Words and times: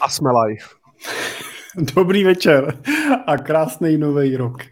A 0.00 0.08
jsme 0.08 0.30
live. 0.30 0.64
Dobrý 1.96 2.24
večer 2.24 2.78
a 3.26 3.38
krásný 3.38 3.98
nový 3.98 4.36
rok. 4.36 4.62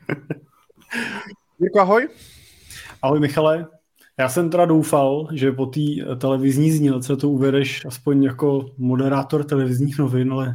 Jirko, 1.60 1.80
ahoj. 1.80 2.08
Ahoj 3.02 3.20
Michale. 3.20 3.66
Já 4.18 4.28
jsem 4.28 4.50
teda 4.50 4.66
doufal, 4.66 5.28
že 5.32 5.52
po 5.52 5.66
té 5.66 5.80
televizní 6.20 6.72
znílce 6.72 7.16
to 7.16 7.28
uvedeš 7.28 7.84
aspoň 7.86 8.22
jako 8.22 8.66
moderátor 8.78 9.44
televizních 9.44 9.98
novin, 9.98 10.32
ale 10.32 10.54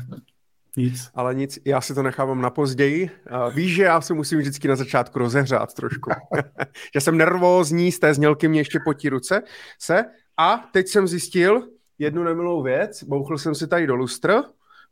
nic. 0.78 1.10
Ale 1.16 1.36
nic, 1.36 1.60
já 1.66 1.82
si 1.82 1.94
to 1.96 2.04
nechávám 2.04 2.42
na 2.42 2.50
později. 2.50 3.10
Víš, 3.56 3.76
že 3.76 3.84
já 3.84 4.02
se 4.02 4.14
musím 4.14 4.40
vždycky 4.40 4.68
na 4.68 4.76
začátku 4.76 5.20
rozehřát 5.20 5.74
trošku. 5.74 6.10
že 6.94 7.02
jsem 7.02 7.18
nervózní, 7.18 7.92
z 7.92 8.00
té 8.00 8.14
znělky 8.14 8.48
mě 8.48 8.60
ještě 8.60 8.80
potí 8.86 9.10
ruce 9.10 9.42
se. 9.80 10.06
A 10.38 10.70
teď 10.74 10.88
jsem 10.88 11.08
zjistil 11.08 11.68
jednu 12.00 12.24
nemilou 12.24 12.64
věc. 12.64 13.04
Bouchl 13.04 13.38
jsem 13.38 13.56
si 13.56 13.68
tady 13.68 13.88
do 13.88 13.96
lustr 13.96 14.44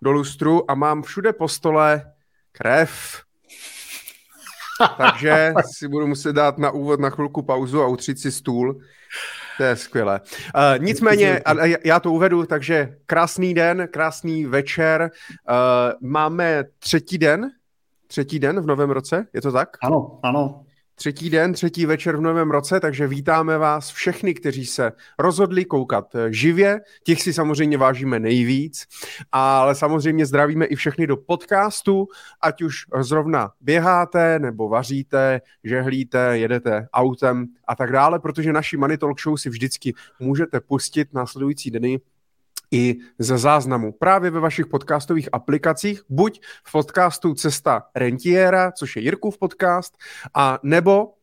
do 0.02 0.12
lustru 0.12 0.72
a 0.72 0.76
mám 0.76 1.04
všude 1.04 1.34
po 1.34 1.48
stole 1.48 2.12
krev. 2.52 3.22
Takže 4.98 5.54
si 5.76 5.88
budu 5.88 6.08
muset 6.08 6.34
dát 6.34 6.58
na 6.58 6.72
úvod 6.72 7.00
na 7.00 7.10
chvilku 7.10 7.42
pauzu 7.42 7.82
a 7.82 7.88
utřít 7.88 8.20
si 8.20 8.32
stůl. 8.32 8.80
To 9.58 9.64
je 9.64 9.76
skvělé. 9.76 10.22
Uh, 10.22 10.84
nicméně, 10.84 11.42
já 11.86 12.00
to 12.00 12.12
uvedu, 12.12 12.46
takže 12.46 12.98
krásný 13.06 13.54
den, 13.54 13.88
krásný 13.92 14.46
večer. 14.46 15.12
Uh, 15.50 16.10
máme 16.10 16.64
třetí 16.80 17.18
den, 17.18 17.52
třetí 18.08 18.40
den 18.40 18.62
v 18.62 18.66
novém 18.66 18.90
roce, 18.90 19.28
je 19.34 19.42
to 19.42 19.52
tak? 19.52 19.78
Ano, 19.84 20.20
ano 20.24 20.66
třetí 20.96 21.30
den, 21.30 21.54
třetí 21.54 21.86
večer 21.86 22.18
v 22.18 22.22
novém 22.22 22.52
roce, 22.52 22.80
takže 22.80 23.08
vítáme 23.08 23.58
vás 23.58 23.92
všechny, 23.92 24.34
kteří 24.34 24.66
se 24.66 24.92
rozhodli 25.20 25.66
koukat 25.66 26.16
eh, 26.16 26.34
živě. 26.34 26.82
Těch 27.04 27.22
si 27.22 27.34
samozřejmě 27.34 27.78
vážíme 27.78 28.20
nejvíc, 28.20 28.86
ale 29.32 29.76
samozřejmě 29.76 30.26
zdravíme 30.26 30.66
i 30.66 30.76
všechny 30.76 31.08
do 31.08 31.18
podcastu, 31.18 32.08
ať 32.42 32.62
už 32.62 32.76
zrovna 33.00 33.52
běháte, 33.62 34.40
nebo 34.40 34.70
vaříte, 34.70 35.42
žehlíte, 35.64 36.38
jedete 36.38 36.88
autem 36.94 37.48
a 37.68 37.76
tak 37.76 37.92
dále, 37.92 38.20
protože 38.20 38.54
naši 38.54 38.78
Money 38.78 38.98
Talk 38.98 39.22
Show 39.22 39.38
si 39.38 39.50
vždycky 39.50 39.94
můžete 40.20 40.60
pustit 40.60 41.14
následující 41.14 41.72
dny 41.72 42.00
i 42.72 42.96
ze 43.20 43.38
záznamu 43.38 43.92
právě 43.92 44.32
ve 44.32 44.40
vašich 44.40 44.68
podcastových 44.68 45.30
aplikacích, 45.32 46.02
buď 46.10 46.42
v 46.64 46.72
podcastu 46.72 47.34
Cesta 47.34 47.84
rentiera, 47.96 48.72
což 48.72 48.96
je 48.96 49.02
Jirkův 49.02 49.38
podcast, 49.38 49.98
a 50.34 50.60
nebo 50.64 51.14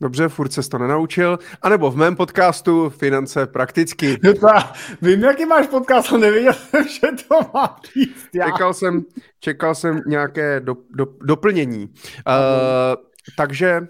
Dobře, 0.00 0.28
furt 0.28 0.52
se 0.52 0.62
to 0.62 0.78
nenaučil. 0.78 1.38
A 1.62 1.68
nebo 1.68 1.90
v 1.90 1.96
mém 1.96 2.16
podcastu 2.16 2.90
Finance 2.90 3.46
prakticky. 3.46 4.18
Vím, 5.02 5.22
jaký 5.22 5.46
máš 5.46 5.66
podcast, 5.66 6.12
ale 6.12 6.20
nevěděl 6.20 6.52
jsem, 6.52 6.88
že 6.88 7.24
to 7.28 7.40
má 7.54 7.76
říct. 7.94 8.28
Já. 8.34 8.46
Čekal, 8.46 8.74
jsem, 8.74 9.04
čekal 9.40 9.74
jsem 9.74 10.00
nějaké 10.06 10.60
do, 10.60 10.76
do, 10.90 11.06
doplnění. 11.22 11.86
Uh, 11.86 11.92
takže, 13.36 13.86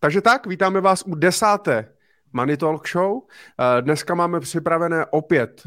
takže 0.00 0.20
tak, 0.20 0.46
vítáme 0.46 0.80
vás 0.80 1.02
u 1.06 1.14
desáté 1.14 1.88
Money 2.32 2.56
Talk 2.56 2.88
Show. 2.88 3.20
Eh, 3.20 3.82
dneska 3.82 4.14
máme 4.14 4.40
připravené 4.40 5.06
opět 5.06 5.62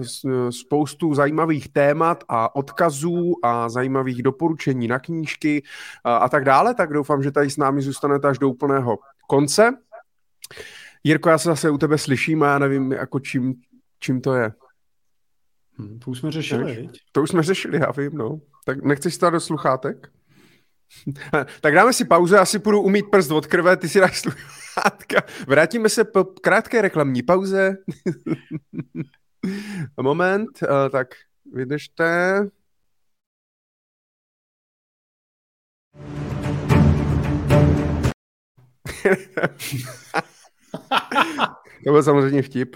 spoustu 0.49 1.13
zajímavých 1.13 1.69
témat 1.73 2.23
a 2.27 2.55
odkazů 2.55 3.33
a 3.43 3.69
zajímavých 3.69 4.23
doporučení 4.23 4.87
na 4.87 4.99
knížky 4.99 5.63
eh, 5.63 6.09
a 6.09 6.29
tak 6.29 6.45
dále, 6.45 6.75
tak 6.75 6.93
doufám, 6.93 7.23
že 7.23 7.31
tady 7.31 7.49
s 7.49 7.57
námi 7.57 7.81
zůstanete 7.81 8.27
až 8.27 8.39
do 8.39 8.49
úplného 8.49 8.99
konce. 9.27 9.71
Jirko, 11.03 11.29
já 11.29 11.37
se 11.37 11.49
zase 11.49 11.69
u 11.69 11.77
tebe 11.77 11.97
slyším 11.97 12.43
a 12.43 12.47
já 12.47 12.59
nevím, 12.59 12.91
jako 12.91 13.19
čím, 13.19 13.53
čím 13.99 14.21
to 14.21 14.33
je. 14.33 14.51
Hmm, 15.77 15.99
to 15.99 16.11
už 16.11 16.19
jsme 16.19 16.31
řešili, 16.31 16.89
To 17.11 17.21
už 17.21 17.29
jsme 17.29 17.43
řešili, 17.43 17.79
já 17.79 17.91
vím, 17.91 18.17
no. 18.17 18.39
Tak 18.65 18.83
nechceš 18.83 19.13
stát 19.13 19.29
do 19.29 19.39
sluchátek? 19.39 20.11
tak 21.61 21.73
dáme 21.73 21.93
si 21.93 22.05
pauzu, 22.05 22.35
já 22.35 22.45
si 22.45 22.59
půjdu 22.59 22.81
umít 22.81 23.05
prst 23.11 23.31
od 23.31 23.47
krve, 23.47 23.77
ty 23.77 23.89
si 23.89 23.99
dáš 23.99 24.19
sluchátka. 24.19 25.21
Vrátíme 25.47 25.89
se 25.89 26.03
po 26.03 26.23
krátké 26.23 26.81
reklamní 26.81 27.23
pauze. 27.23 27.77
Moment, 30.01 30.49
uh, 30.61 30.69
tak 30.91 31.07
vydržte. 31.53 32.47
to 41.85 41.91
byl 41.91 42.03
samozřejmě 42.03 42.41
vtip. 42.41 42.75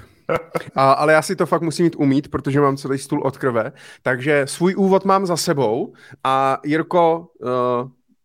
A, 0.75 0.91
ale 0.91 1.13
já 1.13 1.21
si 1.21 1.35
to 1.35 1.45
fakt 1.45 1.61
musím 1.61 1.83
mít 1.83 1.95
umít, 1.95 2.31
protože 2.31 2.61
mám 2.61 2.77
celý 2.77 2.97
stůl 2.97 3.21
od 3.21 3.37
krve. 3.37 3.71
Takže 4.01 4.47
svůj 4.47 4.75
úvod 4.75 5.05
mám 5.05 5.25
za 5.25 5.37
sebou 5.37 5.93
a 6.23 6.59
Jirko, 6.65 7.27
uh, 7.39 7.49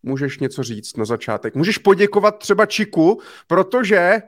můžeš 0.02 0.38
něco 0.38 0.62
říct 0.62 0.96
na 0.96 1.04
začátek. 1.04 1.54
Můžeš 1.54 1.78
poděkovat 1.78 2.38
třeba 2.38 2.66
Čiku, 2.66 3.20
protože 3.46 4.22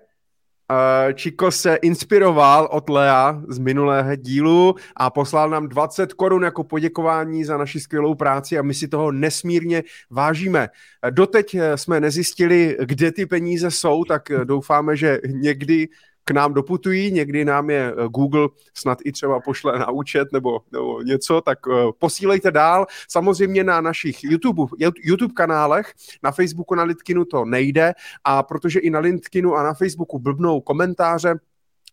uh, 0.71 1.13
Čiko 1.13 1.51
se 1.51 1.75
inspiroval 1.75 2.69
od 2.73 2.89
Lea 2.89 3.43
z 3.49 3.59
minulého 3.59 4.17
dílu 4.17 4.75
a 4.97 5.11
poslal 5.11 5.51
nám 5.51 5.69
20 5.69 6.13
korun 6.13 6.43
jako 6.43 6.65
poděkování 6.65 7.45
za 7.45 7.57
naši 7.57 7.81
skvělou 7.81 8.15
práci 8.15 8.59
a 8.59 8.63
my 8.63 8.75
si 8.75 8.89
toho 8.89 9.13
nesmírně 9.13 9.83
vážíme. 10.11 10.69
Doteď 11.11 11.55
eh, 11.55 11.77
jsme 11.77 12.01
nezjistili, 12.01 12.77
kde 12.85 13.13
ty 13.13 13.27
peníze 13.27 13.71
jsou, 13.71 14.05
tak 14.05 14.31
eh, 14.31 14.45
doufáme, 14.45 14.97
že 14.97 15.19
někdy 15.27 15.89
k 16.25 16.31
nám 16.31 16.55
doputují, 16.55 17.13
někdy 17.13 17.45
nám 17.45 17.71
je 17.71 17.93
eh, 17.93 18.09
Google 18.09 18.49
snad 18.75 18.99
i 19.05 19.13
třeba 19.13 19.41
pošle 19.41 19.79
na 19.79 19.91
účet 19.91 20.29
nebo, 20.33 20.61
nebo 20.73 21.03
něco, 21.03 21.41
tak 21.41 21.67
uh, 21.67 21.75
posílejte 21.99 22.51
dál. 22.51 22.87
Samozřejmě 23.09 23.65
na 23.65 23.81
našich 23.81 24.25
YouTube, 24.25 24.63
YouTube 25.03 25.35
kanálech, 25.35 25.93
na 26.23 26.33
Facebooku 26.33 26.75
na 26.75 26.83
Litkinu 26.83 27.25
to 27.25 27.45
nejde 27.45 27.93
a 28.25 28.43
protože 28.43 28.81
i 28.81 28.91
na 28.91 28.99
Litkinu 28.99 29.55
a 29.55 29.63
na 29.63 29.75
Facebooku 29.75 30.19
blbnou 30.19 30.61
komentáře, 30.61 31.35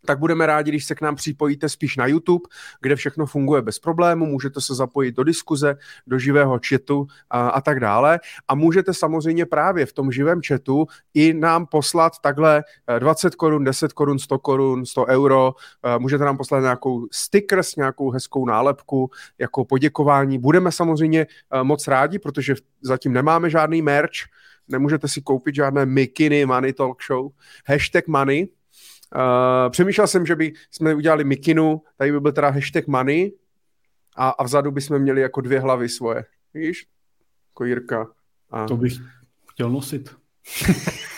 tak 0.05 0.19
budeme 0.19 0.45
rádi, 0.45 0.71
když 0.71 0.85
se 0.85 0.95
k 0.95 1.01
nám 1.01 1.15
připojíte 1.15 1.69
spíš 1.69 1.97
na 1.97 2.05
YouTube, 2.07 2.43
kde 2.81 2.95
všechno 2.95 3.25
funguje 3.25 3.61
bez 3.61 3.79
problému, 3.79 4.25
můžete 4.25 4.61
se 4.61 4.75
zapojit 4.75 5.15
do 5.15 5.23
diskuze, 5.23 5.75
do 6.07 6.19
živého 6.19 6.59
chatu 6.69 7.07
a, 7.29 7.49
a 7.49 7.61
tak 7.61 7.79
dále. 7.79 8.19
A 8.47 8.55
můžete 8.55 8.93
samozřejmě 8.93 9.45
právě 9.45 9.85
v 9.85 9.93
tom 9.93 10.11
živém 10.11 10.41
chatu 10.47 10.87
i 11.13 11.33
nám 11.33 11.65
poslat 11.65 12.13
takhle 12.21 12.63
20 12.99 13.33
eh, 13.33 13.35
korun, 13.35 13.63
10 13.63 13.93
korun, 13.93 14.19
100 14.19 14.39
korun, 14.39 14.85
100 14.85 15.05
euro. 15.05 15.53
Eh, 15.85 15.99
můžete 15.99 16.23
nám 16.25 16.37
poslat 16.37 16.59
nějakou 16.59 17.07
sticker 17.11 17.63
s 17.63 17.75
nějakou 17.75 18.09
hezkou 18.09 18.45
nálepku 18.45 19.11
jako 19.39 19.65
poděkování. 19.65 20.39
Budeme 20.39 20.71
samozřejmě 20.71 21.21
eh, 21.21 21.63
moc 21.63 21.87
rádi, 21.87 22.19
protože 22.19 22.55
zatím 22.81 23.13
nemáme 23.13 23.49
žádný 23.49 23.81
merch, 23.81 24.29
nemůžete 24.67 25.07
si 25.07 25.21
koupit 25.21 25.55
žádné 25.55 25.85
mikiny 25.85 26.45
Money 26.45 26.73
Talk 26.73 27.03
Show. 27.03 27.31
Hashtag 27.67 28.07
money, 28.07 28.47
Uh, 29.15 29.69
přemýšlel 29.69 30.07
jsem, 30.07 30.25
že 30.25 30.35
by 30.35 30.53
jsme 30.71 30.93
udělali 30.93 31.23
mikinu, 31.23 31.81
tady 31.97 32.11
by 32.11 32.19
byl 32.19 32.31
teda 32.31 32.49
hashtag 32.49 32.87
money 32.87 33.31
a, 34.17 34.29
a 34.29 34.43
vzadu 34.43 34.71
bychom 34.71 34.99
měli 34.99 35.21
jako 35.21 35.41
dvě 35.41 35.59
hlavy 35.59 35.89
svoje. 35.89 36.25
Víš? 36.53 36.85
Jako 37.49 37.65
Jirka. 37.65 38.07
A... 38.49 38.65
To 38.65 38.77
bych 38.77 38.93
chtěl 39.51 39.69
nosit. 39.69 40.15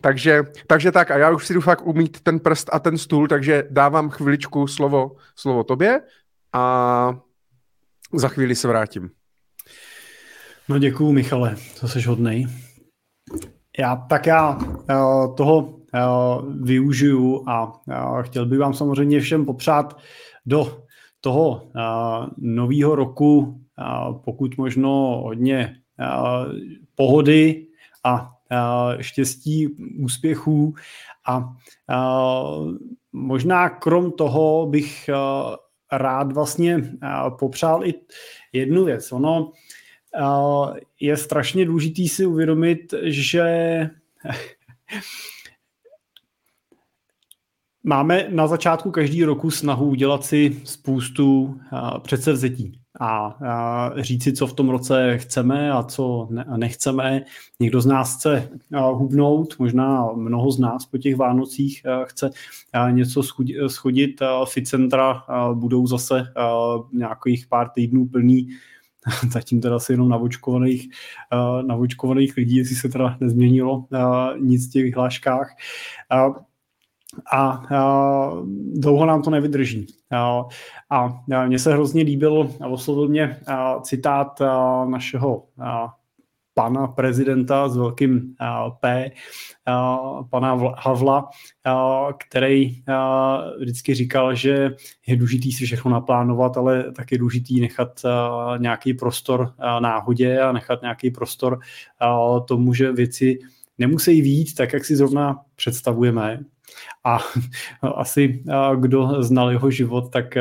takže, 0.00 0.42
takže 0.66 0.92
tak, 0.92 1.10
a 1.10 1.18
já 1.18 1.30
už 1.30 1.46
si 1.46 1.54
jdu 1.54 1.60
fakt 1.60 1.86
umít 1.86 2.20
ten 2.20 2.40
prst 2.40 2.70
a 2.72 2.78
ten 2.78 2.98
stůl, 2.98 3.28
takže 3.28 3.64
dávám 3.70 4.10
chviličku 4.10 4.66
slovo, 4.66 5.16
slovo 5.36 5.64
tobě 5.64 6.00
a 6.52 7.14
za 8.12 8.28
chvíli 8.28 8.54
se 8.54 8.68
vrátím. 8.68 9.10
No 10.68 10.78
děkuju, 10.78 11.12
Michale, 11.12 11.56
to 11.80 11.88
jsi 11.88 12.02
hodnej. 12.02 12.65
Já 13.78 13.96
tak 13.96 14.26
já 14.26 14.56
uh, 14.56 15.34
toho 15.34 15.58
uh, 15.58 15.72
využiju 16.62 17.44
a 17.46 17.72
uh, 17.86 18.22
chtěl 18.22 18.46
bych 18.46 18.58
vám 18.58 18.74
samozřejmě 18.74 19.20
všem 19.20 19.44
popřát 19.44 19.96
do 20.46 20.82
toho 21.20 21.62
nového 22.38 22.94
roku 22.94 23.60
pokud 24.24 24.58
možno 24.58 24.90
hodně 25.24 25.76
pohody 26.94 27.66
a 28.04 28.32
štěstí, 29.00 29.68
úspěchů 29.98 30.74
a 31.28 31.52
možná 33.12 33.68
krom 33.68 34.12
toho 34.12 34.66
bych 34.66 35.10
rád 35.92 36.32
vlastně 36.32 36.98
popřál 37.38 37.84
i 37.84 37.94
jednu 38.52 38.84
věc. 38.84 39.12
Ono 39.12 39.52
je 41.00 41.16
strašně 41.16 41.64
důležitý 41.64 42.08
si 42.08 42.26
uvědomit, 42.26 42.94
že 43.02 43.44
máme 47.84 48.26
na 48.30 48.46
začátku 48.46 48.90
každý 48.90 49.24
roku 49.24 49.50
snahu 49.50 49.86
udělat 49.86 50.24
si 50.24 50.60
spoustu 50.64 51.60
předsevzetí. 52.02 52.80
a, 53.00 53.26
a 53.26 53.92
říct 54.02 54.22
si, 54.24 54.32
co 54.32 54.46
v 54.46 54.52
tom 54.52 54.68
roce 54.68 55.18
chceme 55.18 55.72
a 55.72 55.82
co 55.82 56.28
ne, 56.30 56.44
nechceme. 56.56 57.22
Někdo 57.60 57.80
z 57.80 57.86
nás 57.86 58.16
chce 58.16 58.48
hubnout, 58.72 59.58
možná 59.58 60.12
mnoho 60.12 60.50
z 60.50 60.58
nás 60.58 60.86
po 60.86 60.98
těch 60.98 61.16
Vánocích 61.16 61.82
chce 62.04 62.30
něco 62.90 63.22
schodit. 63.66 64.22
Ficentra 64.44 65.22
budou 65.54 65.86
zase 65.86 66.32
nějakých 66.92 67.46
pár 67.46 67.68
týdnů 67.68 68.08
plný 68.08 68.48
zatím 69.30 69.60
teda 69.60 69.76
asi 69.76 69.92
jenom 69.92 70.08
navočkovaných, 70.08 70.88
navočkovaných 71.66 72.36
lidí, 72.36 72.56
jestli 72.56 72.76
se 72.76 72.88
teda 72.88 73.16
nezměnilo 73.20 73.86
nic 74.38 74.68
v 74.68 74.72
těch 74.72 74.82
vyhláškách 74.82 75.56
a, 76.10 76.26
a 77.36 77.62
dlouho 78.74 79.06
nám 79.06 79.22
to 79.22 79.30
nevydrží. 79.30 79.86
A, 80.12 80.44
a 80.90 81.22
mně 81.46 81.58
se 81.58 81.72
hrozně 81.72 82.02
líbil 82.02 82.50
a 82.60 82.66
oslovil 82.66 83.08
mě 83.08 83.40
citát 83.82 84.42
našeho 84.88 85.44
pana 86.58 86.86
prezidenta 86.86 87.68
s 87.68 87.76
velkým 87.76 88.34
a, 88.38 88.70
P, 88.70 89.10
a, 89.66 89.98
pana 90.30 90.74
Havla, 90.78 91.28
a, 91.64 92.08
který 92.28 92.82
vždycky 93.58 93.94
říkal, 93.94 94.34
že 94.34 94.74
je 95.06 95.16
důležitý 95.16 95.52
si 95.52 95.66
všechno 95.66 95.90
naplánovat, 95.90 96.56
ale 96.56 96.92
tak 96.92 97.12
je 97.12 97.18
důležitý 97.18 97.60
nechat 97.60 98.02
nějaký 98.58 98.94
prostor 98.94 99.54
náhodě 99.80 100.40
a 100.40 100.52
nechat 100.52 100.82
nějaký 100.82 101.10
prostor 101.10 101.58
tomu, 102.48 102.74
že 102.74 102.92
věci 102.92 103.38
nemusí 103.78 104.22
výjít 104.22 104.54
tak, 104.54 104.72
jak 104.72 104.84
si 104.84 104.96
zrovna 104.96 105.40
představujeme, 105.56 106.40
a 107.04 107.18
asi 107.94 108.44
kdo 108.76 109.22
znal 109.22 109.50
jeho 109.50 109.70
život, 109.70 110.12
tak 110.12 110.34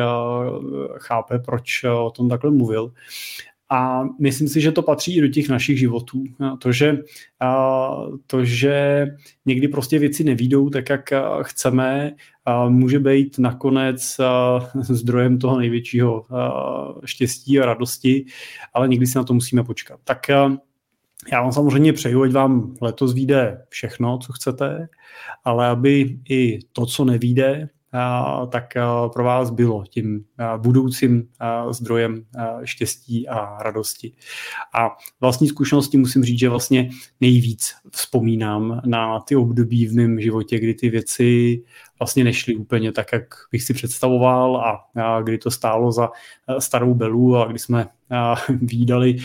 chápe, 0.98 1.40
proč 1.40 1.84
o 1.84 2.12
tom 2.12 2.30
takhle 2.30 2.52
mluvil. 2.52 2.92
A 3.76 4.04
myslím 4.20 4.48
si, 4.48 4.62
že 4.62 4.72
to 4.72 4.82
patří 4.82 5.18
i 5.18 5.22
do 5.22 5.28
těch 5.28 5.50
našich 5.50 5.80
životů. 5.80 6.24
To, 6.60 6.72
že, 6.72 6.98
to, 8.28 8.46
že 8.46 9.08
někdy 9.46 9.68
prostě 9.68 10.00
věci 10.00 10.24
nevídou 10.24 10.70
tak, 10.70 10.90
jak 10.90 11.14
chceme, 11.42 12.12
může 12.68 13.00
být 13.00 13.40
nakonec 13.40 14.18
zdrojem 14.82 15.40
toho 15.40 15.60
největšího 15.60 16.26
štěstí 17.06 17.60
a 17.60 17.66
radosti, 17.66 18.26
ale 18.74 18.88
někdy 18.88 19.08
si 19.08 19.18
na 19.18 19.24
to 19.24 19.34
musíme 19.34 19.64
počkat. 19.64 20.00
Tak 20.04 20.30
já 21.32 21.42
vám 21.42 21.52
samozřejmě 21.52 21.94
přeju, 21.94 22.24
ať 22.24 22.32
vám 22.32 22.76
letos 22.82 23.14
vyjde 23.14 23.66
všechno, 23.70 24.18
co 24.18 24.34
chcete, 24.34 24.88
ale 25.44 25.68
aby 25.68 26.20
i 26.30 26.60
to, 26.72 26.86
co 26.86 27.06
nevíde, 27.06 27.70
tak 28.50 28.74
pro 29.14 29.24
vás 29.24 29.50
bylo 29.50 29.84
tím 29.90 30.26
budoucím 30.58 31.28
zdrojem 31.72 32.26
štěstí 32.64 33.28
a 33.28 33.64
radosti. 33.64 34.14
A 34.74 34.90
vlastní 35.22 35.48
zkušenosti 35.48 35.98
musím 35.98 36.24
říct, 36.24 36.40
že 36.40 36.50
vlastně 36.50 36.90
nejvíc 37.22 37.74
vzpomínám 37.92 38.82
na 38.86 39.20
ty 39.20 39.36
období 39.36 39.88
v 39.88 39.94
mém 39.94 40.22
životě, 40.22 40.60
kdy 40.60 40.74
ty 40.74 40.90
věci 40.90 41.64
vlastně 42.00 42.24
nešly 42.24 42.56
úplně 42.56 42.92
tak, 42.92 43.14
jak 43.14 43.24
bych 43.52 43.64
si 43.64 43.74
představoval 43.74 44.58
a, 44.58 45.02
a 45.02 45.22
kdy 45.22 45.38
to 45.38 45.52
stálo 45.52 45.92
za 45.92 46.10
starou 46.60 46.94
belu 46.94 47.38
a 47.38 47.46
kdy 47.46 47.60
jsme 47.60 47.88
výdali 48.50 49.16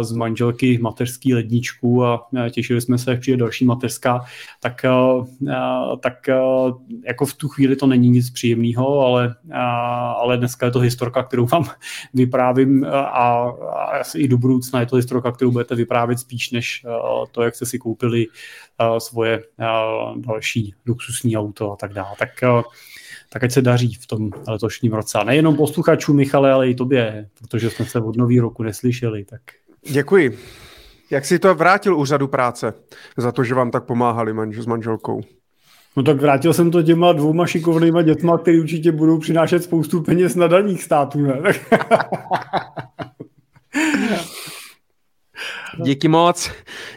z 0.00 0.12
manželky 0.12 0.78
mateřský 0.78 1.34
ledničku 1.34 2.04
a 2.04 2.28
těšili 2.50 2.80
jsme 2.80 2.98
se, 2.98 3.10
jak 3.10 3.20
přijde 3.20 3.36
další 3.36 3.64
mateřská, 3.64 4.24
tak, 4.60 4.82
tak 6.00 6.14
jako 7.04 7.26
v 7.26 7.34
tu 7.34 7.48
chvíli 7.48 7.76
to 7.76 7.86
není 7.86 8.10
nic 8.10 8.30
příjemného, 8.30 9.00
ale, 9.00 9.34
ale 10.16 10.36
dneska 10.36 10.66
je 10.66 10.72
to 10.72 10.78
historka, 10.78 11.22
kterou 11.22 11.46
vám 11.46 11.64
vyprávím 12.14 12.84
a, 12.84 12.98
a 12.98 13.98
asi 14.00 14.18
i 14.18 14.28
do 14.28 14.38
budoucna 14.38 14.80
je 14.80 14.86
to 14.86 14.96
historka, 14.96 15.32
kterou 15.32 15.50
budete 15.50 15.74
vyprávět 15.74 16.18
spíš 16.18 16.50
než 16.50 16.86
to, 17.30 17.42
jak 17.42 17.54
jste 17.54 17.66
si 17.66 17.78
koupili 17.78 18.26
svoje 18.98 19.42
další 20.16 20.74
luxusní 20.86 21.36
auto 21.36 21.72
a 21.72 21.76
tak 21.76 21.92
dále. 21.92 22.05
Tak 22.18 22.30
tak 23.28 23.44
ať 23.44 23.52
se 23.52 23.62
daří 23.62 23.94
v 23.94 24.06
tom 24.06 24.30
letošním 24.48 24.92
roce. 24.92 25.18
A 25.18 25.24
nejenom 25.24 25.56
posluchačům, 25.56 26.16
Michale, 26.16 26.52
ale 26.52 26.70
i 26.70 26.74
tobě, 26.74 27.28
protože 27.38 27.70
jsme 27.70 27.86
se 27.86 28.00
od 28.00 28.16
nový 28.16 28.40
roku 28.40 28.62
neslyšeli. 28.62 29.24
Tak... 29.24 29.40
Děkuji. 29.90 30.38
Jak 31.10 31.24
si 31.24 31.38
to 31.38 31.54
vrátil 31.54 31.96
úřadu 31.96 32.28
práce 32.28 32.74
za 33.16 33.32
to, 33.32 33.44
že 33.44 33.54
vám 33.54 33.70
tak 33.70 33.84
pomáhali 33.84 34.34
manž- 34.34 34.62
s 34.62 34.66
manželkou? 34.66 35.22
No 35.96 36.02
tak 36.02 36.20
vrátil 36.20 36.52
jsem 36.54 36.70
to 36.70 36.82
těma 36.82 37.12
dvouma 37.12 37.46
šikovnýma 37.46 38.02
dětma, 38.02 38.38
který 38.38 38.60
určitě 38.60 38.92
budou 38.92 39.18
přinášet 39.18 39.62
spoustu 39.62 40.02
peněz 40.02 40.34
na 40.34 40.46
daních 40.46 40.82
států, 40.82 41.20
ne? 41.20 41.42
Díky 45.74 46.08
moc, 46.08 46.50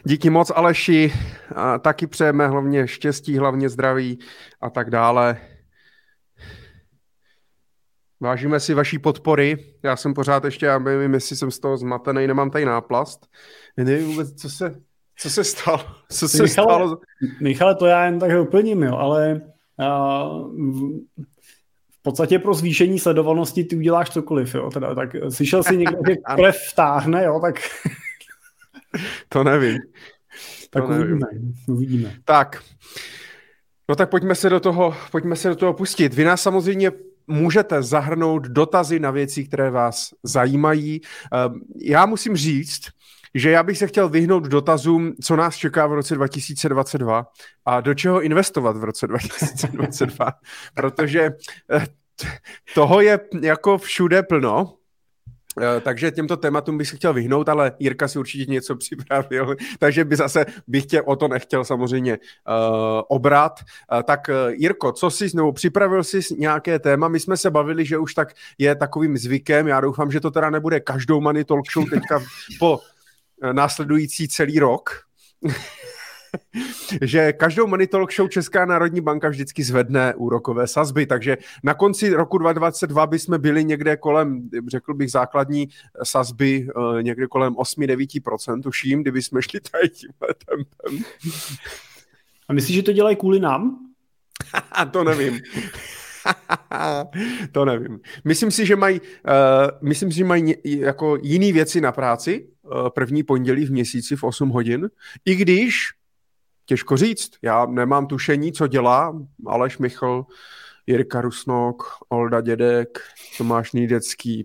díky 0.03 0.29
moc 0.29 0.51
Aleši, 0.55 1.13
a 1.55 1.77
taky 1.77 2.07
přejeme 2.07 2.47
hlavně 2.47 2.87
štěstí, 2.87 3.37
hlavně 3.37 3.69
zdraví 3.69 4.19
a 4.61 4.69
tak 4.69 4.89
dále. 4.89 5.37
Vážíme 8.21 8.59
si 8.59 8.73
vaší 8.73 8.99
podpory. 8.99 9.73
Já 9.83 9.95
jsem 9.95 10.13
pořád 10.13 10.45
ještě, 10.45 10.65
já 10.65 10.79
nevím, 10.79 11.13
jestli 11.13 11.35
jsem 11.35 11.51
z 11.51 11.59
toho 11.59 11.77
zmatený, 11.77 12.27
nemám 12.27 12.51
tady 12.51 12.65
náplast. 12.65 13.27
Nevím 13.77 14.07
vůbec, 14.07 14.41
co 14.41 14.49
se, 14.49 14.75
co 15.17 15.29
se 15.29 15.43
stalo. 15.43 15.79
Co 16.11 16.29
se 16.29 16.43
Michale, 16.43 16.67
stalo. 16.67 16.99
Michale, 17.41 17.75
to 17.75 17.85
já 17.85 18.05
jen 18.05 18.19
tak 18.19 18.31
doplním, 18.31 18.83
jo, 18.83 18.95
ale 18.95 19.41
uh, 19.79 20.55
v 21.99 22.01
podstatě 22.01 22.39
pro 22.39 22.53
zvýšení 22.53 22.99
sledovanosti 22.99 23.63
ty 23.63 23.75
uděláš 23.75 24.09
cokoliv, 24.09 24.55
jo. 24.55 24.69
Teda, 24.73 24.95
tak 24.95 25.09
slyšel 25.29 25.63
jsi 25.63 25.77
někdo, 25.77 25.97
že 26.07 26.15
krev 26.35 26.57
vtáhne, 26.71 27.23
jo, 27.23 27.39
tak... 27.39 27.55
to 29.29 29.43
nevím. 29.43 29.77
Tak 30.69 30.83
to 30.83 30.89
uvidíme, 30.89 31.19
nevím. 31.31 31.53
uvidíme. 31.67 32.15
Tak, 32.25 32.63
No 33.89 33.95
tak 33.95 34.09
pojďme 34.09 34.35
se 34.35 34.49
do 34.49 34.59
toho, 34.59 34.95
pojďme 35.11 35.35
se 35.35 35.49
do 35.49 35.55
toho 35.55 35.73
pustit. 35.73 36.13
Vy 36.13 36.23
nás 36.23 36.41
samozřejmě 36.41 36.91
můžete 37.27 37.83
zahrnout 37.83 38.43
dotazy 38.43 38.99
na 38.99 39.11
věci, 39.11 39.45
které 39.45 39.71
vás 39.71 40.09
zajímají. 40.23 41.01
Ehm, 41.33 41.61
já 41.81 42.05
musím 42.05 42.35
říct, 42.35 42.81
že 43.35 43.51
já 43.51 43.63
bych 43.63 43.77
se 43.77 43.87
chtěl 43.87 44.09
vyhnout 44.09 44.43
dotazům, 44.43 45.13
co 45.21 45.35
nás 45.35 45.55
čeká 45.55 45.87
v 45.87 45.93
roce 45.93 46.15
2022 46.15 47.27
a 47.65 47.81
do 47.81 47.93
čeho 47.93 48.21
investovat 48.21 48.77
v 48.77 48.83
roce 48.83 49.07
2022, 49.07 50.31
protože 50.73 51.31
eh, 51.71 51.87
toho 52.73 53.01
je 53.01 53.19
jako 53.41 53.77
všude 53.77 54.23
plno 54.23 54.73
takže 55.81 56.11
těmto 56.11 56.37
tématům 56.37 56.77
bych 56.77 56.87
se 56.87 56.95
chtěl 56.95 57.13
vyhnout, 57.13 57.49
ale 57.49 57.71
Jirka 57.79 58.07
si 58.07 58.19
určitě 58.19 58.51
něco 58.51 58.75
připravil, 58.75 59.55
takže 59.79 60.05
by 60.05 60.15
zase 60.15 60.45
bych 60.67 60.85
tě 60.85 61.01
o 61.01 61.15
to 61.15 61.27
nechtěl 61.27 61.65
samozřejmě 61.65 62.17
uh, 62.17 63.01
obrat. 63.07 63.59
Uh, 63.93 64.03
tak 64.03 64.29
Jirko, 64.49 64.91
co 64.91 65.09
jsi, 65.09 65.27
nebo 65.35 65.53
připravil 65.53 66.03
jsi 66.03 66.19
nějaké 66.37 66.79
téma? 66.79 67.07
My 67.07 67.19
jsme 67.19 67.37
se 67.37 67.51
bavili, 67.51 67.85
že 67.85 67.97
už 67.97 68.13
tak 68.13 68.33
je 68.57 68.75
takovým 68.75 69.17
zvykem, 69.17 69.67
já 69.67 69.81
doufám, 69.81 70.11
že 70.11 70.19
to 70.19 70.31
teda 70.31 70.49
nebude 70.49 70.79
každou 70.79 71.21
Money 71.21 71.43
Talk 71.43 71.71
Show 71.71 71.89
teďka 71.89 72.23
po 72.59 72.79
následující 73.51 74.27
celý 74.27 74.59
rok. 74.59 74.89
že 77.01 77.33
každou 77.33 77.67
Money 77.67 77.87
Talk 77.87 78.13
Show 78.13 78.29
Česká 78.29 78.65
národní 78.65 79.01
banka 79.01 79.29
vždycky 79.29 79.63
zvedne 79.63 80.15
úrokové 80.15 80.67
sazby, 80.67 81.05
takže 81.05 81.37
na 81.63 81.73
konci 81.73 82.09
roku 82.09 82.37
2022 82.37 83.07
bychom 83.07 83.41
byli 83.41 83.65
někde 83.65 83.97
kolem, 83.97 84.49
řekl 84.67 84.93
bych, 84.93 85.11
základní 85.11 85.67
sazby 86.03 86.67
eh, 86.69 87.03
někde 87.03 87.27
kolem 87.27 87.53
8-9%, 87.53 88.61
tuším, 88.61 89.01
kdyby 89.01 89.21
jsme 89.21 89.41
šli 89.41 89.59
tady 89.71 89.89
tímhle 89.89 90.29
tempem. 90.45 91.03
A 92.49 92.53
myslíš, 92.53 92.75
že 92.75 92.83
to 92.83 92.91
dělají 92.91 93.15
kvůli 93.15 93.39
nám? 93.39 93.77
to 94.91 95.03
nevím. 95.03 95.39
to 97.51 97.65
nevím. 97.65 97.99
Myslím 98.25 98.51
si, 98.51 98.65
že 98.65 98.75
mají, 98.75 99.01
uh, 99.01 99.07
myslím 99.81 100.11
si, 100.11 100.17
že 100.17 100.25
mají 100.25 100.55
jako 100.63 101.17
jiný 101.21 101.53
věci 101.53 101.81
na 101.81 101.91
práci, 101.91 102.47
uh, 102.61 102.89
první 102.89 103.23
pondělí 103.23 103.65
v 103.65 103.71
měsíci 103.71 104.15
v 104.15 104.23
8 104.23 104.49
hodin, 104.49 104.89
i 105.25 105.35
když 105.35 105.98
Těžko 106.69 106.97
říct, 106.97 107.31
já 107.41 107.65
nemám 107.65 108.07
tušení, 108.07 108.51
co 108.51 108.67
dělá 108.67 109.15
Aleš 109.47 109.77
Michl, 109.77 110.25
Jirka 110.87 111.21
Rusnok, 111.21 111.83
Olda 112.09 112.41
Dědek, 112.41 112.99
Tomáš 113.37 113.71
Nýdecký. 113.71 114.43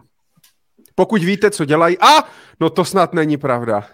Pokud 0.94 1.22
víte, 1.22 1.50
co 1.50 1.64
dělají, 1.64 1.98
a 1.98 2.24
no 2.60 2.70
to 2.70 2.84
snad 2.84 3.12
není 3.12 3.36
pravda. 3.36 3.86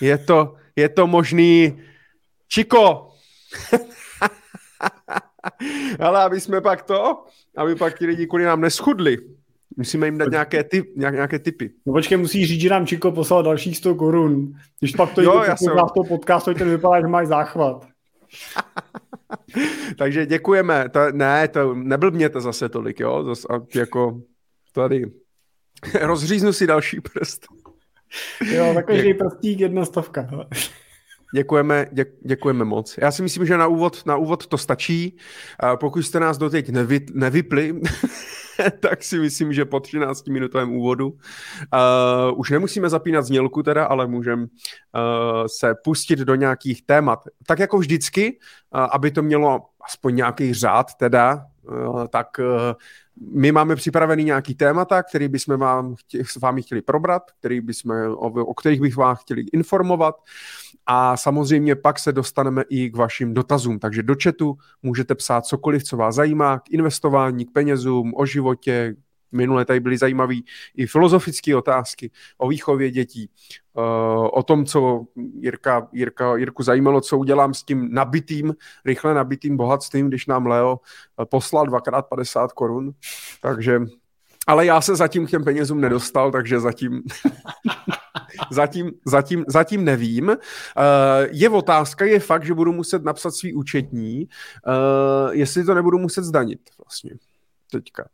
Je 0.00 0.18
to, 0.18 0.56
je 0.76 0.88
to 0.88 1.06
možný 1.06 1.82
Čiko. 2.48 3.12
Ale 6.00 6.22
aby 6.22 6.40
jsme 6.40 6.60
pak 6.60 6.82
to, 6.82 7.24
aby 7.56 7.74
pak 7.74 7.98
ti 7.98 8.06
lidi 8.06 8.26
kvůli 8.26 8.44
nám 8.44 8.60
neschudli, 8.60 9.18
Musíme 9.78 10.06
jim 10.06 10.18
dát 10.18 10.30
nějaké, 10.30 10.64
typ, 10.64 10.96
nějaké 10.96 11.38
typy. 11.38 11.70
No 11.86 11.92
počkej, 11.92 12.18
musí 12.18 12.46
říct, 12.46 12.60
že 12.60 12.68
nám 12.68 12.86
Čiko 12.86 13.12
poslal 13.12 13.42
dalších 13.42 13.76
100 13.76 13.94
korun. 13.94 14.52
Když 14.80 14.92
pak 14.92 15.14
to 15.14 15.22
jo, 15.22 15.42
jde 15.46 15.54
v 15.54 15.92
toho 15.94 16.04
podcastu, 16.08 16.54
ten 16.54 16.70
vypadá, 16.70 17.00
že 17.00 17.06
máš 17.06 17.26
záchvat. 17.26 17.86
Takže 19.98 20.26
děkujeme. 20.26 20.88
To, 20.88 21.00
ne, 21.12 21.48
to 21.48 21.74
neblbněte 21.74 22.40
zase 22.40 22.68
tolik, 22.68 23.00
jo? 23.00 23.24
Zas, 23.24 23.44
a 23.44 23.60
jako 23.74 24.20
tady 24.72 25.04
Rozříznu 26.00 26.52
si 26.52 26.66
další 26.66 27.00
prst. 27.00 27.46
Jo, 28.52 28.74
za 28.74 28.82
každý 28.82 29.14
prstík 29.14 29.60
jedna 29.60 29.84
stovka. 29.84 30.28
Děkujeme, 31.34 31.86
dě, 31.92 32.06
děkujeme 32.24 32.64
moc. 32.64 32.98
Já 32.98 33.10
si 33.10 33.22
myslím, 33.22 33.46
že 33.46 33.56
na 33.56 33.66
úvod, 33.66 34.06
na 34.06 34.16
úvod 34.16 34.46
to 34.46 34.58
stačí. 34.58 35.16
Pokud 35.80 36.02
jste 36.02 36.20
nás 36.20 36.38
doteď 36.38 36.68
nevy, 36.68 37.06
nevypli, 37.14 37.80
tak 38.80 39.02
si 39.02 39.18
myslím, 39.18 39.52
že 39.52 39.64
po 39.64 39.80
13 39.80 40.28
minutovém 40.28 40.72
úvodu 40.72 41.08
uh, 41.08 42.40
už 42.40 42.50
nemusíme 42.50 42.88
zapínat 42.88 43.24
znělku 43.24 43.62
teda, 43.62 43.84
ale 43.84 44.06
můžeme 44.06 44.42
uh, 44.42 44.48
se 45.46 45.74
pustit 45.84 46.18
do 46.18 46.34
nějakých 46.34 46.86
témat. 46.86 47.18
Tak 47.46 47.58
jako 47.58 47.78
vždycky, 47.78 48.38
uh, 48.74 48.80
aby 48.92 49.10
to 49.10 49.22
mělo 49.22 49.60
aspoň 49.84 50.16
nějaký 50.16 50.54
řád 50.54 50.94
teda, 50.94 51.46
uh, 51.62 52.06
tak 52.06 52.26
uh, 52.38 52.44
my 53.32 53.52
máme 53.52 53.76
připravený 53.76 54.24
nějaký 54.24 54.54
témata, 54.54 55.02
který 55.02 55.28
bychom 55.28 55.56
vám 55.56 55.94
chtě, 55.94 56.24
s 56.24 56.36
vámi 56.36 56.62
chtěli 56.62 56.82
probrat, 56.82 57.22
který 57.38 57.60
bychom, 57.60 57.92
o, 58.10 58.44
o 58.44 58.54
kterých 58.54 58.80
bych 58.80 58.96
vám 58.96 59.16
chtěli 59.16 59.44
informovat 59.52 60.14
a 60.90 61.16
samozřejmě 61.16 61.76
pak 61.76 61.98
se 61.98 62.12
dostaneme 62.12 62.64
i 62.68 62.90
k 62.90 62.96
vašim 62.96 63.34
dotazům, 63.34 63.78
takže 63.78 64.02
do 64.02 64.14
chatu 64.22 64.56
můžete 64.82 65.14
psát 65.14 65.46
cokoliv, 65.46 65.84
co 65.84 65.96
vás 65.96 66.14
zajímá, 66.14 66.58
k 66.58 66.70
investování, 66.70 67.44
k 67.44 67.52
penězům, 67.52 68.12
o 68.16 68.26
životě, 68.26 68.94
minule 69.32 69.64
tady 69.64 69.80
byly 69.80 69.98
zajímavé 69.98 70.34
i 70.76 70.86
filozofické 70.86 71.56
otázky 71.56 72.10
o 72.38 72.48
výchově 72.48 72.90
dětí, 72.90 73.30
eh, 73.78 73.80
o 74.32 74.42
tom, 74.42 74.64
co 74.64 75.04
Jirka, 75.40 75.88
Jirka, 75.92 76.36
Jirku 76.36 76.62
zajímalo, 76.62 77.00
co 77.00 77.18
udělám 77.18 77.54
s 77.54 77.62
tím 77.62 77.88
nabitým, 77.92 78.54
rychle 78.84 79.14
nabitým 79.14 79.56
bohatstvím, 79.56 80.08
když 80.08 80.26
nám 80.26 80.46
Leo 80.46 80.76
eh, 81.22 81.24
poslal 81.26 81.66
dvakrát 81.66 82.02
50 82.02 82.52
korun. 82.52 82.92
Takže 83.42 83.80
ale 84.46 84.66
já 84.66 84.80
se 84.80 84.96
zatím 84.96 85.26
k 85.26 85.30
těm 85.30 85.44
penězům 85.44 85.80
nedostal, 85.80 86.32
takže 86.32 86.60
zatím, 86.60 87.02
zatím, 88.50 88.92
zatím, 89.06 89.44
zatím 89.48 89.84
nevím. 89.84 90.28
Uh, 90.28 90.34
je 91.30 91.48
otázka, 91.48 92.04
je 92.04 92.20
fakt, 92.20 92.44
že 92.44 92.54
budu 92.54 92.72
muset 92.72 93.04
napsat 93.04 93.30
svý 93.30 93.54
účetní, 93.54 94.28
uh, 94.66 95.32
jestli 95.32 95.64
to 95.64 95.74
nebudu 95.74 95.98
muset 95.98 96.22
zdanit 96.22 96.60
vlastně 96.78 97.10
teďka 97.72 98.04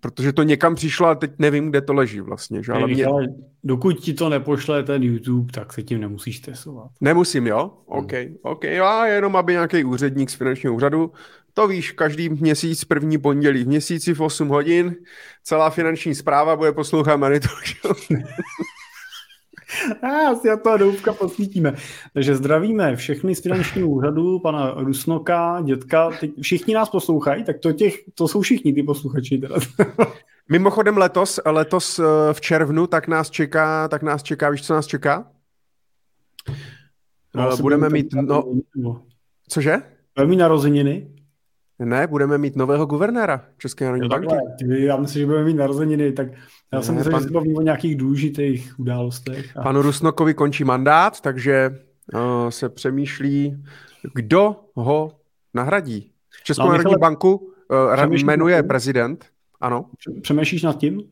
protože 0.00 0.32
to 0.32 0.42
někam 0.42 0.74
přišlo 0.74 1.06
a 1.06 1.14
teď 1.14 1.30
nevím, 1.38 1.70
kde 1.70 1.80
to 1.80 1.92
leží 1.92 2.20
vlastně. 2.20 2.62
Že? 2.62 2.72
Ale 2.72 2.86
mě... 2.86 3.06
dokud 3.64 3.92
ti 3.92 4.14
to 4.14 4.28
nepošle 4.28 4.82
ten 4.82 5.02
YouTube, 5.02 5.52
tak 5.52 5.72
se 5.72 5.82
tím 5.82 6.00
nemusíš 6.00 6.36
stresovat. 6.36 6.90
Nemusím, 7.00 7.46
jo? 7.46 7.70
OK, 7.86 8.12
hmm. 8.12 8.36
OK. 8.42 8.64
A 8.64 9.06
jenom, 9.06 9.36
aby 9.36 9.52
nějaký 9.52 9.84
úředník 9.84 10.30
z 10.30 10.34
finančního 10.34 10.74
úřadu, 10.74 11.12
to 11.54 11.68
víš, 11.68 11.92
každý 11.92 12.28
měsíc, 12.28 12.84
první 12.84 13.18
pondělí 13.18 13.64
v 13.64 13.68
měsíci 13.68 14.14
v 14.14 14.20
8 14.20 14.48
hodin, 14.48 14.94
celá 15.42 15.70
finanční 15.70 16.14
zpráva 16.14 16.56
bude 16.56 16.72
poslouchat 16.72 17.16
Manitou 17.16 17.48
A 20.02 20.08
asi 20.30 20.50
a 20.50 20.56
to 20.56 20.76
doufka 20.76 21.12
posvítíme. 21.12 21.74
Takže 22.14 22.34
zdravíme 22.34 22.96
všechny 22.96 23.34
z 23.34 23.42
finančního 23.42 23.88
úřadu, 23.88 24.38
pana 24.38 24.74
Rusnoka, 24.76 25.62
dětka. 25.64 26.10
Teď 26.20 26.30
všichni 26.40 26.74
nás 26.74 26.90
poslouchají, 26.90 27.44
tak 27.44 27.58
to, 27.58 27.72
těch, 27.72 27.94
to 28.14 28.28
jsou 28.28 28.40
všichni 28.40 28.72
ty 28.72 28.82
posluchači. 28.82 29.38
Teda. 29.38 29.56
Mimochodem 30.50 30.96
letos, 30.96 31.40
letos 31.44 31.98
eh, 31.98 32.02
v 32.32 32.40
červnu, 32.40 32.86
tak 32.86 33.08
nás 33.08 33.30
čeká, 33.30 33.88
tak 33.88 34.02
nás 34.02 34.22
čeká, 34.22 34.50
víš, 34.50 34.66
co 34.66 34.74
nás 34.74 34.86
čeká? 34.86 35.30
No, 37.34 37.56
Budeme 37.56 37.88
mít, 37.88 38.14
no, 38.76 39.02
cože? 39.48 39.76
Velmi 40.16 40.36
narozeniny. 40.36 41.15
Ne, 41.78 42.06
budeme 42.06 42.38
mít 42.38 42.56
nového 42.56 42.86
guvernéra 42.86 43.44
České 43.58 43.84
národní 43.84 44.08
banky. 44.08 44.34
Já 44.68 44.96
myslím, 44.96 45.20
že 45.20 45.26
budeme 45.26 45.44
mít 45.44 45.54
narozeniny, 45.54 46.12
tak 46.12 46.28
já 46.72 46.82
jsem 46.82 46.94
myslel, 46.94 47.12
pan... 47.12 47.22
že 47.22 47.28
se 47.28 47.34
o 47.56 47.62
nějakých 47.62 47.96
důležitých 47.96 48.80
událostech. 48.80 49.56
A... 49.56 49.62
Panu 49.62 49.82
Rusnokovi 49.82 50.34
končí 50.34 50.64
mandát, 50.64 51.20
takže 51.20 51.70
uh, 52.14 52.48
se 52.48 52.68
přemýšlí, 52.68 53.64
kdo 54.14 54.56
ho 54.74 55.12
nahradí. 55.54 56.10
Českou 56.44 56.62
no, 56.62 56.68
národní 56.68 56.90
Michale, 56.90 57.00
banku 57.00 57.52
uh, 57.96 58.12
jmenuje 58.12 58.62
prezident, 58.62 59.26
ano. 59.60 59.86
Přemýšlíš 60.22 60.62
nad 60.62 60.78
tím? 60.78 61.02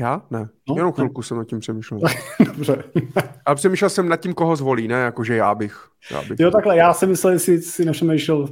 Já? 0.00 0.22
Ne. 0.30 0.48
No, 0.68 0.74
Jenom 0.76 0.92
chvilku 0.92 1.20
ne. 1.20 1.24
jsem 1.24 1.36
nad 1.36 1.44
tím 1.44 1.58
přemýšlel. 1.60 2.00
Dobře. 2.46 2.84
Ale 3.46 3.56
přemýšlel 3.56 3.90
jsem 3.90 4.08
nad 4.08 4.16
tím, 4.16 4.34
koho 4.34 4.56
zvolí, 4.56 4.88
ne? 4.88 4.94
Jakože 4.94 5.36
já 5.36 5.54
bych. 5.54 5.88
Já 6.10 6.22
bych. 6.22 6.40
Jo, 6.40 6.50
takhle. 6.50 6.76
Já 6.76 6.94
jsem 6.94 7.08
myslel, 7.08 7.32
jestli 7.32 7.62
si 7.62 7.84
nepřemýšlel 7.84 8.48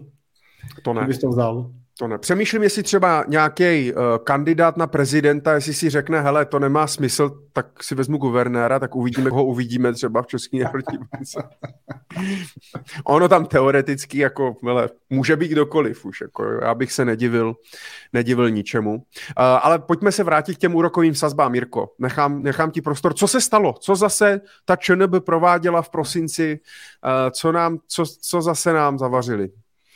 to 0.83 0.95
ne. 0.95 1.09
To 1.21 1.29
vzal. 1.29 1.71
To 1.99 2.09
ne. 2.09 2.19
Přemýšlím, 2.19 2.63
jestli 2.63 2.83
třeba 2.83 3.25
nějaký 3.29 3.93
uh, 3.93 4.01
kandidát 4.25 4.77
na 4.77 4.87
prezidenta, 4.87 5.55
jestli 5.55 5.75
si 5.75 5.91
řekne, 5.91 6.21
hele, 6.21 6.47
to 6.47 6.59
nemá 6.59 6.87
smysl, 6.87 7.31
tak 7.53 7.83
si 7.83 7.95
vezmu 7.95 8.19
guvernéra, 8.19 8.79
tak 8.79 8.97
uvidíme, 8.97 9.31
koho 9.31 9.45
uvidíme 9.45 9.93
třeba 9.93 10.23
v 10.23 10.27
České 10.27 10.59
národní 10.59 10.99
ono 13.05 13.29
tam 13.29 13.47
teoreticky 13.47 14.19
jako, 14.19 14.57
hele, 14.65 14.89
může 15.11 15.37
být 15.37 15.51
kdokoliv 15.51 16.05
už, 16.05 16.21
jako, 16.21 16.45
já 16.45 16.75
bych 16.75 16.93
se 16.93 17.05
nedivil, 17.05 17.55
nedivil 18.13 18.51
ničemu. 18.51 18.95
Uh, 18.95 19.01
ale 19.37 19.79
pojďme 19.79 20.13
se 20.13 20.25
vrátit 20.25 20.55
k 20.55 20.59
těm 20.59 20.75
úrokovým 20.75 21.15
sazbám, 21.15 21.53
Mirko. 21.53 21.91
Nechám, 21.99 22.43
nechám 22.43 22.71
ti 22.71 22.81
prostor. 22.81 23.15
Co 23.15 23.29
se 23.29 23.41
stalo? 23.41 23.73
Co 23.73 23.97
zase 23.97 24.41
ta 24.65 24.77
ČNB 24.77 25.25
prováděla 25.25 25.83
v 25.83 25.91
prosinci? 25.91 26.61
Uh, 27.05 27.31
co, 27.31 27.53
nám, 27.53 27.79
co, 27.87 28.05
co 28.21 28.43
zase 28.43 28.73
nám 28.73 28.99
zavařili? 28.99 29.49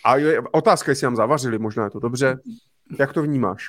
A 0.04 0.16
je, 0.16 0.42
otázka, 0.52 0.92
jestli 0.92 1.04
nám 1.04 1.16
zavařili, 1.16 1.58
možná 1.58 1.84
je 1.84 1.90
to 1.90 2.00
dobře. 2.00 2.38
Jak 2.98 3.12
to 3.12 3.22
vnímáš? 3.22 3.68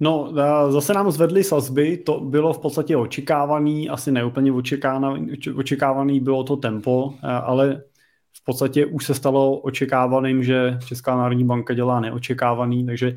No, 0.00 0.32
zase 0.68 0.94
nám 0.94 1.10
zvedly 1.10 1.44
sazby, 1.44 1.96
to 1.96 2.20
bylo 2.20 2.52
v 2.52 2.58
podstatě 2.58 2.96
očekávaný, 2.96 3.90
asi 3.90 4.12
neúplně 4.12 4.52
očekávaný, 4.52 5.32
očekávaný 5.54 6.20
bylo 6.20 6.44
to 6.44 6.56
tempo, 6.56 7.14
ale 7.22 7.82
v 8.36 8.44
podstatě 8.44 8.86
už 8.86 9.06
se 9.06 9.14
stalo 9.14 9.58
očekávaným, 9.58 10.42
že 10.42 10.78
Česká 10.86 11.16
národní 11.16 11.44
banka 11.44 11.74
dělá 11.74 12.00
neočekávaný, 12.00 12.86
takže 12.86 13.16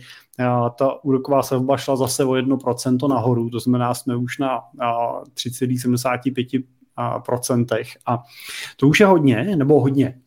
ta 0.77 1.03
úroková 1.03 1.43
sazba 1.43 1.77
šla 1.77 1.95
zase 1.95 2.25
o 2.25 2.31
1% 2.31 3.09
nahoru, 3.09 3.49
to 3.49 3.59
znamená, 3.59 3.93
jsme 3.93 4.15
už 4.15 4.37
na 4.37 4.59
3,75% 5.35 7.85
a 8.05 8.23
to 8.77 8.87
už 8.87 8.99
je 8.99 9.05
hodně, 9.05 9.55
nebo 9.55 9.81
hodně, 9.81 10.19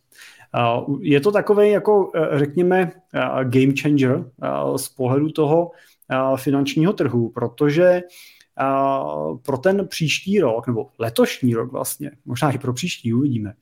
je 1.01 1.21
to 1.21 1.33
takový, 1.33 1.71
jako 1.71 2.11
e, 2.15 2.39
řekněme, 2.39 2.81
e, 2.81 3.45
game 3.45 3.73
changer 3.83 4.25
e, 4.43 4.79
z 4.79 4.89
pohledu 4.89 5.31
toho 5.31 5.71
finančního 6.37 6.93
trhu, 6.93 7.29
protože 7.29 8.03
pro 9.47 9.59
ten 9.59 9.89
příští 9.89 10.41
rok, 10.41 10.67
nebo 10.67 10.87
letošní 10.99 11.55
rok 11.55 11.73
vlastně, 11.73 12.11
možná 12.25 12.51
i 12.51 12.59
pro 12.59 12.73
příští 12.73 13.15
uvidíme, 13.15 13.55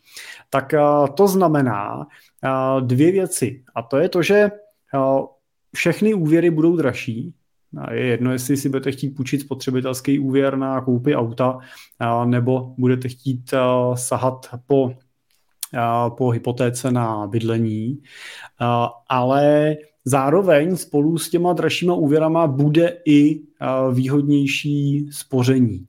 tak 0.51 0.75
to 1.15 1.29
znamená 1.29 2.07
dvě 2.81 3.13
věci. 3.13 3.65
A 3.75 3.83
to 3.83 3.97
je 3.97 4.09
to, 4.09 4.23
že 4.23 4.51
všechny 5.75 6.15
úvěry 6.15 6.51
budou 6.51 6.77
dražší, 6.77 7.35
je 7.91 8.07
jedno, 8.07 8.33
jestli 8.33 8.57
si 8.57 8.69
budete 8.69 8.93
chtít 8.93 9.11
půjčit 9.11 9.41
spotřebitelský 9.41 10.19
úvěr 10.19 10.57
na 10.57 10.81
koupy 10.81 11.17
auta, 11.17 11.59
nebo 12.25 12.75
budete 12.79 13.09
chtít 13.09 13.55
sahat 13.95 14.47
po 14.67 14.95
po 16.17 16.31
hypotéce 16.31 16.91
na 16.91 17.27
bydlení, 17.27 18.03
ale 19.09 19.77
zároveň 20.05 20.77
spolu 20.77 21.19
s 21.19 21.31
těma 21.31 21.53
dražšíma 21.53 21.95
úvěrama 21.95 22.47
bude 22.47 22.97
i 23.07 23.41
výhodnější 23.93 25.09
spoření. 25.11 25.87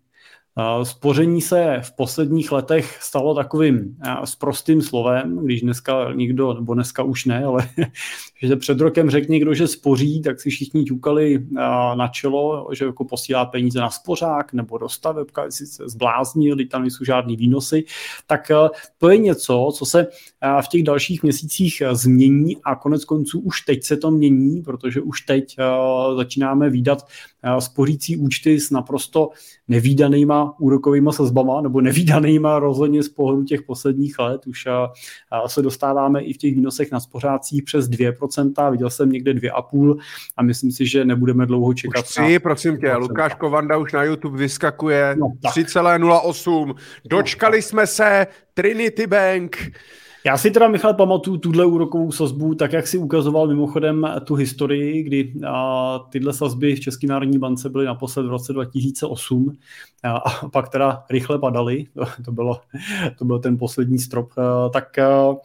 Spoření 0.83 1.41
se 1.41 1.77
v 1.81 1.95
posledních 1.95 2.51
letech 2.51 2.97
stalo 3.01 3.35
takovým 3.35 3.97
sprostým 4.25 4.81
slovem, 4.81 5.37
když 5.37 5.61
dneska 5.61 6.13
nikdo, 6.13 6.53
nebo 6.53 6.73
dneska 6.73 7.03
už 7.03 7.25
ne, 7.25 7.45
ale 7.45 7.69
že 8.43 8.55
před 8.55 8.79
rokem 8.79 9.09
řekl 9.09 9.31
někdo, 9.31 9.53
že 9.53 9.67
spoří, 9.67 10.21
tak 10.21 10.41
si 10.41 10.49
všichni 10.49 10.83
ťukali 10.83 11.47
na 11.95 12.07
čelo, 12.07 12.69
že 12.73 12.85
jako 12.85 13.05
posílá 13.05 13.45
peníze 13.45 13.79
na 13.79 13.89
spořák 13.89 14.53
nebo 14.53 14.77
do 14.77 14.89
stavebka, 14.89 15.43
jestli 15.43 15.65
se 15.65 15.89
zbláznili, 15.89 16.65
tam 16.65 16.81
nejsou 16.81 17.05
žádný 17.05 17.35
výnosy, 17.35 17.83
tak 18.27 18.51
to 18.97 19.09
je 19.09 19.17
něco, 19.17 19.69
co 19.75 19.85
se 19.85 20.07
v 20.61 20.67
těch 20.67 20.83
dalších 20.83 21.23
měsících 21.23 21.81
změní 21.91 22.57
a 22.63 22.75
konec 22.75 23.05
konců 23.05 23.39
už 23.39 23.61
teď 23.61 23.83
se 23.83 23.97
to 23.97 24.11
mění, 24.11 24.61
protože 24.61 25.01
už 25.01 25.21
teď 25.21 25.55
začínáme 26.15 26.69
výdat 26.69 27.07
spořící 27.59 28.17
účty 28.17 28.59
s 28.59 28.71
naprosto 28.71 29.29
nevýdanýma 29.67 30.59
úrokovými 30.59 31.09
sazbama, 31.13 31.61
nebo 31.61 31.81
nevýdanýma 31.81 32.59
rozhodně 32.59 33.03
z 33.03 33.09
pohledu 33.09 33.43
těch 33.43 33.61
posledních 33.61 34.19
let. 34.19 34.47
Už 34.47 34.67
se 35.47 35.61
dostáváme 35.61 36.21
i 36.21 36.33
v 36.33 36.37
těch 36.37 36.53
výnosech 36.53 36.91
na 36.91 36.99
spořácích 36.99 37.63
přes 37.63 37.89
2%, 37.89 38.71
viděl 38.71 38.89
jsem 38.89 39.09
někde 39.09 39.33
2,5% 39.33 39.97
a 40.37 40.43
myslím 40.43 40.71
si, 40.71 40.87
že 40.87 41.05
nebudeme 41.05 41.45
dlouho 41.45 41.73
čekat. 41.73 42.05
Už 42.05 42.09
3, 42.09 42.39
prosím 42.39 42.77
tě, 42.77 42.95
Lukáš 42.95 43.33
Kovanda 43.35 43.77
už 43.77 43.93
na 43.93 44.03
YouTube 44.03 44.37
vyskakuje 44.37 45.15
no, 45.19 45.27
3,08. 45.27 46.75
Dočkali 47.05 47.57
no, 47.57 47.61
jsme 47.61 47.87
se, 47.87 48.27
Trinity 48.53 49.07
Bank 49.07 49.57
Já 50.25 50.37
si 50.37 50.51
teda, 50.51 50.67
Michal, 50.67 50.93
pamatuju 50.93 51.37
tuhle 51.37 51.65
úrokovou 51.65 52.11
sazbu, 52.11 52.55
tak 52.55 52.73
jak 52.73 52.87
si 52.87 52.97
ukazoval 52.97 53.47
mimochodem 53.47 54.07
tu 54.23 54.35
historii, 54.35 55.03
kdy 55.03 55.33
a, 55.47 55.99
tyhle 56.09 56.33
sazby 56.33 56.75
v 56.75 56.79
České 56.79 57.07
národní 57.07 57.39
bance 57.39 57.69
byly 57.69 57.85
naposled 57.85 58.23
v 58.23 58.29
roce 58.29 58.53
2008 58.53 59.57
a, 60.03 60.17
a 60.17 60.49
pak 60.49 60.69
teda 60.69 61.03
rychle 61.09 61.39
padaly, 61.39 61.85
to, 61.93 62.05
to, 62.25 62.31
bylo, 62.31 62.61
to 63.17 63.25
byl 63.25 63.39
ten 63.39 63.57
poslední 63.57 63.99
strop, 63.99 64.29
a, 64.37 64.69
tak 64.69 64.99
a, 64.99 65.35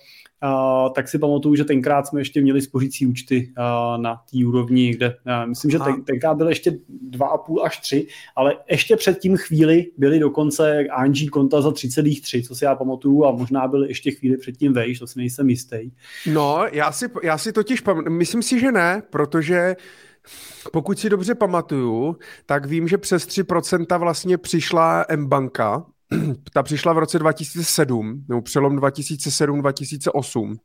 Uh, 0.44 0.92
tak 0.92 1.08
si 1.08 1.18
pamatuju, 1.18 1.54
že 1.54 1.64
tenkrát 1.64 2.06
jsme 2.06 2.20
ještě 2.20 2.40
měli 2.40 2.60
spořící 2.60 3.06
účty 3.06 3.52
uh, 3.58 4.02
na 4.02 4.14
té 4.14 4.46
úrovni, 4.46 4.90
kde 4.94 5.08
uh, 5.08 5.48
myslím, 5.48 5.70
že 5.70 5.78
ten, 5.78 6.04
tenkrát 6.04 6.34
byly 6.34 6.50
ještě 6.50 6.70
2,5 7.10 7.62
až 7.62 7.78
3, 7.80 8.06
ale 8.36 8.56
ještě 8.70 8.96
před 8.96 9.18
tím 9.18 9.36
chvíli 9.36 9.86
byly 9.96 10.18
dokonce 10.18 10.86
ANG 10.90 11.16
konta 11.32 11.60
za 11.60 11.70
3,3, 11.70 12.46
co 12.46 12.54
si 12.54 12.64
já 12.64 12.74
pamatuju 12.74 13.24
a 13.24 13.30
možná 13.30 13.68
byly 13.68 13.88
ještě 13.88 14.10
chvíli 14.10 14.36
předtím 14.36 14.72
vejš, 14.72 14.98
to 14.98 15.06
si 15.06 15.18
nejsem 15.18 15.50
jistý. 15.50 15.90
No, 16.32 16.64
já 16.72 16.92
si, 16.92 17.06
já 17.22 17.38
si 17.38 17.52
totiž 17.52 17.80
pamatuju, 17.80 18.16
myslím 18.16 18.42
si, 18.42 18.60
že 18.60 18.72
ne, 18.72 19.02
protože 19.10 19.76
pokud 20.72 20.98
si 20.98 21.10
dobře 21.10 21.34
pamatuju, 21.34 22.16
tak 22.46 22.66
vím, 22.66 22.88
že 22.88 22.98
přes 22.98 23.26
3% 23.26 23.98
vlastně 23.98 24.38
přišla 24.38 25.04
M-banka, 25.08 25.86
ta 26.52 26.62
přišla 26.62 26.92
v 26.92 26.98
roce 26.98 27.18
2007, 27.18 28.24
nebo 28.28 28.42
přelom 28.42 28.78
2007-2008. 28.78 30.56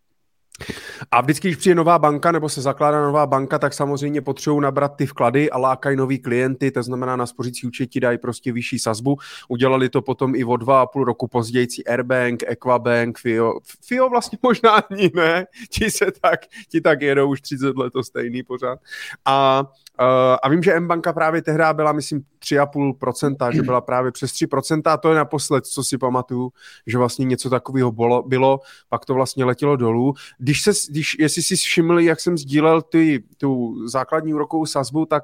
A 1.11 1.21
vždycky, 1.21 1.47
když 1.47 1.57
přijde 1.57 1.75
nová 1.75 1.99
banka 1.99 2.31
nebo 2.31 2.49
se 2.49 2.61
zakládá 2.61 3.01
nová 3.01 3.25
banka, 3.27 3.59
tak 3.59 3.73
samozřejmě 3.73 4.21
potřebují 4.21 4.61
nabrat 4.61 4.95
ty 4.95 5.05
vklady 5.05 5.51
a 5.51 5.57
lákají 5.57 5.97
nový 5.97 6.19
klienty, 6.19 6.71
to 6.71 6.83
znamená 6.83 7.15
na 7.15 7.25
spořící 7.25 7.67
účet 7.67 7.87
ti 7.87 7.99
dají 7.99 8.17
prostě 8.17 8.51
vyšší 8.51 8.79
sazbu. 8.79 9.17
Udělali 9.47 9.89
to 9.89 10.01
potom 10.01 10.35
i 10.35 10.43
o 10.43 10.57
dva 10.57 10.81
a 10.81 10.85
půl 10.85 11.03
roku 11.03 11.27
později 11.27 11.67
Airbank, 11.87 12.43
Equabank, 12.47 13.17
FIO. 13.19 13.53
FIO 13.87 14.09
vlastně 14.09 14.37
možná 14.43 14.71
ani 14.71 15.11
ne, 15.15 15.45
ti 15.69 15.91
se 15.91 16.05
tak, 16.21 16.39
ti 16.71 16.81
tak 16.81 17.01
jedou 17.01 17.29
už 17.29 17.41
30 17.41 17.77
let 17.77 17.93
to 17.93 18.03
stejný 18.03 18.43
pořád. 18.43 18.79
A 19.25 19.63
Uh, 19.99 20.37
a 20.43 20.49
vím, 20.49 20.63
že 20.63 20.73
M-banka 20.73 21.13
právě 21.13 21.41
tehdy 21.41 21.63
byla, 21.73 21.91
myslím, 21.91 22.23
3,5%, 22.43 23.51
že 23.51 23.61
byla 23.61 23.81
právě 23.81 24.11
přes 24.11 24.31
3% 24.31 24.81
a 24.85 24.97
to 24.97 25.09
je 25.09 25.15
naposled, 25.15 25.65
co 25.65 25.83
si 25.83 25.97
pamatuju, 25.97 26.51
že 26.87 26.97
vlastně 26.97 27.25
něco 27.25 27.49
takového 27.49 27.91
bylo, 27.91 28.23
bylo, 28.23 28.59
pak 28.89 29.05
to 29.05 29.13
vlastně 29.13 29.45
letělo 29.45 29.75
dolů. 29.75 30.13
Když 30.37 30.61
se, 30.61 30.71
když, 30.89 31.15
jestli 31.19 31.41
si 31.43 31.55
všimli, 31.55 32.05
jak 32.05 32.19
jsem 32.19 32.37
sdílel 32.37 32.81
ty, 32.81 33.23
tu 33.37 33.75
základní 33.87 34.33
úrokovou 34.33 34.65
sazbu, 34.65 35.05
tak 35.05 35.23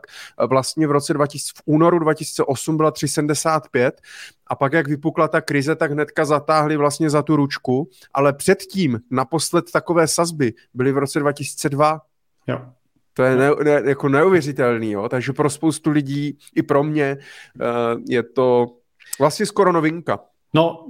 vlastně 0.49 0.87
v 0.87 0.91
roce 0.91 1.13
2000, 1.13 1.51
v 1.55 1.61
únoru 1.65 1.99
2008 1.99 2.77
byla 2.77 2.91
3,75 2.91 3.91
a 4.47 4.55
pak, 4.55 4.73
jak 4.73 4.87
vypukla 4.87 5.27
ta 5.27 5.41
krize, 5.41 5.75
tak 5.75 5.91
hnedka 5.91 6.25
zatáhli 6.25 6.77
vlastně 6.77 7.09
za 7.09 7.21
tu 7.21 7.35
ručku, 7.35 7.89
ale 8.13 8.33
předtím 8.33 8.99
naposled 9.11 9.71
takové 9.71 10.07
sazby 10.07 10.53
byly 10.73 10.91
v 10.91 10.97
roce 10.97 11.19
2002. 11.19 12.01
Jo. 12.47 12.59
To 13.19 13.23
je 13.23 13.35
ne, 13.35 13.49
ne, 13.63 13.81
jako 13.85 14.09
neuvěřitelný, 14.09 14.91
jo? 14.91 15.09
takže 15.09 15.33
pro 15.33 15.49
spoustu 15.49 15.91
lidí, 15.91 16.37
i 16.55 16.63
pro 16.63 16.83
mě, 16.83 17.17
uh, 17.61 18.01
je 18.09 18.23
to 18.23 18.67
vlastně 19.19 19.45
skoro 19.45 19.71
novinka. 19.71 20.19
No, 20.53 20.85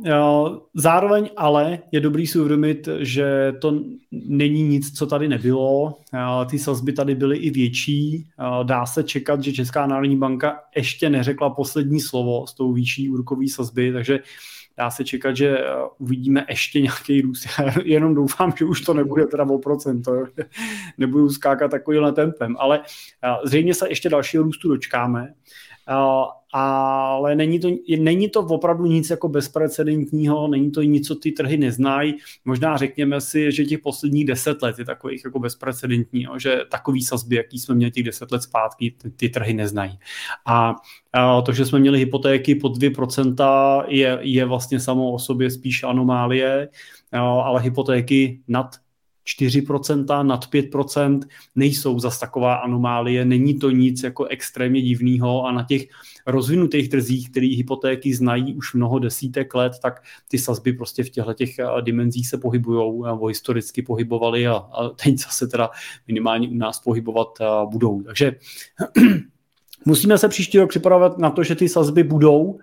zároveň 0.74 1.30
ale 1.38 1.80
je 1.92 2.00
dobrý 2.00 2.28
si 2.28 2.40
uvědomit, 2.40 2.90
že 3.00 3.54
to 3.62 3.80
není 4.12 4.64
nic, 4.64 4.98
co 4.98 5.08
tady 5.08 5.28
nebylo. 5.28 5.94
Ty 6.50 6.60
sazby 6.60 6.94
tady 6.94 7.16
byly 7.16 7.38
i 7.38 7.50
větší. 7.50 8.26
Dá 8.64 8.86
se 8.86 9.04
čekat, 9.04 9.44
že 9.44 9.54
Česká 9.54 9.88
národní 9.88 10.18
banka 10.18 10.60
ještě 10.76 11.10
neřekla 11.10 11.50
poslední 11.50 12.00
slovo 12.00 12.48
s 12.48 12.54
tou 12.54 12.74
výšší 12.74 13.10
úrokový 13.10 13.50
sazby, 13.50 13.94
takže 13.94 14.20
dá 14.80 14.92
se 14.92 15.04
čekat, 15.04 15.38
že 15.38 15.60
eh, 15.60 15.66
uvidíme 15.98 16.46
ještě 16.50 16.82
nějaký 16.82 17.22
růst. 17.22 17.46
Já 17.60 17.74
jenom 17.84 18.16
doufám, 18.16 18.54
že 18.58 18.66
už 18.66 18.82
to 18.82 18.94
nebude 18.94 19.26
teda 19.26 19.44
o 19.44 19.58
procento, 19.58 20.26
nebudu 20.98 21.30
skákat 21.30 21.72
takovýmhle 21.72 22.12
tempem, 22.12 22.56
ale 22.60 22.82
eh, 23.24 23.30
zřejmě 23.44 23.74
se 23.74 23.90
ještě 23.90 24.10
dalšího 24.10 24.44
růstu 24.44 24.70
dočkáme 24.70 25.34
ale 26.54 27.36
není 27.36 27.60
to, 27.60 27.70
není 28.00 28.30
to 28.30 28.40
opravdu 28.40 28.86
nic 28.86 29.10
jako 29.10 29.30
bezprecedentního, 29.30 30.48
není 30.48 30.72
to 30.72 30.82
nic, 30.82 31.08
co 31.08 31.16
ty 31.16 31.32
trhy 31.32 31.58
neznají. 31.58 32.16
Možná 32.46 32.78
řekněme 32.78 33.22
si, 33.22 33.52
že 33.52 33.66
těch 33.66 33.80
posledních 33.80 34.26
deset 34.26 34.62
let 34.62 34.80
je 34.80 34.86
takových 34.86 35.22
jako 35.26 35.40
bezprecedentní, 35.40 36.28
že 36.38 36.62
takový 36.72 37.02
sazby, 37.02 37.36
jaký 37.36 37.60
jsme 37.60 37.76
měli 37.76 37.92
těch 37.92 38.04
deset 38.04 38.32
let 38.32 38.44
zpátky, 38.44 38.96
ty, 39.02 39.10
ty 39.10 39.30
trhy 39.30 39.54
neznají. 39.54 40.00
A, 40.46 40.76
a 41.14 41.42
to, 41.42 41.52
že 41.52 41.66
jsme 41.66 41.80
měli 41.80 42.00
hypotéky 42.00 42.56
pod 42.56 42.78
2%, 42.78 43.84
je, 43.88 44.18
je 44.22 44.46
vlastně 44.46 44.80
samo 44.80 45.12
o 45.12 45.20
sobě 45.20 45.52
spíš 45.52 45.84
anomálie, 45.84 46.70
ale 47.12 47.62
hypotéky 47.62 48.40
nad 48.48 48.76
4%, 49.38 50.24
nad 50.24 50.46
5% 50.46 51.20
nejsou 51.56 52.00
zas 52.00 52.20
taková 52.20 52.56
anomálie, 52.56 53.26
není 53.26 53.60
to 53.60 53.70
nic 53.70 54.04
jako 54.04 54.26
extrémně 54.26 54.82
divného 54.82 55.46
a 55.46 55.52
na 55.52 55.64
těch 55.64 55.86
rozvinutých 56.28 56.90
trzích, 56.90 57.30
který 57.30 57.56
hypotéky 57.56 58.14
znají 58.14 58.54
už 58.54 58.74
mnoho 58.74 59.00
desítek 59.00 59.56
let, 59.56 59.74
tak 59.82 60.04
ty 60.28 60.38
sazby 60.38 60.74
prostě 60.74 61.04
v 61.04 61.10
těchto 61.10 61.34
těch 61.34 61.60
eh, 61.60 61.82
dimenzích 61.82 62.28
se 62.28 62.38
pohybují 62.38 63.02
nebo 63.06 63.26
historicky 63.26 63.82
pohybovaly 63.82 64.48
a, 64.48 64.54
a 64.54 64.90
teď 64.90 65.18
zase 65.18 65.48
teda 65.48 65.70
minimálně 66.08 66.50
u 66.50 66.56
nás 66.56 66.80
pohybovat 66.80 67.28
eh, 67.42 67.46
budou. 67.72 68.02
Takže 68.02 68.36
musíme 69.86 70.18
se 70.18 70.28
příští 70.28 70.60
rok 70.60 70.70
připravovat 70.70 71.18
na 71.18 71.30
to, 71.30 71.44
že 71.44 71.56
ty 71.56 71.70
sazby 71.70 72.04
budou 72.04 72.60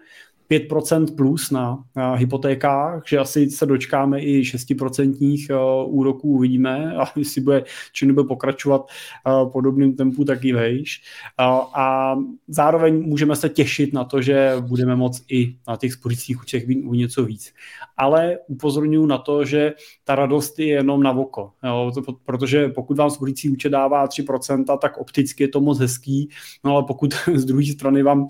5% 0.51 1.17
plus 1.17 1.51
na, 1.51 1.85
hypotékách, 2.15 3.03
že 3.07 3.19
asi 3.19 3.51
se 3.51 3.67
dočkáme 3.67 4.21
i 4.21 4.43
6% 4.43 5.47
uh, 5.51 5.95
úroků, 5.99 6.29
uvidíme 6.29 6.97
a 6.99 7.05
jestli 7.17 7.41
bude, 7.41 7.65
nebude 8.05 8.29
pokračovat 8.29 8.87
uh, 9.27 9.53
podobným 9.53 9.97
tempu, 9.97 10.25
tak 10.25 10.45
i 10.45 10.53
vejš. 10.53 11.03
Uh, 11.41 11.47
a 11.75 12.17
zároveň 12.49 13.03
můžeme 13.03 13.37
se 13.37 13.49
těšit 13.49 13.93
na 13.93 14.05
to, 14.05 14.23
že 14.23 14.53
budeme 14.61 14.97
moct 14.97 15.25
i 15.29 15.57
na 15.69 15.77
těch 15.77 15.93
spořících 15.93 16.41
účtech 16.43 16.65
u 16.85 16.95
něco 16.95 17.25
víc. 17.25 17.53
Ale 17.97 18.39
upozorňuji 18.49 19.07
na 19.07 19.19
to, 19.19 19.45
že 19.45 19.73
ta 20.05 20.15
radost 20.15 20.59
je 20.59 20.67
jenom 20.67 21.03
na 21.03 21.13
oko, 21.13 21.53
jo, 21.65 21.93
to, 21.95 22.13
protože 22.25 22.69
pokud 22.69 22.97
vám 22.97 23.11
spořící 23.11 23.51
účet 23.51 23.69
dává 23.69 24.07
3%, 24.07 24.79
tak 24.79 24.99
opticky 24.99 25.45
je 25.45 25.49
to 25.49 25.61
moc 25.61 25.79
hezký, 25.79 26.29
no 26.65 26.73
ale 26.73 26.83
pokud 26.83 27.15
z 27.35 27.45
druhé 27.45 27.67
strany 27.67 28.03
vám 28.03 28.29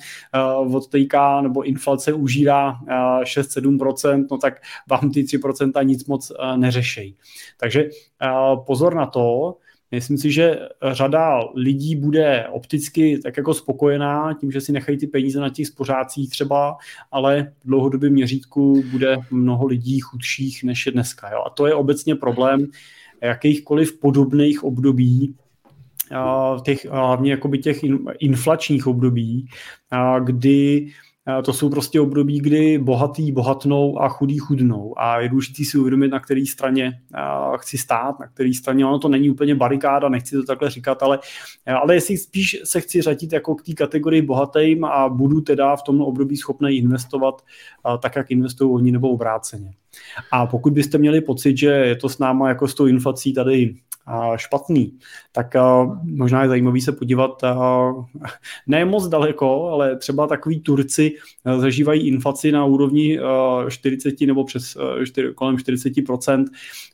odtejká 0.72 1.40
nebo 1.40 1.62
inflace 1.62 2.05
se 2.06 2.12
užírá 2.12 2.78
6-7%, 3.24 4.24
eh, 4.24 4.26
no 4.30 4.38
tak 4.38 4.62
vám 4.90 5.10
ty 5.10 5.24
3% 5.24 5.82
nic 5.82 6.06
moc 6.06 6.30
eh, 6.30 6.56
neřešejí. 6.56 7.16
Takže 7.60 7.80
eh, 7.84 8.28
pozor 8.66 8.94
na 8.94 9.06
to, 9.06 9.56
Myslím 9.90 10.18
si, 10.18 10.32
že 10.32 10.58
řada 10.92 11.40
lidí 11.54 11.96
bude 11.96 12.46
opticky 12.50 13.18
tak 13.22 13.36
jako 13.36 13.54
spokojená 13.54 14.34
tím, 14.34 14.52
že 14.52 14.60
si 14.60 14.72
nechají 14.72 14.98
ty 14.98 15.06
peníze 15.06 15.40
na 15.40 15.50
těch 15.50 15.66
spořácích 15.66 16.30
třeba, 16.30 16.76
ale 17.12 17.52
v 17.64 17.68
dlouhodobém 17.68 18.12
měřítku 18.12 18.82
bude 18.90 19.16
mnoho 19.30 19.66
lidí 19.66 20.00
chudších 20.00 20.64
než 20.64 20.86
je 20.86 20.92
dneska. 20.92 21.30
Jo? 21.30 21.42
A 21.46 21.50
to 21.50 21.66
je 21.66 21.74
obecně 21.74 22.14
problém 22.14 22.66
jakýchkoliv 23.22 24.00
podobných 24.00 24.64
období, 24.64 25.34
těch, 26.62 26.84
hlavně 26.84 27.30
jakoby 27.30 27.58
těch 27.58 27.80
inflačních 28.18 28.86
období, 28.86 29.48
kdy 30.24 30.92
to 31.44 31.52
jsou 31.52 31.70
prostě 31.70 32.00
období, 32.00 32.40
kdy 32.40 32.78
bohatý 32.78 33.32
bohatnou 33.32 34.02
a 34.02 34.08
chudý 34.08 34.38
chudnou 34.38 34.94
a 34.96 35.20
je 35.20 35.28
důležité 35.28 35.64
si 35.64 35.78
uvědomit, 35.78 36.08
na 36.08 36.20
které 36.20 36.44
straně 36.48 37.00
chci 37.56 37.78
stát, 37.78 38.20
na 38.20 38.26
které 38.26 38.54
straně, 38.54 38.86
ono 38.86 38.98
to 38.98 39.08
není 39.08 39.30
úplně 39.30 39.54
barikáda, 39.54 40.08
nechci 40.08 40.36
to 40.36 40.42
takhle 40.42 40.70
říkat, 40.70 41.02
ale, 41.02 41.18
ale 41.82 41.94
jestli 41.94 42.18
spíš 42.18 42.60
se 42.64 42.80
chci 42.80 43.02
řadit 43.02 43.32
jako 43.32 43.54
k 43.54 43.62
té 43.62 43.72
kategorii 43.72 44.22
bohatým 44.22 44.84
a 44.84 45.08
budu 45.08 45.40
teda 45.40 45.76
v 45.76 45.82
tom 45.82 46.00
období 46.00 46.36
schopný 46.36 46.76
investovat 46.76 47.42
tak, 48.02 48.16
jak 48.16 48.30
investují 48.30 48.70
oni 48.70 48.92
nebo 48.92 49.08
obráceně. 49.08 49.72
A 50.32 50.46
pokud 50.46 50.72
byste 50.72 50.98
měli 50.98 51.20
pocit, 51.20 51.56
že 51.56 51.66
je 51.66 51.96
to 51.96 52.08
s 52.08 52.18
náma 52.18 52.48
jako 52.48 52.68
s 52.68 52.74
tou 52.74 52.86
inflací 52.86 53.34
tady 53.34 53.74
špatný, 54.36 54.98
tak 55.32 55.54
možná 56.02 56.42
je 56.42 56.48
zajímavý 56.48 56.80
se 56.80 56.92
podívat 56.92 57.42
ne 58.66 58.84
moc 58.84 59.08
daleko, 59.08 59.68
ale 59.68 59.96
třeba 59.96 60.26
takový 60.26 60.60
Turci 60.60 61.12
zažívají 61.58 62.08
inflaci 62.08 62.52
na 62.52 62.64
úrovni 62.64 63.18
40 63.68 64.20
nebo 64.20 64.44
přes 64.44 64.76
4, 65.04 65.28
kolem 65.34 65.56
40%. 65.56 66.44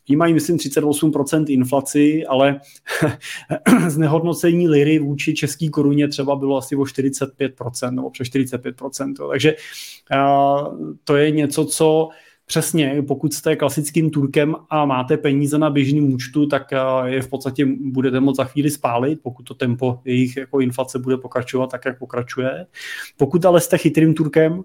Oni 0.09 0.17
mají, 0.17 0.35
myslím, 0.35 0.57
38% 0.57 1.45
inflaci, 1.49 2.27
ale 2.27 2.61
znehodnocení 3.89 4.69
liry 4.69 4.99
vůči 4.99 5.35
české 5.35 5.69
koruně 5.69 6.09
třeba 6.09 6.37
bylo 6.37 6.57
asi 6.57 6.77
o 6.77 6.83
45% 6.83 7.91
nebo 7.91 8.11
přes 8.11 8.29
45%. 8.29 9.29
Takže 9.31 9.55
to 11.05 11.17
je 11.17 11.31
něco, 11.31 11.65
co 11.65 12.09
Přesně, 12.53 13.03
pokud 13.09 13.35
jste 13.35 13.57
klasickým 13.57 14.11
Turkem 14.11 14.55
a 14.71 14.85
máte 14.85 15.17
peníze 15.17 15.59
na 15.59 15.71
běžným 15.71 16.15
účtu, 16.15 16.47
tak 16.47 16.73
eh, 16.73 16.79
je 17.05 17.23
v 17.23 17.29
podstatě 17.29 17.67
budete 17.81 18.21
moct 18.21 18.37
za 18.37 18.45
chvíli 18.45 18.71
spálit, 18.71 19.21
pokud 19.23 19.43
to 19.43 19.55
tempo 19.55 20.01
jejich 20.05 20.37
jako 20.37 20.61
inflace 20.61 20.99
bude 20.99 21.17
pokračovat 21.17 21.71
tak, 21.71 21.85
jak 21.85 21.99
pokračuje. 21.99 22.67
Pokud 23.17 23.45
ale 23.45 23.61
jste 23.61 23.79
chytrým 23.79 24.15
Turkem 24.15 24.63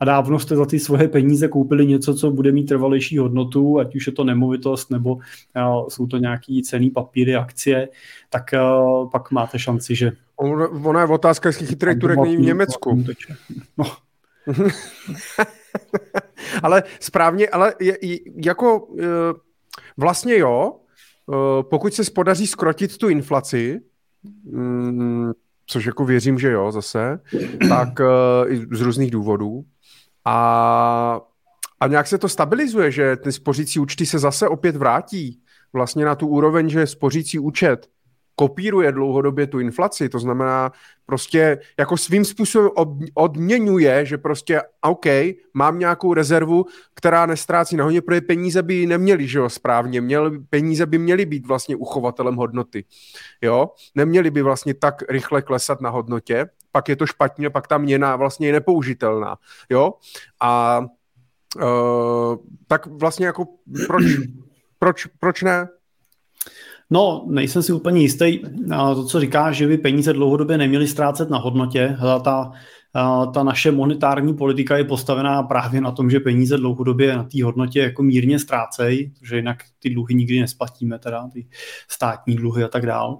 a 0.00 0.04
dávno 0.04 0.38
jste 0.38 0.56
za 0.56 0.66
ty 0.66 0.78
svoje 0.78 1.08
peníze 1.08 1.48
koupili 1.48 1.86
něco, 1.86 2.14
co 2.14 2.30
bude 2.30 2.52
mít 2.52 2.64
trvalejší 2.64 3.18
hodnotu, 3.18 3.78
ať 3.78 3.96
už 3.96 4.06
je 4.06 4.12
to 4.12 4.24
nemovitost 4.24 4.90
nebo 4.90 5.14
uh, 5.14 5.20
jsou 5.88 6.06
to 6.06 6.16
nějaký 6.16 6.62
cený 6.62 6.90
papíry, 6.90 7.34
akcie, 7.36 7.88
tak 8.30 8.44
uh, 8.54 9.10
pak 9.10 9.30
máte 9.30 9.58
šanci, 9.58 9.94
že... 9.94 10.12
Ona 10.36 11.00
je 11.00 11.06
otázka, 11.06 11.48
jestli 11.48 11.66
chytrý 11.66 11.98
Turek 11.98 12.18
není 12.18 12.36
v 12.36 12.40
Německu. 12.40 13.04
No. 13.78 13.84
ale 16.62 16.82
správně, 17.00 17.48
ale 17.48 17.74
je, 17.80 17.96
jako 18.44 18.88
vlastně 19.96 20.38
jo, 20.38 20.76
pokud 21.62 21.94
se 21.94 22.02
podaří 22.14 22.46
skrotit 22.46 22.98
tu 22.98 23.08
inflaci, 23.08 23.80
mm, 24.44 25.32
což 25.66 25.84
jako 25.84 26.04
věřím, 26.04 26.38
že 26.38 26.50
jo, 26.50 26.72
zase, 26.72 27.20
tak 27.68 27.88
z 28.70 28.80
různých 28.80 29.10
důvodů, 29.10 29.64
a, 30.24 31.20
a 31.80 31.86
nějak 31.86 32.06
se 32.06 32.18
to 32.18 32.28
stabilizuje, 32.28 32.90
že 32.90 33.16
ty 33.16 33.32
spořící 33.32 33.80
účty 33.80 34.06
se 34.06 34.18
zase 34.18 34.48
opět 34.48 34.76
vrátí 34.76 35.40
vlastně 35.72 36.04
na 36.04 36.14
tu 36.14 36.26
úroveň, 36.26 36.68
že 36.68 36.86
spořící 36.86 37.38
účet 37.38 37.88
kopíruje 38.36 38.92
dlouhodobě 38.92 39.46
tu 39.46 39.60
inflaci, 39.60 40.08
to 40.08 40.18
znamená 40.18 40.72
prostě 41.06 41.58
jako 41.78 41.96
svým 41.96 42.24
způsobem 42.24 42.70
odměňuje, 43.14 44.06
že 44.06 44.18
prostě 44.18 44.62
OK, 44.80 45.06
mám 45.54 45.78
nějakou 45.78 46.14
rezervu, 46.14 46.66
která 46.94 47.26
nestrácí 47.26 47.76
na 47.76 47.84
hodně, 47.84 48.02
protože 48.02 48.20
peníze 48.20 48.62
by 48.62 48.86
neměly, 48.86 49.28
že 49.28 49.38
jo, 49.38 49.48
správně, 49.48 50.00
měl, 50.00 50.30
peníze 50.50 50.86
by 50.86 50.98
měly 50.98 51.26
být 51.26 51.46
vlastně 51.46 51.76
uchovatelem 51.76 52.36
hodnoty, 52.36 52.84
jo, 53.42 53.70
neměly 53.94 54.30
by 54.30 54.42
vlastně 54.42 54.74
tak 54.74 55.02
rychle 55.08 55.42
klesat 55.42 55.80
na 55.80 55.90
hodnotě, 55.90 56.46
pak 56.72 56.88
je 56.88 56.96
to 56.96 57.06
špatně, 57.06 57.50
pak 57.50 57.66
ta 57.66 57.78
měna 57.78 58.16
vlastně 58.16 58.46
je 58.46 58.52
nepoužitelná, 58.52 59.36
jo, 59.70 59.92
a 60.40 60.80
uh, 61.56 62.36
tak 62.66 62.86
vlastně 62.86 63.26
jako 63.26 63.44
proč, 63.86 64.04
proč, 64.78 65.06
proč 65.06 65.42
ne? 65.42 65.68
No, 66.90 67.24
nejsem 67.28 67.62
si 67.62 67.72
úplně 67.72 68.00
jistý. 68.00 68.38
To, 68.94 69.04
co 69.04 69.20
říká, 69.20 69.52
že 69.52 69.66
by 69.66 69.78
peníze 69.78 70.12
dlouhodobě 70.12 70.58
neměly 70.58 70.88
ztrácet 70.88 71.30
na 71.30 71.38
hodnotě, 71.38 71.96
ta, 72.24 72.52
ta 73.34 73.42
naše 73.42 73.72
monetární 73.72 74.34
politika 74.34 74.76
je 74.76 74.84
postavená 74.84 75.42
právě 75.42 75.80
na 75.80 75.90
tom, 75.90 76.10
že 76.10 76.20
peníze 76.20 76.56
dlouhodobě 76.56 77.16
na 77.16 77.24
té 77.24 77.44
hodnotě 77.44 77.80
jako 77.80 78.02
mírně 78.02 78.38
ztrácejí, 78.38 79.12
protože 79.18 79.36
jinak 79.36 79.58
ty 79.78 79.90
dluhy 79.90 80.14
nikdy 80.14 80.40
nesplatíme, 80.40 80.98
teda 80.98 81.28
ty 81.32 81.46
státní 81.88 82.36
dluhy 82.36 82.64
a 82.64 82.68
tak 82.68 82.86
dále 82.86 83.16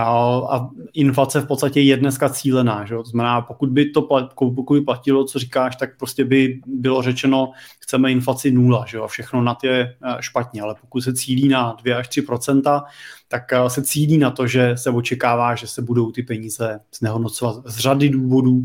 a 0.00 0.70
inflace 0.94 1.40
v 1.40 1.46
podstatě 1.46 1.80
je 1.80 1.96
dneska 1.96 2.28
cílená. 2.28 2.84
Že? 2.84 2.94
To 2.94 3.04
znamená, 3.04 3.40
pokud 3.40 3.68
by 3.68 3.90
to 3.90 4.02
pokud 4.34 4.74
by 4.74 4.80
platilo, 4.80 5.24
co 5.24 5.38
říkáš, 5.38 5.76
tak 5.76 5.98
prostě 5.98 6.24
by 6.24 6.60
bylo 6.66 7.02
řečeno, 7.02 7.52
chceme 7.80 8.12
inflaci 8.12 8.50
nula, 8.50 8.84
že? 8.88 8.98
a 8.98 9.06
všechno 9.06 9.42
na 9.42 9.54
to 9.54 9.66
je 9.66 9.80
e, 9.80 9.94
špatně, 10.20 10.62
ale 10.62 10.74
pokud 10.80 11.00
se 11.00 11.14
cílí 11.14 11.48
na 11.48 11.76
2 11.82 11.98
až 11.98 12.08
3% 12.08 12.82
tak 13.28 13.52
e, 13.52 13.70
se 13.70 13.82
cílí 13.82 14.18
na 14.18 14.30
to, 14.30 14.46
že 14.46 14.76
se 14.76 14.90
očekává, 14.90 15.54
že 15.54 15.66
se 15.66 15.82
budou 15.82 16.12
ty 16.12 16.22
peníze 16.22 16.80
znehodnocovat 16.98 17.56
z 17.66 17.78
řady 17.78 18.08
důvodů. 18.08 18.64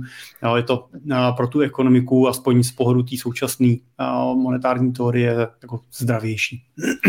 Je 0.56 0.63
to 0.63 0.88
e, 1.12 1.34
pro 1.38 1.48
tu 1.48 1.60
ekonomiku, 1.60 2.28
aspoň 2.28 2.63
z 2.63 2.72
pohledu 2.72 3.04
té 3.04 3.18
současné 3.18 3.76
monetární 4.36 4.94
teorie, 4.94 5.48
jako 5.62 5.80
zdravější. 5.98 6.63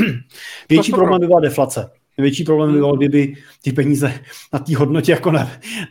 Větší 0.69 0.93
problém 0.93 1.21
by 1.21 1.27
byla 1.27 1.41
deflace. 1.41 1.98
Největší 2.19 2.45
problém 2.45 2.73
by 2.73 2.81
kdyby 2.97 3.35
ty 3.63 3.73
peníze 3.73 4.15
na 4.53 4.59
té 4.59 4.77
hodnotě 4.77 5.13
jako 5.13 5.33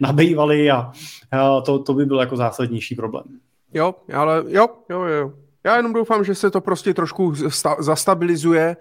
nabývaly 0.01 0.71
a, 0.71 0.91
to, 1.65 1.79
to 1.79 1.93
by 1.93 2.05
byl 2.05 2.19
jako 2.19 2.35
zásadnější 2.35 2.95
problém. 2.95 3.23
Jo, 3.73 3.95
ale 4.13 4.43
jo, 4.47 4.67
jo, 4.89 5.01
jo. 5.01 5.33
Já 5.63 5.77
jenom 5.77 5.93
doufám, 5.93 6.23
že 6.23 6.35
se 6.35 6.51
to 6.51 6.61
prostě 6.61 6.93
trošku 6.93 7.35
sta- 7.35 7.75
zastabilizuje 7.79 8.77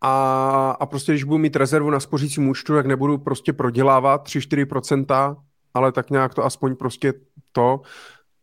a, 0.00 0.76
a 0.80 0.86
prostě 0.86 1.12
když 1.12 1.24
budu 1.24 1.38
mít 1.38 1.56
rezervu 1.56 1.90
na 1.90 2.00
spořícím 2.00 2.48
účtu, 2.48 2.74
tak 2.74 2.86
nebudu 2.86 3.18
prostě 3.18 3.52
prodělávat 3.52 4.28
3-4%, 4.28 5.36
ale 5.74 5.92
tak 5.92 6.10
nějak 6.10 6.34
to 6.34 6.44
aspoň 6.44 6.76
prostě 6.76 7.12
to 7.52 7.80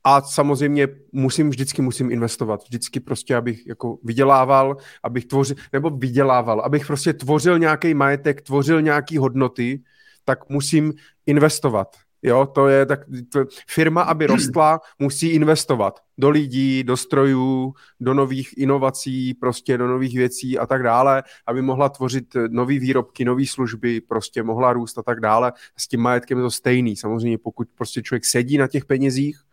a 0.07 0.21
samozřejmě 0.21 0.87
musím, 1.11 1.49
vždycky 1.49 1.81
musím 1.81 2.11
investovat. 2.11 2.63
Vždycky 2.63 2.99
prostě, 2.99 3.35
abych 3.35 3.67
jako 3.67 3.97
vydělával, 4.03 4.77
abych 5.03 5.25
tvořil, 5.25 5.55
nebo 5.73 5.89
vydělával, 5.89 6.61
abych 6.61 6.87
prostě 6.87 7.13
tvořil 7.13 7.59
nějaký 7.59 7.93
majetek, 7.93 8.41
tvořil 8.41 8.81
nějaký 8.81 9.17
hodnoty, 9.17 9.81
tak 10.25 10.49
musím 10.49 10.93
investovat. 11.25 11.95
Jo, 12.23 12.45
to 12.45 12.67
je 12.67 12.85
tak, 12.85 12.99
to, 13.29 13.45
firma, 13.69 14.01
aby 14.01 14.27
rostla, 14.35 14.79
musí 14.99 15.29
investovat 15.29 15.99
do 16.17 16.29
lidí, 16.29 16.83
do 16.83 16.97
strojů, 16.97 17.73
do 17.99 18.13
nových 18.13 18.57
inovací, 18.57 19.33
prostě 19.33 19.77
do 19.77 19.87
nových 19.87 20.17
věcí 20.17 20.57
a 20.57 20.65
tak 20.65 20.83
dále, 20.83 21.23
aby 21.47 21.61
mohla 21.61 21.89
tvořit 21.89 22.35
nové 22.49 22.79
výrobky, 22.79 23.25
nové 23.25 23.45
služby, 23.45 24.01
prostě 24.01 24.43
mohla 24.43 24.73
růst 24.73 24.97
a 24.97 25.03
tak 25.03 25.19
dále. 25.19 25.53
S 25.77 25.87
tím 25.87 26.01
majetkem 26.01 26.37
je 26.37 26.43
to 26.43 26.51
stejný. 26.51 26.95
Samozřejmě 26.95 27.37
pokud 27.37 27.67
prostě 27.75 28.01
člověk 28.01 28.25
sedí 28.25 28.57
na 28.57 28.67
těch 28.67 28.85
penězích, 28.85 29.45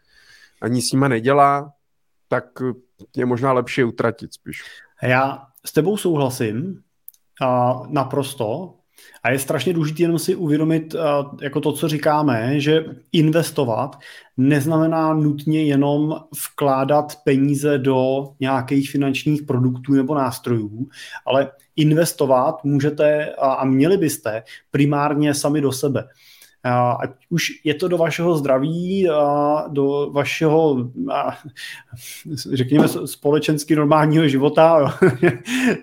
ani 0.62 0.83
s 0.83 0.92
nima 0.92 1.09
nedělá, 1.09 1.72
tak 2.29 2.44
je 3.16 3.27
možná 3.27 3.53
lepší 3.53 3.85
utratit 3.85 4.35
spíš. 4.35 4.62
Já 5.03 5.38
s 5.66 5.72
tebou 5.72 5.96
souhlasím 5.96 6.83
a 7.42 7.81
naprosto. 7.88 8.75
A 9.22 9.31
je 9.31 9.38
strašně 9.38 9.72
důležité 9.72 10.03
jenom 10.03 10.18
si 10.18 10.35
uvědomit, 10.35 10.94
jako 11.42 11.61
to, 11.61 11.72
co 11.72 11.88
říkáme, 11.88 12.61
že 12.61 12.85
investovat 13.12 13.98
neznamená 14.37 15.14
nutně 15.14 15.64
jenom 15.64 16.16
vkládat 16.53 17.16
peníze 17.25 17.79
do 17.79 18.29
nějakých 18.40 18.90
finančních 18.90 19.42
produktů 19.42 19.92
nebo 19.92 20.14
nástrojů, 20.14 20.88
ale 21.27 21.51
investovat 21.77 22.64
můžete 22.64 23.35
a 23.35 23.64
měli 23.64 23.96
byste 23.96 24.42
primárně 24.70 25.35
sami 25.35 25.61
do 25.61 25.72
sebe 25.72 26.09
ať 27.01 27.11
už 27.31 27.51
je 27.64 27.75
to 27.75 27.88
do 27.88 27.98
vašeho 27.98 28.37
zdraví, 28.37 29.09
do 29.68 30.11
vašeho, 30.12 30.90
řekněme, 32.53 32.88
společensky 32.88 33.77
normálního 33.77 34.29
života, 34.29 34.98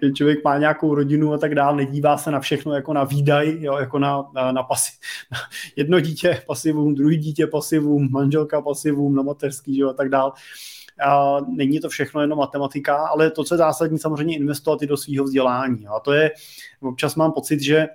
že 0.03 0.11
člověk 0.11 0.43
má 0.43 0.57
nějakou 0.57 0.95
rodinu 0.95 1.33
a 1.33 1.37
tak 1.37 1.55
dále, 1.55 1.77
nedívá 1.77 2.17
se 2.17 2.31
na 2.31 2.39
všechno 2.39 2.73
jako 2.73 2.93
na 2.93 3.03
výdaj, 3.03 3.57
jo, 3.59 3.77
jako 3.77 3.99
na, 3.99 4.25
na, 4.33 4.51
na, 4.51 4.63
pasi, 4.63 4.91
na 5.31 5.37
jedno 5.75 5.99
dítě 5.99 6.41
pasivum, 6.47 6.95
druhý 6.95 7.17
dítě 7.17 7.47
pasivum, 7.47 8.11
manželka 8.11 8.61
pasivum, 8.61 9.15
na 9.15 9.23
mateřský, 9.23 9.77
jo, 9.77 9.89
a 9.89 9.93
tak 9.93 10.09
dále. 10.09 10.31
A 11.05 11.37
není 11.47 11.79
to 11.79 11.89
všechno 11.89 12.21
jenom 12.21 12.39
matematika, 12.39 12.95
ale 12.95 13.31
to, 13.31 13.43
co 13.43 13.53
je 13.53 13.57
zásadní, 13.57 13.99
samozřejmě 13.99 14.35
investovat 14.35 14.81
i 14.81 14.87
do 14.87 14.97
svého 14.97 15.25
vzdělání. 15.25 15.87
A 15.87 15.99
to 15.99 16.13
je, 16.13 16.31
občas 16.81 17.15
mám 17.15 17.31
pocit, 17.31 17.61
že 17.61 17.87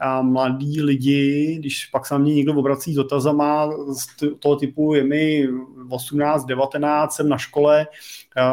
a 0.00 0.22
mladí 0.22 0.82
lidi, 0.82 1.56
když 1.58 1.86
pak 1.86 2.06
se 2.06 2.14
na 2.14 2.18
mě 2.18 2.34
někdo 2.34 2.54
obrací 2.54 2.92
s 2.92 2.96
dotazama 2.96 3.70
z 3.92 4.06
toho 4.38 4.56
typu, 4.56 4.94
je 4.94 5.04
mi 5.04 5.48
18, 5.90 6.44
19, 6.44 7.14
jsem 7.14 7.28
na 7.28 7.38
škole 7.38 7.86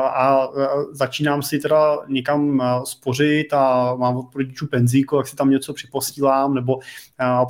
a 0.04 0.48
začínám 0.92 1.42
si 1.42 1.60
teda 1.60 1.98
někam 2.08 2.64
spořit 2.84 3.54
a 3.54 3.96
mám 3.96 4.18
od 4.18 4.36
rodičů 4.36 4.68
penzíku, 4.68 5.16
jak 5.16 5.28
si 5.28 5.36
tam 5.36 5.50
něco 5.50 5.74
připosílám, 5.74 6.54
nebo 6.54 6.80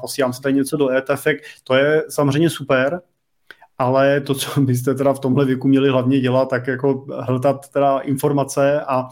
posílám 0.01 0.33
si 0.33 0.41
tady 0.41 0.55
něco 0.55 0.77
do 0.77 0.89
ETF, 0.89 1.27
to 1.63 1.75
je 1.75 2.03
samozřejmě 2.09 2.49
super, 2.49 3.01
ale 3.77 4.21
to, 4.21 4.35
co 4.35 4.61
byste 4.61 4.95
teda 4.95 5.13
v 5.13 5.19
tomhle 5.19 5.45
věku 5.45 5.67
měli 5.67 5.89
hlavně 5.89 6.19
dělat, 6.19 6.49
tak 6.49 6.67
jako 6.67 7.05
hledat 7.19 7.69
teda 7.69 7.99
informace 7.99 8.81
a 8.81 9.07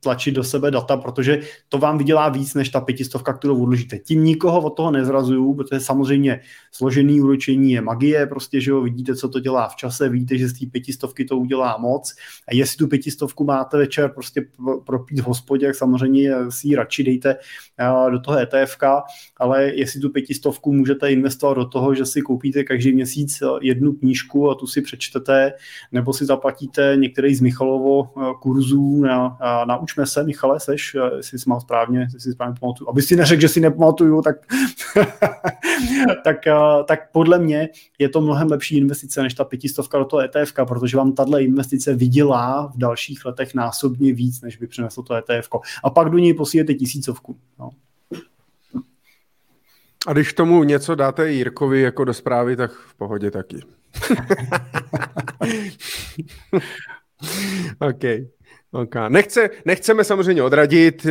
tlačit 0.00 0.32
do 0.32 0.44
sebe 0.44 0.70
data, 0.70 0.96
protože 0.96 1.40
to 1.68 1.78
vám 1.78 1.98
vydělá 1.98 2.28
víc 2.28 2.54
než 2.54 2.68
ta 2.68 2.80
pětistovka, 2.80 3.32
kterou 3.32 3.62
odložíte. 3.62 3.98
Tím 3.98 4.24
nikoho 4.24 4.60
od 4.60 4.70
toho 4.70 4.90
nezrazuju, 4.90 5.54
protože 5.54 5.80
samozřejmě 5.80 6.40
složený 6.72 7.20
úročení 7.20 7.72
je 7.72 7.80
magie, 7.80 8.26
prostě, 8.26 8.60
že 8.60 8.70
jo, 8.70 8.80
vidíte, 8.80 9.16
co 9.16 9.28
to 9.28 9.40
dělá 9.40 9.68
v 9.68 9.76
čase, 9.76 10.08
vidíte, 10.08 10.38
že 10.38 10.48
z 10.48 10.58
té 10.58 10.66
pětistovky 10.66 11.24
to 11.24 11.36
udělá 11.36 11.76
moc 11.80 12.14
a 12.48 12.54
jestli 12.54 12.76
tu 12.76 12.88
pětistovku 12.88 13.44
máte 13.44 13.76
večer 13.76 14.10
prostě 14.14 14.46
propít 14.86 15.20
v 15.20 15.24
hospodě, 15.24 15.66
tak 15.66 15.74
samozřejmě 15.74 16.32
si 16.48 16.68
ji 16.68 16.76
radši 16.76 17.04
dejte 17.04 17.36
do 18.10 18.20
toho 18.20 18.38
ETF, 18.38 18.76
ale 19.36 19.64
jestli 19.74 20.00
tu 20.00 20.10
pětistovku 20.10 20.72
můžete 20.72 21.12
investovat 21.12 21.54
do 21.54 21.64
toho, 21.64 21.94
že 21.94 22.06
si 22.06 22.22
koupíte 22.22 22.64
každý 22.64 22.92
měsíc 22.92 23.42
jednu 23.60 23.92
knížku 23.92 24.50
a 24.50 24.54
tu 24.54 24.66
si 24.66 24.82
přečtete, 24.82 25.52
nebo 25.92 26.12
si 26.12 26.26
zaplatíte 26.26 26.96
některý 26.96 27.34
z 27.34 27.40
Michalovo 27.40 28.10
kurzů 28.42 28.93
na, 29.00 29.38
na, 29.40 29.64
naučme 29.64 30.06
se, 30.06 30.24
Michale, 30.24 30.60
seš, 30.60 30.96
jestli 31.16 31.38
jsi 31.38 31.48
mal 31.48 31.60
správně, 31.60 32.00
jestli 32.00 32.20
si 32.20 32.32
správně 32.32 32.56
pamatuju, 32.60 32.90
aby 32.90 33.02
si 33.02 33.16
neřekl, 33.16 33.40
že 33.40 33.48
si 33.48 33.60
nepamatuju, 33.60 34.22
tak, 34.22 34.36
tak, 36.24 36.36
tak 36.84 37.12
podle 37.12 37.38
mě 37.38 37.68
je 37.98 38.08
to 38.08 38.20
mnohem 38.20 38.48
lepší 38.48 38.76
investice 38.76 39.22
než 39.22 39.34
ta 39.34 39.44
pětistovka 39.44 39.98
do 39.98 40.04
toho 40.04 40.20
ETF, 40.20 40.52
protože 40.68 40.96
vám 40.96 41.12
tahle 41.12 41.42
investice 41.42 41.94
vydělá 41.94 42.70
v 42.74 42.78
dalších 42.78 43.24
letech 43.24 43.54
násobně 43.54 44.14
víc, 44.14 44.42
než 44.42 44.56
by 44.56 44.66
přineslo 44.66 45.02
to 45.02 45.14
ETF. 45.14 45.48
A 45.84 45.90
pak 45.90 46.08
do 46.08 46.18
něj 46.18 46.34
posílete 46.34 46.74
tisícovku. 46.74 47.36
No. 47.58 47.70
A 50.06 50.12
když 50.12 50.32
tomu 50.32 50.64
něco 50.64 50.94
dáte 50.94 51.32
Jirkovi 51.32 51.80
jako 51.80 52.04
do 52.04 52.14
zprávy, 52.14 52.56
tak 52.56 52.72
v 52.72 52.94
pohodě 52.94 53.30
taky. 53.30 53.60
OK. 57.80 58.04
Okay. 58.82 59.10
Nechce, 59.10 59.50
nechceme 59.64 60.04
samozřejmě 60.04 60.42
odradit. 60.42 61.06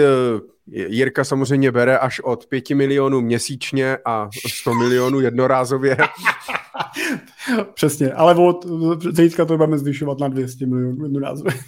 Jirka 0.67 1.23
samozřejmě 1.23 1.71
bere 1.71 1.97
až 1.97 2.19
od 2.19 2.45
5 2.45 2.69
milionů 2.69 3.21
měsíčně 3.21 3.97
a 4.05 4.29
100 4.61 4.73
milionů 4.73 5.19
jednorázově. 5.19 5.97
Přesně, 7.73 8.13
ale 8.13 8.35
od 8.35 8.65
zítka 9.11 9.45
to 9.45 9.57
budeme 9.57 9.77
zvyšovat 9.77 10.19
na 10.19 10.27
200 10.27 10.65
milionů 10.65 11.03
jednorázově. 11.03 11.53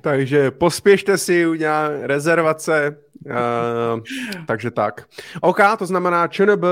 takže 0.00 0.50
pospěšte 0.50 1.18
si 1.18 1.46
udělat 1.46 1.92
rezervace. 2.02 2.96
Uh, 3.26 4.00
takže 4.46 4.70
tak. 4.70 5.06
OK, 5.40 5.58
to 5.78 5.86
znamená 5.86 6.28
ČNB, 6.28 6.64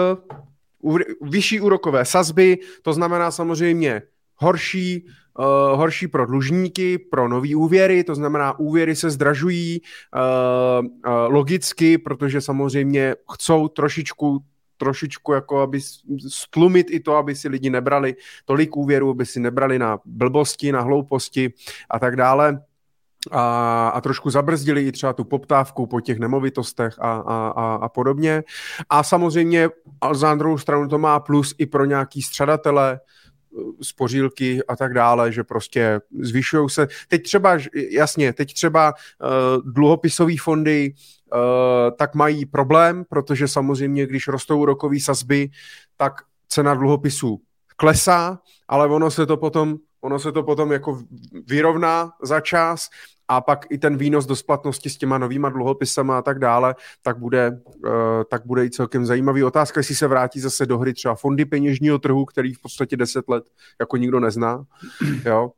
vyšší 1.22 1.60
úrokové 1.60 2.04
sazby, 2.04 2.58
to 2.82 2.92
znamená 2.92 3.30
samozřejmě 3.30 4.02
horší 4.36 5.06
uh, 5.38 5.78
horší 5.78 6.08
pro 6.08 6.26
dlužníky, 6.26 6.98
pro 6.98 7.28
nový 7.28 7.54
úvěry, 7.54 8.04
to 8.04 8.14
znamená 8.14 8.58
úvěry 8.58 8.96
se 8.96 9.10
zdražují 9.10 9.80
uh, 9.80 10.86
uh, 10.86 11.34
logicky, 11.34 11.98
protože 11.98 12.40
samozřejmě 12.40 13.14
chcou 13.32 13.68
trošičku 13.68 14.38
trošičku 14.76 15.32
jako 15.32 15.60
aby 15.60 15.80
stlumit 16.28 16.86
i 16.90 17.00
to, 17.00 17.16
aby 17.16 17.34
si 17.34 17.48
lidi 17.48 17.70
nebrali 17.70 18.14
tolik 18.44 18.76
úvěru, 18.76 19.10
aby 19.10 19.26
si 19.26 19.40
nebrali 19.40 19.78
na 19.78 19.98
blbosti, 20.04 20.72
na 20.72 20.80
hlouposti 20.80 21.52
a 21.90 21.98
tak 21.98 22.16
dále. 22.16 22.62
A, 23.30 23.88
a 23.88 24.00
trošku 24.00 24.30
zabrzdili 24.30 24.82
i 24.82 24.92
třeba 24.92 25.12
tu 25.12 25.24
poptávku 25.24 25.86
po 25.86 26.00
těch 26.00 26.18
nemovitostech 26.18 26.98
a, 26.98 27.12
a, 27.12 27.48
a, 27.48 27.74
a 27.74 27.88
podobně. 27.88 28.42
A 28.90 29.02
samozřejmě 29.02 29.68
a 30.00 30.14
za 30.14 30.34
druhou 30.34 30.58
stranu 30.58 30.88
to 30.88 30.98
má 30.98 31.20
plus 31.20 31.54
i 31.58 31.66
pro 31.66 31.84
nějaký 31.84 32.22
střadatele, 32.22 33.00
spořílky 33.82 34.62
a 34.68 34.76
tak 34.76 34.94
dále, 34.94 35.32
že 35.32 35.44
prostě 35.44 36.00
zvyšují 36.20 36.70
se. 36.70 36.88
Teď 37.08 37.22
třeba, 37.22 37.58
jasně, 37.90 38.32
teď 38.32 38.54
třeba 38.54 38.92
uh, 38.92 39.72
dluhopisové 39.72 40.32
fondy 40.40 40.94
uh, 40.94 41.38
tak 41.96 42.14
mají 42.14 42.46
problém, 42.46 43.04
protože 43.08 43.48
samozřejmě, 43.48 44.06
když 44.06 44.28
rostou 44.28 44.64
rokové 44.64 45.00
sazby, 45.00 45.50
tak 45.96 46.12
cena 46.48 46.74
dluhopisů 46.74 47.40
klesá, 47.76 48.38
ale 48.68 48.88
ono 48.88 49.10
se 49.10 49.26
to 49.26 49.36
potom 49.36 49.76
ono 50.02 50.18
se 50.18 50.32
to 50.32 50.42
potom 50.42 50.72
jako 50.72 51.02
vyrovná 51.46 52.12
za 52.22 52.40
čas 52.40 52.88
a 53.28 53.40
pak 53.40 53.66
i 53.70 53.78
ten 53.78 53.96
výnos 53.96 54.26
do 54.26 54.36
splatnosti 54.36 54.90
s 54.90 54.96
těma 54.96 55.18
novýma 55.18 55.48
dluhopisama 55.48 56.18
a 56.18 56.22
tak 56.22 56.38
dále, 56.38 56.74
tak 57.02 57.18
bude, 57.18 57.60
uh, 57.84 57.92
tak 58.30 58.46
bude 58.46 58.64
i 58.64 58.70
celkem 58.70 59.06
zajímavý. 59.06 59.44
Otázka, 59.44 59.80
jestli 59.80 59.94
se 59.94 60.06
vrátí 60.06 60.40
zase 60.40 60.66
do 60.66 60.78
hry 60.78 60.94
třeba 60.94 61.14
fondy 61.14 61.44
peněžního 61.44 61.98
trhu, 61.98 62.24
který 62.24 62.54
v 62.54 62.62
podstatě 62.62 62.96
10 62.96 63.28
let 63.28 63.44
jako 63.80 63.96
nikdo 63.96 64.20
nezná, 64.20 64.64
jo, 65.24 65.50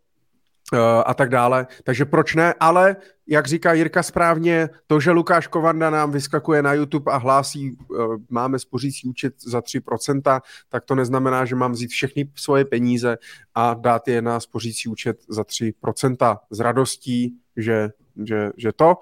a 1.06 1.14
tak 1.14 1.30
dále. 1.30 1.66
Takže 1.84 2.04
proč 2.04 2.34
ne? 2.34 2.54
Ale, 2.60 2.96
jak 3.26 3.46
říká 3.46 3.72
Jirka 3.72 4.02
správně, 4.02 4.68
to, 4.86 5.00
že 5.00 5.10
Lukáš 5.10 5.46
Kovanda 5.46 5.90
nám 5.90 6.10
vyskakuje 6.10 6.62
na 6.62 6.72
YouTube 6.72 7.12
a 7.12 7.16
hlásí, 7.16 7.70
uh, 7.72 8.16
máme 8.30 8.58
spořící 8.58 9.08
účet 9.08 9.34
za 9.46 9.60
3%, 9.60 10.40
tak 10.68 10.84
to 10.84 10.94
neznamená, 10.94 11.44
že 11.44 11.54
mám 11.54 11.72
vzít 11.72 11.90
všechny 11.90 12.30
svoje 12.34 12.64
peníze 12.64 13.16
a 13.54 13.74
dát 13.74 14.08
je 14.08 14.22
na 14.22 14.40
spořící 14.40 14.88
účet 14.88 15.16
za 15.28 15.42
3% 15.42 16.38
s 16.50 16.60
radostí, 16.60 17.34
že, 17.56 17.90
že, 18.24 18.50
že 18.56 18.72
to. 18.72 18.94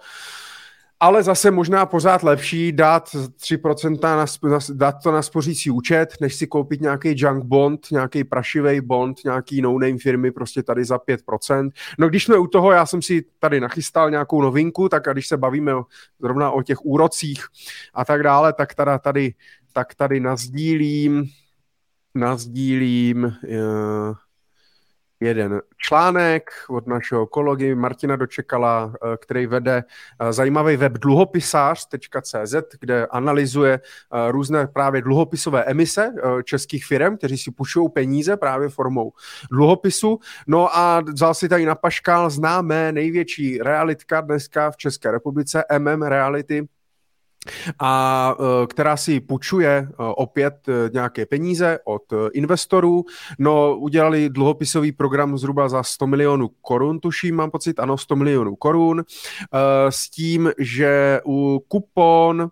Ale 1.03 1.23
zase 1.23 1.51
možná 1.51 1.87
pořád 1.87 2.23
lepší 2.23 2.73
dát 2.73 3.09
3% 3.09 4.01
na, 4.03 4.27
na, 4.51 4.59
dát 4.73 5.03
to 5.03 5.13
na 5.13 5.23
spořící 5.23 5.71
účet, 5.71 6.15
než 6.21 6.35
si 6.35 6.47
koupit 6.47 6.81
nějaký 6.81 7.15
junk 7.17 7.45
bond, 7.45 7.91
nějaký 7.91 8.25
prašivý 8.25 8.81
bond, 8.81 9.25
nějaký 9.25 9.63
no-name 9.63 9.99
firmy 9.99 10.31
prostě 10.31 10.63
tady 10.63 10.85
za 10.85 10.97
5%. 10.97 11.71
No 11.99 12.09
když 12.09 12.25
jsme 12.25 12.39
u 12.39 12.47
toho, 12.47 12.73
já 12.73 12.87
jsem 12.87 13.03
si 13.03 13.25
tady 13.39 13.61
nachystal 13.61 14.11
nějakou 14.11 14.43
novinku, 14.43 14.89
tak 14.89 15.09
a 15.09 15.13
když 15.13 15.29
se 15.29 15.37
bavíme 15.37 15.73
zrovna 16.21 16.51
o 16.51 16.63
těch 16.63 16.85
úrocích 16.85 17.45
a 17.95 18.05
tak 18.05 18.23
dále, 18.23 18.53
tak 18.53 18.75
tady, 18.75 18.91
tady, 19.03 19.35
tak 19.73 19.95
tady 19.95 20.21
nazdílím, 20.21 21.25
nazdílím, 22.15 23.25
uh, 23.25 24.15
jeden 25.23 25.61
článek 25.77 26.51
od 26.69 26.87
našeho 26.87 27.27
kolegy 27.27 27.75
Martina 27.75 28.17
Dočekala, 28.17 28.93
eh, 28.95 29.17
který 29.17 29.47
vede 29.47 29.85
eh, 29.85 30.33
zajímavý 30.33 30.77
web 30.77 30.93
dluhopisář.cz, 30.93 32.55
kde 32.81 33.07
analyzuje 33.07 33.81
eh, 33.81 34.33
různé 34.33 34.67
právě 34.67 35.03
dluhopisové 35.03 35.65
emise 35.65 36.13
českých 36.45 36.87
firm, 36.87 37.17
kteří 37.17 37.39
si 37.39 37.51
půjčují 37.51 37.89
peníze 37.89 38.37
právě 38.37 38.69
formou 38.69 39.13
dluhopisu. 39.51 40.19
No 40.47 40.77
a 40.77 41.01
vzal 41.01 41.35
si 41.35 41.49
tady 41.49 41.67
na 41.67 41.75
paškál 41.75 42.31
známé 42.31 42.93
největší 42.93 43.59
realitka 43.59 44.21
dneska 44.21 44.71
v 44.71 44.77
České 44.77 45.11
republice, 45.11 45.65
MM 45.79 46.03
Reality, 46.03 46.67
a 47.79 48.35
e, 48.39 48.67
která 48.67 48.97
si 48.97 49.21
půjčuje 49.21 49.71
e, 49.71 49.89
opět 49.99 50.69
e, 50.69 50.91
nějaké 50.93 51.27
peníze 51.27 51.79
od 51.85 52.03
investorů. 52.33 53.05
No, 53.39 53.77
udělali 53.77 54.31
dluhopisový 54.31 54.93
program 54.93 55.39
zhruba 55.39 55.69
za 55.69 55.83
100 55.83 56.07
milionů 56.07 56.49
korun, 56.61 57.01
tuším, 57.01 57.37
mám 57.37 57.51
pocit, 57.51 57.81
ano, 57.81 57.99
100 57.99 58.17
milionů 58.17 58.57
korun, 58.57 59.05
s 59.89 60.11
tím, 60.11 60.53
že 60.59 61.21
u 61.27 61.65
kupon, 61.69 62.49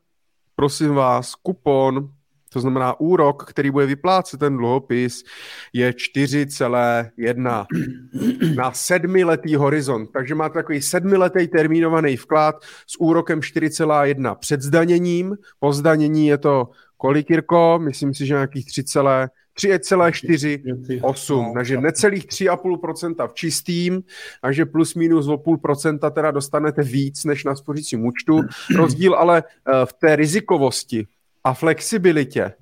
prosím 0.57 0.95
vás, 0.95 1.35
kupon 1.35 2.11
to 2.53 2.61
znamená 2.61 3.01
úrok, 3.01 3.51
který 3.51 3.71
bude 3.71 3.87
vyplácet 3.87 4.41
ten 4.41 4.57
dluhopis, 4.57 5.25
je 5.73 5.91
4,1 5.91 7.67
na 8.57 8.73
sedmiletý 8.73 9.55
horizont. 9.55 10.11
Takže 10.13 10.35
máte 10.35 10.55
takový 10.55 10.83
sedmiletý 10.83 11.49
termínovaný 11.49 12.17
vklad 12.17 12.55
s 12.87 13.01
úrokem 13.01 13.41
4,1 13.41 14.35
před 14.35 14.63
zdaněním. 14.63 15.37
Po 15.59 15.73
zdanění 15.73 16.27
je 16.27 16.39
to 16.39 16.69
kolik, 16.97 17.31
Jirko? 17.31 17.79
Myslím 17.83 18.15
si, 18.15 18.27
že 18.27 18.35
nějakých 18.35 18.67
3,48, 18.67 21.37
no, 21.37 21.53
takže 21.55 21.81
necelých 21.81 22.27
3,5% 22.27 23.29
v 23.29 23.35
čistým, 23.35 24.03
takže 24.43 24.67
plus 24.67 24.95
minus 24.95 25.29
o 25.29 25.39
půl 25.39 25.59
procenta 25.59 26.11
teda 26.11 26.31
dostanete 26.31 26.83
víc 26.83 27.25
než 27.25 27.45
na 27.45 27.55
spořícím 27.55 28.05
účtu. 28.05 28.41
Rozdíl 28.77 29.15
ale 29.15 29.43
eh, 29.43 29.87
v 29.87 29.93
té 29.93 30.17
rizikovosti 30.17 31.07
a 31.45 31.55
flexibilitě 31.55 32.53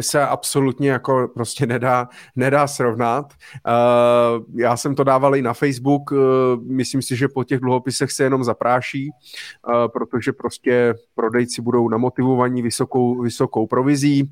se 0.00 0.26
absolutně 0.26 0.90
jako 0.90 1.30
prostě 1.34 1.66
nedá, 1.66 2.08
nedá 2.36 2.66
srovnat. 2.66 3.32
Uh, 3.66 4.60
já 4.60 4.76
jsem 4.76 4.94
to 4.94 5.04
dával 5.04 5.36
i 5.36 5.42
na 5.42 5.54
Facebook, 5.54 6.10
uh, 6.10 6.18
myslím 6.62 7.02
si, 7.02 7.16
že 7.16 7.28
po 7.28 7.44
těch 7.44 7.60
dluhopisech 7.60 8.12
se 8.12 8.24
jenom 8.24 8.44
zapráší, 8.44 9.10
uh, 9.10 9.74
protože 9.88 10.32
prostě 10.32 10.94
prodejci 11.14 11.62
budou 11.62 11.88
namotivovaní 11.88 12.62
vysokou, 12.62 13.22
vysokou 13.22 13.66
provizí. 13.66 14.30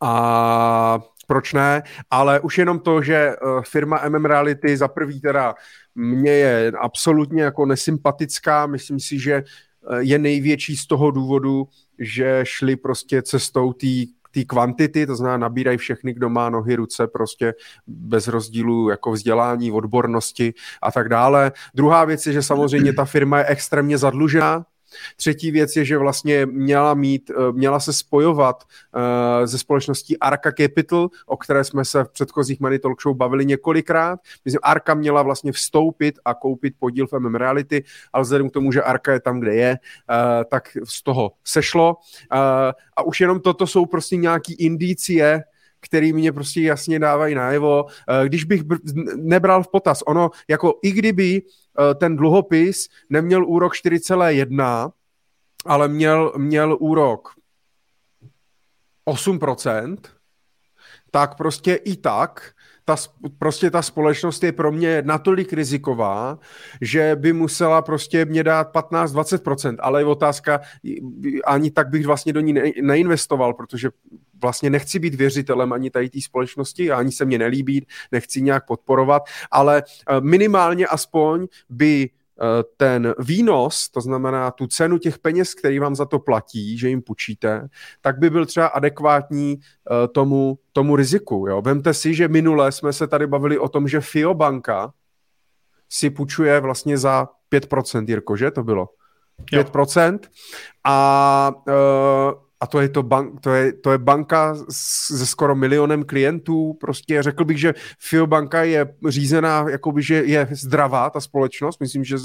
A 0.00 1.00
proč 1.26 1.52
ne, 1.52 1.82
ale 2.10 2.40
už 2.40 2.58
jenom 2.58 2.78
to, 2.78 3.02
že 3.02 3.32
firma 3.62 4.08
MM 4.08 4.24
Reality 4.24 4.76
za 4.76 4.88
prvý 4.88 5.20
teda 5.20 5.54
mě 5.94 6.30
je 6.30 6.72
absolutně 6.80 7.42
jako 7.42 7.66
nesympatická, 7.66 8.66
myslím 8.66 9.00
si, 9.00 9.18
že 9.18 9.44
je 9.98 10.18
největší 10.18 10.76
z 10.76 10.86
toho 10.86 11.10
důvodu, 11.10 11.68
že 12.00 12.40
šli 12.44 12.76
prostě 12.76 13.22
cestou 13.22 13.72
té 13.72 13.86
té 14.30 14.44
kvantity, 14.44 15.06
to 15.06 15.16
znamená 15.16 15.36
nabírají 15.36 15.78
všechny, 15.78 16.14
kdo 16.14 16.28
má 16.28 16.50
nohy, 16.50 16.76
ruce, 16.76 17.06
prostě 17.06 17.54
bez 17.86 18.28
rozdílu 18.28 18.88
jako 18.88 19.12
vzdělání, 19.12 19.72
odbornosti 19.72 20.54
a 20.82 20.92
tak 20.92 21.08
dále. 21.08 21.52
Druhá 21.74 22.04
věc 22.04 22.26
je, 22.26 22.32
že 22.32 22.42
samozřejmě 22.42 22.92
ta 22.92 23.04
firma 23.04 23.38
je 23.38 23.44
extrémně 23.44 23.98
zadlužená, 23.98 24.64
Třetí 25.16 25.50
věc 25.50 25.76
je, 25.76 25.84
že 25.84 25.98
vlastně 25.98 26.46
měla 26.46 26.94
mít, 26.94 27.30
eh, 27.30 27.52
měla 27.52 27.80
se 27.80 27.92
spojovat 27.92 28.64
uh, 28.94 29.46
ze 29.46 29.58
společností 29.58 30.18
Arca 30.18 30.52
Capital, 30.52 31.08
o 31.26 31.36
které 31.36 31.64
jsme 31.64 31.84
se 31.84 32.04
v 32.04 32.08
předchozích 32.08 32.60
Money 32.60 32.78
Talk 32.78 33.02
Show 33.02 33.16
bavili 33.16 33.46
několikrát. 33.46 34.20
Myslím, 34.44 34.60
Arca 34.62 34.94
měla 34.94 35.22
vlastně 35.22 35.52
vstoupit 35.52 36.18
a 36.24 36.34
koupit 36.34 36.74
podíl 36.78 37.06
v 37.06 37.12
MM 37.12 37.34
Reality, 37.34 37.84
ale 38.12 38.22
vzhledem 38.22 38.50
k 38.50 38.52
tomu, 38.52 38.72
že 38.72 38.82
Arca 38.82 39.12
je 39.12 39.20
tam, 39.20 39.40
kde 39.40 39.54
je, 39.54 39.78
uh, 40.10 40.44
tak 40.50 40.76
z 40.84 41.02
toho 41.02 41.32
sešlo. 41.44 41.96
A 42.96 43.02
už 43.02 43.20
jenom 43.20 43.40
toto 43.40 43.66
jsou 43.66 43.86
prostě 43.86 44.16
nějaký 44.16 44.54
indicie, 44.54 45.44
který 45.80 46.12
mě 46.12 46.32
prostě 46.32 46.60
jasně 46.60 46.98
dávají 46.98 47.34
najevo. 47.34 47.86
Když 48.24 48.44
bych 48.44 48.62
nebral 49.16 49.62
v 49.62 49.68
potaz, 49.68 50.02
ono 50.06 50.30
jako 50.48 50.78
i 50.82 50.92
kdyby 50.92 51.42
Eh, 51.78 51.94
ten 51.94 52.16
dluhopis 52.16 52.88
neměl 53.10 53.46
úrok 53.46 53.72
4,1, 53.74 54.92
ale 55.66 55.88
měl, 55.88 56.32
měl 56.36 56.76
úrok 56.80 57.28
8%, 59.04 59.96
tak 61.10 61.34
prostě 61.36 61.74
i 61.74 61.96
tak 61.96 62.52
ta, 62.90 62.96
prostě 63.38 63.70
ta 63.70 63.82
společnost 63.82 64.44
je 64.44 64.52
pro 64.52 64.72
mě 64.72 65.02
natolik 65.06 65.52
riziková, 65.52 66.38
že 66.80 67.16
by 67.20 67.32
musela 67.32 67.82
prostě 67.82 68.24
mě 68.24 68.44
dát 68.44 68.74
15-20%, 68.74 69.76
ale 69.78 70.00
je 70.00 70.04
otázka, 70.04 70.60
ani 71.44 71.70
tak 71.70 71.88
bych 71.88 72.06
vlastně 72.06 72.32
do 72.32 72.40
ní 72.40 72.54
neinvestoval, 72.82 73.54
protože 73.54 73.90
vlastně 74.42 74.70
nechci 74.70 74.98
být 74.98 75.14
věřitelem 75.14 75.72
ani 75.72 75.90
tady 75.90 76.10
té 76.10 76.20
společnosti, 76.20 76.90
ani 76.90 77.12
se 77.12 77.24
mě 77.24 77.38
nelíbí, 77.38 77.86
nechci 78.12 78.42
nějak 78.42 78.66
podporovat, 78.66 79.22
ale 79.50 79.82
eh, 79.82 80.20
minimálně 80.20 80.86
aspoň 80.86 81.46
by 81.68 82.10
ten 82.76 83.14
výnos, 83.18 83.88
to 83.88 84.00
znamená 84.00 84.50
tu 84.50 84.66
cenu 84.66 84.98
těch 84.98 85.18
peněz, 85.18 85.54
který 85.54 85.78
vám 85.78 85.96
za 85.96 86.04
to 86.04 86.18
platí, 86.18 86.78
že 86.78 86.88
jim 86.88 87.02
půjčíte, 87.02 87.68
tak 88.00 88.18
by 88.18 88.30
byl 88.30 88.46
třeba 88.46 88.66
adekvátní 88.66 89.58
eh, 89.60 90.08
tomu, 90.08 90.58
tomu 90.72 90.96
riziku. 90.96 91.46
Jo? 91.48 91.62
Vemte 91.62 91.94
si, 91.94 92.14
že 92.14 92.28
minule 92.28 92.72
jsme 92.72 92.92
se 92.92 93.06
tady 93.06 93.26
bavili 93.26 93.58
o 93.58 93.68
tom, 93.68 93.88
že 93.88 94.00
FIO 94.00 94.34
banka 94.34 94.92
si 95.88 96.10
půjčuje 96.10 96.60
vlastně 96.60 96.98
za 96.98 97.28
5%, 97.52 98.04
Jirko, 98.08 98.36
že 98.36 98.50
to 98.50 98.62
bylo? 98.62 98.88
5%. 99.52 100.12
Jo. 100.12 100.18
A 100.84 101.52
uh, 101.66 102.49
a 102.60 102.66
to 102.66 102.80
je, 102.80 102.88
to, 102.88 103.02
bank, 103.02 103.40
to, 103.40 103.50
je, 103.50 103.72
to 103.72 103.92
je 103.92 103.98
banka 103.98 104.56
se 104.70 105.26
skoro 105.26 105.54
milionem 105.54 106.04
klientů. 106.04 106.76
Prostě 106.80 107.22
řekl 107.22 107.44
bych, 107.44 107.58
že 107.58 107.74
FIO 107.98 108.26
banka 108.26 108.62
je 108.62 108.94
řízená, 109.08 109.66
jakoby, 109.68 110.02
že 110.02 110.14
je 110.14 110.48
zdravá 110.50 111.10
ta 111.10 111.20
společnost. 111.20 111.80
Myslím, 111.80 112.04
že 112.04 112.16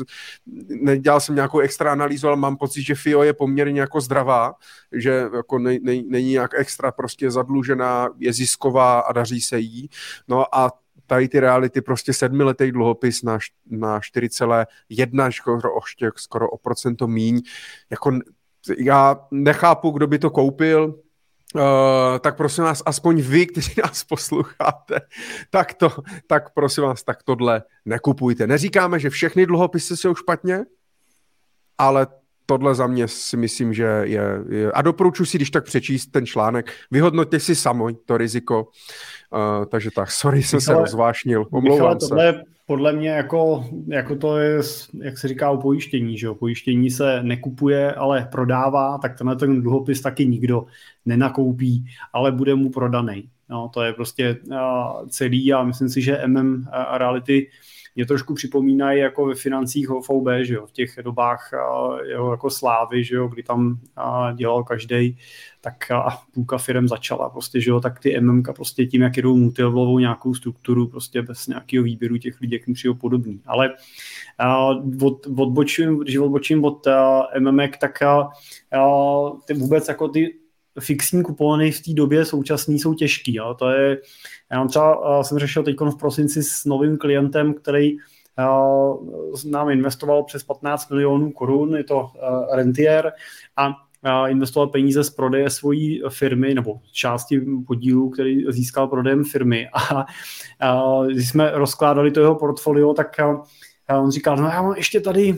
nedělal 0.67 1.19
jsem 1.19 1.35
nějakou 1.35 1.59
extra 1.59 1.91
analýzu, 1.91 2.27
ale 2.27 2.35
mám 2.35 2.57
pocit, 2.57 2.81
že 2.83 2.95
FIO 2.95 3.23
je 3.23 3.33
poměrně 3.33 3.81
jako 3.81 4.01
zdravá, 4.01 4.53
že 4.91 5.25
jako 5.35 5.59
ne, 5.59 5.73
ne, 5.81 6.01
není 6.09 6.31
nějak 6.31 6.51
extra 6.55 6.91
prostě 6.91 7.31
zadlužená, 7.31 8.09
je 8.17 8.33
zisková 8.33 8.99
a 8.99 9.13
daří 9.13 9.41
se 9.41 9.59
jí. 9.59 9.89
No 10.27 10.55
a 10.55 10.71
tady 11.07 11.27
ty 11.27 11.39
reality 11.39 11.81
prostě 11.81 12.13
sedmiletý 12.13 12.71
dluhopis 12.71 13.23
na, 13.23 13.37
na 13.69 13.99
4,1, 13.99 15.31
skoro, 15.31 15.59
skoro 16.15 16.49
o 16.49 16.57
procento 16.57 17.07
míň, 17.07 17.41
jako 17.89 18.19
já 18.77 19.19
nechápu, 19.31 19.91
kdo 19.91 20.07
by 20.07 20.19
to 20.19 20.29
koupil, 20.29 20.95
Uh, 21.55 21.61
tak 22.19 22.37
prosím 22.37 22.63
vás, 22.63 22.83
aspoň 22.85 23.21
vy, 23.21 23.45
kteří 23.45 23.73
nás 23.83 24.03
posloucháte, 24.03 24.99
tak, 25.49 25.73
to, 25.73 25.89
tak 26.27 26.53
prosím 26.53 26.83
vás, 26.83 27.03
tak 27.03 27.23
tohle 27.23 27.63
nekupujte. 27.85 28.47
Neříkáme, 28.47 28.99
že 28.99 29.09
všechny 29.09 29.45
dluhopisy 29.45 29.97
jsou 29.97 30.15
špatně, 30.15 30.65
ale 31.77 32.07
tohle 32.45 32.75
za 32.75 32.87
mě 32.87 33.07
si 33.07 33.37
myslím, 33.37 33.73
že 33.73 33.83
je, 33.83 34.21
je 34.49 34.71
a 34.71 34.81
doporučuji 34.81 35.25
si, 35.25 35.37
když 35.37 35.51
tak 35.51 35.63
přečíst 35.63 36.07
ten 36.07 36.25
článek, 36.25 36.73
vyhodnoťte 36.91 37.39
si 37.39 37.55
sami 37.55 37.93
to 38.05 38.17
riziko, 38.17 38.67
uh, 39.29 39.65
takže 39.65 39.91
tak, 39.91 40.11
sorry, 40.11 40.43
jsem 40.43 40.57
Michale, 40.57 40.77
se 40.77 40.81
rozvášnil, 40.81 41.45
omlouvám 41.51 41.95
Michale, 41.95 42.09
tohle 42.09 42.33
se. 42.33 42.54
Podle 42.65 42.93
mě 42.93 43.09
jako, 43.09 43.65
jako 43.87 44.15
to 44.15 44.37
je, 44.37 44.61
jak 45.01 45.17
se 45.17 45.27
říká 45.27 45.51
o 45.51 45.57
pojištění, 45.57 46.17
že 46.17 46.25
jo, 46.25 46.35
pojištění 46.35 46.91
se 46.91 47.23
nekupuje, 47.23 47.93
ale 47.93 48.27
prodává, 48.31 48.97
tak 48.97 49.17
tenhle 49.17 49.35
ten 49.35 49.61
dluhopis 49.61 50.01
taky 50.01 50.25
nikdo 50.25 50.65
nenakoupí, 51.05 51.85
ale 52.13 52.31
bude 52.31 52.55
mu 52.55 52.69
prodaný. 52.69 53.29
No, 53.49 53.69
to 53.73 53.83
je 53.83 53.93
prostě 53.93 54.37
uh, 54.47 55.07
celý 55.07 55.53
a 55.53 55.63
myslím 55.63 55.89
si, 55.89 56.01
že 56.01 56.27
MM 56.27 56.65
Reality 56.97 57.47
uh, 57.47 57.51
mě 57.95 58.05
trošku 58.05 58.33
připomínají 58.33 58.99
jako 58.99 59.25
ve 59.25 59.35
financích 59.35 59.89
OVB, 59.89 60.27
že 60.41 60.53
jo, 60.53 60.65
v 60.65 60.71
těch 60.71 60.99
dobách 61.01 61.51
jeho 62.07 62.31
jako 62.31 62.49
slávy, 62.49 63.03
že 63.03 63.15
jo, 63.15 63.27
kdy 63.27 63.43
tam 63.43 63.79
dělal 64.35 64.63
každý, 64.63 65.17
tak 65.61 65.91
a 65.91 66.21
půlka 66.33 66.57
firm 66.57 66.87
začala 66.87 67.29
prostě, 67.29 67.61
že 67.61 67.71
jo, 67.71 67.79
tak 67.79 67.99
ty 67.99 68.19
MM 68.19 68.43
prostě 68.55 68.85
tím, 68.85 69.01
jak 69.01 69.17
jedou 69.17 69.37
multilevelovou 69.37 69.99
nějakou 69.99 70.33
strukturu, 70.33 70.87
prostě 70.87 71.21
bez 71.21 71.47
nějakého 71.47 71.83
výběru 71.83 72.17
těch 72.17 72.41
lidí, 72.41 72.53
jak 72.53 72.61
přijde 72.73 72.93
podobný. 72.93 73.41
Ale 73.45 73.73
od, 75.01 75.27
odbočím, 75.37 75.99
když 75.99 76.17
odbočím 76.17 76.65
od 76.65 76.87
MM, 77.39 77.59
tak 77.79 77.99
ty 79.47 79.53
vůbec 79.53 79.87
jako 79.87 80.07
ty 80.07 80.44
fixní 80.79 81.23
kupony 81.23 81.71
v 81.71 81.81
té 81.81 81.93
době 81.93 82.25
současný 82.25 82.79
jsou 82.79 82.93
těžký. 82.93 83.35
Jo. 83.35 83.53
To 83.59 83.69
je, 83.69 83.97
já 84.51 84.65
třeba 84.67 85.23
jsem 85.23 85.39
řešil 85.39 85.63
teď 85.63 85.75
v 85.79 85.97
prosinci 85.97 86.43
s 86.43 86.65
novým 86.65 86.97
klientem, 86.97 87.53
který 87.53 87.97
nám 89.49 89.69
investoval 89.69 90.23
přes 90.23 90.43
15 90.43 90.89
milionů 90.89 91.31
korun, 91.31 91.75
je 91.75 91.83
to 91.83 92.11
rentier 92.51 93.11
a 93.57 94.27
investoval 94.27 94.67
peníze 94.67 95.03
z 95.03 95.09
prodeje 95.09 95.49
svojí 95.49 96.01
firmy 96.09 96.53
nebo 96.53 96.79
části 96.91 97.41
podílu, 97.67 98.09
který 98.09 98.45
získal 98.51 98.87
prodejem 98.87 99.23
firmy. 99.23 99.69
A, 99.73 100.05
když 101.07 101.29
jsme 101.29 101.51
rozkládali 101.51 102.11
to 102.11 102.19
jeho 102.19 102.35
portfolio, 102.35 102.93
tak 102.93 103.07
on 103.99 104.11
říkal, 104.11 104.37
no 104.37 104.47
já 104.47 104.61
mám 104.61 104.75
ještě 104.75 104.99
tady, 104.99 105.35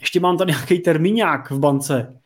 ještě 0.00 0.20
mám 0.20 0.36
tady 0.38 0.52
nějaký 0.52 0.78
termíňák 0.78 1.50
v 1.50 1.58
bance. 1.58 2.17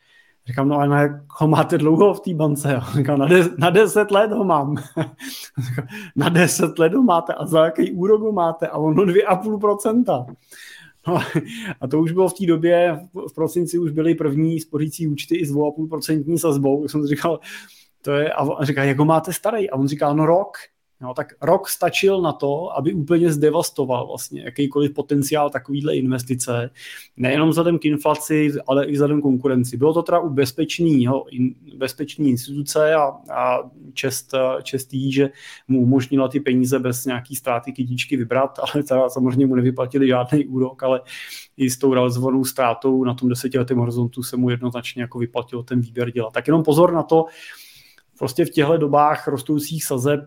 Říkám, 0.47 0.67
no 0.67 0.79
a 0.79 0.85
na, 0.85 1.25
ho 1.39 1.47
máte 1.47 1.77
dlouho 1.77 2.13
v 2.13 2.19
té 2.19 2.33
bance? 2.33 2.81
Říkám, 2.95 3.19
na, 3.19 3.25
de, 3.25 3.43
na 3.57 3.69
deset 3.69 4.11
let 4.11 4.31
ho 4.31 4.43
mám. 4.43 4.75
na 6.15 6.29
deset 6.29 6.79
let 6.79 6.93
ho 6.93 7.03
máte 7.03 7.33
a 7.33 7.45
za 7.45 7.65
jaký 7.65 7.91
úrok 7.91 8.21
ho 8.21 8.31
máte? 8.31 8.67
A 8.67 8.77
ono 8.77 9.03
2,5%. 9.03 10.25
No, 11.07 11.19
a 11.81 11.87
to 11.87 11.99
už 11.99 12.11
bylo 12.11 12.29
v 12.29 12.33
té 12.33 12.45
době, 12.45 12.99
v 13.29 13.33
prosinci 13.35 13.77
už 13.79 13.91
byly 13.91 14.15
první 14.15 14.59
spořící 14.59 15.07
účty 15.07 15.35
i 15.35 15.45
s 15.45 15.53
2,5% 15.53 16.37
sazbou. 16.37 16.87
Jsem 16.87 17.07
říkal, 17.07 17.39
to 18.01 18.11
je, 18.11 18.33
a 18.33 18.65
říká, 18.65 18.83
jak 18.83 18.99
ho 18.99 19.05
máte 19.05 19.33
starý? 19.33 19.69
A 19.69 19.75
on 19.75 19.87
říká, 19.87 20.13
no 20.13 20.25
rok. 20.25 20.57
No, 21.01 21.13
tak 21.13 21.33
rok 21.41 21.69
stačil 21.69 22.21
na 22.21 22.31
to, 22.31 22.77
aby 22.77 22.93
úplně 22.93 23.33
zdevastoval 23.33 24.07
vlastně 24.07 24.43
jakýkoliv 24.43 24.93
potenciál 24.93 25.49
takovýhle 25.49 25.95
investice, 25.95 26.69
nejenom 27.17 27.49
vzhledem 27.49 27.79
k 27.79 27.85
inflaci, 27.85 28.51
ale 28.67 28.85
i 28.85 28.91
vzhledem 28.91 29.21
konkurenci. 29.21 29.77
Bylo 29.77 29.93
to 29.93 30.03
teda 30.03 30.19
u 30.19 30.29
bezpečného, 30.29 31.25
in, 31.29 31.55
bezpečný 31.77 32.29
instituce 32.29 32.93
a, 32.93 33.11
a 33.31 33.59
čest, 33.93 34.33
čest 34.63 34.93
jí, 34.93 35.11
že 35.11 35.29
mu 35.67 35.81
umožnila 35.81 36.27
ty 36.27 36.39
peníze 36.39 36.79
bez 36.79 37.05
nějaký 37.05 37.35
ztráty 37.35 37.71
kytičky 37.71 38.17
vybrat, 38.17 38.59
ale 38.59 38.83
teda 38.83 39.09
samozřejmě 39.09 39.45
mu 39.45 39.55
nevyplatili 39.55 40.07
žádný 40.07 40.45
úrok, 40.45 40.83
ale 40.83 41.01
i 41.57 41.69
s 41.69 41.77
tou 41.77 41.93
realizovanou 41.93 42.45
ztrátou 42.45 43.03
na 43.03 43.13
tom 43.13 43.29
desetiletém 43.29 43.77
horizontu 43.77 44.23
se 44.23 44.37
mu 44.37 44.49
jednoznačně 44.49 45.01
jako 45.01 45.19
vyplatilo 45.19 45.63
ten 45.63 45.81
výběr 45.81 46.11
dělat. 46.11 46.33
Tak 46.33 46.47
jenom 46.47 46.63
pozor 46.63 46.93
na 46.93 47.03
to, 47.03 47.25
prostě 48.19 48.45
v 48.45 48.49
těchto 48.49 48.77
dobách 48.77 49.27
rostoucích 49.27 49.85
sazeb 49.85 50.19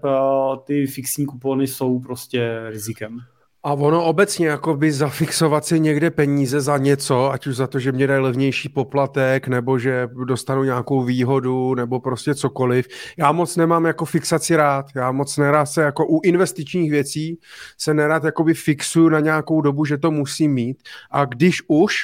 ty 0.65 0.87
fixní 0.87 1.27
kupony 1.27 1.67
jsou 1.67 1.99
prostě 1.99 2.61
rizikem. 2.69 3.19
A 3.63 3.73
ono 3.73 4.05
obecně, 4.05 4.49
jako 4.49 4.77
by 4.77 4.93
zafixovat 4.93 5.65
si 5.65 5.81
někde 5.81 6.11
peníze 6.11 6.61
za 6.61 6.79
něco, 6.79 7.33
ať 7.33 7.47
už 7.47 7.57
za 7.57 7.67
to, 7.67 7.79
že 7.79 7.93
mě 7.93 8.07
dají 8.07 8.23
levnější 8.23 8.69
poplatek, 8.69 9.49
nebo 9.49 9.79
že 9.79 10.09
dostanu 10.25 10.65
nějakou 10.65 11.05
výhodu, 11.05 11.75
nebo 11.75 12.01
prostě 12.01 12.35
cokoliv. 12.35 12.87
Já 13.19 13.33
moc 13.33 13.57
nemám 13.57 13.85
jako 13.85 14.05
fixaci 14.05 14.57
rád. 14.57 14.87
Já 14.97 15.13
moc 15.13 15.37
nerád 15.37 15.67
se 15.67 15.83
jako 15.83 16.07
u 16.07 16.21
investičních 16.25 16.91
věcí 16.91 17.39
se 17.79 17.95
nerád 17.95 18.25
jakoby 18.25 18.55
fixuju 18.55 19.09
na 19.09 19.21
nějakou 19.21 19.61
dobu, 19.61 19.85
že 19.85 19.99
to 19.99 20.11
musím 20.11 20.53
mít. 20.53 20.83
A 21.11 21.25
když 21.25 21.63
už, 21.69 21.95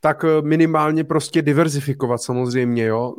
tak 0.00 0.24
minimálně 0.42 1.04
prostě 1.04 1.42
diverzifikovat 1.42 2.22
samozřejmě, 2.22 2.84
jo 2.84 3.14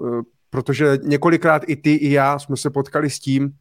protože 0.52 0.98
několikrát 1.04 1.64
i 1.68 1.76
ty, 1.76 1.94
i 1.94 2.12
já 2.12 2.40
jsme 2.40 2.58
se 2.58 2.70
potkali 2.70 3.10
s 3.10 3.20
tím, 3.20 3.54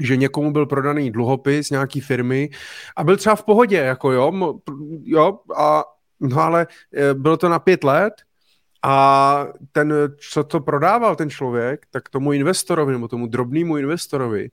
že 0.00 0.16
někomu 0.16 0.52
byl 0.52 0.66
prodaný 0.66 1.10
dluhopis 1.10 1.70
nějaký 1.70 2.00
firmy 2.00 2.50
a 2.96 3.04
byl 3.04 3.16
třeba 3.16 3.36
v 3.36 3.44
pohodě, 3.44 3.76
jako 3.76 4.12
jo, 4.12 4.32
jo 5.02 5.38
a 5.56 5.84
no 6.20 6.40
ale 6.40 6.66
e, 6.96 7.14
bylo 7.14 7.36
to 7.36 7.48
na 7.48 7.58
pět 7.58 7.84
let 7.84 8.14
a 8.82 9.46
ten, 9.72 9.94
co 10.32 10.44
to 10.44 10.60
prodával 10.60 11.16
ten 11.16 11.30
člověk, 11.30 11.86
tak 11.90 12.08
tomu 12.08 12.32
investorovi, 12.32 12.92
nebo 12.92 13.08
tomu 13.08 13.26
drobnému 13.26 13.76
investorovi, 13.76 14.50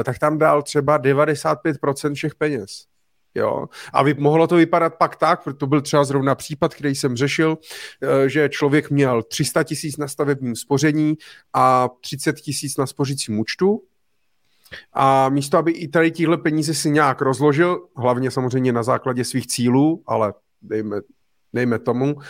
e, 0.00 0.04
tak 0.04 0.18
tam 0.18 0.38
dal 0.38 0.62
třeba 0.62 0.98
95% 0.98 2.14
všech 2.14 2.34
peněz. 2.34 2.91
Jo? 3.34 3.66
A 3.92 4.02
vy, 4.02 4.14
mohlo 4.14 4.46
to 4.46 4.56
vypadat 4.56 4.94
pak 4.94 5.16
tak, 5.16 5.44
protože 5.44 5.56
to 5.56 5.66
byl 5.66 5.80
třeba 5.80 6.04
zrovna 6.04 6.34
případ, 6.34 6.74
který 6.74 6.94
jsem 6.94 7.16
řešil, 7.16 7.58
eh, 8.02 8.28
že 8.28 8.48
člověk 8.48 8.90
měl 8.90 9.22
300 9.22 9.64
tisíc 9.64 9.96
na 9.96 10.08
stavebním 10.08 10.56
spoření 10.56 11.14
a 11.52 11.88
30 12.00 12.40
tisíc 12.40 12.76
na 12.76 12.86
spořícím 12.86 13.38
účtu 13.38 13.82
a 14.92 15.28
místo, 15.28 15.58
aby 15.58 15.72
i 15.72 15.88
tady 15.88 16.10
tíhle 16.10 16.38
peníze 16.38 16.74
si 16.74 16.90
nějak 16.90 17.22
rozložil, 17.22 17.86
hlavně 17.96 18.30
samozřejmě 18.30 18.72
na 18.72 18.82
základě 18.82 19.24
svých 19.24 19.46
cílů, 19.46 20.02
ale 20.06 20.34
dejme, 20.62 21.00
dejme 21.52 21.78
tomu, 21.78 22.14
uh, 22.14 22.22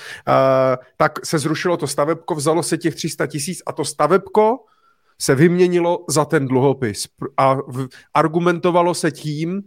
tak 0.96 1.26
se 1.26 1.38
zrušilo 1.38 1.76
to 1.76 1.86
stavebko, 1.86 2.34
vzalo 2.34 2.62
se 2.62 2.78
těch 2.78 2.94
300 2.94 3.26
tisíc 3.26 3.62
a 3.66 3.72
to 3.72 3.84
stavebko 3.84 4.56
se 5.20 5.34
vyměnilo 5.34 6.04
za 6.08 6.24
ten 6.24 6.48
dluhopis. 6.48 7.08
A 7.36 7.58
argumentovalo 8.14 8.94
se 8.94 9.10
tím, 9.10 9.62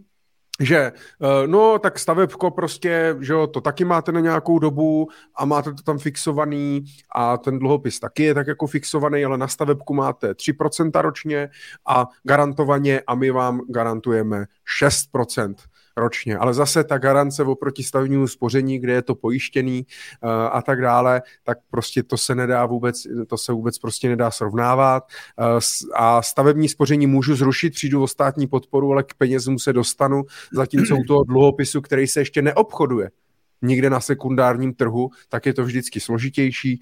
že 0.60 0.76
eh, 0.76 1.46
no 1.46 1.78
tak 1.78 1.98
stavebko 1.98 2.50
prostě, 2.50 3.16
že 3.20 3.32
jo, 3.32 3.46
to 3.46 3.60
taky 3.60 3.84
máte 3.84 4.12
na 4.12 4.20
nějakou 4.20 4.58
dobu 4.58 5.08
a 5.34 5.44
máte 5.44 5.72
to 5.72 5.82
tam 5.82 5.98
fixovaný 5.98 6.84
a 7.14 7.36
ten 7.36 7.58
dluhopis 7.58 8.00
taky 8.00 8.22
je 8.22 8.34
tak 8.34 8.46
jako 8.46 8.66
fixovaný, 8.66 9.24
ale 9.24 9.38
na 9.38 9.48
stavebku 9.48 9.94
máte 9.94 10.34
3% 10.34 11.00
ročně 11.00 11.48
a 11.86 12.08
garantovaně 12.22 13.02
a 13.06 13.14
my 13.14 13.30
vám 13.30 13.60
garantujeme 13.68 14.46
6%. 14.80 15.54
Ročně. 15.96 16.36
Ale 16.36 16.54
zase 16.54 16.84
ta 16.84 16.98
garance 16.98 17.42
oproti 17.42 17.82
stavebnímu 17.82 18.28
spoření, 18.28 18.78
kde 18.78 18.92
je 18.92 19.02
to 19.02 19.14
pojištěný 19.14 19.86
uh, 20.22 20.30
a 20.30 20.62
tak 20.62 20.80
dále, 20.80 21.22
tak 21.44 21.58
prostě 21.70 22.02
to 22.02 22.16
se 22.16 22.34
nedá 22.34 22.66
vůbec, 22.66 23.06
to 23.26 23.38
se 23.38 23.52
vůbec 23.52 23.78
prostě 23.78 24.08
nedá 24.08 24.30
srovnávat. 24.30 25.04
Uh, 25.38 25.60
a 25.94 26.22
stavební 26.22 26.68
spoření 26.68 27.06
můžu 27.06 27.36
zrušit, 27.36 27.70
přijdu 27.70 28.02
o 28.02 28.08
státní 28.08 28.46
podporu, 28.46 28.92
ale 28.92 29.02
k 29.02 29.14
penězům 29.14 29.58
se 29.58 29.72
dostanu, 29.72 30.22
zatímco 30.52 30.96
u 30.96 31.04
toho 31.04 31.24
dluhopisu, 31.24 31.80
který 31.80 32.06
se 32.06 32.20
ještě 32.20 32.42
neobchoduje 32.42 33.10
nikde 33.62 33.90
na 33.90 34.00
sekundárním 34.00 34.74
trhu, 34.74 35.10
tak 35.28 35.46
je 35.46 35.54
to 35.54 35.64
vždycky 35.64 36.00
složitější 36.00 36.80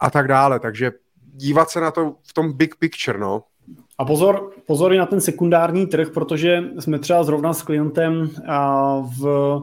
a 0.00 0.10
tak 0.10 0.28
dále. 0.28 0.60
Takže 0.60 0.92
dívat 1.32 1.70
se 1.70 1.80
na 1.80 1.90
to 1.90 2.16
v 2.22 2.32
tom 2.32 2.52
big 2.52 2.76
picture, 2.76 3.18
no. 3.18 3.44
A 3.98 4.04
pozor, 4.04 4.50
pozor 4.66 4.92
i 4.92 4.98
na 4.98 5.06
ten 5.06 5.20
sekundární 5.20 5.86
trh, 5.86 6.10
protože 6.10 6.64
jsme 6.78 6.98
třeba 6.98 7.24
zrovna 7.24 7.52
s 7.54 7.62
klientem 7.62 8.30
v 9.18 9.60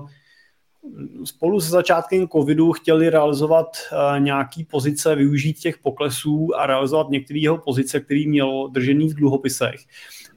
spolu 1.24 1.60
s 1.60 1.70
začátkem 1.70 2.28
covidu 2.28 2.72
chtěli 2.72 3.10
realizovat 3.10 3.68
nějaký 4.18 4.64
pozice, 4.64 5.16
využít 5.16 5.60
těch 5.60 5.78
poklesů 5.78 6.50
a 6.58 6.66
realizovat 6.66 7.10
některé 7.10 7.40
jeho 7.40 7.58
pozice, 7.58 8.00
který 8.00 8.28
měl 8.28 8.70
držený 8.72 9.10
v 9.10 9.14
dluhopisech. 9.14 9.80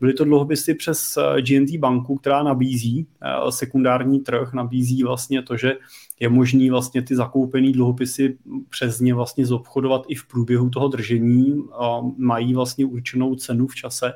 Byly 0.00 0.12
to 0.12 0.24
dluhopisy 0.24 0.74
přes 0.74 1.18
GNT 1.40 1.76
banku, 1.76 2.16
která 2.16 2.42
nabízí 2.42 3.06
sekundární 3.50 4.20
trh, 4.20 4.52
nabízí 4.52 5.02
vlastně 5.02 5.42
to, 5.42 5.56
že 5.56 5.72
je 6.20 6.28
možný 6.28 6.70
vlastně 6.70 7.02
ty 7.02 7.16
zakoupené 7.16 7.72
dluhopisy 7.72 8.36
přes 8.70 9.00
ně 9.00 9.14
vlastně 9.14 9.46
zobchodovat 9.46 10.02
i 10.08 10.14
v 10.14 10.26
průběhu 10.26 10.70
toho 10.70 10.88
držení. 10.88 11.62
A 11.80 12.00
mají 12.16 12.54
vlastně 12.54 12.86
určenou 12.86 13.34
cenu 13.34 13.66
v 13.66 13.74
čase. 13.74 14.12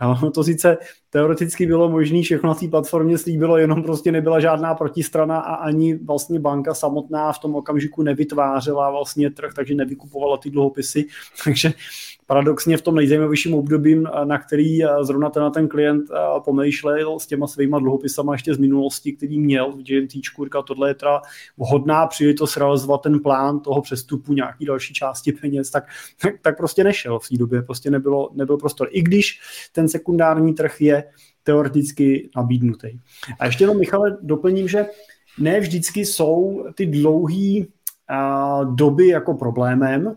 A 0.00 0.30
to 0.30 0.44
sice 0.44 0.76
teoreticky 1.10 1.66
bylo 1.66 1.88
možné, 1.88 2.22
všechno 2.22 2.48
na 2.48 2.54
té 2.54 2.68
platformě 2.68 3.18
slíbilo, 3.18 3.56
jenom 3.56 3.82
prostě 3.82 4.12
nebyla 4.12 4.40
žádná 4.40 4.74
protistrana 4.74 5.38
a 5.38 5.54
ani 5.54 5.94
vlastně 5.94 6.40
banka 6.40 6.74
samotná 6.74 7.32
v 7.32 7.38
tom 7.38 7.54
okamžiku 7.54 8.02
nevytvářela 8.02 8.90
vlastně 8.90 9.30
trh, 9.30 9.54
takže 9.56 9.74
nevykupovala 9.74 10.36
ty 10.36 10.50
dluhopisy. 10.50 11.04
Takže 11.44 11.72
paradoxně 12.26 12.76
v 12.76 12.82
tom 12.82 12.94
nejzajímavějším 12.94 13.54
období, 13.54 14.04
na 14.24 14.38
který 14.38 14.78
zrovna 15.02 15.30
ten, 15.30 15.52
ten 15.52 15.68
klient 15.68 16.04
pomýšlel 16.44 17.18
s 17.18 17.26
těma 17.26 17.46
svýma 17.46 17.78
dluhopisama 17.78 18.32
ještě 18.32 18.54
z 18.54 18.58
minulosti, 18.58 19.12
který 19.12 19.38
měl 19.40 19.72
v 19.72 19.82
GNT, 19.82 20.12
říkal, 20.56 20.62
tohle 20.62 20.90
je 20.90 20.94
teda 20.94 21.22
vhodná 21.56 22.06
příležitost 22.06 22.56
realizovat 22.56 23.02
ten 23.02 23.20
plán 23.20 23.60
toho 23.60 23.82
přestupu 23.82 24.32
nějaký 24.32 24.64
další 24.64 24.94
části 24.94 25.32
peněz, 25.32 25.70
tak, 25.70 25.84
tak, 26.42 26.56
prostě 26.56 26.84
nešel 26.84 27.18
v 27.18 27.28
té 27.28 27.36
době, 27.36 27.62
prostě 27.62 27.90
nebylo, 27.90 28.30
nebyl 28.34 28.56
prostor. 28.56 28.88
I 28.90 29.02
když 29.02 29.40
ten 29.72 29.88
sekundární 29.88 30.54
trh 30.54 30.80
je 30.80 31.04
teoreticky 31.42 32.30
nabídnutý. 32.36 32.88
A 33.38 33.46
ještě 33.46 33.64
jenom, 33.64 33.78
Michale, 33.78 34.16
doplním, 34.22 34.68
že 34.68 34.86
ne 35.38 35.60
vždycky 35.60 36.06
jsou 36.06 36.64
ty 36.74 36.86
dlouhé 36.86 37.66
doby 38.74 39.08
jako 39.08 39.34
problémem, 39.34 40.16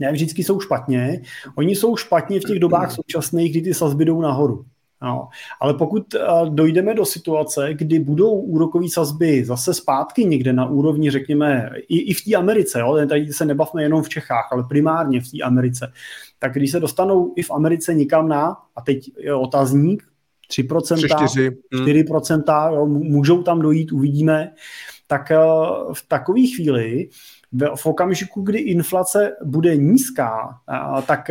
ne 0.00 0.12
vždycky 0.12 0.44
jsou 0.44 0.60
špatně. 0.60 1.22
Oni 1.56 1.76
jsou 1.76 1.96
špatně 1.96 2.40
v 2.40 2.44
těch 2.44 2.58
dobách 2.58 2.92
současných, 2.92 3.50
kdy 3.50 3.62
ty 3.62 3.74
sazby 3.74 4.04
jdou 4.04 4.20
nahoru. 4.20 4.64
No. 5.02 5.28
Ale 5.60 5.74
pokud 5.74 6.14
uh, 6.14 6.54
dojdeme 6.54 6.94
do 6.94 7.04
situace, 7.04 7.74
kdy 7.74 7.98
budou 7.98 8.30
úrokové 8.30 8.88
sazby 8.88 9.44
zase 9.44 9.74
zpátky 9.74 10.24
někde 10.24 10.52
na 10.52 10.66
úrovni, 10.66 11.10
řekněme, 11.10 11.70
i, 11.88 11.98
i 11.98 12.14
v 12.14 12.24
té 12.24 12.34
Americe, 12.34 12.80
jo? 12.80 13.06
tady 13.08 13.32
se 13.32 13.44
nebavme 13.44 13.82
jenom 13.82 14.02
v 14.02 14.08
Čechách, 14.08 14.48
ale 14.52 14.64
primárně 14.68 15.20
v 15.20 15.30
té 15.30 15.42
Americe, 15.42 15.92
tak 16.38 16.52
když 16.54 16.70
se 16.70 16.80
dostanou 16.80 17.32
i 17.36 17.42
v 17.42 17.50
Americe 17.50 17.94
nikam 17.94 18.28
na, 18.28 18.56
a 18.76 18.80
teď 18.80 19.10
je 19.18 19.34
otazník, 19.34 20.02
3%, 20.50 20.66
4%, 20.68 21.56
4% 21.72 22.74
jo, 22.74 22.86
můžou 22.86 23.42
tam 23.42 23.60
dojít, 23.60 23.92
uvidíme, 23.92 24.52
tak 25.06 25.22
uh, 25.30 25.92
v 25.92 26.08
takové 26.08 26.40
chvíli 26.56 27.08
v 27.74 27.86
okamžiku, 27.86 28.42
kdy 28.42 28.58
inflace 28.58 29.36
bude 29.44 29.76
nízká, 29.76 30.58
tak 31.06 31.30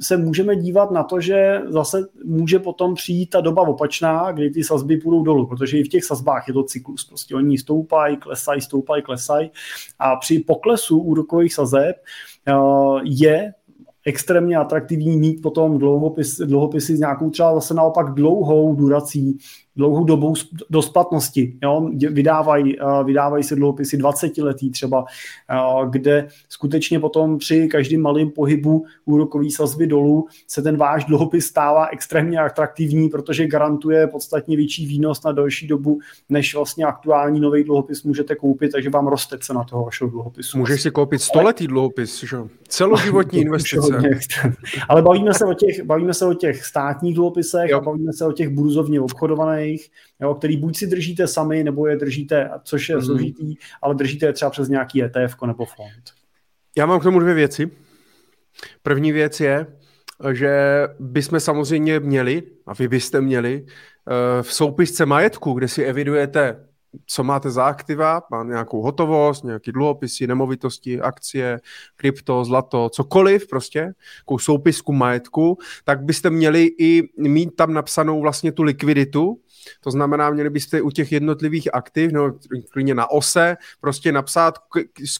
se 0.00 0.16
můžeme 0.16 0.56
dívat 0.56 0.90
na 0.90 1.02
to, 1.02 1.20
že 1.20 1.60
zase 1.68 1.98
může 2.24 2.58
potom 2.58 2.94
přijít 2.94 3.30
ta 3.30 3.40
doba 3.40 3.62
opačná, 3.62 4.32
kdy 4.32 4.50
ty 4.50 4.64
sazby 4.64 4.96
půjdou 4.96 5.22
dolů, 5.22 5.46
protože 5.46 5.78
i 5.78 5.84
v 5.84 5.88
těch 5.88 6.04
sazbách 6.04 6.48
je 6.48 6.54
to 6.54 6.62
cyklus. 6.62 7.04
Prostě 7.04 7.34
oni 7.34 7.58
stoupají, 7.58 8.16
klesají, 8.16 8.60
stoupají, 8.60 9.02
klesají 9.02 9.50
a 9.98 10.16
při 10.16 10.38
poklesu 10.38 10.98
úrokových 10.98 11.54
sazeb 11.54 11.96
je 13.04 13.54
extrémně 14.06 14.56
atraktivní 14.56 15.16
mít 15.16 15.42
potom 15.42 15.78
dlouhopis, 15.78 16.38
dlouhopisy 16.38 16.96
s 16.96 17.00
nějakou 17.00 17.30
třeba 17.30 17.54
zase 17.54 17.74
naopak 17.74 18.14
dlouhou 18.14 18.74
durací, 18.74 19.38
dlouhou 19.76 20.04
dobou 20.04 20.34
do 20.70 20.82
splatnosti. 20.82 21.52
Jo? 21.62 21.90
Vydávají, 22.10 22.80
eh, 22.80 23.04
vydávají 23.04 23.44
se 23.44 23.56
dluhopisy 23.56 23.96
20 23.96 24.42
letý 24.42 24.70
třeba, 24.70 25.04
eh, 25.50 25.86
kde 25.90 26.28
skutečně 26.48 27.00
potom 27.00 27.38
při 27.38 27.68
každém 27.68 28.00
malém 28.00 28.30
pohybu 28.30 28.84
úrokový 29.04 29.50
sazby 29.50 29.86
dolů 29.86 30.26
se 30.46 30.62
ten 30.62 30.76
váš 30.76 31.04
dluhopis 31.04 31.46
stává 31.46 31.86
extrémně 31.86 32.38
atraktivní, 32.38 33.08
protože 33.08 33.46
garantuje 33.46 34.06
podstatně 34.06 34.56
větší 34.56 34.86
výnos 34.86 35.22
na 35.22 35.32
další 35.32 35.66
dobu, 35.66 35.98
než 36.28 36.54
vlastně 36.54 36.84
aktuální 36.84 37.40
nový 37.40 37.64
dluhopis 37.64 38.02
můžete 38.02 38.34
koupit, 38.34 38.72
takže 38.72 38.90
vám 38.90 39.06
roste 39.06 39.38
cena 39.38 39.64
toho 39.64 39.84
vašeho 39.84 40.10
dluhopisu. 40.10 40.58
Můžeš 40.58 40.82
si 40.82 40.90
koupit 40.90 41.22
stoletý 41.22 41.66
dluhopis, 41.66 42.24
že? 42.24 42.36
celoživotní 42.68 43.40
investice. 43.46 44.02
Ale 44.88 45.02
bavíme 45.02 45.34
se 45.34 45.44
o 45.44 45.54
těch, 45.54 45.82
bavíme 45.84 46.14
se 46.14 46.26
o 46.26 46.34
těch 46.34 46.64
státních 46.64 47.14
dluhopisech 47.14 47.70
jo. 47.70 47.78
a 47.78 47.80
bavíme 47.80 48.12
se 48.12 48.26
o 48.26 48.32
těch 48.32 48.48
burzovně 48.48 49.00
obchodovaných 49.00 49.61
podobných, 49.62 49.90
jo, 50.20 50.34
který 50.34 50.56
buď 50.56 50.76
si 50.76 50.86
držíte 50.86 51.26
sami, 51.26 51.64
nebo 51.64 51.86
je 51.86 51.96
držíte, 51.96 52.50
což 52.64 52.88
je 52.88 52.96
mm. 52.96 53.02
složitý, 53.02 53.54
ale 53.82 53.94
držíte 53.94 54.26
je 54.26 54.32
třeba 54.32 54.50
přes 54.50 54.68
nějaký 54.68 55.02
ETF 55.02 55.36
nebo 55.46 55.64
fond. 55.64 56.04
Já 56.76 56.86
mám 56.86 57.00
k 57.00 57.02
tomu 57.02 57.18
dvě 57.18 57.34
věci. 57.34 57.70
První 58.82 59.12
věc 59.12 59.40
je, 59.40 59.66
že 60.32 60.82
bychom 61.00 61.40
samozřejmě 61.40 62.00
měli, 62.00 62.42
a 62.66 62.74
vy 62.74 62.88
byste 62.88 63.20
měli, 63.20 63.66
eh, 63.66 64.42
v 64.42 64.52
soupisce 64.52 65.06
majetku, 65.06 65.52
kde 65.52 65.68
si 65.68 65.84
evidujete, 65.84 66.56
co 67.06 67.24
máte 67.24 67.50
za 67.50 67.64
aktiva, 67.64 68.22
má 68.30 68.44
nějakou 68.44 68.82
hotovost, 68.82 69.44
nějaké 69.44 69.72
dluhopisy, 69.72 70.26
nemovitosti, 70.26 71.00
akcie, 71.00 71.60
krypto, 71.96 72.44
zlato, 72.44 72.88
cokoliv 72.88 73.48
prostě, 73.48 73.92
takovou 74.20 74.38
soupisku 74.38 74.92
majetku, 74.92 75.58
tak 75.84 76.04
byste 76.04 76.30
měli 76.30 76.70
i 76.78 77.02
mít 77.18 77.56
tam 77.56 77.74
napsanou 77.74 78.20
vlastně 78.20 78.52
tu 78.52 78.62
likviditu, 78.62 79.40
to 79.80 79.90
znamená, 79.90 80.30
měli 80.30 80.50
byste 80.50 80.82
u 80.82 80.90
těch 80.90 81.12
jednotlivých 81.12 81.74
aktiv, 81.74 82.12
no 82.12 82.38
klidně 82.70 82.94
na 82.94 83.10
ose, 83.10 83.56
prostě 83.80 84.12
napsat, 84.12 84.58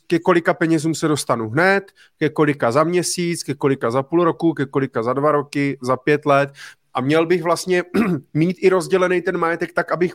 ke 0.06 0.18
kolika 0.18 0.54
penězům 0.54 0.94
se 0.94 1.08
dostanu 1.08 1.48
hned, 1.50 1.92
ke 2.18 2.28
kolika 2.28 2.72
za 2.72 2.84
měsíc, 2.84 3.42
ke 3.42 3.54
kolika 3.54 3.90
za 3.90 4.02
půl 4.02 4.24
roku, 4.24 4.54
ke 4.54 4.66
kolika 4.66 5.02
za 5.02 5.12
dva 5.12 5.32
roky, 5.32 5.78
za 5.82 5.96
pět 5.96 6.26
let. 6.26 6.52
A 6.94 7.00
měl 7.00 7.26
bych 7.26 7.42
vlastně 7.42 7.84
mít 8.34 8.56
i 8.60 8.68
rozdělený 8.68 9.22
ten 9.22 9.38
majetek 9.38 9.72
tak, 9.72 9.92
abych 9.92 10.14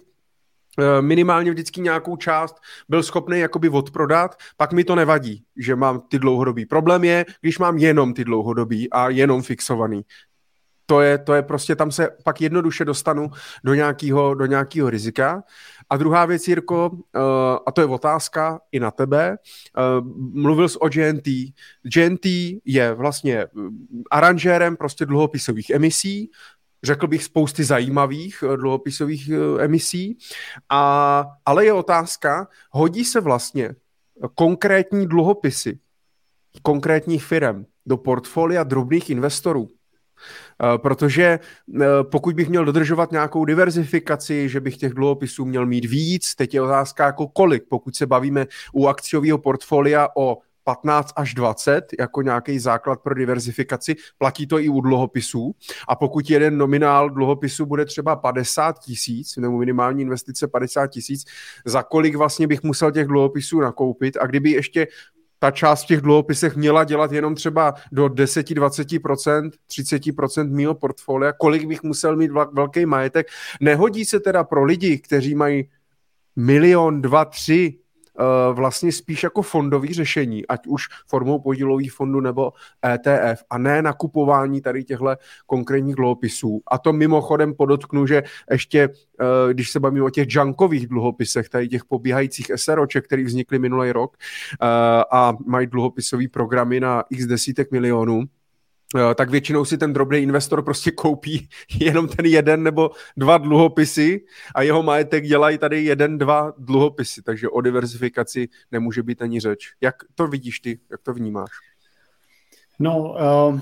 eh, 0.80 1.01
minimálně 1.01 1.51
vždycky 1.51 1.82
nějakou 1.82 2.17
část 2.17 2.55
byl 2.89 3.03
schopný 3.03 3.39
jakoby 3.39 3.69
odprodat, 3.69 4.36
pak 4.57 4.73
mi 4.73 4.84
to 4.84 4.95
nevadí, 4.95 5.43
že 5.57 5.75
mám 5.75 6.01
ty 6.09 6.19
dlouhodobý. 6.19 6.65
Problém 6.65 7.03
je, 7.03 7.25
když 7.41 7.59
mám 7.59 7.78
jenom 7.78 8.13
ty 8.13 8.23
dlouhodobý 8.23 8.89
a 8.91 9.09
jenom 9.09 9.41
fixovaný 9.41 10.01
to 10.89 11.01
je, 11.01 11.17
to 11.17 11.33
je 11.33 11.41
prostě, 11.41 11.75
tam 11.75 11.91
se 11.91 12.09
pak 12.23 12.41
jednoduše 12.41 12.85
dostanu 12.85 13.31
do 13.63 13.73
nějakého 13.73 14.33
do 14.33 14.45
nějakého 14.45 14.89
rizika. 14.89 15.43
A 15.89 15.97
druhá 15.97 16.25
věc, 16.25 16.47
Jirko, 16.47 16.89
uh, 16.89 16.99
a 17.67 17.71
to 17.71 17.81
je 17.81 17.88
otázka 17.88 18.59
i 18.71 18.79
na 18.79 18.91
tebe, 18.91 19.38
uh, 19.38 20.07
mluvil 20.33 20.69
jsi 20.69 20.79
o 20.79 20.89
GNT. 20.89 21.27
GNT 21.83 22.25
je 22.65 22.93
vlastně 22.93 23.38
eh, 23.38 23.47
aranžérem 24.11 24.77
prostě 24.77 25.05
dluhopisových 25.05 25.69
emisí, 25.69 26.31
řekl 26.83 27.07
bych 27.07 27.23
spousty 27.23 27.63
zajímavých 27.63 28.43
dluhopisových 28.55 29.29
emisí, 29.59 30.17
a, 30.69 31.25
ale 31.45 31.65
je 31.65 31.73
otázka, 31.73 32.47
hodí 32.71 33.05
se 33.05 33.21
vlastně 33.21 33.75
konkrétní 34.35 35.07
dluhopisy 35.07 35.79
konkrétních 36.61 37.23
firm 37.23 37.65
do 37.85 37.97
portfolia 37.97 38.63
drobných 38.63 39.09
investorů. 39.09 39.67
Eh, 40.64 40.78
protože 40.78 41.24
eh, 41.82 41.86
pokud 42.03 42.36
bych 42.36 42.49
měl 42.49 42.66
dodržovat 42.66 43.12
nějakou 43.12 43.45
diverzifikaci, 43.45 44.49
že 44.49 44.60
bych 44.60 44.78
těch 44.78 44.93
dluhopisů 44.93 45.45
měl 45.45 45.66
mít 45.66 45.86
víc, 45.86 46.36
teď 46.36 46.53
je 46.53 46.62
otázka 46.62 47.05
jako 47.05 47.28
kolik, 47.28 47.64
pokud 47.70 47.95
se 47.95 48.05
bavíme 48.05 48.45
u 48.74 48.88
akciového 48.88 49.38
portfolia 49.38 50.08
o 50.16 50.38
15 50.64 51.14
až 51.16 51.34
20 51.34 51.86
jako 51.99 52.22
nějaký 52.22 52.60
základ 52.60 53.01
pro 53.01 53.16
diverzifikaci, 53.16 53.95
platí 54.18 54.47
to 54.47 54.60
i 54.60 54.70
u 54.70 54.82
dluhopisů. 54.82 55.55
A 55.88 55.95
pokud 55.95 56.30
jeden 56.30 56.58
nominál 56.58 57.10
dluhopisu 57.10 57.66
bude 57.66 57.86
třeba 57.86 58.16
50 58.16 58.80
tisíc, 58.80 59.38
nebo 59.38 59.58
minimální 59.58 60.01
investice 60.01 60.47
50 60.47 60.88
tisíc, 60.88 61.26
za 61.66 61.84
kolik 61.84 62.16
vlastně 62.16 62.47
bych 62.47 62.64
musel 62.64 62.91
těch 62.91 63.08
dluhopisů 63.08 63.60
nakoupit 63.60 64.18
a 64.18 64.28
kdyby 64.28 64.51
ještě 64.51 64.88
ta 65.39 65.51
část 65.51 65.83
v 65.83 65.88
těch 65.88 66.01
dluhopisech 66.01 66.55
měla 66.55 66.83
dělat 66.83 67.11
jenom 67.11 67.35
třeba 67.35 67.73
do 67.91 68.05
10-20%, 68.05 69.51
30% 69.69 70.51
mého 70.51 70.75
portfolia, 70.75 71.33
kolik 71.33 71.67
bych 71.67 71.83
musel 71.83 72.15
mít 72.15 72.31
velký 72.53 72.85
majetek. 72.85 73.27
Nehodí 73.61 74.05
se 74.05 74.19
teda 74.19 74.43
pro 74.43 74.63
lidi, 74.63 74.97
kteří 74.97 75.35
mají 75.35 75.69
milion, 76.35 77.01
dva, 77.01 77.25
tři 77.25 77.79
vlastně 78.53 78.91
spíš 78.91 79.24
jako 79.24 79.41
fondový 79.41 79.93
řešení, 79.93 80.47
ať 80.47 80.68
už 80.68 80.84
formou 81.07 81.39
podílových 81.39 81.93
fondů 81.93 82.22
nebo 82.22 82.53
ETF 82.86 83.43
a 83.49 83.57
ne 83.57 83.82
nakupování 83.82 84.61
tady 84.61 84.84
těchto 84.84 85.15
konkrétních 85.45 85.95
dluhopisů. 85.95 86.61
A 86.72 86.78
to 86.78 86.93
mimochodem 86.93 87.53
podotknu, 87.53 88.07
že 88.07 88.24
ještě, 88.51 88.89
eh, 89.20 89.53
když 89.53 89.72
se 89.72 89.80
bavíme 89.80 90.05
o 90.05 90.09
těch 90.09 90.28
junkových 90.30 90.88
dluhopisech, 90.88 91.49
tady 91.49 91.68
těch 91.68 91.86
pobíhajících 91.86 92.51
SROček, 92.55 93.05
které 93.05 93.24
vznikly 93.24 93.59
minulý 93.59 93.91
rok 93.91 94.18
eh, 94.18 94.65
a 95.11 95.34
mají 95.45 95.68
dluhopisové 95.68 96.28
programy 96.28 96.80
na 96.80 97.03
x 97.09 97.26
desítek 97.26 97.72
milionů, 97.72 98.24
Eh, 98.24 98.36
tak 99.15 99.29
většinou 99.29 99.65
si 99.65 99.77
ten 99.77 99.93
drobný 99.93 100.17
investor 100.17 100.63
prostě 100.63 100.91
koupí 100.91 101.49
jenom 101.79 102.07
ten 102.07 102.25
jeden 102.25 102.63
nebo 102.63 102.91
dva 103.17 103.38
dluhopisy 103.38 104.25
a 104.55 104.61
jeho 104.61 104.83
majetek 104.83 105.23
dělají 105.23 105.57
tady 105.57 105.83
jeden, 105.83 106.17
dva 106.17 106.53
dluhopisy, 106.57 107.21
takže 107.21 107.49
o 107.49 107.61
diversifikaci 107.61 108.49
nemůže 108.71 109.03
být 109.03 109.21
ani 109.21 109.39
řeč. 109.39 109.73
Jak 109.81 109.95
to 110.15 110.27
vidíš 110.27 110.59
ty, 110.59 110.79
jak 110.91 111.01
to 111.01 111.13
vnímáš? 111.13 111.49
No, 112.79 113.15
uh, 113.49 113.59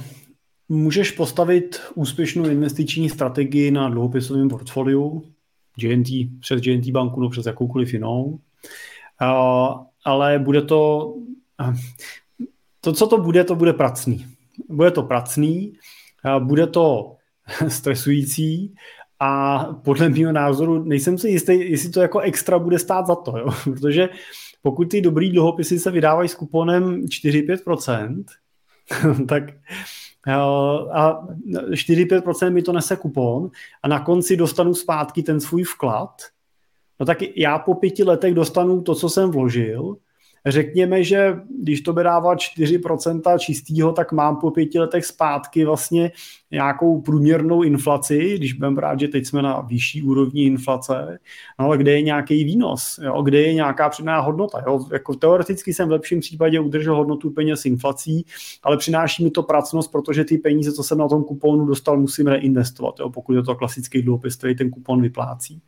můžeš 0.69 1.11
postavit 1.11 1.81
úspěšnou 1.95 2.45
investiční 2.45 3.09
strategii 3.09 3.71
na 3.71 3.89
dluhopisovém 3.89 4.49
portfoliu, 4.49 5.31
GNT, 5.79 6.07
přes 6.39 6.61
GNT 6.61 6.89
banku 6.89 7.19
nebo 7.19 7.29
přes 7.29 7.45
jakoukoliv 7.45 7.93
jinou, 7.93 8.23
uh, 9.21 9.83
ale 10.05 10.39
bude 10.39 10.61
to, 10.61 11.13
uh, 11.61 11.75
to, 12.81 12.93
co 12.93 13.07
to 13.07 13.17
bude, 13.17 13.43
to 13.43 13.55
bude 13.55 13.73
pracný 13.73 14.34
bude 14.69 14.91
to 14.91 15.03
pracný, 15.03 15.73
bude 16.39 16.67
to 16.67 17.15
stresující 17.67 18.75
a 19.19 19.63
podle 19.83 20.09
mého 20.09 20.31
názoru 20.31 20.83
nejsem 20.83 21.17
si 21.17 21.29
jistý, 21.29 21.71
jestli 21.71 21.89
to 21.89 22.01
jako 22.01 22.19
extra 22.19 22.59
bude 22.59 22.79
stát 22.79 23.07
za 23.07 23.15
to, 23.15 23.37
jo? 23.37 23.47
protože 23.63 24.09
pokud 24.61 24.85
ty 24.85 25.01
dobrý 25.01 25.31
dluhopisy 25.31 25.79
se 25.79 25.91
vydávají 25.91 26.29
s 26.29 26.35
kuponem 26.35 27.01
4-5%, 27.01 28.23
tak 29.27 29.43
a 30.91 31.27
4-5% 31.69 32.51
mi 32.51 32.61
to 32.61 32.73
nese 32.73 32.95
kupon 32.95 33.49
a 33.83 33.87
na 33.87 33.99
konci 33.99 34.37
dostanu 34.37 34.73
zpátky 34.73 35.23
ten 35.23 35.39
svůj 35.39 35.63
vklad, 35.63 36.21
no 36.99 37.05
tak 37.05 37.17
já 37.35 37.59
po 37.59 37.73
pěti 37.73 38.03
letech 38.03 38.33
dostanu 38.33 38.81
to, 38.81 38.95
co 38.95 39.09
jsem 39.09 39.31
vložil 39.31 39.97
řekněme, 40.47 41.03
že 41.03 41.35
když 41.59 41.81
to 41.81 41.93
bude 41.93 42.03
dávat 42.03 42.37
4% 42.37 43.39
čistého, 43.39 43.91
tak 43.91 44.11
mám 44.11 44.37
po 44.37 44.51
pěti 44.51 44.79
letech 44.79 45.05
zpátky 45.05 45.65
vlastně 45.65 46.11
nějakou 46.51 47.01
průměrnou 47.01 47.63
inflaci, 47.63 48.35
když 48.37 48.53
budeme 48.53 48.75
brát, 48.75 48.99
že 48.99 49.07
teď 49.07 49.25
jsme 49.25 49.41
na 49.41 49.61
vyšší 49.61 50.03
úrovni 50.03 50.43
inflace, 50.43 51.19
no 51.59 51.65
ale 51.65 51.77
kde 51.77 51.91
je 51.91 52.01
nějaký 52.01 52.43
výnos, 52.43 52.99
jo? 53.03 53.21
kde 53.21 53.41
je 53.41 53.53
nějaká 53.53 53.89
přidaná 53.89 54.19
hodnota. 54.19 54.63
Jo? 54.67 54.85
Jako 54.93 55.13
teoreticky 55.13 55.73
jsem 55.73 55.87
v 55.87 55.91
lepším 55.91 56.19
případě 56.19 56.59
udržel 56.59 56.95
hodnotu 56.95 57.29
peněz 57.29 57.65
inflací, 57.65 58.25
ale 58.63 58.77
přináší 58.77 59.23
mi 59.23 59.31
to 59.31 59.43
pracnost, 59.43 59.91
protože 59.91 60.23
ty 60.23 60.37
peníze, 60.37 60.73
co 60.73 60.83
jsem 60.83 60.97
na 60.97 61.07
tom 61.07 61.23
kuponu 61.23 61.65
dostal, 61.65 61.97
musím 61.97 62.27
reinvestovat, 62.27 62.99
jo? 62.99 63.09
pokud 63.09 63.33
je 63.33 63.43
to 63.43 63.55
klasický 63.55 64.01
dluhopis, 64.01 64.35
který 64.35 64.55
ten 64.55 64.69
kupon 64.69 65.01
vyplácí. 65.01 65.61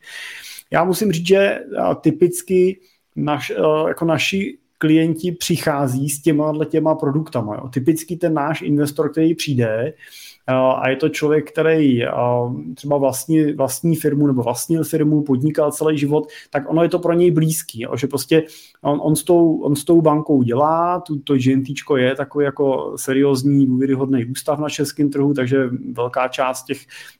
Já 0.70 0.84
musím 0.84 1.12
říct, 1.12 1.26
že 1.26 1.58
typicky 2.00 2.80
naš, 3.16 3.52
jako 3.88 4.04
naši 4.04 4.58
klienti 4.78 5.32
přichází 5.32 6.08
s 6.08 6.22
těma 6.22 6.52
těma 6.64 6.94
produktama. 6.94 7.54
Jo. 7.54 7.68
Typicky 7.68 8.16
ten 8.16 8.34
náš 8.34 8.62
investor, 8.62 9.10
který 9.10 9.34
přijde, 9.34 9.92
a 10.56 10.88
je 10.88 10.96
to 10.96 11.08
člověk, 11.08 11.50
který 11.50 12.02
třeba 12.74 12.96
vlastní, 12.96 13.52
vlastní 13.52 13.96
firmu 13.96 14.26
nebo 14.26 14.42
vlastnil 14.42 14.84
firmu, 14.84 15.22
podnikal 15.22 15.72
celý 15.72 15.98
život, 15.98 16.28
tak 16.50 16.70
ono 16.70 16.82
je 16.82 16.88
to 16.88 16.98
pro 16.98 17.12
něj 17.12 17.30
blízký, 17.30 17.82
jo, 17.82 17.96
že 17.96 18.06
prostě 18.06 18.42
on, 18.82 19.00
on, 19.02 19.16
s 19.16 19.22
tou, 19.22 19.60
on 19.60 19.76
s 19.76 19.84
tou 19.84 20.02
bankou 20.02 20.42
dělá, 20.42 21.00
tu, 21.00 21.18
to 21.18 21.34
GNTčko 21.34 21.96
je 21.96 22.14
takový 22.14 22.44
jako 22.44 22.92
seriózní, 22.96 23.66
důvěryhodný 23.66 24.24
ústav 24.24 24.58
na 24.58 24.68
českém 24.68 25.10
trhu, 25.10 25.34
takže 25.34 25.68
velká 25.92 26.28
část 26.28 26.64
těch 26.64 26.78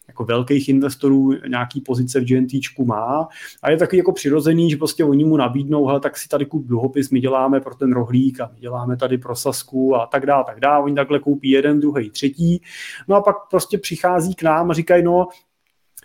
jako 0.09 0.25
velkých 0.25 0.69
investorů 0.69 1.33
nějaký 1.49 1.81
pozice 1.81 2.21
v 2.21 2.25
GNTčku 2.25 2.85
má 2.85 3.29
a 3.63 3.71
je 3.71 3.77
takový 3.77 3.99
jako 3.99 4.13
přirozený, 4.13 4.71
že 4.71 4.77
prostě 4.77 5.05
oni 5.05 5.25
mu 5.25 5.37
nabídnou, 5.37 5.87
hele, 5.87 6.01
tak 6.01 6.17
si 6.17 6.29
tady 6.29 6.47
kup 6.47 6.67
dluhopis, 6.67 7.11
my 7.11 7.21
děláme 7.21 7.61
pro 7.61 7.75
ten 7.75 7.93
rohlík 7.93 8.41
a 8.41 8.51
my 8.55 8.61
děláme 8.61 8.97
tady 8.97 9.19
pro 9.19 9.37
Sasku 9.37 9.97
a 9.97 10.07
tak 10.07 10.27
dále, 10.27 10.45
tak 10.47 10.61
dále. 10.61 10.85
Oni 10.85 10.95
takhle 10.95 11.19
koupí 11.19 11.51
jeden, 11.51 11.81
druhý, 11.81 12.11
třetí. 12.11 12.63
No 13.09 13.18
a 13.19 13.23
pak 13.23 13.37
prostě 13.51 13.79
přichází 13.79 14.35
k 14.35 14.43
nám 14.43 14.71
a 14.71 14.75
říkají, 14.75 15.03
no 15.03 15.27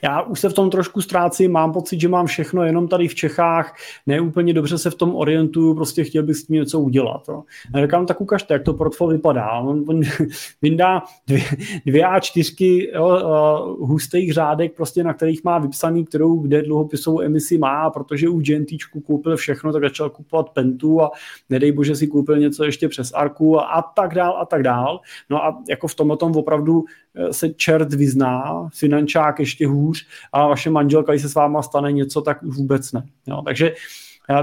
já 0.03 0.21
už 0.21 0.39
se 0.39 0.49
v 0.49 0.53
tom 0.53 0.69
trošku 0.69 1.01
ztrácím, 1.01 1.51
mám 1.51 1.73
pocit, 1.73 2.01
že 2.01 2.07
mám 2.07 2.25
všechno 2.25 2.63
jenom 2.63 2.87
tady 2.87 3.07
v 3.07 3.15
Čechách, 3.15 3.75
neúplně 4.07 4.53
dobře 4.53 4.77
se 4.77 4.89
v 4.89 4.95
tom 4.95 5.15
orientuju, 5.15 5.75
prostě 5.75 6.03
chtěl 6.03 6.23
bych 6.23 6.35
s 6.35 6.45
tím 6.45 6.55
něco 6.55 6.79
udělat. 6.79 7.25
Jo. 7.29 7.43
A 7.73 7.81
říkám, 7.81 8.05
tak 8.05 8.21
ukažte, 8.21 8.53
jak 8.53 8.63
to 8.63 8.73
portfolio 8.73 9.17
vypadá. 9.17 9.51
On, 9.51 9.83
on 9.87 10.01
vyndá 10.61 11.03
dvě, 11.27 11.43
dvě 11.85 12.05
a 12.05 12.19
čtyřky 12.19 12.91
jo, 12.93 13.07
uh, 13.07 13.89
hustých 13.89 14.33
řádek, 14.33 14.75
prostě, 14.75 15.03
na 15.03 15.13
kterých 15.13 15.43
má 15.43 15.59
vypsaný, 15.59 16.05
kterou, 16.05 16.39
kde 16.39 16.61
dluhopisovou 16.61 17.21
emisi 17.21 17.57
má, 17.57 17.89
protože 17.89 18.29
u 18.29 18.39
GNTčku 18.39 19.01
koupil 19.01 19.37
všechno, 19.37 19.73
tak 19.73 19.83
začal 19.83 20.09
kupovat 20.09 20.49
Pentu 20.49 21.01
a 21.01 21.11
nedej 21.49 21.71
bože 21.71 21.95
si 21.95 22.07
koupil 22.07 22.37
něco 22.37 22.63
ještě 22.63 22.87
přes 22.87 23.11
Arku 23.13 23.59
a, 23.59 23.63
a 23.63 23.81
tak 23.81 24.15
dál 24.15 24.37
a 24.41 24.45
tak 24.45 24.63
dál. 24.63 24.99
No 25.29 25.43
a 25.43 25.63
jako 25.69 25.87
v 25.87 25.95
tom 25.95 26.17
tom 26.17 26.35
opravdu 26.35 26.83
eh, 27.15 27.33
se 27.33 27.49
čert 27.49 27.93
vyzná, 27.93 28.69
finančák 28.73 29.39
ještě 29.39 29.67
hůř 29.67 29.92
a 30.33 30.47
vaše 30.47 30.69
manželka, 30.69 31.11
když 31.11 31.21
se 31.21 31.29
s 31.29 31.35
váma 31.35 31.61
stane 31.61 31.91
něco, 31.91 32.21
tak 32.21 32.43
už 32.43 32.57
vůbec 32.57 32.91
ne. 32.91 33.03
Jo, 33.27 33.41
takže 33.45 33.73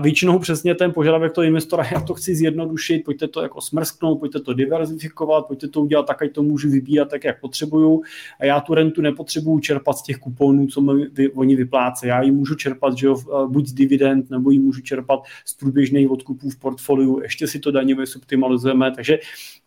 Většinou 0.00 0.38
přesně 0.38 0.74
ten 0.74 0.92
požadavek 0.92 1.32
toho 1.32 1.44
investora, 1.44 1.84
já 1.92 2.00
to 2.00 2.14
chci 2.14 2.34
zjednodušit, 2.34 3.04
pojďte 3.04 3.28
to 3.28 3.42
jako 3.42 3.60
smrsknout, 3.60 4.18
pojďte 4.18 4.40
to 4.40 4.54
diverzifikovat, 4.54 5.46
pojďte 5.46 5.68
to 5.68 5.80
udělat 5.80 6.06
tak, 6.06 6.22
ať 6.22 6.32
to 6.32 6.42
můžu 6.42 6.70
vybírat 6.70 7.08
tak, 7.10 7.24
jak 7.24 7.40
potřebuju. 7.40 8.02
A 8.40 8.44
já 8.44 8.60
tu 8.60 8.74
rentu 8.74 9.02
nepotřebuju 9.02 9.60
čerpat 9.60 9.96
z 9.96 10.02
těch 10.02 10.16
kuponů, 10.16 10.66
co 10.66 10.80
mi 10.80 11.06
vy, 11.06 11.32
oni 11.32 11.56
vyplácejí. 11.56 12.08
Já 12.08 12.22
ji 12.22 12.30
můžu 12.30 12.54
čerpat 12.54 12.98
že 12.98 13.06
jo, 13.06 13.46
buď 13.48 13.66
z 13.66 13.72
dividend, 13.72 14.30
nebo 14.30 14.50
ji 14.50 14.58
můžu 14.58 14.80
čerpat 14.80 15.20
z 15.44 15.54
průběžných 15.54 16.10
odkupů 16.10 16.50
v 16.50 16.58
portfoliu, 16.58 17.20
ještě 17.22 17.46
si 17.46 17.58
to 17.58 17.70
daňově 17.70 18.06
subtimalizujeme. 18.06 18.92
Takže 18.92 19.18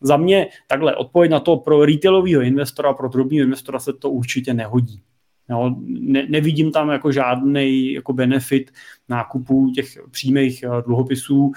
za 0.01 0.17
mě 0.17 0.47
takhle 0.67 0.95
odpověď 0.95 1.31
na 1.31 1.39
to 1.39 1.57
pro 1.57 1.85
retailového 1.85 2.41
investora, 2.41 2.93
pro 2.93 3.09
drobného 3.09 3.43
investora 3.43 3.79
se 3.79 3.93
to 3.93 4.09
určitě 4.09 4.53
nehodí. 4.53 5.01
Jo, 5.49 5.75
ne, 5.85 6.25
nevidím 6.29 6.71
tam 6.71 6.89
jako 6.89 7.11
žádný 7.11 7.93
jako 7.93 8.13
benefit 8.13 8.71
nákupu 9.09 9.71
těch 9.75 9.87
přímých 10.11 10.63
eh, 10.63 10.81
dluhopisů. 10.85 11.51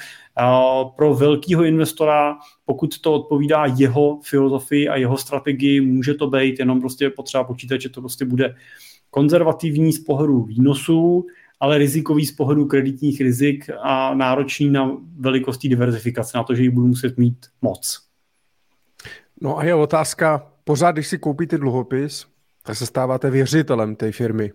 Pro 0.97 1.14
velkého 1.14 1.64
investora, 1.64 2.37
pokud 2.64 2.99
to 3.01 3.12
odpovídá 3.12 3.66
jeho 3.66 4.20
filozofii 4.22 4.89
a 4.89 4.97
jeho 4.97 5.16
strategii, 5.16 5.80
může 5.80 6.14
to 6.14 6.26
být 6.26 6.59
jenom 6.59 6.80
prostě 6.80 7.11
potřeba 7.11 7.45
počítat, 7.45 7.80
že 7.80 7.89
to 7.89 8.01
prostě 8.01 8.24
bude 8.24 8.55
konzervativní 9.11 9.93
z 9.93 10.05
pohledu 10.05 10.43
výnosů, 10.43 11.26
ale 11.61 11.78
rizikový 11.78 12.26
z 12.26 12.32
pohledu 12.32 12.66
kreditních 12.66 13.20
rizik 13.20 13.70
a 13.82 14.14
náročný 14.14 14.70
na 14.70 14.91
velikosti 15.18 15.68
diverzifikace, 15.68 16.39
na 16.39 16.45
to, 16.45 16.55
že 16.55 16.62
ji 16.62 16.70
budu 16.70 16.87
muset 16.87 17.18
mít 17.18 17.47
moc. 17.62 18.01
No 19.41 19.59
a 19.59 19.64
je 19.64 19.74
otázka, 19.74 20.53
pořád, 20.64 20.93
když 20.93 21.07
si 21.07 21.18
koupíte 21.18 21.59
dluhopis, 21.59 22.26
tak 22.66 22.76
se 22.76 22.86
stáváte 22.86 23.30
věřitelem 23.30 23.96
té 23.96 24.12
firmy. 24.12 24.52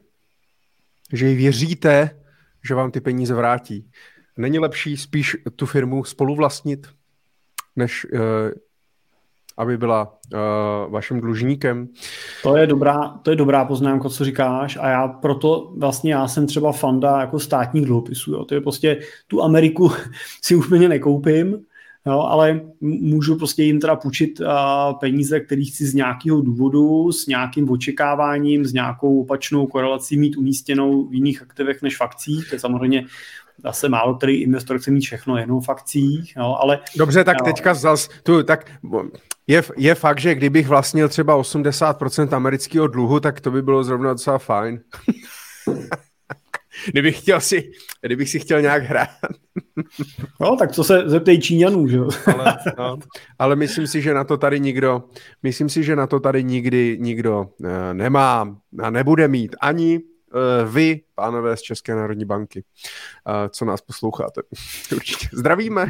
Že 1.13 1.27
jí 1.27 1.35
věříte, 1.35 2.09
že 2.67 2.75
vám 2.75 2.91
ty 2.91 3.01
peníze 3.01 3.33
vrátí. 3.33 3.89
Není 4.37 4.59
lepší 4.59 4.97
spíš 4.97 5.37
tu 5.55 5.65
firmu 5.65 6.03
spoluvlastnit, 6.03 6.87
než 7.75 8.05
uh, 8.13 8.19
aby 9.57 9.77
byla 9.77 10.17
uh, 10.33 10.91
vaším 10.91 11.21
dlužníkem? 11.21 11.87
To 12.43 12.57
je 12.57 12.67
dobrá, 12.67 13.07
to 13.07 13.29
je 13.29 13.35
dobrá 13.35 13.65
poznámka, 13.65 14.09
co 14.09 14.25
říkáš 14.25 14.77
a 14.81 14.89
já 14.89 15.07
proto 15.07 15.73
vlastně 15.77 16.13
já 16.13 16.27
jsem 16.27 16.47
třeba 16.47 16.71
fanda 16.71 17.21
jako 17.21 17.39
státních 17.39 17.85
dluhopisů. 17.85 18.45
To 18.45 18.55
je 18.55 18.61
prostě 18.61 18.99
tu 19.27 19.43
Ameriku 19.43 19.91
si 20.41 20.55
úplně 20.55 20.89
nekoupím, 20.89 21.65
Jo, 22.07 22.19
ale 22.19 22.61
můžu 22.81 23.35
prostě 23.35 23.63
jim 23.63 23.79
teda 23.79 23.95
půjčit 23.95 24.39
uh, 24.39 24.47
peníze, 24.99 25.39
které 25.39 25.63
chci 25.63 25.85
z 25.85 25.93
nějakého 25.93 26.41
důvodu, 26.41 27.11
s 27.11 27.27
nějakým 27.27 27.69
očekáváním, 27.69 28.65
s 28.65 28.73
nějakou 28.73 29.21
opačnou 29.21 29.67
korelací 29.67 30.17
mít 30.17 30.37
umístěnou 30.37 31.07
v 31.07 31.13
jiných 31.13 31.41
aktivech 31.41 31.81
než 31.81 31.97
v 31.97 32.01
akcích. 32.01 32.49
To 32.49 32.55
je 32.55 32.59
samozřejmě 32.59 33.05
zase 33.63 33.89
málo 33.89 34.15
který 34.15 34.41
investor 34.41 34.79
chce 34.79 34.91
mít 34.91 35.01
všechno 35.01 35.37
jenom 35.37 35.61
v 35.61 35.69
akcích, 35.69 36.35
jo, 36.37 36.57
ale... 36.59 36.79
Dobře, 36.97 37.23
tak 37.23 37.37
jo. 37.39 37.45
teďka 37.45 37.73
zas, 37.73 38.09
tu, 38.23 38.43
tak 38.43 38.71
je, 39.47 39.63
je 39.77 39.95
fakt, 39.95 40.19
že 40.19 40.35
kdybych 40.35 40.67
vlastnil 40.67 41.09
třeba 41.09 41.37
80% 41.37 42.35
amerického 42.35 42.87
dluhu, 42.87 43.19
tak 43.19 43.41
to 43.41 43.51
by 43.51 43.61
bylo 43.61 43.83
zrovna 43.83 44.09
docela 44.09 44.37
fajn. 44.37 44.79
kdybych, 46.87 47.19
chtěl 47.19 47.41
si, 47.41 47.71
kdybych 48.01 48.29
si 48.29 48.39
chtěl 48.39 48.61
nějak 48.61 48.83
hrát. 48.83 49.09
No, 50.39 50.55
tak 50.55 50.71
co 50.71 50.83
se 50.83 51.03
zeptej 51.05 51.41
Číňanů, 51.41 51.87
že 51.87 51.97
jo? 51.97 52.09
ale, 52.25 52.57
no, 52.77 52.97
ale 53.39 53.55
myslím 53.55 53.87
si, 53.87 54.01
že 54.01 54.13
na 54.13 54.23
to 54.23 54.37
tady 54.37 54.59
nikdo, 54.59 55.03
myslím 55.43 55.69
si, 55.69 55.83
že 55.83 55.95
na 55.95 56.07
to 56.07 56.19
tady 56.19 56.43
nikdy 56.43 56.97
nikdo 56.99 57.39
uh, 57.39 57.67
nemá 57.93 58.57
a 58.83 58.89
nebude 58.89 59.27
mít 59.27 59.55
ani 59.61 59.99
uh, 59.99 60.73
vy, 60.73 61.01
pánové 61.15 61.57
z 61.57 61.61
České 61.61 61.95
národní 61.95 62.25
banky, 62.25 62.63
uh, 63.27 63.33
co 63.49 63.65
nás 63.65 63.81
posloucháte. 63.81 64.41
Určitě 64.95 65.27
zdravíme. 65.33 65.89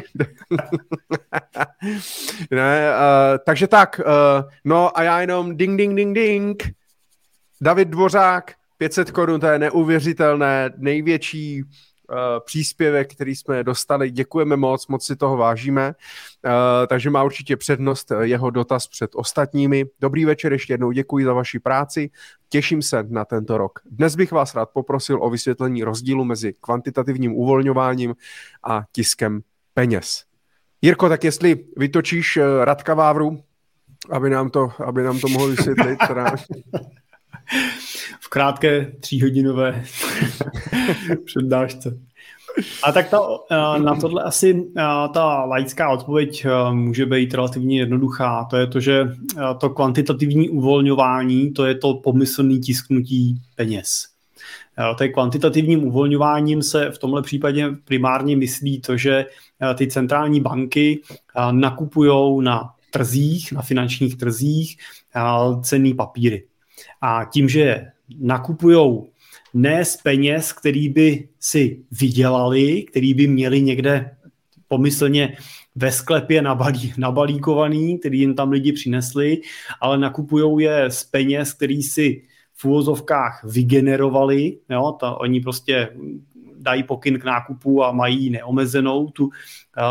ne, 2.50 2.90
uh, 2.90 3.38
takže 3.46 3.66
tak, 3.66 4.00
uh, 4.00 4.50
no 4.64 4.98
a 4.98 5.02
já 5.02 5.20
jenom 5.20 5.56
ding, 5.56 5.78
ding, 5.78 5.96
ding, 5.96 6.14
ding. 6.14 6.62
David 7.60 7.88
Dvořák, 7.88 8.52
500 8.82 9.10
korun, 9.10 9.40
to 9.40 9.46
je 9.46 9.58
neuvěřitelné, 9.58 10.70
největší 10.76 11.62
uh, 11.62 11.68
příspěvek, 12.44 13.14
který 13.14 13.36
jsme 13.36 13.64
dostali. 13.64 14.10
Děkujeme 14.10 14.56
moc, 14.56 14.86
moc 14.86 15.06
si 15.06 15.16
toho 15.16 15.36
vážíme. 15.36 15.94
Uh, 16.44 16.52
takže 16.86 17.10
má 17.10 17.22
určitě 17.22 17.56
přednost 17.56 18.12
jeho 18.20 18.50
dotaz 18.50 18.86
před 18.86 19.10
ostatními. 19.14 19.84
Dobrý 20.00 20.24
večer, 20.24 20.52
ještě 20.52 20.72
jednou 20.72 20.92
děkuji 20.92 21.24
za 21.24 21.32
vaši 21.32 21.58
práci. 21.58 22.10
Těším 22.48 22.82
se 22.82 23.04
na 23.08 23.24
tento 23.24 23.58
rok. 23.58 23.80
Dnes 23.90 24.16
bych 24.16 24.32
vás 24.32 24.54
rád 24.54 24.70
poprosil 24.70 25.18
o 25.22 25.30
vysvětlení 25.30 25.84
rozdílu 25.84 26.24
mezi 26.24 26.54
kvantitativním 26.60 27.34
uvolňováním 27.34 28.14
a 28.64 28.82
tiskem 28.92 29.40
peněz. 29.74 30.24
Jirko, 30.82 31.08
tak 31.08 31.24
jestli 31.24 31.64
vytočíš 31.76 32.36
uh, 32.36 32.44
Radka 32.64 32.94
Vávru, 32.94 33.38
aby 34.10 34.30
nám 34.30 34.50
to, 34.50 34.72
aby 34.86 35.02
nám 35.02 35.20
to 35.20 35.28
mohl 35.28 35.48
vysvětlit. 35.48 35.98
Teda... 36.08 36.34
v 38.20 38.28
krátké 38.28 38.92
tříhodinové 39.00 39.84
přednášce. 41.24 41.98
A 42.82 42.92
tak 42.92 43.08
ta, 43.08 43.20
na 43.78 43.94
tohle 43.94 44.22
asi 44.22 44.70
ta 45.14 45.44
laická 45.44 45.90
odpověď 45.90 46.46
může 46.72 47.06
být 47.06 47.34
relativně 47.34 47.78
jednoduchá. 47.78 48.46
To 48.50 48.56
je 48.56 48.66
to, 48.66 48.80
že 48.80 49.08
to 49.60 49.70
kvantitativní 49.70 50.48
uvolňování, 50.48 51.52
to 51.52 51.66
je 51.66 51.74
to 51.74 51.94
pomyslný 51.94 52.60
tisknutí 52.60 53.40
peněz. 53.56 54.06
To 54.98 55.04
je 55.04 55.08
kvantitativním 55.08 55.84
uvolňováním 55.84 56.62
se 56.62 56.90
v 56.90 56.98
tomhle 56.98 57.22
případě 57.22 57.70
primárně 57.84 58.36
myslí 58.36 58.80
to, 58.80 58.96
že 58.96 59.26
ty 59.74 59.86
centrální 59.86 60.40
banky 60.40 61.00
nakupují 61.50 62.44
na 62.44 62.70
trzích, 62.90 63.52
na 63.52 63.62
finančních 63.62 64.16
trzích 64.16 64.76
cenný 65.62 65.94
papíry. 65.94 66.44
A 67.02 67.24
tím, 67.24 67.48
že 67.48 67.86
nakupujou 68.18 69.08
ne 69.54 69.84
z 69.84 69.96
peněz, 69.96 70.52
který 70.52 70.88
by 70.88 71.28
si 71.40 71.84
vydělali, 72.00 72.82
který 72.82 73.14
by 73.14 73.26
měli 73.26 73.62
někde 73.62 74.16
pomyslně 74.68 75.36
ve 75.76 75.92
sklepě 75.92 76.42
nabalí, 76.42 76.92
nabalíkovaný, 76.98 77.98
který 77.98 78.18
jim 78.18 78.34
tam 78.34 78.50
lidi 78.50 78.72
přinesli, 78.72 79.40
ale 79.80 79.98
nakupují 79.98 80.64
je 80.64 80.90
z 80.90 81.04
peněz, 81.04 81.52
který 81.52 81.82
si 81.82 82.22
v 82.54 82.64
úvozovkách 82.64 83.44
vygenerovali, 83.44 84.58
jo, 84.70 84.96
to, 85.00 85.16
oni 85.16 85.40
prostě 85.40 85.88
dají 86.58 86.82
pokyn 86.82 87.18
k 87.18 87.24
nákupu 87.24 87.84
a 87.84 87.92
mají 87.92 88.30
neomezenou 88.30 89.10
tu 89.10 89.24
uh, 89.24 89.30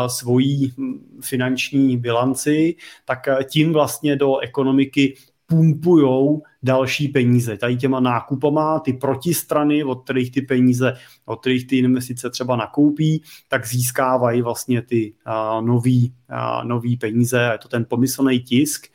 svoji 0.06 0.72
finanční 1.20 1.96
bilanci, 1.96 2.74
tak 3.04 3.18
uh, 3.28 3.42
tím 3.42 3.72
vlastně 3.72 4.16
do 4.16 4.38
ekonomiky 4.38 5.14
pumpujou 5.46 6.42
další 6.62 7.08
peníze. 7.08 7.56
Tady 7.56 7.76
těma 7.76 8.00
nákupama 8.00 8.80
ty 8.80 8.92
protistrany, 8.92 9.84
od 9.84 10.04
kterých 10.04 10.32
ty 10.32 10.42
peníze, 10.42 10.94
od 11.24 11.40
kterých 11.40 11.66
ty 11.66 11.76
investice 11.76 12.30
třeba 12.30 12.56
nakoupí, 12.56 13.22
tak 13.48 13.66
získávají 13.66 14.42
vlastně 14.42 14.82
ty 14.82 15.14
uh, 15.26 15.66
nový, 15.66 16.14
uh, 16.30 16.68
nový 16.68 16.96
peníze. 16.96 17.48
Je 17.52 17.58
to 17.58 17.68
ten 17.68 17.86
pomyslný 17.88 18.40
tisk. 18.40 18.86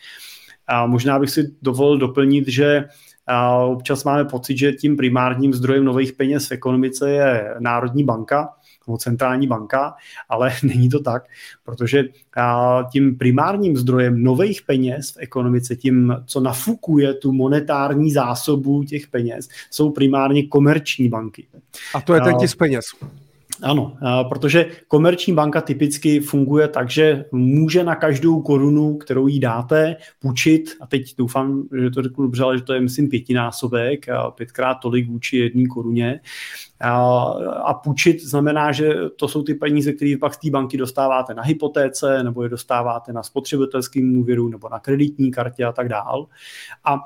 A 0.67 0.85
možná 0.85 1.19
bych 1.19 1.29
si 1.29 1.55
dovolil 1.61 1.97
doplnit, 1.97 2.47
že 2.47 2.85
občas 3.65 4.03
máme 4.03 4.25
pocit, 4.25 4.57
že 4.57 4.71
tím 4.71 4.97
primárním 4.97 5.53
zdrojem 5.53 5.85
nových 5.85 6.13
peněz 6.13 6.47
v 6.47 6.51
ekonomice 6.51 7.11
je 7.11 7.55
Národní 7.59 8.03
banka, 8.03 8.49
nebo 8.87 8.97
centrální 8.97 9.47
banka, 9.47 9.93
ale 10.29 10.51
není 10.63 10.89
to 10.89 10.99
tak, 10.99 11.23
protože 11.63 12.03
tím 12.91 13.17
primárním 13.17 13.77
zdrojem 13.77 14.23
nových 14.23 14.61
peněz 14.61 15.11
v 15.11 15.17
ekonomice, 15.19 15.75
tím, 15.75 16.15
co 16.25 16.39
nafukuje 16.39 17.13
tu 17.13 17.31
monetární 17.31 18.11
zásobu 18.11 18.83
těch 18.83 19.07
peněz, 19.07 19.49
jsou 19.71 19.89
primárně 19.89 20.47
komerční 20.47 21.09
banky. 21.09 21.47
A 21.95 22.01
to 22.01 22.13
je 22.13 22.21
ten 22.21 22.37
tisk 22.37 22.57
peněz. 22.57 22.85
Ano, 23.63 23.97
protože 24.29 24.65
komerční 24.87 25.33
banka 25.33 25.61
typicky 25.61 26.19
funguje 26.19 26.67
tak, 26.67 26.89
že 26.89 27.25
může 27.31 27.83
na 27.83 27.95
každou 27.95 28.41
korunu, 28.41 28.97
kterou 28.97 29.27
jí 29.27 29.39
dáte, 29.39 29.95
půjčit, 30.19 30.69
a 30.81 30.87
teď 30.87 31.15
doufám, 31.17 31.63
že 31.81 31.89
to 31.89 32.01
řeknu 32.03 32.23
dobře, 32.23 32.43
ale 32.43 32.57
že 32.57 32.63
to 32.63 32.73
je, 32.73 32.81
myslím, 32.81 33.09
pětinásobek, 33.09 34.05
pětkrát 34.35 34.77
tolik 34.81 35.07
vůči 35.09 35.37
jedné 35.37 35.67
koruně, 35.67 36.19
a 37.63 37.73
půjčit 37.73 38.23
znamená, 38.23 38.71
že 38.71 38.93
to 39.15 39.27
jsou 39.27 39.43
ty 39.43 39.53
peníze, 39.53 39.93
které 39.93 40.15
pak 40.19 40.33
z 40.33 40.37
té 40.37 40.49
banky 40.49 40.77
dostáváte 40.77 41.33
na 41.33 41.43
hypotéce, 41.43 42.23
nebo 42.23 42.43
je 42.43 42.49
dostáváte 42.49 43.13
na 43.13 43.23
spotřebitelským 43.23 44.19
úvěru, 44.19 44.49
nebo 44.49 44.69
na 44.69 44.79
kreditní 44.79 45.31
kartě 45.31 45.65
a 45.65 45.71
tak 45.71 45.89
dál. 45.89 46.27
A 46.85 47.05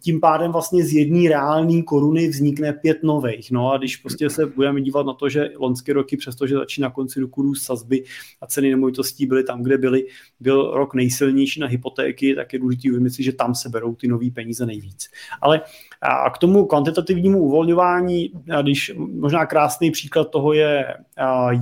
tím 0.00 0.20
pádem 0.20 0.52
vlastně 0.52 0.84
z 0.84 0.92
jedné 0.92 1.28
reální 1.28 1.82
koruny 1.82 2.28
vznikne 2.28 2.72
pět 2.72 3.02
nových. 3.02 3.50
No 3.50 3.72
a 3.72 3.78
když 3.78 3.96
prostě 3.96 4.30
se 4.30 4.46
budeme 4.46 4.80
dívat 4.80 5.06
na 5.06 5.12
to, 5.12 5.28
že 5.28 5.50
loňské 5.58 5.92
roky, 5.92 6.16
přestože 6.16 6.54
začíná 6.54 6.90
konci 6.90 7.20
roku 7.20 7.42
růst 7.42 7.62
sazby 7.62 8.04
a 8.40 8.46
ceny 8.46 8.70
nemovitostí 8.70 9.26
byly 9.26 9.44
tam, 9.44 9.62
kde 9.62 9.78
byly, 9.78 10.06
byl 10.40 10.70
rok 10.74 10.94
nejsilnější 10.94 11.60
na 11.60 11.66
hypotéky, 11.66 12.34
tak 12.34 12.52
je 12.52 12.58
důležité 12.58 12.88
uvědomit 12.88 13.10
si, 13.10 13.22
že 13.22 13.32
tam 13.32 13.54
se 13.54 13.68
berou 13.68 13.94
ty 13.94 14.08
nové 14.08 14.30
peníze 14.30 14.66
nejvíc. 14.66 15.10
Ale 15.40 15.60
a 16.02 16.30
k 16.30 16.38
tomu 16.38 16.66
kvantitativnímu 16.66 17.38
uvolňování, 17.38 18.32
když 18.62 18.77
možná 18.96 19.46
krásný 19.46 19.90
příklad 19.90 20.30
toho 20.30 20.52
je, 20.52 20.94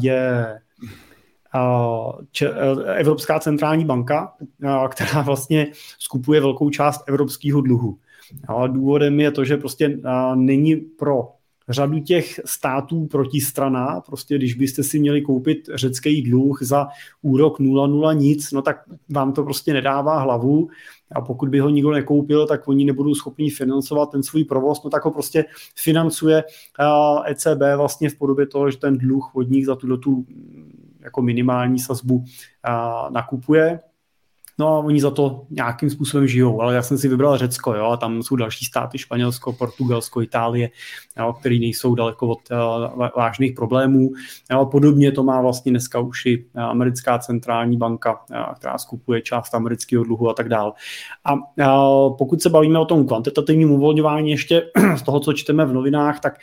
je 0.01 0.47
Evropská 2.95 3.41
centrální 3.41 3.85
banka, 3.85 4.33
která 4.89 5.23
vlastně 5.23 5.67
skupuje 5.99 6.41
velkou 6.41 6.71
část 6.71 7.05
evropského 7.09 7.61
dluhu. 7.61 7.99
důvodem 8.67 9.21
je 9.21 9.31
to, 9.31 9.45
že 9.45 9.57
prostě 9.57 9.99
není 10.35 10.77
pro 10.77 11.29
řadu 11.69 12.01
těch 12.01 12.41
států 12.45 13.07
protistrana, 13.07 14.01
prostě 14.01 14.37
když 14.37 14.55
byste 14.55 14.83
si 14.83 14.99
měli 14.99 15.23
koupit 15.23 15.69
řecký 15.75 16.23
dluh 16.23 16.63
za 16.63 16.89
úrok 17.23 17.61
0,0 17.61 18.17
nic, 18.17 18.53
no 18.53 18.63
tak 18.63 18.77
vám 19.09 19.33
to 19.33 19.45
prostě 19.45 19.73
nedává 19.73 20.21
hlavu. 20.21 20.69
A 21.13 21.21
pokud 21.21 21.49
by 21.49 21.59
ho 21.59 21.69
nikdo 21.69 21.91
nekoupil, 21.91 22.47
tak 22.47 22.69
oni 22.69 22.85
nebudou 22.85 23.15
schopni 23.15 23.51
financovat 23.51 24.11
ten 24.11 24.23
svůj 24.23 24.45
provoz, 24.45 24.83
no 24.85 24.91
tak 24.91 25.05
ho 25.05 25.11
prostě 25.11 25.45
financuje 25.77 26.45
ECB 27.27 27.61
vlastně 27.77 28.11
v 28.11 28.19
podobě 28.19 28.47
toho, 28.47 28.71
že 28.71 28.79
ten 28.79 28.99
dluh 28.99 29.31
od 29.35 29.51
nich 29.51 29.67
za 29.67 29.77
tuto 29.77 29.97
tu 29.97 30.27
jako 31.01 31.23
minimální 31.23 31.79
sazbu 31.79 32.25
nakupuje 33.11 33.81
No 34.59 34.69
a 34.69 34.79
oni 34.79 35.01
za 35.01 35.11
to 35.11 35.47
nějakým 35.51 35.91
způsobem 35.91 36.27
žijou, 36.29 36.61
ale 36.61 36.75
já 36.75 36.83
jsem 36.83 36.99
si 36.99 37.09
vybral 37.09 37.39
Řecko, 37.39 37.75
jo, 37.75 37.85
a 37.85 37.97
tam 37.97 38.23
jsou 38.23 38.37
další 38.37 38.65
státy, 38.65 38.99
Španělsko, 38.99 39.53
Portugalsko, 39.53 40.23
Itálie, 40.23 40.71
jo, 41.19 41.33
který 41.41 41.61
nejsou 41.61 41.95
daleko 41.95 42.29
od 42.29 42.39
uh, 42.51 43.07
vážných 43.17 43.53
problémů. 43.53 44.11
Jo, 44.51 44.67
podobně 44.67 45.13
to 45.13 45.23
má 45.23 45.41
vlastně 45.41 45.73
dneska 45.73 46.01
už 46.01 46.27
i 46.27 46.45
uh, 46.45 46.63
americká 46.63 47.19
centrální 47.19 47.77
banka, 47.77 48.13
uh, 48.13 48.55
která 48.55 48.79
skupuje 48.79 49.23
část 49.23 49.55
amerického 49.55 50.05
dluhu 50.05 50.29
a 50.29 50.35
tak 50.35 50.49
dále. 50.49 50.73
A 51.25 51.33
uh, 51.35 52.17
pokud 52.17 52.43
se 52.43 52.51
bavíme 52.51 52.79
o 52.79 52.85
tom 52.85 53.07
kvantitativním 53.07 53.71
uvolňování 53.71 54.31
ještě 54.31 54.63
z 54.97 55.03
toho, 55.03 55.21
co 55.21 55.33
čteme 55.33 55.67
v 55.67 55.73
novinách, 55.73 56.21
tak 56.21 56.39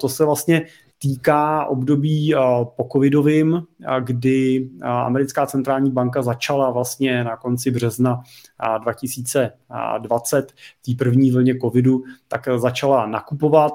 to 0.00 0.08
se 0.08 0.24
vlastně 0.24 0.66
týká 1.02 1.64
období 1.64 2.34
po 2.76 2.88
covidovým, 2.92 3.62
kdy 4.00 4.68
americká 4.82 5.46
centrální 5.46 5.90
banka 5.90 6.22
začala 6.22 6.70
vlastně 6.70 7.24
na 7.24 7.36
konci 7.36 7.70
března 7.70 8.22
2020, 8.82 10.52
té 10.86 10.92
první 10.98 11.30
vlně 11.30 11.58
covidu, 11.58 12.02
tak 12.28 12.48
začala 12.56 13.06
nakupovat 13.06 13.72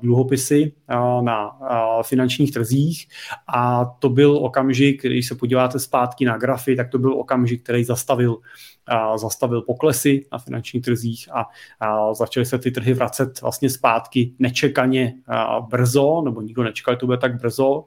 dluhopisy 0.00 0.72
na 1.20 1.58
finančních 2.02 2.52
trzích 2.52 3.08
a 3.54 3.84
to 3.84 4.08
byl 4.08 4.36
okamžik, 4.36 5.02
když 5.02 5.28
se 5.28 5.34
podíváte 5.34 5.78
zpátky 5.78 6.24
na 6.24 6.38
grafy, 6.38 6.76
tak 6.76 6.88
to 6.88 6.98
byl 6.98 7.12
okamžik, 7.12 7.62
který 7.62 7.84
zastavil 7.84 8.36
zastavil 9.16 9.62
poklesy 9.62 10.26
na 10.32 10.38
finančních 10.38 10.82
trzích 10.82 11.28
a, 11.32 11.44
a 11.80 12.14
začaly 12.14 12.46
se 12.46 12.58
ty 12.58 12.70
trhy 12.70 12.94
vracet 12.94 13.40
vlastně 13.42 13.70
zpátky 13.70 14.32
nečekaně 14.38 15.14
brzo, 15.70 16.22
nebo 16.24 16.40
nikdo 16.40 16.62
nečekal, 16.62 16.94
že 16.94 16.98
to 16.98 17.06
bude 17.06 17.18
tak 17.18 17.40
brzo. 17.40 17.84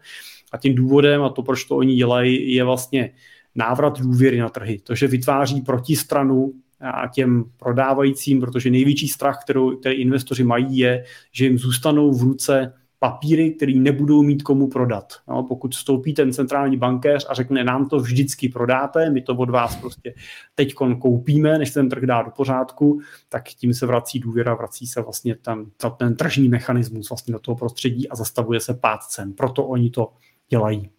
A 0.51 0.57
tím 0.57 0.75
důvodem, 0.75 1.23
a 1.23 1.29
to, 1.29 1.43
proč 1.43 1.63
to 1.63 1.77
oni 1.77 1.95
dělají, 1.95 2.53
je 2.53 2.63
vlastně 2.63 3.11
návrat 3.55 3.99
důvěry 3.99 4.39
na 4.39 4.49
trhy. 4.49 4.79
To, 4.83 4.95
že 4.95 5.07
vytváří 5.07 5.61
protistranu 5.61 6.51
a 6.81 7.07
těm 7.07 7.43
prodávajícím, 7.57 8.39
protože 8.39 8.69
největší 8.69 9.07
strach, 9.07 9.39
kterou, 9.43 9.77
který 9.77 9.95
investoři 9.95 10.43
mají, 10.43 10.77
je, 10.77 11.03
že 11.31 11.45
jim 11.45 11.57
zůstanou 11.57 12.11
v 12.11 12.23
ruce 12.23 12.73
papíry, 12.99 13.51
který 13.51 13.79
nebudou 13.79 14.23
mít 14.23 14.43
komu 14.43 14.67
prodat. 14.67 15.13
No, 15.27 15.43
pokud 15.43 15.75
vstoupí 15.75 16.13
ten 16.13 16.33
centrální 16.33 16.77
bankéř 16.77 17.25
a 17.29 17.33
řekne, 17.33 17.63
nám 17.63 17.89
to 17.89 17.99
vždycky 17.99 18.49
prodáte, 18.49 19.09
my 19.09 19.21
to 19.21 19.35
od 19.35 19.49
vás 19.49 19.75
prostě 19.75 20.13
teď 20.55 20.73
koupíme, 20.73 21.57
než 21.57 21.71
ten 21.71 21.89
trh 21.89 22.03
dá 22.03 22.21
do 22.21 22.31
pořádku, 22.31 23.01
tak 23.29 23.43
tím 23.43 23.73
se 23.73 23.85
vrací 23.85 24.19
důvěra, 24.19 24.55
vrací 24.55 24.87
se 24.87 25.01
vlastně 25.01 25.35
ten, 25.35 25.65
ten 25.97 26.15
tržní 26.15 26.49
mechanismus 26.49 27.09
vlastně 27.09 27.31
do 27.31 27.39
toho 27.39 27.55
prostředí 27.55 28.09
a 28.09 28.15
zastavuje 28.15 28.59
se 28.59 28.73
pád 28.73 29.03
cen. 29.03 29.33
Proto 29.33 29.65
oni 29.65 29.89
to 29.89 30.13
dělají. 30.49 30.89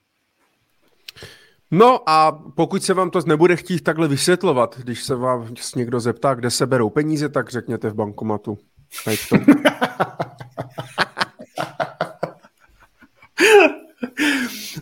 No 1.74 2.08
a 2.08 2.32
pokud 2.32 2.82
se 2.82 2.94
vám 2.94 3.10
to 3.10 3.20
nebude 3.26 3.56
chtít 3.56 3.80
takhle 3.80 4.08
vysvětlovat, 4.08 4.78
když 4.78 5.02
se 5.02 5.14
vám 5.14 5.54
někdo 5.76 6.00
zeptá, 6.00 6.34
kde 6.34 6.50
se 6.50 6.66
berou 6.66 6.90
peníze, 6.90 7.28
tak 7.28 7.50
řekněte 7.50 7.90
v 7.90 7.94
bankomatu. 7.94 8.58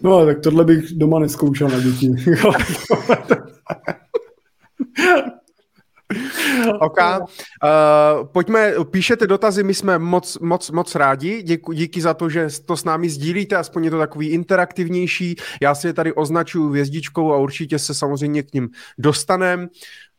no, 0.02 0.26
tak 0.26 0.40
tohle 0.40 0.64
bych 0.64 0.92
doma 0.92 1.18
neskoušel 1.18 1.68
na 1.68 1.80
děti. 1.80 2.10
OK. 6.80 6.98
Uh, 6.98 8.26
pojďme, 8.32 8.72
píšete 8.90 9.26
dotazy, 9.26 9.62
my 9.62 9.74
jsme 9.74 9.98
moc, 9.98 10.38
moc, 10.38 10.70
moc 10.70 10.94
rádi. 10.94 11.42
Děku, 11.42 11.72
díky 11.72 12.00
za 12.00 12.14
to, 12.14 12.28
že 12.28 12.48
to 12.64 12.76
s 12.76 12.84
námi 12.84 13.08
sdílíte, 13.08 13.56
aspoň 13.56 13.84
je 13.84 13.90
to 13.90 13.98
takový 13.98 14.28
interaktivnější. 14.28 15.36
Já 15.62 15.74
si 15.74 15.86
je 15.86 15.92
tady 15.92 16.12
označuju 16.12 16.68
hvězdičkou 16.68 17.32
a 17.32 17.36
určitě 17.36 17.78
se 17.78 17.94
samozřejmě 17.94 18.42
k 18.42 18.54
ním 18.54 18.68
dostanem. 18.98 19.60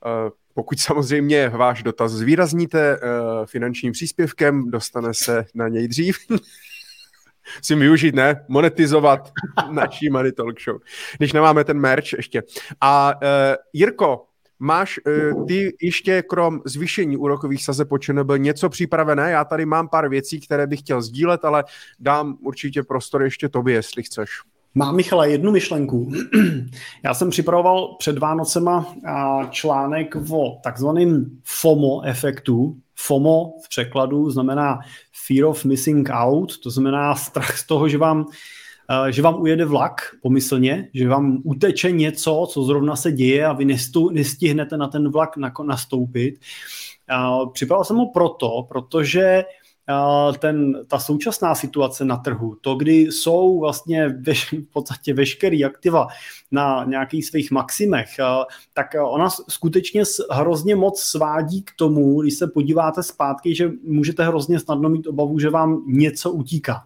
Uh, 0.05 0.29
pokud 0.53 0.79
samozřejmě 0.79 1.49
váš 1.49 1.83
dotaz 1.83 2.11
zvýrazníte 2.11 2.97
uh, 2.97 3.45
finančním 3.45 3.91
příspěvkem, 3.91 4.71
dostane 4.71 5.13
se 5.13 5.45
na 5.55 5.67
něj 5.67 5.87
dřív. 5.87 6.17
si 7.61 7.75
využít, 7.75 8.15
ne? 8.15 8.45
Monetizovat 8.47 9.31
naší 9.71 10.09
Money 10.09 10.31
Talk 10.31 10.61
Show. 10.61 10.79
Když 11.17 11.33
nemáme 11.33 11.63
ten 11.63 11.79
merch 11.79 12.13
ještě. 12.13 12.43
A 12.81 13.13
uh, 13.15 13.27
Jirko, 13.73 14.25
Máš 14.63 14.99
uh, 15.33 15.45
ty 15.45 15.75
ještě 15.81 16.21
krom 16.21 16.61
zvýšení 16.65 17.17
úrokových 17.17 17.63
sazeb 17.63 17.89
po 17.89 17.97
ČNB 17.97 18.31
něco 18.37 18.69
připravené? 18.69 19.31
Já 19.31 19.45
tady 19.45 19.65
mám 19.65 19.87
pár 19.87 20.09
věcí, 20.09 20.39
které 20.39 20.67
bych 20.67 20.79
chtěl 20.79 21.01
sdílet, 21.01 21.45
ale 21.45 21.63
dám 21.99 22.37
určitě 22.41 22.83
prostor 22.83 23.23
ještě 23.23 23.49
tobě, 23.49 23.73
jestli 23.73 24.03
chceš. 24.03 24.29
Mám, 24.75 24.95
Michala, 24.95 25.25
jednu 25.25 25.51
myšlenku. 25.51 26.11
Já 27.03 27.13
jsem 27.13 27.29
připravoval 27.29 27.95
před 27.99 28.17
Vánocema 28.17 28.95
článek 29.49 30.15
o 30.29 30.59
takzvaném 30.63 31.25
FOMO 31.43 32.01
efektu. 32.05 32.77
FOMO 32.95 33.53
v 33.65 33.69
překladu 33.69 34.29
znamená 34.29 34.79
Fear 35.27 35.45
of 35.45 35.65
Missing 35.65 36.09
Out, 36.11 36.59
to 36.59 36.69
znamená 36.69 37.15
strach 37.15 37.57
z 37.57 37.67
toho, 37.67 37.89
že 37.89 37.97
vám 37.97 38.25
Eh, 38.25 38.60
že 39.09 39.21
vám 39.21 39.41
ujede 39.41 39.65
vlak 39.65 40.01
pomyslně, 40.21 40.89
že 40.93 41.07
vám 41.07 41.41
uteče 41.43 41.91
něco, 41.91 42.47
co 42.49 42.63
zrovna 42.63 42.95
se 42.95 43.11
děje 43.11 43.45
a 43.45 43.53
vy 43.53 43.65
nestihnete 44.11 44.77
na 44.77 44.87
ten 44.87 45.11
vlak 45.11 45.37
nastoupit. 45.63 46.39
Eh, 47.11 47.15
připravil 47.53 47.83
jsem 47.83 47.97
ho 47.97 48.11
proto, 48.11 48.67
protože 48.69 49.43
ten, 50.39 50.85
ta 50.87 50.99
současná 50.99 51.55
situace 51.55 52.05
na 52.05 52.17
trhu, 52.17 52.55
to, 52.61 52.75
kdy 52.75 52.99
jsou 52.99 53.59
vlastně 53.59 54.09
veš, 54.09 54.53
v 54.53 54.71
podstatě 54.73 55.13
veškerý 55.13 55.65
aktiva 55.65 56.07
na 56.51 56.83
nějakých 56.83 57.25
svých 57.25 57.51
maximech, 57.51 58.09
tak 58.73 58.87
ona 59.03 59.29
skutečně 59.29 60.03
hrozně 60.31 60.75
moc 60.75 61.01
svádí 61.01 61.61
k 61.61 61.71
tomu, 61.75 62.21
když 62.21 62.33
se 62.33 62.47
podíváte 62.47 63.03
zpátky, 63.03 63.55
že 63.55 63.71
můžete 63.83 64.27
hrozně 64.27 64.59
snadno 64.59 64.89
mít 64.89 65.07
obavu, 65.07 65.39
že 65.39 65.49
vám 65.49 65.83
něco 65.87 66.31
utíká. 66.31 66.83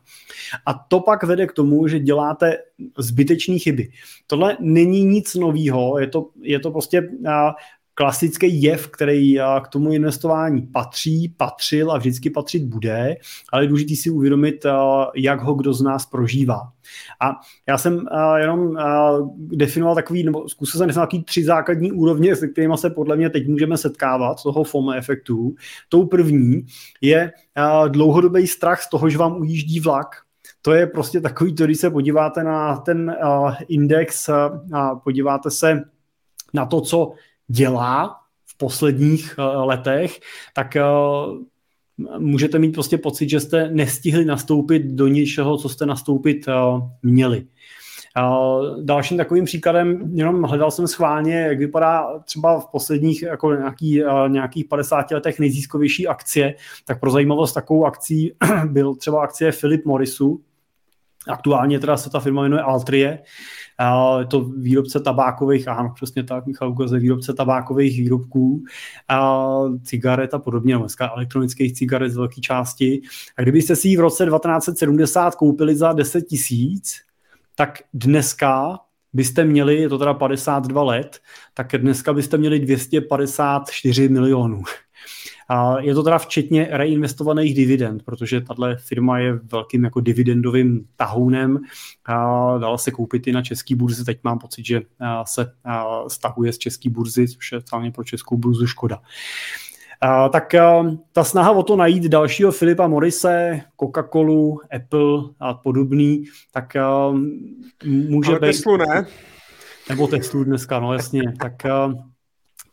A 0.65 0.73
to 0.73 0.99
pak 0.99 1.23
vede 1.23 1.47
k 1.47 1.53
tomu, 1.53 1.87
že 1.87 1.99
děláte 1.99 2.57
zbytečné 2.97 3.59
chyby. 3.59 3.89
Tohle 4.27 4.57
není 4.59 5.05
nic 5.05 5.35
nového, 5.35 5.99
je 5.99 6.07
to, 6.07 6.29
je 6.41 6.59
to 6.59 6.71
prostě 6.71 7.09
klasický 7.97 8.61
jev, 8.61 8.87
který 8.87 9.37
k 9.61 9.67
tomu 9.67 9.91
investování 9.91 10.61
patří, 10.61 11.33
patřil 11.37 11.91
a 11.91 11.97
vždycky 11.97 12.29
patřit 12.29 12.63
bude, 12.63 13.15
ale 13.51 13.63
je 13.63 13.67
důležité 13.67 13.95
si 13.95 14.09
uvědomit, 14.09 14.65
jak 15.15 15.41
ho 15.41 15.53
kdo 15.53 15.73
z 15.73 15.81
nás 15.81 16.05
prožívá. 16.05 16.61
A 17.21 17.31
já 17.67 17.77
jsem 17.77 18.05
jenom 18.37 18.77
definoval 19.37 19.95
takový, 19.95 20.23
nebo 20.23 20.49
zkusil 20.49 20.77
jsem 20.77 20.87
definovat 20.87 21.07
takový 21.07 21.23
tři 21.23 21.43
základní 21.43 21.91
úrovně, 21.91 22.35
se 22.35 22.47
kterými 22.47 22.77
se 22.77 22.89
podle 22.89 23.15
mě 23.15 23.29
teď 23.29 23.47
můžeme 23.47 23.77
setkávat, 23.77 24.43
toho 24.43 24.63
FOMO 24.63 24.91
efektu. 24.91 25.55
Tou 25.89 26.05
první 26.05 26.65
je 27.01 27.31
dlouhodobý 27.87 28.47
strach 28.47 28.81
z 28.81 28.89
toho, 28.89 29.09
že 29.09 29.17
vám 29.17 29.39
ujíždí 29.39 29.79
vlak, 29.79 30.07
to 30.61 30.73
je 30.73 30.87
prostě 30.87 31.21
takový, 31.21 31.51
když 31.51 31.79
se 31.79 31.89
podíváte 31.89 32.43
na 32.43 32.77
ten 32.77 33.15
index 33.67 34.29
a 34.73 34.95
podíváte 35.03 35.51
se 35.51 35.81
na 36.53 36.65
to, 36.65 36.81
co 36.81 37.11
dělá 37.47 38.19
v 38.45 38.57
posledních 38.57 39.35
uh, 39.39 39.65
letech, 39.65 40.19
tak 40.53 40.77
uh, 40.77 41.37
můžete 42.19 42.59
mít 42.59 42.71
prostě 42.71 42.97
pocit, 42.97 43.29
že 43.29 43.39
jste 43.39 43.69
nestihli 43.69 44.25
nastoupit 44.25 44.79
do 44.79 45.07
něčeho, 45.07 45.57
co 45.57 45.69
jste 45.69 45.85
nastoupit 45.85 46.47
uh, 46.47 46.89
měli. 47.03 47.47
Dalším 48.81 49.17
takovým 49.17 49.45
příkladem, 49.45 50.11
jenom 50.13 50.43
hledal 50.43 50.71
jsem 50.71 50.87
schválně, 50.87 51.35
jak 51.35 51.59
vypadá 51.59 52.19
třeba 52.19 52.59
v 52.59 52.67
posledních 52.71 53.21
jako 53.21 53.53
nějaký, 53.53 54.03
nějakých 54.27 54.65
50 54.65 55.11
letech 55.11 55.39
nejzískovější 55.39 56.07
akcie, 56.07 56.55
tak 56.85 56.99
pro 56.99 57.11
zajímavost 57.11 57.53
takovou 57.53 57.85
akcí 57.85 58.31
byl 58.65 58.95
třeba 58.95 59.23
akcie 59.23 59.51
Philip 59.51 59.85
Morrisu, 59.85 60.41
aktuálně 61.27 61.79
teda 61.79 61.97
se 61.97 62.09
ta 62.09 62.19
firma 62.19 62.41
jmenuje 62.41 62.61
Altrie, 62.61 63.19
je 64.19 64.25
to 64.25 64.41
výrobce 64.41 64.99
tabákových, 64.99 65.67
ano, 65.67 65.91
přesně 65.95 66.23
tak, 66.23 66.45
Michal 66.45 66.71
ukazuje 66.71 67.01
výrobce 67.01 67.33
tabákových 67.33 67.99
výrobků, 67.99 68.63
a 69.07 69.43
cigaret 69.83 70.33
a 70.33 70.39
podobně, 70.39 70.77
dneska 70.77 71.11
elektronických 71.15 71.73
cigaret 71.73 72.09
z 72.09 72.17
velké 72.17 72.41
části. 72.41 73.01
A 73.37 73.41
kdybyste 73.41 73.75
si 73.75 73.87
ji 73.87 73.97
v 73.97 73.99
roce 73.99 74.25
1970 74.25 75.35
koupili 75.35 75.75
za 75.75 75.93
10 75.93 76.21
tisíc, 76.21 77.01
tak 77.55 77.79
dneska 77.93 78.79
byste 79.13 79.45
měli, 79.45 79.75
je 79.75 79.89
to 79.89 79.97
teda 79.97 80.13
52 80.13 80.83
let, 80.83 81.19
tak 81.53 81.67
dneska 81.77 82.13
byste 82.13 82.37
měli 82.37 82.59
254 82.59 84.09
milionů. 84.09 84.63
Je 85.79 85.93
to 85.93 86.03
teda 86.03 86.17
včetně 86.17 86.67
reinvestovaných 86.71 87.55
dividend, 87.55 88.03
protože 88.03 88.41
tahle 88.41 88.77
firma 88.77 89.19
je 89.19 89.33
velkým 89.33 89.83
jako 89.83 89.99
dividendovým 89.99 90.85
tahounem. 90.95 91.59
Dala 92.59 92.77
se 92.77 92.91
koupit 92.91 93.27
i 93.27 93.31
na 93.31 93.41
český 93.41 93.75
burze. 93.75 94.05
Teď 94.05 94.19
mám 94.23 94.39
pocit, 94.39 94.65
že 94.65 94.81
se 95.25 95.51
stahuje 96.07 96.53
z 96.53 96.57
české 96.57 96.89
burzy, 96.89 97.27
což 97.27 97.51
je 97.51 97.61
celně 97.61 97.91
pro 97.91 98.03
českou 98.03 98.37
burzu 98.37 98.67
škoda. 98.67 99.01
Uh, 100.03 100.31
tak 100.31 100.53
uh, 100.53 100.95
ta 101.11 101.23
snaha 101.23 101.51
o 101.51 101.63
to 101.63 101.75
najít 101.75 102.03
dalšího 102.03 102.51
Filipa 102.51 102.87
Morise, 102.87 103.61
Coca-Colu, 103.81 104.57
Apple 104.75 105.23
a 105.39 105.53
podobný, 105.53 106.25
tak 106.51 106.73
uh, 107.09 107.17
může 107.85 108.31
Ale 108.31 108.39
být... 108.39 108.47
Teslu 108.47 108.77
ne? 108.77 109.07
Nebo 109.89 110.07
Teslu 110.07 110.43
dneska, 110.43 110.79
no 110.79 110.93
jasně. 110.93 111.33
Tak 111.39 111.53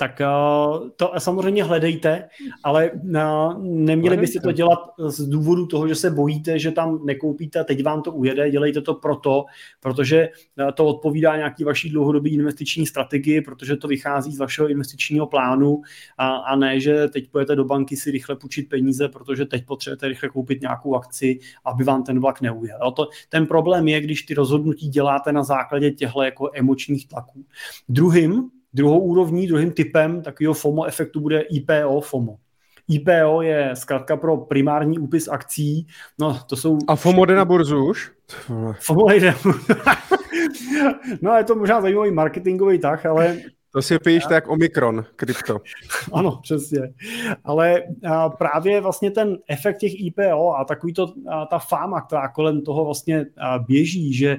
tak 0.02 0.20
uh, 0.20 0.88
to 0.96 1.12
samozřejmě 1.18 1.64
hledejte, 1.64 2.28
ale 2.64 2.90
uh, 2.90 3.64
neměli 3.64 4.16
byste 4.16 4.40
to 4.40 4.52
dělat 4.52 4.78
z 4.98 5.28
důvodu 5.28 5.66
toho, 5.66 5.88
že 5.88 5.94
se 5.94 6.10
bojíte, 6.10 6.58
že 6.58 6.70
tam 6.70 7.06
nekoupíte 7.06 7.60
a 7.60 7.64
teď 7.64 7.82
vám 7.84 8.02
to 8.02 8.12
ujede, 8.12 8.50
dělejte 8.50 8.80
to 8.80 8.94
proto, 8.94 9.44
protože 9.80 10.28
to 10.74 10.86
odpovídá 10.86 11.36
nějaký 11.36 11.64
vaší 11.64 11.90
dlouhodobé 11.90 12.28
investiční 12.28 12.86
strategii, 12.86 13.40
protože 13.40 13.76
to 13.76 13.88
vychází 13.88 14.32
z 14.32 14.38
vašeho 14.38 14.68
investičního 14.68 15.26
plánu 15.26 15.82
a, 16.18 16.36
a 16.36 16.56
ne, 16.56 16.80
že 16.80 17.08
teď 17.08 17.30
pojete 17.30 17.56
do 17.56 17.64
banky 17.64 17.96
si 17.96 18.10
rychle 18.10 18.36
půjčit 18.36 18.68
peníze, 18.68 19.08
protože 19.08 19.46
teď 19.46 19.66
potřebujete 19.66 20.08
rychle 20.08 20.28
koupit 20.28 20.60
nějakou 20.60 20.96
akci, 20.96 21.38
aby 21.64 21.84
vám 21.84 22.02
ten 22.02 22.20
vlak 22.20 22.40
neujel. 22.40 22.92
To, 22.96 23.08
ten 23.28 23.46
problém 23.46 23.88
je, 23.88 24.00
když 24.00 24.22
ty 24.22 24.34
rozhodnutí 24.34 24.88
děláte 24.88 25.32
na 25.32 25.42
základě 25.42 25.90
těchto 25.90 26.22
jako 26.22 26.50
emočních 26.54 27.08
tlaků. 27.08 27.44
Druhým 27.88 28.50
Druhou 28.74 28.98
úrovní, 28.98 29.46
druhým 29.46 29.72
typem 29.72 30.22
takového 30.22 30.54
FOMO 30.54 30.84
efektu 30.84 31.20
bude 31.20 31.40
IPO 31.40 32.00
FOMO. 32.00 32.36
IPO 32.88 33.42
je 33.42 33.70
zkrátka 33.74 34.16
pro 34.16 34.36
primární 34.36 34.98
úpis 34.98 35.28
akcí. 35.28 35.86
No, 36.20 36.40
to 36.48 36.56
jsou... 36.56 36.78
A 36.88 36.96
FOMO 36.96 37.24
jde 37.24 37.34
na 37.34 37.44
burzu 37.44 37.86
už? 37.86 38.12
FOMO 38.80 39.10
jde 39.10 39.34
No, 41.22 41.36
je 41.36 41.44
to 41.44 41.54
možná 41.54 41.80
zajímavý 41.80 42.10
marketingový 42.10 42.78
tah, 42.78 43.06
ale 43.06 43.38
to 43.72 43.82
si 43.82 43.98
píš 43.98 44.24
tak 44.28 44.48
Omikron, 44.48 45.04
krypto. 45.16 45.60
ano, 46.12 46.40
přesně. 46.42 46.80
Ale 47.44 47.82
a 48.10 48.28
právě 48.28 48.80
vlastně 48.80 49.10
ten 49.10 49.38
efekt 49.48 49.78
těch 49.78 50.00
IPO 50.00 50.54
a 50.56 50.64
takový 50.64 50.92
to, 50.92 51.14
a 51.30 51.46
ta 51.46 51.58
fáma, 51.58 52.00
která 52.00 52.28
kolem 52.28 52.62
toho 52.62 52.84
vlastně 52.84 53.26
běží, 53.66 54.14
že 54.14 54.38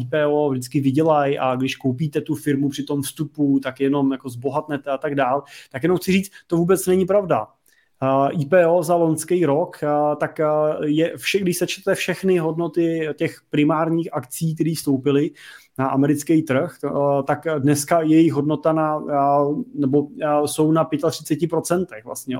IPO 0.00 0.50
vždycky 0.50 0.80
vydělají 0.80 1.38
a 1.38 1.56
když 1.56 1.76
koupíte 1.76 2.20
tu 2.20 2.34
firmu 2.34 2.68
při 2.68 2.82
tom 2.82 3.02
vstupu, 3.02 3.60
tak 3.62 3.80
jenom 3.80 4.12
jako 4.12 4.28
zbohatnete 4.28 4.90
a 4.90 4.98
tak 4.98 5.14
dál, 5.14 5.42
tak 5.70 5.82
jenom 5.82 5.98
chci 5.98 6.12
říct, 6.12 6.32
to 6.46 6.56
vůbec 6.56 6.86
není 6.86 7.06
pravda. 7.06 7.46
IPO 8.30 8.82
za 8.82 8.94
loňský 8.94 9.46
rok, 9.46 9.78
tak 10.20 10.40
je 10.84 11.16
vše, 11.16 11.38
když 11.38 11.56
sečtete 11.56 11.94
všechny 11.94 12.38
hodnoty 12.38 13.08
těch 13.14 13.40
primárních 13.50 14.08
akcí, 14.12 14.54
které 14.54 14.72
vstoupily 14.76 15.30
na 15.78 15.88
americký 15.88 16.42
trh, 16.42 16.76
tak 17.26 17.46
dneska 17.58 18.02
jejich 18.02 18.32
hodnota 18.32 18.72
na, 18.72 19.02
nebo 19.74 20.08
jsou 20.46 20.72
na 20.72 20.84
35%. 20.84 21.86
Vlastně. 22.04 22.38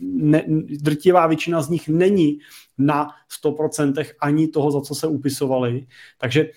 Ne, 0.00 0.44
drtivá 0.80 1.26
většina 1.26 1.62
z 1.62 1.68
nich 1.68 1.88
není 1.88 2.38
na 2.78 3.08
100% 3.44 4.04
ani 4.20 4.48
toho, 4.48 4.70
za 4.70 4.80
co 4.80 4.94
se 4.94 5.06
upisovali. 5.06 5.86
Takže 6.18 6.50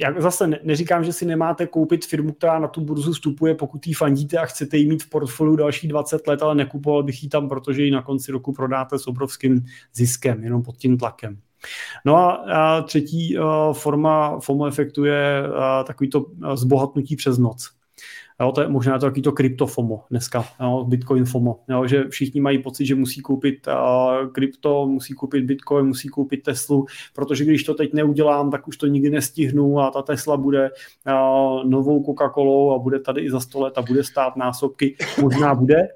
já 0.00 0.20
zase 0.20 0.50
neříkám, 0.62 1.04
že 1.04 1.12
si 1.12 1.26
nemáte 1.26 1.66
koupit 1.66 2.06
firmu, 2.06 2.32
která 2.32 2.58
na 2.58 2.68
tu 2.68 2.80
burzu 2.80 3.12
vstupuje, 3.12 3.54
pokud 3.54 3.86
ji 3.86 3.94
fandíte 3.94 4.38
a 4.38 4.46
chcete 4.46 4.76
ji 4.76 4.86
mít 4.88 5.02
v 5.02 5.08
portfoliu 5.08 5.56
další 5.56 5.88
20 5.88 6.26
let, 6.26 6.42
ale 6.42 6.54
nekupoval 6.54 7.02
bych 7.02 7.22
ji 7.22 7.28
tam, 7.28 7.48
protože 7.48 7.82
ji 7.82 7.90
na 7.90 8.02
konci 8.02 8.32
roku 8.32 8.52
prodáte 8.52 8.98
s 8.98 9.06
obrovským 9.06 9.64
ziskem, 9.94 10.44
jenom 10.44 10.62
pod 10.62 10.76
tím 10.76 10.98
tlakem. 10.98 11.38
No 12.04 12.16
a, 12.16 12.82
třetí 12.82 13.38
a, 13.38 13.72
forma 13.72 14.40
FOMO 14.40 14.66
efektu 14.66 15.04
je 15.04 15.46
a, 15.46 15.84
takovýto 15.84 16.26
zbohatnutí 16.54 17.16
přes 17.16 17.38
noc. 17.38 17.75
Jo, 18.40 18.52
to 18.52 18.60
je 18.60 18.68
možná 18.68 18.98
to 18.98 19.10
to 19.10 19.32
krypto 19.32 19.66
FOMO 19.66 20.04
dneska, 20.10 20.44
jo, 20.60 20.84
Bitcoin 20.88 21.24
FOMO, 21.24 21.60
jo, 21.68 21.86
že 21.86 22.04
všichni 22.08 22.40
mají 22.40 22.62
pocit, 22.62 22.86
že 22.86 22.94
musí 22.94 23.20
koupit 23.20 23.66
uh, 23.66 24.32
krypto, 24.32 24.86
musí 24.86 25.14
koupit 25.14 25.44
Bitcoin, 25.44 25.86
musí 25.86 26.08
koupit 26.08 26.42
Teslu, 26.42 26.86
protože 27.14 27.44
když 27.44 27.64
to 27.64 27.74
teď 27.74 27.92
neudělám, 27.92 28.50
tak 28.50 28.68
už 28.68 28.76
to 28.76 28.86
nikdy 28.86 29.10
nestihnu 29.10 29.80
a 29.80 29.90
ta 29.90 30.02
Tesla 30.02 30.36
bude 30.36 30.70
uh, 30.70 31.64
novou 31.64 32.02
Coca-Colou 32.02 32.74
a 32.74 32.78
bude 32.78 33.00
tady 33.00 33.20
i 33.20 33.30
za 33.30 33.40
100 33.40 33.60
let 33.60 33.78
a 33.78 33.82
bude 33.82 34.04
stát 34.04 34.36
násobky, 34.36 34.96
možná 35.20 35.54
bude, 35.54 35.88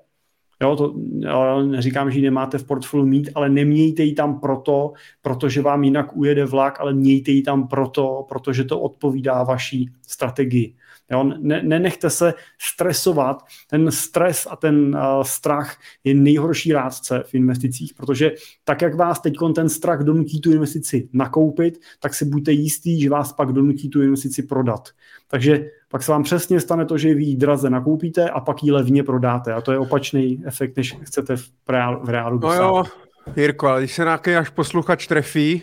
Jo, 0.62 0.76
to 0.76 0.94
jo, 1.18 1.62
neříkám, 1.62 2.10
že 2.10 2.18
ji 2.18 2.22
nemáte 2.22 2.58
v 2.58 2.64
portfoliu 2.64 3.06
mít, 3.06 3.30
ale 3.34 3.48
nemějte 3.48 4.02
ji 4.02 4.14
tam 4.14 4.40
proto, 4.40 4.92
protože 5.22 5.62
vám 5.62 5.84
jinak 5.84 6.16
ujede 6.16 6.44
vlak, 6.44 6.80
ale 6.80 6.94
mějte 6.94 7.30
ji 7.30 7.42
tam 7.42 7.68
proto, 7.68 8.26
protože 8.28 8.64
to 8.64 8.80
odpovídá 8.80 9.42
vaší 9.42 9.90
strategii. 10.06 10.76
Jo, 11.10 11.24
ne, 11.24 11.62
nenechte 11.62 12.10
se 12.10 12.34
stresovat. 12.60 13.42
Ten 13.70 13.90
stres 13.90 14.46
a 14.50 14.56
ten 14.56 14.96
uh, 14.96 15.22
strach 15.22 15.76
je 16.04 16.14
nejhorší 16.14 16.72
rádce 16.72 17.22
v 17.26 17.34
investicích, 17.34 17.94
protože 17.94 18.32
tak, 18.64 18.82
jak 18.82 18.94
vás 18.94 19.20
teď 19.20 19.34
ten 19.54 19.68
strach 19.68 20.00
donutí 20.00 20.40
tu 20.40 20.52
investici 20.52 21.08
nakoupit, 21.12 21.80
tak 22.00 22.14
si 22.14 22.24
buďte 22.24 22.52
jistý, 22.52 23.00
že 23.00 23.10
vás 23.10 23.32
pak 23.32 23.52
donutí 23.52 23.90
tu 23.90 24.02
investici 24.02 24.42
prodat. 24.42 24.88
Takže 25.28 25.70
pak 25.88 26.02
se 26.02 26.12
vám 26.12 26.22
přesně 26.22 26.60
stane 26.60 26.86
to, 26.86 26.98
že 26.98 27.14
vy 27.14 27.24
ji 27.24 27.36
draze 27.36 27.70
nakoupíte 27.70 28.30
a 28.30 28.40
pak 28.40 28.62
ji 28.62 28.72
levně 28.72 29.02
prodáte. 29.02 29.52
A 29.52 29.60
to 29.60 29.72
je 29.72 29.78
opačný 29.78 30.42
efekt, 30.46 30.76
než 30.76 30.96
chcete 31.02 31.36
v, 31.36 31.50
reál, 31.68 32.00
v 32.04 32.08
reálu 32.08 32.38
dosáhnout. 32.38 32.72
No 32.72 32.78
jo, 32.78 33.32
Jirko, 33.36 33.66
ale 33.66 33.80
když 33.80 33.94
se 33.94 34.04
nějaký 34.04 34.34
až 34.34 34.50
posluchač 34.50 35.06
trefí, 35.06 35.62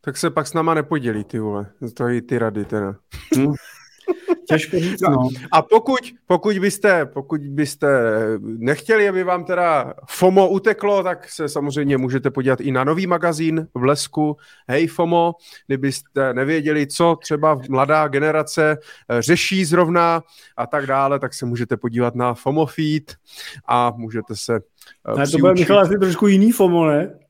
tak 0.00 0.16
se 0.16 0.30
pak 0.30 0.46
s 0.46 0.54
náma 0.54 0.74
nepodělí, 0.74 1.24
ty 1.24 1.38
vole. 1.38 1.66
To 1.94 2.08
i 2.08 2.22
ty 2.22 2.38
rady 2.38 2.64
teda. 2.64 2.94
Hmm. 3.36 3.52
Těžko 4.48 4.78
říct, 4.78 5.00
no. 5.00 5.28
A 5.52 5.62
pokud, 5.62 6.00
pokud, 6.26 6.58
byste, 6.58 7.06
pokud 7.06 7.40
byste 7.40 7.88
nechtěli, 8.40 9.08
aby 9.08 9.24
vám 9.24 9.44
teda 9.44 9.94
FOMO 10.08 10.48
uteklo, 10.48 11.02
tak 11.02 11.28
se 11.28 11.48
samozřejmě 11.48 11.98
můžete 11.98 12.30
podívat 12.30 12.60
i 12.60 12.72
na 12.72 12.84
nový 12.84 13.06
magazín 13.06 13.68
v 13.74 13.84
Lesku 13.84 14.36
Hej 14.68 14.86
FOMO, 14.86 15.34
kdybyste 15.66 16.34
nevěděli, 16.34 16.86
co 16.86 17.16
třeba 17.22 17.60
mladá 17.68 18.08
generace 18.08 18.78
eh, 19.08 19.22
řeší 19.22 19.64
zrovna 19.64 20.22
a 20.56 20.66
tak 20.66 20.86
dále, 20.86 21.18
tak 21.18 21.34
se 21.34 21.46
můžete 21.46 21.76
podívat 21.76 22.14
na 22.14 22.34
FOMO 22.34 22.66
feed 22.66 23.14
a 23.68 23.90
můžete 23.96 24.36
se 24.36 24.60
uh, 25.08 25.18
ne, 25.18 25.28
to 25.28 25.38
bude, 25.38 25.54
Michal, 25.54 25.78
asi 25.78 25.98
trošku 25.98 26.26
jiný 26.26 26.52
FOMO, 26.52 26.86
ne? 26.86 27.25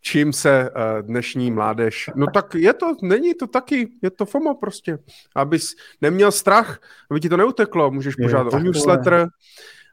Čím 0.00 0.32
se 0.32 0.70
uh, 0.70 1.06
dnešní 1.06 1.50
mládež... 1.50 2.10
No 2.16 2.26
tak 2.34 2.54
je 2.54 2.72
to, 2.72 2.86
není 3.02 3.34
to 3.34 3.46
taky, 3.46 3.88
je 4.02 4.10
to 4.10 4.26
FOMO 4.26 4.54
prostě. 4.54 4.98
Abys 5.36 5.74
neměl 6.00 6.32
strach, 6.32 6.80
aby 7.10 7.20
ti 7.20 7.28
to 7.28 7.36
neuteklo, 7.36 7.90
můžeš 7.90 8.14
požádat 8.14 8.54
o 8.54 8.58
newsletter 8.58 9.26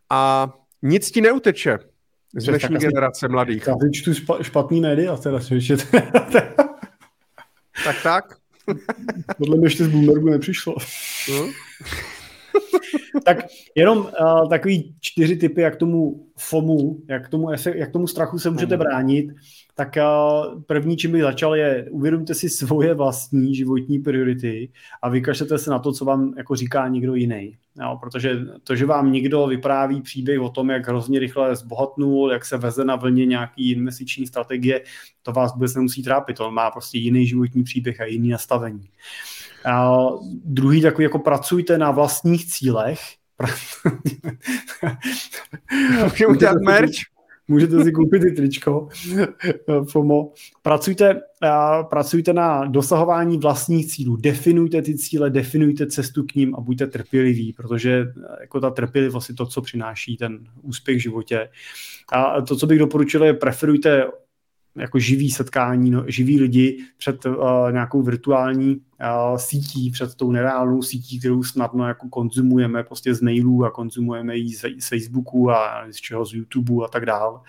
a 0.10 0.54
nic 0.82 1.12
ti 1.12 1.22
neuteče 1.22 1.80
z 2.38 2.46
dnešní 2.46 2.78
generace 2.78 3.28
mladých. 3.28 3.68
Já 3.68 3.76
čtu 3.94 4.14
špatný 4.42 4.82
média, 4.82 5.18
teda 5.18 5.40
slyšet. 5.40 5.88
tak 7.84 8.04
tak. 8.04 8.26
Podle 9.38 9.58
mě 9.58 9.66
ještě 9.66 9.84
z 9.84 9.88
Bloombergu 9.88 10.30
nepřišlo. 10.30 10.76
No. 11.30 11.50
Tak 13.24 13.38
jenom 13.76 13.98
uh, 13.98 14.50
takový 14.50 14.96
čtyři 15.02 15.36
typy, 15.36 15.62
jak 15.62 15.76
tomu 15.76 16.28
FOMu, 16.38 17.00
jak 17.10 17.30
tomu, 17.30 17.50
jak 17.74 17.92
tomu 17.92 18.08
strachu 18.08 18.40
se 18.40 18.50
můžete 18.50 18.78
bránit 18.78 19.32
tak 19.78 19.98
první, 20.68 20.98
čím 20.98 21.12
bych 21.12 21.22
začal, 21.22 21.56
je 21.56 21.88
uvědomte 21.92 22.34
si 22.34 22.50
svoje 22.50 22.94
vlastní 22.94 23.56
životní 23.56 24.00
priority 24.00 24.72
a 25.02 25.10
vykažete 25.10 25.58
se 25.58 25.70
na 25.70 25.80
to, 25.80 25.94
co 25.94 26.06
vám 26.06 26.34
jako 26.38 26.56
říká 26.56 26.88
někdo 26.88 27.16
jiný. 27.16 27.58
Jo, 27.82 27.98
protože 28.02 28.40
to, 28.64 28.76
že 28.76 28.86
vám 28.86 29.12
někdo 29.12 29.48
vypráví 29.48 30.02
příběh 30.02 30.40
o 30.40 30.50
tom, 30.50 30.70
jak 30.70 30.88
hrozně 30.88 31.20
rychle 31.20 31.56
zbohatnul, 31.56 32.32
jak 32.32 32.46
se 32.46 32.58
veze 32.58 32.86
na 32.86 32.96
vlně 32.96 33.26
nějaký 33.26 33.72
investiční 33.72 34.28
strategie, 34.28 34.82
to 35.24 35.32
vás 35.32 35.54
vůbec 35.54 35.76
nemusí 35.76 36.04
trápit. 36.04 36.40
On 36.40 36.54
má 36.54 36.72
prostě 36.72 36.98
jiný 36.98 37.28
životní 37.28 37.64
příběh 37.64 38.02
a 38.02 38.06
jiný 38.06 38.30
nastavení. 38.30 38.90
A 39.66 40.08
druhý 40.46 40.82
takový, 40.82 41.04
jako 41.04 41.20
pracujte 41.20 41.78
na 41.78 41.92
vlastních 41.92 42.52
cílech. 42.52 43.00
Můžeme 46.04 46.28
udělat 46.28 46.58
merch? 46.66 46.96
můžete 47.48 47.84
si 47.84 47.92
koupit 47.92 48.24
i 48.24 48.32
tričko 48.32 48.88
FOMO. 49.90 50.32
Pracujte, 50.62 51.22
pracujte 51.90 52.34
na 52.34 52.66
dosahování 52.66 53.38
vlastních 53.38 53.88
cílů, 53.88 54.16
definujte 54.16 54.82
ty 54.82 54.98
cíle, 54.98 55.30
definujte 55.30 55.88
cestu 55.88 56.24
k 56.24 56.36
ním 56.36 56.56
a 56.56 56.62
buďte 56.62 56.88
trpěliví, 56.88 57.54
protože 57.54 58.06
jako 58.42 58.60
ta 58.60 58.70
trpělivost 58.70 59.30
je 59.30 59.36
to, 59.36 59.46
co 59.46 59.62
přináší 59.62 60.18
ten 60.18 60.40
úspěch 60.62 60.98
v 60.98 61.02
životě. 61.02 61.50
A 62.12 62.42
to, 62.42 62.56
co 62.56 62.68
bych 62.68 62.80
doporučil, 62.80 63.24
je 63.24 63.34
preferujte 63.34 64.06
jako 64.76 65.00
živý 65.00 65.32
setkání, 65.32 65.92
no, 65.92 66.04
živí 66.08 66.40
lidi 66.40 66.78
před 66.98 67.26
uh, 67.26 67.36
nějakou 67.72 68.02
virtuální 68.02 68.76
uh, 68.76 69.38
sítí, 69.38 69.92
před 69.92 70.16
tou 70.16 70.32
nereálnou 70.32 70.82
sítí, 70.82 71.20
kterou 71.20 71.44
snadno 71.44 71.88
jako 71.88 72.10
konzumujeme 72.10 72.84
prostě 72.84 73.16
z 73.16 73.22
mailů 73.22 73.66
a 73.66 73.72
konzumujeme 73.72 74.38
ji 74.38 74.56
z, 74.56 74.66
z 74.80 74.90
Facebooku 74.90 75.52
a 75.52 75.86
z 75.92 75.96
čeho 75.96 76.26
z 76.26 76.34
YouTube 76.34 76.86
a 76.86 76.88
tak 76.88 77.06
dále. 77.06 77.40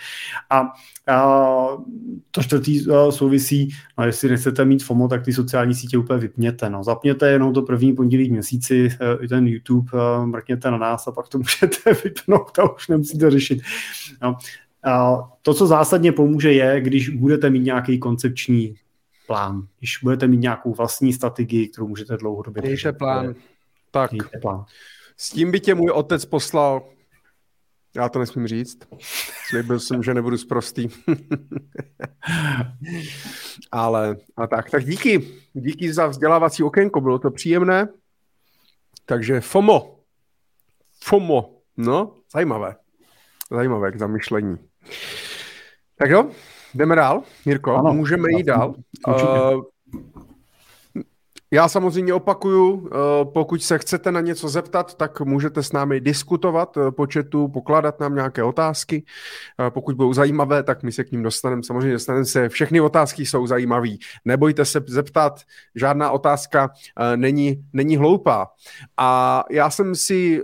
A 0.51 0.62
uh, 0.62 1.85
to 2.31 2.43
čtvrtý 2.43 2.87
uh, 2.87 3.11
souvisí, 3.11 3.68
no, 3.99 4.05
jestli 4.05 4.29
nechcete 4.29 4.64
mít 4.64 4.85
FOMO, 4.85 5.09
tak 5.09 5.24
ty 5.24 5.33
sociální 5.33 5.74
sítě 5.74 5.99
úplně 5.99 6.18
vypněte. 6.20 6.70
No. 6.70 6.85
Zapněte 6.85 7.31
jenom 7.31 7.55
to 7.55 7.62
první 7.62 7.93
pondělí 7.93 8.31
měsíci, 8.31 8.89
uh, 9.20 9.27
ten 9.27 9.47
YouTube, 9.47 9.91
uh, 9.93 10.27
mrkněte 10.27 10.70
na 10.70 10.79
nás 10.79 11.09
a 11.09 11.12
pak 11.12 11.29
to 11.29 11.39
můžete 11.62 11.95
vypnout 12.05 12.59
a 12.59 12.74
už 12.74 12.89
nemusíte 12.89 13.31
řešit. 13.31 13.62
No. 14.22 14.37
To, 15.43 15.55
co 15.55 15.66
zásadně 15.66 16.12
pomůže, 16.12 16.53
je, 16.53 16.80
když 16.80 17.09
budete 17.09 17.51
mít 17.51 17.61
nějaký 17.61 17.99
koncepční 17.99 18.74
plán, 19.26 19.66
když 19.78 19.99
budete 20.03 20.26
mít 20.26 20.41
nějakou 20.41 20.74
vlastní 20.74 21.12
strategii, 21.12 21.68
kterou 21.68 21.89
můžete 21.89 22.16
dlouhodobě 22.16 22.62
Mějte 22.62 22.93
plán. 22.93 23.34
Tak. 23.91 24.11
plán. 24.41 24.64
S 25.16 25.30
tím 25.30 25.51
by 25.51 25.61
tě 25.61 25.74
můj 25.74 25.91
otec 25.91 26.24
poslal 26.24 26.82
já 27.97 28.09
to 28.09 28.18
nesmím 28.18 28.47
říct. 28.47 28.78
Slíbil 29.49 29.80
jsem, 29.80 30.03
že 30.03 30.14
nebudu 30.14 30.39
zprostý. 30.39 30.89
Ale 33.72 34.16
a 34.37 34.47
tak, 34.47 34.70
tak 34.70 34.84
díky. 34.84 35.28
Díky 35.53 35.93
za 35.93 36.07
vzdělávací 36.07 36.62
okénko, 36.62 37.01
bylo 37.01 37.18
to 37.18 37.30
příjemné. 37.30 37.89
Takže 39.05 39.41
FOMO. 39.41 40.01
FOMO. 41.05 41.59
No, 41.76 42.14
zajímavé. 42.32 42.76
Zajímavé 43.51 43.93
k 43.93 43.99
zamyšlení. 43.99 44.57
Tak 45.99 46.11
jo, 46.11 46.30
jdeme 46.74 46.97
dál, 46.97 47.22
Mirko, 47.47 47.76
ano, 47.76 47.95
můžeme 47.95 48.28
jít 48.30 48.45
dál. 48.45 48.74
Uh, 49.09 49.62
já 51.57 51.68
samozřejmě 51.68 52.14
opakuju, 52.14 52.88
eh, 52.88 53.24
pokud 53.24 53.62
se 53.62 53.78
chcete 53.78 54.12
na 54.12 54.20
něco 54.20 54.48
zeptat, 54.48 54.94
tak 54.94 55.20
můžete 55.20 55.62
s 55.62 55.72
námi 55.72 56.00
diskutovat 56.00 56.76
eh, 56.76 56.90
po 56.90 57.07
chatu, 57.12 57.48
pokládat 57.48 58.00
nám 58.00 58.14
nějaké 58.14 58.42
otázky. 58.42 59.04
Eh, 59.61 59.70
pokud 59.70 59.96
budou 59.96 60.12
zajímavé, 60.12 60.62
tak 60.62 60.82
my 60.82 60.92
se 60.92 61.04
k 61.04 61.12
ním 61.12 61.22
dostaneme. 61.22 61.62
Samozřejmě 61.62 61.92
dostaneme 61.92 62.24
se, 62.24 62.48
všechny 62.48 62.80
otázky 62.80 63.26
jsou 63.26 63.46
zajímavé. 63.46 63.88
Nebojte 64.24 64.64
se 64.64 64.80
zeptat, 64.86 65.40
žádná 65.74 66.11
otázka 66.11 66.70
není, 67.16 67.64
není 67.72 67.96
hloupá. 67.96 68.46
A 68.96 69.44
já 69.50 69.70
jsem 69.70 69.94
si 69.94 70.42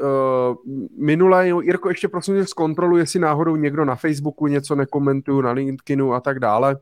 minule, 0.99 1.49
Jirko, 1.49 1.89
ještě 1.89 2.09
prosím 2.09 2.47
zkontroluji, 2.47 3.03
jestli 3.03 3.21
náhodou 3.21 3.57
někdo 3.57 3.85
na 3.85 3.95
Facebooku 3.95 4.47
něco 4.47 4.75
nekomentuju, 4.75 5.41
na 5.41 5.53
LinkedInu 5.53 6.15
a 6.15 6.21
tak 6.21 6.39
dále. 6.39 6.77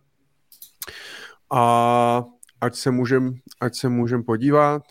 A 1.53 2.24
ať 2.61 2.75
se 2.75 2.91
můžem, 2.91 3.35
ať 3.61 3.75
se 3.75 3.89
můžem 3.89 4.25
podívat. 4.25 4.83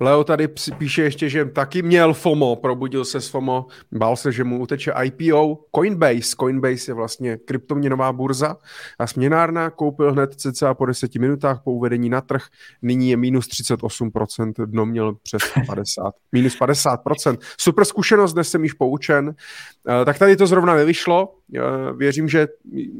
Leo 0.00 0.24
tady 0.24 0.48
píše 0.78 1.02
ještě, 1.02 1.28
že 1.28 1.44
taky 1.44 1.82
měl 1.82 2.14
FOMO, 2.14 2.56
probudil 2.56 3.04
se 3.04 3.20
s 3.20 3.28
FOMO, 3.28 3.66
bál 3.92 4.16
se, 4.16 4.32
že 4.32 4.44
mu 4.44 4.60
uteče 4.60 4.92
IPO. 5.02 5.64
Coinbase, 5.74 6.36
Coinbase 6.40 6.90
je 6.90 6.94
vlastně 6.94 7.36
kryptoměnová 7.36 8.12
burza 8.12 8.56
a 8.98 9.06
směnárna, 9.06 9.70
koupil 9.70 10.12
hned 10.12 10.34
cca 10.34 10.74
po 10.74 10.86
10 10.86 11.14
minutách 11.14 11.60
po 11.64 11.72
uvedení 11.72 12.10
na 12.10 12.20
trh, 12.20 12.42
nyní 12.82 13.10
je 13.10 13.16
minus 13.16 13.48
38%, 13.48 14.66
dno 14.66 14.86
měl 14.86 15.14
přes 15.22 15.42
50, 15.66 16.14
minus 16.32 16.58
50%. 16.58 17.38
Super 17.60 17.84
zkušenost, 17.84 18.32
dnes 18.32 18.50
jsem 18.50 18.62
již 18.62 18.72
poučen. 18.72 19.34
Eh, 19.88 20.04
tak 20.04 20.18
tady 20.18 20.36
to 20.36 20.46
zrovna 20.46 20.74
nevyšlo, 20.74 21.34
eh, 21.56 21.60
věřím, 21.96 22.28
že 22.28 22.46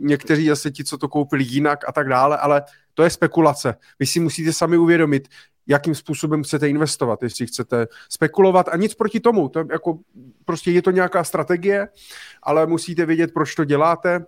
někteří 0.01 0.49
zase 0.49 0.71
ti, 0.71 0.85
co 0.85 0.99
to 0.99 1.09
koupili 1.09 1.45
jinak 1.45 1.89
a 1.89 1.93
tak 1.93 2.09
dále, 2.09 2.37
ale 2.37 2.63
to 2.95 3.03
je 3.03 3.11
spekulace. 3.11 3.75
Vy 3.99 4.07
si 4.07 4.21
musíte 4.21 4.53
sami 4.53 4.79
uvědomit, 4.79 5.29
jakým 5.69 5.95
způsobem 5.95 6.43
chcete 6.43 6.69
investovat, 6.69 7.23
jestli 7.23 7.47
chcete 7.47 7.87
spekulovat 8.09 8.69
a 8.69 8.77
nic 8.77 8.95
proti 8.95 9.21
tomu. 9.21 9.49
To 9.49 9.65
jako, 9.73 9.99
prostě 10.45 10.71
je 10.71 10.83
to 10.83 10.91
nějaká 10.91 11.25
strategie, 11.25 11.89
ale 12.43 12.67
musíte 12.67 13.07
vědět, 13.07 13.35
proč 13.35 13.55
to 13.55 13.65
děláte, 13.65 14.27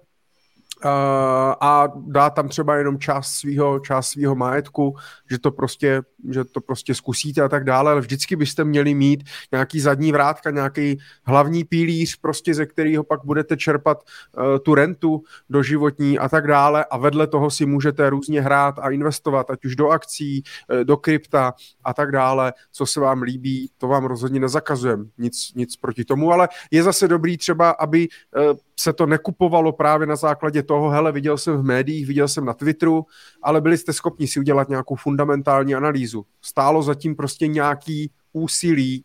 a 1.60 1.88
dá 1.96 2.30
tam 2.30 2.48
třeba 2.48 2.76
jenom 2.76 2.98
část 2.98 3.32
svého 3.32 3.80
část 3.80 4.08
svýho 4.08 4.34
majetku, 4.34 4.96
že 5.30 5.38
to, 5.38 5.50
prostě, 5.50 6.02
že 6.30 6.44
to 6.44 6.60
prostě 6.60 6.94
zkusíte 6.94 7.42
a 7.42 7.48
tak 7.48 7.64
dále, 7.64 7.92
ale 7.92 8.00
vždycky 8.00 8.36
byste 8.36 8.64
měli 8.64 8.94
mít 8.94 9.24
nějaký 9.52 9.80
zadní 9.80 10.12
vrátka, 10.12 10.50
nějaký 10.50 10.98
hlavní 11.24 11.64
pilíř, 11.64 12.16
prostě 12.16 12.54
ze 12.54 12.66
kterého 12.66 13.04
pak 13.04 13.20
budete 13.24 13.56
čerpat 13.56 14.02
uh, 14.02 14.58
tu 14.58 14.74
rentu 14.74 15.22
do 15.50 15.62
životní 15.62 16.18
a 16.18 16.28
tak 16.28 16.46
dále. 16.46 16.84
A 16.84 16.98
vedle 16.98 17.26
toho 17.26 17.50
si 17.50 17.66
můžete 17.66 18.10
různě 18.10 18.40
hrát 18.40 18.78
a 18.78 18.90
investovat, 18.90 19.50
ať 19.50 19.64
už 19.64 19.76
do 19.76 19.88
akcí, 19.88 20.42
uh, 20.72 20.84
do 20.84 20.96
krypta 20.96 21.54
a 21.84 21.94
tak 21.94 22.12
dále, 22.12 22.52
co 22.72 22.86
se 22.86 23.00
vám 23.00 23.22
líbí, 23.22 23.70
to 23.78 23.88
vám 23.88 24.04
rozhodně 24.04 24.40
nezakazujeme, 24.40 25.04
nic, 25.18 25.54
nic 25.54 25.76
proti 25.76 26.04
tomu, 26.04 26.32
ale 26.32 26.48
je 26.70 26.82
zase 26.82 27.08
dobrý 27.08 27.36
třeba, 27.36 27.70
aby 27.70 28.08
uh, 28.50 28.56
se 28.80 28.92
to 28.92 29.06
nekupovalo 29.06 29.72
právě 29.72 30.06
na 30.06 30.16
základě 30.16 30.62
toho, 30.62 30.90
hele, 30.90 31.12
viděl 31.12 31.38
jsem 31.38 31.56
v 31.56 31.62
médiích, 31.62 32.06
viděl 32.06 32.28
jsem 32.28 32.44
na 32.44 32.54
Twitteru, 32.54 33.06
ale 33.42 33.60
byli 33.60 33.78
jste 33.78 33.92
schopni 33.92 34.28
si 34.28 34.40
udělat 34.40 34.68
nějakou 34.68 34.94
fundamentální 34.94 35.74
analýzu. 35.74 36.26
Stálo 36.42 36.82
zatím 36.82 37.16
prostě 37.16 37.46
nějaký 37.46 38.10
úsilí, 38.32 39.04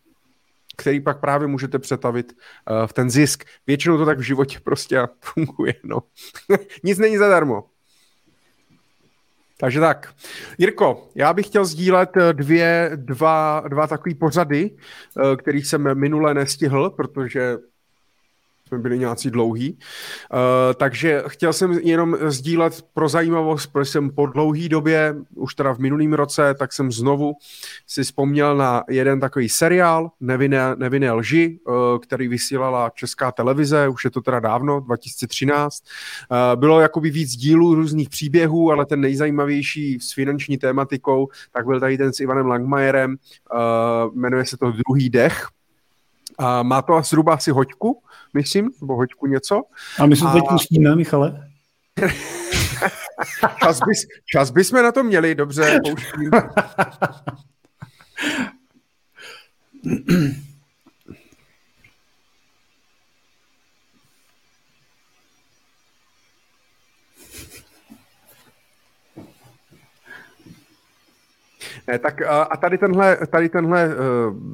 který 0.78 1.00
pak 1.00 1.20
právě 1.20 1.48
můžete 1.48 1.80
přetavit 1.80 2.34
uh, 2.34 2.88
v 2.88 2.94
ten 2.94 3.10
zisk. 3.10 3.44
Většinou 3.68 3.98
to 3.98 4.06
tak 4.06 4.20
v 4.20 4.22
životě 4.22 4.60
prostě 4.60 5.08
funguje, 5.20 5.74
no. 5.84 6.00
Nic 6.84 6.98
není 6.98 7.18
zadarmo. 7.18 7.64
Takže 9.58 9.80
tak. 9.80 10.14
Jirko, 10.58 11.10
já 11.16 11.34
bych 11.34 11.46
chtěl 11.48 11.66
sdílet 11.66 12.18
eh, 12.18 12.34
dvě, 12.34 12.92
dva, 12.96 13.64
dva 13.68 13.88
takové 13.88 14.16
pořady, 14.16 14.72
uh, 14.72 15.36
kterých 15.36 15.68
jsem 15.68 16.00
minule 16.00 16.34
nestihl, 16.34 16.90
protože 16.90 17.58
jsme 18.76 18.82
byli 18.82 19.00
nějací 19.00 19.32
dlouhý. 19.32 19.72
Uh, 19.74 20.74
takže 20.74 21.24
chtěl 21.28 21.54
jsem 21.54 21.72
jenom 21.72 22.18
sdílet 22.28 22.82
pro 22.94 23.10
zajímavost, 23.10 23.68
protože 23.68 23.92
jsem 23.92 24.10
po 24.10 24.26
dlouhé 24.26 24.70
době, 24.70 25.16
už 25.36 25.56
teda 25.56 25.74
v 25.74 25.80
minulém 25.80 26.14
roce, 26.14 26.54
tak 26.60 26.74
jsem 26.74 26.92
znovu 26.92 27.34
si 27.88 28.04
vzpomněl 28.04 28.58
na 28.58 28.84
jeden 28.90 29.20
takový 29.20 29.50
seriál, 29.50 30.12
Nevinné, 30.20 30.76
Nevinné 30.76 31.12
lži, 31.12 31.60
uh, 31.68 32.00
který 32.00 32.28
vysílala 32.28 32.90
Česká 32.90 33.32
televize, 33.32 33.88
už 33.88 34.06
je 34.06 34.12
to 34.12 34.22
teda 34.22 34.40
dávno, 34.40 34.80
2013. 34.80 35.84
Uh, 35.84 36.38
eh, 36.38 36.56
bylo 36.56 36.82
jakoby 36.82 37.10
víc 37.10 37.36
dílů 37.36 37.76
různých 37.76 38.10
příběhů, 38.10 38.72
ale 38.72 38.86
ten 38.86 39.02
nejzajímavější 39.02 40.00
s 40.00 40.14
finanční 40.14 40.58
tématikou, 40.58 41.28
tak 41.52 41.66
byl 41.66 41.80
tady 41.80 41.98
ten 41.98 42.14
s 42.14 42.20
Ivanem 42.20 42.46
Langmajerem, 42.46 43.16
uh, 43.16 44.16
jmenuje 44.16 44.46
se 44.46 44.58
to 44.58 44.72
Druhý 44.72 45.10
dech, 45.10 45.48
a 46.38 46.64
má 46.64 46.82
to 46.82 47.02
zhruba 47.02 47.34
asi 47.34 47.52
hoďku, 47.52 48.02
myslím, 48.34 48.72
nebo 48.82 48.96
hoďku 48.96 49.28
něco. 49.28 49.64
A 50.00 50.06
my 50.06 50.16
se 50.16 50.26
a... 50.26 50.34
teď 50.34 50.44
pustíme, 50.50 50.96
Michale. 50.96 51.50
čas, 53.64 53.80
bys, 53.88 54.06
čas 54.26 54.52
bychom 54.52 54.84
na 54.84 54.92
to 54.92 55.04
měli, 55.04 55.36
dobře, 55.36 55.80
pouštím. 55.84 56.32
Ne, 71.88 72.00
tak 72.00 72.22
a 72.22 72.58
tady 72.58 72.78
tenhle, 72.78 73.18
tady 73.30 73.50
tenhle 73.50 73.88
uh, 73.88 73.94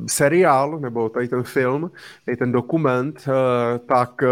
seriál, 0.07 0.79
nebo 0.79 1.09
tady 1.09 1.27
ten 1.27 1.43
film, 1.43 1.91
tady 2.25 2.37
ten 2.37 2.51
dokument, 2.51 3.27
uh, 3.27 3.33
tak 3.87 4.21
uh, 4.21 4.29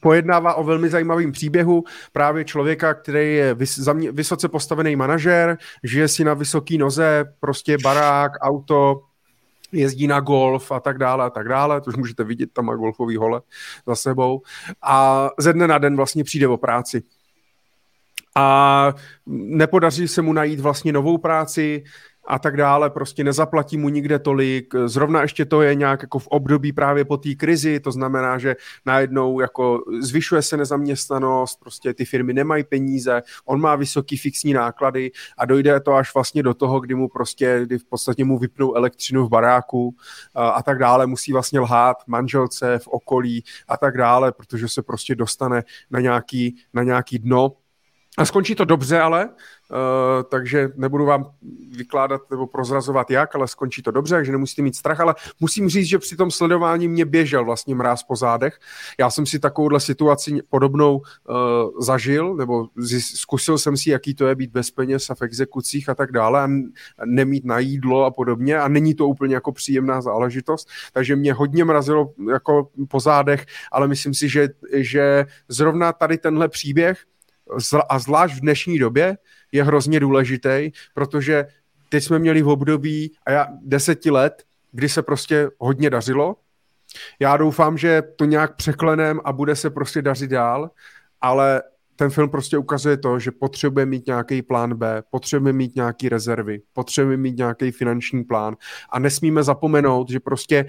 pojednává 0.00 0.54
o 0.54 0.64
velmi 0.64 0.88
zajímavém 0.88 1.32
příběhu 1.32 1.84
právě 2.12 2.44
člověka, 2.44 2.94
který 2.94 3.34
je 3.34 3.54
vys, 3.54 3.88
vysoce 4.12 4.48
postavený 4.48 4.96
manažer, 4.96 5.58
žije 5.84 6.08
si 6.08 6.24
na 6.24 6.34
vysoký 6.34 6.78
noze, 6.78 7.24
prostě 7.40 7.76
barák, 7.82 8.32
auto, 8.40 9.02
jezdí 9.72 10.06
na 10.06 10.20
golf 10.20 10.72
a 10.72 10.80
tak 10.80 10.98
dále 10.98 11.24
a 11.24 11.30
tak 11.30 11.48
dále, 11.48 11.80
to 11.80 11.88
už 11.88 11.96
můžete 11.96 12.24
vidět, 12.24 12.52
tam 12.52 12.64
má 12.64 12.74
golfový 12.74 13.16
hole 13.16 13.40
za 13.86 13.94
sebou 13.94 14.42
a 14.82 15.28
ze 15.38 15.52
dne 15.52 15.68
na 15.68 15.78
den 15.78 15.96
vlastně 15.96 16.24
přijde 16.24 16.48
o 16.48 16.56
práci. 16.56 17.02
A 18.36 18.94
nepodaří 19.26 20.08
se 20.08 20.22
mu 20.22 20.32
najít 20.32 20.60
vlastně 20.60 20.92
novou 20.92 21.18
práci, 21.18 21.84
a 22.28 22.38
tak 22.38 22.56
dále, 22.56 22.90
prostě 22.90 23.24
nezaplatí 23.24 23.76
mu 23.76 23.88
nikde 23.88 24.18
tolik. 24.18 24.74
Zrovna 24.86 25.22
ještě 25.22 25.44
to 25.44 25.62
je 25.62 25.74
nějak 25.74 26.02
jako 26.02 26.18
v 26.18 26.26
období 26.26 26.72
právě 26.72 27.04
po 27.04 27.16
té 27.16 27.34
krizi, 27.34 27.80
to 27.80 27.92
znamená, 27.92 28.38
že 28.38 28.56
najednou 28.86 29.40
jako 29.40 29.84
zvyšuje 30.00 30.42
se 30.42 30.56
nezaměstnanost, 30.56 31.60
prostě 31.60 31.94
ty 31.94 32.04
firmy 32.04 32.32
nemají 32.32 32.64
peníze, 32.64 33.22
on 33.44 33.60
má 33.60 33.76
vysoký 33.76 34.16
fixní 34.16 34.52
náklady 34.52 35.10
a 35.38 35.44
dojde 35.44 35.80
to 35.80 35.92
až 35.94 36.14
vlastně 36.14 36.42
do 36.42 36.54
toho, 36.54 36.80
kdy 36.80 36.94
mu 36.94 37.08
prostě, 37.08 37.60
kdy 37.64 37.78
v 37.78 37.84
podstatě 37.84 38.24
mu 38.24 38.38
vypnou 38.38 38.74
elektřinu 38.74 39.26
v 39.26 39.28
baráku 39.28 39.94
a, 40.34 40.48
a 40.48 40.62
tak 40.62 40.78
dále, 40.78 41.06
musí 41.06 41.32
vlastně 41.32 41.60
lhát 41.60 41.96
manželce 42.06 42.78
v 42.78 42.88
okolí 42.88 43.44
a 43.68 43.76
tak 43.76 43.96
dále, 43.96 44.32
protože 44.32 44.68
se 44.68 44.82
prostě 44.82 45.14
dostane 45.14 45.62
na 45.90 46.00
nějaký, 46.00 46.56
na 46.74 46.82
nějaký 46.82 47.18
dno. 47.18 47.52
A 48.18 48.24
skončí 48.24 48.54
to 48.54 48.64
dobře, 48.64 49.00
ale 49.00 49.28
Uh, 49.70 50.22
takže 50.22 50.68
nebudu 50.76 51.04
vám 51.04 51.30
vykládat 51.76 52.20
nebo 52.30 52.46
prozrazovat 52.46 53.10
jak, 53.10 53.34
ale 53.34 53.48
skončí 53.48 53.82
to 53.82 53.90
dobře, 53.90 54.14
takže 54.14 54.32
nemusíte 54.32 54.62
mít 54.62 54.76
strach, 54.76 55.00
ale 55.00 55.14
musím 55.40 55.68
říct, 55.68 55.86
že 55.86 55.98
při 55.98 56.16
tom 56.16 56.30
sledování 56.30 56.88
mě 56.88 57.04
běžel 57.04 57.44
vlastně 57.44 57.74
mráz 57.74 58.02
po 58.02 58.16
zádech. 58.16 58.58
Já 59.00 59.10
jsem 59.10 59.26
si 59.26 59.38
takovouhle 59.38 59.80
situaci 59.80 60.40
podobnou 60.48 60.96
uh, 60.96 61.04
zažil, 61.80 62.34
nebo 62.34 62.66
zkusil 63.00 63.58
jsem 63.58 63.76
si, 63.76 63.90
jaký 63.90 64.14
to 64.14 64.26
je 64.26 64.34
být 64.34 64.50
bez 64.50 64.70
peněz 64.70 65.10
a 65.10 65.14
v 65.14 65.22
exekucích 65.22 65.88
a 65.88 65.94
tak 65.94 66.12
dále 66.12 66.42
a 66.42 66.48
nemít 67.04 67.44
na 67.44 67.58
jídlo 67.58 68.04
a 68.04 68.10
podobně 68.10 68.58
a 68.58 68.68
není 68.68 68.94
to 68.94 69.08
úplně 69.08 69.34
jako 69.34 69.52
příjemná 69.52 70.00
záležitost, 70.00 70.68
takže 70.92 71.16
mě 71.16 71.32
hodně 71.32 71.64
mrazilo 71.64 72.12
jako 72.30 72.68
po 72.88 73.00
zádech, 73.00 73.46
ale 73.72 73.88
myslím 73.88 74.14
si, 74.14 74.28
že, 74.28 74.48
že 74.72 75.26
zrovna 75.48 75.92
tady 75.92 76.18
tenhle 76.18 76.48
příběh 76.48 77.04
a 77.88 77.98
zvlášť 77.98 78.34
v 78.34 78.40
dnešní 78.40 78.78
době 78.78 79.18
je 79.52 79.64
hrozně 79.64 80.00
důležitý, 80.00 80.70
protože 80.94 81.46
teď 81.88 82.04
jsme 82.04 82.18
měli 82.18 82.42
v 82.42 82.48
období 82.48 83.12
a 83.26 83.30
já 83.30 83.46
deseti 83.62 84.10
let, 84.10 84.42
kdy 84.72 84.88
se 84.88 85.02
prostě 85.02 85.50
hodně 85.58 85.90
dařilo. 85.90 86.36
Já 87.20 87.36
doufám, 87.36 87.78
že 87.78 88.02
to 88.16 88.24
nějak 88.24 88.56
překlenem 88.56 89.20
a 89.24 89.32
bude 89.32 89.56
se 89.56 89.70
prostě 89.70 90.02
dařit 90.02 90.30
dál, 90.30 90.70
ale 91.20 91.62
ten 91.96 92.10
film 92.10 92.30
prostě 92.30 92.58
ukazuje 92.58 92.96
to, 92.96 93.18
že 93.18 93.30
potřebujeme 93.30 93.90
mít 93.90 94.06
nějaký 94.06 94.42
plán 94.42 94.74
B, 94.74 95.02
potřebujeme 95.10 95.56
mít 95.56 95.76
nějaký 95.76 96.08
rezervy, 96.08 96.60
potřebujeme 96.72 97.22
mít 97.22 97.36
nějaký 97.36 97.70
finanční 97.70 98.24
plán 98.24 98.56
a 98.90 98.98
nesmíme 98.98 99.42
zapomenout, 99.42 100.10
že 100.10 100.20
prostě 100.20 100.66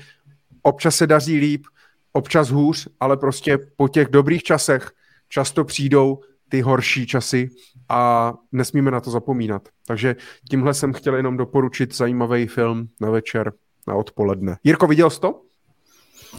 občas 0.61 0.95
se 0.95 1.07
daří 1.07 1.37
líp, 1.39 1.65
občas 2.11 2.49
hůř, 2.49 2.87
ale 2.99 3.17
prostě 3.17 3.57
po 3.75 3.87
těch 3.87 4.07
dobrých 4.07 4.43
časech 4.43 4.91
často 5.29 5.63
přijdou 5.63 6.19
ty 6.49 6.61
horší 6.61 7.07
časy 7.07 7.49
a 7.89 8.33
nesmíme 8.51 8.91
na 8.91 9.01
to 9.01 9.11
zapomínat. 9.11 9.69
Takže 9.87 10.15
tímhle 10.49 10.73
jsem 10.73 10.93
chtěl 10.93 11.15
jenom 11.15 11.37
doporučit 11.37 11.95
zajímavý 11.95 12.47
film 12.47 12.87
na 13.01 13.09
večer, 13.09 13.53
na 13.87 13.95
odpoledne. 13.95 14.57
Jirko, 14.63 14.87
viděl 14.87 15.09
jsi 15.09 15.19
to? 15.19 15.41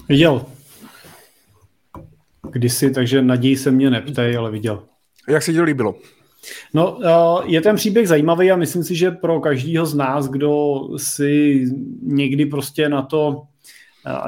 Viděl. 0.09 0.47
Kdysi, 2.51 2.91
takže 2.91 3.23
naději 3.23 3.57
se 3.57 3.71
mě 3.71 3.91
neptej, 3.91 4.37
ale 4.37 4.51
viděl. 4.51 4.83
Jak 5.29 5.43
se 5.43 5.53
ti 5.53 5.59
to 5.59 5.65
líbilo? 5.65 5.95
No, 6.75 6.99
je 7.45 7.61
ten 7.61 7.77
příběh 7.77 8.09
zajímavý 8.09 8.51
a 8.51 8.57
myslím 8.57 8.85
si, 8.85 8.95
že 8.95 9.11
pro 9.11 9.41
každýho 9.41 9.87
z 9.87 9.95
nás, 9.95 10.29
kdo 10.29 10.81
si 10.97 11.65
někdy 12.03 12.47
prostě 12.47 12.89
na 12.89 13.03
to, 13.03 13.43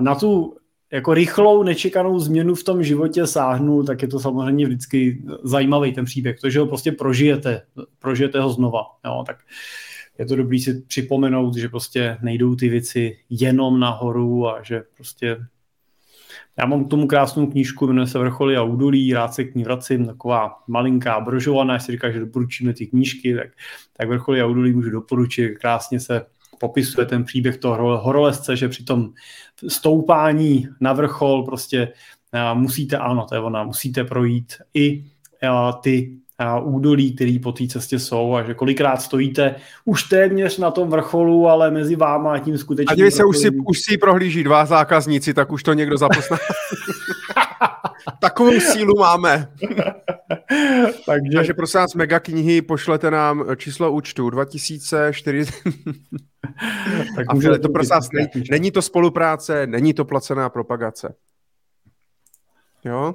na 0.01 0.15
tu 0.15 0.57
jako 0.93 1.15
rychlou, 1.15 1.63
nečekanou 1.63 2.19
změnu 2.19 2.55
v 2.55 2.65
tom 2.65 2.83
životě 2.83 3.27
sáhnu, 3.27 3.83
tak 3.83 4.03
je 4.03 4.09
to 4.09 4.21
samozřejmě 4.21 4.67
vždycky 4.67 5.23
zajímavý 5.43 5.93
ten 5.93 6.05
příběh, 6.05 6.37
protože 6.41 6.61
ho 6.61 6.67
prostě 6.67 6.93
prožijete, 6.93 7.63
prožijete 7.99 8.41
ho 8.41 8.51
znova. 8.51 8.83
Jo, 9.05 9.25
tak 9.27 9.37
je 10.19 10.27
to 10.27 10.37
dobrý 10.37 10.61
si 10.61 10.81
připomenout, 10.81 11.57
že 11.57 11.69
prostě 11.69 12.19
nejdou 12.23 12.55
ty 12.55 12.69
věci 12.69 13.19
jenom 13.31 13.81
nahoru 13.81 14.49
a 14.49 14.63
že 14.63 14.83
prostě 14.97 15.37
já 16.59 16.67
mám 16.67 16.85
k 16.85 16.91
tomu 16.91 17.07
krásnou 17.07 17.47
knížku, 17.47 17.87
jmenuje 17.87 18.07
se 18.07 18.19
Vrcholy 18.19 18.57
a 18.57 18.63
údolí, 18.63 19.15
rád 19.15 19.35
se 19.35 19.45
k 19.45 19.55
ní 19.55 19.65
vracím, 19.65 20.07
taková 20.07 20.59
malinká 20.69 21.21
brožovaná, 21.21 21.75
jestli 21.75 21.93
říká, 21.93 22.11
že 22.11 22.21
doporučíme 22.21 22.75
ty 22.75 22.87
knížky, 22.87 23.35
tak, 23.35 23.49
tak 23.97 24.09
Vrcholy 24.09 24.41
a 24.41 24.47
údolí 24.47 24.73
můžu 24.73 24.91
doporučit, 24.91 25.59
krásně 25.59 26.01
se 26.01 26.27
popisuje 26.61 27.07
ten 27.07 27.25
příběh 27.25 27.59
toho 27.59 27.99
horolezce, 27.99 28.57
že 28.57 28.69
při 28.69 28.85
tom 28.85 29.13
stoupání 29.69 30.69
na 30.81 30.93
vrchol 30.93 31.43
prostě 31.43 31.93
musíte, 32.55 32.97
ano, 32.97 33.27
to 33.29 33.35
je 33.35 33.41
ona, 33.41 33.65
musíte 33.65 34.05
projít 34.05 34.55
i 34.75 35.05
ty 35.81 36.13
údolí, 36.63 37.15
které 37.15 37.37
po 37.43 37.53
té 37.53 37.67
cestě 37.67 37.99
jsou 37.99 38.35
a 38.35 38.43
že 38.43 38.55
kolikrát 38.55 39.03
stojíte 39.03 39.55
už 39.85 40.03
téměř 40.03 40.59
na 40.59 40.71
tom 40.71 40.91
vrcholu, 40.91 41.49
ale 41.49 41.71
mezi 41.71 41.97
váma 41.97 42.35
a 42.35 42.39
tím 42.39 42.59
skutečně. 42.59 43.07
A 43.07 43.11
se, 43.11 43.25
už 43.25 43.39
si, 43.39 43.51
už 43.51 43.79
si 43.81 43.99
prohlíží 43.99 44.45
dva 44.45 44.67
zákazníci, 44.67 45.35
tak 45.35 45.53
už 45.53 45.63
to 45.63 45.73
někdo 45.73 45.97
zapozná. 45.97 46.39
Takovou 48.21 48.61
sílu 48.61 48.95
máme. 48.99 49.53
Takže... 51.07 51.37
Takže 51.37 51.55
prosím 51.55 51.81
vás, 51.81 51.95
mega 51.95 52.21
knihy, 52.21 52.63
pošlete 52.63 53.11
nám 53.11 53.45
číslo 53.57 53.93
účtu 53.93 54.31
2004. 54.31 55.53
tak 57.17 57.27
a 57.31 57.59
to 57.59 57.69
prosím 57.69 57.91
vás, 57.91 58.09
není, 58.13 58.45
není 58.51 58.71
to 58.71 58.83
spolupráce, 58.83 59.67
není 59.67 59.95
to 59.95 60.05
placená 60.05 60.51
propagace. 60.51 61.15
Jo? 62.85 63.15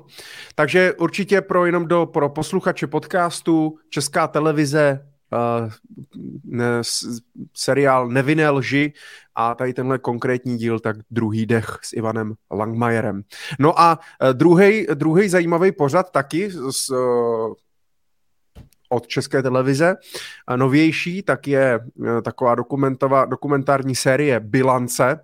Takže 0.56 0.94
určitě 0.94 1.42
pro 1.42 1.66
jenom 1.66 1.88
do, 1.88 2.06
pro 2.06 2.30
posluchače 2.30 2.88
podcastu 2.88 3.80
Česká 3.90 4.28
televize 4.28 5.08
uh, 5.32 5.72
ne, 6.44 6.66
seriál 7.54 8.08
Nevinné 8.08 8.50
lži 8.50 8.94
a 9.36 9.56
tady 9.56 9.74
tenhle 9.74 10.00
konkrétní 10.00 10.58
díl, 10.58 10.80
tak 10.80 10.98
druhý 11.12 11.46
dech 11.46 11.80
s 11.84 11.94
Ivanem 11.94 12.34
Langmajerem. 12.52 13.22
No 13.60 13.80
a 13.80 14.00
uh, 14.22 14.34
druhý 14.94 15.30
zajímavý 15.30 15.72
pořad 15.72 16.12
taky 16.12 16.52
z, 16.70 16.90
uh, 16.90 17.54
od 18.90 19.08
České 19.08 19.44
televize. 19.44 19.96
Novější, 20.56 21.24
tak 21.24 21.48
je 21.48 21.80
taková 22.24 22.56
dokumentární 23.26 23.96
série 23.96 24.40
Bilance, 24.40 25.20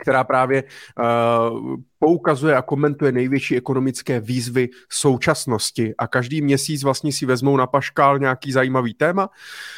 která 0.00 0.24
právě 0.24 0.62
uh, 0.62 1.76
poukazuje 1.98 2.56
a 2.56 2.62
komentuje 2.62 3.12
největší 3.12 3.56
ekonomické 3.56 4.20
výzvy 4.20 4.68
současnosti. 4.92 5.94
A 5.98 6.06
každý 6.06 6.42
měsíc 6.42 6.82
vlastně 6.82 7.12
si 7.12 7.26
vezmou 7.26 7.56
na 7.56 7.66
paškál 7.66 8.18
nějaký 8.18 8.52
zajímavý 8.52 8.94
téma, 8.94 9.30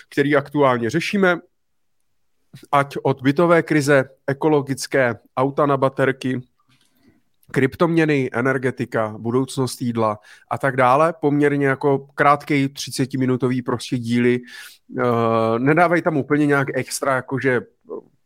který 0.08 0.36
aktuálně 0.36 0.90
řešíme, 0.90 1.38
ať 2.72 2.96
od 3.02 3.22
bytové 3.22 3.62
krize, 3.62 4.04
ekologické, 4.26 5.14
auta 5.36 5.66
na 5.66 5.76
baterky, 5.76 6.40
kryptoměny, 7.50 8.30
energetika, 8.32 9.14
budoucnost 9.18 9.82
jídla 9.82 10.18
a 10.50 10.58
tak 10.58 10.76
dále. 10.76 11.14
Poměrně 11.20 11.66
jako 11.66 11.98
krátký 12.14 12.66
30-minutový 12.66 13.62
prostě 13.62 13.98
díly. 13.98 14.40
Uh, 14.90 15.58
nedávají 15.58 16.02
tam 16.02 16.16
úplně 16.16 16.46
nějak 16.46 16.68
extra, 16.74 17.16
jakože 17.16 17.60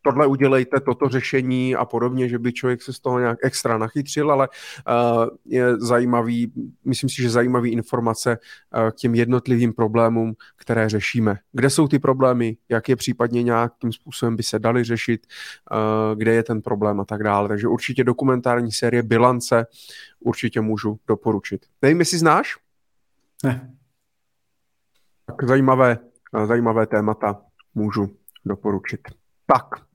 tohle 0.02 0.26
udělejte, 0.26 0.80
toto 0.80 1.08
řešení 1.08 1.76
a 1.76 1.84
podobně, 1.84 2.28
že 2.28 2.38
by 2.38 2.52
člověk 2.52 2.82
se 2.82 2.92
z 2.92 3.00
toho 3.00 3.18
nějak 3.18 3.38
extra 3.42 3.78
nachytřil, 3.78 4.32
ale 4.32 4.48
uh, 4.48 5.24
je 5.44 5.76
zajímavý, 5.76 6.52
myslím 6.84 7.10
si, 7.10 7.22
že 7.22 7.30
zajímavý 7.30 7.70
informace 7.70 8.38
uh, 8.38 8.90
k 8.90 8.94
těm 8.94 9.14
jednotlivým 9.14 9.72
problémům, 9.72 10.34
které 10.56 10.88
řešíme. 10.88 11.38
Kde 11.52 11.70
jsou 11.70 11.88
ty 11.88 11.98
problémy, 11.98 12.56
jak 12.68 12.88
je 12.88 12.96
případně 12.96 13.42
nějakým 13.42 13.92
způsobem 13.92 14.36
by 14.36 14.42
se 14.42 14.58
dali 14.58 14.84
řešit, 14.84 15.26
uh, 15.70 16.18
kde 16.18 16.34
je 16.34 16.42
ten 16.42 16.62
problém 16.62 17.00
a 17.00 17.04
tak 17.04 17.22
dále. 17.22 17.48
Takže 17.48 17.68
určitě 17.68 18.04
dokumentární 18.04 18.72
série 18.72 19.02
Bilance 19.02 19.66
určitě 20.20 20.60
můžu 20.60 20.98
doporučit. 21.08 21.66
Nevím, 21.82 22.00
jestli 22.00 22.18
znáš? 22.18 22.56
Ne. 23.44 23.74
Tak 25.26 25.44
zajímavé, 25.44 25.98
zajímavé 26.46 26.86
témata 26.86 27.42
můžu 27.74 28.10
doporučit. 28.44 29.00
Tak, 29.46 29.89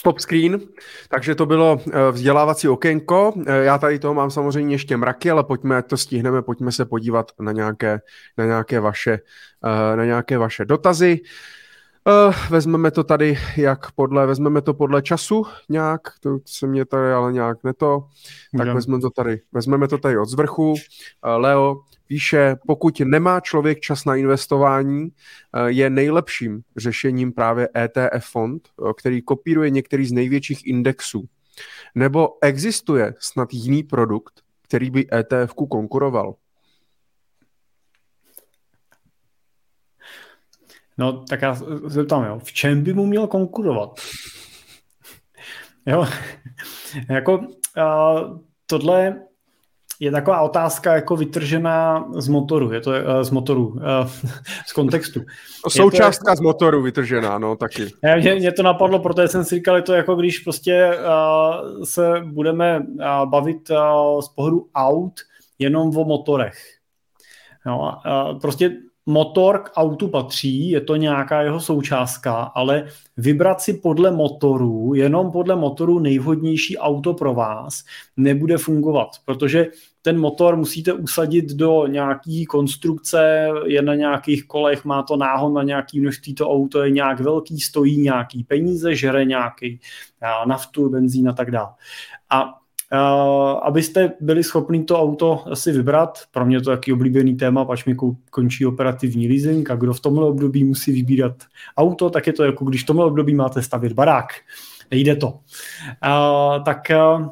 Stop 0.00 0.18
screen, 0.18 0.60
takže 1.08 1.34
to 1.34 1.46
bylo 1.46 1.80
eh, 1.92 2.12
vzdělávací 2.12 2.68
okénko. 2.68 3.32
Eh, 3.46 3.64
já 3.64 3.78
tady 3.78 3.98
toho 3.98 4.14
mám 4.14 4.30
samozřejmě 4.30 4.74
ještě 4.74 4.96
mraky, 4.96 5.30
ale 5.30 5.44
pojďme, 5.44 5.82
to 5.82 5.96
stihneme, 5.96 6.42
pojďme 6.42 6.72
se 6.72 6.84
podívat 6.84 7.32
na 7.40 7.52
nějaké, 7.52 8.00
na 8.38 8.44
nějaké, 8.44 8.80
vaše, 8.80 9.18
eh, 9.64 9.96
na 9.96 10.04
nějaké 10.04 10.38
vaše 10.38 10.64
dotazy. 10.64 11.20
Vezmeme 12.50 12.90
to 12.90 13.04
tady 13.04 13.38
jak 13.56 13.92
podle, 13.92 14.26
vezmeme 14.26 14.60
to 14.60 14.74
podle 14.74 15.02
času 15.02 15.46
nějak, 15.68 16.00
to 16.20 16.38
se 16.46 16.66
mě 16.66 16.84
tady 16.84 17.12
ale 17.12 17.32
nějak 17.32 17.64
neto, 17.64 18.04
tak 18.58 18.68
vezmeme 18.68 19.00
to 19.00 19.10
tady, 19.10 19.40
vezmeme 19.52 19.88
to 19.88 19.98
tady 19.98 20.18
od 20.18 20.28
zvrchu. 20.28 20.74
Leo, 21.36 21.80
píše, 22.10 22.56
pokud 22.66 23.00
nemá 23.00 23.40
člověk 23.40 23.80
čas 23.80 24.04
na 24.04 24.14
investování, 24.14 25.08
eh, 25.08 25.70
je 25.70 25.90
nejlepším 25.90 26.62
řešením 26.76 27.32
právě 27.32 27.68
ETF 27.74 28.26
fond, 28.30 28.68
eh, 28.68 28.92
který 28.98 29.22
kopíruje 29.22 29.70
některý 29.70 30.06
z 30.06 30.12
největších 30.12 30.66
indexů. 30.66 31.24
Nebo 31.94 32.28
existuje 32.42 33.14
snad 33.18 33.48
jiný 33.52 33.82
produkt, 33.82 34.42
který 34.62 34.90
by 34.90 35.06
ETF-ku 35.12 35.66
konkuroval? 35.66 36.34
No, 40.98 41.24
tak 41.24 41.42
já 41.42 41.54
zeptám, 41.86 42.24
jo, 42.24 42.38
v 42.38 42.52
čem 42.52 42.82
by 42.82 42.94
mu 42.94 43.06
měl 43.06 43.26
konkurovat? 43.26 44.00
jo, 45.86 46.06
jako 47.10 47.38
uh, 47.38 48.40
tohle 48.66 49.29
je 50.00 50.10
taková 50.10 50.40
otázka 50.40 50.94
jako 50.94 51.16
vytržená 51.16 52.08
z 52.12 52.28
motoru, 52.28 52.72
je 52.72 52.80
to 52.80 52.90
uh, 52.90 52.96
z 53.22 53.30
motoru, 53.30 53.66
uh, 53.66 53.80
z 54.66 54.72
kontextu. 54.72 55.20
Součástka 55.68 56.24
to 56.24 56.30
jako, 56.30 56.36
z 56.36 56.40
motoru 56.40 56.82
vytržená, 56.82 57.38
no 57.38 57.56
taky. 57.56 57.86
Mě, 58.20 58.34
mě 58.34 58.52
to 58.52 58.62
napadlo, 58.62 58.98
protože 58.98 59.28
jsem 59.28 59.44
si 59.44 59.54
říkal, 59.54 59.76
je 59.76 59.82
to 59.82 59.92
jako 59.92 60.14
když 60.14 60.38
prostě 60.38 60.98
uh, 60.98 61.84
se 61.84 62.22
budeme 62.24 62.78
uh, 62.78 63.30
bavit 63.30 63.70
uh, 63.70 64.20
z 64.20 64.28
pohledu 64.28 64.66
aut 64.74 65.12
jenom 65.58 65.96
o 65.96 66.04
motorech. 66.04 66.56
No, 67.66 68.00
prostě 68.40 68.76
motor 69.06 69.58
k 69.58 69.70
autu 69.76 70.08
patří, 70.08 70.70
je 70.70 70.80
to 70.80 70.96
nějaká 70.96 71.42
jeho 71.42 71.60
součástka, 71.60 72.34
ale 72.34 72.86
vybrat 73.16 73.60
si 73.60 73.74
podle 73.74 74.10
motoru, 74.10 74.94
jenom 74.94 75.30
podle 75.32 75.56
motoru 75.56 75.98
nejvhodnější 75.98 76.78
auto 76.78 77.14
pro 77.14 77.34
vás 77.34 77.84
nebude 78.16 78.58
fungovat, 78.58 79.08
protože 79.24 79.66
ten 80.02 80.18
motor 80.18 80.56
musíte 80.56 80.92
usadit 80.92 81.52
do 81.52 81.86
nějaký 81.86 82.46
konstrukce, 82.46 83.48
je 83.66 83.82
na 83.82 83.94
nějakých 83.94 84.46
kolech, 84.46 84.84
má 84.84 85.02
to 85.02 85.16
náhon 85.16 85.54
na 85.54 85.62
nějaký 85.62 86.00
množství, 86.00 86.34
to 86.34 86.50
auto 86.50 86.82
je 86.82 86.90
nějak 86.90 87.20
velký, 87.20 87.60
stojí 87.60 88.00
nějaký 88.00 88.44
peníze, 88.44 88.94
žere 88.94 89.24
nějaký 89.24 89.80
naftu, 90.46 90.88
benzín 90.88 91.28
a 91.28 91.32
tak 91.32 91.50
dále. 91.50 91.68
A 92.30 92.60
Uh, 92.92 93.60
abyste 93.62 94.12
byli 94.20 94.44
schopni 94.44 94.84
to 94.84 95.00
auto 95.00 95.44
asi 95.50 95.72
vybrat. 95.72 96.18
Pro 96.30 96.46
mě 96.46 96.60
to 96.60 96.70
je 96.70 96.76
taky 96.76 96.92
oblíbený 96.92 97.36
téma, 97.36 97.64
pač 97.64 97.84
mi 97.84 97.96
končí 98.30 98.66
operativní 98.66 99.28
leasing 99.28 99.70
a 99.70 99.76
kdo 99.76 99.92
v 99.92 100.00
tomhle 100.00 100.26
období 100.26 100.64
musí 100.64 100.92
vybírat 100.92 101.32
auto, 101.76 102.10
tak 102.10 102.26
je 102.26 102.32
to 102.32 102.44
jako 102.44 102.64
když 102.64 102.82
v 102.82 102.86
tomhle 102.86 103.06
období 103.06 103.34
máte 103.34 103.62
stavět 103.62 103.92
barák. 103.92 104.26
Nejde 104.90 105.16
to. 105.16 105.28
Uh, 105.28 106.64
tak 106.64 106.78
uh, 106.90 107.28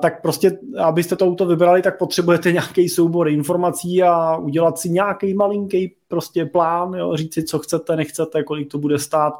tak 0.00 0.22
prostě, 0.22 0.58
abyste 0.78 1.16
to 1.16 1.26
auto 1.26 1.46
vybrali, 1.46 1.82
tak 1.82 1.98
potřebujete 1.98 2.52
nějaký 2.52 2.88
soubor 2.88 3.28
informací 3.28 4.02
a 4.02 4.36
udělat 4.36 4.78
si 4.78 4.90
nějaký 4.90 5.34
malinký 5.34 5.94
prostě 6.08 6.46
plán, 6.46 6.94
jo, 6.94 7.16
říct 7.16 7.34
si, 7.34 7.44
co 7.44 7.58
chcete, 7.58 7.96
nechcete, 7.96 8.42
kolik 8.42 8.70
to 8.70 8.78
bude 8.78 8.98
stát, 8.98 9.32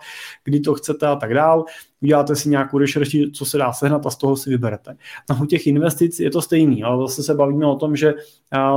kdy 0.45 0.61
to 0.61 0.75
chcete 0.75 1.07
a 1.07 1.17
tak 1.17 1.35
dál. 1.35 1.65
Uděláte 2.03 2.37
si 2.37 2.49
nějakou 2.49 2.79
rešerši, 2.79 3.31
co 3.35 3.45
se 3.45 3.59
dá 3.59 3.73
sehnat 3.73 4.07
a 4.07 4.11
z 4.11 4.17
toho 4.17 4.37
si 4.37 4.51
vyberete. 4.51 4.97
No 5.31 5.37
u 5.43 5.47
těch 5.47 5.67
investic 5.67 6.21
je 6.21 6.31
to 6.31 6.43
stejný, 6.43 6.83
ale 6.83 7.09
zase 7.09 7.23
se 7.23 7.35
bavíme 7.35 7.67
o 7.67 7.77
tom, 7.77 7.97
že 7.97 8.15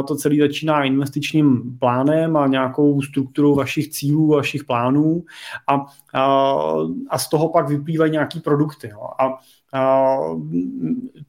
to 0.08 0.16
celé 0.16 0.36
začíná 0.42 0.84
investičním 0.84 1.78
plánem 1.80 2.38
a 2.38 2.48
nějakou 2.48 3.02
strukturou 3.02 3.56
vašich 3.56 3.90
cílů, 3.90 4.28
vašich 4.28 4.64
plánů 4.64 5.24
a, 5.68 5.86
a, 6.14 6.64
a 7.10 7.18
z 7.18 7.30
toho 7.30 7.50
pak 7.50 7.70
vyplývají 7.70 8.12
nějaký 8.12 8.40
produkty. 8.40 8.90
Jo. 8.90 9.02
A 9.20 9.38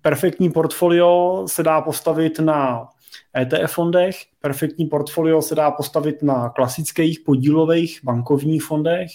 perfektní 0.03 0.51
portfolio 0.51 1.45
se 1.47 1.63
dá 1.63 1.81
postavit 1.81 2.39
na 2.39 2.89
ETF 3.37 3.73
fondech, 3.73 4.17
perfektní 4.41 4.87
portfolio 4.87 5.43
se 5.43 5.55
dá 5.55 5.71
postavit 5.71 6.23
na 6.23 6.49
klasických 6.49 7.21
podílových 7.21 8.01
bankovních 8.05 8.63
fondech, 8.63 9.11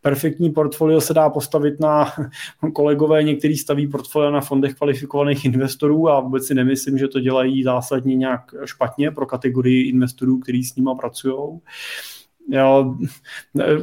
perfektní 0.00 0.50
portfolio 0.50 1.00
se 1.00 1.14
dá 1.14 1.30
postavit 1.30 1.80
na 1.80 2.12
kolegové, 2.72 3.22
některý 3.22 3.56
staví 3.56 3.86
portfolio 3.86 4.30
na 4.30 4.40
fondech 4.40 4.74
kvalifikovaných 4.74 5.44
investorů 5.44 6.08
a 6.08 6.20
vůbec 6.20 6.46
si 6.46 6.54
nemyslím, 6.54 6.98
že 6.98 7.08
to 7.08 7.20
dělají 7.20 7.62
zásadně 7.62 8.16
nějak 8.16 8.54
špatně 8.64 9.10
pro 9.10 9.26
kategorii 9.26 9.88
investorů, 9.88 10.38
kteří 10.38 10.64
s 10.64 10.76
nimi 10.76 10.90
pracují. 11.00 11.60
Jo, 12.48 12.94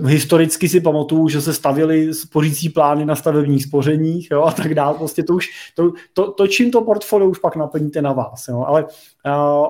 historicky 0.06 0.69
si 0.69 0.81
pamatuju, 0.81 1.30
že 1.30 1.41
se 1.41 1.53
stavili 1.53 2.14
spořící 2.14 2.69
plány 2.69 3.06
na 3.06 3.15
stavebních 3.15 3.64
spořeních 3.64 4.31
jo, 4.31 4.44
a 4.44 4.52
tak 4.52 4.73
dále. 4.73 4.98
Prostě 4.98 5.23
to 5.23 5.36
už, 5.36 5.48
to, 5.76 5.91
to, 6.14 6.31
to, 6.31 6.48
čím 6.48 6.72
to 6.72 6.81
portfolio 6.81 7.30
už 7.30 7.40
pak 7.40 7.56
naplníte 7.56 8.02
na 8.02 8.14
vás. 8.14 8.48
Jo. 8.48 8.64
Ale 8.68 8.84
uh, 8.84 8.91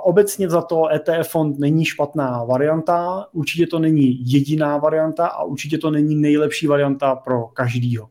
obecně 0.04 0.50
za 0.50 0.62
to 0.62 0.88
ETF 0.88 1.30
fond 1.32 1.60
není 1.60 1.86
špatná 1.86 2.44
varianta, 2.44 3.26
určitě 3.34 3.68
to 3.68 3.80
není 3.80 4.32
jediná 4.32 4.78
varianta 4.78 5.28
a 5.28 5.44
určitě 5.44 5.78
to 5.78 5.92
není 5.92 6.16
nejlepší 6.16 6.68
varianta 6.68 7.16
pro 7.16 7.48
každýho. 7.48 8.10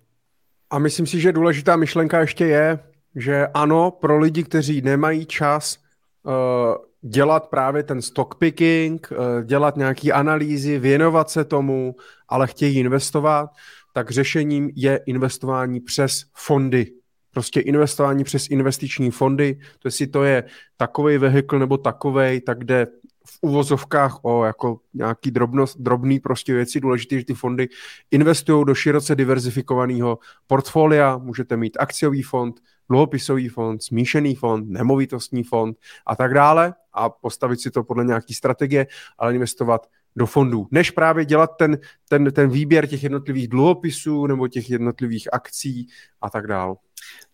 A 0.70 0.78
myslím 0.78 1.06
si, 1.06 1.20
že 1.20 1.32
důležitá 1.32 1.76
myšlenka 1.76 2.20
ještě 2.20 2.46
je, 2.46 2.78
že 3.16 3.46
ano, 3.54 3.90
pro 3.90 4.18
lidi, 4.18 4.42
kteří 4.42 4.80
nemají 4.80 5.26
čas 5.26 5.78
uh, 6.22 6.87
dělat 7.02 7.48
právě 7.48 7.82
ten 7.82 8.02
stock 8.02 8.34
picking, 8.34 9.08
uh, 9.10 9.44
dělat 9.44 9.76
nějaké 9.76 10.12
analýzy, 10.12 10.78
věnovat 10.78 11.30
se 11.30 11.44
tomu, 11.44 11.96
ale 12.28 12.46
chtějí 12.46 12.78
investovat, 12.78 13.50
tak 13.92 14.10
řešením 14.10 14.70
je 14.74 15.00
investování 15.06 15.80
přes 15.80 16.24
fondy. 16.34 16.92
Prostě 17.30 17.60
investování 17.60 18.24
přes 18.24 18.50
investiční 18.50 19.10
fondy, 19.10 19.58
to 19.78 19.88
jestli 19.88 20.06
to 20.06 20.24
je 20.24 20.44
takový 20.76 21.18
vehikl 21.18 21.58
nebo 21.58 21.76
takovej, 21.76 22.40
tak 22.40 22.64
jde 22.64 22.86
v 23.26 23.38
uvozovkách 23.40 24.24
o 24.24 24.44
jako 24.44 24.80
nějaký 24.94 25.30
drobnost, 25.30 25.80
drobný 25.80 26.20
prostě 26.20 26.54
věci. 26.54 26.80
Důležité, 26.80 27.18
že 27.18 27.24
ty 27.24 27.34
fondy 27.34 27.68
investují 28.10 28.64
do 28.64 28.74
široce 28.74 29.14
diverzifikovaného 29.14 30.18
portfolia. 30.46 31.18
Můžete 31.18 31.56
mít 31.56 31.76
akciový 31.80 32.22
fond, 32.22 32.60
dluhopisový 32.90 33.48
fond, 33.48 33.82
smíšený 33.82 34.34
fond, 34.34 34.68
nemovitostní 34.68 35.44
fond 35.44 35.76
a 36.06 36.16
tak 36.16 36.34
dále 36.34 36.74
a 36.92 37.08
postavit 37.08 37.60
si 37.60 37.70
to 37.70 37.84
podle 37.84 38.04
nějaký 38.04 38.34
strategie, 38.34 38.86
ale 39.18 39.34
investovat 39.34 39.86
do 40.16 40.26
fondů, 40.26 40.66
než 40.70 40.90
právě 40.90 41.24
dělat 41.24 41.50
ten, 41.58 41.78
ten, 42.08 42.32
ten 42.32 42.50
výběr 42.50 42.86
těch 42.86 43.02
jednotlivých 43.02 43.48
dluhopisů 43.48 44.26
nebo 44.26 44.48
těch 44.48 44.70
jednotlivých 44.70 45.28
akcí 45.32 45.86
a 46.20 46.30
tak 46.30 46.46
dále. 46.46 46.74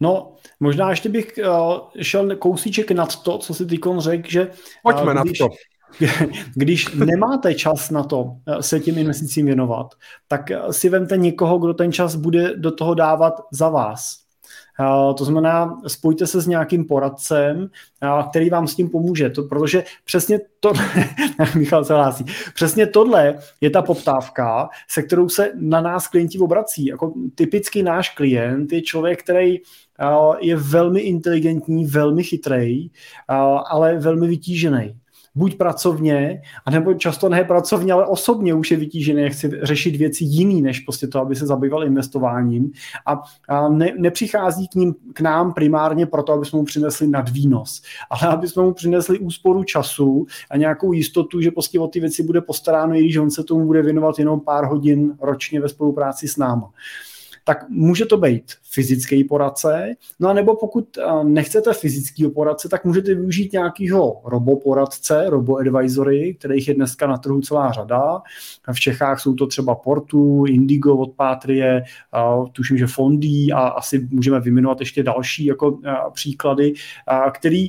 No, 0.00 0.34
možná 0.60 0.90
ještě 0.90 1.08
bych 1.08 1.32
uh, 1.38 1.78
šel 2.02 2.36
kousíček 2.36 2.90
nad 2.90 3.22
to, 3.22 3.38
co 3.38 3.54
si 3.54 3.66
Tykon 3.66 4.00
řekl, 4.00 4.30
že... 4.30 4.50
Pojďme 4.82 5.14
uh, 5.14 5.22
když, 5.22 5.40
nad 5.40 5.48
to. 5.48 5.54
Když 6.54 6.94
nemáte 6.94 7.54
čas 7.54 7.90
na 7.90 8.02
to 8.02 8.22
uh, 8.22 8.38
se 8.60 8.80
tím 8.80 8.98
investicím 8.98 9.46
věnovat, 9.46 9.86
tak 10.28 10.50
si 10.70 10.88
vemte 10.88 11.16
někoho, 11.16 11.58
kdo 11.58 11.74
ten 11.74 11.92
čas 11.92 12.14
bude 12.14 12.56
do 12.56 12.70
toho 12.70 12.94
dávat 12.94 13.34
za 13.52 13.68
vás. 13.68 14.23
To 15.18 15.24
znamená, 15.24 15.78
spojte 15.86 16.26
se 16.26 16.40
s 16.40 16.46
nějakým 16.46 16.84
poradcem, 16.84 17.70
který 18.30 18.50
vám 18.50 18.66
s 18.66 18.74
tím 18.74 18.90
pomůže, 18.90 19.30
to, 19.30 19.42
protože 19.42 19.84
přesně 20.04 20.40
to, 20.60 20.72
Michal 21.54 21.84
se 21.84 21.94
hlásí, 21.94 22.24
přesně 22.54 22.86
tohle 22.86 23.38
je 23.60 23.70
ta 23.70 23.82
poptávka, 23.82 24.68
se 24.88 25.02
kterou 25.02 25.28
se 25.28 25.52
na 25.54 25.80
nás 25.80 26.08
klienti 26.08 26.38
obrací. 26.38 26.86
Jako 26.86 27.12
typický 27.34 27.82
náš 27.82 28.10
klient 28.10 28.72
je 28.72 28.82
člověk, 28.82 29.22
který 29.22 29.58
je 30.40 30.56
velmi 30.56 31.00
inteligentní, 31.00 31.84
velmi 31.86 32.24
chytrý, 32.24 32.90
ale 33.66 33.98
velmi 33.98 34.26
vytížený 34.26 35.03
buď 35.34 35.56
pracovně, 35.56 36.42
anebo 36.66 36.94
často 36.94 37.28
ne 37.28 37.44
pracovně, 37.44 37.92
ale 37.92 38.06
osobně 38.06 38.54
už 38.54 38.70
je 38.70 38.76
vytížený, 38.76 39.30
chce 39.30 39.50
řešit 39.62 39.96
věci 39.96 40.24
jiný, 40.24 40.62
než 40.62 40.80
prostě 40.80 41.06
to, 41.06 41.20
aby 41.20 41.36
se 41.36 41.46
zabýval 41.46 41.84
investováním. 41.84 42.72
A, 43.06 43.22
a 43.48 43.68
ne, 43.68 43.92
nepřichází 43.98 44.68
k, 44.68 44.74
ním, 44.74 44.94
k 45.12 45.20
nám 45.20 45.54
primárně 45.54 46.06
proto, 46.06 46.32
aby 46.32 46.46
jsme 46.46 46.58
mu 46.58 46.64
přinesli 46.64 47.06
nadvýnos, 47.06 47.82
ale 48.10 48.32
aby 48.32 48.48
jsme 48.48 48.62
mu 48.62 48.72
přinesli 48.72 49.18
úsporu 49.18 49.64
času 49.64 50.26
a 50.50 50.56
nějakou 50.56 50.92
jistotu, 50.92 51.40
že 51.40 51.50
prostě 51.50 51.80
o 51.80 51.88
ty 51.88 52.00
věci 52.00 52.22
bude 52.22 52.40
postaráno, 52.40 52.94
i 52.94 53.00
když 53.00 53.16
on 53.16 53.30
se 53.30 53.44
tomu 53.44 53.66
bude 53.66 53.82
věnovat 53.82 54.18
jenom 54.18 54.40
pár 54.40 54.64
hodin 54.64 55.16
ročně 55.20 55.60
ve 55.60 55.68
spolupráci 55.68 56.28
s 56.28 56.36
náma 56.36 56.70
tak 57.44 57.68
může 57.68 58.04
to 58.04 58.16
být 58.16 58.52
fyzický 58.72 59.24
poradce, 59.24 59.94
no 60.20 60.28
a 60.28 60.32
nebo 60.32 60.56
pokud 60.56 60.98
nechcete 61.22 61.72
fyzický 61.72 62.28
poradce, 62.28 62.68
tak 62.68 62.84
můžete 62.84 63.14
využít 63.14 63.52
nějakého 63.52 64.20
roboporadce, 64.24 65.24
roboadvisory, 65.28 66.36
kterých 66.38 66.68
je 66.68 66.74
dneska 66.74 67.06
na 67.06 67.18
trhu 67.18 67.40
celá 67.40 67.72
řada. 67.72 68.22
V 68.72 68.80
Čechách 68.80 69.20
jsou 69.20 69.34
to 69.34 69.46
třeba 69.46 69.74
Portu, 69.74 70.44
Indigo 70.46 70.96
od 70.96 71.12
Pátrie, 71.12 71.82
tuším, 72.52 72.78
že 72.78 72.86
Fondy 72.86 73.46
a 73.54 73.58
asi 73.60 74.08
můžeme 74.10 74.40
vyjmenovat 74.40 74.80
ještě 74.80 75.02
další 75.02 75.44
jako 75.44 75.78
příklady, 76.12 76.72
který 77.34 77.68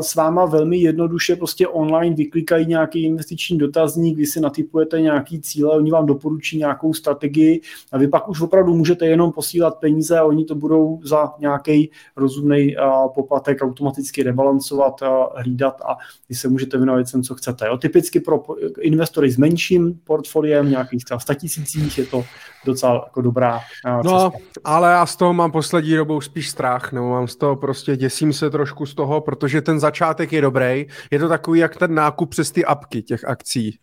s 0.00 0.14
váma 0.14 0.46
velmi 0.46 0.76
jednoduše 0.78 1.36
prostě 1.36 1.68
online 1.68 2.16
vyklikají 2.16 2.66
nějaký 2.66 3.04
investiční 3.04 3.58
dotazník, 3.58 4.16
vy 4.16 4.26
si 4.26 4.40
natypujete 4.40 5.00
nějaký 5.00 5.40
cíle, 5.40 5.76
oni 5.76 5.90
vám 5.90 6.06
doporučí 6.06 6.58
nějakou 6.58 6.94
strategii 6.94 7.60
a 7.92 7.98
vy 7.98 8.08
pak 8.08 8.28
už 8.28 8.40
opravdu 8.40 8.74
můžete 8.74 8.97
jenom 9.06 9.32
posílat 9.32 9.78
peníze 9.78 10.18
a 10.18 10.24
oni 10.24 10.44
to 10.44 10.54
budou 10.54 11.00
za 11.04 11.32
nějaký 11.38 11.90
rozumný 12.16 12.76
poplatek 13.14 13.62
automaticky 13.62 14.22
rebalancovat, 14.22 15.00
hlídat 15.36 15.80
a 15.80 15.96
vy 16.28 16.34
se 16.34 16.48
můžete 16.48 16.76
věnovat 16.76 16.96
věcem, 16.96 17.22
co 17.22 17.34
chcete. 17.34 17.66
Jo. 17.66 17.76
Typicky 17.78 18.20
pro 18.20 18.44
investory 18.80 19.30
s 19.30 19.36
menším 19.36 20.00
portfoliem, 20.04 20.70
nějakých 20.70 21.04
třeba 21.04 21.20
100 21.20 21.34
tisících, 21.34 21.98
je 21.98 22.06
to 22.06 22.24
docela 22.66 22.94
jako 22.94 23.22
dobrá 23.22 23.58
cesta. 23.58 24.00
No, 24.04 24.32
ale 24.64 24.92
já 24.92 25.06
z 25.06 25.16
toho 25.16 25.34
mám 25.34 25.52
poslední 25.52 25.94
dobou 25.94 26.20
spíš 26.20 26.50
strach, 26.50 26.92
nebo 26.92 27.10
mám 27.10 27.28
z 27.28 27.36
toho 27.36 27.56
prostě, 27.56 27.96
děsím 27.96 28.32
se 28.32 28.50
trošku 28.50 28.86
z 28.86 28.94
toho, 28.94 29.20
protože 29.20 29.62
ten 29.62 29.80
začátek 29.80 30.32
je 30.32 30.42
dobrý. 30.42 30.86
Je 31.10 31.18
to 31.18 31.28
takový, 31.28 31.60
jak 31.60 31.76
ten 31.76 31.94
nákup 31.94 32.30
přes 32.30 32.50
ty 32.50 32.64
apky 32.64 33.02
těch 33.02 33.24
akcí. 33.24 33.78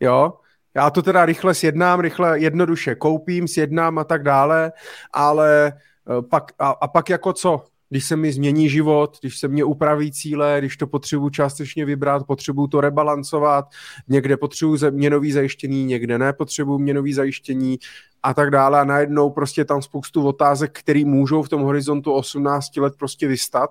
Jo, 0.00 0.32
já 0.74 0.90
to 0.90 1.02
teda 1.02 1.26
rychle 1.26 1.54
sjednám, 1.54 2.00
rychle 2.00 2.40
jednoduše 2.40 2.94
koupím, 2.94 3.48
sjednám 3.48 3.98
a 3.98 4.04
tak 4.04 4.22
dále, 4.22 4.72
ale 5.12 5.66
eh, 5.66 6.22
pak, 6.30 6.52
a, 6.58 6.68
a 6.68 6.88
pak 6.88 7.10
jako 7.10 7.32
co? 7.32 7.64
Když 7.88 8.04
se 8.04 8.16
mi 8.16 8.32
změní 8.32 8.68
život, 8.68 9.18
když 9.20 9.38
se 9.38 9.48
mě 9.48 9.64
upraví 9.64 10.12
cíle, 10.12 10.56
když 10.58 10.76
to 10.76 10.86
potřebuji 10.86 11.30
částečně 11.30 11.84
vybrat, 11.84 12.26
potřebuji 12.26 12.66
to 12.66 12.80
rebalancovat, 12.80 13.64
někde 14.08 14.36
potřebuji 14.36 14.90
měnový 14.90 15.32
zajištění, 15.32 15.84
někde 15.84 16.18
nepotřebuji 16.18 16.78
měnový 16.78 17.12
zajištění 17.12 17.78
a 18.22 18.34
tak 18.34 18.50
dále 18.50 18.80
a 18.80 18.84
najednou 18.84 19.30
prostě 19.30 19.64
tam 19.64 19.82
spoustu 19.82 20.26
otázek, 20.26 20.78
které 20.78 21.04
můžou 21.04 21.42
v 21.42 21.48
tom 21.48 21.62
horizontu 21.62 22.12
18 22.12 22.76
let 22.76 22.94
prostě 22.98 23.28
vystat 23.28 23.70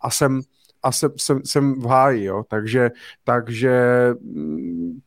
a 0.00 0.10
jsem, 0.10 0.40
a 0.82 0.92
jsem, 0.92 1.10
jsem, 1.16 1.40
jsem 1.44 1.80
v 1.80 1.84
háji, 1.84 2.24
jo. 2.24 2.44
Takže, 2.48 2.90
takže 3.24 3.80
mm, 4.20 4.98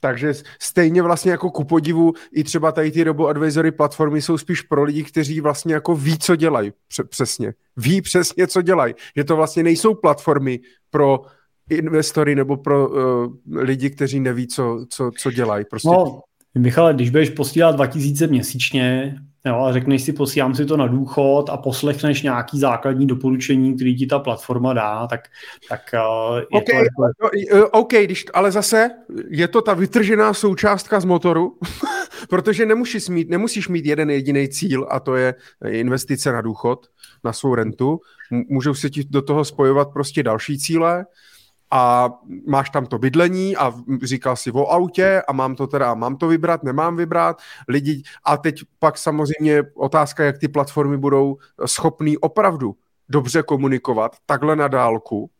takže 0.00 0.34
stejně 0.60 1.02
vlastně 1.02 1.30
jako 1.30 1.50
ku 1.50 1.64
podivu 1.64 2.12
i 2.32 2.44
třeba 2.44 2.72
tady 2.72 2.90
ty 2.90 3.04
robo 3.04 3.26
advisory 3.28 3.72
platformy 3.72 4.22
jsou 4.22 4.38
spíš 4.38 4.62
pro 4.62 4.82
lidi, 4.82 5.04
kteří 5.04 5.40
vlastně 5.40 5.74
jako 5.74 5.96
ví, 5.96 6.18
co 6.18 6.36
dělají 6.36 6.72
přesně. 7.08 7.54
Ví 7.76 8.02
přesně, 8.02 8.46
co 8.46 8.62
dělají. 8.62 8.94
Že 9.16 9.24
to 9.24 9.36
vlastně 9.36 9.62
nejsou 9.62 9.94
platformy 9.94 10.60
pro 10.90 11.20
investory 11.70 12.34
nebo 12.34 12.56
pro 12.56 12.88
uh, 12.88 12.96
lidi, 13.46 13.90
kteří 13.90 14.20
neví, 14.20 14.46
co, 14.46 14.86
co, 14.88 15.10
co 15.18 15.30
dělají. 15.30 15.64
Prostě... 15.70 15.88
No, 15.88 16.20
Michale, 16.58 16.94
když 16.94 17.10
budeš 17.10 17.30
posílat 17.30 17.76
2000 17.76 18.26
měsíčně 18.26 19.16
jo, 19.46 19.60
a 19.60 19.72
řekneš 19.72 20.02
si, 20.02 20.12
posílám 20.12 20.54
si 20.54 20.66
to 20.66 20.76
na 20.76 20.86
důchod 20.86 21.50
a 21.50 21.56
poslechneš 21.56 22.22
nějaký 22.22 22.60
základní 22.60 23.06
doporučení, 23.06 23.74
který 23.74 23.96
ti 23.96 24.06
ta 24.06 24.18
platforma 24.18 24.72
dá, 24.72 25.06
tak, 25.06 25.20
tak 25.68 25.80
uh, 25.94 26.36
je 26.36 26.46
okay, 26.50 26.62
to... 26.64 27.04
Jako... 27.04 27.12
No, 27.22 27.68
OK, 27.70 27.92
když, 27.92 28.24
ale 28.34 28.52
zase 28.52 28.90
je 29.28 29.48
to 29.48 29.62
ta 29.62 29.74
vytržená 29.74 30.34
součástka 30.34 31.00
z 31.00 31.04
motoru, 31.04 31.58
protože 32.28 32.66
nemusíš 32.66 33.08
mít, 33.08 33.30
nemusíš 33.30 33.68
mít 33.68 33.86
jeden 33.86 34.10
jediný 34.10 34.48
cíl 34.48 34.86
a 34.90 35.00
to 35.00 35.16
je 35.16 35.34
investice 35.68 36.32
na 36.32 36.40
důchod, 36.40 36.86
na 37.24 37.32
svou 37.32 37.54
rentu. 37.54 38.00
Můžou 38.30 38.74
se 38.74 38.90
ti 38.90 39.04
do 39.04 39.22
toho 39.22 39.44
spojovat 39.44 39.88
prostě 39.92 40.22
další 40.22 40.58
cíle, 40.58 41.06
a 41.70 42.10
máš 42.46 42.70
tam 42.70 42.86
to 42.86 42.98
bydlení 42.98 43.56
a 43.56 43.72
říkal 44.02 44.36
si 44.36 44.52
o 44.52 44.66
autě 44.66 45.22
a 45.28 45.32
mám 45.32 45.54
to 45.54 45.66
teda, 45.66 45.94
mám 45.94 46.16
to 46.16 46.28
vybrat, 46.28 46.62
nemám 46.62 46.96
vybrat, 46.96 47.38
lidi 47.68 48.02
a 48.24 48.36
teď 48.36 48.60
pak 48.78 48.98
samozřejmě 48.98 49.62
otázka, 49.74 50.24
jak 50.24 50.38
ty 50.38 50.48
platformy 50.48 50.96
budou 50.96 51.36
schopný 51.66 52.18
opravdu 52.18 52.76
dobře 53.08 53.42
komunikovat 53.42 54.16
takhle 54.26 54.56
na 54.56 54.68
dálku, 54.68 55.30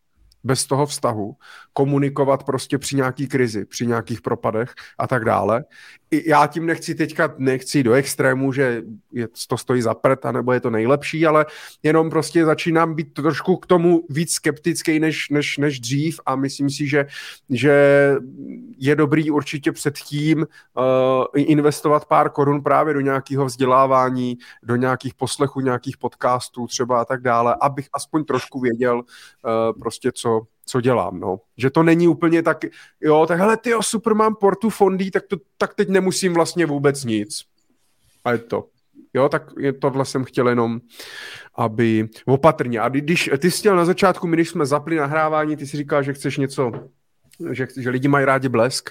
bez 0.44 0.66
toho 0.66 0.86
vztahu, 0.86 1.36
komunikovat 1.72 2.44
prostě 2.44 2.78
při 2.78 2.96
nějaký 2.96 3.28
krizi, 3.28 3.64
při 3.64 3.86
nějakých 3.86 4.20
propadech 4.20 4.74
a 4.98 5.06
tak 5.06 5.24
dále. 5.24 5.64
Já 6.10 6.46
tím 6.46 6.66
nechci 6.66 6.94
teďka, 6.94 7.34
nechci 7.38 7.82
do 7.82 7.92
extrému, 7.92 8.52
že 8.52 8.82
je, 9.12 9.28
to 9.48 9.58
stojí 9.58 9.82
za 9.82 9.94
prd, 9.94 10.24
nebo 10.32 10.52
je 10.52 10.60
to 10.60 10.70
nejlepší, 10.70 11.26
ale 11.26 11.46
jenom 11.82 12.10
prostě 12.10 12.44
začínám 12.44 12.94
být 12.94 13.14
trošku 13.14 13.56
k 13.56 13.66
tomu 13.66 14.06
víc 14.08 14.32
skeptický 14.32 15.00
než, 15.00 15.28
než, 15.30 15.58
než 15.58 15.80
dřív 15.80 16.20
a 16.26 16.36
myslím 16.36 16.70
si, 16.70 16.88
že, 16.88 17.06
že 17.50 18.14
je 18.78 18.96
dobrý 18.96 19.30
určitě 19.30 19.72
předtím 19.72 20.38
uh, 20.38 21.24
investovat 21.34 22.04
pár 22.04 22.30
korun 22.30 22.62
právě 22.62 22.94
do 22.94 23.00
nějakého 23.00 23.44
vzdělávání, 23.44 24.38
do 24.62 24.76
nějakých 24.76 25.14
poslechů, 25.14 25.60
nějakých 25.60 25.96
podcastů 25.96 26.66
třeba 26.66 27.00
a 27.00 27.04
tak 27.04 27.22
dále, 27.22 27.56
abych 27.60 27.88
aspoň 27.92 28.24
trošku 28.24 28.60
věděl 28.60 28.96
uh, 28.96 29.80
prostě, 29.80 30.12
co, 30.12 30.42
co, 30.66 30.80
dělám, 30.80 31.20
no. 31.20 31.40
Že 31.56 31.70
to 31.70 31.82
není 31.82 32.08
úplně 32.08 32.42
tak, 32.42 32.58
jo, 33.00 33.26
tak 33.28 33.38
hele, 33.38 33.56
ty 33.56 33.70
super, 33.80 34.14
mám 34.14 34.34
portu 34.34 34.70
fondy, 34.70 35.10
tak, 35.10 35.26
to, 35.26 35.36
tak 35.58 35.74
teď 35.74 35.88
nemusím 35.88 36.34
vlastně 36.34 36.66
vůbec 36.66 37.04
nic. 37.04 37.42
A 38.24 38.32
je 38.32 38.38
to. 38.38 38.66
Jo, 39.14 39.28
tak 39.28 39.52
tohle 39.80 40.04
jsem 40.04 40.24
chtěl 40.24 40.48
jenom, 40.48 40.80
aby 41.54 42.08
opatrně. 42.26 42.80
A 42.80 42.88
když 42.88 43.30
ty 43.38 43.50
jsi 43.50 43.58
chtěl 43.58 43.76
na 43.76 43.84
začátku, 43.84 44.26
my 44.26 44.36
když 44.36 44.48
jsme 44.48 44.66
zapli 44.66 44.96
nahrávání, 44.96 45.56
ty 45.56 45.66
si 45.66 45.76
říkal, 45.76 46.02
že 46.02 46.12
chceš 46.12 46.36
něco 46.36 46.72
že, 47.50 47.66
že 47.76 47.90
lidi 47.90 48.08
mají 48.08 48.24
rádi 48.24 48.48
blesk, 48.48 48.90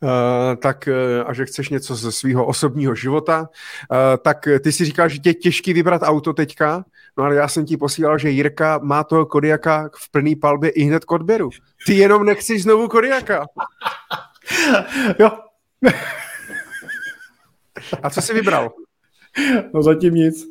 uh, 0.00 0.10
tak, 0.56 0.88
uh, 0.88 1.30
a 1.30 1.32
že 1.32 1.46
chceš 1.46 1.68
něco 1.68 1.94
ze 1.94 2.12
svého 2.12 2.46
osobního 2.46 2.94
života, 2.94 3.40
uh, 3.40 3.96
tak 4.22 4.48
ty 4.60 4.72
si 4.72 4.84
říkal, 4.84 5.08
že 5.08 5.18
tě 5.18 5.30
je 5.30 5.34
těžký 5.34 5.72
vybrat 5.72 6.02
auto 6.04 6.32
teďka, 6.32 6.84
no 7.18 7.24
ale 7.24 7.34
já 7.34 7.48
jsem 7.48 7.66
ti 7.66 7.76
posílal, 7.76 8.18
že 8.18 8.30
Jirka 8.30 8.80
má 8.82 9.04
toho 9.04 9.26
Kodiaka 9.26 9.90
v 9.96 10.10
plný 10.10 10.36
palbě 10.36 10.70
i 10.70 10.82
hned 10.82 11.04
k 11.04 11.12
odběru. 11.12 11.50
Ty 11.86 11.94
jenom 11.94 12.24
nechceš 12.24 12.62
znovu 12.62 12.88
Kodiaka. 12.88 13.46
jo. 15.18 15.30
a 18.02 18.10
co 18.10 18.22
jsi 18.22 18.34
vybral? 18.34 18.72
No 19.74 19.82
zatím 19.82 20.14
nic. 20.14 20.46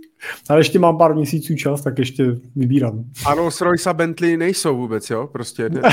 Ale 0.50 0.60
ještě 0.60 0.80
mám 0.80 0.98
pár 0.98 1.16
měsíců 1.16 1.56
čas, 1.56 1.82
tak 1.82 2.00
ještě 2.00 2.26
vybírám. 2.56 3.04
Ano, 3.26 3.50
Royce 3.62 3.90
a 3.90 3.94
Bentley 3.94 4.38
nejsou 4.38 4.78
vůbec, 4.78 5.10
jo? 5.10 5.28
Prostě. 5.28 5.70
Ne. 5.70 5.82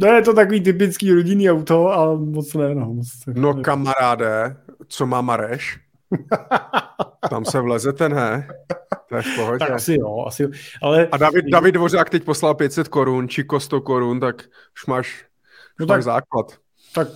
No 0.00 0.06
je 0.08 0.22
to 0.22 0.34
takový 0.34 0.60
typický 0.60 1.12
rodinný 1.12 1.50
auto, 1.50 1.88
ale 1.88 2.18
moc 2.18 2.54
ne. 2.54 2.74
No, 2.74 2.94
moc 2.94 3.06
no 3.34 3.54
kamaráde, 3.54 4.56
co 4.88 5.06
má 5.06 5.20
Mareš? 5.20 5.78
Tam 7.30 7.44
se 7.44 7.60
vlezete, 7.60 8.08
ne? 8.08 8.48
To 9.08 9.16
je 9.16 9.22
v 9.22 9.36
pohodě. 9.36 9.58
Tak 9.58 9.70
asi 9.70 9.94
jo, 10.00 10.24
asi 10.26 10.42
jo. 10.42 10.48
Ale... 10.82 11.08
A 11.12 11.16
David, 11.16 11.44
David 11.44 11.74
Dvořák 11.74 12.10
teď 12.10 12.24
poslal 12.24 12.54
500 12.54 12.88
korun, 12.88 13.28
či 13.28 13.46
100 13.58 13.80
korun, 13.80 14.20
tak 14.20 14.44
už 14.76 14.86
máš, 14.86 15.24
už 15.80 15.80
no 15.80 15.86
máš 15.86 15.96
tak, 15.96 16.02
základ. 16.02 16.58
Tak. 16.94 17.08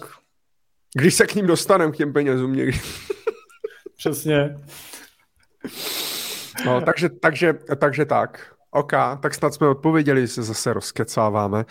Když 0.94 1.14
se 1.14 1.26
k 1.26 1.34
ním 1.34 1.46
dostaneme, 1.46 1.92
k 1.92 1.96
těm 1.96 2.12
penězům 2.12 2.52
někdy. 2.52 2.80
Přesně. 3.96 4.58
No, 6.66 6.80
takže, 6.80 7.08
takže, 7.08 7.54
takže 7.78 8.04
tak. 8.04 8.54
OK, 8.70 8.92
tak 9.20 9.34
snad 9.34 9.54
jsme 9.54 9.68
odpověděli, 9.68 10.20
že 10.20 10.28
se 10.28 10.42
zase 10.42 10.72
rozkecáváme. 10.72 11.64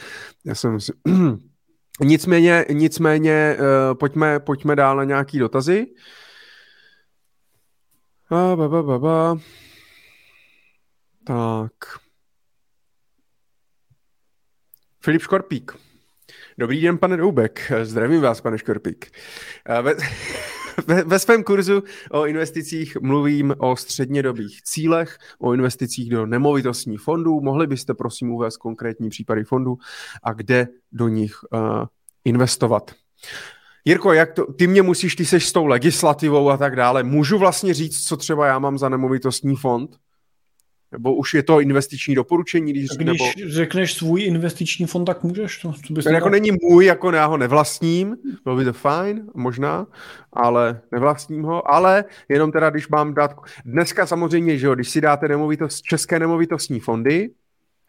Já 0.46 0.56
jsem 0.56 0.80
si... 0.80 0.92
nicméně, 2.02 2.66
nicméně 2.72 3.58
uh, 3.60 3.98
pojďme, 3.98 4.40
pojďme 4.40 4.76
dál 4.76 4.98
na 4.98 5.04
nějaký 5.04 5.40
dotazy. 5.40 5.88
A, 8.32 8.56
ba, 8.56 8.70
ba, 8.70 8.84
ba, 8.84 9.00
ba. 9.00 9.38
Tak. 11.24 11.74
Filip 15.02 15.22
Škorpík. 15.22 15.72
Dobrý 16.58 16.82
den, 16.82 16.98
pane 16.98 17.18
Doubek. 17.18 17.72
Zdravím 17.84 18.22
vás, 18.22 18.42
pane 18.42 18.58
Škorpík. 18.58 19.12
Ve, 19.82 19.96
ve, 20.88 21.04
ve 21.04 21.20
svém 21.20 21.44
kurzu 21.44 21.84
o 22.12 22.26
investicích 22.26 22.98
mluvím 23.02 23.56
o 23.58 23.76
střednědobých 23.76 24.62
cílech, 24.64 25.18
o 25.40 25.54
investicích 25.54 26.10
do 26.10 26.26
nemovitostních 26.26 27.00
fondů. 27.00 27.42
Mohli 27.42 27.68
byste 27.68 27.94
prosím 27.94 28.32
uvést 28.32 28.58
konkrétní 28.58 29.10
případy 29.10 29.44
fondů 29.44 29.78
a 30.24 30.34
kde 30.34 30.68
do 30.92 31.08
nich 31.08 31.44
uh, 31.52 31.60
investovat. 32.26 32.96
Jirko, 33.86 34.14
jak 34.14 34.34
to, 34.34 34.54
ty 34.54 34.68
mě 34.68 34.82
musíš, 34.82 35.16
ty 35.16 35.26
seš 35.26 35.48
s 35.48 35.52
tou 35.52 35.66
legislativou 35.66 36.50
a 36.50 36.58
tak 36.58 36.76
dále. 36.76 37.04
Můžu 37.04 37.38
vlastně 37.38 37.74
říct, 37.74 38.08
co 38.08 38.18
třeba 38.18 38.48
já 38.48 38.60
mám 38.60 38.78
za 38.78 38.90
nemovitostní 38.90 39.56
fond? 39.56 39.90
Nebo 40.92 41.16
už 41.16 41.34
je 41.34 41.44
to 41.44 41.62
investiční 41.62 42.16
doporučení? 42.16 42.72
Když, 42.72 42.86
když 42.90 43.06
nebo... 43.06 43.26
řekneš 43.48 43.94
svůj 43.94 44.24
investiční 44.24 44.86
fond, 44.86 45.06
tak 45.06 45.24
můžeš 45.24 45.58
to. 45.58 45.74
Co 45.88 45.94
bys 45.94 46.06
to 46.06 46.12
jako 46.12 46.30
není 46.30 46.50
můj, 46.62 46.86
jako 46.86 47.12
já 47.12 47.26
ho 47.26 47.38
nevlastním, 47.38 48.16
bylo 48.44 48.56
by 48.56 48.66
to 48.66 48.74
fajn, 48.74 49.24
možná, 49.36 49.88
ale 50.34 50.82
nevlastním 50.92 51.44
ho, 51.44 51.72
ale 51.72 52.06
jenom 52.30 52.52
teda, 52.52 52.70
když 52.70 52.88
mám 52.88 53.14
dát... 53.14 53.36
Dneska 53.66 54.06
samozřejmě, 54.06 54.58
že 54.58 54.68
jo, 54.68 54.76
když 54.76 54.90
si 54.90 55.02
dáte 55.02 55.28
nemovitost, 55.28 55.82
české 55.82 56.20
nemovitostní 56.20 56.80
fondy, 56.80 57.30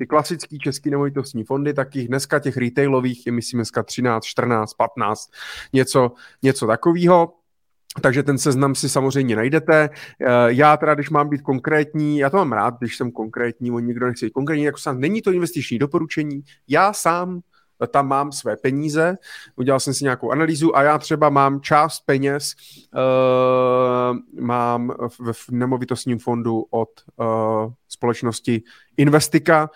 ty 0.00 0.06
klasické 0.06 0.58
české 0.58 0.90
nemovitostní 0.90 1.44
fondy, 1.44 1.74
tak 1.74 1.96
jich 1.96 2.08
dneska 2.08 2.38
těch 2.38 2.56
retailových 2.56 3.26
je, 3.26 3.32
myslím, 3.32 3.58
dneska 3.58 3.82
13, 3.82 4.24
14, 4.24 4.74
15, 4.74 5.30
něco, 5.72 6.12
něco 6.42 6.66
takového. 6.66 7.32
Takže 8.02 8.22
ten 8.22 8.38
seznam 8.38 8.74
si 8.74 8.88
samozřejmě 8.88 9.36
najdete. 9.36 9.90
Eh, 10.20 10.26
já 10.46 10.76
teda, 10.76 10.94
když 10.94 11.10
mám 11.10 11.28
být 11.28 11.42
konkrétní, 11.42 12.18
já 12.18 12.30
to 12.30 12.36
mám 12.36 12.52
rád, 12.52 12.78
když 12.78 12.96
jsem 12.96 13.10
konkrétní, 13.10 13.70
on 13.70 13.86
nikdo 13.86 14.06
nechce 14.06 14.26
být 14.26 14.32
konkrétní, 14.32 14.64
jako 14.64 14.78
sám, 14.78 15.00
není 15.00 15.22
to 15.22 15.32
investiční 15.32 15.78
doporučení. 15.78 16.42
Já 16.68 16.92
sám 16.92 17.40
tam 17.86 18.08
mám 18.08 18.32
své 18.32 18.56
peníze, 18.56 19.18
udělal 19.56 19.80
jsem 19.80 19.94
si 19.94 20.04
nějakou 20.04 20.30
analýzu 20.30 20.76
a 20.76 20.82
já 20.82 20.98
třeba 20.98 21.30
mám 21.30 21.60
část 21.60 22.00
peněz, 22.00 22.54
uh, 22.94 24.42
mám 24.44 24.94
v, 25.08 25.32
v 25.32 25.48
nemovitostním 25.50 26.18
fondu 26.18 26.66
od 26.70 26.88
uh, 27.16 27.26
společnosti 27.88 28.62
Investika, 28.96 29.70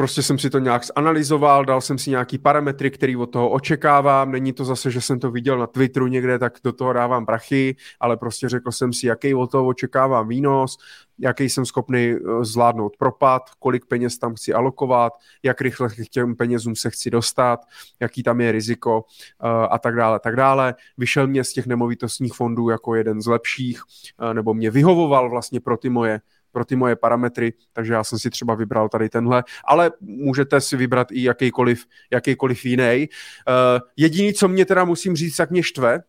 Prostě 0.00 0.22
jsem 0.22 0.38
si 0.38 0.50
to 0.50 0.58
nějak 0.58 0.82
zanalizoval, 0.96 1.64
dal 1.64 1.80
jsem 1.80 1.98
si 1.98 2.10
nějaký 2.10 2.38
parametry, 2.38 2.90
který 2.90 3.16
od 3.16 3.26
toho 3.26 3.50
očekávám. 3.50 4.30
Není 4.32 4.52
to 4.52 4.64
zase, 4.64 4.90
že 4.90 5.00
jsem 5.00 5.20
to 5.20 5.30
viděl 5.30 5.58
na 5.58 5.66
Twitteru 5.66 6.06
někde, 6.06 6.38
tak 6.38 6.58
do 6.64 6.72
toho 6.72 6.92
dávám 6.92 7.26
prachy, 7.26 7.76
ale 8.00 8.16
prostě 8.16 8.48
řekl 8.48 8.70
jsem 8.70 8.92
si, 8.92 9.06
jaký 9.06 9.34
od 9.34 9.50
toho 9.50 9.66
očekávám 9.66 10.28
výnos, 10.28 10.76
jaký 11.18 11.48
jsem 11.48 11.66
schopný 11.66 12.10
eh, 12.10 12.44
zvládnout 12.44 12.96
propad, 12.96 13.42
kolik 13.58 13.86
peněz 13.86 14.18
tam 14.18 14.34
chci 14.34 14.52
alokovat, 14.52 15.12
jak 15.42 15.60
rychle 15.60 15.88
k 15.88 16.08
těm 16.10 16.36
penězům 16.36 16.76
se 16.76 16.90
chci 16.90 17.10
dostat, 17.10 17.60
jaký 18.00 18.22
tam 18.22 18.40
je 18.40 18.52
riziko 18.52 19.04
eh, 19.44 19.66
a 19.70 19.78
tak 19.78 19.96
dále, 19.96 20.20
tak 20.20 20.36
dále. 20.36 20.74
Vyšel 20.98 21.26
mě 21.26 21.44
z 21.44 21.52
těch 21.52 21.66
nemovitostních 21.66 22.32
fondů 22.34 22.68
jako 22.68 22.94
jeden 22.94 23.22
z 23.22 23.26
lepších, 23.26 23.82
eh, 24.20 24.34
nebo 24.34 24.54
mě 24.54 24.70
vyhovoval 24.70 25.30
vlastně 25.30 25.60
pro 25.60 25.76
ty 25.76 25.88
moje 25.88 26.20
pro 26.52 26.64
ty 26.64 26.76
moje 26.76 26.96
parametry, 26.96 27.52
takže 27.72 27.92
já 27.92 28.04
jsem 28.04 28.18
si 28.18 28.30
třeba 28.30 28.54
vybral 28.54 28.88
tady 28.88 29.08
tenhle, 29.08 29.44
ale 29.64 29.90
můžete 30.00 30.60
si 30.60 30.76
vybrat 30.76 31.12
i 31.12 31.22
jakýkoliv, 31.22 31.84
jakýkoliv 32.10 32.64
jiný. 32.64 33.08
Uh, 33.48 33.80
jediný, 33.96 34.32
co 34.32 34.48
mě 34.48 34.64
teda 34.64 34.84
musím 34.84 35.16
říct, 35.16 35.38
jak 35.38 35.50
mě 35.50 35.62
štve, 35.62 36.02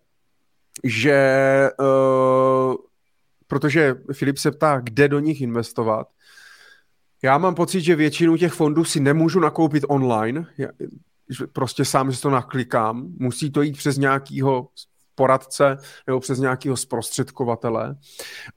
že 0.84 1.70
uh, 1.80 2.76
protože 3.48 3.96
Filip 4.14 4.38
se 4.38 4.52
ptá, 4.52 4.80
kde 4.80 5.08
do 5.08 5.20
nich 5.20 5.42
investovat, 5.42 6.08
já 7.24 7.38
mám 7.38 7.56
pocit, 7.56 7.82
že 7.82 7.96
většinu 7.96 8.38
těch 8.38 8.54
fondů 8.54 8.84
si 8.84 9.00
nemůžu 9.00 9.40
nakoupit 9.40 9.84
online, 9.88 10.46
prostě 11.54 11.86
sám 11.86 12.14
si 12.14 12.22
to 12.22 12.30
naklikám, 12.30 13.08
musí 13.20 13.52
to 13.52 13.62
jít 13.62 13.78
přes 13.78 13.98
nějakýho 13.98 14.68
poradce 15.16 15.78
nebo 16.08 16.20
přes 16.20 16.40
nějakého 16.40 16.78
zprostředkovatele. 16.78 17.96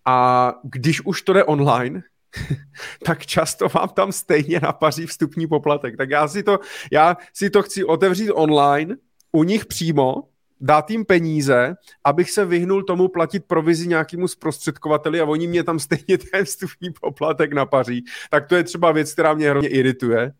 A 0.05 0.53
když 0.63 1.01
už 1.01 1.23
to 1.23 1.33
jde 1.33 1.45
online, 1.45 2.03
tak 3.05 3.27
často 3.27 3.69
vám 3.69 3.89
tam 3.89 4.13
stejně 4.13 4.61
napaří 4.61 5.07
vstupní 5.07 5.47
poplatek. 5.47 5.97
Tak 5.97 6.11
já 6.11 6.29
si 6.29 6.43
to, 6.43 6.59
já 6.93 7.17
si 7.35 7.51
to 7.51 7.63
chci 7.63 7.85
otevřít 7.85 8.33
online, 8.33 8.97
u 9.33 9.45
nich 9.45 9.67
přímo, 9.67 10.15
dát 10.61 10.91
jim 10.91 11.05
peníze, 11.05 11.75
abych 12.05 12.31
se 12.31 12.45
vyhnul 12.45 12.83
tomu 12.83 13.09
platit 13.09 13.45
provizi 13.47 13.89
nějakému 13.89 14.29
zprostředkovateli 14.29 15.21
a 15.21 15.25
oni 15.25 15.47
mě 15.47 15.65
tam 15.65 15.79
stejně 15.79 16.19
ten 16.33 16.45
vstupní 16.45 16.91
poplatek 17.01 17.53
napaří. 17.53 18.05
Tak 18.31 18.47
to 18.47 18.57
je 18.57 18.65
třeba 18.65 18.93
věc, 18.93 19.13
která 19.13 19.35
mě 19.35 19.51
hrozně 19.51 19.69
irituje. 19.69 20.33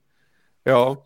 Jo. 0.67 1.03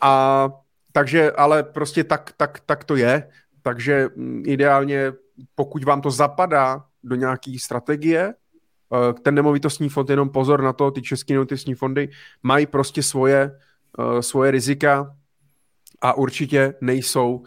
A 0.00 0.48
takže, 0.92 1.32
ale 1.32 1.62
prostě 1.62 2.04
tak, 2.04 2.32
tak, 2.36 2.60
tak 2.66 2.84
to 2.84 2.96
je. 2.96 3.28
Takže 3.62 4.08
mm, 4.16 4.42
ideálně, 4.46 5.12
pokud 5.54 5.84
vám 5.84 6.00
to 6.00 6.10
zapadá 6.10 6.84
do 7.04 7.16
nějaké 7.16 7.56
strategie, 7.60 8.34
eh, 8.34 9.12
ten 9.22 9.34
nemovitostní 9.34 9.88
fond, 9.88 10.10
jenom 10.10 10.30
pozor 10.30 10.62
na 10.62 10.72
to, 10.72 10.90
ty 10.90 11.02
české 11.02 11.32
nemovitostní 11.32 11.74
fondy 11.74 12.08
mají 12.42 12.66
prostě 12.66 13.02
svoje, 13.02 13.58
eh, 13.98 14.22
svoje 14.22 14.50
rizika, 14.50 15.16
a 16.02 16.12
určitě 16.12 16.74
nejsou 16.80 17.34
uh, 17.34 17.46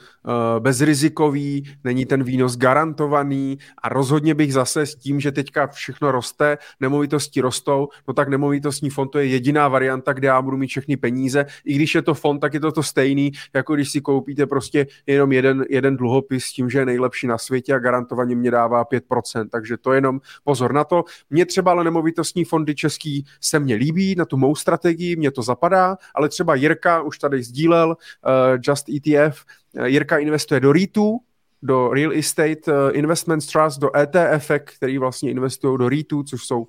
bezrizikový, 0.60 1.64
není 1.84 2.06
ten 2.06 2.24
výnos 2.24 2.58
garantovaný 2.58 3.58
a 3.84 3.90
rozhodně 3.90 4.34
bych 4.34 4.54
zase 4.54 4.86
s 4.86 4.96
tím, 4.96 5.20
že 5.20 5.32
teďka 5.32 5.68
všechno 5.68 6.12
roste, 6.12 6.58
nemovitosti 6.80 7.42
rostou, 7.42 7.88
no 8.08 8.14
tak 8.14 8.28
nemovitostní 8.28 8.90
fond 8.90 9.08
to 9.08 9.20
je 9.20 9.26
jediná 9.26 9.68
varianta, 9.68 10.14
kde 10.14 10.28
já 10.28 10.42
budu 10.42 10.58
mít 10.58 10.68
všechny 10.68 10.98
peníze. 10.98 11.46
I 11.66 11.74
když 11.74 11.96
je 11.96 12.02
to 12.02 12.14
fond, 12.14 12.40
tak 12.40 12.54
je 12.54 12.60
to 12.60 12.72
to 12.72 12.84
stejný, 12.84 13.32
jako 13.54 13.76
když 13.76 13.92
si 13.92 14.02
koupíte 14.02 14.46
prostě 14.46 14.88
jenom 15.08 15.32
jeden, 15.32 15.66
jeden 15.70 15.98
dluhopis 15.98 16.46
s 16.46 16.54
tím, 16.54 16.70
že 16.70 16.80
je 16.80 16.86
nejlepší 16.86 17.28
na 17.28 17.38
světě 17.38 17.74
a 17.74 17.80
garantovaně 17.80 18.36
mě 18.36 18.52
dává 18.52 18.86
5%, 18.86 19.48
takže 19.52 19.78
to 19.78 19.94
jenom 19.94 20.20
pozor 20.44 20.74
na 20.74 20.84
to. 20.84 21.04
Mně 21.30 21.46
třeba 21.46 21.72
ale 21.72 21.84
nemovitostní 21.84 22.46
fondy 22.46 22.76
český 22.76 23.26
se 23.42 23.60
mně 23.60 23.76
líbí, 23.76 24.16
na 24.16 24.26
tu 24.26 24.38
mou 24.38 24.56
strategii, 24.56 25.16
mě 25.16 25.32
to 25.32 25.42
zapadá, 25.42 25.98
ale 26.16 26.30
třeba 26.30 26.56
Jirka 26.56 27.02
už 27.02 27.18
tady 27.18 27.44
sdílel, 27.44 27.90
uh, 27.90 28.45
Just 28.68 28.90
ETF. 28.90 29.46
Jirka 29.86 30.18
investuje 30.18 30.60
do 30.60 30.74
REITů, 30.74 31.20
do 31.66 31.94
Real 31.94 32.12
Estate 32.12 32.68
eh, 32.68 32.92
Investment 32.92 33.52
Trust, 33.52 33.80
do 33.80 33.98
ETF, 33.98 34.52
který 34.78 34.98
vlastně 34.98 35.32
investují 35.32 35.78
do 35.78 35.90
REITů, 35.90 36.24
což 36.24 36.46
jsou 36.46 36.68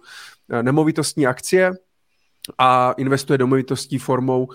eh, 0.51 0.63
nemovitostní 0.63 1.27
akcie. 1.27 1.73
a 2.59 2.93
investuje 2.93 3.39
do 3.39 3.47
movitostí 3.47 3.99
formou 3.99 4.45
uh, 4.45 4.55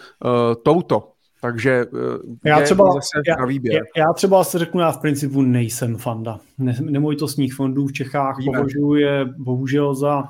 touto. 0.64 1.12
Takže 1.42 1.86
uh, 1.86 2.00
já 2.46 2.62
třeba, 2.62 2.86
zase 2.94 3.22
já, 3.28 3.36
na 3.36 3.46
výběr. 3.46 3.84
Já 3.98 4.14
třeba 4.14 4.44
si 4.44 4.58
řeknu, 4.58 4.82
já 4.82 4.92
v 4.92 5.02
principu 5.02 5.42
nejsem 5.42 5.98
fanda. 5.98 6.40
Ne, 6.58 6.76
nemovitostních 6.82 7.54
fondů 7.54 7.88
v 7.88 7.94
Čechách 7.94 8.38
Víme. 8.38 8.58
považuji 8.58 8.96
je 8.96 9.26
bohužel 9.38 9.96
za 9.96 10.24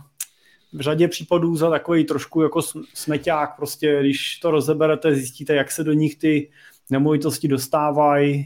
v 0.74 0.82
řadě 0.82 1.08
případů 1.08 1.56
za 1.56 1.70
takový 1.70 2.04
trošku 2.04 2.42
jako 2.42 2.62
smeťák, 2.94 3.56
prostě 3.56 4.00
když 4.00 4.40
to 4.40 4.52
rozeberete, 4.52 5.16
zjistíte, 5.16 5.56
jak 5.56 5.72
se 5.72 5.84
do 5.84 5.94
nich 5.94 6.18
ty 6.18 6.50
nemovitosti 6.92 7.48
dostávají, 7.48 8.46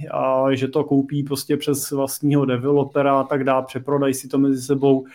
že 0.54 0.68
to 0.68 0.84
koupí 0.84 1.24
prostě 1.24 1.58
přes 1.58 1.92
vlastního 1.92 2.46
developera 2.46 3.20
a 3.20 3.24
tak 3.24 3.44
dále, 3.44 3.64
přeprodají 3.68 4.14
si 4.14 4.28
to 4.28 4.38
mezi 4.38 4.62
sebou. 4.62 5.06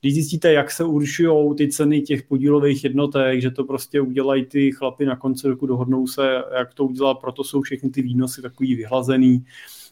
Když 0.00 0.14
zjistíte, 0.14 0.52
jak 0.52 0.70
se 0.70 0.84
určují 0.84 1.56
ty 1.56 1.68
ceny 1.68 2.00
těch 2.00 2.22
podílových 2.22 2.84
jednotek, 2.84 3.40
že 3.40 3.50
to 3.50 3.64
prostě 3.64 4.00
udělají 4.00 4.46
ty 4.46 4.72
chlapy 4.72 5.06
na 5.06 5.16
konci 5.16 5.48
roku, 5.48 5.66
dohodnou 5.66 6.06
se, 6.06 6.42
jak 6.58 6.74
to 6.74 6.84
udělat, 6.84 7.14
proto 7.14 7.44
jsou 7.44 7.60
všechny 7.60 7.90
ty 7.90 8.02
výnosy 8.02 8.42
takový 8.42 8.74
vyhlazený. 8.74 9.44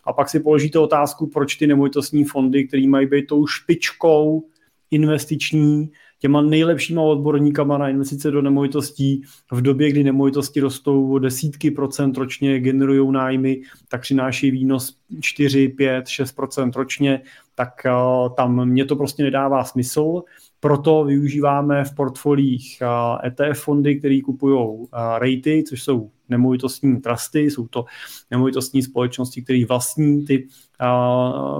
A 0.05 0.13
pak 0.13 0.29
si 0.29 0.41
položíte 0.41 0.79
otázku, 0.79 1.27
proč 1.27 1.57
ty 1.57 1.67
nemovitostní 1.67 2.25
fondy, 2.25 2.67
které 2.67 2.89
mají 2.89 3.07
být 3.07 3.27
tou 3.27 3.47
špičkou 3.47 4.45
investiční, 4.91 5.91
těma 6.19 6.43
nejlepšíma 6.43 7.03
odborníkama 7.03 7.79
na 7.79 7.89
investice 7.89 8.31
do 8.31 8.43
nemovitostí 8.43 9.23
v 9.53 9.63
době, 9.63 9.91
kdy 9.91 10.05
nemovitosti 10.05 10.61
rostou 10.61 11.13
o 11.13 11.19
desítky 11.19 11.71
procent 11.71 12.17
ročně, 12.17 12.61
generují 12.61 13.13
nájmy, 13.13 13.63
tak 13.89 14.01
přináší 14.01 14.51
výnos 14.51 14.97
4, 15.21 15.69
5, 15.69 16.09
6 16.09 16.33
procent 16.33 16.77
ročně, 16.77 17.23
tak 17.55 17.73
uh, 17.87 18.35
tam 18.35 18.69
mě 18.69 18.85
to 18.85 18.97
prostě 18.97 19.23
nedává 19.23 19.65
smysl. 19.65 20.23
Proto 20.61 21.05
využíváme 21.05 21.85
v 21.85 21.95
portfolích 21.95 22.83
ETF 23.27 23.61
fondy, 23.61 23.99
které 23.99 24.21
kupují 24.25 24.87
rejty, 25.19 25.65
což 25.69 25.83
jsou 25.83 26.11
nemovitostní 26.29 27.01
trusty, 27.01 27.41
jsou 27.41 27.67
to 27.67 27.85
nemovitostní 28.31 28.83
společnosti, 28.83 29.43
které 29.43 29.65
vlastní 29.69 30.25
ty 30.25 30.49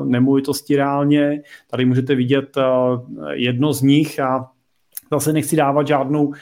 nemovitosti 0.05 0.77
reálně. 0.77 1.43
Tady 1.71 1.85
můžete 1.85 2.15
vidět 2.15 2.57
jedno 3.33 3.73
z 3.73 3.83
nich 3.83 4.21
a 4.21 4.51
Zase 5.13 5.33
nechci 5.33 5.57
dávat 5.57 5.87
žádnou 5.87 6.35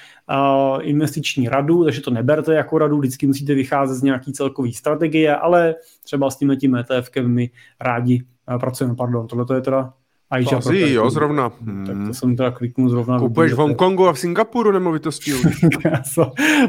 investiční 0.81 1.49
radu, 1.49 1.85
takže 1.85 2.01
to 2.01 2.11
neberte 2.11 2.55
jako 2.55 2.79
radu, 2.79 2.99
vždycky 2.99 3.27
musíte 3.27 3.55
vycházet 3.55 3.95
z 3.95 4.03
nějaký 4.03 4.33
celkový 4.33 4.73
strategie, 4.73 5.37
ale 5.37 5.75
třeba 6.03 6.31
s 6.31 6.37
tím 6.37 6.77
ETFkem 6.77 7.29
my 7.29 7.51
rádi 7.81 8.25
pracujeme. 8.61 8.97
Pardon, 8.97 9.27
tohle 9.27 9.57
je 9.57 9.61
teda 9.61 9.93
Aisha 10.35 10.51
to 10.51 10.57
asi, 10.57 10.81
jo, 10.81 11.11
zrovna. 11.11 11.51
Hmm. 11.61 11.87
Tak 11.87 11.97
to 12.07 12.15
jsem 12.15 12.37
teda 12.37 12.51
kliknul 12.51 12.89
zrovna. 12.89 13.19
Kupuješ 13.19 13.53
v 13.53 13.57
Hongkongu 13.57 14.09
a 14.09 14.13
v 14.13 14.19
Singapuru 14.19 14.73
nemovitosti 14.73 15.35
už. 15.35 15.43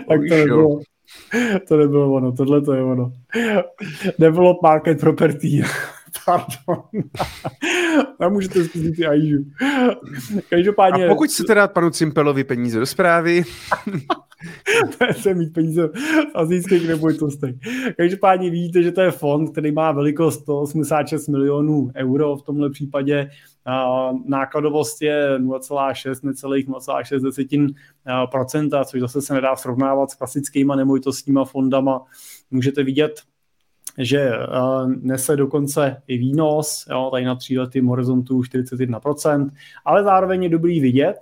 tak 0.08 0.20
to 0.30 0.36
nebylo, 0.36 0.80
to 1.68 1.78
nebylo 1.78 2.14
ono, 2.14 2.32
tohle 2.32 2.62
to 2.62 2.74
je 2.74 2.84
ono. 2.84 3.12
Develop 4.20 4.58
market 4.64 5.00
property. 5.00 5.64
Pardon. 6.26 6.84
A 8.20 8.30
můžete 8.30 8.64
zkusit 8.64 9.00
i 9.00 9.06
Aiju. 9.06 9.46
Každopádně... 10.50 11.06
A 11.06 11.10
pokud 11.10 11.30
chcete 11.30 11.54
dát 11.56 11.74
panu 11.74 11.90
Cimpelovi 11.90 12.44
peníze 12.44 12.80
do 12.80 12.86
zprávy... 12.86 13.44
se 15.12 15.34
mít 15.34 15.54
peníze 15.54 15.90
z 16.32 16.36
azijských 16.36 16.88
nemovitostech. 16.88 17.56
Každopádně 17.98 18.50
vidíte, 18.50 18.84
že 18.84 18.92
to 18.92 19.02
je 19.02 19.12
fond, 19.12 19.52
který 19.52 19.72
má 19.72 19.92
velikost 19.92 20.42
186 20.42 21.28
milionů 21.28 21.92
euro 21.96 22.38
v 22.38 22.42
tomhle 22.42 22.70
případě. 22.70 23.30
Nákladovost 24.26 25.02
je 25.02 25.40
0,6, 25.40 26.16
necelých 26.24 26.68
0,6 26.68 27.24
desetin 27.24 27.74
procenta, 28.32 28.86
což 28.86 29.02
zase 29.02 29.22
se 29.22 29.34
nedá 29.34 29.56
srovnávat 29.56 30.12
s 30.12 30.16
klasickýma 30.16 30.76
nemovitostníma 30.76 31.46
fondama. 31.46 32.02
Můžete 32.52 32.84
vidět 32.84 33.22
že 33.98 34.32
nese 34.86 35.36
dokonce 35.36 36.02
i 36.08 36.18
výnos, 36.18 36.86
jo, 36.90 37.10
tady 37.12 37.26
na 37.26 37.36
tříletým 37.36 37.88
horizontu 37.88 38.42
41%, 38.42 39.50
ale 39.86 40.04
zároveň 40.04 40.44
je 40.44 40.50
dobrý 40.50 40.80
vidět, 40.80 41.18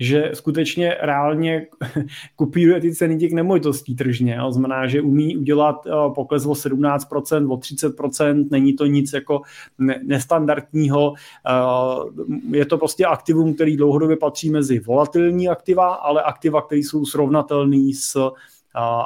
že 0.00 0.30
skutečně 0.34 0.96
reálně 1.00 1.66
kupíruje 2.36 2.80
ty 2.80 2.94
ceny 2.94 3.18
těch 3.18 3.32
nemovitostí 3.32 3.96
tržně. 3.96 4.34
Jo. 4.34 4.52
Znamená, 4.52 4.86
že 4.86 5.02
umí 5.02 5.36
udělat 5.36 5.86
uh, 5.86 6.14
pokles 6.14 6.46
o 6.46 6.52
17%, 6.52 7.52
o 7.52 7.56
30%, 7.56 8.48
není 8.50 8.72
to 8.72 8.86
nic 8.86 9.12
jako 9.12 9.42
ne- 9.78 10.00
nestandardního. 10.02 11.10
Uh, 11.10 12.54
je 12.54 12.66
to 12.66 12.78
prostě 12.78 13.06
aktivum, 13.06 13.54
který 13.54 13.76
dlouhodobě 13.76 14.16
patří 14.16 14.50
mezi 14.50 14.78
volatilní 14.78 15.48
aktiva, 15.48 15.94
ale 15.94 16.22
aktiva, 16.22 16.62
které 16.62 16.78
jsou 16.78 17.04
srovnatelné 17.04 17.92
s 17.94 18.16
uh, 18.16 18.30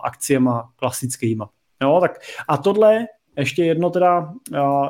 akciema 0.02 0.70
klasickýma. 0.76 1.48
Jo, 1.82 1.98
tak 2.00 2.18
a 2.48 2.56
tohle 2.56 3.06
ještě 3.38 3.64
jedno 3.64 3.90
teda, 3.90 4.32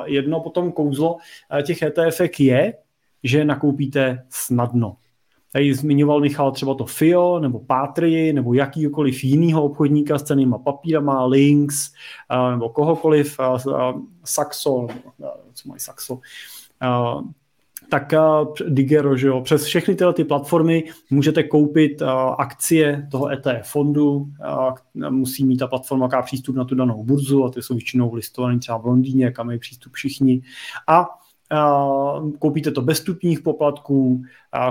jedno 0.05 0.39
potom 0.39 0.71
kouzlo 0.71 1.17
těch 1.63 1.81
ETF 1.81 2.21
je, 2.39 2.73
že 3.23 3.45
nakoupíte 3.45 4.25
snadno. 4.29 4.97
Tady 5.57 5.73
zmiňoval 5.73 6.19
Michal 6.19 6.51
třeba 6.51 6.75
to 6.75 6.85
FIO, 6.85 7.39
nebo 7.39 7.59
Patrii, 7.59 8.33
nebo 8.33 8.53
jakýkoliv 8.53 9.23
jinýho 9.23 9.63
obchodníka 9.63 10.19
s 10.19 10.23
cenýma 10.23 10.57
papírama, 10.57 11.25
Links, 11.25 11.91
nebo 12.51 12.69
kohokoliv, 12.69 13.39
Saxo, 14.23 14.87
co 15.53 15.69
mají 15.69 15.79
Saxo, 15.79 16.19
tak 17.89 18.13
Digero, 18.67 19.17
že 19.17 19.27
jo, 19.27 19.41
přes 19.41 19.63
všechny 19.63 19.95
tyhle 19.95 20.13
ty 20.13 20.23
platformy 20.23 20.83
můžete 21.09 21.43
koupit 21.43 22.01
akcie 22.37 23.07
toho 23.11 23.31
ETF 23.31 23.71
fondu, 23.71 24.27
musí 25.09 25.45
mít 25.45 25.57
ta 25.57 25.67
platforma 25.67 26.05
jaká 26.05 26.21
přístup 26.21 26.55
na 26.55 26.65
tu 26.65 26.75
danou 26.75 27.03
burzu 27.03 27.45
a 27.45 27.49
ty 27.49 27.61
jsou 27.61 27.73
většinou 27.73 28.13
listované 28.13 28.59
třeba 28.59 28.77
v 28.77 28.85
Londýně, 28.85 29.31
kam 29.31 29.45
mají 29.45 29.59
přístup 29.59 29.93
všichni. 29.93 30.41
A 30.87 31.05
koupíte 32.39 32.71
to 32.71 32.81
bez 32.81 32.97
stupních 32.97 33.41
poplatků, 33.41 34.23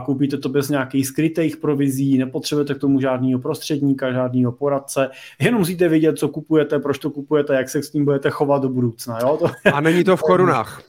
koupíte 0.04 0.36
to 0.36 0.48
bez 0.48 0.68
nějakých 0.68 1.06
skrytých 1.06 1.56
provizí, 1.56 2.18
nepotřebujete 2.18 2.74
k 2.74 2.78
tomu 2.78 3.00
žádného 3.00 3.40
prostředníka, 3.40 4.12
žádného 4.12 4.52
poradce, 4.52 5.10
jenom 5.40 5.58
musíte 5.58 5.88
vědět, 5.88 6.18
co 6.18 6.28
kupujete, 6.28 6.78
proč 6.78 6.98
to 6.98 7.10
kupujete, 7.10 7.54
jak 7.54 7.68
se 7.68 7.82
s 7.82 7.90
tím 7.90 8.04
budete 8.04 8.30
chovat 8.30 8.62
do 8.62 8.68
budoucna. 8.68 9.18
Jo? 9.20 9.36
To... 9.36 9.46
A 9.72 9.80
není 9.80 10.04
to 10.04 10.16
v 10.16 10.22
korunách. 10.22 10.82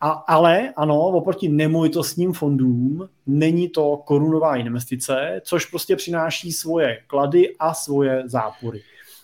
A, 0.00 0.10
ale 0.10 0.72
ano, 0.76 1.00
oproti 1.00 1.48
nemovitostním 1.48 2.32
fondům 2.32 3.08
není 3.26 3.68
to 3.68 3.96
korunová 3.96 4.56
investice, 4.56 5.40
což 5.44 5.66
prostě 5.66 5.96
přináší 5.96 6.52
svoje 6.52 6.98
klady 7.06 7.56
a 7.58 7.74
svoje 7.74 8.22
zápory. 8.26 8.80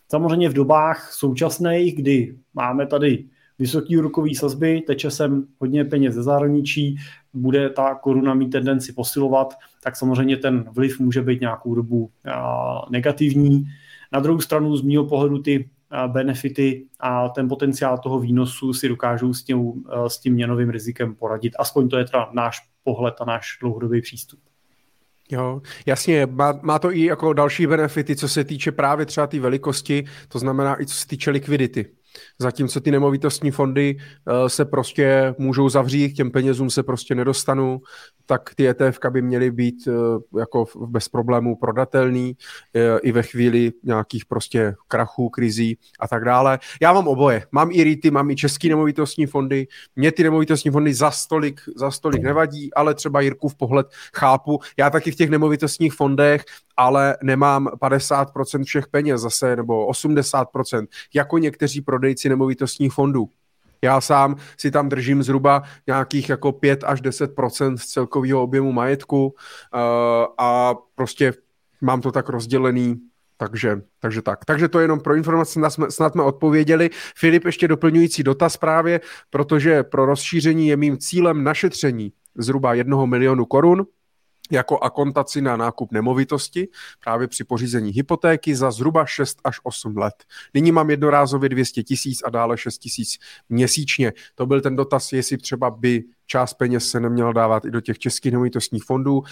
Samozřejmě 0.08 0.48
v 0.48 0.52
dobách 0.52 1.12
současných, 1.12 1.96
kdy 1.96 2.36
máme 2.54 2.86
tady 2.86 3.24
vysoké 3.58 3.98
úrokové 3.98 4.34
sazby, 4.34 4.80
teče 4.80 5.10
sem 5.10 5.46
hodně 5.60 5.84
peněz 5.84 6.14
ze 6.14 6.22
zahraničí, 6.22 6.96
bude 7.32 7.70
ta 7.70 7.94
koruna 7.94 8.34
mít 8.34 8.50
tendenci 8.50 8.92
posilovat, 8.92 9.54
tak 9.82 9.96
samozřejmě 9.96 10.36
ten 10.36 10.64
vliv 10.72 11.00
může 11.00 11.22
být 11.22 11.40
nějakou 11.40 11.74
dobu 11.74 12.10
negativní. 12.90 13.64
Na 14.12 14.20
druhou 14.20 14.40
stranu 14.40 14.76
z 14.76 14.82
mého 14.82 15.06
pohledu 15.06 15.38
ty 15.38 15.68
benefity 16.06 16.86
a 17.00 17.28
ten 17.28 17.48
potenciál 17.48 17.98
toho 17.98 18.18
výnosu 18.18 18.72
si 18.72 18.88
dokážou 18.88 19.34
s 19.34 19.42
tím, 19.42 19.84
s 20.06 20.18
tím 20.18 20.34
měnovým 20.34 20.70
rizikem 20.70 21.14
poradit. 21.14 21.52
Aspoň 21.58 21.88
to 21.88 21.96
je 21.96 22.04
teda 22.04 22.30
náš 22.32 22.58
pohled 22.84 23.14
a 23.20 23.24
náš 23.24 23.58
dlouhodobý 23.60 24.00
přístup. 24.00 24.40
Jo, 25.30 25.62
jasně, 25.86 26.26
má, 26.26 26.60
má 26.62 26.78
to 26.78 26.92
i 26.92 27.04
jako 27.04 27.32
další 27.32 27.66
benefity, 27.66 28.16
co 28.16 28.28
se 28.28 28.44
týče 28.44 28.72
právě 28.72 29.06
třeba 29.06 29.26
té 29.26 29.30
tý 29.30 29.38
velikosti, 29.38 30.04
to 30.28 30.38
znamená 30.38 30.82
i 30.82 30.86
co 30.86 30.94
se 30.94 31.06
týče 31.06 31.30
likvidity. 31.30 31.86
Zatímco 32.38 32.80
ty 32.80 32.90
nemovitostní 32.90 33.50
fondy 33.50 33.96
uh, 33.96 34.48
se 34.48 34.64
prostě 34.64 35.34
můžou 35.38 35.68
zavřít, 35.68 36.12
těm 36.12 36.30
penězům 36.30 36.70
se 36.70 36.82
prostě 36.82 37.14
nedostanou, 37.14 37.80
tak 38.26 38.54
ty 38.54 38.68
ETF 38.68 38.98
by 39.10 39.22
měly 39.22 39.50
být 39.50 39.86
uh, 39.86 40.40
jako 40.40 40.64
bez 40.86 41.08
problémů 41.08 41.56
prodatelný 41.56 42.36
uh, 42.74 42.98
i 43.02 43.12
ve 43.12 43.22
chvíli 43.22 43.72
nějakých 43.82 44.26
prostě 44.26 44.74
krachů, 44.88 45.28
krizí 45.28 45.78
a 46.00 46.08
tak 46.08 46.24
dále. 46.24 46.58
Já 46.82 46.92
mám 46.92 47.08
oboje. 47.08 47.46
Mám 47.52 47.70
i 47.72 47.84
REITy, 47.84 48.10
mám 48.10 48.30
i 48.30 48.36
český 48.36 48.68
nemovitostní 48.68 49.26
fondy. 49.26 49.66
Mě 49.96 50.12
ty 50.12 50.22
nemovitostní 50.22 50.70
fondy 50.70 50.94
za 50.94 51.10
stolik, 51.10 51.60
za 51.76 51.90
stolik 51.90 52.22
nevadí, 52.22 52.74
ale 52.74 52.94
třeba 52.94 53.20
Jirkův 53.20 53.54
pohled 53.54 53.86
chápu. 54.14 54.60
Já 54.76 54.90
taky 54.90 55.10
v 55.10 55.16
těch 55.16 55.30
nemovitostních 55.30 55.92
fondech 55.92 56.44
ale 56.76 57.16
nemám 57.22 57.66
50% 57.66 58.64
všech 58.64 58.88
peněz 58.88 59.20
zase, 59.20 59.56
nebo 59.56 59.88
80%, 59.88 60.86
jako 61.14 61.38
někteří 61.38 61.80
prodejci 61.80 62.23
nemovitostních 62.28 62.92
fondů. 62.92 63.28
Já 63.82 64.00
sám 64.00 64.36
si 64.58 64.70
tam 64.70 64.88
držím 64.88 65.22
zhruba 65.22 65.62
nějakých 65.86 66.28
jako 66.28 66.52
5 66.52 66.84
až 66.84 67.02
10% 67.02 67.76
z 67.76 67.86
celkového 67.86 68.42
objemu 68.42 68.72
majetku 68.72 69.24
uh, 69.26 69.30
a 70.38 70.74
prostě 70.94 71.32
mám 71.80 72.00
to 72.00 72.12
tak 72.12 72.28
rozdělený, 72.28 73.00
takže, 73.36 73.80
takže 74.00 74.22
tak. 74.22 74.44
Takže 74.44 74.68
to 74.68 74.80
jenom 74.80 75.00
pro 75.00 75.14
informace, 75.14 75.60
snad 75.88 76.12
jsme 76.12 76.22
odpověděli. 76.22 76.90
Filip, 77.16 77.44
ještě 77.44 77.68
doplňující 77.68 78.22
dotaz 78.22 78.56
právě, 78.56 79.00
protože 79.30 79.82
pro 79.82 80.06
rozšíření 80.06 80.68
je 80.68 80.76
mým 80.76 80.98
cílem 80.98 81.44
našetření 81.44 82.12
zhruba 82.38 82.74
jednoho 82.74 83.06
milionu 83.06 83.44
korun 83.44 83.86
jako 84.50 84.78
akontaci 84.78 85.40
na 85.40 85.56
nákup 85.56 85.92
nemovitosti 85.92 86.68
právě 87.04 87.28
při 87.28 87.44
pořízení 87.44 87.90
hypotéky 87.92 88.56
za 88.56 88.70
zhruba 88.70 89.06
6 89.06 89.38
až 89.44 89.60
8 89.62 89.96
let. 89.96 90.14
Nyní 90.54 90.72
mám 90.72 90.90
jednorázově 90.90 91.48
200 91.48 91.82
tisíc 91.82 92.22
a 92.24 92.30
dále 92.30 92.58
6 92.58 92.78
tisíc 92.78 93.18
měsíčně. 93.48 94.12
To 94.34 94.46
byl 94.46 94.60
ten 94.60 94.76
dotaz, 94.76 95.12
jestli 95.12 95.36
třeba 95.36 95.70
by 95.70 96.04
část 96.26 96.54
peněz 96.54 96.90
se 96.90 97.00
neměla 97.00 97.32
dávat 97.32 97.64
i 97.64 97.70
do 97.70 97.80
těch 97.80 97.98
českých 97.98 98.32
nemovitostních 98.32 98.84
fondů. 98.84 99.22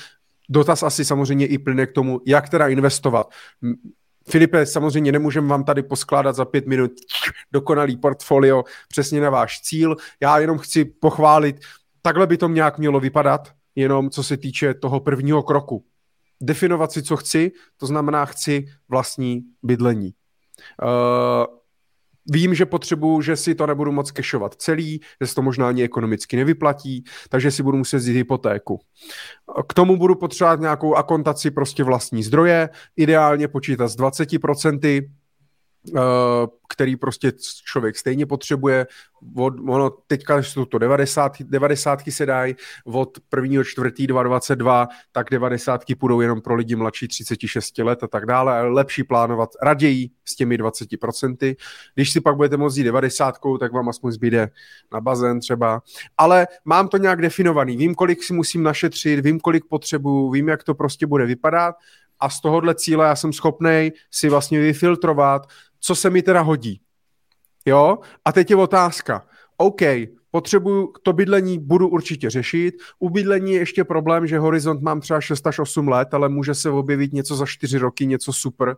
Dotaz 0.49 0.83
asi 0.83 1.05
samozřejmě 1.05 1.47
i 1.47 1.59
plyne 1.59 1.87
k 1.87 1.93
tomu, 1.93 2.21
jak 2.27 2.49
teda 2.49 2.69
investovat. 2.69 3.31
Filipe, 4.29 4.67
samozřejmě 4.67 5.13
nemůžeme 5.13 5.49
vám 5.49 5.65
tady 5.65 5.83
poskládat 5.83 6.37
za 6.37 6.45
pět 6.45 6.67
minut 6.67 6.93
dokonalý 7.53 7.97
portfolio 7.97 8.65
přesně 8.89 9.21
na 9.21 9.31
váš 9.31 9.61
cíl. 9.61 9.97
Já 10.21 10.39
jenom 10.39 10.59
chci 10.59 10.85
pochválit, 10.85 11.57
takhle 12.03 12.27
by 12.27 12.37
to 12.37 12.49
nějak 12.49 12.79
mělo 12.79 13.01
vypadat, 13.01 13.53
jenom 13.74 14.11
co 14.11 14.23
se 14.23 14.36
týče 14.36 14.74
toho 14.74 15.01
prvního 15.01 15.43
kroku. 15.43 15.85
Definovat 16.43 16.93
si, 16.93 17.03
co 17.03 17.16
chci, 17.16 17.53
to 17.77 17.86
znamená, 17.86 18.24
chci 18.24 18.66
vlastní 18.89 19.43
bydlení. 19.62 20.15
Uh, 20.82 21.62
Vím, 22.31 22.55
že 22.55 22.66
potřebuju, 22.66 23.20
že 23.20 23.36
si 23.36 23.55
to 23.55 23.66
nebudu 23.66 23.93
moc 23.93 24.11
kešovat 24.11 24.55
celý, 24.55 25.01
že 25.20 25.27
se 25.27 25.35
to 25.35 25.43
možná 25.43 25.69
ani 25.69 25.82
ekonomicky 25.82 26.36
nevyplatí, 26.36 27.05
takže 27.28 27.51
si 27.51 27.62
budu 27.62 27.78
muset 27.78 27.97
vzít 27.97 28.12
hypotéku. 28.12 28.81
K 29.69 29.74
tomu 29.74 29.97
budu 29.97 30.15
potřebovat 30.15 30.61
nějakou 30.61 30.94
akontaci 30.94 31.51
prostě 31.51 31.85
vlastní 31.85 32.23
zdroje, 32.23 32.69
ideálně 32.97 33.49
počítat 33.49 33.89
s 33.89 33.97
20%, 33.97 35.03
Eh, 35.03 35.22
který 36.73 36.97
prostě 36.97 37.33
člověk 37.65 37.97
stejně 37.97 38.27
potřebuje. 38.27 38.87
Od, 39.37 39.55
ono 39.69 39.91
teďka 39.91 40.43
jsou 40.43 40.65
to 40.65 40.79
90, 40.79 41.43
90 41.43 42.01
se 42.11 42.27
dají, 42.27 42.55
od 42.85 43.19
1. 43.37 43.65
čtvrtý 43.65 44.07
2022, 44.07 44.89
tak 45.13 45.31
90 45.31 45.85
půjdou 45.99 46.21
jenom 46.21 46.41
pro 46.41 46.55
lidi 46.55 46.77
mladší 46.77 47.09
36 47.09 47.79
let 47.79 48.03
a 48.03 48.07
tak 48.07 48.27
dále, 48.27 48.63
lepší 48.63 49.05
plánovat 49.05 49.51
raději 49.63 50.11
s 50.25 50.37
těmi 50.37 50.57
20%. 50.57 51.57
Když 51.95 52.11
si 52.11 52.21
pak 52.21 52.37
budete 52.37 52.57
moct 52.57 52.79
90, 52.79 53.35
tak 53.61 53.73
vám 53.73 53.89
aspoň 53.89 54.13
zbyde 54.13 54.51
na 54.93 55.01
bazén 55.01 55.41
třeba. 55.41 55.83
Ale 56.19 56.47
mám 56.65 56.89
to 56.89 56.97
nějak 56.97 57.23
definovaný, 57.23 57.77
vím, 57.77 57.95
kolik 57.95 58.23
si 58.23 58.33
musím 58.33 58.63
našetřit, 58.63 59.21
vím, 59.21 59.41
kolik 59.41 59.65
potřebuju, 59.69 60.31
vím, 60.31 60.49
jak 60.49 60.65
to 60.65 60.75
prostě 60.75 61.07
bude 61.07 61.27
vypadat 61.27 61.75
a 62.23 62.28
z 62.28 62.40
tohohle 62.40 62.74
cíle 62.74 63.07
já 63.07 63.16
jsem 63.16 63.32
schopný 63.32 63.93
si 64.11 64.28
vlastně 64.28 64.61
vyfiltrovat, 64.61 65.47
co 65.81 65.94
se 65.94 66.11
mi 66.11 66.23
teda 66.23 66.40
hodí. 66.40 66.81
Jo? 67.66 67.99
A 68.24 68.32
teď 68.32 68.51
je 68.51 68.57
otázka. 68.57 69.27
OK, 69.57 69.81
potřebuju 70.31 70.93
to 71.03 71.12
bydlení, 71.12 71.59
budu 71.59 71.89
určitě 71.89 72.31
řešit. 72.31 72.74
U 72.99 73.11
bydlení 73.11 73.53
je 73.53 73.59
ještě 73.59 73.85
problém, 73.85 74.27
že 74.27 74.39
horizont 74.39 74.82
mám 74.82 75.01
třeba 75.01 75.20
6 75.20 75.47
až 75.47 75.59
8 75.59 75.89
let, 75.89 76.15
ale 76.15 76.28
může 76.28 76.55
se 76.55 76.70
objevit 76.70 77.12
něco 77.12 77.36
za 77.36 77.47
4 77.47 77.78
roky, 77.78 78.07
něco 78.07 78.32
super, 78.32 78.77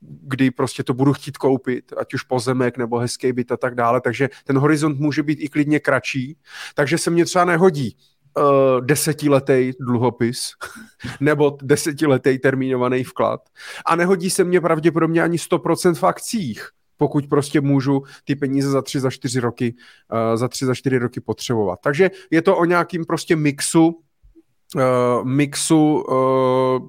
kdy 0.00 0.50
prostě 0.50 0.82
to 0.82 0.94
budu 0.94 1.12
chtít 1.12 1.36
koupit, 1.36 1.92
ať 1.96 2.14
už 2.14 2.22
pozemek 2.22 2.78
nebo 2.78 2.98
hezký 2.98 3.32
byt 3.32 3.52
a 3.52 3.56
tak 3.56 3.74
dále, 3.74 4.00
takže 4.00 4.28
ten 4.44 4.58
horizont 4.58 5.00
může 5.00 5.22
být 5.22 5.38
i 5.40 5.48
klidně 5.48 5.80
kratší, 5.80 6.36
takže 6.74 6.98
se 6.98 7.10
mě 7.10 7.24
třeba 7.24 7.44
nehodí 7.44 7.96
uh, 8.38 8.80
desetiletý 8.80 9.72
dluhopis 9.80 10.50
nebo 11.20 11.58
desetiletý 11.62 12.38
termínovaný 12.38 13.04
vklad 13.04 13.40
a 13.86 13.96
nehodí 13.96 14.30
se 14.30 14.44
mě 14.44 14.60
pravděpodobně 14.60 15.22
ani 15.22 15.36
100% 15.36 15.94
v 15.94 16.04
akcích, 16.04 16.68
pokud 16.96 17.26
prostě 17.26 17.60
můžu 17.60 18.02
ty 18.24 18.36
peníze 18.36 18.70
za 18.70 18.82
tři, 18.82 19.00
za 19.00 19.10
čtyři 19.10 19.40
roky, 19.40 19.74
uh, 20.12 20.36
za 20.36 20.48
tři, 20.48 20.66
za 20.66 20.74
čtyři 20.74 20.98
roky 20.98 21.20
potřebovat. 21.20 21.78
Takže 21.82 22.10
je 22.30 22.42
to 22.42 22.56
o 22.56 22.64
nějakým 22.64 23.04
prostě 23.04 23.36
mixu, 23.36 23.86
uh, 23.86 25.24
mixu 25.24 25.94
uh, 25.94 26.88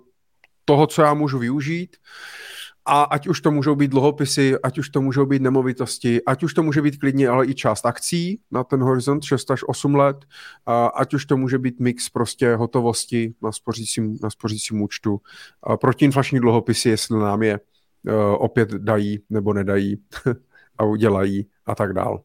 toho, 0.65 0.88
co 0.88 1.01
já 1.01 1.13
můžu 1.13 1.39
využít. 1.39 1.97
Uh, 1.97 2.59
a 2.90 3.03
ať 3.03 3.28
už 3.28 3.41
to 3.41 3.52
můžou 3.52 3.76
být 3.76 3.91
dluhopisy, 3.91 4.56
ať 4.64 4.78
už 4.78 4.90
to 4.90 5.02
můžou 5.02 5.26
být 5.26 5.41
nemovitosti, 5.41 6.26
ať 6.26 6.44
už 6.44 6.53
to 6.53 6.64
může 6.64 6.82
být 6.82 6.98
klidně 6.98 7.30
ale 7.30 7.48
i 7.48 7.56
část 7.56 7.86
akcí 7.86 8.41
na 8.52 8.64
ten 8.64 8.84
horizont 8.84 9.24
6 9.24 9.52
až 9.52 9.64
8 9.68 9.95
let, 9.95 10.26
a 10.66 10.86
ať 10.86 11.14
už 11.14 11.26
to 11.26 11.38
může 11.38 11.57
být 11.57 11.80
mix 11.80 12.10
prostě 12.10 12.56
hotovosti 12.56 13.34
na 13.41 13.52
spořícím, 13.52 14.18
na 14.24 14.30
spořícím 14.30 14.82
účtu. 14.82 15.22
A 15.64 15.78
protiinflační 15.78 16.40
dluhopisy, 16.40 16.90
jestli 16.90 17.20
nám 17.20 17.44
je 17.44 17.60
uh, 17.60 18.14
opět 18.38 18.70
dají 18.70 19.20
nebo 19.30 19.53
nedají 19.53 19.98
a 20.78 20.84
udělají 20.84 21.48
a 21.66 21.76
tak 21.76 21.94
dál. 21.94 22.22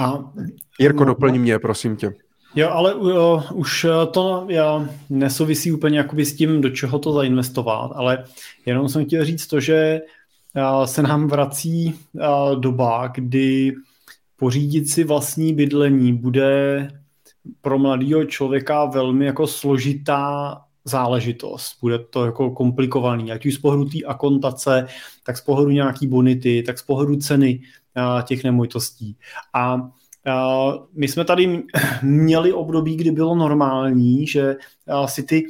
A, 0.00 0.32
Jirko, 0.78 0.98
no, 0.98 1.04
doplní 1.04 1.38
mě, 1.38 1.58
prosím 1.58 1.96
tě. 1.96 2.12
Jo, 2.54 2.68
ale 2.70 2.90
jo, 2.90 3.42
už 3.54 3.84
eh, 3.84 4.06
to 4.06 4.46
jo, 4.48 4.86
nesouvisí 5.10 5.72
úplně 5.72 5.98
jakoby 5.98 6.24
s 6.24 6.36
tím, 6.36 6.60
do 6.60 6.70
čeho 6.70 6.98
to 6.98 7.12
zainvestovat, 7.12 7.90
ale 7.94 8.24
jenom 8.66 8.88
jsem 8.88 9.04
chtěl 9.04 9.24
říct 9.24 9.46
to, 9.46 9.60
že 9.60 10.00
eh, 10.54 10.86
se 10.86 11.02
nám 11.02 11.28
vrací 11.28 11.94
eh, 11.94 12.26
doba, 12.58 13.06
kdy 13.06 13.74
pořídit 14.36 14.88
si 14.88 15.04
vlastní 15.04 15.54
bydlení 15.54 16.12
bude 16.12 16.88
pro 17.60 17.78
mladého 17.78 18.24
člověka 18.24 18.84
velmi 18.84 19.26
jako 19.26 19.46
složitá 19.46 20.56
záležitost. 20.84 21.76
Bude 21.80 21.98
to 21.98 22.26
jako 22.26 22.50
komplikovaný, 22.50 23.32
ať 23.32 23.46
už 23.46 23.54
z 23.54 23.58
pohledu 23.58 23.84
té 23.84 23.98
akontace, 24.06 24.86
tak 25.22 25.36
z 25.36 25.40
pohledu 25.40 25.70
nějaký 25.70 26.06
bonity, 26.06 26.62
tak 26.66 26.78
z 26.78 26.82
pohledu 26.82 27.16
ceny 27.16 27.60
těch 28.26 28.44
nemovitostí. 28.44 29.16
A 29.54 29.90
my 30.92 31.08
jsme 31.08 31.24
tady 31.24 31.62
měli 32.02 32.52
období, 32.52 32.96
kdy 32.96 33.10
bylo 33.10 33.34
normální, 33.34 34.26
že 34.26 34.56
si 35.06 35.22
ty 35.22 35.46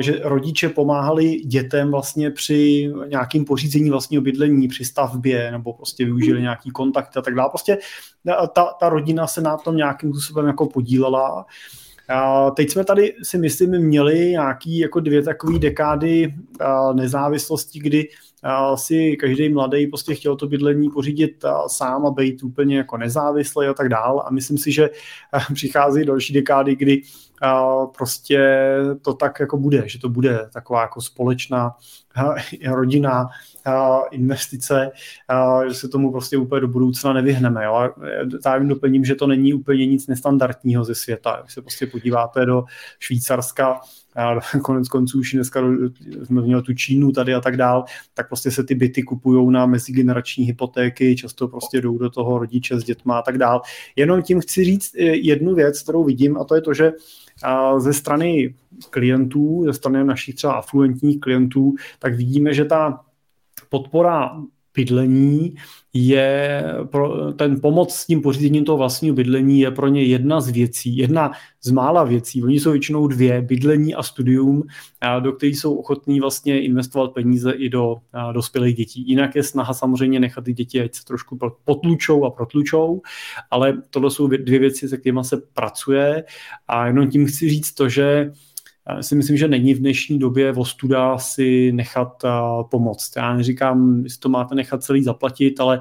že 0.00 0.20
rodiče 0.22 0.68
pomáhali 0.68 1.40
dětem 1.40 1.90
vlastně 1.90 2.30
při 2.30 2.92
nějakým 3.08 3.44
pořízení 3.44 3.90
vlastního 3.90 4.22
bydlení, 4.22 4.68
při 4.68 4.84
stavbě, 4.84 5.50
nebo 5.50 5.72
prostě 5.72 6.04
využili 6.04 6.42
nějaký 6.42 6.70
kontakt 6.70 7.16
a 7.16 7.22
tak 7.22 7.34
dále. 7.34 7.48
Prostě 7.50 7.78
ta, 8.52 8.64
ta 8.80 8.88
rodina 8.88 9.26
se 9.26 9.40
na 9.40 9.56
tom 9.56 9.76
nějakým 9.76 10.10
způsobem 10.10 10.46
jako 10.46 10.66
podílela. 10.66 11.46
A 12.08 12.50
teď 12.50 12.70
jsme 12.70 12.84
tady 12.84 13.14
si 13.22 13.38
myslím 13.38 13.70
měli 13.70 14.30
nějaký 14.30 14.78
jako 14.78 15.00
dvě 15.00 15.22
takové 15.22 15.58
dekády 15.58 16.34
nezávislosti, 16.92 17.78
kdy 17.78 18.08
si 18.74 19.16
každý 19.16 19.48
mladý 19.48 19.86
prostě 19.86 20.14
chtěl 20.14 20.36
to 20.36 20.46
bydlení 20.46 20.90
pořídit 20.90 21.44
sám 21.66 22.06
a 22.06 22.10
být 22.10 22.42
úplně 22.42 22.76
jako 22.76 22.96
nezávislý 22.96 23.66
a 23.66 23.74
tak 23.74 23.88
dál. 23.88 24.24
A 24.26 24.30
myslím 24.30 24.58
si, 24.58 24.72
že 24.72 24.90
přichází 25.54 26.04
další 26.04 26.32
dekády, 26.32 26.76
kdy 26.76 27.02
prostě 27.96 28.68
to 29.02 29.14
tak 29.14 29.40
jako 29.40 29.56
bude, 29.56 29.88
že 29.88 29.98
to 29.98 30.08
bude 30.08 30.48
taková 30.52 30.80
jako 30.80 31.00
společná 31.00 31.74
rodina 32.66 33.28
investice, 34.10 34.90
že 35.68 35.74
se 35.74 35.88
tomu 35.88 36.12
prostě 36.12 36.36
úplně 36.36 36.60
do 36.60 36.68
budoucna 36.68 37.12
nevyhneme. 37.12 37.64
Jo. 37.64 37.90
Já 38.46 38.56
jim 38.56 38.68
doplním, 38.68 39.04
že 39.04 39.14
to 39.14 39.26
není 39.26 39.54
úplně 39.54 39.86
nic 39.86 40.06
nestandardního 40.06 40.84
ze 40.84 40.94
světa. 40.94 41.38
Když 41.42 41.54
se 41.54 41.62
prostě 41.62 41.86
podíváte 41.86 42.46
do 42.46 42.64
Švýcarska, 42.98 43.80
a 44.14 44.40
konec 44.62 44.88
konců 44.88 45.18
už 45.18 45.32
dneska 45.32 45.60
jsme 46.22 46.42
měli 46.42 46.62
tu 46.62 46.74
Čínu 46.74 47.12
tady 47.12 47.34
a 47.34 47.40
tak 47.40 47.56
dál, 47.56 47.84
tak 48.14 48.28
prostě 48.28 48.50
se 48.50 48.64
ty 48.64 48.74
byty 48.74 49.02
kupují 49.02 49.52
na 49.52 49.66
mezigenerační 49.66 50.44
hypotéky, 50.44 51.16
často 51.16 51.48
prostě 51.48 51.80
jdou 51.80 51.98
do 51.98 52.10
toho 52.10 52.38
rodiče 52.38 52.80
s 52.80 52.84
dětma 52.84 53.18
a 53.18 53.22
tak 53.22 53.38
dál. 53.38 53.62
Jenom 53.96 54.22
tím 54.22 54.40
chci 54.40 54.64
říct 54.64 54.94
eh, 54.94 55.02
jednu 55.02 55.54
věc, 55.54 55.82
kterou 55.82 56.04
vidím 56.04 56.38
a 56.38 56.44
to 56.44 56.54
je 56.54 56.60
to, 56.60 56.74
že 56.74 56.92
ze 57.78 57.92
strany 57.92 58.54
klientů, 58.90 59.64
ze 59.66 59.72
strany 59.72 60.04
našich 60.04 60.34
třeba 60.34 60.52
afluentních 60.52 61.20
klientů, 61.20 61.74
tak 61.98 62.14
vidíme, 62.14 62.54
že 62.54 62.64
ta 62.64 63.00
podpora 63.68 64.42
bydlení 64.74 65.54
je 65.96 66.64
pro 66.90 67.32
ten 67.32 67.60
pomoc 67.60 67.94
s 67.94 68.06
tím 68.06 68.22
pořízením 68.22 68.64
toho 68.64 68.78
vlastního 68.78 69.16
bydlení 69.16 69.60
je 69.60 69.70
pro 69.70 69.88
ně 69.88 70.02
jedna 70.02 70.40
z 70.40 70.48
věcí, 70.48 70.96
jedna 70.96 71.32
z 71.62 71.70
mála 71.70 72.04
věcí. 72.04 72.42
Oni 72.42 72.60
jsou 72.60 72.70
většinou 72.70 73.06
dvě, 73.06 73.42
bydlení 73.42 73.94
a 73.94 74.02
studium, 74.02 74.62
do 75.20 75.32
kterých 75.32 75.58
jsou 75.58 75.74
ochotní 75.74 76.20
vlastně 76.20 76.62
investovat 76.62 77.12
peníze 77.12 77.52
i 77.52 77.68
do 77.68 77.96
dospělých 78.32 78.76
dětí. 78.76 79.08
Jinak 79.08 79.36
je 79.36 79.42
snaha 79.42 79.74
samozřejmě 79.74 80.20
nechat 80.20 80.44
ty 80.44 80.52
děti, 80.52 80.80
ať 80.80 80.94
se 80.94 81.04
trošku 81.04 81.38
potlučou 81.64 82.24
a 82.24 82.30
protlučou, 82.30 83.00
ale 83.50 83.82
tohle 83.90 84.10
jsou 84.10 84.26
dvě 84.26 84.58
věci, 84.58 84.88
se 84.88 84.96
kterými 84.96 85.20
se 85.22 85.36
pracuje 85.54 86.24
a 86.68 86.86
jenom 86.86 87.10
tím 87.10 87.26
chci 87.26 87.48
říct 87.48 87.72
to, 87.72 87.88
že 87.88 88.32
si 89.00 89.14
myslím, 89.14 89.36
že 89.36 89.48
není 89.48 89.74
v 89.74 89.78
dnešní 89.78 90.18
době 90.18 90.52
ostuda 90.52 91.18
si 91.18 91.72
nechat 91.72 92.22
pomoct. 92.70 93.16
Já 93.16 93.36
neříkám, 93.36 94.04
jestli 94.04 94.20
to 94.20 94.28
máte 94.28 94.54
nechat 94.54 94.82
celý 94.82 95.02
zaplatit, 95.02 95.60
ale 95.60 95.80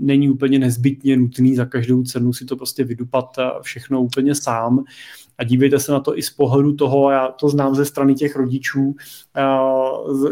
není 0.00 0.30
úplně 0.30 0.58
nezbytně 0.58 1.16
nutný 1.16 1.54
za 1.54 1.64
každou 1.64 2.02
cenu 2.02 2.32
si 2.32 2.44
to 2.44 2.56
prostě 2.56 2.84
vydupat 2.84 3.36
všechno 3.62 4.02
úplně 4.02 4.34
sám. 4.34 4.84
A 5.38 5.44
dívejte 5.44 5.78
se 5.78 5.92
na 5.92 6.00
to 6.00 6.18
i 6.18 6.22
z 6.22 6.30
pohledu 6.30 6.72
toho, 6.72 7.10
já 7.10 7.28
to 7.28 7.48
znám 7.48 7.74
ze 7.74 7.84
strany 7.84 8.14
těch 8.14 8.36
rodičů, 8.36 8.94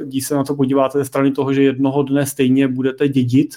když 0.05 0.26
se 0.26 0.34
na 0.34 0.44
to 0.44 0.55
podíváte 0.55 0.98
ze 0.98 1.05
strany 1.05 1.30
toho, 1.30 1.52
že 1.52 1.62
jednoho 1.62 2.02
dne 2.02 2.26
stejně 2.26 2.68
budete 2.68 3.09
dědit 3.09 3.55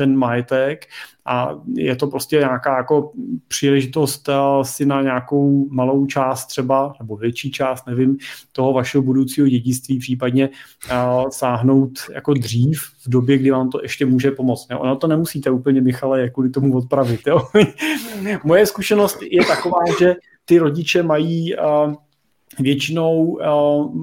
ten 0.00 0.16
majetek 0.16 0.86
a 1.26 1.60
je 1.74 1.96
to 1.96 2.06
prostě 2.06 2.36
nějaká 2.36 2.76
jako 2.76 3.12
příležitost 3.48 4.28
eh, 4.28 4.34
si 4.62 4.86
na 4.86 5.02
nějakou 5.02 5.68
malou 5.70 6.06
část 6.06 6.46
třeba, 6.46 6.92
nebo 7.00 7.16
větší 7.16 7.50
část, 7.50 7.86
nevím, 7.86 8.16
toho 8.52 8.72
vašeho 8.72 9.02
budoucího 9.02 9.48
dědictví 9.48 9.98
případně 9.98 10.48
eh, 10.90 10.96
sáhnout 11.30 11.90
jako 12.14 12.34
dřív 12.34 12.82
v 13.04 13.08
době, 13.08 13.38
kdy 13.38 13.50
vám 13.50 13.70
to 13.70 13.82
ještě 13.82 14.06
může 14.06 14.30
pomoct. 14.30 14.66
Jo? 14.70 14.78
Ono 14.78 14.96
to 14.96 15.06
nemusíte 15.06 15.50
úplně, 15.50 15.80
Michale, 15.80 16.30
kvůli 16.30 16.50
tomu 16.50 16.76
odpravit. 16.76 17.20
Jo? 17.26 17.48
Moje 18.44 18.66
zkušenost 18.66 19.18
je 19.22 19.44
taková, 19.44 19.80
že 19.98 20.14
ty 20.44 20.58
rodiče 20.58 21.02
mají 21.02 21.56
uh, 21.56 21.94
většinou 22.58 23.24
uh, 23.24 23.94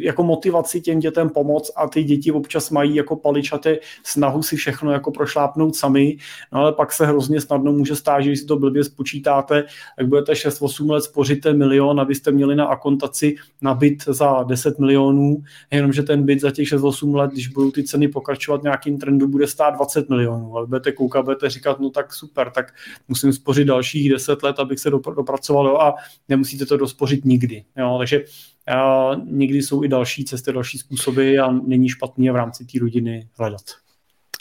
jako 0.00 0.22
motivaci 0.22 0.80
těm 0.80 0.98
dětem 0.98 1.30
pomoct 1.30 1.72
a 1.76 1.88
ty 1.88 2.04
děti 2.04 2.32
občas 2.32 2.70
mají 2.70 2.94
jako 2.94 3.16
paličaté 3.16 3.78
snahu 4.04 4.42
si 4.42 4.56
všechno 4.56 4.92
jako 4.92 5.10
prošlápnout 5.10 5.76
sami, 5.76 6.16
no 6.52 6.60
ale 6.60 6.72
pak 6.72 6.92
se 6.92 7.06
hrozně 7.06 7.40
snadno 7.40 7.72
může 7.72 7.96
stát, 7.96 8.20
že 8.20 8.28
když 8.30 8.40
si 8.40 8.46
to 8.46 8.56
blbě 8.56 8.84
spočítáte, 8.84 9.64
tak 9.98 10.08
budete 10.08 10.32
6-8 10.32 10.90
let 10.90 11.00
spoříte 11.00 11.52
milion, 11.52 12.00
abyste 12.00 12.30
měli 12.30 12.56
na 12.56 12.64
akontaci 12.64 13.36
na 13.62 13.74
byt 13.74 14.04
za 14.06 14.42
10 14.42 14.78
milionů, 14.78 15.42
jenomže 15.70 16.02
ten 16.02 16.24
byt 16.24 16.40
za 16.40 16.50
těch 16.50 16.68
6-8 16.68 17.14
let, 17.14 17.30
když 17.30 17.48
budou 17.48 17.70
ty 17.70 17.84
ceny 17.84 18.08
pokračovat 18.08 18.62
nějakým 18.62 18.98
trendu, 18.98 19.28
bude 19.28 19.46
stát 19.46 19.70
20 19.70 20.08
milionů, 20.08 20.56
ale 20.56 20.66
budete 20.66 20.92
koukat, 20.92 21.24
budete 21.24 21.50
říkat, 21.50 21.80
no 21.80 21.90
tak 21.90 22.14
super, 22.14 22.50
tak 22.50 22.74
musím 23.08 23.32
spořit 23.32 23.64
dalších 23.64 24.10
10 24.10 24.42
let, 24.42 24.58
abych 24.58 24.78
se 24.78 24.90
dopracoval 24.90 25.82
a 25.82 25.94
nemusíte 26.28 26.66
to 26.66 26.76
dospořit 26.76 27.24
nikdy. 27.24 27.64
Jo 27.76 27.85
Jo, 27.86 27.98
takže 27.98 28.20
uh, 28.20 29.24
někdy 29.24 29.62
jsou 29.62 29.84
i 29.84 29.88
další 29.88 30.24
cesty, 30.24 30.52
další 30.52 30.78
způsoby 30.78 31.38
a 31.38 31.50
není 31.50 31.88
špatný 31.88 32.30
v 32.30 32.36
rámci 32.36 32.64
té 32.64 32.78
rodiny 32.78 33.28
hledat. 33.38 33.62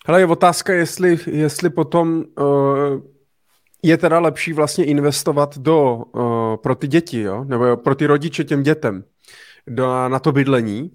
Hele, 0.07 0.21
je 0.21 0.25
otázka, 0.25 0.73
jestli, 0.73 1.19
jestli 1.25 1.69
potom 1.69 2.23
uh, 2.39 2.45
je 3.83 3.97
teda 3.97 4.19
lepší 4.19 4.53
vlastně 4.53 4.85
investovat 4.85 5.57
do, 5.57 5.95
uh, 5.95 6.55
pro 6.63 6.75
ty 6.75 6.87
děti, 6.87 7.21
jo? 7.21 7.43
nebo 7.43 7.77
pro 7.77 7.95
ty 7.95 8.05
rodiče 8.05 8.43
těm 8.43 8.63
dětem, 8.63 9.03
do, 9.67 10.09
na 10.09 10.19
to 10.19 10.31
bydlení, 10.31 10.91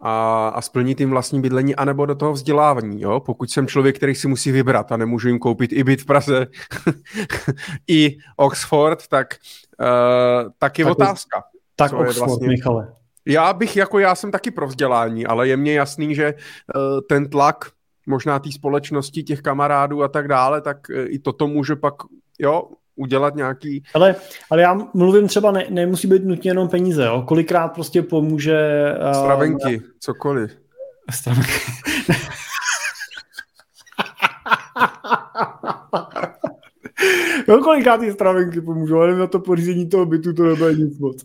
a, 0.00 0.48
a 0.48 0.60
splnit 0.60 0.98
tím 0.98 1.10
vlastní 1.10 1.40
bydlení, 1.40 1.76
anebo 1.76 2.06
do 2.06 2.14
toho 2.14 2.32
vzdělávání. 2.32 3.02
Jo? 3.02 3.20
Pokud 3.20 3.50
jsem 3.50 3.66
člověk, 3.66 3.96
který 3.96 4.14
si 4.14 4.28
musí 4.28 4.52
vybrat 4.52 4.92
a 4.92 4.96
nemůžu 4.96 5.28
jim 5.28 5.38
koupit 5.38 5.72
i 5.72 5.84
byt 5.84 6.02
v 6.02 6.06
Praze, 6.06 6.46
i 7.88 8.16
Oxford, 8.36 9.08
tak, 9.08 9.36
uh, 9.80 10.50
tak 10.58 10.78
je 10.78 10.84
tak 10.84 10.92
otázka. 10.92 11.42
Tak 11.88 11.92
Oxford, 11.92 12.18
vlastně... 12.18 12.48
Michale. 12.48 12.92
Já 13.26 13.52
bych, 13.52 13.76
jako 13.76 13.98
já 13.98 14.14
jsem 14.14 14.30
taky 14.30 14.50
pro 14.50 14.66
vzdělání, 14.66 15.26
ale 15.26 15.48
je 15.48 15.56
mně 15.56 15.72
jasný, 15.72 16.14
že 16.14 16.34
uh, 16.34 17.00
ten 17.08 17.28
tlak 17.28 17.64
možná 18.06 18.38
té 18.38 18.52
společnosti, 18.52 19.22
těch 19.22 19.42
kamarádů 19.42 20.02
a 20.02 20.08
tak 20.08 20.28
dále, 20.28 20.60
tak 20.60 20.78
uh, 20.90 20.96
i 21.08 21.18
toto 21.18 21.46
může 21.46 21.76
pak, 21.76 21.94
jo, 22.38 22.62
udělat 22.96 23.34
nějaký... 23.34 23.82
Ale, 23.94 24.16
ale 24.50 24.62
já 24.62 24.78
mluvím 24.94 25.28
třeba, 25.28 25.52
ne, 25.52 25.66
nemusí 25.70 26.08
být 26.08 26.24
nutně 26.24 26.50
jenom 26.50 26.68
peníze, 26.68 27.04
jo? 27.04 27.24
kolikrát 27.28 27.68
prostě 27.68 28.02
pomůže... 28.02 28.94
Uh, 29.04 29.12
Stravenky, 29.12 29.82
cokoliv. 30.00 30.50
Stravenky. 31.10 31.52
No, 37.48 37.58
koliká 37.58 37.98
ty 37.98 38.12
stravenky 38.12 38.60
pomůžou, 38.60 39.00
ale 39.00 39.16
na 39.16 39.26
to 39.26 39.40
pořízení 39.40 39.88
toho 39.88 40.06
bytu 40.06 40.32
to 40.32 40.42
nebude 40.42 40.74
nic 40.74 40.98
moc. 40.98 41.24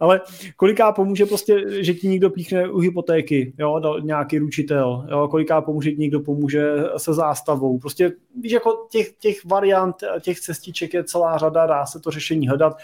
Ale 0.00 0.20
koliká 0.56 0.92
pomůže 0.92 1.26
prostě, 1.26 1.82
že 1.82 1.94
ti 1.94 2.08
někdo 2.08 2.30
píchne 2.30 2.68
u 2.68 2.78
hypotéky, 2.78 3.54
jo, 3.58 4.00
nějaký 4.00 4.38
ručitel, 4.38 5.06
jo, 5.10 5.28
koliká 5.28 5.60
pomůže, 5.60 5.90
že 5.90 5.96
někdo 5.96 6.20
pomůže 6.20 6.74
se 6.96 7.14
zástavou. 7.14 7.78
Prostě 7.78 8.12
víš, 8.40 8.52
jako 8.52 8.86
těch, 8.90 9.12
těch 9.12 9.44
variant, 9.44 9.96
těch 10.20 10.40
cestiček 10.40 10.94
je 10.94 11.04
celá 11.04 11.38
řada, 11.38 11.66
dá 11.66 11.86
se 11.86 12.00
to 12.00 12.10
řešení 12.10 12.48
hledat 12.48 12.76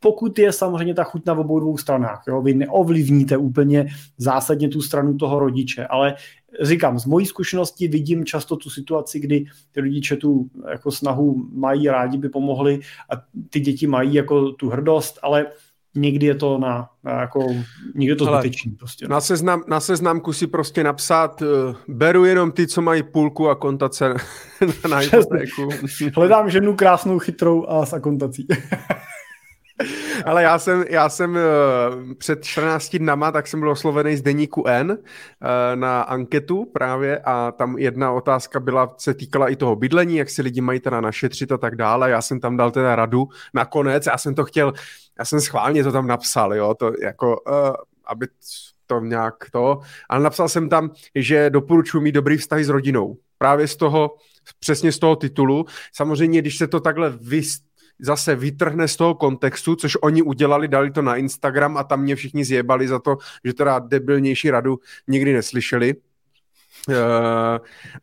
pokud 0.00 0.38
je 0.38 0.52
samozřejmě 0.52 0.94
ta 0.94 1.04
chuť 1.04 1.26
na 1.26 1.34
obou 1.34 1.60
dvou 1.60 1.78
stranách. 1.78 2.24
Jo? 2.28 2.42
Vy 2.42 2.54
neovlivníte 2.54 3.36
úplně 3.36 3.86
zásadně 4.18 4.68
tu 4.68 4.82
stranu 4.82 5.16
toho 5.16 5.38
rodiče, 5.38 5.86
ale 5.86 6.14
říkám, 6.60 6.98
z 6.98 7.06
mojí 7.06 7.26
zkušenosti 7.26 7.88
vidím 7.88 8.24
často 8.24 8.56
tu 8.56 8.70
situaci, 8.70 9.20
kdy 9.20 9.44
ty 9.72 9.80
rodiče 9.80 10.16
tu 10.16 10.50
jako 10.70 10.90
snahu 10.90 11.48
mají, 11.52 11.88
rádi 11.88 12.18
by 12.18 12.28
pomohli 12.28 12.80
a 13.10 13.22
ty 13.50 13.60
děti 13.60 13.86
mají 13.86 14.14
jako 14.14 14.52
tu 14.52 14.68
hrdost, 14.68 15.18
ale 15.22 15.46
někdy 16.00 16.26
je 16.26 16.34
to 16.34 16.58
na, 16.58 16.88
na 17.04 17.20
jako, 17.20 17.46
někdy 17.94 18.12
je 18.12 18.16
to 18.16 18.24
zbytečný 18.24 18.72
prostě. 18.72 19.08
Na, 19.08 19.20
seznam, 19.20 19.62
na 19.66 19.80
seznamku 19.80 20.32
si 20.32 20.46
prostě 20.46 20.84
napsat, 20.84 21.42
uh, 21.42 21.48
beru 21.88 22.24
jenom 22.24 22.52
ty, 22.52 22.66
co 22.66 22.82
mají 22.82 23.02
půlku 23.02 23.48
a 23.48 23.54
kontace 23.54 24.08
na, 24.60 24.88
na 24.90 24.96
hypotéku. 24.98 25.68
Hledám 26.16 26.50
ženu 26.50 26.76
krásnou, 26.76 27.18
chytrou 27.18 27.66
a 27.66 27.86
s 27.86 27.92
akontací. 27.92 28.46
Ale 30.24 30.42
já 30.42 30.58
jsem, 30.58 30.84
já 30.88 31.08
jsem 31.08 31.30
uh, 31.30 32.14
před 32.14 32.44
14 32.44 32.96
dnama, 32.96 33.32
tak 33.32 33.46
jsem 33.46 33.60
byl 33.60 33.70
oslovený 33.70 34.16
z 34.16 34.22
deníku 34.22 34.66
N 34.66 34.90
uh, 34.90 34.96
na 35.74 36.02
anketu 36.02 36.64
právě 36.64 37.18
a 37.18 37.52
tam 37.52 37.78
jedna 37.78 38.12
otázka 38.12 38.60
byla, 38.60 38.94
se 38.98 39.14
týkala 39.14 39.48
i 39.48 39.56
toho 39.56 39.76
bydlení, 39.76 40.16
jak 40.16 40.30
si 40.30 40.42
lidi 40.42 40.60
mají 40.60 40.80
teda 40.80 41.00
našetřit 41.00 41.52
a 41.52 41.58
tak 41.58 41.76
dále. 41.76 42.10
Já 42.10 42.22
jsem 42.22 42.40
tam 42.40 42.56
dal 42.56 42.70
teda 42.70 42.96
radu 42.96 43.28
nakonec, 43.54 44.06
já 44.06 44.18
jsem 44.18 44.34
to 44.34 44.44
chtěl, 44.44 44.72
já 45.18 45.24
jsem 45.24 45.40
schválně 45.40 45.84
to 45.84 45.92
tam 45.92 46.06
napsal, 46.06 46.54
jo, 46.54 46.74
to 46.74 46.92
jako, 47.02 47.40
uh, 47.40 47.74
aby 48.06 48.26
to 48.86 49.00
nějak 49.00 49.34
to, 49.52 49.80
ale 50.08 50.22
napsal 50.22 50.48
jsem 50.48 50.68
tam, 50.68 50.90
že 51.14 51.50
doporučuji 51.50 52.00
mít 52.00 52.12
dobrý 52.12 52.36
vztahy 52.36 52.64
s 52.64 52.68
rodinou. 52.68 53.16
Právě 53.38 53.68
z 53.68 53.76
toho, 53.76 54.14
přesně 54.60 54.92
z 54.92 54.98
toho 54.98 55.16
titulu. 55.16 55.66
Samozřejmě, 55.92 56.40
když 56.40 56.56
se 56.58 56.66
to 56.66 56.80
takhle 56.80 57.10
vys, 57.10 57.58
zase 58.00 58.36
vytrhne 58.36 58.88
z 58.88 58.96
toho 58.96 59.14
kontextu, 59.14 59.76
což 59.76 59.96
oni 60.02 60.22
udělali, 60.22 60.68
dali 60.68 60.90
to 60.90 61.02
na 61.02 61.16
Instagram 61.16 61.76
a 61.76 61.84
tam 61.84 62.02
mě 62.02 62.16
všichni 62.16 62.44
zjebali 62.44 62.88
za 62.88 62.98
to, 62.98 63.16
že 63.44 63.54
teda 63.54 63.78
debilnější 63.78 64.50
radu 64.50 64.78
nikdy 65.08 65.32
neslyšeli. 65.32 65.94
Uh, 66.88 66.94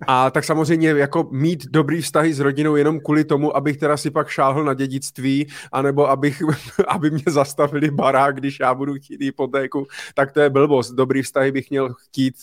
a 0.08 0.32
tak 0.32 0.44
samozřejmě 0.44 0.90
jako 0.90 1.28
mít 1.32 1.66
dobrý 1.66 2.02
vztahy 2.02 2.34
s 2.34 2.40
rodinou 2.40 2.76
jenom 2.76 3.00
kvůli 3.00 3.24
tomu, 3.24 3.58
abych 3.58 3.78
teda 3.78 3.98
si 3.98 4.12
pak 4.12 4.30
šáhl 4.30 4.64
na 4.64 4.74
dědictví, 4.74 5.48
anebo 5.72 6.10
abych, 6.10 6.42
aby 6.88 7.12
mě 7.12 7.24
zastavili 7.28 7.92
barák, 7.92 8.36
když 8.36 8.60
já 8.60 8.74
budu 8.74 8.94
chtít 8.94 9.22
hypotéku, 9.22 9.88
tak 10.14 10.32
to 10.32 10.40
je 10.40 10.50
blbost. 10.50 10.92
Dobrý 10.92 11.22
vztahy 11.22 11.52
bych 11.52 11.70
měl 11.70 11.94
chtít 11.94 12.36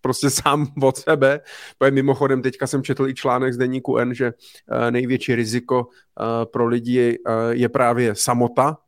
prostě 0.00 0.30
sám 0.30 0.66
od 0.82 0.96
sebe. 0.96 1.40
Protože 1.78 1.90
mimochodem 1.90 2.42
teďka 2.42 2.66
jsem 2.66 2.82
četl 2.82 3.08
i 3.08 3.14
článek 3.14 3.54
z 3.54 3.56
deníku 3.56 3.96
N, 3.96 4.14
že 4.14 4.32
uh, 4.32 4.90
největší 4.90 5.34
riziko 5.34 5.78
uh, 5.80 6.44
pro 6.44 6.66
lidi 6.66 7.18
je 7.50 7.68
právě 7.68 8.14
samota 8.14 8.78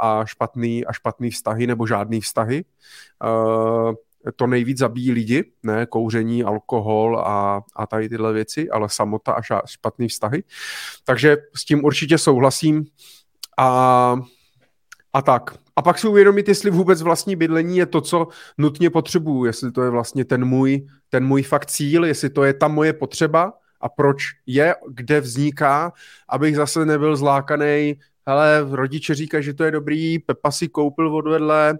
a 0.00 0.24
špatný, 0.24 0.86
a 0.86 0.92
špatný 0.92 1.30
vztahy 1.30 1.66
nebo 1.66 1.86
žádný 1.86 2.20
vztahy. 2.20 2.64
To 4.36 4.46
nejvíc 4.46 4.78
zabíjí 4.78 5.12
lidi, 5.12 5.44
ne 5.62 5.86
kouření, 5.86 6.44
alkohol 6.44 7.18
a, 7.18 7.62
a 7.76 7.86
tady 7.86 8.08
tyhle 8.08 8.32
věci, 8.32 8.70
ale 8.70 8.88
samota 8.88 9.32
a 9.32 9.66
špatný 9.66 10.08
vztahy. 10.08 10.42
Takže 11.04 11.36
s 11.54 11.64
tím 11.64 11.84
určitě 11.84 12.18
souhlasím. 12.18 12.84
A 13.58 14.16
a 15.12 15.22
tak. 15.22 15.63
A 15.76 15.82
pak 15.82 15.98
si 15.98 16.08
uvědomit, 16.08 16.48
jestli 16.48 16.70
vůbec 16.70 17.02
vlastní 17.02 17.36
bydlení 17.36 17.76
je 17.76 17.86
to, 17.86 18.00
co 18.00 18.28
nutně 18.58 18.90
potřebuju, 18.90 19.44
jestli 19.44 19.72
to 19.72 19.82
je 19.82 19.90
vlastně 19.90 20.24
ten 20.24 20.44
můj, 20.44 20.86
ten 21.08 21.26
můj 21.26 21.42
fakt 21.42 21.66
cíl, 21.66 22.04
jestli 22.04 22.30
to 22.30 22.44
je 22.44 22.54
ta 22.54 22.68
moje 22.68 22.92
potřeba 22.92 23.52
a 23.80 23.88
proč 23.88 24.22
je, 24.46 24.74
kde 24.88 25.20
vzniká, 25.20 25.92
abych 26.28 26.56
zase 26.56 26.86
nebyl 26.86 27.16
zlákaný, 27.16 27.94
hele, 28.26 28.66
rodiče 28.70 29.14
říkají, 29.14 29.44
že 29.44 29.54
to 29.54 29.64
je 29.64 29.70
dobrý, 29.70 30.18
Pepa 30.18 30.50
si 30.50 30.68
koupil 30.68 31.16
odvedle, 31.16 31.78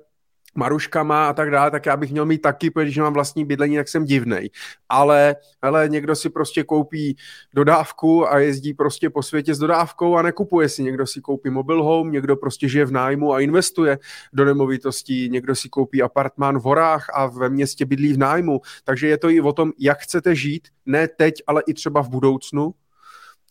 Maruškama 0.55 1.29
a 1.29 1.33
tak 1.33 1.51
dále, 1.51 1.71
tak 1.71 1.87
já 1.87 1.97
bych 1.97 2.13
měl 2.13 2.27
mít 2.27 2.43
taky, 2.43 2.71
protože 2.71 2.85
když 2.85 2.99
mám 2.99 3.13
vlastní 3.13 3.45
bydlení, 3.45 3.77
tak 3.77 3.89
jsem 3.89 4.05
divnej. 4.05 4.51
Ale, 4.89 5.37
ale 5.63 5.89
někdo 5.89 6.17
si 6.17 6.31
prostě 6.31 6.65
koupí 6.65 7.17
dodávku 7.55 8.29
a 8.29 8.39
jezdí 8.39 8.75
prostě 8.75 9.11
po 9.11 9.23
světě 9.23 9.55
s 9.55 9.59
dodávkou 9.59 10.17
a 10.17 10.23
nekupuje 10.23 10.69
si. 10.69 10.83
Někdo 10.83 11.07
si 11.07 11.21
koupí 11.21 11.51
mobil 11.51 11.83
home, 11.83 12.13
někdo 12.13 12.37
prostě 12.37 12.69
žije 12.69 12.85
v 12.85 12.93
nájmu 12.93 13.35
a 13.35 13.41
investuje 13.41 13.99
do 14.33 14.45
nemovitostí, 14.45 15.29
někdo 15.29 15.55
si 15.55 15.69
koupí 15.69 16.03
apartmán 16.03 16.59
v 16.59 16.63
horách 16.63 17.07
a 17.15 17.27
ve 17.27 17.49
městě 17.49 17.87
bydlí 17.87 18.13
v 18.13 18.19
nájmu. 18.19 18.61
Takže 18.85 19.09
je 19.09 19.19
to 19.19 19.31
i 19.31 19.41
o 19.41 19.53
tom, 19.53 19.73
jak 19.79 19.99
chcete 19.99 20.35
žít, 20.35 20.69
ne 20.87 21.09
teď, 21.09 21.35
ale 21.47 21.63
i 21.67 21.75
třeba 21.75 22.03
v 22.03 22.09
budoucnu. 22.09 22.75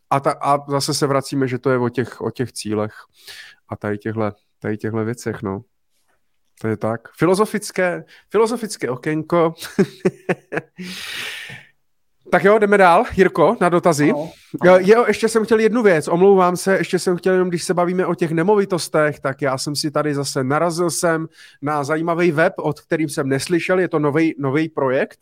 A, 0.10 0.20
ta, 0.20 0.32
a 0.32 0.72
zase 0.72 0.94
se 0.94 1.08
vracíme, 1.08 1.48
že 1.48 1.60
to 1.60 1.70
je 1.70 1.78
o 1.78 1.90
těch, 1.90 2.22
o 2.22 2.32
těch 2.32 2.52
cílech 2.52 2.94
a 3.70 3.76
tady 3.76 3.98
těchto 3.98 4.32
tady 4.60 4.78
těchto 4.78 5.06
věcech, 5.06 5.42
no. 5.42 5.62
To 6.64 6.68
je 6.68 6.78
tak. 6.78 7.02
Filozofické, 7.18 8.04
filozofické 8.32 8.90
okénko. 8.90 9.54
tak 12.32 12.44
jo, 12.44 12.60
jdeme 12.60 12.78
dál. 12.78 13.04
Jirko, 13.16 13.58
na 13.62 13.70
dotazy. 13.70 14.12
No, 14.12 14.32
no. 14.66 14.78
Jo, 14.78 15.06
ještě 15.08 15.28
jsem 15.28 15.46
chtěl 15.46 15.60
jednu 15.60 15.84
věc, 15.84 16.08
omlouvám 16.08 16.58
se, 16.58 16.78
ještě 16.78 17.00
jsem 17.00 17.18
chtěl 17.18 17.34
jenom, 17.34 17.50
když 17.50 17.64
se 17.64 17.74
bavíme 17.74 18.06
o 18.06 18.16
těch 18.16 18.32
nemovitostech, 18.32 19.20
tak 19.20 19.42
já 19.42 19.58
jsem 19.58 19.76
si 19.76 19.92
tady 19.92 20.16
zase 20.16 20.44
narazil 20.44 20.90
jsem 20.90 21.28
na 21.62 21.84
zajímavý 21.84 22.32
web, 22.32 22.54
od 22.58 22.82
kterým 22.82 23.10
jsem 23.10 23.30
neslyšel, 23.30 23.80
je 23.80 23.88
to 23.88 24.00
nový 24.40 24.70
projekt, 24.76 25.20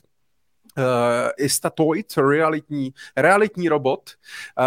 uh, 0.77 0.84
Istatoid, 1.38 2.18
realitní, 2.18 2.93
realitní 3.18 3.69
robot, 3.69 4.10
uh, 4.10 4.65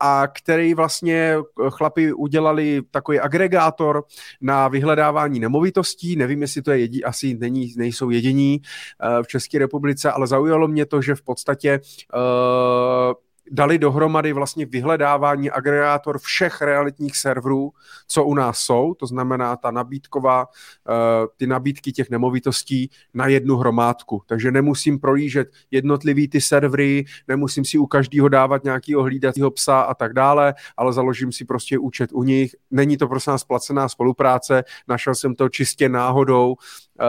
a 0.00 0.26
který 0.26 0.74
vlastně 0.74 1.36
chlapi 1.70 2.12
udělali 2.12 2.82
takový 2.90 3.20
agregátor 3.20 4.04
na 4.40 4.68
vyhledávání 4.68 5.40
nemovitostí. 5.40 6.16
Nevím, 6.16 6.42
jestli 6.42 6.62
to 6.62 6.70
je 6.70 6.78
jedí, 6.78 7.04
asi 7.04 7.34
není, 7.34 7.74
nejsou 7.76 8.10
jediní 8.10 8.60
uh, 8.60 9.22
v 9.22 9.26
České 9.26 9.58
republice, 9.58 10.12
ale 10.12 10.26
zaujalo 10.26 10.68
mě 10.68 10.86
to, 10.86 11.02
že 11.02 11.14
v 11.14 11.22
podstatě 11.22 11.80
uh, 12.14 13.14
dali 13.50 13.78
dohromady 13.78 14.32
vlastně 14.32 14.66
vyhledávání 14.66 15.50
agregátor 15.50 16.18
všech 16.18 16.62
realitních 16.62 17.16
serverů, 17.16 17.72
co 18.06 18.24
u 18.24 18.34
nás 18.34 18.58
jsou, 18.58 18.94
to 18.94 19.06
znamená 19.06 19.56
ta 19.56 19.70
nabídková, 19.70 20.46
eh, 20.46 21.26
ty 21.36 21.46
nabídky 21.46 21.92
těch 21.92 22.10
nemovitostí 22.10 22.90
na 23.14 23.26
jednu 23.26 23.56
hromádku. 23.56 24.22
Takže 24.26 24.50
nemusím 24.50 25.00
projíždět 25.00 25.50
jednotlivý 25.70 26.28
ty 26.28 26.40
servery, 26.40 27.04
nemusím 27.28 27.64
si 27.64 27.78
u 27.78 27.86
každého 27.86 28.28
dávat 28.28 28.64
nějakého 28.64 29.02
hlídacího 29.02 29.50
psa 29.50 29.80
a 29.80 29.94
tak 29.94 30.12
dále, 30.12 30.54
ale 30.76 30.92
založím 30.92 31.32
si 31.32 31.44
prostě 31.44 31.78
účet 31.78 32.10
u 32.12 32.22
nich. 32.22 32.54
Není 32.70 32.96
to 32.96 33.08
prostě 33.08 33.30
nás 33.30 33.44
placená 33.44 33.88
spolupráce, 33.88 34.64
našel 34.88 35.14
jsem 35.14 35.34
to 35.34 35.48
čistě 35.48 35.88
náhodou 35.88 36.54
eh, 37.00 37.04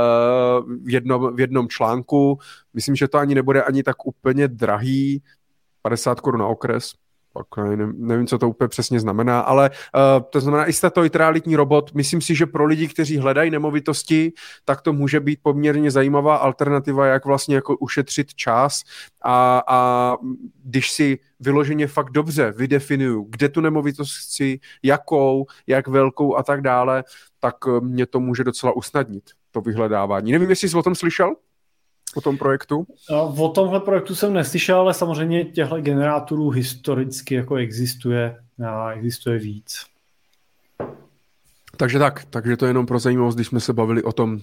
v 0.84 0.90
jednom, 0.90 1.36
v 1.36 1.40
jednom 1.40 1.68
článku. 1.68 2.40
Myslím, 2.74 2.96
že 2.96 3.08
to 3.08 3.18
ani 3.18 3.36
nebude 3.36 3.64
ani 3.64 3.84
tak 3.84 4.06
úplně 4.06 4.48
drahý, 4.48 5.22
50 5.84 6.20
korun 6.20 6.40
na 6.40 6.48
okres, 6.48 6.94
pak 7.34 7.48
nevím, 7.58 7.94
nevím, 7.98 8.28
co 8.28 8.38
to 8.38 8.50
úplně 8.50 8.68
přesně 8.68 9.00
znamená, 9.00 9.40
ale 9.40 9.70
uh, 9.70 10.24
to 10.30 10.42
znamená 10.42 10.66
i 10.66 10.74
tato 10.74 11.04
realitní 11.14 11.56
robot. 11.56 11.94
Myslím 11.94 12.22
si, 12.22 12.36
že 12.36 12.46
pro 12.46 12.66
lidi, 12.66 12.88
kteří 12.88 13.18
hledají 13.18 13.52
nemovitosti, 13.52 14.34
tak 14.66 14.82
to 14.82 14.94
může 14.94 15.20
být 15.20 15.40
poměrně 15.44 15.92
zajímavá 15.92 16.36
alternativa, 16.36 17.06
jak 17.06 17.26
vlastně 17.26 17.56
jako 17.56 17.78
ušetřit 17.78 18.34
čas 18.34 18.82
a, 19.22 19.64
a 19.68 20.18
když 20.64 20.92
si 20.92 21.20
vyloženě 21.40 21.88
fakt 21.88 22.10
dobře 22.10 22.52
vydefinuju, 22.52 23.28
kde 23.30 23.50
tu 23.50 23.62
nemovitost 23.62 24.16
chci, 24.16 24.60
jakou, 24.84 25.46
jak 25.68 25.88
velkou 25.88 26.36
a 26.36 26.44
tak 26.44 26.62
dále, 26.62 27.04
tak 27.40 27.56
eh, 27.68 27.82
mě 27.82 28.06
to 28.06 28.20
může 28.20 28.44
docela 28.44 28.76
usnadnit, 28.76 29.24
to 29.52 29.62
vyhledávání. 29.62 30.32
Nevím, 30.32 30.50
jestli 30.50 30.70
jsi 30.70 30.78
o 30.78 30.84
tom 30.84 30.96
slyšel? 30.96 31.36
O 32.16 32.22
tom 32.22 32.38
projektu? 32.38 32.86
O 33.38 33.50
tomhle 33.50 33.80
projektu 33.80 34.16
jsem 34.16 34.34
neslyšel, 34.34 34.80
ale 34.80 34.94
samozřejmě 34.94 35.46
těchto 35.46 35.82
generátorů 35.82 36.50
historicky 36.50 37.36
jako 37.36 37.56
existuje, 37.56 38.36
a 38.68 38.92
existuje 38.92 39.40
víc. 39.40 39.80
Takže 41.78 42.00
tak, 42.00 42.26
takže 42.30 42.58
to 42.58 42.66
je 42.66 42.70
jenom 42.70 42.86
pro 42.86 43.00
zajímavost, 43.00 43.36
když 43.36 43.48
jsme 43.48 43.60
se 43.60 43.74
bavili 43.74 44.04
o 44.04 44.12
tom 44.12 44.40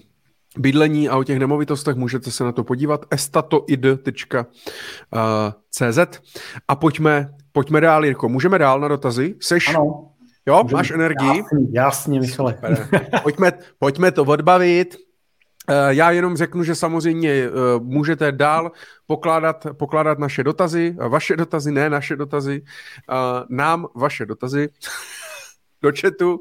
bydlení 0.58 1.08
a 1.08 1.16
o 1.16 1.24
těch 1.24 1.38
nemovitostech, 1.38 1.96
můžete 1.96 2.30
se 2.30 2.44
na 2.44 2.52
to 2.52 2.64
podívat 2.64 3.06
estatoid.cz 3.10 4.38
a 6.68 6.76
pojďme, 6.76 7.34
pojďme 7.52 7.80
dál, 7.80 8.04
Jirko. 8.04 8.28
Můžeme 8.28 8.58
dál 8.58 8.80
na 8.80 8.88
dotazy? 8.88 9.34
Seš? 9.40 9.68
Ano. 9.68 10.06
Jo, 10.46 10.62
Můžeme. 10.62 10.78
máš 10.78 10.90
energii? 10.90 11.28
Jasně, 11.28 11.66
jasně 11.72 12.20
Michale. 12.20 12.58
pojďme, 13.22 13.52
pojďme 13.78 14.12
to 14.12 14.22
odbavit. 14.24 14.96
Eh, 15.68 15.94
já 15.94 16.10
jenom 16.10 16.36
řeknu, 16.36 16.64
že 16.64 16.74
samozřejmě 16.74 17.30
eh, 17.30 17.50
můžete 17.78 18.32
dál 18.32 18.72
pokládat, 19.06 19.66
pokládat 19.72 20.18
naše 20.18 20.44
dotazy, 20.44 20.96
vaše 21.08 21.36
dotazy, 21.36 21.72
ne 21.72 21.90
naše 21.90 22.16
dotazy, 22.16 22.62
nám 23.48 23.86
vaše 23.94 24.26
dotazy 24.26 24.68
do 25.82 25.92
chatu 26.00 26.40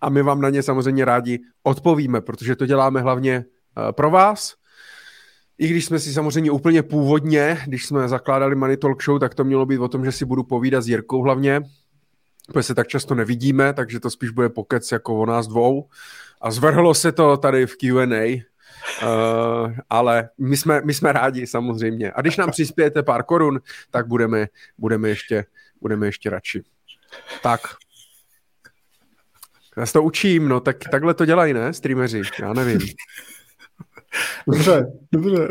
a 0.00 0.08
my 0.08 0.22
vám 0.22 0.40
na 0.40 0.50
ně 0.50 0.62
samozřejmě 0.62 1.04
rádi 1.04 1.38
odpovíme, 1.62 2.20
protože 2.20 2.56
to 2.56 2.66
děláme 2.66 3.00
hlavně 3.00 3.44
eh, 3.44 3.92
pro 3.92 4.10
vás. 4.10 4.54
I 5.58 5.68
když 5.68 5.84
jsme 5.84 5.98
si 5.98 6.12
samozřejmě 6.12 6.50
úplně 6.50 6.82
původně, 6.82 7.58
když 7.66 7.86
jsme 7.86 8.08
zakládali 8.08 8.54
Money 8.54 8.76
Talk 8.76 9.02
Show, 9.02 9.18
tak 9.18 9.34
to 9.34 9.44
mělo 9.44 9.66
být 9.66 9.78
o 9.78 9.88
tom, 9.88 10.04
že 10.04 10.12
si 10.12 10.24
budu 10.24 10.42
povídat 10.42 10.84
s 10.84 10.88
Jirkou 10.88 11.22
hlavně, 11.22 11.60
protože 12.52 12.62
se 12.62 12.74
tak 12.74 12.88
často 12.88 13.14
nevidíme, 13.14 13.72
takže 13.72 14.00
to 14.00 14.10
spíš 14.10 14.30
bude 14.30 14.48
pokec 14.48 14.92
jako 14.92 15.18
o 15.18 15.26
nás 15.26 15.46
dvou. 15.46 15.88
A 16.40 16.50
zvrhlo 16.50 16.94
se 16.94 17.12
to 17.12 17.36
tady 17.36 17.66
v 17.66 17.76
Q&A, 17.76 18.50
Uh, 19.02 19.72
ale 19.90 20.28
my 20.38 20.56
jsme, 20.56 20.80
my 20.84 20.94
jsme 20.94 21.12
rádi 21.12 21.46
samozřejmě. 21.46 22.12
A 22.12 22.20
když 22.20 22.36
nám 22.36 22.50
přispějete 22.50 23.02
pár 23.02 23.22
korun, 23.22 23.60
tak 23.90 24.06
budeme, 24.06 24.46
budeme, 24.78 25.08
ještě, 25.08 25.44
budeme 25.80 26.06
ještě 26.06 26.30
radši. 26.30 26.62
Tak. 27.42 27.60
Já 29.76 29.86
se 29.86 29.92
to 29.92 30.02
učím, 30.02 30.48
no 30.48 30.60
tak 30.60 30.76
takhle 30.90 31.14
to 31.14 31.24
dělají, 31.24 31.52
ne, 31.52 31.72
streameři? 31.72 32.22
Já 32.40 32.52
nevím. 32.52 32.80
Dobře, 34.46 34.86
dobře. 35.12 35.48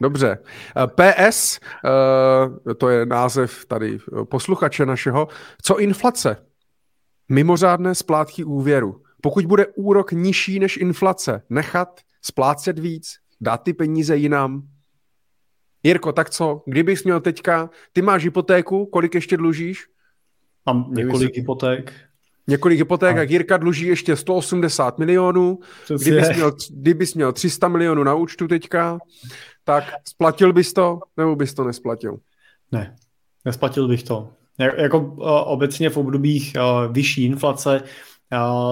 Dobře. 0.00 0.38
PS, 0.86 1.60
uh, 1.84 2.72
to 2.74 2.88
je 2.88 3.06
název 3.06 3.64
tady 3.64 3.98
posluchače 4.24 4.86
našeho. 4.86 5.28
Co 5.62 5.78
inflace? 5.78 6.36
Mimořádné 7.28 7.94
splátky 7.94 8.44
úvěru. 8.44 9.02
Pokud 9.24 9.46
bude 9.46 9.66
úrok 9.66 10.12
nižší 10.12 10.58
než 10.58 10.76
inflace, 10.76 11.42
nechat 11.50 12.00
splácet 12.22 12.78
víc, 12.78 13.14
dát 13.40 13.56
ty 13.56 13.72
peníze 13.72 14.16
jinam. 14.16 14.62
Jirko, 15.82 16.12
tak 16.12 16.30
co? 16.30 16.62
Kdybys 16.66 17.04
měl 17.04 17.20
teďka, 17.20 17.70
ty 17.92 18.02
máš 18.02 18.24
hypotéku, 18.24 18.86
kolik 18.86 19.14
ještě 19.14 19.36
dlužíš? 19.36 19.86
Mám 20.66 20.86
několik 20.90 21.36
hypoték. 21.36 21.92
Několik 22.46 22.78
hypoték, 22.78 23.16
a 23.16 23.22
Jirka 23.22 23.56
dluží 23.56 23.86
ještě 23.86 24.16
180 24.16 24.98
milionů. 24.98 25.58
Kdybys 26.02 26.36
měl, 26.36 26.52
kdybys 26.70 27.14
měl 27.14 27.32
300 27.32 27.68
milionů 27.68 28.04
na 28.04 28.14
účtu 28.14 28.48
teďka, 28.48 28.98
tak 29.64 29.84
splatil 30.08 30.52
bys 30.52 30.72
to, 30.72 31.00
nebo 31.16 31.36
bys 31.36 31.54
to 31.54 31.64
nesplatil? 31.64 32.18
Ne, 32.72 32.96
nesplatil 33.44 33.88
bych 33.88 34.02
to. 34.02 34.32
Jako 34.76 34.98
uh, 35.00 35.28
obecně 35.44 35.90
v 35.90 35.96
obdobích 35.96 36.52
uh, 36.56 36.92
vyšší 36.92 37.24
inflace 37.24 37.82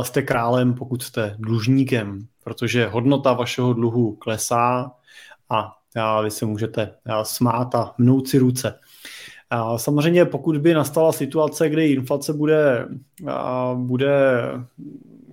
jste 0.03 0.23
králem, 0.23 0.75
pokud 0.75 1.03
jste 1.03 1.37
dlužníkem 1.39 2.27
protože 2.45 2.87
hodnota 2.87 3.33
vašeho 3.33 3.73
dluhu 3.73 4.13
klesá 4.13 4.93
a 5.49 6.23
vy 6.23 6.31
se 6.31 6.47
můžete 6.47 6.95
smát 7.23 7.75
a 7.75 7.95
mnout 7.99 8.29
si 8.29 8.39
ruce. 8.39 8.79
Samozřejmě 9.77 10.25
pokud 10.25 10.59
by 10.59 10.75
nastala 10.75 11.13
situace, 11.13 11.69
kdy 11.69 11.87
inflace 11.87 12.33
bude, 12.33 12.89
bude 13.75 14.43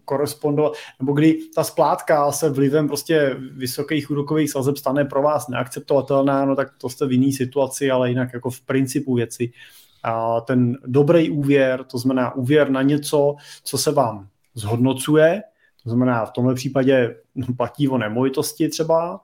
korespondovat, 0.06 0.74
nebo 1.00 1.14
kdy 1.14 1.40
ta 1.56 1.64
splátka 1.64 2.32
se 2.32 2.50
vlivem 2.50 2.88
prostě 2.88 3.36
vysokých 3.52 4.12
úrokových 4.12 4.52
sazeb 4.52 4.78
stane 4.78 5.06
pro 5.06 5.22
vás 5.22 5.48
neakceptovatelná, 5.48 6.46
no 6.46 6.56
tak 6.56 6.68
to 6.78 6.90
jste 6.90 7.08
v 7.08 7.12
jiný 7.12 7.34
situaci, 7.34 7.92
ale 7.92 8.10
jinak 8.10 8.30
jako 8.34 8.50
v 8.50 8.62
principu 8.62 9.16
věci. 9.16 9.52
A 10.04 10.42
ten 10.42 10.78
dobrý 10.86 11.30
úvěr, 11.30 11.84
to 11.84 11.98
znamená 11.98 12.36
úvěr 12.36 12.70
na 12.70 12.82
něco, 12.82 13.36
co 13.64 13.78
se 13.78 13.92
vám 13.92 14.28
zhodnocuje, 14.56 15.44
to 15.84 15.90
znamená, 15.90 16.26
v 16.26 16.32
tomhle 16.32 16.56
případě 16.56 17.16
platí 17.58 17.90
o 17.90 17.98
nemovitosti 17.98 18.70
třeba, 18.70 19.20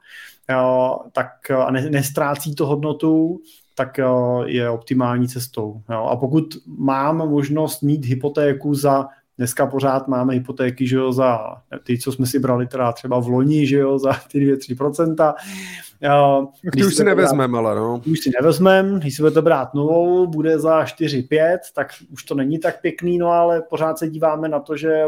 tak 1.11 1.51
a 1.51 1.71
ne, 1.71 1.89
nestrácí 1.89 2.55
to 2.55 2.67
hodnotu, 2.67 3.39
tak 3.75 3.99
je 4.45 4.69
optimální 4.69 5.27
cestou. 5.27 5.81
A 5.87 6.15
pokud 6.15 6.43
mám 6.67 7.17
možnost 7.17 7.81
mít 7.81 8.05
hypotéku 8.05 8.75
za 8.75 9.07
Dneska 9.37 9.67
pořád 9.67 10.07
máme 10.07 10.33
hypotéky, 10.33 10.87
že 10.87 10.95
jo, 10.95 11.13
za 11.13 11.39
ty, 11.83 11.97
co 11.97 12.11
jsme 12.11 12.25
si 12.25 12.39
brali 12.39 12.67
teda 12.67 12.91
třeba 12.91 13.19
v 13.19 13.27
loni, 13.27 13.67
že 13.67 13.77
jo, 13.77 13.99
za 13.99 14.13
ty 14.31 14.55
2-3%. 14.55 15.33
Když 16.61 16.83
ty 16.83 16.85
už 16.85 16.95
si 16.95 17.03
nevezmeme, 17.03 17.57
ale 17.57 17.75
no. 17.75 18.01
Už 18.11 18.19
si 18.19 18.31
nevezmeme, 18.41 18.99
když 18.99 19.15
si 19.15 19.21
budete 19.21 19.41
brát 19.41 19.73
novou, 19.73 20.27
bude 20.27 20.59
za 20.59 20.83
4-5, 20.83 21.57
tak 21.75 21.87
už 22.11 22.23
to 22.23 22.35
není 22.35 22.59
tak 22.59 22.81
pěkný, 22.81 23.17
no 23.17 23.27
ale 23.27 23.61
pořád 23.61 23.99
se 23.99 24.09
díváme 24.09 24.49
na 24.49 24.59
to, 24.59 24.77
že 24.77 25.03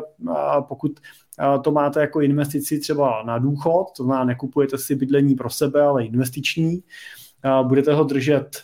pokud 0.60 0.92
to 1.62 1.72
máte 1.72 2.02
jako 2.02 2.22
investici 2.22 2.80
třeba 2.80 3.24
na 3.26 3.38
důchod, 3.40 3.86
to 3.98 4.04
znamená, 4.04 4.26
nekupujete 4.26 4.78
si 4.78 4.96
bydlení 4.96 5.36
pro 5.36 5.50
sebe, 5.50 5.82
ale 5.82 6.06
investiční, 6.06 6.84
budete 7.64 7.94
ho 7.94 8.04
držet 8.04 8.64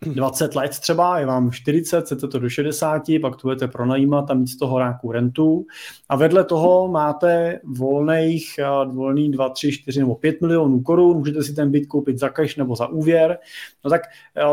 20 0.00 0.54
let 0.54 0.70
třeba, 0.80 1.18
je 1.18 1.26
vám 1.26 1.50
40, 1.50 2.04
chcete 2.04 2.28
to 2.28 2.38
do 2.38 2.48
60, 2.48 3.02
pak 3.20 3.36
tu 3.36 3.42
budete 3.42 3.68
pronajímat 3.68 4.30
a 4.30 4.34
mít 4.34 4.46
z 4.46 4.56
toho 4.56 4.78
nějakou 4.78 5.12
rentu. 5.12 5.66
A 6.08 6.16
vedle 6.16 6.44
toho 6.44 6.88
máte 6.88 7.60
volných, 7.64 8.60
volný 8.86 9.30
2, 9.30 9.48
3, 9.48 9.72
4 9.72 10.00
nebo 10.00 10.14
5 10.14 10.40
milionů 10.40 10.80
korun, 10.80 11.16
můžete 11.16 11.42
si 11.42 11.54
ten 11.54 11.70
byt 11.70 11.86
koupit 11.86 12.18
za 12.18 12.28
cash 12.28 12.56
nebo 12.56 12.76
za 12.76 12.86
úvěr. 12.86 13.38
No 13.84 13.90
tak 13.90 14.02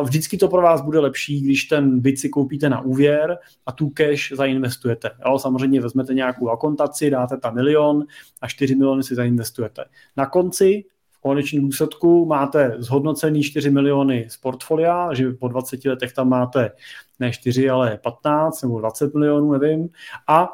vždycky 0.03 0.37
to 0.37 0.47
pro 0.47 0.61
vás 0.61 0.81
bude 0.81 0.99
lepší, 0.99 1.41
když 1.41 1.63
ten 1.63 1.99
byt 1.99 2.19
si 2.19 2.29
koupíte 2.29 2.69
na 2.69 2.81
úvěr 2.81 3.37
a 3.65 3.71
tu 3.71 3.89
cash 3.89 4.31
zainvestujete. 4.31 5.09
Jo, 5.25 5.39
samozřejmě 5.39 5.81
vezmete 5.81 6.13
nějakou 6.13 6.49
akontaci, 6.49 7.09
dáte 7.09 7.37
tam 7.37 7.55
milion 7.55 8.05
a 8.41 8.47
4 8.47 8.75
miliony 8.75 9.03
si 9.03 9.15
zainvestujete. 9.15 9.85
Na 10.17 10.25
konci 10.25 10.83
v 11.19 11.21
konečném 11.21 11.65
důsledku 11.65 12.25
máte 12.25 12.75
zhodnocený 12.77 13.43
4 13.43 13.69
miliony 13.69 14.27
z 14.29 14.37
portfolia, 14.37 15.13
že 15.13 15.31
po 15.31 15.47
20 15.47 15.85
letech 15.85 16.13
tam 16.13 16.29
máte 16.29 16.71
ne 17.19 17.31
4, 17.31 17.69
ale 17.69 17.99
15 18.03 18.61
nebo 18.61 18.79
20 18.79 19.13
milionů, 19.13 19.51
nevím. 19.51 19.89
A 20.27 20.49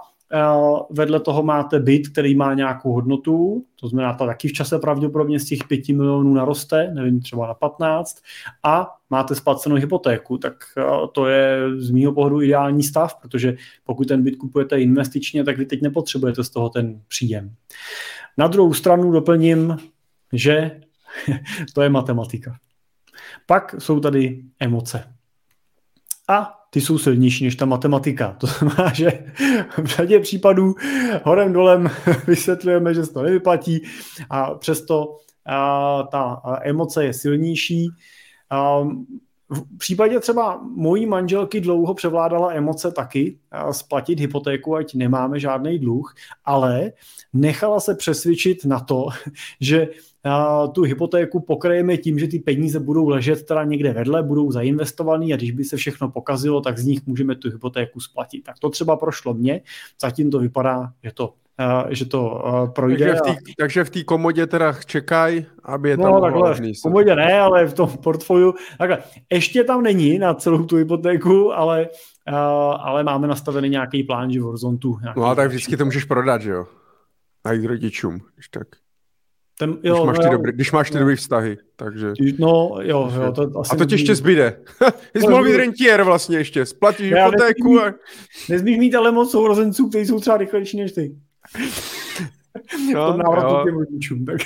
vedle 0.90 1.20
toho 1.20 1.44
máte 1.44 1.80
byt, 1.80 2.08
který 2.08 2.36
má 2.36 2.54
nějakou 2.54 2.94
hodnotu, 2.94 3.66
to 3.80 3.88
znamená, 3.88 4.14
ta 4.14 4.26
taky 4.26 4.48
v 4.48 4.54
čase 4.54 4.80
pravděpodobně 4.80 5.40
z 5.40 5.46
těch 5.46 5.60
5 5.68 5.90
milionů 5.90 6.34
naroste, 6.34 6.92
nevím, 6.94 7.22
třeba 7.22 7.48
na 7.48 7.54
15, 7.54 8.18
a 8.64 8.88
máte 9.10 9.36
splacenou 9.36 9.76
hypotéku, 9.76 10.38
tak 10.38 10.54
to 11.12 11.28
je 11.28 11.60
z 11.78 11.92
mýho 11.92 12.14
pohledu 12.14 12.42
ideální 12.42 12.84
stav, 12.84 13.16
protože 13.22 13.56
pokud 13.84 14.08
ten 14.08 14.24
byt 14.24 14.36
kupujete 14.36 14.82
investičně, 14.82 15.44
tak 15.44 15.58
vy 15.58 15.66
teď 15.66 15.82
nepotřebujete 15.82 16.44
z 16.44 16.50
toho 16.50 16.70
ten 16.70 17.02
příjem. 17.08 17.52
Na 18.38 18.48
druhou 18.48 18.74
stranu 18.74 19.12
doplním, 19.12 19.78
že 20.34 20.82
to 21.74 21.82
je 21.82 21.90
matematika. 21.90 22.56
Pak 23.46 23.76
jsou 23.80 24.00
tady 24.00 24.44
emoce. 24.60 25.16
A 26.28 26.66
ty 26.70 26.82
jsou 26.82 26.98
silnější 26.98 27.44
než 27.44 27.56
ta 27.56 27.66
matematika. 27.66 28.32
To 28.40 28.48
znamená, 28.48 28.94
že 28.94 29.34
v 29.78 29.86
řadě 29.86 30.20
případů 30.20 30.76
horem 31.24 31.54
dolem 31.54 31.90
vysvětlujeme, 32.28 32.94
že 32.94 33.06
se 33.06 33.14
to 33.14 33.22
nevyplatí 33.22 33.82
a 34.30 34.56
přesto 34.56 35.18
a, 35.46 36.04
ta 36.04 36.42
emoce 36.62 37.06
je 37.06 37.14
silnější. 37.14 37.90
V 39.50 39.78
případě 39.78 40.20
třeba 40.20 40.62
mojí 40.76 41.06
manželky 41.06 41.62
dlouho 41.62 41.94
převládala 41.94 42.54
emoce 42.54 42.92
taky, 42.92 43.38
splatit 43.72 44.20
hypotéku, 44.20 44.76
ať 44.76 44.94
nemáme 44.94 45.40
žádný 45.40 45.80
dluh, 45.80 46.16
ale 46.46 46.92
nechala 47.34 47.80
se 47.80 47.96
přesvědčit 47.96 48.66
na 48.66 48.80
to, 48.80 49.08
že 49.62 49.88
tu 50.72 50.82
hypotéku 50.82 51.40
pokrajeme 51.40 51.98
tím, 51.98 52.20
že 52.20 52.28
ty 52.28 52.40
peníze 52.40 52.80
budou 52.80 53.08
ležet 53.08 53.46
teda 53.46 53.64
někde 53.64 53.94
vedle, 53.94 54.24
budou 54.24 54.52
zainvestovaný 54.52 55.34
a 55.34 55.38
když 55.38 55.52
by 55.52 55.64
se 55.64 55.78
všechno 55.78 56.12
pokazilo, 56.12 56.62
tak 56.62 56.78
z 56.78 56.86
nich 56.86 57.06
můžeme 57.06 57.36
tu 57.36 57.50
hypotéku 57.50 58.00
splatit. 58.00 58.44
Tak 58.44 58.60
to 58.60 58.70
třeba 58.70 58.98
prošlo 58.98 59.34
mně, 59.34 59.62
zatím 60.02 60.32
to 60.32 60.40
vypadá, 60.40 60.94
že 61.04 61.12
to 61.12 61.34
že 61.90 62.06
to 62.06 62.44
projde. 62.76 63.06
Takže 63.06 63.16
v, 63.16 63.22
tý, 63.22 63.30
a... 63.30 63.54
takže 63.60 63.84
v 63.84 63.90
té 63.90 64.04
komodě 64.04 64.48
teda 64.48 64.74
čekaj, 64.86 65.46
aby 65.64 65.90
je 65.90 65.98
no, 65.98 66.04
tam 66.04 66.14
no, 66.14 66.22
takhle, 66.22 66.54
v 66.54 66.82
komodě 66.84 67.16
ne, 67.16 67.40
ale 67.40 67.66
v 67.66 67.74
tom 67.74 67.90
portfoliu. 67.90 68.54
Takhle, 68.78 68.98
ještě 69.32 69.64
tam 69.64 69.84
není 69.84 70.20
na 70.20 70.34
celou 70.34 70.66
tu 70.66 70.76
hypotéku, 70.76 71.54
ale, 71.54 71.90
ale 72.80 73.04
máme 73.04 73.28
nastavený 73.28 73.70
nějaký 73.70 74.04
plán, 74.04 74.32
že 74.32 74.40
v 74.40 74.44
horizontu. 74.44 74.98
No 75.18 75.26
a 75.26 75.36
tak 75.36 75.50
vždycky 75.50 75.78
to 75.78 75.86
můžeš 75.86 76.04
prodat, 76.04 76.42
že 76.42 76.52
jo? 76.52 76.66
Najít 77.46 77.66
rodičům, 77.66 78.20
když 78.36 78.48
tak. 78.48 78.68
Ten, 79.60 79.78
jo, 79.84 79.96
když, 79.96 80.06
máš 80.06 80.18
ty 80.18 80.26
no, 80.26 80.32
dobrý, 80.32 80.52
když 80.52 80.72
máš 80.72 80.90
ty 80.90 80.96
no. 80.96 81.00
dobrý 81.00 81.16
vztahy, 81.16 81.58
takže... 81.76 82.14
No, 82.40 82.78
jo, 82.82 83.12
jo 83.16 83.32
to 83.32 83.60
asi 83.60 83.72
A 83.72 83.76
to 83.76 83.86
ti 83.86 83.96
ještě 83.96 84.16
zbyde. 84.16 84.60
Ty 85.14 85.20
jsi 85.20 85.28
mohl 85.28 85.44
být 85.44 85.58
rentier 85.58 86.04
vlastně 86.04 86.38
ještě, 86.38 86.66
splatíš 86.66 87.14
hypotéku 87.14 87.82
a... 87.82 87.94
Nesmíš 88.50 88.78
mít 88.78 88.96
ale 88.96 89.12
moc 89.12 89.32
sourozenců, 89.32 89.90
kteří 89.90 90.06
jsou 90.06 90.20
třeba 90.20 90.38
rychlejší 90.38 90.78
než 90.78 90.92
ty. 90.92 91.16
No, 92.94 93.14
v 93.14 93.18
návratu 93.18 93.66
těm 93.66 93.78
rodičům. 93.78 94.26
Tak. 94.26 94.42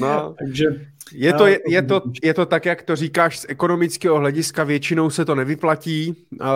No. 0.00 0.34
takže... 0.38 0.64
Je 1.12 1.32
to, 1.32 1.46
je, 1.46 1.58
je, 1.68 1.82
to, 1.82 2.02
je 2.22 2.34
to 2.34 2.46
tak, 2.46 2.66
jak 2.66 2.82
to 2.82 2.96
říkáš 2.96 3.38
z 3.38 3.46
ekonomického 3.48 4.18
hlediska, 4.18 4.64
většinou 4.64 5.10
se 5.10 5.24
to 5.24 5.34
nevyplatí 5.34 6.26
uh, 6.32 6.46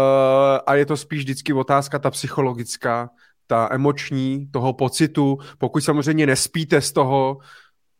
a 0.67 0.75
je 0.75 0.87
to 0.87 0.97
spíš 0.97 1.19
vždycky 1.19 1.53
otázka 1.53 1.99
ta 1.99 2.11
psychologická, 2.11 3.11
ta 3.47 3.69
emoční, 3.71 4.49
toho 4.51 4.73
pocitu. 4.73 5.39
Pokud 5.59 5.81
samozřejmě 5.81 6.27
nespíte 6.27 6.81
z 6.81 6.93
toho, 6.93 7.39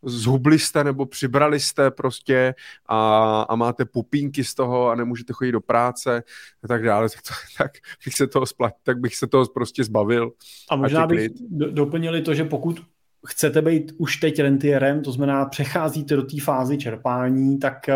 zhubli 0.03 0.59
jste 0.59 0.85
nebo 0.85 1.07
přibrali 1.07 1.61
jste 1.61 1.91
prostě 1.91 2.55
a, 2.87 3.43
a 3.43 3.57
máte 3.57 3.85
pupínky 3.85 4.45
z 4.45 4.55
toho 4.55 4.89
a 4.89 4.95
nemůžete 4.95 5.33
chodit 5.33 5.53
do 5.53 5.61
práce 5.61 6.23
a 6.63 6.69
tak 6.69 6.85
dále, 6.85 7.09
tak, 7.09 7.23
to, 7.23 7.35
tak 7.65 7.71
bych 8.05 8.15
se 8.15 8.27
toho 8.27 8.47
splat, 8.47 8.73
tak 8.83 8.99
bych 8.99 9.17
se 9.17 9.27
toho 9.27 9.47
prostě 9.47 9.85
zbavil. 9.85 10.33
A 10.71 10.77
možná 10.77 11.07
bych 11.07 11.31
doplnili 11.51 12.23
to, 12.23 12.35
že 12.35 12.45
pokud 12.45 12.83
chcete 13.27 13.63
být 13.63 13.93
už 13.97 14.17
teď 14.17 14.39
rentierem, 14.39 15.03
to 15.03 15.13
znamená 15.13 15.45
přecházíte 15.45 16.17
do 16.17 16.23
té 16.23 16.41
fázy 16.41 16.79
čerpání, 16.79 17.59
tak 17.59 17.89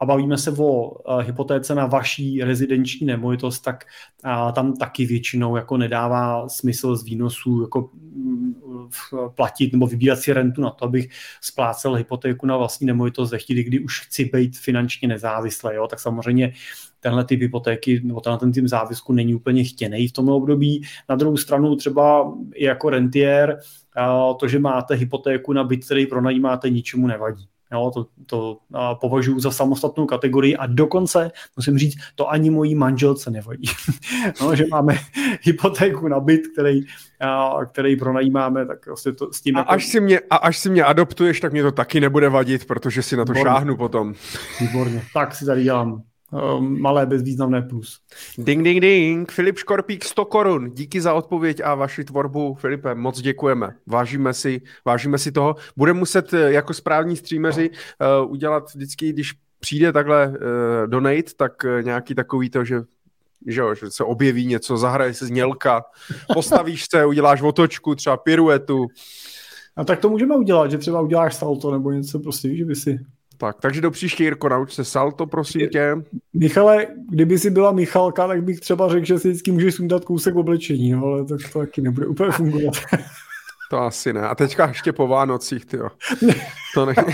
a 0.00 0.06
bavíme 0.06 0.38
se 0.38 0.50
o 0.58 0.92
hypotéce 1.20 1.74
na 1.74 1.86
vaší 1.86 2.44
rezidenční 2.44 3.06
nemovitost, 3.06 3.60
tak 3.60 3.84
tam 4.54 4.76
taky 4.76 5.06
většinou 5.06 5.56
jako 5.56 5.76
nedává 5.76 6.48
smysl 6.48 6.96
z 6.96 7.04
výnosů 7.04 7.62
jako 7.62 7.90
mm, 7.94 8.54
platit 9.34 9.72
nebo 9.72 9.86
vybírat 9.86 10.16
si 10.16 10.32
rentu 10.32 10.60
na 10.60 10.70
to, 10.70 10.84
abych 10.84 11.08
splácel 11.40 11.94
hypotéku 11.94 12.46
na 12.46 12.56
vlastní 12.56 12.86
nemovitost 12.86 13.30
ve 13.30 13.38
chvíli, 13.38 13.64
kdy 13.64 13.80
už 13.80 14.00
chci 14.00 14.24
být 14.24 14.58
finančně 14.58 15.08
nezávislý. 15.08 15.70
Jo? 15.74 15.86
Tak 15.86 16.00
samozřejmě 16.00 16.52
tenhle 17.00 17.24
typ 17.24 17.40
hypotéky 17.40 18.00
nebo 18.04 18.20
tenhle 18.20 18.38
ten 18.38 18.52
typ 18.52 18.66
závisku 18.66 19.12
není 19.12 19.34
úplně 19.34 19.64
chtěný 19.64 20.08
v 20.08 20.12
tom 20.12 20.28
období. 20.28 20.82
Na 21.08 21.16
druhou 21.16 21.36
stranu 21.36 21.76
třeba 21.76 22.34
jako 22.56 22.90
rentier 22.90 23.58
to, 24.40 24.48
že 24.48 24.58
máte 24.58 24.94
hypotéku 24.94 25.52
na 25.52 25.64
byt, 25.64 25.84
který 25.84 26.06
pronajímáte, 26.06 26.70
ničemu 26.70 27.06
nevadí. 27.06 27.48
Jo, 27.74 27.90
to, 27.94 28.06
to 28.26 28.58
považuji 29.00 29.40
za 29.40 29.50
samostatnou 29.50 30.06
kategorii 30.06 30.56
a 30.56 30.66
dokonce, 30.66 31.30
musím 31.56 31.78
říct, 31.78 31.96
to 32.14 32.30
ani 32.30 32.50
mojí 32.50 32.74
manželce 32.74 33.30
nevadí. 33.30 33.68
no, 34.40 34.56
že 34.56 34.64
máme 34.70 34.98
hypotéku 35.42 36.08
na 36.08 36.20
byt, 36.20 36.42
který, 36.52 36.80
a, 37.20 37.58
který 37.64 37.96
pronajímáme, 37.96 38.66
tak 38.66 38.86
vlastně 38.86 39.12
to 39.12 39.32
s 39.32 39.40
tím... 39.40 39.56
A, 39.56 39.58
jako... 39.58 39.70
až 39.72 39.86
si 39.86 40.00
mě, 40.00 40.20
a 40.30 40.36
až 40.36 40.58
si 40.58 40.70
mě 40.70 40.84
adoptuješ, 40.84 41.40
tak 41.40 41.52
mě 41.52 41.62
to 41.62 41.72
taky 41.72 42.00
nebude 42.00 42.28
vadit, 42.28 42.64
protože 42.64 43.02
si 43.02 43.16
na 43.16 43.24
to 43.24 43.32
Výborně. 43.32 43.50
šáhnu 43.50 43.76
potom. 43.76 44.14
Výborně, 44.60 45.02
tak 45.14 45.34
si 45.34 45.46
tady 45.46 45.62
dělám 45.62 46.02
malé 46.60 47.06
bezvýznamné 47.06 47.62
plus. 47.62 48.00
Ding, 48.38 48.64
ding, 48.64 48.80
ding. 48.80 49.32
Filip 49.32 49.58
Škorpík 49.58 50.04
100 50.04 50.24
korun. 50.24 50.70
Díky 50.70 51.00
za 51.00 51.14
odpověď 51.14 51.60
a 51.64 51.74
vaši 51.74 52.04
tvorbu, 52.04 52.54
Filipe. 52.54 52.94
Moc 52.94 53.20
děkujeme. 53.20 53.74
Vážíme 53.86 54.34
si, 54.34 54.60
vážíme 54.84 55.18
si 55.18 55.32
toho. 55.32 55.56
Budeme 55.76 55.98
muset 55.98 56.34
eh, 56.34 56.52
jako 56.52 56.74
správní 56.74 57.16
streameři 57.16 57.70
uh, 57.70 58.32
udělat 58.32 58.74
vždycky, 58.74 59.12
když 59.12 59.32
přijde 59.60 59.92
takhle 59.92 60.28
uh, 60.28 60.34
donate, 60.86 61.32
tak 61.36 61.52
uh, 61.64 61.82
nějaký 61.82 62.14
takový 62.14 62.50
to, 62.50 62.64
že 62.64 62.82
že, 63.46 63.60
jo, 63.60 63.74
že 63.74 63.90
se 63.90 64.04
objeví 64.04 64.46
něco, 64.46 64.76
zahraje 64.76 65.14
se 65.14 65.26
znělka, 65.26 65.84
postavíš 66.34 66.84
se, 66.90 67.06
uděláš 67.06 67.42
otočku, 67.42 67.94
třeba 67.94 68.16
piruetu. 68.16 68.86
A 69.76 69.84
tak 69.84 70.00
to 70.00 70.08
můžeme 70.08 70.36
udělat, 70.36 70.70
že 70.70 70.78
třeba 70.78 71.00
uděláš 71.00 71.34
salto 71.34 71.72
nebo 71.72 71.92
něco 71.92 72.18
prostě, 72.18 72.56
že 72.56 72.64
by 72.64 72.74
si 72.74 72.98
tak, 73.44 73.56
takže 73.60 73.80
do 73.80 73.90
příště, 73.90 74.24
Jirko, 74.24 74.48
nauč 74.48 74.72
se 74.72 74.84
salto, 74.84 75.26
prosím 75.26 75.68
tě. 75.68 75.96
Michale, 76.34 76.86
kdyby 77.10 77.38
si 77.38 77.50
byla 77.50 77.72
Michalka, 77.72 78.28
tak 78.28 78.44
bych 78.44 78.60
třeba 78.60 78.88
řekl, 78.88 79.06
že 79.06 79.18
si 79.18 79.28
vždycky 79.28 79.52
můžeš 79.52 79.74
sundat 79.74 80.04
kousek 80.04 80.36
oblečení, 80.36 80.90
no, 80.90 81.04
ale 81.04 81.24
tak 81.24 81.40
to 81.52 81.58
taky 81.58 81.80
nebude 81.80 82.06
úplně 82.06 82.30
fungovat. 82.30 82.74
To 83.70 83.80
asi 83.80 84.12
ne. 84.12 84.20
A 84.20 84.34
teďka 84.34 84.68
ještě 84.68 84.92
po 84.92 85.06
Vánocích, 85.06 85.64
ty 85.64 85.78
To 86.74 86.86
ne. 86.86 86.94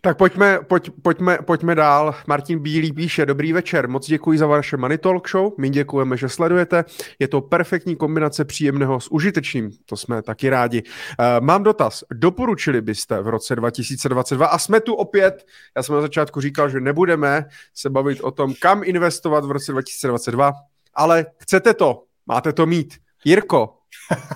tak 0.00 0.16
pojďme, 0.16 0.58
pojď, 0.68 0.90
pojďme, 1.02 1.38
pojďme 1.46 1.74
dál. 1.74 2.14
Martin 2.26 2.58
Bílý 2.58 2.92
píše, 2.92 3.26
dobrý 3.26 3.52
večer, 3.52 3.88
moc 3.88 4.06
děkuji 4.06 4.38
za 4.38 4.46
vaše 4.46 4.76
Money 4.76 4.98
Talk 4.98 5.28
Show, 5.28 5.52
my 5.58 5.70
děkujeme, 5.70 6.16
že 6.16 6.28
sledujete, 6.28 6.84
je 7.18 7.28
to 7.28 7.40
perfektní 7.40 7.96
kombinace 7.96 8.44
příjemného 8.44 9.00
s 9.00 9.12
užitečným, 9.12 9.70
to 9.86 9.96
jsme 9.96 10.22
taky 10.22 10.50
rádi. 10.50 10.82
Uh, 10.82 11.44
mám 11.44 11.62
dotaz, 11.62 12.04
doporučili 12.12 12.80
byste 12.80 13.22
v 13.22 13.28
roce 13.28 13.56
2022 13.56 14.46
a 14.46 14.58
jsme 14.58 14.80
tu 14.80 14.94
opět, 14.94 15.46
já 15.76 15.82
jsem 15.82 15.94
na 15.94 16.00
začátku 16.00 16.40
říkal, 16.40 16.68
že 16.68 16.80
nebudeme 16.80 17.44
se 17.74 17.90
bavit 17.90 18.20
o 18.20 18.30
tom, 18.30 18.54
kam 18.60 18.80
investovat 18.84 19.44
v 19.44 19.50
roce 19.50 19.72
2022, 19.72 20.52
ale 20.94 21.26
chcete 21.38 21.74
to, 21.74 22.02
máte 22.26 22.52
to 22.52 22.66
mít. 22.66 22.94
Jirko, 23.24 23.74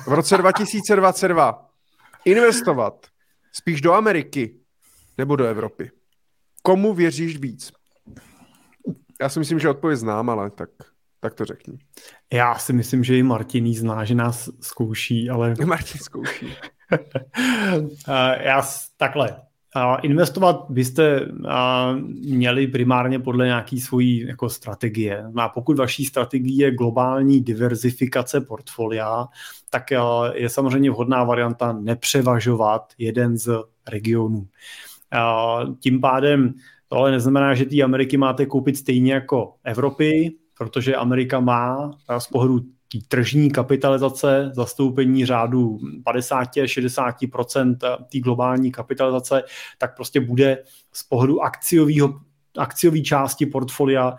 v 0.06 0.12
roce 0.12 0.36
2022 0.36 1.66
investovat 2.24 3.06
spíš 3.52 3.80
do 3.80 3.94
Ameriky 3.94 4.54
nebo 5.18 5.36
do 5.36 5.44
Evropy? 5.44 5.90
Komu 6.62 6.94
věříš 6.94 7.36
víc? 7.36 7.72
Já 9.20 9.28
si 9.28 9.38
myslím, 9.38 9.58
že 9.58 9.68
odpověď 9.68 9.98
znám, 9.98 10.30
ale 10.30 10.50
tak, 10.50 10.70
tak 11.20 11.34
to 11.34 11.44
řekni. 11.44 11.78
Já 12.32 12.54
si 12.54 12.72
myslím, 12.72 13.04
že 13.04 13.18
i 13.18 13.22
Martin 13.22 13.74
zná, 13.74 14.04
že 14.04 14.14
nás 14.14 14.50
zkouší, 14.60 15.30
ale... 15.30 15.54
Martin 15.64 16.00
zkouší. 16.00 16.46
Já 18.40 18.62
takhle. 18.96 19.36
Investovat 20.02 20.66
byste 20.68 21.20
měli 22.10 22.66
primárně 22.66 23.18
podle 23.18 23.46
nějaký 23.46 23.80
svojí 23.80 24.26
jako 24.26 24.48
strategie. 24.48 25.24
A 25.36 25.48
pokud 25.48 25.78
vaší 25.78 26.04
strategie 26.04 26.66
je 26.66 26.74
globální 26.74 27.40
diverzifikace 27.40 28.40
portfolia, 28.40 29.26
tak 29.70 29.90
je 30.34 30.48
samozřejmě 30.48 30.90
vhodná 30.90 31.24
varianta 31.24 31.72
nepřevažovat 31.72 32.92
jeden 32.98 33.38
z 33.38 33.50
regionů. 33.88 34.46
Tím 35.80 36.00
pádem 36.00 36.54
to 36.88 36.96
ale 36.96 37.10
neznamená, 37.10 37.54
že 37.54 37.64
ty 37.64 37.82
Ameriky 37.82 38.16
máte 38.16 38.46
koupit 38.46 38.76
stejně 38.76 39.12
jako 39.12 39.54
Evropy, 39.64 40.34
protože 40.58 40.96
Amerika 40.96 41.40
má 41.40 41.90
z 42.18 42.26
pohledu 42.26 42.60
tržní 43.08 43.50
kapitalizace, 43.50 44.50
zastoupení 44.54 45.26
řádu 45.26 45.78
50-60% 46.06 47.76
té 48.12 48.18
globální 48.18 48.72
kapitalizace, 48.72 49.42
tak 49.78 49.96
prostě 49.96 50.20
bude 50.20 50.62
z 50.92 51.02
pohledu 51.02 51.42
akciového 51.42 52.20
akciové 52.58 53.00
části 53.00 53.46
portfolia 53.46 54.16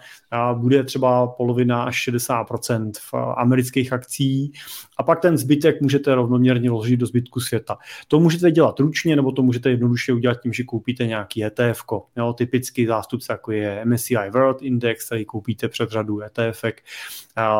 bude 0.53 0.83
třeba 0.83 1.27
polovina 1.27 1.83
až 1.83 2.09
60% 2.09 2.91
v 2.99 3.13
amerických 3.37 3.93
akcí 3.93 4.51
a 4.97 5.03
pak 5.03 5.19
ten 5.21 5.37
zbytek 5.37 5.81
můžete 5.81 6.15
rovnoměrně 6.15 6.69
ložit 6.69 6.99
do 6.99 7.05
zbytku 7.05 7.39
světa. 7.39 7.77
To 8.07 8.19
můžete 8.19 8.51
dělat 8.51 8.79
ručně, 8.79 9.15
nebo 9.15 9.31
to 9.31 9.43
můžete 9.43 9.69
jednoduše 9.69 10.13
udělat 10.13 10.41
tím, 10.41 10.53
že 10.53 10.63
koupíte 10.63 11.07
nějaký 11.07 11.45
ETF. 11.45 11.83
Jo, 12.17 12.33
typický 12.33 12.85
zástupce, 12.85 13.33
jako 13.33 13.51
je 13.51 13.85
MSCI 13.85 14.29
World 14.31 14.61
Index, 14.61 15.05
který 15.05 15.25
koupíte 15.25 15.67
před 15.69 15.89
řadu 15.89 16.21
ETF, 16.21 16.61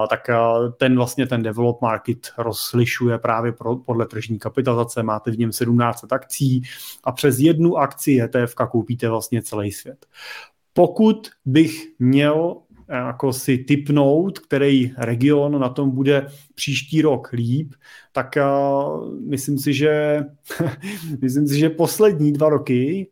tak 0.09 0.29
ten 0.77 0.95
vlastně 0.95 1.27
ten 1.27 1.43
develop 1.43 1.81
market 1.81 2.31
rozlišuje 2.37 3.17
právě 3.17 3.51
pro, 3.51 3.75
podle 3.75 4.05
tržní 4.05 4.39
kapitalizace. 4.39 5.03
Máte 5.03 5.31
v 5.31 5.37
něm 5.37 5.51
17 5.51 6.13
akcí 6.13 6.61
a 7.03 7.11
přes 7.11 7.39
jednu 7.39 7.77
akci 7.77 8.21
ETF 8.21 8.55
koupíte 8.55 9.09
vlastně 9.09 9.41
celý 9.41 9.71
svět. 9.71 10.05
Pokud 10.77 11.27
bych 11.45 11.87
měl 11.99 12.57
jako 12.89 13.33
si 13.33 13.57
typnout, 13.57 14.39
který 14.39 14.91
region 14.97 15.59
na 15.59 15.69
tom 15.69 15.91
bude 15.91 16.27
příští 16.55 17.01
rok 17.01 17.31
líp, 17.31 17.73
tak 18.11 18.27
uh, 18.37 19.19
myslím 19.29 19.57
si, 19.57 19.73
že 19.73 20.21
myslím 21.21 21.47
si, 21.47 21.59
že 21.59 21.69
poslední 21.69 22.33
dva 22.33 22.49
roky, 22.49 23.07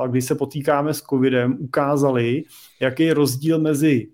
uh, 0.00 0.08
kdy 0.08 0.22
se 0.22 0.34
potýkáme 0.34 0.94
s 0.94 1.00
covidem, 1.00 1.56
ukázali, 1.60 2.42
jaký 2.80 3.02
je 3.02 3.14
rozdíl 3.14 3.58
mezi 3.58 4.08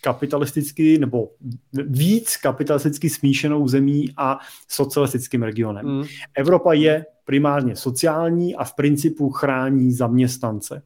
kapitalisticky 0.00 0.98
nebo 0.98 1.30
víc 1.74 2.36
kapitalisticky 2.36 3.10
smíšenou 3.10 3.68
zemí 3.68 4.08
a 4.16 4.38
socialistickým 4.68 5.42
regionem. 5.42 5.86
Mm. 5.86 6.04
Evropa 6.36 6.72
je 6.72 7.06
primárně 7.24 7.76
sociální 7.76 8.56
a 8.56 8.64
v 8.64 8.74
principu 8.74 9.30
chrání 9.30 9.92
zaměstnance. 9.92 10.82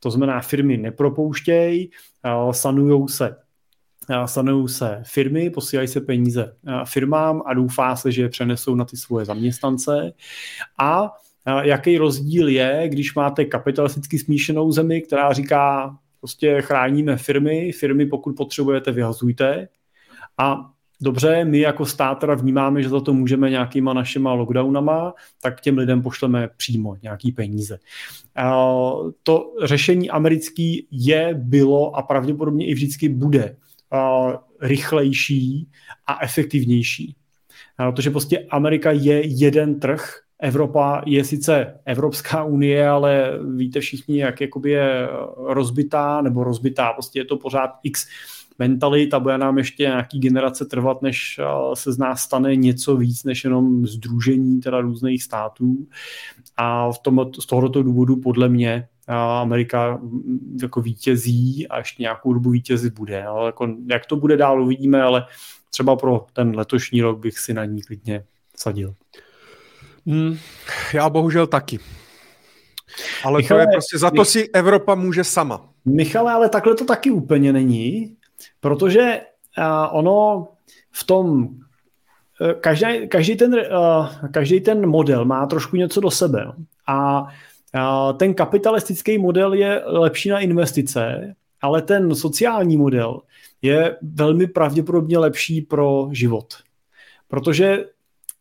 To 0.00 0.10
znamená, 0.10 0.40
firmy 0.40 0.76
nepropouštějí, 0.76 1.90
sanujou 2.50 3.08
se 3.08 3.36
sanují 4.26 4.68
se 4.68 5.02
firmy, 5.06 5.50
posílají 5.50 5.88
se 5.88 6.00
peníze 6.00 6.56
firmám 6.84 7.42
a 7.46 7.54
doufá 7.54 7.96
se, 7.96 8.12
že 8.12 8.22
je 8.22 8.28
přenesou 8.28 8.74
na 8.74 8.84
ty 8.84 8.96
svoje 8.96 9.24
zaměstnance. 9.24 10.12
A 10.78 11.12
jaký 11.62 11.98
rozdíl 11.98 12.48
je, 12.48 12.88
když 12.88 13.14
máte 13.14 13.44
kapitalisticky 13.44 14.18
smíšenou 14.18 14.72
zemi, 14.72 15.02
která 15.02 15.32
říká, 15.32 15.96
prostě 16.20 16.62
chráníme 16.62 17.16
firmy, 17.16 17.72
firmy 17.72 18.06
pokud 18.06 18.36
potřebujete, 18.36 18.92
vyhazujte. 18.92 19.68
A 20.38 20.70
dobře, 21.02 21.44
my 21.44 21.58
jako 21.58 21.86
stát 21.86 22.14
teda 22.18 22.34
vnímáme, 22.34 22.82
že 22.82 22.88
za 22.88 23.00
to 23.00 23.12
můžeme 23.12 23.50
nějakýma 23.50 23.92
našima 23.92 24.32
lockdownama, 24.32 25.14
tak 25.42 25.60
těm 25.60 25.78
lidem 25.78 26.02
pošleme 26.02 26.48
přímo 26.56 26.96
nějaký 27.02 27.32
peníze. 27.32 27.78
To 29.22 29.52
řešení 29.64 30.10
americký 30.10 30.86
je, 30.90 31.34
bylo 31.34 31.96
a 31.96 32.02
pravděpodobně 32.02 32.66
i 32.66 32.74
vždycky 32.74 33.08
bude 33.08 33.56
rychlejší 34.60 35.68
a 36.06 36.24
efektivnější. 36.24 37.16
Protože 37.76 38.10
prostě 38.10 38.46
Amerika 38.50 38.90
je 38.90 39.26
jeden 39.26 39.80
trh, 39.80 40.20
Evropa 40.42 41.02
je 41.06 41.24
sice 41.24 41.80
Evropská 41.84 42.44
unie, 42.44 42.88
ale 42.88 43.32
víte 43.56 43.80
všichni, 43.80 44.18
jak 44.18 44.40
jakoby 44.40 44.70
je 44.70 45.08
rozbitá, 45.36 46.22
nebo 46.22 46.44
rozbitá, 46.44 46.92
prostě 46.92 47.18
je 47.18 47.24
to 47.24 47.36
pořád 47.36 47.70
x 47.82 48.06
mentalit 48.60 49.14
a 49.14 49.20
bude 49.20 49.38
nám 49.38 49.58
ještě 49.58 49.82
nějaký 49.82 50.20
generace 50.20 50.64
trvat, 50.64 51.02
než 51.02 51.40
se 51.74 51.92
z 51.92 51.98
nás 51.98 52.20
stane 52.20 52.56
něco 52.56 52.96
víc, 52.96 53.24
než 53.24 53.44
jenom 53.44 53.86
združení 53.86 54.60
teda 54.60 54.80
různých 54.80 55.22
států. 55.22 55.86
A 56.56 56.92
v 56.92 56.98
tom, 56.98 57.30
z 57.40 57.46
tohoto 57.46 57.82
důvodu 57.82 58.16
podle 58.16 58.48
mě 58.48 58.88
Amerika 59.40 60.00
jako 60.62 60.80
vítězí 60.80 61.68
a 61.68 61.78
ještě 61.78 62.02
nějakou 62.02 62.32
dobu 62.32 62.50
vítězí 62.50 62.90
bude. 62.90 63.24
Ale 63.24 63.46
jako, 63.46 63.68
jak 63.90 64.06
to 64.06 64.16
bude 64.16 64.36
dál, 64.36 64.62
uvidíme, 64.62 65.02
ale 65.02 65.26
třeba 65.70 65.96
pro 65.96 66.26
ten 66.32 66.56
letošní 66.56 67.02
rok 67.02 67.18
bych 67.18 67.38
si 67.38 67.54
na 67.54 67.64
ní 67.64 67.82
klidně 67.82 68.24
sadil. 68.56 68.94
Hmm, 70.06 70.38
já 70.94 71.10
bohužel 71.10 71.46
taky. 71.46 71.78
Ale 73.24 73.38
Michale, 73.38 73.64
to 73.64 73.70
je 73.70 73.74
prostě, 73.74 73.98
za 73.98 74.10
to 74.10 74.24
si 74.24 74.48
Evropa 74.52 74.94
může 74.94 75.24
sama. 75.24 75.68
Michale, 75.84 76.32
ale 76.32 76.48
takhle 76.48 76.74
to 76.74 76.84
taky 76.84 77.10
úplně 77.10 77.52
není, 77.52 78.16
protože 78.60 79.20
uh, 79.58 79.98
ono 79.98 80.48
v 80.90 81.04
tom 81.04 81.48
e, 82.40 82.54
každý, 82.54 83.08
každý, 83.08 83.36
ten, 83.36 83.54
uh, 83.54 84.08
každý 84.30 84.60
ten 84.60 84.86
model 84.86 85.24
má 85.24 85.46
trošku 85.46 85.76
něco 85.76 86.00
do 86.00 86.10
sebe. 86.10 86.52
A 86.86 87.26
ten 88.16 88.34
kapitalistický 88.34 89.18
model 89.18 89.52
je 89.52 89.82
lepší 89.86 90.28
na 90.28 90.38
investice, 90.38 91.34
ale 91.60 91.82
ten 91.82 92.14
sociální 92.14 92.76
model 92.76 93.20
je 93.62 93.96
velmi 94.02 94.46
pravděpodobně 94.46 95.18
lepší 95.18 95.60
pro 95.60 96.08
život. 96.12 96.54
Protože 97.28 97.84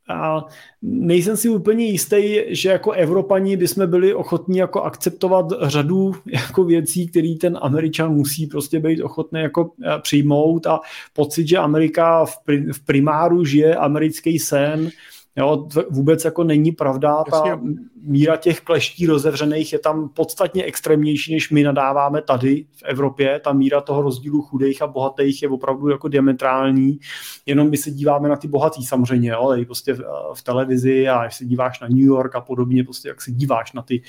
a 0.10 0.46
nejsem 0.82 1.38
si 1.38 1.50
úplně 1.50 1.86
jistý, 1.86 2.40
že 2.48 2.70
jako 2.70 2.92
Evropani 2.92 3.58
bychom 3.58 3.88
byli 3.88 4.14
ochotní 4.14 4.58
jako 4.58 4.82
akceptovat 4.82 5.46
řadu 5.62 6.16
jako 6.26 6.64
věcí, 6.64 7.08
které 7.08 7.36
ten 7.42 7.58
Američan 7.62 8.14
musí 8.14 8.48
prostě 8.48 8.80
být 8.80 9.02
ochotný 9.02 9.42
jako 9.42 9.72
eh, 9.86 10.00
přijmout 10.02 10.68
a 10.68 10.80
pocit, 11.14 11.48
že 11.48 11.58
Amerika 11.58 12.26
v 12.72 12.86
primáru 12.86 13.46
žije 13.46 13.76
americký 13.76 14.40
sen, 14.40 14.90
Jo, 15.36 15.68
vůbec 15.90 16.26
jako 16.26 16.44
není 16.44 16.72
pravda, 16.72 17.24
ta 17.32 17.48
Jasně. 17.48 17.64
míra 18.02 18.38
těch 18.38 18.62
kleští 18.62 19.06
rozevřených 19.06 19.74
je 19.74 19.80
tam 19.80 20.10
podstatně 20.10 20.64
extrémnější, 20.64 21.34
než 21.34 21.52
my 21.52 21.64
nadáváme 21.64 22.22
tady 22.22 22.66
v 22.76 22.84
Evropě. 22.86 23.40
Ta 23.44 23.54
míra 23.54 23.82
toho 23.82 24.02
rozdílu 24.02 24.42
chudých 24.42 24.82
a 24.82 24.88
bohatých 24.88 25.42
je 25.42 25.50
opravdu 25.50 25.90
jako 25.90 26.08
diametrální. 26.08 27.00
Jenom 27.46 27.70
my 27.70 27.78
se 27.78 27.92
díváme 27.92 28.30
na 28.30 28.36
ty 28.36 28.48
bohatý 28.48 28.86
samozřejmě, 28.86 29.30
jo, 29.30 29.40
ale 29.42 29.66
prostě 29.66 29.94
v, 29.94 30.02
v 30.34 30.44
televizi 30.44 31.10
a 31.10 31.24
když 31.24 31.36
se 31.36 31.46
díváš 31.46 31.80
na 31.80 31.88
New 31.88 32.00
York 32.00 32.36
a 32.36 32.42
podobně, 32.42 32.84
prostě 32.84 33.08
jak 33.08 33.22
se 33.22 33.32
díváš 33.32 33.74
na 33.74 33.82
ty, 33.82 34.02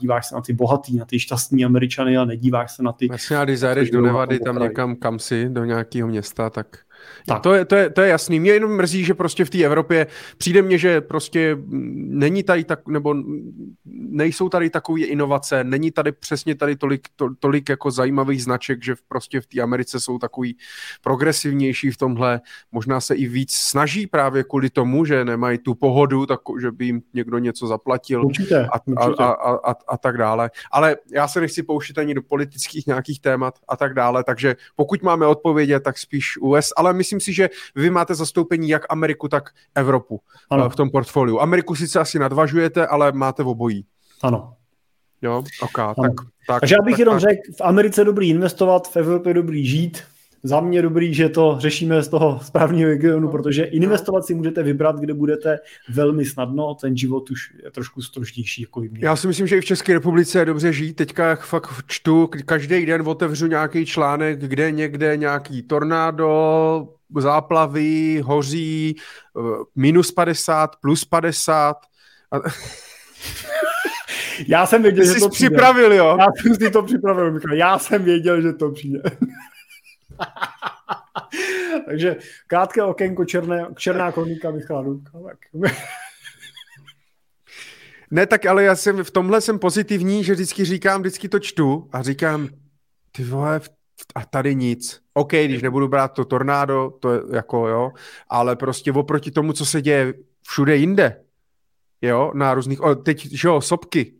díváš 0.00 0.26
se 0.26 0.34
na 0.34 0.40
ty 0.40 0.52
bohatý, 0.52 0.96
na 0.96 1.04
ty 1.04 1.18
šťastní 1.20 1.64
Američany 1.64 2.16
a 2.16 2.24
nedíváš 2.24 2.76
se 2.76 2.82
na 2.82 2.92
ty... 2.92 3.08
Jasně, 3.12 3.36
a 3.36 3.44
když 3.44 3.58
zajdeš 3.58 3.90
do 3.90 4.00
Nevady 4.00 4.38
tam 4.38 4.58
někam 4.58 4.96
kam 4.96 5.18
si, 5.18 5.48
do 5.48 5.64
nějakého 5.64 6.08
města, 6.08 6.50
tak 6.50 6.66
tak. 7.26 7.42
To, 7.42 7.54
je, 7.54 7.64
to, 7.64 7.76
je, 7.76 7.90
to 7.90 8.00
je 8.00 8.08
jasný. 8.08 8.40
Mě 8.40 8.52
jenom 8.52 8.76
mrzí, 8.76 9.04
že 9.04 9.14
prostě 9.14 9.44
v 9.44 9.50
té 9.50 9.58
Evropě 9.64 10.06
přijde 10.36 10.62
mně, 10.62 10.78
že 10.78 11.00
prostě 11.00 11.58
není 12.08 12.42
tady 12.42 12.64
tak, 12.64 12.88
nebo 12.88 13.14
nejsou 14.10 14.48
tady 14.48 14.70
takové 14.70 15.00
inovace, 15.00 15.64
není 15.64 15.90
tady 15.90 16.12
přesně 16.12 16.54
tady 16.54 16.76
tolik, 16.76 17.08
to, 17.16 17.28
tolik 17.38 17.68
jako 17.68 17.90
zajímavých 17.90 18.42
značek, 18.42 18.84
že 18.84 18.94
prostě 19.08 19.40
v 19.40 19.46
té 19.46 19.60
Americe 19.60 20.00
jsou 20.00 20.18
takový 20.18 20.56
progresivnější 21.02 21.90
v 21.90 21.96
tomhle, 21.96 22.40
možná 22.72 23.00
se 23.00 23.14
i 23.14 23.28
víc 23.28 23.52
snaží 23.52 24.06
právě 24.06 24.44
kvůli 24.44 24.70
tomu, 24.70 25.04
že 25.04 25.24
nemají 25.24 25.58
tu 25.58 25.74
pohodu, 25.74 26.26
tak, 26.26 26.40
že 26.60 26.72
by 26.72 26.84
jim 26.84 27.02
někdo 27.14 27.38
něco 27.38 27.66
zaplatil 27.66 28.26
určitě, 28.26 28.68
a, 28.72 28.80
určitě. 28.86 29.22
A, 29.22 29.26
a, 29.26 29.70
a, 29.70 29.74
a 29.88 29.96
tak 29.96 30.18
dále. 30.18 30.50
Ale 30.72 30.96
já 31.12 31.28
se 31.28 31.40
nechci 31.40 31.62
pouštět 31.62 31.98
ani 31.98 32.14
do 32.14 32.22
politických 32.22 32.86
nějakých 32.86 33.20
témat 33.20 33.58
a 33.68 33.76
tak 33.76 33.94
dále, 33.94 34.24
takže 34.24 34.56
pokud 34.76 35.02
máme 35.02 35.26
odpovědět, 35.26 35.80
tak 35.80 35.98
spíš 35.98 36.38
US, 36.40 36.72
ale 36.76 36.89
myslím 36.92 37.20
si, 37.20 37.32
že 37.32 37.50
vy 37.74 37.90
máte 37.90 38.14
zastoupení 38.14 38.68
jak 38.68 38.86
Ameriku, 38.88 39.28
tak 39.28 39.50
Evropu 39.74 40.20
ano. 40.50 40.66
Eh, 40.66 40.68
v 40.68 40.76
tom 40.76 40.90
portfoliu. 40.90 41.40
Ameriku 41.40 41.74
sice 41.74 42.00
asi 42.00 42.18
nadvažujete, 42.18 42.86
ale 42.86 43.12
máte 43.12 43.42
v 43.42 43.48
obojí. 43.48 43.84
Ano. 44.22 44.54
Jo, 45.22 45.44
ok, 45.62 45.78
ano. 45.78 45.94
tak, 46.02 46.12
tak. 46.46 46.60
Takže 46.60 46.74
já 46.74 46.82
bych 46.82 46.92
tak, 46.94 46.98
jenom 46.98 47.14
tak. 47.14 47.20
řekl, 47.20 47.40
v 47.56 47.60
Americe 47.60 48.04
dobrý 48.04 48.30
investovat, 48.30 48.88
v 48.88 48.96
Evropě 48.96 49.34
dobrý 49.34 49.66
žít, 49.66 50.02
za 50.42 50.60
mě 50.60 50.82
dobrý, 50.82 51.14
že 51.14 51.28
to 51.28 51.56
řešíme 51.58 52.02
z 52.02 52.08
toho 52.08 52.40
správního 52.42 52.88
regionu, 52.88 53.28
protože 53.28 53.64
investovat 53.64 54.26
si 54.26 54.34
můžete 54.34 54.62
vybrat, 54.62 54.96
kde 54.96 55.14
budete 55.14 55.58
velmi 55.88 56.24
snadno, 56.24 56.74
ten 56.74 56.96
život 56.96 57.30
už 57.30 57.40
je 57.64 57.70
trošku 57.70 58.02
strožnější. 58.02 58.62
Jako 58.62 58.82
Já 58.98 59.16
si 59.16 59.26
myslím, 59.26 59.46
že 59.46 59.56
i 59.56 59.60
v 59.60 59.64
České 59.64 59.92
republice 59.92 60.38
je 60.38 60.44
dobře 60.44 60.72
žít. 60.72 60.94
Teďka 60.94 61.28
jak 61.28 61.44
fakt 61.44 61.70
čtu, 61.86 62.30
každý 62.44 62.86
den 62.86 63.08
otevřu 63.08 63.46
nějaký 63.46 63.86
článek, 63.86 64.38
kde 64.38 64.70
někde 64.70 65.16
nějaký 65.16 65.62
tornádo, 65.62 66.88
záplavy, 67.18 68.20
hoří, 68.24 68.96
eh, 68.96 69.40
minus 69.76 70.12
50, 70.12 70.76
plus 70.76 71.04
50. 71.04 71.76
A... 72.32 72.36
Já 74.48 74.66
jsem 74.66 74.82
věděl, 74.82 75.04
že 75.04 75.20
to 75.20 75.28
přijde. 75.28 75.50
připravil, 75.50 75.92
jo? 75.92 76.16
Já 76.20 76.26
jsem 76.36 76.54
si 76.54 76.70
to 76.70 76.82
připravil, 76.82 77.32
Michal. 77.32 77.54
Já 77.54 77.78
jsem 77.78 78.04
věděl, 78.04 78.40
že 78.40 78.52
to 78.52 78.70
přijde. 78.70 79.02
Takže 81.86 82.16
krátké 82.46 82.82
okénko 82.82 83.24
černé, 83.24 83.66
černá 83.76 84.12
kronika. 84.12 84.52
Tak. 85.12 85.38
ne, 88.10 88.26
tak 88.26 88.46
ale 88.46 88.64
já 88.64 88.76
jsem 88.76 89.04
v 89.04 89.10
tomhle 89.10 89.40
jsem 89.40 89.58
pozitivní, 89.58 90.24
že 90.24 90.32
vždycky 90.32 90.64
říkám, 90.64 91.00
vždycky 91.00 91.28
to 91.28 91.38
čtu 91.38 91.88
a 91.92 92.02
říkám, 92.02 92.48
ty 93.12 93.24
vole, 93.24 93.60
a 94.14 94.24
tady 94.24 94.54
nic. 94.54 95.00
OK, 95.14 95.32
když 95.32 95.62
nebudu 95.62 95.88
brát 95.88 96.08
to 96.08 96.24
tornádo, 96.24 96.90
to 97.00 97.12
je 97.12 97.20
jako 97.32 97.68
jo, 97.68 97.92
ale 98.28 98.56
prostě 98.56 98.92
oproti 98.92 99.30
tomu, 99.30 99.52
co 99.52 99.66
se 99.66 99.82
děje 99.82 100.14
všude 100.42 100.76
jinde, 100.76 101.24
jo, 102.02 102.32
na 102.34 102.54
různých, 102.54 102.80
o, 102.80 102.94
teď, 102.94 103.26
že 103.32 103.48
jo, 103.48 103.60
sopky, 103.60 104.14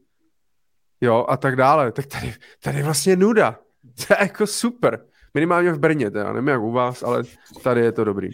jo, 1.01 1.27
a 1.29 1.37
tak 1.37 1.57
dále. 1.57 1.93
Tak 1.93 2.07
tady, 2.07 2.35
tady 2.63 2.83
vlastně 2.83 3.17
nuda. 3.17 3.59
To 4.07 4.15
je 4.15 4.19
jako 4.21 4.47
super. 4.47 5.07
Minimálně 5.35 5.73
v 5.73 5.79
Brně, 5.79 6.11
teda, 6.11 6.33
nevím 6.33 6.49
jak 6.49 6.61
u 6.61 6.73
vás, 6.73 7.03
ale 7.03 7.23
tady 7.63 7.81
je 7.81 7.93
to 7.93 8.05
dobrý. 8.05 8.29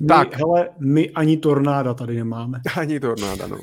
My, 0.00 0.06
tak. 0.06 0.36
Hele, 0.36 0.68
my 0.78 1.10
ani 1.10 1.36
tornáda 1.36 1.94
tady 1.94 2.16
nemáme. 2.16 2.60
Ani 2.76 3.00
tornáda, 3.00 3.46
no. 3.46 3.58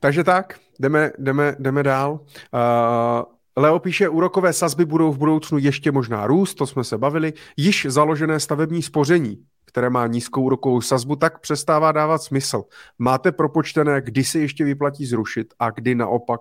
Takže 0.00 0.24
tak, 0.24 0.58
jdeme, 0.78 1.10
jdeme, 1.18 1.56
jdeme 1.58 1.82
dál. 1.82 2.12
Uh, 2.12 3.32
Leo 3.56 3.78
píše, 3.78 4.08
úrokové 4.08 4.52
sazby 4.52 4.84
budou 4.84 5.12
v 5.12 5.18
budoucnu 5.18 5.58
ještě 5.58 5.92
možná 5.92 6.26
růst, 6.26 6.54
to 6.54 6.66
jsme 6.66 6.84
se 6.84 6.98
bavili. 6.98 7.32
Již 7.56 7.86
založené 7.90 8.40
stavební 8.40 8.82
spoření, 8.82 9.44
které 9.66 9.90
má 9.90 10.06
nízkou 10.06 10.42
úrokovou 10.42 10.80
sazbu, 10.80 11.16
tak 11.16 11.40
přestává 11.40 11.92
dávat 11.92 12.22
smysl. 12.22 12.62
Máte 12.98 13.32
propočtené, 13.32 14.00
kdy 14.00 14.24
se 14.24 14.38
ještě 14.38 14.64
vyplatí 14.64 15.06
zrušit 15.06 15.54
a 15.58 15.70
kdy 15.70 15.94
naopak 15.94 16.40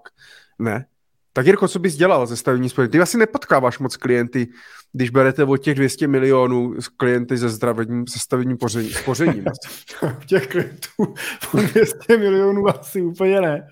ne? 0.59 0.85
Tak 1.33 1.45
Jirko, 1.45 1.67
co 1.67 1.79
bys 1.79 1.95
dělal 1.95 2.27
ze 2.27 2.37
stavební 2.37 2.69
spoření? 2.69 2.91
Ty 2.91 2.99
asi 2.99 3.17
nepotkáváš 3.17 3.79
moc 3.79 3.97
klienty, 3.97 4.47
když 4.93 5.09
berete 5.09 5.43
od 5.43 5.57
těch 5.57 5.75
200 5.75 6.07
milionů 6.07 6.73
klienty 6.97 7.37
ze 7.37 7.49
zdravotním, 7.49 8.07
se 8.07 8.19
stavebním 8.19 8.57
poření, 8.57 8.89
spořením. 8.89 9.45
těch 10.25 10.47
klientů 10.47 11.13
200 11.53 12.17
milionů 12.17 12.67
asi 12.67 13.01
úplně 13.01 13.41
ne. 13.41 13.67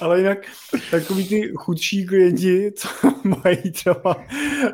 Ale 0.00 0.18
jinak 0.18 0.38
takový 0.90 1.28
ty 1.28 1.52
chudší 1.56 2.06
klienti, 2.06 2.72
co 2.76 2.88
mají 3.44 3.70
třeba 3.72 4.16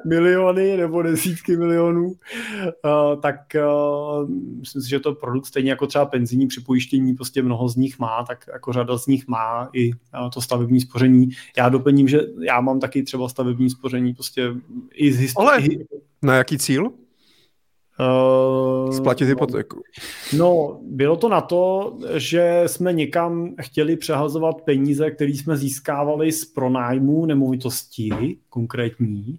miliony 0.06 0.76
nebo 0.76 1.02
desítky 1.02 1.56
milionů, 1.56 2.06
uh, 2.06 3.20
tak 3.22 3.36
uh, 3.54 4.30
myslím 4.58 4.82
si, 4.82 4.88
že 4.88 5.00
to 5.00 5.14
produkt 5.14 5.46
stejně 5.46 5.70
jako 5.70 5.86
třeba 5.86 6.06
penzijní 6.06 6.46
připojištění, 6.46 7.14
prostě 7.14 7.42
mnoho 7.42 7.68
z 7.68 7.76
nich 7.76 7.98
má, 7.98 8.24
tak 8.28 8.44
jako 8.52 8.72
řada 8.72 8.98
z 8.98 9.06
nich 9.06 9.28
má 9.28 9.68
i 9.72 9.90
uh, 9.90 10.30
to 10.34 10.40
stavební 10.40 10.80
spoření. 10.80 11.28
Já 11.56 11.68
doplním, 11.68 12.08
že 12.08 12.20
já 12.40 12.60
mám 12.60 12.80
taky 12.80 13.02
třeba 13.02 13.28
stavební 13.28 13.70
spoření 13.70 14.14
prostě 14.14 14.42
i 14.94 15.12
z 15.12 15.18
historie. 15.18 15.65
Na 16.22 16.36
jaký 16.36 16.58
cíl? 16.58 16.90
Uh, 18.00 18.90
Splatit 18.92 19.28
hypotéku. 19.28 19.82
No, 20.36 20.80
bylo 20.82 21.16
to 21.16 21.28
na 21.28 21.40
to, 21.40 21.96
že 22.16 22.62
jsme 22.66 22.92
někam 22.92 23.54
chtěli 23.60 23.96
přehazovat 23.96 24.62
peníze, 24.62 25.10
které 25.10 25.30
jsme 25.30 25.56
získávali 25.56 26.32
z 26.32 26.44
pronájmu 26.44 27.26
nemovitosti 27.26 28.10
konkrétní. 28.48 29.38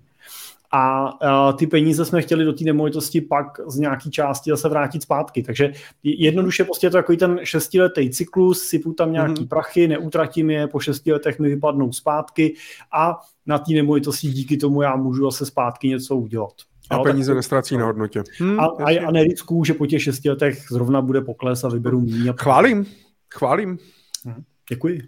A 0.72 1.14
uh, 1.50 1.58
ty 1.58 1.68
peníze 1.68 2.06
jsme 2.06 2.22
chtěli 2.22 2.46
do 2.46 2.54
té 2.54 2.64
nemovitosti 2.64 3.22
pak 3.22 3.46
z 3.68 3.78
nějaké 3.78 4.10
části 4.10 4.50
zase 4.50 4.70
vrátit 4.70 5.02
zpátky. 5.02 5.44
Takže 5.44 5.72
jednoduše 6.04 6.64
prostě 6.64 6.88
je 6.88 6.92
to 6.92 6.98
takový 6.98 7.18
ten 7.18 7.40
šestiletý 7.44 8.10
cyklus, 8.10 8.64
sypu 8.64 8.94
tam 8.94 9.12
nějaký 9.12 9.34
mm-hmm. 9.34 9.48
prachy, 9.48 9.88
neutratím 9.88 10.50
je, 10.50 10.68
po 10.68 10.80
šesti 10.80 11.12
letech 11.12 11.40
mi 11.40 11.50
vypadnou 11.50 11.92
zpátky 11.92 12.56
a 12.92 13.20
na 13.48 13.58
té 13.58 13.74
nemovitosti 13.74 14.28
díky 14.28 14.58
tomu 14.58 14.82
já 14.82 14.96
můžu 14.96 15.24
zase 15.24 15.46
zpátky 15.46 15.88
něco 15.88 16.16
udělat. 16.16 16.54
A 16.90 16.98
no, 16.98 17.04
peníze 17.04 17.32
tak... 17.32 17.36
nestrací 17.36 17.78
na 17.78 17.86
hodnotě. 17.86 18.24
Hmm, 18.40 18.60
a, 18.60 18.66
a, 18.66 19.08
a 19.08 19.12
neriskuju, 19.12 19.64
že 19.64 19.74
po 19.74 19.86
těch 19.86 20.04
šesti 20.04 20.30
letech 20.30 20.66
zrovna 20.72 21.02
bude 21.02 21.22
pokles 21.22 21.64
a 21.64 21.70
vyberu 21.70 22.02
méně. 22.02 22.34
Chválím, 22.40 22.86
chválím. 23.34 23.78
Hmm, 24.26 24.44
děkuji. 24.70 25.02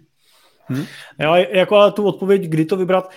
Hmm. 0.70 0.84
Jo, 1.18 1.34
jako 1.34 1.76
ale 1.76 1.92
tu 1.92 2.04
odpověď, 2.04 2.42
kdy 2.42 2.64
to 2.64 2.76
vybrat, 2.76 3.10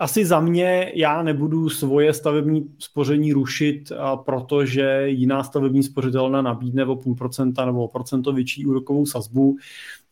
asi 0.00 0.26
za 0.26 0.40
mě 0.40 0.92
já 0.94 1.22
nebudu 1.22 1.68
svoje 1.68 2.12
stavební 2.12 2.66
spoření 2.78 3.32
rušit, 3.32 3.92
protože 4.24 5.02
jiná 5.06 5.44
stavební 5.44 5.82
spořitelna 5.82 6.42
nabídne 6.42 6.84
o 6.84 6.96
půl 6.96 7.14
procenta 7.14 7.66
nebo 7.66 7.84
o 7.84 7.88
procento 7.88 8.32
větší 8.32 8.66
úrokovou 8.66 9.06
sazbu. 9.06 9.56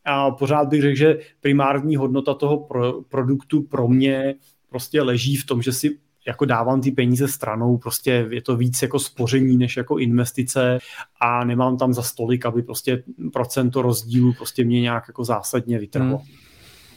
A 0.06 0.30
pořád 0.30 0.68
bych 0.68 0.82
řekl, 0.82 0.96
že 0.96 1.18
primární 1.40 1.96
hodnota 1.96 2.34
toho 2.34 2.58
pro, 2.58 3.02
produktu 3.02 3.62
pro 3.62 3.88
mě 3.88 4.34
prostě 4.68 5.02
leží 5.02 5.36
v 5.36 5.46
tom, 5.46 5.62
že 5.62 5.72
si 5.72 5.98
jako 6.26 6.44
dávám 6.44 6.80
ty 6.80 6.90
peníze 6.90 7.28
stranou, 7.28 7.78
prostě 7.78 8.26
je 8.30 8.42
to 8.42 8.56
víc 8.56 8.82
jako 8.82 8.98
spoření 8.98 9.56
než 9.56 9.76
jako 9.76 9.98
investice 9.98 10.78
a 11.20 11.44
nemám 11.44 11.76
tam 11.76 11.92
za 11.92 12.02
stolik, 12.02 12.46
aby 12.46 12.62
prostě 12.62 13.02
procento 13.32 13.82
rozdílu 13.82 14.32
prostě 14.32 14.64
mě 14.64 14.80
nějak 14.80 15.04
jako 15.08 15.24
zásadně 15.24 15.78
vytrhlo. 15.78 16.18
Hmm. 16.18 16.26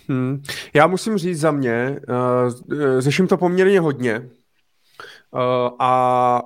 Hmm. 0.09 0.43
Já 0.73 0.87
musím 0.87 1.17
říct 1.17 1.39
za 1.39 1.51
mě, 1.51 1.99
uh, 2.09 2.99
řeším 2.99 3.27
to 3.27 3.37
poměrně 3.37 3.79
hodně 3.79 4.19
uh, 4.19 5.75
a 5.79 6.41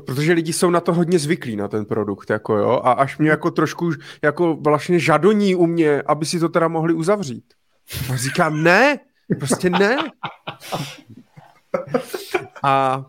protože 0.00 0.32
lidi 0.32 0.52
jsou 0.52 0.70
na 0.70 0.80
to 0.80 0.92
hodně 0.92 1.18
zvyklí, 1.18 1.56
na 1.56 1.68
ten 1.68 1.84
produkt, 1.84 2.30
jako 2.30 2.56
jo, 2.56 2.80
a 2.84 2.92
až 2.92 3.18
mě 3.18 3.30
jako 3.30 3.50
trošku 3.50 3.92
jako 4.22 4.56
vlastně 4.56 4.98
žadoní 4.98 5.54
u 5.54 5.66
mě, 5.66 6.02
aby 6.02 6.26
si 6.26 6.40
to 6.40 6.48
teda 6.48 6.68
mohli 6.68 6.94
uzavřít. 6.94 7.44
A 8.12 8.16
říkám, 8.16 8.62
ne, 8.62 8.98
prostě 9.38 9.70
ne. 9.70 9.96
A 12.62 13.04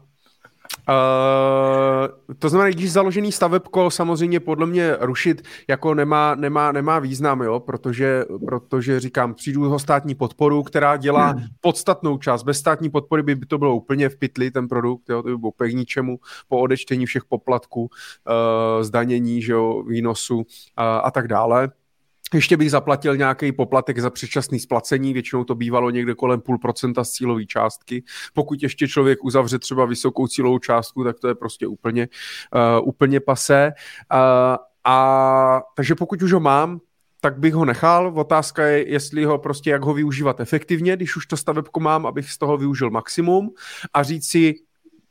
Uh, 0.89 2.35
to 2.39 2.49
znamená, 2.49 2.69
když 2.69 2.91
založený 2.91 3.31
stavebko 3.31 3.91
samozřejmě 3.91 4.39
podle 4.39 4.65
mě 4.65 4.95
rušit 4.99 5.41
jako 5.67 5.93
nemá, 5.93 6.35
nemá, 6.35 6.71
nemá 6.71 6.99
význam, 6.99 7.41
jo? 7.41 7.59
Protože, 7.59 8.25
protože 8.45 8.99
říkám, 8.99 9.33
přijdu 9.33 9.69
ho 9.69 9.79
státní 9.79 10.15
podporu, 10.15 10.63
která 10.63 10.97
dělá 10.97 11.27
hmm. 11.27 11.43
podstatnou 11.61 12.17
část. 12.17 12.43
Bez 12.43 12.59
státní 12.59 12.89
podpory 12.89 13.23
by 13.23 13.35
to 13.35 13.57
bylo 13.57 13.75
úplně 13.75 14.09
v 14.09 14.17
pytli 14.17 14.51
ten 14.51 14.67
produkt, 14.67 15.09
jo? 15.09 15.23
to 15.23 15.29
by 15.29 15.37
bylo 15.37 15.51
k 15.51 15.73
ničemu 15.73 16.19
po 16.47 16.59
odečtení 16.59 17.05
všech 17.05 17.25
poplatků, 17.25 17.81
uh, 17.81 18.83
zdanění, 18.83 19.41
že 19.41 19.51
jo, 19.51 19.83
výnosu 19.83 20.37
uh, 20.37 20.43
a 20.77 21.11
tak 21.11 21.27
dále. 21.27 21.69
Ještě 22.33 22.57
bych 22.57 22.71
zaplatil 22.71 23.17
nějaký 23.17 23.51
poplatek 23.51 23.99
za 23.99 24.09
předčasný 24.09 24.59
splacení, 24.59 25.13
většinou 25.13 25.43
to 25.43 25.55
bývalo 25.55 25.89
někde 25.89 26.15
kolem 26.15 26.41
půl 26.41 26.57
procenta 26.57 27.03
z 27.03 27.11
cílové 27.11 27.45
částky. 27.45 28.03
Pokud 28.33 28.63
ještě 28.63 28.87
člověk 28.87 29.23
uzavře 29.23 29.59
třeba 29.59 29.85
vysokou 29.85 30.27
cílovou 30.27 30.59
částku, 30.59 31.03
tak 31.03 31.19
to 31.19 31.27
je 31.27 31.35
prostě 31.35 31.67
úplně, 31.67 32.07
uh, 32.55 32.87
úplně 32.87 33.19
pasé. 33.19 33.71
Uh, 34.13 34.19
a 34.83 35.61
takže 35.75 35.95
pokud 35.95 36.21
už 36.21 36.33
ho 36.33 36.39
mám, 36.39 36.79
tak 37.21 37.39
bych 37.39 37.53
ho 37.53 37.65
nechal. 37.65 38.13
Otázka 38.15 38.65
je, 38.65 38.91
jestli 38.91 39.25
ho 39.25 39.37
prostě, 39.37 39.69
jak 39.69 39.83
ho 39.83 39.93
využívat 39.93 40.39
efektivně, 40.39 40.95
když 40.95 41.15
už 41.15 41.25
to 41.25 41.37
stavebko 41.37 41.79
mám, 41.79 42.05
abych 42.05 42.31
z 42.31 42.37
toho 42.37 42.57
využil 42.57 42.89
maximum 42.89 43.49
a 43.93 44.03
říct 44.03 44.27
si, 44.27 44.55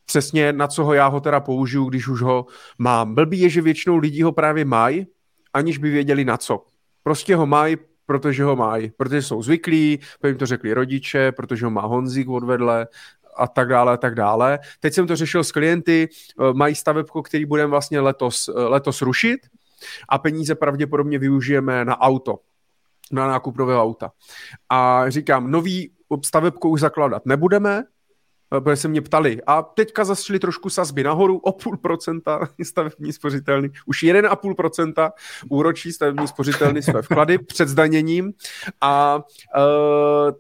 přesně 0.05 0.53
na 0.53 0.67
co 0.67 0.85
ho 0.85 0.95
já 0.95 1.07
ho 1.07 1.21
teda 1.21 1.41
použiju, 1.41 1.85
když 1.85 2.09
už 2.09 2.23
ho 2.23 2.47
mám. 2.79 3.15
Blbý 3.15 3.41
je, 3.41 3.49
že 3.49 3.63
většinou 3.63 3.97
lidí 3.97 4.23
ho 4.23 4.33
právě 4.33 4.65
mají, 4.65 5.07
aniž 5.53 5.79
by 5.79 5.91
věděli 5.91 6.25
na 6.25 6.37
co. 6.37 6.65
Prostě 7.09 7.37
ho 7.37 7.47
mají, 7.47 7.77
protože 8.07 8.45
ho 8.45 8.57
mají, 8.57 8.91
protože 8.91 9.23
jsou 9.23 9.43
zvyklí, 9.43 9.99
protože 10.21 10.31
jim 10.31 10.39
to 10.39 10.47
řekli 10.47 10.73
rodiče, 10.73 11.33
protože 11.33 11.65
ho 11.65 11.71
má 11.71 11.81
Honzík 11.81 12.29
odvedle 12.29 12.87
a 13.37 13.47
tak 13.47 13.69
dále, 13.69 13.93
a 13.93 13.97
tak 13.97 14.15
dále. 14.15 14.59
Teď 14.81 14.95
jsem 14.95 15.07
to 15.07 15.17
řešil 15.17 15.45
s 15.45 15.53
klienty, 15.53 16.09
eh, 16.09 16.53
mají 16.53 16.75
stavebko, 16.75 17.23
který 17.23 17.45
budeme 17.45 17.71
vlastně 17.71 18.01
letos, 18.01 18.49
eh, 18.49 18.53
letos 18.53 19.03
rušit 19.03 19.41
a 20.09 20.19
peníze 20.19 20.55
pravděpodobně 20.55 21.19
využijeme 21.19 21.85
na 21.85 22.01
auto, 22.01 22.39
na 23.13 23.27
nákup 23.27 23.57
nového 23.57 23.83
auta. 23.83 24.13
A 24.69 25.05
říkám, 25.09 25.51
nový 25.51 25.93
stavebko 26.25 26.69
už 26.69 26.81
zakládat 26.81 27.27
nebudeme, 27.27 27.85
protože 28.49 28.77
se 28.77 28.89
mě 28.89 29.01
ptali. 29.01 29.41
A 29.47 29.63
teďka 29.63 30.05
zašly 30.05 30.39
trošku 30.39 30.71
sazby 30.71 31.03
nahoru 31.03 31.39
o 31.39 31.53
půl 31.53 31.77
procenta 31.77 32.49
stavební 32.63 33.13
spořitelný, 33.13 33.69
už 33.87 34.03
1,5 34.03 34.55
procenta 34.55 35.13
úročí 35.51 35.93
stavební 35.93 36.29
spořitelný 36.29 36.83
své 36.83 37.03
vklady 37.03 37.39
před 37.47 37.69
zdaněním. 37.69 38.33
A 38.81 39.17
uh, 39.17 39.23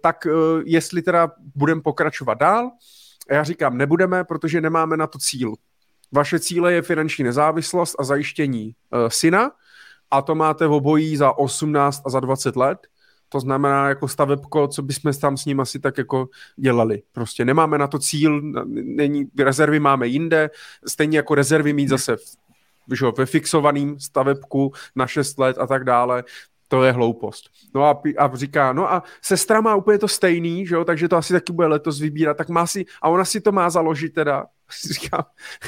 tak 0.03 0.27
uh, 0.27 0.33
jestli 0.65 1.03
teda 1.03 1.31
budeme 1.55 1.81
pokračovat 1.81 2.39
dál, 2.39 2.71
já 3.31 3.45
říkám, 3.45 3.77
nebudeme, 3.77 4.25
protože 4.25 4.61
nemáme 4.61 4.97
na 4.97 5.07
to 5.07 5.19
cíl. 5.19 5.55
Vaše 6.13 6.39
cíle 6.39 6.73
je 6.73 6.83
finanční 6.83 7.25
nezávislost 7.25 7.97
a 7.99 8.05
zajištění 8.05 8.75
uh, 8.91 9.09
syna 9.09 9.51
a 10.11 10.23
to 10.23 10.35
máte 10.35 10.67
v 10.67 10.73
obojí 10.73 11.17
za 11.17 11.39
18 11.39 12.03
a 12.07 12.11
za 12.11 12.21
20 12.21 12.57
let 12.57 12.79
to 13.29 13.41
znamená 13.41 13.89
jako 13.89 14.09
stavebko, 14.09 14.69
co 14.69 14.83
bychom 14.83 15.13
tam 15.13 15.37
s 15.37 15.45
ním 15.45 15.61
asi 15.61 15.79
tak 15.81 15.99
jako 15.99 16.29
dělali. 16.57 17.03
Prostě 17.13 17.45
nemáme 17.45 17.79
na 17.79 17.87
to 17.87 17.99
cíl, 17.99 18.43
není, 18.67 19.27
rezervy 19.39 19.81
máme 19.81 20.07
jinde, 20.07 20.51
stejně 20.87 21.19
jako 21.19 21.35
rezervy 21.35 21.73
mít 21.73 21.89
zase 21.89 22.17
v, 22.17 22.95
že, 22.95 23.07
ve 23.19 23.27
fixovaném 23.27 24.01
stavebku 24.01 24.73
na 24.97 25.07
6 25.07 25.39
let 25.39 25.59
a 25.59 25.67
tak 25.67 25.85
dále, 25.85 26.25
to 26.69 26.85
je 26.85 26.93
hloupost. 26.93 27.51
No 27.75 27.85
a, 27.85 28.03
a 28.19 28.37
říká, 28.37 28.73
no 28.73 28.93
a 28.93 29.03
sestra 29.23 29.61
má 29.61 29.77
úplně 29.77 29.99
to 29.99 30.09
stejný, 30.09 30.67
že 30.67 30.75
jo, 30.75 30.85
takže 30.85 31.09
to 31.09 31.17
asi 31.17 31.33
taky 31.33 31.53
bude 31.53 31.69
letos 31.69 32.01
vybírat, 32.01 32.37
tak 32.37 32.49
má 32.49 32.67
si, 32.67 32.85
a 33.03 33.09
ona 33.09 33.25
si 33.25 33.41
to 33.41 33.53
má 33.53 33.71
založit 33.71 34.15
teda. 34.15 34.47
Říkám, 34.93 35.23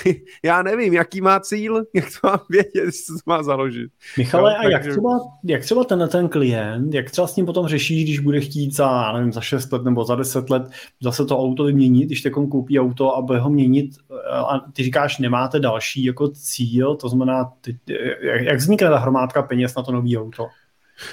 já 0.43 0.63
nevím, 0.63 0.95
jaký 0.95 1.21
má 1.21 1.41
cíl, 1.41 1.85
jak 1.95 2.05
to 2.05 2.29
mám 2.29 2.41
vědět, 2.51 2.85
jestli 2.85 3.15
to 3.15 3.21
má 3.27 3.43
založit. 3.43 3.91
Michale, 4.19 4.51
no, 4.51 4.59
a 4.59 4.63
takže... 4.63 4.73
jak 4.73 4.83
třeba, 4.83 5.21
jak 5.45 5.63
třeba 5.63 5.85
ten, 5.85 6.09
ten 6.09 6.29
klient, 6.29 6.95
jak 6.95 7.11
třeba 7.11 7.27
s 7.27 7.37
ním 7.37 7.47
potom 7.47 7.69
řešíš, 7.69 8.05
když 8.05 8.19
bude 8.19 8.41
chtít 8.41 8.77
za, 8.77 9.13
nevím, 9.13 9.33
za 9.33 9.41
6 9.41 9.73
let 9.73 9.85
nebo 9.85 10.05
za 10.05 10.15
10 10.15 10.51
let 10.51 10.63
zase 11.03 11.25
to 11.25 11.39
auto 11.39 11.65
vyměnit, 11.65 12.07
když 12.07 12.23
teď 12.23 12.33
koupí 12.33 12.81
auto 12.81 13.17
a 13.17 13.23
bude 13.23 13.39
ho 13.39 13.51
měnit 13.51 13.91
a 14.33 14.59
ty 14.73 14.83
říkáš, 14.83 15.19
nemáte 15.19 15.61
další 15.61 16.05
jako 16.05 16.29
cíl, 16.29 16.97
to 16.97 17.09
znamená, 17.09 17.53
ty, 17.61 17.79
jak, 18.21 18.43
jak 18.43 18.57
vznikne 18.57 18.89
ta 18.89 18.99
hromádka 18.99 19.43
peněz 19.43 19.75
na 19.75 19.83
to 19.83 19.93
nové 19.93 20.17
auto? 20.17 20.47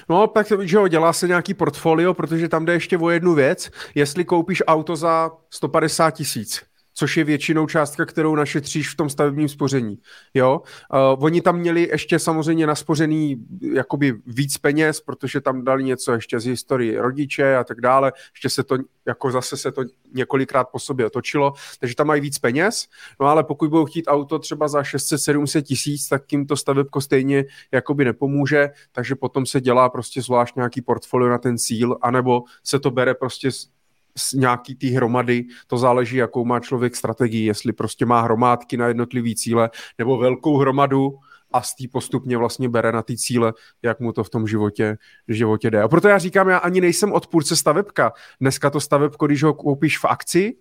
No, 0.10 0.28
tak 0.28 0.48
že 0.62 0.78
jo, 0.78 0.88
dělá 0.88 1.14
se 1.14 1.28
nějaký 1.28 1.54
portfolio, 1.54 2.14
protože 2.14 2.50
tam 2.50 2.66
jde 2.66 2.74
ještě 2.74 2.98
o 2.98 3.10
jednu 3.10 3.34
věc, 3.34 3.70
jestli 3.96 4.26
koupíš 4.26 4.64
auto 4.68 4.96
za 4.96 5.32
150 5.50 6.12
tisíc, 6.12 6.64
což 6.98 7.18
je 7.18 7.24
většinou 7.24 7.68
částka, 7.68 8.06
kterou 8.06 8.36
našetříš 8.36 8.94
v 8.94 8.96
tom 8.96 9.10
stavebním 9.10 9.50
spoření. 9.50 9.98
Jo? 10.34 10.62
Uh, 10.94 11.24
oni 11.26 11.42
tam 11.42 11.60
měli 11.60 11.90
ještě 11.92 12.20
samozřejmě 12.20 12.68
naspořený 12.68 13.46
jakoby 13.74 14.14
víc 14.26 14.58
peněz, 14.58 15.02
protože 15.02 15.42
tam 15.42 15.64
dali 15.64 15.84
něco 15.84 16.14
ještě 16.14 16.40
z 16.40 16.46
historii 16.46 16.98
rodiče 16.98 17.56
a 17.56 17.64
tak 17.64 17.82
dále. 17.82 18.14
Ještě 18.34 18.50
se 18.50 18.64
to, 18.64 18.78
jako 19.06 19.32
zase 19.32 19.58
se 19.58 19.72
to 19.72 19.84
několikrát 20.14 20.64
po 20.64 20.80
sobě 20.80 21.06
otočilo, 21.06 21.54
takže 21.80 21.96
tam 21.96 22.08
mají 22.08 22.22
víc 22.22 22.40
peněz. 22.40 22.88
No 23.20 23.28
ale 23.28 23.44
pokud 23.44 23.70
budou 23.70 23.86
chtít 23.86 24.06
auto 24.08 24.40
třeba 24.40 24.68
za 24.68 24.82
600-700 24.82 25.62
tisíc, 25.62 26.08
tak 26.08 26.32
jim 26.32 26.46
to 26.46 26.56
stavebko 26.56 27.02
stejně 27.02 27.46
jakoby 27.72 28.06
nepomůže, 28.06 28.70
takže 28.92 29.16
potom 29.16 29.46
se 29.46 29.62
dělá 29.62 29.90
prostě 29.90 30.22
zvlášť 30.22 30.56
nějaký 30.56 30.82
portfolio 30.82 31.30
na 31.30 31.38
ten 31.38 31.58
cíl, 31.58 31.98
anebo 32.02 32.44
se 32.64 32.80
to 32.80 32.92
bere 32.92 33.14
prostě 33.14 33.50
nějaký 34.34 34.76
té 34.76 34.88
hromady, 34.88 35.46
to 35.68 35.78
záleží, 35.78 36.18
jakou 36.18 36.46
má 36.46 36.60
člověk 36.60 36.96
strategii, 36.96 37.46
jestli 37.46 37.74
prostě 37.74 38.06
má 38.06 38.22
hromádky 38.22 38.78
na 38.78 38.88
jednotlivý 38.88 39.36
cíle, 39.36 39.70
nebo 39.98 40.18
velkou 40.18 40.58
hromadu 40.58 41.14
a 41.52 41.62
z 41.62 41.76
té 41.76 41.84
postupně 41.92 42.38
vlastně 42.38 42.70
bere 42.70 42.92
na 42.92 43.02
ty 43.02 43.18
cíle, 43.18 43.54
jak 43.82 44.00
mu 44.00 44.14
to 44.14 44.24
v 44.24 44.30
tom 44.30 44.48
životě, 44.48 44.98
životě 45.28 45.72
jde. 45.72 45.82
A 45.82 45.88
proto 45.88 46.08
já 46.08 46.18
říkám, 46.18 46.50
já 46.50 46.58
ani 46.58 46.82
nejsem 46.82 47.14
odpůrce 47.14 47.56
stavebka. 47.56 48.14
Dneska 48.42 48.70
to 48.70 48.80
stavebko, 48.80 49.26
když 49.26 49.44
ho 49.44 49.54
koupíš 49.54 50.00
v 50.00 50.06
akci, 50.06 50.56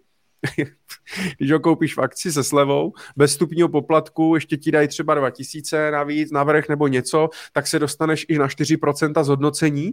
když 1.39 1.53
ho 1.53 1.61
koupíš 1.61 1.97
v 1.97 2.01
akci 2.01 2.33
se 2.33 2.45
slevou, 2.45 2.93
bez 3.17 3.33
stupního 3.33 3.69
poplatku, 3.69 4.35
ještě 4.35 4.57
ti 4.57 4.71
dají 4.71 4.89
třeba 4.89 5.15
2000 5.15 5.91
navíc, 5.91 6.31
navrh 6.31 6.69
nebo 6.69 6.89
něco, 6.89 7.29
tak 7.53 7.67
se 7.67 7.79
dostaneš 7.79 8.27
i 8.29 8.39
na 8.39 8.49
4% 8.49 9.25
zhodnocení, 9.25 9.93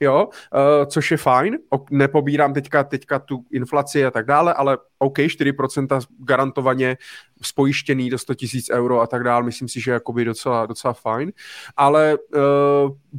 jo, 0.00 0.28
uh, 0.28 0.86
což 0.86 1.10
je 1.10 1.16
fajn, 1.16 1.58
nepobírám 1.90 2.54
teďka, 2.54 2.84
teďka 2.84 3.18
tu 3.18 3.44
inflaci 3.52 4.04
a 4.04 4.10
tak 4.10 4.26
dále, 4.26 4.54
ale 4.54 4.78
OK, 4.98 5.18
4% 5.18 6.00
garantovaně 6.18 6.96
spojištěný 7.42 8.10
do 8.10 8.18
100 8.18 8.34
tisíc 8.34 8.70
euro 8.70 9.00
a 9.00 9.06
tak 9.06 9.24
dále, 9.24 9.44
myslím 9.44 9.68
si, 9.68 9.80
že 9.80 9.90
jakoby 9.90 10.24
docela, 10.24 10.66
docela 10.66 10.92
fajn, 10.92 11.32
ale 11.76 12.18
uh, 12.34 12.40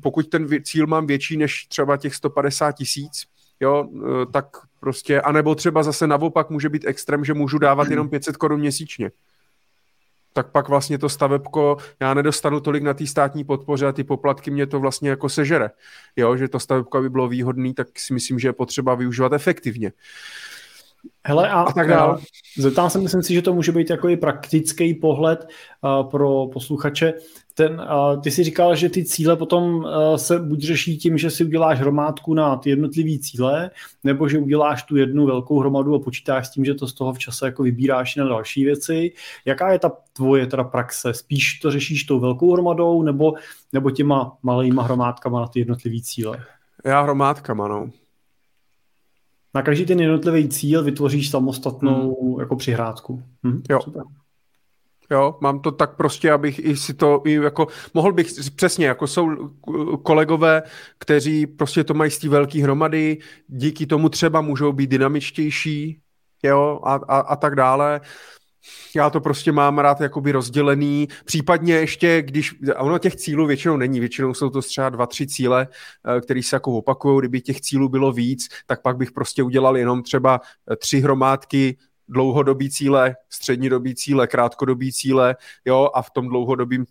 pokud 0.01 0.29
ten 0.29 0.47
cíl 0.63 0.87
mám 0.87 1.07
větší 1.07 1.37
než 1.37 1.65
třeba 1.67 1.97
těch 1.97 2.15
150 2.15 2.71
tisíc, 2.71 3.27
jo, 3.59 3.83
uh, 3.83 4.25
tak 4.31 4.45
prostě, 4.79 5.21
anebo 5.21 5.55
třeba 5.55 5.83
zase 5.83 6.07
naopak 6.07 6.49
může 6.49 6.69
být 6.69 6.85
extrém, 6.85 7.25
že 7.25 7.33
můžu 7.33 7.57
dávat 7.57 7.89
jenom 7.89 8.09
500 8.09 8.37
korun 8.37 8.59
měsíčně 8.59 9.11
tak 10.37 10.51
pak 10.51 10.69
vlastně 10.69 10.97
to 10.97 11.09
stavebko, 11.09 11.77
já 11.99 12.13
nedostanu 12.13 12.59
tolik 12.59 12.83
na 12.83 12.93
té 12.93 13.07
státní 13.07 13.43
podpoře 13.43 13.87
a 13.87 13.91
ty 13.91 14.03
poplatky 14.03 14.51
mě 14.51 14.67
to 14.67 14.79
vlastně 14.79 15.09
jako 15.09 15.29
sežere. 15.29 15.69
Jo, 16.15 16.37
že 16.37 16.47
to 16.47 16.59
stavebko 16.59 17.01
by 17.01 17.09
bylo 17.09 17.27
výhodné, 17.27 17.73
tak 17.73 17.87
si 17.99 18.13
myslím, 18.13 18.39
že 18.39 18.47
je 18.47 18.53
potřeba 18.53 18.95
využívat 18.95 19.33
efektivně. 19.33 19.91
Hele, 21.25 21.49
a, 21.49 21.61
a 21.61 21.73
tak 21.73 21.87
dále. 21.87 22.17
Zeptám 22.57 22.89
se, 22.89 22.99
myslím 22.99 23.23
si, 23.23 23.33
že 23.33 23.41
to 23.41 23.53
může 23.53 23.71
být 23.71 23.89
jako 23.89 24.09
i 24.09 24.17
praktický 24.17 24.93
pohled 24.93 25.47
uh, 25.81 26.09
pro 26.09 26.47
posluchače. 26.53 27.13
Ten, 27.57 27.81
uh, 27.81 28.21
ty 28.21 28.31
si 28.31 28.43
říkal, 28.43 28.75
že 28.75 28.89
ty 28.89 29.05
cíle 29.05 29.35
potom 29.35 29.75
uh, 29.75 30.15
se 30.15 30.39
buď 30.39 30.63
řeší 30.63 30.97
tím, 30.97 31.17
že 31.17 31.31
si 31.31 31.45
uděláš 31.45 31.79
hromádku 31.79 32.33
na 32.33 32.55
ty 32.55 32.69
jednotlivé 32.69 33.19
cíle, 33.19 33.71
nebo 34.03 34.29
že 34.29 34.39
uděláš 34.39 34.83
tu 34.83 34.95
jednu 34.95 35.25
velkou 35.25 35.59
hromadu 35.59 35.95
a 35.95 35.99
počítáš 35.99 36.47
s 36.47 36.51
tím, 36.51 36.65
že 36.65 36.73
to 36.73 36.87
z 36.87 36.93
toho 36.93 37.13
v 37.13 37.19
čase 37.19 37.45
jako 37.45 37.63
vybíráš 37.63 38.15
na 38.15 38.27
další 38.27 38.65
věci. 38.65 39.11
Jaká 39.45 39.71
je 39.71 39.79
ta 39.79 39.91
tvoje 40.13 40.47
teda 40.47 40.63
praxe? 40.63 41.13
Spíš 41.13 41.59
to 41.59 41.71
řešíš 41.71 42.03
tou 42.03 42.19
velkou 42.19 42.53
hromadou, 42.53 43.03
nebo, 43.03 43.33
nebo 43.73 43.91
těma 43.91 44.37
malýma 44.43 44.83
hromádkama 44.83 45.39
na 45.39 45.47
ty 45.47 45.59
jednotlivé 45.59 46.01
cíle? 46.01 46.43
Já 46.85 47.01
hromádkama, 47.01 47.67
no 47.67 47.89
na 49.57 49.61
každý 49.61 49.85
ten 49.85 49.99
jednotlivý 49.99 50.49
cíl 50.49 50.83
vytvoříš 50.83 51.29
samostatnou 51.29 52.21
hmm. 52.21 52.39
jako 52.39 52.55
přihrádku. 52.55 53.23
Hm, 53.43 53.61
jo. 53.69 53.79
Super. 53.81 54.03
Jo, 55.11 55.37
mám 55.41 55.59
to 55.59 55.71
tak 55.71 55.95
prostě, 55.95 56.31
abych 56.31 56.59
i 56.59 56.77
si 56.77 56.93
to, 56.93 57.21
i 57.25 57.33
jako, 57.33 57.67
mohl 57.93 58.13
bych 58.13 58.27
přesně, 58.55 58.87
jako 58.87 59.07
jsou 59.07 59.49
kolegové, 60.03 60.63
kteří 60.99 61.47
prostě 61.47 61.83
to 61.83 61.93
mají 61.93 62.11
z 62.11 62.17
té 62.17 62.29
velké 62.29 62.63
hromady, 62.63 63.17
díky 63.47 63.85
tomu 63.85 64.09
třeba 64.09 64.41
můžou 64.41 64.71
být 64.71 64.89
dynamičtější, 64.89 65.99
jo, 66.43 66.79
a, 66.83 66.93
a, 66.93 67.19
a 67.19 67.35
tak 67.35 67.55
dále. 67.55 68.01
Já 68.95 69.09
to 69.09 69.21
prostě 69.21 69.51
mám 69.51 69.79
rád 69.79 70.01
jakoby 70.01 70.31
rozdělený, 70.31 71.07
případně 71.25 71.73
ještě, 71.73 72.21
když, 72.21 72.55
ono 72.77 72.97
těch 72.97 73.15
cílů 73.15 73.45
většinou 73.47 73.77
není, 73.77 73.99
většinou 73.99 74.33
jsou 74.33 74.49
to 74.49 74.61
třeba 74.61 74.89
dva, 74.89 75.05
tři 75.05 75.27
cíle, 75.27 75.67
eh, 76.17 76.21
které 76.21 76.43
se 76.43 76.55
jako 76.55 76.71
opakují, 76.71 77.19
kdyby 77.19 77.41
těch 77.41 77.61
cílů 77.61 77.89
bylo 77.89 78.11
víc, 78.11 78.47
tak 78.65 78.81
pak 78.81 78.97
bych 78.97 79.11
prostě 79.11 79.43
udělal 79.43 79.77
jenom 79.77 80.03
třeba 80.03 80.41
eh, 80.71 80.75
tři 80.75 80.99
hromádky 80.99 81.77
dlouhodobý 82.09 82.69
cíle, 82.69 83.15
střednědobý 83.29 83.95
cíle, 83.95 84.27
krátkodobý 84.27 84.93
cíle, 84.93 85.35
jo, 85.65 85.89
a 85.93 86.01
v 86.01 86.09
tom 86.09 86.27
dlouhodobém 86.27 86.85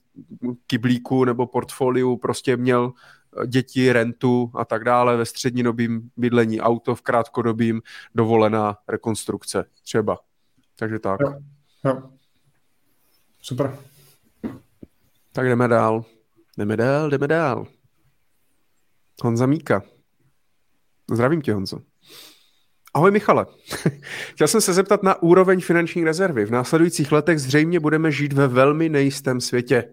kyblíku 0.66 1.24
nebo 1.24 1.46
portfoliu 1.46 2.16
prostě 2.16 2.56
měl 2.56 2.92
eh, 3.42 3.46
děti, 3.46 3.92
rentu 3.92 4.50
a 4.54 4.64
tak 4.64 4.84
dále, 4.84 5.16
ve 5.16 5.24
střednědobém 5.24 6.10
bydlení 6.16 6.60
auto, 6.60 6.94
v 6.94 7.02
krátkodobým 7.02 7.82
dovolená 8.14 8.78
rekonstrukce 8.88 9.64
třeba. 9.82 10.18
Takže 10.76 10.98
tak. 10.98 11.20
Jo. 11.20 11.34
Jo. 11.84 12.02
Super. 13.40 13.78
Tak 15.32 15.48
jdeme 15.48 15.68
dál. 15.68 16.04
Jdeme 16.58 16.76
dál, 16.76 17.10
jdeme 17.10 17.28
dál. 17.28 17.66
Honza 19.22 19.46
Míka. 19.46 19.82
Zdravím 21.12 21.42
tě, 21.42 21.54
Honzo. 21.54 21.78
Ahoj 22.96 23.10
Michale. 23.10 23.46
Chtěl 24.34 24.48
jsem 24.48 24.60
se 24.60 24.72
zeptat 24.72 25.02
na 25.02 25.22
úroveň 25.22 25.60
finanční 25.60 26.04
rezervy. 26.04 26.44
V 26.44 26.50
následujících 26.50 27.12
letech 27.12 27.38
zřejmě 27.38 27.80
budeme 27.80 28.12
žít 28.12 28.32
ve 28.32 28.48
velmi 28.48 28.88
nejistém 28.88 29.40
světě. 29.40 29.84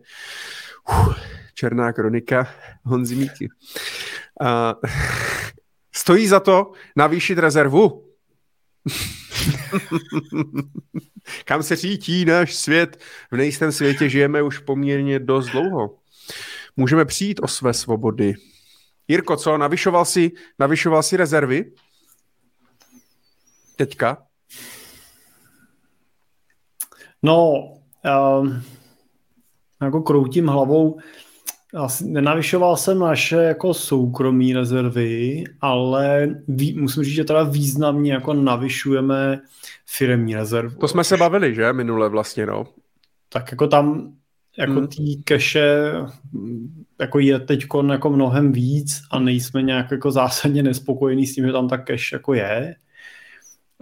Uf, 0.89 1.15
černá 1.53 1.93
kronika 1.93 2.47
Honzi 2.83 3.15
Míky. 3.15 3.49
Uh, 4.41 4.47
stojí 5.95 6.27
za 6.27 6.39
to 6.39 6.71
navýšit 6.95 7.37
rezervu? 7.37 8.05
Kam 11.45 11.63
se 11.63 11.75
řítí 11.75 12.25
náš 12.25 12.55
svět? 12.55 13.03
V 13.31 13.37
nejistém 13.37 13.71
světě 13.71 14.09
žijeme 14.09 14.41
už 14.41 14.59
poměrně 14.59 15.19
dost 15.19 15.47
dlouho. 15.47 15.95
Můžeme 16.77 17.05
přijít 17.05 17.39
o 17.43 17.47
své 17.47 17.73
svobody. 17.73 18.33
Jirko, 19.07 19.37
co, 19.37 19.57
navyšoval 19.57 20.05
si, 20.05 20.31
navyšoval 20.59 21.03
si 21.03 21.17
rezervy? 21.17 21.65
Teďka? 23.75 24.17
No, 27.23 27.53
um, 28.41 28.61
jako 29.81 30.01
kroutím 30.01 30.47
hlavou. 30.47 30.99
Asi 31.75 32.07
nenavyšoval 32.07 32.77
jsem 32.77 32.99
naše 32.99 33.35
jako 33.35 33.73
soukromí 33.73 34.53
rezervy, 34.53 35.43
ale 35.61 36.29
ví, 36.47 36.79
musím 36.79 37.03
říct, 37.03 37.13
že 37.13 37.23
teda 37.23 37.43
významně 37.43 38.13
jako 38.13 38.33
navyšujeme 38.33 39.41
firmní 39.85 40.35
rezervu. 40.35 40.79
To 40.79 40.87
jsme 40.87 41.03
se 41.03 41.17
bavili, 41.17 41.55
že, 41.55 41.73
minule 41.73 42.09
vlastně, 42.09 42.45
no. 42.45 42.67
Tak 43.29 43.51
jako 43.51 43.67
tam 43.67 44.13
jako 44.57 44.73
hmm. 44.73 44.87
tý 44.87 45.23
keše 45.23 45.93
jako 46.99 47.19
je 47.19 47.39
teď 47.39 47.65
jako 47.91 48.09
mnohem 48.09 48.51
víc 48.51 49.01
a 49.11 49.19
nejsme 49.19 49.61
nějak 49.61 49.91
jako 49.91 50.11
zásadně 50.11 50.63
nespokojení 50.63 51.27
s 51.27 51.35
tím, 51.35 51.45
že 51.45 51.51
tam 51.51 51.67
ta 51.67 51.77
cash 51.77 52.11
jako 52.11 52.33
je 52.33 52.75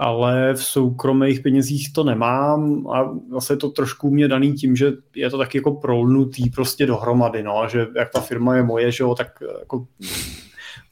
ale 0.01 0.53
v 0.53 0.63
soukromých 0.63 1.39
penězích 1.39 1.93
to 1.93 2.03
nemám 2.03 2.87
a 2.87 3.11
zase 3.31 3.53
je 3.53 3.57
to 3.57 3.69
trošku 3.69 4.11
mě 4.11 4.27
daný 4.27 4.53
tím, 4.53 4.75
že 4.75 4.93
je 5.15 5.29
to 5.29 5.37
taky 5.37 5.57
jako 5.57 5.71
prolnutý 5.71 6.49
prostě 6.49 6.85
dohromady, 6.85 7.43
no, 7.43 7.67
že 7.71 7.87
jak 7.95 8.09
ta 8.09 8.21
firma 8.21 8.55
je 8.55 8.63
moje, 8.63 8.91
že 8.91 9.03
jo, 9.03 9.15
tak 9.15 9.27
jako 9.59 9.87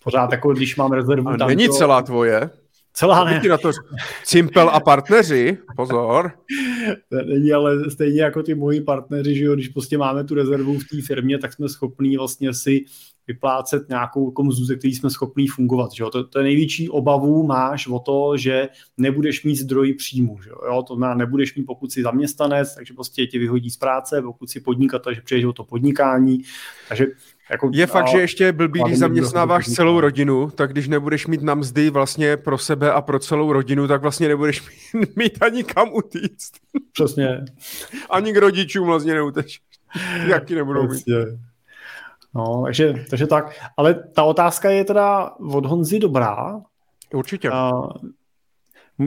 pořád 0.03 0.31
jako 0.31 0.53
když 0.53 0.75
mám 0.75 0.91
rezervu. 0.91 1.29
A 1.29 1.47
není 1.47 1.67
to... 1.67 1.73
celá 1.73 2.01
tvoje? 2.01 2.49
Celá 2.93 3.23
ne. 3.23 3.41
Na 3.49 3.57
to 3.57 3.71
Cimpel 4.23 4.69
a 4.69 4.79
partneři, 4.79 5.57
pozor. 5.75 6.31
Není, 7.25 7.53
ale 7.53 7.91
stejně 7.91 8.21
jako 8.21 8.43
ty 8.43 8.55
moji 8.55 8.81
partneři, 8.81 9.35
že 9.35 9.43
jo, 9.43 9.55
když 9.55 9.67
prostě 9.67 9.97
máme 9.97 10.23
tu 10.23 10.35
rezervu 10.35 10.79
v 10.79 10.83
té 10.91 11.01
firmě, 11.01 11.37
tak 11.37 11.53
jsme 11.53 11.69
schopní 11.69 12.17
vlastně 12.17 12.53
si 12.53 12.85
vyplácet 13.29 13.89
nějakou 13.89 14.31
komzu, 14.31 14.65
ze 14.65 14.75
který 14.75 14.95
jsme 14.95 15.09
schopní 15.09 15.47
fungovat. 15.47 15.91
Že 15.93 16.03
jo? 16.03 16.09
To, 16.09 16.23
to 16.23 16.39
je 16.39 16.43
největší 16.43 16.89
obavu 16.89 17.43
máš 17.43 17.87
o 17.87 17.99
to, 17.99 18.37
že 18.37 18.69
nebudeš 18.97 19.43
mít 19.43 19.55
zdroj 19.55 19.93
příjmu. 19.93 20.41
Že 20.41 20.49
jo? 20.49 20.83
To 20.87 20.95
znamená, 20.95 21.15
nebudeš 21.15 21.55
mít, 21.55 21.63
pokud 21.63 21.91
jsi 21.91 22.01
zaměstnanec, 22.01 22.75
takže 22.75 22.93
prostě 22.93 23.27
tě 23.27 23.39
vyhodí 23.39 23.69
z 23.69 23.77
práce, 23.77 24.21
pokud 24.21 24.49
jsi 24.49 24.59
podnikatel, 24.59 25.13
že 25.13 25.21
přejdeš 25.21 25.45
o 25.45 25.53
to 25.53 25.63
podnikání. 25.63 26.41
Takže 26.89 27.05
jako, 27.51 27.71
je 27.73 27.87
fakt, 27.87 28.07
že 28.07 28.17
ještě 28.17 28.51
blbý, 28.51 28.81
když 28.85 28.97
zaměstnáváš 28.97 29.67
celou 29.67 29.99
rodinu, 29.99 30.49
tak 30.49 30.71
když 30.71 30.87
nebudeš 30.87 31.27
mít 31.27 31.41
na 31.41 31.55
mzdy 31.55 31.89
vlastně 31.89 32.37
pro 32.37 32.57
sebe 32.57 32.91
a 32.91 33.01
pro 33.01 33.19
celou 33.19 33.53
rodinu, 33.53 33.87
tak 33.87 34.01
vlastně 34.01 34.27
nebudeš 34.27 34.63
mít, 34.93 35.15
mít 35.15 35.43
ani 35.43 35.63
kam 35.63 35.93
utíct. 35.93 36.53
Přesně. 36.93 37.45
ani 38.09 38.33
k 38.33 38.37
rodičům 38.37 38.87
vlastně 38.87 39.13
neutečeš. 39.13 39.61
Jaký 40.27 40.55
nebudou 40.55 40.87
Přesně. 40.87 41.15
No, 42.35 42.61
takže, 42.65 42.93
takže 43.09 43.27
tak. 43.27 43.59
Ale 43.77 43.93
ta 43.93 44.23
otázka 44.23 44.69
je 44.69 44.85
teda 44.85 45.31
od 45.53 45.65
Honzy 45.65 45.99
dobrá. 45.99 46.61
Určitě. 47.13 47.49
Uh, 47.51 47.91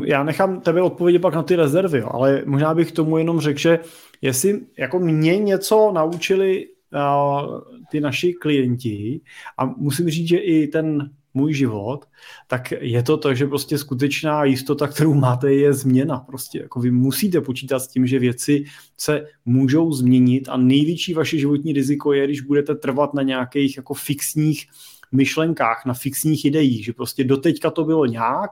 já 0.04 0.22
nechám 0.22 0.60
tebe 0.60 0.82
odpovědět 0.82 1.18
pak 1.18 1.34
na 1.34 1.42
ty 1.42 1.56
rezervy, 1.56 1.98
jo, 1.98 2.08
ale 2.12 2.42
možná 2.46 2.74
bych 2.74 2.92
tomu 2.92 3.18
jenom 3.18 3.40
řekl, 3.40 3.58
že 3.58 3.78
jestli 4.22 4.60
jako 4.78 4.98
mě 4.98 5.38
něco 5.38 5.92
naučili 5.94 6.66
uh, 6.66 7.60
ty 7.90 8.00
naši 8.00 8.32
klienti 8.32 9.20
a 9.58 9.64
musím 9.64 10.08
říct, 10.10 10.28
že 10.28 10.38
i 10.38 10.66
ten 10.66 11.10
můj 11.34 11.54
život, 11.54 12.04
tak 12.46 12.72
je 12.80 13.02
to 13.02 13.16
to, 13.16 13.34
že 13.34 13.46
prostě 13.46 13.78
skutečná 13.78 14.44
jistota, 14.44 14.86
kterou 14.86 15.14
máte, 15.14 15.52
je 15.52 15.72
změna. 15.72 16.18
Prostě 16.18 16.58
jako 16.58 16.80
vy 16.80 16.90
musíte 16.90 17.40
počítat 17.40 17.80
s 17.80 17.88
tím, 17.88 18.06
že 18.06 18.18
věci 18.18 18.64
se 18.96 19.26
můžou 19.44 19.92
změnit 19.92 20.48
a 20.48 20.56
největší 20.56 21.14
vaše 21.14 21.38
životní 21.38 21.72
riziko 21.72 22.12
je, 22.12 22.24
když 22.24 22.40
budete 22.40 22.74
trvat 22.74 23.14
na 23.14 23.22
nějakých 23.22 23.76
jako 23.76 23.94
fixních 23.94 24.66
myšlenkách, 25.12 25.82
na 25.86 25.94
fixních 25.94 26.44
ideích, 26.44 26.84
že 26.84 26.92
prostě 26.92 27.24
doteďka 27.24 27.70
to 27.70 27.84
bylo 27.84 28.06
nějak 28.06 28.50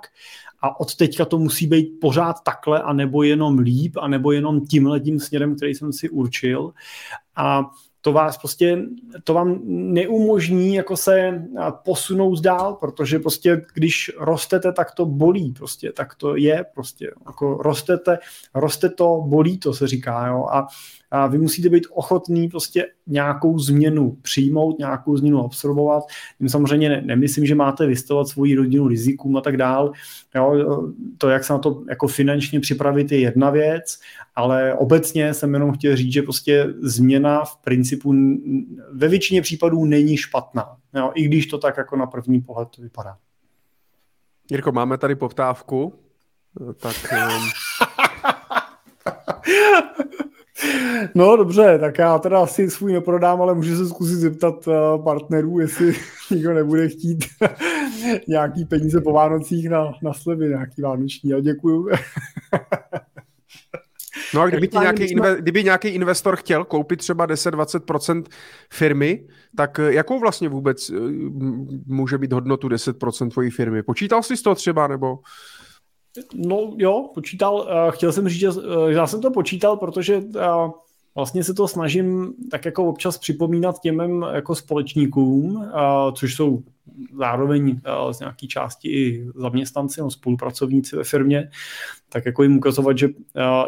a 0.63 0.81
od 0.81 0.95
teďka 0.95 1.25
to 1.25 1.39
musí 1.39 1.67
být 1.67 2.01
pořád 2.01 2.37
takhle, 2.45 2.83
a 2.83 2.93
nebo 2.93 3.23
jenom 3.23 3.59
líp, 3.59 3.97
a 4.01 4.09
nebo 4.09 4.33
jenom 4.33 4.67
tímhle 4.67 5.01
tím 5.01 5.21
směrem, 5.21 5.57
který 5.57 5.75
jsem 5.75 5.93
si 5.93 6.09
určil. 6.09 6.73
A 7.37 7.71
to 8.01 8.13
vás 8.13 8.39
prostě, 8.39 8.79
to 9.25 9.35
vám 9.35 9.61
neumožní 9.67 10.75
jako 10.75 10.97
se 10.97 11.43
posunout 11.71 12.41
dál, 12.41 12.75
protože 12.75 13.19
prostě 13.19 13.63
když 13.75 14.11
rostete, 14.19 14.73
tak 14.73 14.95
to 14.95 15.07
bolí 15.07 15.53
prostě, 15.53 15.93
tak 15.93 16.15
to 16.15 16.37
je 16.37 16.65
prostě, 16.75 17.11
jako 17.27 17.55
rostete, 17.55 18.19
roste 18.55 18.89
to, 18.89 19.25
bolí 19.27 19.59
to 19.59 19.75
se 19.75 19.87
říká, 19.87 20.27
jo, 20.27 20.47
a 20.51 20.67
a 21.11 21.27
vy 21.27 21.39
musíte 21.39 21.69
být 21.69 21.87
ochotný 21.91 22.49
prostě 22.49 22.87
nějakou 23.07 23.59
změnu 23.59 24.17
přijmout, 24.23 24.79
nějakou 24.79 25.17
změnu 25.17 25.45
absorbovat. 25.45 26.05
Tím 26.39 26.49
samozřejmě 26.49 26.89
ne, 26.89 27.03
nemyslím, 27.05 27.47
že 27.47 27.55
máte 27.55 27.87
vystavovat 27.87 28.29
svoji 28.29 28.55
rodinu 28.55 28.89
rizikům 28.89 29.37
a 29.37 29.41
tak 29.41 29.57
dál. 29.57 29.93
Jo, 30.35 30.77
to, 31.19 31.29
jak 31.29 31.45
se 31.45 31.53
na 31.53 31.59
to 31.59 31.83
jako 31.89 32.09
finančně 32.09 32.61
připravit, 32.61 33.13
je 33.13 33.21
jedna 33.21 33.51
věc, 33.51 34.01
ale 34.37 34.75
obecně 34.75 35.35
jsem 35.35 35.55
jenom 35.55 35.73
chtěl 35.73 35.97
říct, 35.97 36.13
že 36.13 36.23
prostě 36.23 36.67
změna 36.83 37.45
v 37.45 37.57
principu 37.57 38.15
ve 38.93 39.09
většině 39.09 39.43
případů 39.43 39.85
není 39.85 40.17
špatná. 40.17 40.77
Jo, 40.95 41.13
I 41.15 41.23
když 41.23 41.47
to 41.47 41.59
tak 41.59 41.77
jako 41.77 41.97
na 41.97 42.07
první 42.07 42.41
pohled 42.41 42.69
to 42.69 42.83
vypadá. 42.83 43.17
Jirko, 44.51 44.73
máme 44.73 44.99
tady 44.99 45.15
poptávku, 45.15 45.95
tak... 46.77 46.97
No 51.15 51.37
dobře, 51.37 51.79
tak 51.81 51.99
já 51.99 52.19
teda 52.19 52.43
asi 52.43 52.71
svůj 52.71 52.93
neprodám, 52.93 53.43
ale 53.43 53.55
můžu 53.55 53.77
se 53.77 53.89
zkusit 53.89 54.17
zeptat 54.17 54.67
uh, 54.67 55.05
partnerů, 55.05 55.59
jestli 55.59 55.95
nikdo 56.31 56.55
nebude 56.55 56.89
chtít 56.89 57.25
nějaký 58.29 58.65
peníze 58.65 59.01
po 59.01 59.13
Vánocích 59.13 59.69
na, 59.69 59.93
na 60.03 60.13
slevy, 60.13 60.49
nějaký 60.49 60.83
vánoční. 60.83 61.35
A 61.35 61.41
děkuju. 61.41 61.89
No 64.35 64.41
a 64.41 64.47
kdyby, 64.47 64.69
ti 64.69 64.79
nějaký, 64.79 65.03
inve, 65.03 65.37
kdyby 65.41 65.65
nějaký 65.65 65.89
investor 65.89 66.37
chtěl 66.37 66.65
koupit 66.65 66.97
třeba 66.97 67.27
10-20% 67.27 68.25
firmy, 68.73 69.27
tak 69.57 69.79
eh, 69.79 69.93
jakou 69.93 70.21
vlastně 70.21 70.49
vůbec 70.49 70.91
eh, 70.91 70.95
může 71.87 72.19
být 72.19 72.33
hodnotu 72.33 72.69
10% 72.69 73.31
tvojí 73.31 73.51
firmy? 73.51 73.83
Počítal 73.83 74.23
jsi 74.23 74.43
toho 74.43 74.55
třeba, 74.55 74.87
nebo... 74.87 75.19
No 76.35 76.75
jo, 76.77 77.11
počítal. 77.15 77.69
Chtěl 77.91 78.13
jsem 78.13 78.29
říct, 78.29 78.41
že 78.41 78.49
já 78.89 79.07
jsem 79.07 79.21
to 79.21 79.31
počítal, 79.31 79.77
protože 79.77 80.23
vlastně 81.15 81.45
se 81.45 81.55
to 81.55 81.69
snažím 81.69 82.35
tak 82.51 82.65
jako 82.65 82.85
občas 82.89 83.19
připomínat 83.19 83.81
těm 83.81 84.25
jako 84.35 84.55
společníkům, 84.55 85.71
což 86.15 86.35
jsou 86.35 86.63
zároveň 87.19 87.81
z 88.11 88.21
nějaké 88.21 88.47
části 88.47 88.89
i 88.89 89.31
zaměstnanci, 89.35 90.01
no, 90.01 90.11
spolupracovníci 90.11 90.97
ve 90.97 91.05
firmě, 91.05 91.51
tak 92.09 92.27
jako 92.27 92.43
jim 92.43 92.57
ukazovat, 92.57 92.99
že 92.99 93.09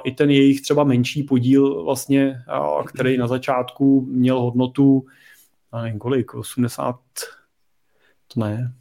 i 0.05 0.13
ten 0.13 0.31
jejich 0.31 0.61
třeba 0.61 0.85
menší 0.85 1.23
podíl 1.23 1.85
vlastně, 1.85 2.43
který 2.87 3.19
na 3.19 3.27
začátku 3.27 4.01
měl 4.01 4.41
hodnotu, 4.41 5.07
nevím 5.83 5.99
kolik, 5.99 6.35
80, 6.35 7.01
to 8.35 8.41
ne, 8.41 8.75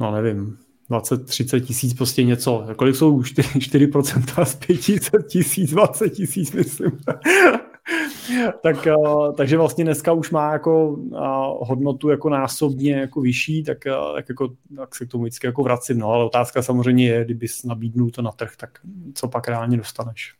no 0.00 0.12
nevím, 0.12 0.58
20-30 0.90 1.60
tisíc, 1.60 1.94
prostě 1.94 2.24
něco. 2.24 2.66
Kolik 2.76 2.96
jsou 2.96 3.20
4%, 3.20 3.90
4% 3.90 4.44
z 4.44 4.54
500 4.54 5.26
tisíc, 5.26 5.70
20 5.70 6.10
tisíc, 6.10 6.52
myslím. 6.52 6.90
tak, 8.62 8.86
eh, 8.86 8.94
takže 9.36 9.56
vlastně 9.56 9.84
dneska 9.84 10.12
už 10.12 10.30
má 10.30 10.52
jako 10.52 10.98
eh, 11.14 11.18
hodnotu 11.66 12.08
jako 12.08 12.28
násobně 12.28 12.92
jako 12.92 13.20
vyšší, 13.20 13.64
tak, 13.64 13.86
eh, 13.86 13.92
tak, 14.14 14.28
jako, 14.28 14.52
tak 14.76 14.94
se 14.94 15.06
k 15.06 15.08
tomu 15.08 15.24
vždycky 15.24 15.46
jako 15.46 15.62
vracím. 15.62 15.98
No, 15.98 16.08
ale 16.08 16.24
otázka 16.24 16.62
samozřejmě 16.62 17.06
je, 17.06 17.24
kdyby 17.24 17.46
nabídnul 17.64 18.10
to 18.10 18.22
na 18.22 18.32
trh, 18.32 18.56
tak 18.56 18.78
co 19.14 19.28
pak 19.28 19.48
reálně 19.48 19.76
dostaneš. 19.76 20.34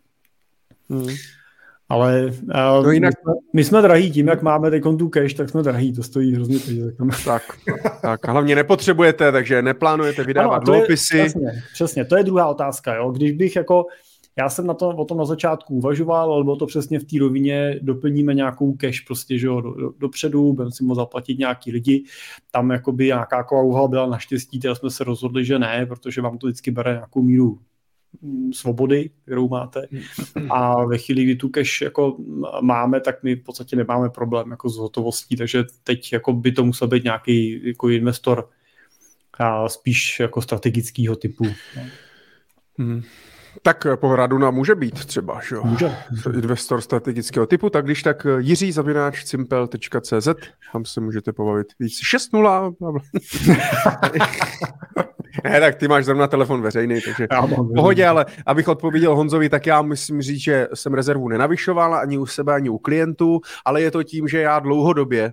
Hmm. 0.91 1.09
Ale 1.93 2.27
uh, 2.27 2.85
no 2.85 2.91
jinak... 2.91 3.15
my, 3.15 3.23
jsme, 3.23 3.33
my 3.53 3.65
jsme 3.65 3.83
drahí 3.83 4.11
tím, 4.11 4.29
jak 4.29 4.43
máme 4.43 4.71
teď 4.71 4.83
tu 4.83 5.09
cash, 5.09 5.35
tak 5.35 5.51
jsme 5.51 5.63
drahí, 5.63 5.93
to 5.93 6.03
stojí 6.03 6.35
hrozně 6.35 6.59
peníze. 6.59 6.93
Tak, 7.25 7.43
tak, 8.03 8.29
hlavně 8.29 8.55
nepotřebujete, 8.55 9.33
takže 9.33 9.63
neplánujete 9.63 10.25
vydávat 10.25 10.65
dluhopisy. 10.65 11.19
Přesně, 11.19 11.63
přesně, 11.73 12.05
to 12.05 12.17
je 12.17 12.25
druhá 12.25 12.47
otázka. 12.47 12.95
Jo? 12.95 13.11
Když 13.11 13.33
bych 13.33 13.57
jako, 13.57 13.87
já 14.39 14.49
jsem 14.49 14.67
na 14.67 14.75
to, 14.75 14.89
o 14.89 15.05
tom 15.05 15.19
na 15.19 15.25
začátku 15.25 15.75
uvažoval, 15.75 16.33
ale 16.33 16.45
bylo 16.45 16.57
to 16.57 16.67
přesně 16.67 16.99
v 16.99 17.05
té 17.05 17.19
rovině, 17.19 17.79
doplníme 17.83 18.35
nějakou 18.35 18.73
cash 18.73 19.01
prostě, 19.01 19.39
že 19.39 19.47
jo, 19.47 19.61
do, 19.61 19.75
do, 19.75 19.93
dopředu, 19.99 20.53
budeme 20.53 20.73
si 20.73 20.85
moct 20.85 20.97
zaplatit 20.97 21.39
nějaký 21.39 21.73
lidi, 21.73 22.05
tam 22.51 22.71
jakoby 22.71 23.07
nějaká 23.07 23.43
kouha 23.43 23.89
byla 23.89 24.07
naštěstí, 24.07 24.61
teda 24.61 24.75
jsme 24.75 24.91
se 24.91 25.05
rozhodli, 25.05 25.45
že 25.45 25.59
ne, 25.59 25.87
protože 25.87 26.21
vám 26.21 26.39
to 26.39 26.47
vždycky 26.47 26.71
bere 26.71 26.93
nějakou 26.93 27.23
míru 27.23 27.59
svobody, 28.53 29.11
kterou 29.23 29.49
máte. 29.49 29.87
A 30.51 30.85
ve 30.85 30.99
chvíli, 30.99 31.25
kdy 31.25 31.37
tu 31.37 31.49
cash 31.49 31.81
jako 31.81 32.17
máme, 32.61 33.01
tak 33.01 33.23
my 33.23 33.35
v 33.35 33.43
podstatě 33.43 33.77
nemáme 33.77 34.11
problém 34.11 34.51
jako 34.51 34.69
s 34.69 34.77
hotovostí, 34.77 35.37
takže 35.37 35.65
teď 35.85 36.13
jako 36.13 36.33
by 36.33 36.53
to 36.53 36.65
musel 36.65 36.89
být 36.89 37.05
nějaký 37.05 37.67
jako 37.69 37.89
investor 37.89 38.49
a 39.39 39.69
spíš 39.69 40.21
jako 40.21 40.43
strategického 40.43 41.17
typu. 41.17 41.45
Hmm. 42.79 43.03
Tak 43.63 43.87
pohradu 43.95 44.39
nám 44.39 44.55
může 44.55 44.75
být 44.75 45.05
třeba, 45.05 45.41
že 45.49 45.55
jo? 45.55 45.63
Může. 45.65 45.97
Investor 46.35 46.81
strategického 46.81 47.47
typu, 47.47 47.71
tak 47.71 47.85
když 47.85 48.03
tak 48.03 48.27
Jiří 48.39 48.73
zavináč 48.73 49.25
cimpel.cz, 49.25 50.29
tam 50.73 50.85
se 50.85 51.01
můžete 51.01 51.33
pobavit 51.33 51.67
víc. 51.79 52.01
6-0. 52.33 52.75
ne, 55.45 55.61
tak 55.61 55.75
ty 55.75 55.89
máš 55.89 56.05
zrovna 56.05 56.27
telefon 56.27 56.63
veřejný, 56.63 57.01
takže 57.01 57.27
v 57.47 57.75
pohodě, 57.75 58.07
ale 58.07 58.27
abych 58.47 58.69
odpověděl 58.69 59.17
Honzovi, 59.17 59.49
tak 59.49 59.67
já 59.67 59.83
musím 59.83 60.23
říct, 60.23 60.41
že 60.41 60.69
jsem 60.75 60.95
rezervu 60.95 61.29
nenavyšoval 61.29 61.95
ani 61.95 62.19
u 62.19 62.27
sebe, 62.27 62.55
ani 62.55 62.69
u 62.69 62.79
klientů, 62.79 63.41
ale 63.65 63.83
je 63.83 63.91
to 63.91 64.03
tím, 64.03 64.29
že 64.29 64.41
já 64.41 64.59
dlouhodobě 64.59 65.33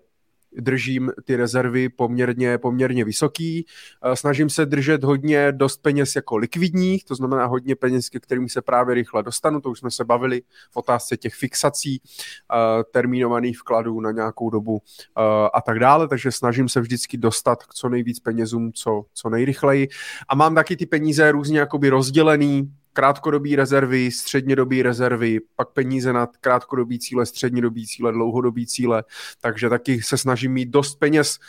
držím 0.58 1.12
ty 1.26 1.36
rezervy 1.36 1.90
poměrně, 1.90 2.58
poměrně 2.58 3.06
vysoký. 3.06 3.66
Eh, 4.04 4.16
snažím 4.16 4.50
se 4.50 4.66
držet 4.66 5.04
hodně 5.04 5.52
dost 5.52 5.82
peněz 5.82 6.16
jako 6.16 6.38
likvidních, 6.38 7.06
to 7.06 7.16
znamená 7.16 7.46
hodně 7.46 7.76
peněz, 7.76 8.10
ke 8.10 8.20
kterým 8.20 8.50
se 8.50 8.62
právě 8.62 8.96
rychle 8.96 9.24
dostanu, 9.24 9.62
to 9.62 9.70
už 9.70 9.80
jsme 9.80 9.92
se 9.92 10.06
bavili 10.06 10.42
v 10.72 10.78
otázce 10.78 11.18
těch 11.18 11.34
fixací, 11.34 12.02
eh, 12.02 12.84
termínovaných 12.92 13.60
vkladů 13.60 14.02
na 14.02 14.12
nějakou 14.12 14.50
dobu 14.50 14.82
eh, 15.18 15.22
a 15.54 15.62
tak 15.62 15.80
dále, 15.80 16.08
takže 16.08 16.32
snažím 16.32 16.70
se 16.70 16.82
vždycky 16.82 17.18
dostat 17.18 17.64
k 17.64 17.74
co 17.74 17.90
nejvíc 17.90 18.20
penězům, 18.20 18.72
co, 18.74 19.06
co 19.14 19.30
nejrychleji. 19.30 19.88
A 20.30 20.36
mám 20.36 20.56
taky 20.56 20.78
ty 20.78 20.86
peníze 20.86 21.32
různě 21.32 21.60
jakoby 21.60 21.90
rozdělený, 21.90 22.74
krátkodobý 23.00 23.56
rezervy, 23.56 24.12
střednědobý 24.12 24.82
rezervy, 24.82 25.40
pak 25.56 25.70
peníze 25.70 26.14
na 26.14 26.28
krátkodobý 26.42 27.00
cíle, 27.00 27.26
střednědobý 27.26 27.88
cíle, 27.88 28.12
dlouhodobý 28.12 28.68
cíle, 28.68 29.04
takže 29.42 29.70
taky 29.70 30.02
se 30.02 30.18
snažím 30.18 30.52
mít 30.52 30.70
dost 30.70 30.96
peněz, 30.96 31.40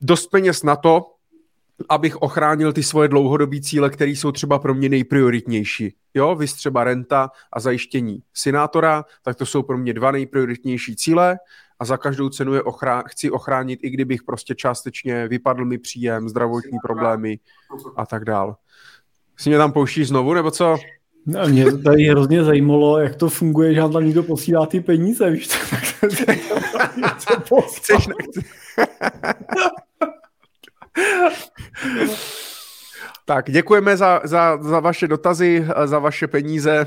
dost 0.00 0.26
peněz 0.26 0.62
na 0.62 0.76
to, 0.76 1.06
abych 1.88 2.16
ochránil 2.16 2.72
ty 2.72 2.82
svoje 2.82 3.08
dlouhodobé 3.08 3.60
cíle, 3.60 3.90
které 3.90 4.10
jsou 4.10 4.32
třeba 4.32 4.58
pro 4.58 4.74
mě 4.74 4.88
nejprioritnější. 4.88 5.94
Jo, 6.14 6.34
vy 6.34 6.46
třeba 6.46 6.84
renta 6.84 7.30
a 7.52 7.60
zajištění 7.60 8.22
synátora, 8.34 9.04
tak 9.22 9.36
to 9.36 9.46
jsou 9.46 9.62
pro 9.62 9.78
mě 9.78 9.94
dva 9.94 10.10
nejprioritnější 10.10 10.96
cíle 10.96 11.38
a 11.78 11.84
za 11.84 11.96
každou 11.96 12.28
cenu 12.28 12.54
je 12.54 12.62
ochrá- 12.62 13.02
chci 13.06 13.30
ochránit, 13.30 13.80
i 13.82 13.90
kdybych 13.90 14.22
prostě 14.22 14.54
částečně 14.54 15.28
vypadl 15.28 15.64
mi 15.64 15.78
příjem, 15.78 16.28
zdravotní 16.28 16.78
problémy 16.82 17.38
a 17.96 18.06
tak 18.06 18.24
dál. 18.24 18.56
Si 19.36 19.48
mě 19.48 19.58
tam 19.58 19.72
pouští 19.72 20.04
znovu, 20.04 20.34
nebo 20.34 20.50
co? 20.50 20.76
No, 21.26 21.48
mě 21.48 21.78
tady 21.78 22.04
hrozně 22.04 22.44
zajímalo, 22.44 22.98
jak 22.98 23.16
to 23.16 23.28
funguje, 23.28 23.74
že 23.74 23.80
tam 23.80 24.04
někdo 24.04 24.22
posílá 24.22 24.66
ty 24.66 24.80
peníze, 24.80 25.30
víš? 25.30 25.48
Chceš, 27.76 28.06
nechci. 28.06 28.40
tak, 33.24 33.50
děkujeme 33.50 33.96
za, 33.96 34.20
za, 34.24 34.58
za 34.62 34.80
vaše 34.80 35.08
dotazy, 35.08 35.66
za 35.84 35.98
vaše 35.98 36.26
peníze. 36.26 36.86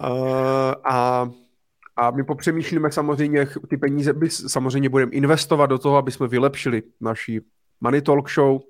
Uh, 0.00 0.74
a 0.84 1.28
my 2.14 2.24
popřemýšlíme 2.24 2.92
samozřejmě, 2.92 3.48
ty 3.68 3.76
peníze 3.76 4.12
by 4.12 4.30
samozřejmě 4.30 4.88
budeme 4.88 5.12
investovat 5.12 5.66
do 5.66 5.78
toho, 5.78 5.96
aby 5.96 6.12
jsme 6.12 6.28
vylepšili 6.28 6.82
naší 7.00 7.40
Money 7.80 8.02
Talk 8.02 8.30
Show, 8.30 8.60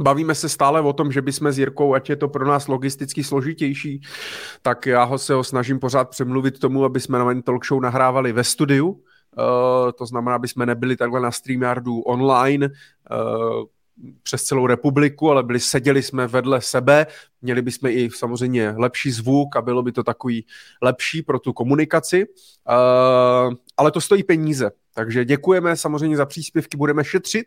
Bavíme 0.00 0.34
se 0.34 0.48
stále 0.48 0.80
o 0.80 0.92
tom, 0.92 1.12
že 1.12 1.22
bychom 1.22 1.52
s 1.52 1.58
Jirkou, 1.58 1.94
ať 1.94 2.10
je 2.10 2.16
to 2.16 2.28
pro 2.28 2.46
nás 2.46 2.68
logisticky 2.68 3.24
složitější, 3.24 4.00
tak 4.62 4.86
já 4.86 5.04
ho 5.04 5.18
se 5.18 5.34
ho 5.34 5.44
snažím 5.44 5.78
pořád 5.78 6.10
přemluvit 6.10 6.58
tomu, 6.58 6.84
aby 6.84 7.00
jsme 7.00 7.18
na 7.18 7.24
Money 7.24 7.42
Talk 7.42 7.66
Show 7.66 7.80
nahrávali 7.80 8.32
ve 8.32 8.44
studiu, 8.44 8.88
uh, 8.88 8.98
to 9.98 10.06
znamená, 10.06 10.36
aby 10.36 10.48
jsme 10.48 10.66
nebyli 10.66 10.96
takhle 10.96 11.20
na 11.20 11.30
StreamYardu 11.30 12.00
online, 12.00 12.68
uh, 12.68 13.64
přes 14.22 14.42
celou 14.42 14.66
republiku, 14.66 15.30
ale 15.30 15.42
byli, 15.42 15.60
seděli 15.60 16.02
jsme 16.02 16.26
vedle 16.26 16.60
sebe, 16.60 17.06
měli 17.42 17.62
bychom 17.62 17.90
i 17.90 18.10
samozřejmě 18.10 18.74
lepší 18.76 19.10
zvuk 19.10 19.56
a 19.56 19.62
bylo 19.62 19.82
by 19.82 19.92
to 19.92 20.02
takový 20.02 20.46
lepší 20.82 21.22
pro 21.22 21.38
tu 21.38 21.52
komunikaci, 21.52 22.26
uh, 22.26 23.54
ale 23.76 23.90
to 23.90 24.00
stojí 24.00 24.22
peníze, 24.22 24.70
takže 24.94 25.24
děkujeme 25.24 25.76
samozřejmě 25.76 26.16
za 26.16 26.26
příspěvky, 26.26 26.76
budeme 26.76 27.04
šetřit, 27.04 27.46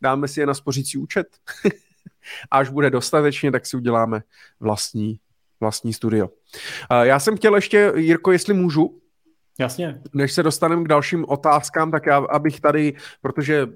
dáme 0.00 0.28
si 0.28 0.40
je 0.40 0.46
na 0.46 0.54
spořící 0.54 0.98
účet. 0.98 1.26
Až 2.50 2.68
bude 2.68 2.90
dostatečně, 2.90 3.52
tak 3.52 3.66
si 3.66 3.76
uděláme 3.76 4.22
vlastní, 4.60 5.20
vlastní 5.60 5.92
studio. 5.92 6.28
Uh, 6.28 7.00
já 7.02 7.20
jsem 7.20 7.36
chtěl 7.36 7.54
ještě, 7.54 7.92
Jirko, 7.96 8.32
jestli 8.32 8.54
můžu, 8.54 9.00
Jasně. 9.60 10.00
Než 10.14 10.32
se 10.32 10.42
dostaneme 10.42 10.84
k 10.84 10.88
dalším 10.88 11.24
otázkám, 11.28 11.90
tak 11.90 12.06
já, 12.06 12.16
abych 12.16 12.60
tady, 12.60 12.94
protože 13.20 13.68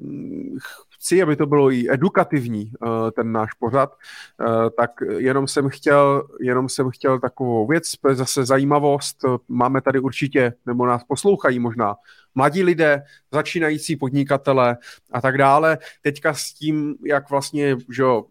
chci, 1.02 1.22
aby 1.22 1.36
to 1.36 1.46
bylo 1.46 1.70
i 1.70 1.90
edukativní, 1.90 2.72
eh, 2.74 3.10
ten 3.10 3.32
náš 3.32 3.52
pořad, 3.52 3.94
eh, 4.40 4.70
tak 4.70 4.90
jenom 5.16 5.48
jsem 5.48 5.68
chtěl, 5.68 6.22
jenom 6.40 6.68
jsem 6.68 6.90
chtěl 6.90 7.20
takovou 7.20 7.66
věc, 7.66 7.84
zase 8.12 8.44
zajímavost, 8.44 9.16
máme 9.48 9.80
tady 9.80 10.00
určitě, 10.00 10.52
nebo 10.66 10.86
nás 10.86 11.04
poslouchají 11.04 11.58
možná, 11.58 11.94
mladí 12.34 12.62
lidé, 12.62 13.02
začínající 13.32 13.96
podnikatele 13.96 14.76
a 15.12 15.20
tak 15.20 15.38
dále. 15.38 15.78
Teďka 16.02 16.34
s 16.34 16.52
tím, 16.52 16.94
jak 17.06 17.30
vlastně 17.30 17.76
že 17.90 18.02
jo, 18.02 18.24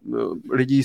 lidi 0.50 0.82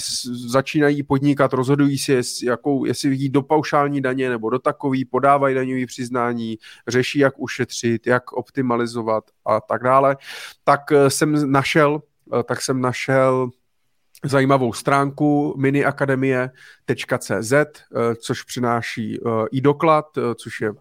začínají 0.48 1.04
podnikat, 1.04 1.54
rozhodují 1.54 1.98
si, 1.98 2.22
jakou, 2.44 2.86
jestli 2.86 3.16
jít 3.16 3.30
do 3.30 3.42
paušální 3.42 4.02
daně 4.02 4.30
nebo 4.30 4.50
do 4.50 4.60
takový, 4.60 5.06
podávají 5.06 5.56
daňový 5.56 5.86
přiznání, 5.86 6.58
řeší, 6.88 7.20
jak 7.20 7.40
ušetřit, 7.40 8.08
jak 8.08 8.32
optimalizovat 8.34 9.24
a 9.46 9.62
tak 9.62 9.84
dále, 9.84 10.18
tak 10.64 10.92
eh, 10.92 11.10
jsem 11.10 11.52
našel, 11.52 12.02
eh, 12.40 12.44
tak 12.44 12.62
jsem 12.62 12.82
našel 12.82 13.50
zajímavou 14.26 14.74
stránku 14.74 15.54
miniakademie.cz, 15.58 17.52
eh, 17.54 17.72
což 18.16 18.44
přináší 18.44 19.20
i 19.52 19.62
doklad, 19.62 20.06
což 20.36 20.62
je 20.62 20.74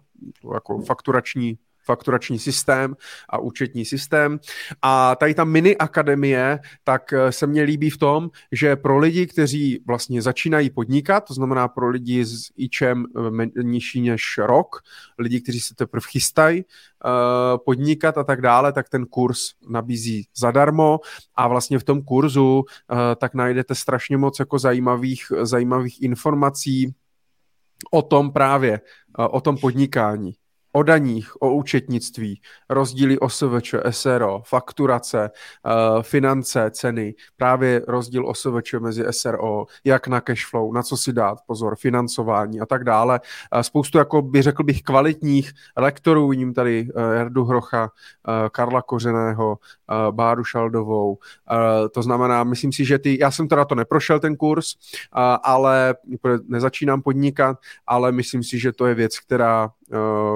jako 0.53 0.81
fakturační 0.81 1.57
fakturační 1.87 2.39
systém 2.39 2.95
a 3.29 3.39
účetní 3.39 3.85
systém. 3.85 4.39
A 4.81 5.15
tady 5.15 5.33
ta 5.33 5.43
mini 5.43 5.77
akademie, 5.77 6.59
tak 6.83 7.13
eh, 7.13 7.31
se 7.31 7.47
mně 7.47 7.63
líbí 7.63 7.89
v 7.89 7.97
tom, 7.97 8.29
že 8.51 8.75
pro 8.75 8.97
lidi, 8.97 9.27
kteří 9.27 9.83
vlastně 9.87 10.21
začínají 10.21 10.69
podnikat, 10.69 11.23
to 11.27 11.33
znamená 11.33 11.67
pro 11.67 11.89
lidi 11.89 12.25
s 12.25 12.51
IČem 12.55 13.05
eh, 13.05 13.63
nižší 13.63 14.01
než 14.01 14.21
rok, 14.37 14.83
lidi, 15.19 15.41
kteří 15.41 15.59
se 15.59 15.75
teprve 15.75 16.05
chystají 16.11 16.63
uh, 16.63 17.57
podnikat 17.65 18.17
a 18.17 18.23
tak 18.23 18.41
dále, 18.41 18.73
tak 18.73 18.89
ten 18.89 19.05
kurz 19.05 19.39
nabízí 19.69 20.27
zadarmo 20.37 20.99
a 21.35 21.47
vlastně 21.47 21.79
v 21.79 21.83
tom 21.83 22.01
kurzu 22.01 22.63
tak 23.17 23.33
najdete 23.33 23.75
strašně 23.75 24.17
moc 24.17 24.39
jako 24.39 24.59
zajímavých, 24.59 25.31
zajímavých 25.41 26.01
informací 26.01 26.95
o 27.91 28.01
tom 28.01 28.31
právě, 28.31 28.81
o 29.17 29.41
tom 29.41 29.57
podnikání 29.57 30.33
o 30.77 30.83
daních, 30.83 31.41
o 31.41 31.53
účetnictví, 31.53 32.41
rozdíly 32.69 33.19
OSVČ, 33.19 33.75
SRO, 33.89 34.41
fakturace, 34.45 35.29
uh, 35.65 36.01
finance, 36.01 36.71
ceny, 36.71 37.15
právě 37.37 37.81
rozdíl 37.87 38.27
OSVČ 38.27 38.73
mezi 38.73 39.03
SRO, 39.11 39.65
jak 39.83 40.07
na 40.07 40.21
cashflow, 40.21 40.73
na 40.73 40.83
co 40.83 40.97
si 40.97 41.13
dát 41.13 41.37
pozor, 41.47 41.75
financování 41.75 42.59
a 42.59 42.65
tak 42.65 42.83
dále. 42.83 43.19
Uh, 43.55 43.61
spoustu, 43.61 43.97
jako 43.97 44.21
by 44.21 44.41
řekl 44.41 44.63
bych, 44.63 44.81
kvalitních 44.81 45.51
lektorů, 45.77 46.27
vidím 46.27 46.53
tady 46.53 46.87
uh, 46.95 47.13
Jardu 47.13 47.45
Hrocha, 47.45 47.91
Karla 48.51 48.81
Kořeného, 48.81 49.57
Báru 50.11 50.43
Šaldovou. 50.43 51.17
To 51.91 52.03
znamená, 52.03 52.43
myslím 52.43 52.73
si, 52.73 52.85
že 52.85 52.99
ty, 52.99 53.17
já 53.21 53.31
jsem 53.31 53.47
teda 53.47 53.65
to 53.65 53.75
neprošel 53.75 54.19
ten 54.19 54.35
kurz, 54.35 54.73
ale 55.43 55.95
nezačínám 56.47 57.01
podnikat, 57.01 57.57
ale 57.87 58.11
myslím 58.11 58.43
si, 58.43 58.59
že 58.59 58.71
to 58.71 58.85
je 58.85 58.95
věc, 58.95 59.19
která 59.19 59.69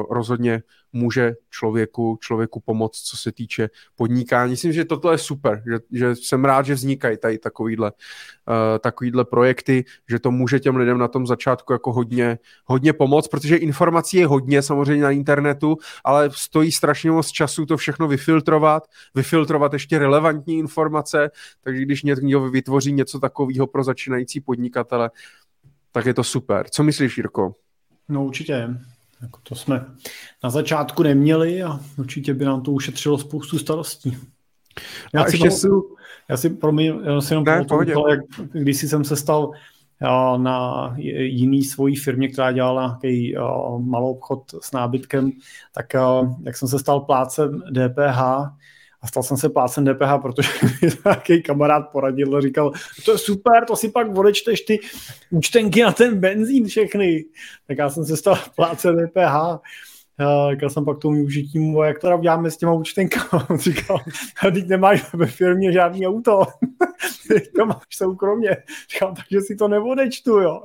rozhodně 0.09 0.63
může 0.93 1.33
člověku, 1.49 2.17
člověku 2.21 2.59
pomoct, 2.59 3.01
co 3.01 3.17
se 3.17 3.31
týče 3.31 3.69
podnikání. 3.95 4.51
Myslím, 4.51 4.73
že 4.73 4.85
toto 4.85 5.11
je 5.11 5.17
super, 5.17 5.63
že, 5.65 5.79
že 5.91 6.15
jsem 6.15 6.45
rád, 6.45 6.65
že 6.65 6.73
vznikají 6.73 7.17
tady 7.17 7.37
takovýhle, 7.37 7.91
uh, 7.91 8.55
takovýhle 8.79 9.25
projekty, 9.25 9.85
že 10.09 10.19
to 10.19 10.31
může 10.31 10.59
těm 10.59 10.75
lidem 10.75 10.97
na 10.97 11.07
tom 11.07 11.27
začátku 11.27 11.73
jako 11.73 11.93
hodně, 11.93 12.39
hodně 12.65 12.93
pomoct, 12.93 13.27
protože 13.27 13.55
informací 13.55 14.17
je 14.17 14.27
hodně 14.27 14.61
samozřejmě 14.61 15.03
na 15.03 15.11
internetu, 15.11 15.77
ale 16.03 16.29
stojí 16.33 16.71
strašně 16.71 17.11
moc 17.11 17.27
času 17.27 17.65
to 17.65 17.77
všechno 17.77 18.07
vyfiltrovat, 18.07 18.87
vyfiltrovat 19.15 19.73
ještě 19.73 19.99
relevantní 19.99 20.57
informace, 20.57 21.31
takže 21.61 21.81
když 21.81 22.03
někdo 22.03 22.49
vytvoří 22.49 22.93
něco 22.93 23.19
takového 23.19 23.67
pro 23.67 23.83
začínající 23.83 24.39
podnikatele, 24.39 25.11
tak 25.91 26.05
je 26.05 26.13
to 26.13 26.23
super. 26.23 26.69
Co 26.69 26.83
myslíš, 26.83 27.17
Jirko? 27.17 27.55
No 28.09 28.25
určitě. 28.25 28.69
Jako 29.21 29.39
to 29.43 29.55
jsme 29.55 29.85
na 30.43 30.49
začátku 30.49 31.03
neměli 31.03 31.63
a 31.63 31.79
určitě 31.97 32.33
by 32.33 32.45
nám 32.45 32.61
to 32.61 32.71
ušetřilo 32.71 33.17
spoustu 33.17 33.59
starostí. 33.59 34.17
Já, 35.13 35.23
a 35.23 35.25
si, 35.25 35.35
ještě 35.35 35.49
pamatuju, 35.49 35.95
já 36.29 36.37
si, 36.37 36.49
promiň, 36.49 36.99
já 37.03 37.21
si 37.21 37.33
jenom 37.33 37.45
ne, 37.45 37.65
pamatuju, 37.69 38.07
jak, 38.07 38.19
když 38.51 38.77
jsem 38.77 39.03
se 39.03 39.15
stal 39.15 39.51
na 40.37 40.93
jiný 41.17 41.63
svojí 41.63 41.95
firmě, 41.95 42.27
která 42.27 42.51
dělala 42.51 42.99
nějaký 43.03 43.35
malou 43.77 44.11
obchod 44.11 44.43
s 44.61 44.71
nábytkem, 44.71 45.31
tak 45.73 45.85
jak 46.45 46.57
jsem 46.57 46.67
se 46.67 46.79
stal 46.79 46.99
plácem 46.99 47.61
DPH, 47.71 48.19
a 49.01 49.07
stal 49.07 49.23
jsem 49.23 49.37
se 49.37 49.49
plácem 49.49 49.85
DPH, 49.85 50.21
protože 50.21 50.49
mi 50.81 50.89
nějaký 51.05 51.41
kamarád 51.41 51.89
poradil 51.91 52.37
a 52.37 52.41
říkal, 52.41 52.71
to 53.05 53.11
je 53.11 53.17
super, 53.17 53.65
to 53.65 53.75
si 53.75 53.89
pak 53.89 54.17
odečteš 54.17 54.61
ty 54.61 54.79
účtenky 55.29 55.81
na 55.83 55.91
ten 55.91 56.19
benzín 56.19 56.65
všechny. 56.65 57.25
Tak 57.67 57.77
já 57.77 57.89
jsem 57.89 58.05
se 58.05 58.17
stal 58.17 58.39
plácem 58.55 58.95
DPH. 58.97 59.61
Říkal 60.51 60.69
jsem 60.69 60.85
pak 60.85 60.99
tomu 60.99 61.23
užitím, 61.23 61.75
jak 61.75 61.99
to 61.99 62.17
uděláme 62.17 62.51
s 62.51 62.57
těma 62.57 62.73
účtenkama. 62.73 63.45
On 63.49 63.57
říkal, 63.57 63.99
teď 64.53 64.67
nemáš 64.67 65.13
ve 65.13 65.25
firmě 65.25 65.71
žádný 65.71 66.07
auto. 66.07 66.43
to 67.55 67.65
máš 67.65 67.83
soukromně. 67.91 68.57
Říkal, 68.93 69.13
takže 69.15 69.41
si 69.41 69.55
to 69.55 69.67
neodečtu, 69.67 70.31
jo. 70.31 70.61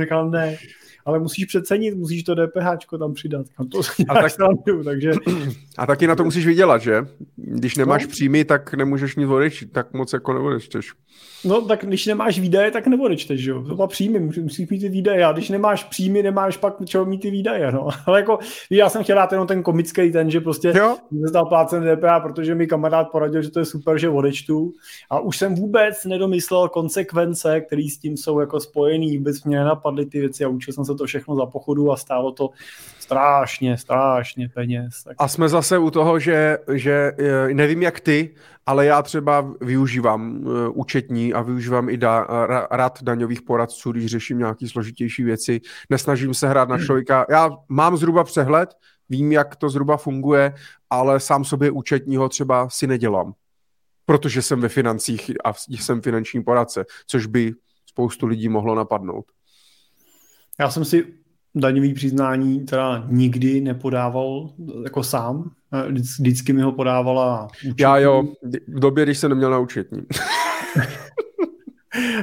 Říkal, 0.00 0.30
ne 0.30 0.58
ale 1.04 1.18
musíš 1.18 1.44
přecenit, 1.44 1.94
musíš 1.94 2.22
to 2.22 2.34
DPH 2.34 2.98
tam 2.98 3.14
přidat. 3.14 3.46
A, 3.58 3.64
to 3.64 3.80
a, 4.08 4.14
tak, 4.14 4.30
srandu, 4.30 4.84
takže... 4.84 5.12
a 5.78 5.86
taky 5.86 6.06
na 6.06 6.16
to 6.16 6.24
musíš 6.24 6.46
vydělat, 6.46 6.82
že? 6.82 7.06
Když 7.36 7.76
nemáš 7.76 8.02
no. 8.02 8.08
příjmy, 8.08 8.44
tak 8.44 8.74
nemůžeš 8.74 9.16
nic 9.16 9.28
odečít, 9.28 9.72
tak 9.72 9.92
moc 9.92 10.12
jako 10.12 10.32
neodečteš. 10.32 10.92
No 11.44 11.62
tak 11.62 11.84
když 11.84 12.06
nemáš 12.06 12.40
výdaje, 12.40 12.70
tak 12.70 12.86
neodečteš, 12.86 13.44
jo. 13.44 13.64
To 13.68 13.76
má 13.76 13.86
příjmy, 13.86 14.20
musíš 14.20 14.68
mít 14.68 14.80
ty 14.80 14.88
výdaje. 14.88 15.24
A 15.24 15.32
když 15.32 15.48
nemáš 15.48 15.84
příjmy, 15.84 16.22
nemáš 16.22 16.56
pak 16.56 16.84
čeho 16.84 17.04
mít 17.04 17.18
ty 17.18 17.30
výdaje, 17.30 17.72
no. 17.72 17.88
Ale 18.06 18.20
jako, 18.20 18.38
já 18.70 18.88
jsem 18.88 19.02
chtěl 19.02 19.16
dát 19.16 19.32
jenom 19.32 19.46
ten 19.46 19.62
komický 19.62 20.12
ten, 20.12 20.30
že 20.30 20.40
prostě 20.40 20.72
jo. 20.76 20.96
jsem 21.08 21.28
zdal 21.28 21.46
plácen 21.46 21.96
DPH, 21.96 22.22
protože 22.22 22.54
mi 22.54 22.66
kamarád 22.66 23.10
poradil, 23.10 23.42
že 23.42 23.50
to 23.50 23.58
je 23.58 23.64
super, 23.64 23.98
že 23.98 24.08
odečtu. 24.08 24.72
A 25.10 25.20
už 25.20 25.38
jsem 25.38 25.54
vůbec 25.54 26.04
nedomyslel 26.04 26.68
konsekvence, 26.68 27.60
které 27.60 27.88
s 27.90 27.98
tím 27.98 28.16
jsou 28.16 28.40
jako 28.40 28.60
spojený, 28.60 29.18
vůbec 29.18 29.44
mě 29.44 29.58
nenapadly 29.58 30.06
ty 30.06 30.20
věci 30.20 30.44
a 30.44 30.48
učil 30.48 30.74
jsem 30.74 30.84
se 30.84 30.89
to 30.94 31.06
všechno 31.06 31.36
za 31.36 31.46
pochodu 31.46 31.92
a 31.92 31.96
stálo 31.96 32.32
to 32.32 32.50
strašně, 32.98 33.78
strašně 33.78 34.48
peněz. 34.54 35.02
Tak... 35.04 35.16
A 35.18 35.28
jsme 35.28 35.48
zase 35.48 35.78
u 35.78 35.90
toho, 35.90 36.18
že, 36.18 36.58
že 36.74 37.12
eh, 37.18 37.54
nevím 37.54 37.82
jak 37.82 38.00
ty, 38.00 38.34
ale 38.66 38.86
já 38.86 39.02
třeba 39.02 39.54
využívám 39.60 40.36
uh, 40.36 40.52
účetní 40.74 41.32
a 41.32 41.42
využívám 41.42 41.88
i 41.88 41.96
da, 41.96 42.26
rad 42.70 43.02
daňových 43.02 43.42
poradců, 43.42 43.92
když 43.92 44.06
řeším 44.06 44.38
nějaké 44.38 44.68
složitější 44.68 45.22
věci. 45.22 45.60
Nesnažím 45.90 46.34
se 46.34 46.48
hrát 46.48 46.68
na 46.68 46.76
hmm. 46.76 46.84
člověka. 46.84 47.26
Já 47.30 47.50
mám 47.68 47.96
zhruba 47.96 48.24
přehled, 48.24 48.74
vím, 49.08 49.32
jak 49.32 49.56
to 49.56 49.68
zhruba 49.68 49.96
funguje, 49.96 50.54
ale 50.90 51.20
sám 51.20 51.44
sobě 51.44 51.70
účetního 51.70 52.28
třeba 52.28 52.68
si 52.68 52.86
nedělám, 52.86 53.32
protože 54.06 54.42
jsem 54.42 54.60
ve 54.60 54.68
financích 54.68 55.30
a 55.44 55.52
jsem 55.68 56.00
finanční 56.00 56.42
poradce, 56.42 56.84
což 57.06 57.26
by 57.26 57.54
spoustu 57.86 58.26
lidí 58.26 58.48
mohlo 58.48 58.74
napadnout. 58.74 59.24
Já 60.60 60.70
jsem 60.70 60.84
si 60.84 61.06
daňový 61.54 61.94
přiznání 61.94 62.60
teda 62.60 63.04
nikdy 63.08 63.60
nepodával 63.60 64.50
jako 64.84 65.02
sám. 65.02 65.50
Vždycky 66.18 66.52
mi 66.52 66.62
ho 66.62 66.72
podávala 66.72 67.48
účetní. 67.56 67.74
Já 67.78 67.98
jo, 67.98 68.22
v 68.68 68.80
době, 68.80 69.04
když 69.04 69.18
jsem 69.18 69.30
neměl 69.30 69.50
na 69.50 69.58
účetní. 69.58 70.02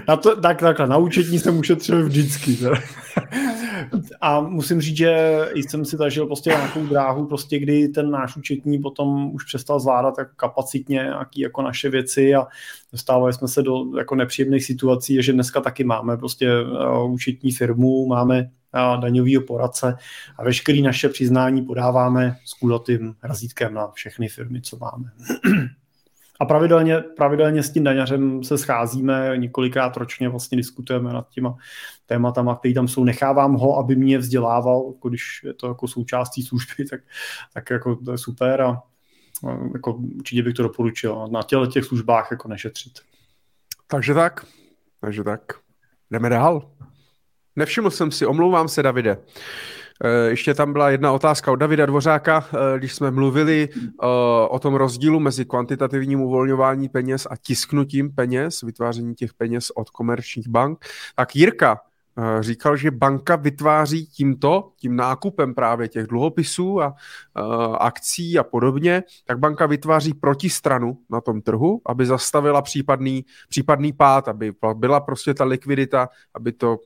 na 0.07 0.17
to, 0.17 0.41
tak, 0.41 0.59
takhle, 0.59 0.87
na 0.87 0.97
účetní 0.97 1.39
jsem 1.39 1.57
ušetřil 1.57 2.05
vždycky. 2.05 2.57
a 4.21 4.41
musím 4.41 4.81
říct, 4.81 4.97
že 4.97 5.39
jsem 5.55 5.85
si 5.85 5.97
zažil 5.97 6.25
prostě 6.25 6.49
nějakou 6.49 6.85
dráhu, 6.85 7.25
prostě 7.25 7.59
kdy 7.59 7.87
ten 7.87 8.11
náš 8.11 8.37
účetní 8.37 8.79
potom 8.79 9.31
už 9.33 9.43
přestal 9.43 9.79
zvládat 9.79 10.17
jako 10.17 10.31
kapacitně 10.35 10.95
nějaký 10.95 11.41
jako 11.41 11.61
naše 11.61 11.89
věci 11.89 12.35
a 12.35 12.47
dostávali 12.91 13.33
jsme 13.33 13.47
se 13.47 13.63
do 13.63 13.97
jako 13.97 14.15
nepříjemných 14.15 14.65
situací, 14.65 15.23
že 15.23 15.33
dneska 15.33 15.61
taky 15.61 15.83
máme 15.83 16.17
prostě 16.17 16.49
uh, 16.61 17.13
účetní 17.13 17.51
firmu, 17.51 18.07
máme 18.07 18.41
uh, 18.41 19.01
daňový 19.01 19.39
poradce 19.39 19.97
a 20.37 20.43
veškeré 20.43 20.81
naše 20.81 21.09
přiznání 21.09 21.61
podáváme 21.61 22.35
s 22.45 22.53
kulatým 22.53 23.15
razítkem 23.23 23.73
na 23.73 23.87
všechny 23.87 24.27
firmy, 24.27 24.61
co 24.61 24.77
máme. 24.77 25.11
A 26.39 26.45
pravidelně, 26.45 26.99
pravidelně 26.99 27.63
s 27.63 27.71
tím 27.71 27.83
daňařem 27.83 28.43
se 28.43 28.57
scházíme, 28.57 29.33
několikrát 29.37 29.97
ročně 29.97 30.29
vlastně 30.29 30.57
diskutujeme 30.57 31.13
nad 31.13 31.29
těma 31.29 31.55
tématama, 32.05 32.55
které 32.55 32.73
tam 32.73 32.87
jsou. 32.87 33.03
Nechávám 33.03 33.53
ho, 33.53 33.77
aby 33.77 33.95
mě 33.95 34.17
vzdělával, 34.17 34.83
jako 34.95 35.09
když 35.09 35.41
je 35.43 35.53
to 35.53 35.67
jako 35.67 35.87
součástí 35.87 36.43
služby, 36.43 36.85
tak, 36.85 37.01
tak 37.53 37.69
jako 37.69 37.95
to 37.95 38.11
je 38.11 38.17
super 38.17 38.61
a, 38.61 38.81
jako 39.73 39.93
určitě 39.93 40.43
bych 40.43 40.53
to 40.53 40.63
doporučil. 40.63 41.27
Na 41.31 41.43
těle 41.43 41.67
těch 41.67 41.85
službách 41.85 42.27
jako 42.31 42.47
nešetřit. 42.47 42.99
Takže 43.87 44.13
tak, 44.13 44.45
takže 45.01 45.23
tak. 45.23 45.41
Jdeme 46.11 46.29
dál. 46.29 46.71
Nevšiml 47.55 47.91
jsem 47.91 48.11
si, 48.11 48.25
omlouvám 48.25 48.67
se, 48.67 48.83
Davide. 48.83 49.17
Eh, 50.03 50.29
ještě 50.29 50.53
tam 50.53 50.73
byla 50.73 50.89
jedna 50.89 51.11
otázka 51.11 51.51
od 51.51 51.55
Davida 51.55 51.85
Dvořáka, 51.85 52.45
eh, 52.53 52.77
když 52.79 52.93
jsme 52.93 53.11
mluvili 53.11 53.69
eh, 53.73 54.05
o 54.49 54.59
tom 54.61 54.75
rozdílu 54.75 55.19
mezi 55.19 55.45
kvantitativním 55.45 56.21
uvolňování 56.21 56.89
peněz 56.89 57.27
a 57.29 57.35
tisknutím 57.37 58.15
peněz, 58.15 58.61
vytváření 58.61 59.15
těch 59.15 59.33
peněz 59.33 59.71
od 59.75 59.89
komerčních 59.89 60.47
bank. 60.47 60.85
Tak 61.15 61.35
Jirka 61.35 61.81
říkal, 62.39 62.77
že 62.77 62.91
banka 62.91 63.35
vytváří 63.35 64.05
tímto, 64.05 64.71
tím 64.77 64.95
nákupem 64.95 65.55
právě 65.55 65.87
těch 65.87 66.07
dluhopisů 66.07 66.81
a 66.81 66.95
akcí 67.79 68.39
a 68.39 68.43
podobně, 68.43 69.03
tak 69.25 69.39
banka 69.39 69.65
vytváří 69.65 70.13
protistranu 70.13 70.97
na 71.09 71.21
tom 71.21 71.41
trhu, 71.41 71.81
aby 71.85 72.05
zastavila 72.05 72.61
případný, 72.61 73.25
případný 73.49 73.93
pád, 73.93 74.27
aby 74.27 74.53
byla 74.73 74.99
prostě 74.99 75.33
ta 75.33 75.43
likvidita, 75.43 76.09
aby 76.33 76.51
to 76.51 76.77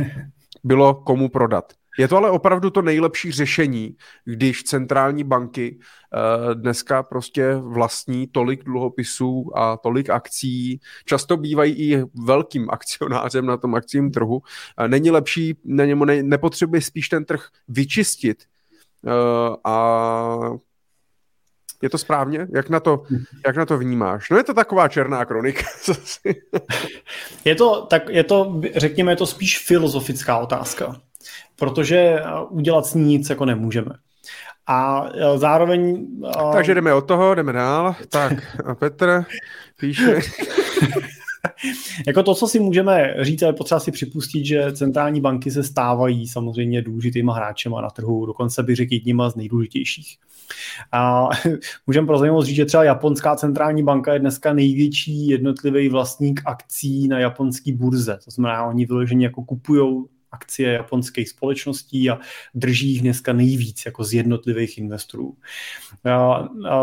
bylo 0.64 0.94
komu 0.94 1.28
prodat. 1.28 1.72
Je 1.98 2.08
to 2.08 2.16
ale 2.16 2.30
opravdu 2.30 2.70
to 2.70 2.82
nejlepší 2.82 3.32
řešení, 3.32 3.96
když 4.24 4.62
centrální 4.62 5.24
banky 5.24 5.78
uh, 5.78 6.54
dneska 6.54 7.02
prostě 7.02 7.54
vlastní 7.54 8.26
tolik 8.26 8.64
dluhopisů 8.64 9.50
a 9.54 9.76
tolik 9.76 10.10
akcí. 10.10 10.80
Často 11.04 11.36
bývají 11.36 11.72
i 11.72 12.04
velkým 12.24 12.70
akcionářem 12.70 13.46
na 13.46 13.56
tom 13.56 13.74
akcím 13.74 14.10
trhu. 14.10 14.36
Uh, 14.36 14.88
není 14.88 15.10
lepší, 15.10 15.58
ne, 15.64 15.94
ne, 15.94 16.22
nepotřebuje 16.22 16.82
spíš 16.82 17.08
ten 17.08 17.24
trh 17.24 17.48
vyčistit 17.68 18.44
uh, 19.02 19.56
a 19.64 20.50
je 21.82 21.90
to 21.90 21.98
správně? 21.98 22.46
Jak 22.54 22.68
na 22.68 22.80
to, 22.80 23.02
jak 23.46 23.56
na 23.56 23.66
to 23.66 23.78
vnímáš? 23.78 24.30
No 24.30 24.36
je 24.36 24.44
to 24.44 24.54
taková 24.54 24.88
černá 24.88 25.24
kronika. 25.24 25.62
je 27.44 27.54
to, 27.54 27.86
tak 27.86 28.08
je 28.08 28.24
to, 28.24 28.60
řekněme, 28.76 29.12
je 29.12 29.16
to 29.16 29.26
spíš 29.26 29.58
filozofická 29.58 30.38
otázka 30.38 31.00
protože 31.60 31.96
eh, 31.96 32.22
udělat 32.48 32.86
s 32.86 32.94
ní 32.94 33.04
nic 33.04 33.30
jako 33.30 33.44
nemůžeme. 33.44 33.90
A 34.66 35.08
eh, 35.14 35.38
zároveň... 35.38 36.06
Eh, 36.26 36.52
Takže 36.52 36.74
jdeme 36.74 36.94
od 36.94 37.06
toho, 37.06 37.34
jdeme 37.34 37.52
dál. 37.52 37.94
Tak, 38.08 38.60
a 38.64 38.74
Petr 38.74 39.24
píše... 39.80 40.20
jako 42.06 42.22
to, 42.22 42.34
co 42.34 42.48
si 42.48 42.60
můžeme 42.60 43.14
říct, 43.20 43.42
ale 43.42 43.52
potřeba 43.52 43.80
si 43.80 43.92
připustit, 43.92 44.44
že 44.44 44.72
centrální 44.72 45.20
banky 45.20 45.50
se 45.50 45.62
stávají 45.64 46.28
samozřejmě 46.28 46.82
důležitýma 46.82 47.34
hráčema 47.34 47.80
na 47.80 47.90
trhu, 47.90 48.26
dokonce 48.26 48.62
bych 48.62 48.76
řekl 48.76 48.94
jedníma 48.94 49.30
z 49.30 49.36
nejdůležitějších. 49.36 50.16
A 50.92 51.28
můžeme 51.86 52.06
pro 52.06 52.18
zajímavost 52.18 52.46
říct, 52.46 52.56
že 52.56 52.64
třeba 52.64 52.84
japonská 52.84 53.36
centrální 53.36 53.82
banka 53.82 54.12
je 54.12 54.18
dneska 54.18 54.52
největší 54.52 55.26
jednotlivý 55.26 55.88
vlastník 55.88 56.40
akcí 56.44 57.08
na 57.08 57.18
japonské 57.18 57.72
burze. 57.72 58.18
To 58.24 58.30
znamená, 58.30 58.64
oni 58.64 58.86
vyloženě 58.86 59.26
jako 59.26 59.44
kupují 59.44 60.04
akcie 60.32 60.72
japonských 60.72 61.28
společností 61.28 62.10
a 62.10 62.18
drží 62.54 62.88
jich 62.88 63.02
dneska 63.02 63.32
nejvíc 63.32 63.86
jako 63.86 64.04
z 64.04 64.12
jednotlivých 64.12 64.78
investorů. 64.78 65.36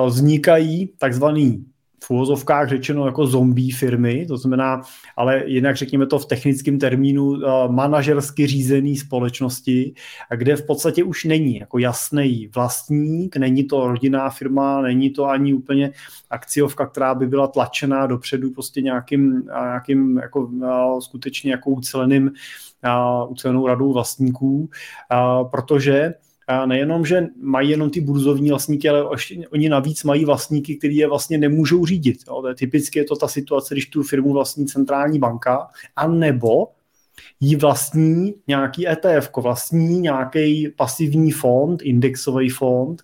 Vznikají 0.08 0.90
takzvaný 0.98 1.66
v 2.04 2.10
úvozovkách 2.10 2.70
řečeno 2.70 3.06
jako 3.06 3.28
zombie 3.28 3.76
firmy, 3.76 4.26
to 4.28 4.38
znamená, 4.38 4.82
ale 5.16 5.44
jinak 5.46 5.76
řekněme 5.76 6.08
to 6.08 6.20
v 6.20 6.26
technickém 6.26 6.80
termínu, 6.80 7.40
manažersky 7.68 8.48
řízený 8.48 8.98
společnosti, 8.98 9.94
kde 10.36 10.56
v 10.56 10.66
podstatě 10.66 11.04
už 11.04 11.24
není 11.24 11.58
jako 11.58 11.78
jasný 11.78 12.50
vlastník, 12.56 13.38
není 13.38 13.64
to 13.64 13.88
rodinná 13.88 14.30
firma, 14.30 14.82
není 14.82 15.10
to 15.10 15.26
ani 15.26 15.54
úplně 15.54 15.92
akciovka, 16.30 16.86
která 16.86 17.16
by 17.16 17.28
byla 17.28 17.48
tlačená 17.48 18.08
dopředu 18.08 18.52
prostě 18.52 18.82
nějakým, 18.82 19.44
nějakým 19.46 20.18
jako 20.18 20.50
skutečně 21.00 21.52
jako 21.52 21.70
uceleným 21.70 22.32
ucelenou 23.30 23.68
radou 23.68 23.94
vlastníků, 23.94 24.70
protože 25.52 26.14
nejenom, 26.66 27.06
že 27.06 27.28
mají 27.42 27.70
jenom 27.70 27.90
ty 27.90 28.02
burzovní 28.02 28.50
vlastníky, 28.50 28.90
ale 28.90 29.06
ještě, 29.12 29.48
oni 29.54 29.70
navíc 29.70 30.04
mají 30.04 30.26
vlastníky, 30.26 30.76
kteří 30.76 30.96
je 30.96 31.08
vlastně 31.08 31.38
nemůžou 31.38 31.86
řídit. 31.86 32.18
Jo. 32.28 32.42
To 32.42 32.48
je 32.48 32.56
typicky 32.56 33.00
je 33.00 33.06
to 33.06 33.16
ta 33.16 33.28
situace, 33.28 33.74
když 33.74 33.86
tu 33.86 34.04
firmu 34.04 34.34
vlastní 34.34 34.68
centrální 34.68 35.20
banka, 35.20 35.68
a 35.96 36.08
nebo 36.08 36.68
jí 37.40 37.56
vlastní 37.56 38.34
nějaký 38.48 38.88
ETF, 38.88 39.30
vlastní 39.38 40.00
nějaký 40.00 40.68
pasivní 40.76 41.32
fond, 41.32 41.82
indexový 41.82 42.50
fond, 42.50 43.04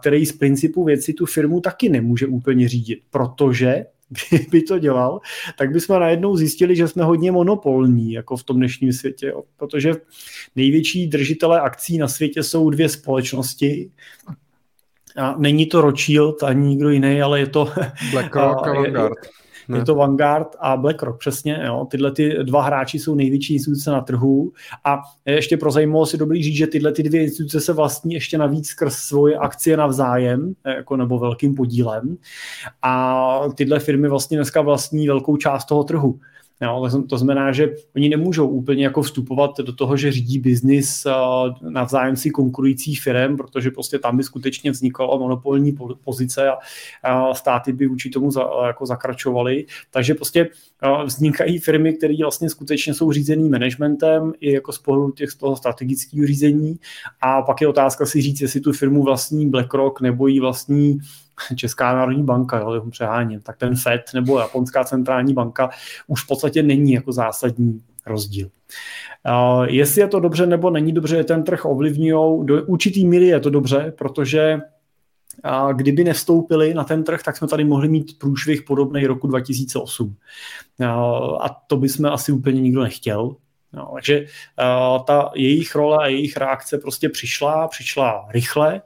který 0.00 0.26
z 0.26 0.32
principu 0.32 0.84
věci 0.84 1.12
tu 1.12 1.26
firmu 1.26 1.60
taky 1.60 1.88
nemůže 1.88 2.26
úplně 2.26 2.68
řídit, 2.68 3.00
protože 3.10 3.84
kdyby 4.30 4.62
to 4.62 4.78
dělal, 4.78 5.20
tak 5.58 5.70
bychom 5.70 6.00
najednou 6.00 6.36
zjistili, 6.36 6.76
že 6.76 6.88
jsme 6.88 7.04
hodně 7.04 7.32
monopolní 7.32 8.12
jako 8.12 8.36
v 8.36 8.44
tom 8.44 8.56
dnešním 8.56 8.92
světě, 8.92 9.26
jo. 9.26 9.42
protože 9.56 9.92
největší 10.56 11.06
držitelé 11.06 11.60
akcí 11.60 11.98
na 11.98 12.08
světě 12.08 12.42
jsou 12.42 12.70
dvě 12.70 12.88
společnosti, 12.88 13.90
a 15.16 15.34
není 15.38 15.66
to 15.66 15.80
Rothschild 15.80 16.42
ani 16.42 16.68
nikdo 16.68 16.90
jiný, 16.90 17.22
ale 17.22 17.40
je 17.40 17.46
to 17.46 17.72
BlackRock 18.10 18.66
a 18.66 18.72
Vanguard. 18.72 19.18
Ne. 19.70 19.78
Je 19.78 19.84
to 19.84 19.94
Vanguard 19.94 20.56
a 20.60 20.76
BlackRock, 20.76 21.18
přesně. 21.18 21.62
Jo. 21.66 21.86
Tyhle 21.90 22.12
ty 22.12 22.36
dva 22.42 22.62
hráči 22.62 22.98
jsou 22.98 23.14
největší 23.14 23.54
instituce 23.54 23.90
na 23.90 24.00
trhu 24.00 24.52
a 24.84 25.02
ještě 25.26 25.56
pro 25.56 25.70
zajímavost 25.70 26.10
si 26.10 26.18
dobrý 26.18 26.42
říct, 26.42 26.56
že 26.56 26.66
tyhle 26.66 26.92
ty 26.92 27.02
dvě 27.02 27.22
instituce 27.22 27.60
se 27.60 27.72
vlastní 27.72 28.14
ještě 28.14 28.38
navíc 28.38 28.66
skrz 28.66 28.94
svoje 28.94 29.36
akcie 29.36 29.76
navzájem, 29.76 30.54
jako 30.66 30.96
nebo 30.96 31.18
velkým 31.18 31.54
podílem 31.54 32.16
a 32.82 33.40
tyhle 33.54 33.78
firmy 33.78 34.08
vlastně 34.08 34.36
dneska 34.36 34.60
vlastní 34.60 35.08
velkou 35.08 35.36
část 35.36 35.64
toho 35.64 35.84
trhu. 35.84 36.18
Jo, 36.62 36.88
to 37.08 37.18
znamená, 37.18 37.52
že 37.52 37.74
oni 37.96 38.08
nemůžou 38.08 38.48
úplně 38.48 38.84
jako 38.84 39.02
vstupovat 39.02 39.58
do 39.58 39.72
toho, 39.72 39.96
že 39.96 40.12
řídí 40.12 40.38
biznis 40.38 41.06
navzájem 41.60 42.16
si 42.16 42.30
konkurujících 42.30 43.02
firm, 43.02 43.36
protože 43.36 43.70
prostě 43.70 43.98
tam 43.98 44.16
by 44.16 44.22
skutečně 44.22 44.70
vznikala 44.70 45.18
monopolní 45.18 45.76
pozice 46.04 46.50
a 47.02 47.34
státy 47.34 47.72
by 47.72 47.86
vůči 47.86 48.10
tomu 48.10 48.30
za, 48.30 48.42
jako 48.66 48.86
zakračovaly. 48.86 49.66
Takže 49.90 50.14
prostě 50.14 50.48
vznikají 51.04 51.58
firmy, 51.58 51.92
které 51.92 52.14
vlastně 52.22 52.50
skutečně 52.50 52.94
jsou 52.94 53.12
řízený 53.12 53.48
managementem 53.48 54.32
i 54.40 54.52
jako 54.52 54.72
z 54.72 54.78
pohledu 54.78 55.10
těch 55.10 55.30
z 55.30 55.36
toho 55.36 55.56
strategického 55.56 56.26
řízení. 56.26 56.78
A 57.20 57.42
pak 57.42 57.60
je 57.60 57.68
otázka 57.68 58.06
si 58.06 58.22
říct, 58.22 58.40
jestli 58.40 58.60
tu 58.60 58.72
firmu 58.72 59.02
vlastní 59.02 59.50
BlackRock 59.50 60.00
nebo 60.00 60.26
ji 60.26 60.40
vlastní 60.40 60.98
Česká 61.56 61.94
národní 61.94 62.22
banka, 62.22 62.58
jo, 62.58 62.84
přeháním, 62.90 63.40
tak 63.40 63.56
ten 63.56 63.76
FED 63.76 64.02
nebo 64.14 64.38
Japonská 64.38 64.84
centrální 64.84 65.34
banka 65.34 65.70
už 66.06 66.24
v 66.24 66.26
podstatě 66.26 66.62
není 66.62 66.92
jako 66.92 67.12
zásadní 67.12 67.82
rozdíl. 68.06 68.50
Uh, 69.26 69.64
jestli 69.64 70.00
je 70.00 70.08
to 70.08 70.20
dobře 70.20 70.46
nebo 70.46 70.70
není 70.70 70.92
dobře, 70.92 71.24
ten 71.24 71.42
trh 71.42 71.64
ovlivňují, 71.64 72.46
do 72.46 72.64
určitý 72.64 73.06
míry 73.06 73.26
je 73.26 73.40
to 73.40 73.50
dobře, 73.50 73.92
protože 73.98 74.60
a 75.44 75.72
kdyby 75.72 76.04
nevstoupili 76.04 76.74
na 76.74 76.84
ten 76.84 77.04
trh, 77.04 77.22
tak 77.22 77.36
jsme 77.36 77.48
tady 77.48 77.64
mohli 77.64 77.88
mít 77.88 78.18
průšvih 78.18 78.62
podobný 78.62 79.06
roku 79.06 79.26
2008. 79.26 80.16
A 81.40 81.48
to 81.66 81.76
bychom 81.76 82.06
asi 82.06 82.32
úplně 82.32 82.60
nikdo 82.60 82.82
nechtěl. 82.82 83.36
No, 83.72 83.90
takže 83.94 84.26
ta 85.06 85.30
jejich 85.34 85.74
role 85.74 85.98
a 85.98 86.06
jejich 86.06 86.36
reakce 86.36 86.78
prostě 86.78 87.08
přišla, 87.08 87.68
přišla 87.68 88.28
rychle 88.30 88.82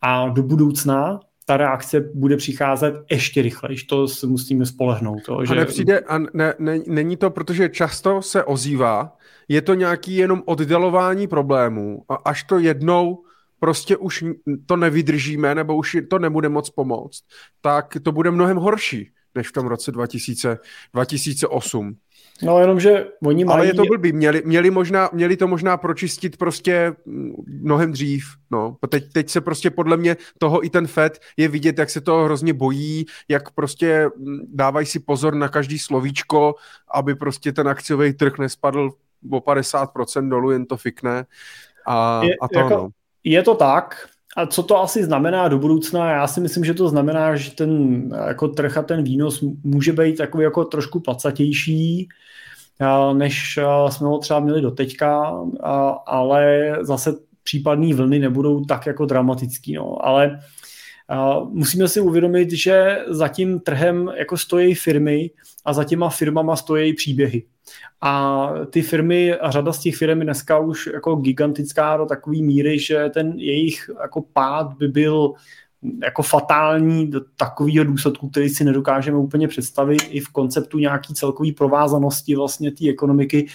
a 0.00 0.28
do 0.28 0.42
budoucna 0.42 1.20
ta 1.44 1.56
reakce 1.56 2.00
bude 2.14 2.36
přicházet 2.36 2.94
ještě 3.10 3.42
rychleji, 3.42 3.78
to 3.88 4.08
se 4.08 4.26
musíme 4.26 4.66
spolehnout. 4.66 5.22
To, 5.26 5.44
že... 5.44 5.52
A 5.52 5.54
nepřijde, 5.54 6.00
a 6.00 6.18
ne, 6.18 6.54
ne, 6.58 6.78
není 6.86 7.16
to, 7.16 7.30
protože 7.30 7.68
často 7.68 8.22
se 8.22 8.44
ozývá, 8.44 9.16
je 9.48 9.62
to 9.62 9.74
nějaký 9.74 10.16
jenom 10.16 10.42
oddalování 10.46 11.26
problémů 11.26 12.02
a 12.08 12.14
až 12.14 12.42
to 12.42 12.58
jednou 12.58 13.22
prostě 13.60 13.96
už 13.96 14.24
to 14.66 14.76
nevydržíme 14.76 15.54
nebo 15.54 15.76
už 15.76 15.96
to 16.10 16.18
nebude 16.18 16.48
moc 16.48 16.70
pomoct, 16.70 17.24
tak 17.60 17.96
to 18.02 18.12
bude 18.12 18.30
mnohem 18.30 18.56
horší 18.56 19.10
než 19.34 19.48
v 19.48 19.52
tom 19.52 19.66
roce 19.66 19.92
2000, 19.92 20.58
2008. 20.94 21.96
No 22.42 22.60
jenom, 22.60 22.80
že 22.80 23.06
oni 23.24 23.44
mají... 23.44 23.56
Ale 23.56 23.66
je 23.66 23.74
to 23.74 23.82
blbý, 23.82 24.12
měli, 24.12 24.42
měli, 24.44 24.70
možná, 24.70 25.10
měli 25.12 25.36
to 25.36 25.48
možná 25.48 25.76
pročistit 25.76 26.36
prostě 26.36 26.92
mnohem 27.46 27.92
dřív, 27.92 28.24
no. 28.50 28.76
Teď, 28.88 29.12
teď 29.12 29.30
se 29.30 29.40
prostě 29.40 29.70
podle 29.70 29.96
mě 29.96 30.16
toho 30.38 30.64
i 30.64 30.70
ten 30.70 30.86
FED 30.86 31.20
je 31.36 31.48
vidět, 31.48 31.78
jak 31.78 31.90
se 31.90 32.00
toho 32.00 32.24
hrozně 32.24 32.54
bojí, 32.54 33.06
jak 33.28 33.50
prostě 33.50 34.10
dávají 34.46 34.86
si 34.86 35.00
pozor 35.00 35.34
na 35.34 35.48
každý 35.48 35.78
slovíčko, 35.78 36.54
aby 36.94 37.14
prostě 37.14 37.52
ten 37.52 37.68
akciový 37.68 38.12
trh 38.12 38.38
nespadl 38.38 38.90
o 39.30 39.38
50% 39.38 40.28
dolů, 40.28 40.50
jen 40.50 40.66
to 40.66 40.76
fikne. 40.76 41.26
A, 41.86 42.20
je, 42.24 42.36
a 42.42 42.48
to 42.48 42.58
jako, 42.58 42.74
no. 42.74 42.88
Je 43.26 43.42
to 43.42 43.54
tak, 43.54 44.08
a 44.36 44.46
co 44.46 44.62
to 44.62 44.82
asi 44.82 45.04
znamená 45.04 45.48
do 45.48 45.58
budoucna? 45.58 46.10
Já 46.10 46.26
si 46.26 46.40
myslím, 46.40 46.64
že 46.64 46.74
to 46.74 46.88
znamená, 46.88 47.36
že 47.36 47.50
ten 47.50 48.02
jako 48.26 48.48
trh 48.48 48.76
a 48.76 48.82
ten 48.82 49.02
výnos 49.02 49.44
může 49.64 49.92
být 49.92 50.16
takový 50.16 50.44
jako 50.44 50.64
trošku 50.64 51.00
placatější, 51.00 52.08
než 53.12 53.58
jsme 53.88 54.08
ho 54.08 54.18
třeba 54.18 54.40
měli 54.40 54.60
do 54.60 54.70
teďka, 54.70 55.40
ale 56.06 56.72
zase 56.80 57.14
případné 57.42 57.94
vlny 57.94 58.18
nebudou 58.18 58.64
tak 58.64 58.86
jako 58.86 59.06
dramatický. 59.06 59.74
No. 59.74 60.06
Ale 60.06 60.38
musíme 61.48 61.88
si 61.88 62.00
uvědomit, 62.00 62.52
že 62.52 62.98
za 63.08 63.28
tím 63.28 63.60
trhem 63.60 64.12
jako 64.16 64.36
stojí 64.36 64.74
firmy 64.74 65.30
a 65.64 65.72
za 65.72 65.84
těma 65.84 66.08
firmama 66.08 66.56
stojí 66.56 66.94
příběhy. 66.94 67.42
A 68.00 68.52
ty 68.70 68.82
firmy, 68.82 69.34
a 69.34 69.50
řada 69.50 69.72
z 69.72 69.80
těch 69.80 69.96
firm 69.96 70.18
je 70.18 70.24
dneska 70.24 70.58
už 70.58 70.86
jako 70.94 71.16
gigantická 71.16 71.96
do 71.96 72.06
takové 72.06 72.36
míry, 72.36 72.78
že 72.78 73.10
ten 73.14 73.32
jejich 73.36 73.90
jako 74.02 74.24
pád 74.32 74.72
by 74.78 74.88
byl 74.88 75.32
jako 76.04 76.22
fatální 76.22 77.10
do 77.10 77.20
takového 77.36 77.84
důsledku, 77.84 78.28
který 78.28 78.48
si 78.48 78.64
nedokážeme 78.64 79.18
úplně 79.18 79.48
představit 79.48 80.02
i 80.10 80.20
v 80.20 80.28
konceptu 80.28 80.78
nějaký 80.78 81.14
celkový 81.14 81.52
provázanosti 81.52 82.36
vlastně 82.36 82.70
té 82.70 82.88
ekonomiky. 82.88 83.46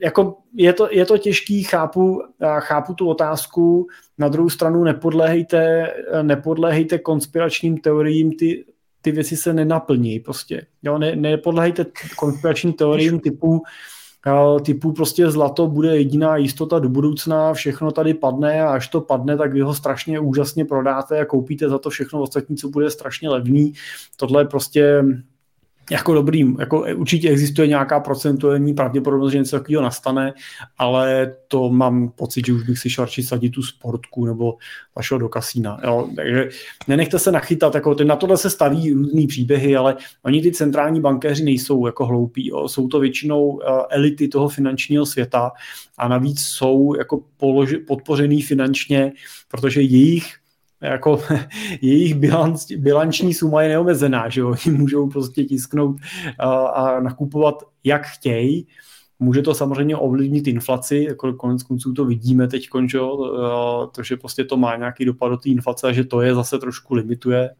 Jako 0.00 0.36
je, 0.54 0.72
to, 0.72 0.88
je 0.90 1.06
to 1.06 1.18
těžký, 1.18 1.62
chápu, 1.62 2.22
chápu 2.58 2.94
tu 2.94 3.08
otázku, 3.08 3.86
na 4.18 4.28
druhou 4.28 4.50
stranu 4.50 4.84
nepodléhejte, 4.84 5.92
nepodléhejte 6.22 6.98
konspiračním 6.98 7.78
teoriím, 7.78 8.32
ty, 8.32 8.64
ty 9.04 9.12
věci 9.12 9.36
se 9.36 9.52
nenaplní 9.52 10.20
prostě. 10.20 10.66
Jo, 10.82 10.98
ne, 10.98 11.16
nepodléhejte 11.16 11.86
konspiračním 12.16 12.72
teoriím 12.72 13.20
typu 13.20 13.62
typu 14.64 14.92
prostě 14.92 15.30
zlato 15.30 15.66
bude 15.66 15.96
jediná 15.96 16.36
jistota 16.36 16.78
do 16.78 16.88
budoucna, 16.88 17.54
všechno 17.54 17.92
tady 17.92 18.14
padne 18.14 18.62
a 18.62 18.68
až 18.68 18.88
to 18.88 19.00
padne, 19.00 19.36
tak 19.36 19.52
vy 19.52 19.60
ho 19.60 19.74
strašně 19.74 20.20
úžasně 20.20 20.64
prodáte 20.64 21.20
a 21.20 21.24
koupíte 21.24 21.68
za 21.68 21.78
to 21.78 21.90
všechno 21.90 22.22
ostatní, 22.22 22.56
co 22.56 22.68
bude 22.68 22.90
strašně 22.90 23.28
levný. 23.28 23.72
Tohle 24.16 24.42
je 24.42 24.46
prostě 24.46 25.04
jako 25.90 26.14
dobrý, 26.14 26.54
jako 26.58 26.86
určitě 26.96 27.30
existuje 27.30 27.68
nějaká 27.68 28.00
procentuální 28.00 28.74
pravděpodobnost, 28.74 29.32
že 29.32 29.38
něco 29.38 29.58
takového 29.58 29.82
nastane, 29.82 30.32
ale 30.78 31.34
to 31.48 31.70
mám 31.70 32.08
pocit, 32.08 32.46
že 32.46 32.52
už 32.52 32.62
bych 32.62 32.78
si 32.78 32.90
šel 32.90 33.04
radši 33.04 33.22
sadit 33.22 33.50
tu 33.50 33.62
sportku 33.62 34.24
nebo 34.24 34.54
vašeho 34.96 35.18
do 35.18 35.28
kasína. 35.28 35.80
Jo? 35.84 36.08
Takže 36.16 36.48
nenechte 36.88 37.18
se 37.18 37.32
nachytat, 37.32 37.74
jako 37.74 37.94
ty, 37.94 38.04
na 38.04 38.16
tohle 38.16 38.36
se 38.36 38.50
staví 38.50 38.92
různý 38.92 39.26
příběhy, 39.26 39.76
ale 39.76 39.96
oni 40.22 40.42
ty 40.42 40.52
centrální 40.52 41.00
bankéři 41.00 41.44
nejsou 41.44 41.86
jako 41.86 42.06
hloupí, 42.06 42.48
jo? 42.48 42.68
jsou 42.68 42.88
to 42.88 43.00
většinou 43.00 43.46
uh, 43.46 43.60
elity 43.90 44.28
toho 44.28 44.48
finančního 44.48 45.06
světa 45.06 45.52
a 45.98 46.08
navíc 46.08 46.40
jsou 46.40 46.94
jako 46.98 47.20
položi, 47.36 47.78
podpořený 47.78 48.42
finančně, 48.42 49.12
protože 49.48 49.80
jejich 49.80 50.43
jako 50.84 51.22
jejich 51.80 52.14
bilanc, 52.14 52.72
bilanční 52.72 53.34
suma 53.34 53.62
je 53.62 53.68
neomezená, 53.68 54.28
že 54.28 54.44
oni 54.44 54.70
můžou 54.70 55.08
prostě 55.08 55.44
tisknout 55.44 55.96
a, 56.38 56.50
a 56.66 57.00
nakupovat 57.00 57.62
jak 57.84 58.06
chtějí, 58.06 58.66
Může 59.18 59.42
to 59.42 59.54
samozřejmě 59.54 59.96
ovlivnit 59.96 60.46
inflaci, 60.46 61.06
jako 61.08 61.32
konec 61.32 61.62
konců 61.62 61.92
to 61.92 62.04
vidíme 62.04 62.48
teď, 62.48 62.68
to, 63.92 64.02
že 64.02 64.16
prostě 64.16 64.44
to 64.44 64.56
má 64.56 64.76
nějaký 64.76 65.04
dopad 65.04 65.28
do 65.28 65.36
té 65.36 65.48
inflace 65.48 65.88
a 65.88 65.92
že 65.92 66.04
to 66.04 66.20
je 66.20 66.34
zase 66.34 66.58
trošku 66.58 66.94
limituje. 66.94 67.50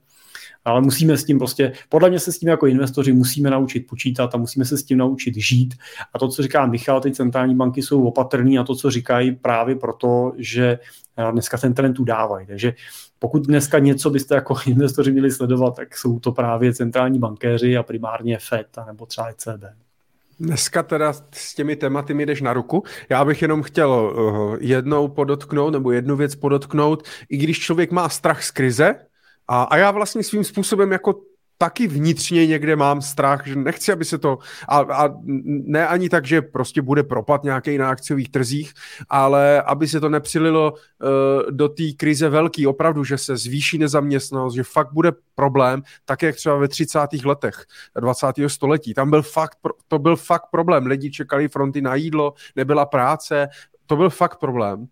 Ale 0.65 0.81
musíme 0.81 1.17
s 1.17 1.25
tím 1.25 1.39
prostě, 1.39 1.73
podle 1.89 2.11
mě 2.11 2.21
se 2.21 2.33
s 2.33 2.39
tím 2.39 2.49
jako 2.49 2.67
investoři 2.67 3.13
musíme 3.13 3.51
naučit 3.51 3.87
počítat 3.87 4.35
a 4.35 4.39
musíme 4.39 4.65
se 4.65 4.79
s 4.79 4.85
tím 4.85 4.99
naučit 4.99 5.35
žít. 5.35 5.75
A 6.15 6.19
to, 6.19 6.29
co 6.29 6.43
říká 6.43 6.67
Michal, 6.67 7.01
ty 7.01 7.13
centrální 7.13 7.55
banky 7.55 7.83
jsou 7.83 8.05
opatrný 8.05 8.59
a 8.59 8.65
to, 8.65 8.75
co 8.75 8.91
říkají 8.91 9.33
právě 9.37 9.77
proto, 9.77 10.33
že 10.39 10.79
dneska 11.31 11.59
ten 11.59 11.75
trend 11.75 12.01
udávají. 12.01 12.47
Takže 12.47 12.75
pokud 13.25 13.47
dneska 13.47 13.79
něco 13.79 14.11
byste 14.11 14.35
jako 14.35 14.57
investoři 14.67 15.13
měli 15.13 15.31
sledovat, 15.31 15.77
tak 15.77 15.97
jsou 15.97 16.21
to 16.21 16.33
právě 16.33 16.75
centrální 16.75 17.19
bankéři 17.19 17.77
a 17.77 17.83
primárně 17.83 18.39
FED 18.39 18.67
nebo 18.87 19.07
třeba 19.07 19.29
ECB. 19.29 19.65
Dneska 20.41 20.83
teda 20.83 21.13
s 21.33 21.55
těmi 21.55 21.77
tématy 21.77 22.15
mi 22.15 22.27
jdeš 22.27 22.41
na 22.41 22.53
ruku. 22.53 22.83
Já 23.09 23.25
bych 23.25 23.43
jenom 23.43 23.63
chtěl 23.63 23.91
uh, 23.91 24.57
jednou 24.61 25.09
podotknout, 25.09 25.73
nebo 25.73 25.93
jednu 25.93 26.17
věc 26.17 26.35
podotknout, 26.35 27.03
i 27.29 27.37
když 27.37 27.61
člověk 27.61 27.91
má 27.91 28.09
strach 28.09 28.45
z 28.45 28.51
krize, 28.51 28.95
a, 29.49 29.63
a 29.63 29.77
já 29.77 29.91
vlastně 29.91 30.23
svým 30.23 30.45
způsobem 30.45 30.93
jako 30.93 31.21
taky 31.59 31.87
vnitřně 31.87 32.47
někde 32.47 32.77
mám 32.77 33.03
strach, 33.03 33.47
že 33.47 33.57
nechci, 33.57 33.93
aby 33.93 34.05
se 34.05 34.19
to, 34.19 34.39
a, 34.69 34.79
a 34.79 35.09
ne 35.47 35.87
ani 35.87 36.09
tak, 36.09 36.27
že 36.27 36.43
prostě 36.43 36.83
bude 36.83 37.03
propad 37.03 37.45
nějaký 37.45 37.79
na 37.79 37.89
akciových 37.89 38.29
trzích, 38.29 38.73
ale 39.09 39.63
aby 39.63 39.89
se 39.89 40.01
to 40.01 40.09
nepřililo 40.09 40.73
uh, 40.73 41.51
do 41.51 41.69
té 41.69 41.83
krize 41.97 42.29
velký, 42.29 42.67
opravdu, 42.67 43.05
že 43.05 43.19
se 43.19 43.37
zvýší 43.37 43.79
nezaměstnanost, 43.79 44.55
že 44.55 44.63
fakt 44.63 44.93
bude 44.93 45.13
problém, 45.35 45.83
tak 46.05 46.23
jak 46.23 46.37
třeba 46.37 46.57
ve 46.57 46.69
30. 46.69 46.99
letech 47.25 47.65
20. 48.01 48.27
století. 48.47 48.95
Tam 48.95 49.11
byl 49.11 49.23
fakt, 49.23 49.59
to 49.89 49.99
byl 49.99 50.17
fakt 50.17 50.45
problém. 50.51 50.87
Lidi 50.87 51.11
čekali 51.11 51.49
fronty 51.49 51.83
na 51.83 51.95
jídlo, 51.95 52.35
nebyla 52.57 52.87
práce, 52.87 53.49
to 53.87 53.97
byl 53.97 54.11
fakt 54.11 54.37
problém. 54.37 54.87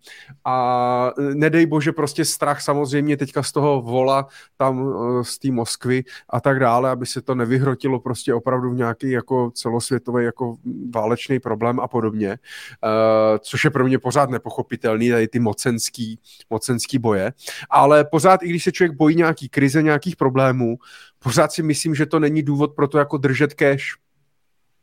A 0.45 1.11
nedej 1.33 1.65
bože 1.65 1.91
prostě 1.91 2.25
strach 2.25 2.61
samozřejmě 2.61 3.17
teďka 3.17 3.43
z 3.43 3.51
toho 3.51 3.81
vola 3.81 4.27
tam 4.57 4.93
eh, 5.19 5.23
z 5.23 5.39
té 5.39 5.51
Moskvy 5.51 6.03
a 6.29 6.41
tak 6.41 6.59
dále, 6.59 6.89
aby 6.89 7.05
se 7.05 7.21
to 7.21 7.35
nevyhrotilo 7.35 7.99
prostě 7.99 8.33
opravdu 8.33 8.71
v 8.71 8.75
nějaký 8.75 9.11
jako 9.11 9.51
celosvětový 9.51 10.25
jako 10.25 10.55
válečný 10.95 11.39
problém 11.39 11.79
a 11.79 11.87
podobně, 11.87 12.29
uh, 12.29 13.37
což 13.39 13.63
je 13.63 13.69
pro 13.69 13.85
mě 13.85 13.99
pořád 13.99 14.29
nepochopitelný, 14.29 15.09
tady 15.09 15.27
ty 15.27 15.39
mocenský, 15.39 16.19
mocenský 16.49 16.99
boje. 16.99 17.33
Ale 17.69 18.05
pořád, 18.05 18.43
i 18.43 18.49
když 18.49 18.63
se 18.63 18.71
člověk 18.71 18.97
bojí 18.97 19.15
nějaký 19.15 19.49
krize, 19.49 19.83
nějakých 19.83 20.15
problémů, 20.15 20.77
pořád 21.19 21.51
si 21.51 21.63
myslím, 21.63 21.95
že 21.95 22.05
to 22.05 22.19
není 22.19 22.43
důvod 22.43 22.75
pro 22.75 22.87
to 22.87 22.97
jako 22.97 23.17
držet 23.17 23.53
cash, 23.53 23.83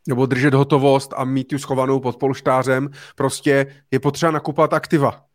nebo 0.07 0.25
držet 0.25 0.53
hotovost 0.53 1.13
a 1.17 1.23
mít 1.23 1.43
tu 1.43 1.59
schovanou 1.59 1.99
pod 1.99 2.17
polštářem, 2.17 2.89
prostě 3.15 3.65
je 3.91 3.99
potřeba 3.99 4.31
nakupovat 4.31 4.73
aktiva. 4.73 5.30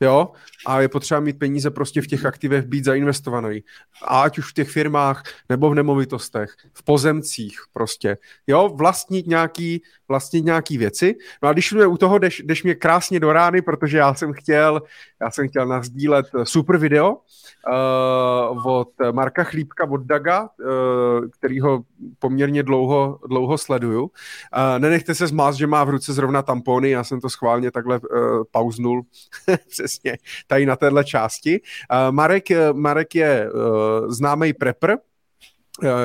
Jo? 0.00 0.32
A 0.66 0.80
je 0.80 0.88
potřeba 0.88 1.20
mít 1.20 1.38
peníze 1.38 1.70
prostě 1.70 2.02
v 2.02 2.06
těch 2.06 2.26
aktivech 2.26 2.64
být 2.64 2.84
zainvestovaný. 2.84 3.62
Ať 4.08 4.38
už 4.38 4.50
v 4.50 4.54
těch 4.54 4.70
firmách, 4.70 5.22
nebo 5.48 5.70
v 5.70 5.74
nemovitostech, 5.74 6.50
v 6.72 6.82
pozemcích 6.84 7.60
prostě. 7.72 8.18
Jo? 8.46 8.68
Vlastnit 8.74 9.26
nějaký, 9.26 9.82
vlastnit 10.08 10.44
nějaký 10.44 10.78
věci. 10.78 11.14
No 11.42 11.48
a 11.48 11.52
když 11.52 11.68
jsme 11.68 11.86
u 11.86 11.96
toho, 11.96 12.18
jdeš, 12.18 12.42
jdeš 12.44 12.62
mě 12.62 12.74
krásně 12.74 13.20
do 13.20 13.32
rány, 13.32 13.62
protože 13.62 13.98
já 13.98 14.14
jsem 14.14 14.32
chtěl, 14.32 14.82
já 15.20 15.30
jsem 15.30 15.48
chtěl 15.48 15.66
nazdílet 15.66 16.26
super 16.44 16.76
video 16.76 17.16
uh, 17.66 18.66
od 18.66 18.88
Marka 19.12 19.44
Chlípka, 19.44 19.90
od 19.90 20.00
Daga, 20.00 20.42
uh, 20.42 21.28
kterýho 21.30 21.82
poměrně 22.18 22.62
dlouho, 22.62 23.18
dlouho 23.28 23.58
sleduju. 23.58 24.02
Uh, 24.02 24.10
nenechte 24.78 25.14
se 25.14 25.26
zmást, 25.26 25.58
že 25.58 25.66
má 25.66 25.84
v 25.84 25.90
ruce 25.90 26.12
zrovna 26.12 26.42
tampony, 26.42 26.90
já 26.90 27.04
jsem 27.04 27.20
to 27.20 27.28
schválně 27.28 27.70
takhle 27.70 28.00
uh, 28.00 28.42
pauznul 28.50 29.02
přesně 29.86 30.18
tady 30.46 30.66
na 30.66 30.76
téhle 30.76 31.04
části. 31.04 31.60
Uh, 31.60 32.12
Marek, 32.12 32.44
Marek 32.72 33.14
je 33.14 33.50
uh, 33.50 34.10
známý 34.10 34.52
prepper, 34.52 34.90
Eh, 34.90 35.15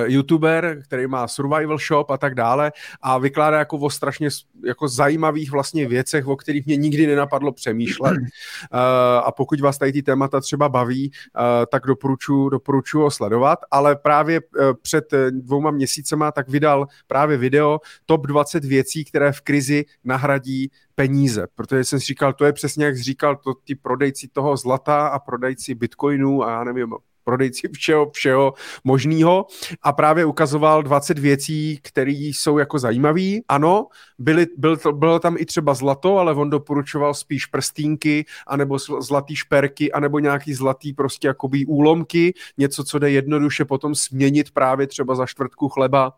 youtuber, 0.06 0.82
který 0.84 1.08
má 1.08 1.28
survival 1.28 1.78
shop 1.78 2.12
a 2.12 2.18
tak 2.18 2.36
dále 2.36 2.72
a 3.02 3.18
vykládá 3.18 3.60
jako 3.60 3.78
o 3.78 3.90
strašně 3.90 4.30
jako 4.66 4.88
zajímavých 4.88 5.52
vlastně 5.52 5.88
věcech, 5.88 6.28
o 6.28 6.36
kterých 6.36 6.66
mě 6.66 6.76
nikdy 6.76 7.08
nenapadlo 7.08 7.52
přemýšlet. 7.52 8.18
Uh, 8.18 8.28
a 9.24 9.32
pokud 9.32 9.60
vás 9.60 9.78
tady 9.78 9.94
ty 9.94 10.04
témata 10.04 10.42
třeba 10.42 10.70
baví, 10.70 11.12
uh, 11.12 11.44
tak 11.72 11.84
doporučuji 11.88 12.50
doporučuji 12.50 13.02
ho 13.02 13.12
sledovat, 13.12 13.60
ale 13.72 13.96
právě 13.96 14.42
před 14.82 15.06
dvouma 15.30 15.72
měsícema 15.72 16.32
tak 16.32 16.50
vydal 16.50 16.88
právě 17.08 17.38
video 17.38 17.80
top 18.06 18.28
20 18.28 18.66
věcí, 18.66 19.06
které 19.06 19.32
v 19.32 19.42
krizi 19.42 19.86
nahradí 20.04 20.72
peníze, 20.96 21.48
protože 21.56 21.84
jsem 21.84 22.00
si 22.00 22.06
říkal, 22.06 22.34
to 22.34 22.46
je 22.46 22.54
přesně 22.54 22.86
jak 22.86 22.98
říkal, 22.98 23.36
to 23.36 23.54
ty 23.54 23.76
prodejci 23.76 24.28
toho 24.28 24.58
zlata 24.58 25.08
a 25.08 25.20
prodejci 25.20 25.76
bitcoinů 25.76 26.44
a 26.44 26.52
já 26.52 26.64
nevím, 26.64 26.94
prodejci 27.32 27.70
všeho, 27.74 28.12
všeho 28.12 28.54
možného. 28.84 29.46
A 29.82 29.94
právě 29.94 30.26
ukazoval 30.26 30.84
20 30.84 31.20
věcí, 31.20 31.80
které 31.84 32.12
jsou 32.12 32.58
jako 32.58 32.80
zajímavé. 32.80 33.40
Ano, 33.48 33.88
byly, 34.20 34.48
byl 34.58 34.78
bylo 34.92 35.20
tam 35.20 35.36
i 35.40 35.46
třeba 35.46 35.74
zlato, 35.74 36.18
ale 36.18 36.34
on 36.34 36.50
doporučoval 36.50 37.14
spíš 37.14 37.46
prstínky, 37.46 38.26
anebo 38.48 38.78
zlatý 38.80 39.36
šperky, 39.36 39.92
anebo 39.92 40.20
nějaký 40.20 40.54
zlatý 40.54 40.94
prostě 40.94 41.28
jakoby 41.28 41.66
úlomky, 41.66 42.34
něco, 42.58 42.84
co 42.84 43.00
jde 43.00 43.12
jednoduše 43.12 43.66
potom 43.66 43.96
směnit 43.96 44.52
právě 44.52 44.88
třeba 44.88 45.16
za 45.16 45.26
čtvrtku 45.26 45.70
chleba 45.70 46.14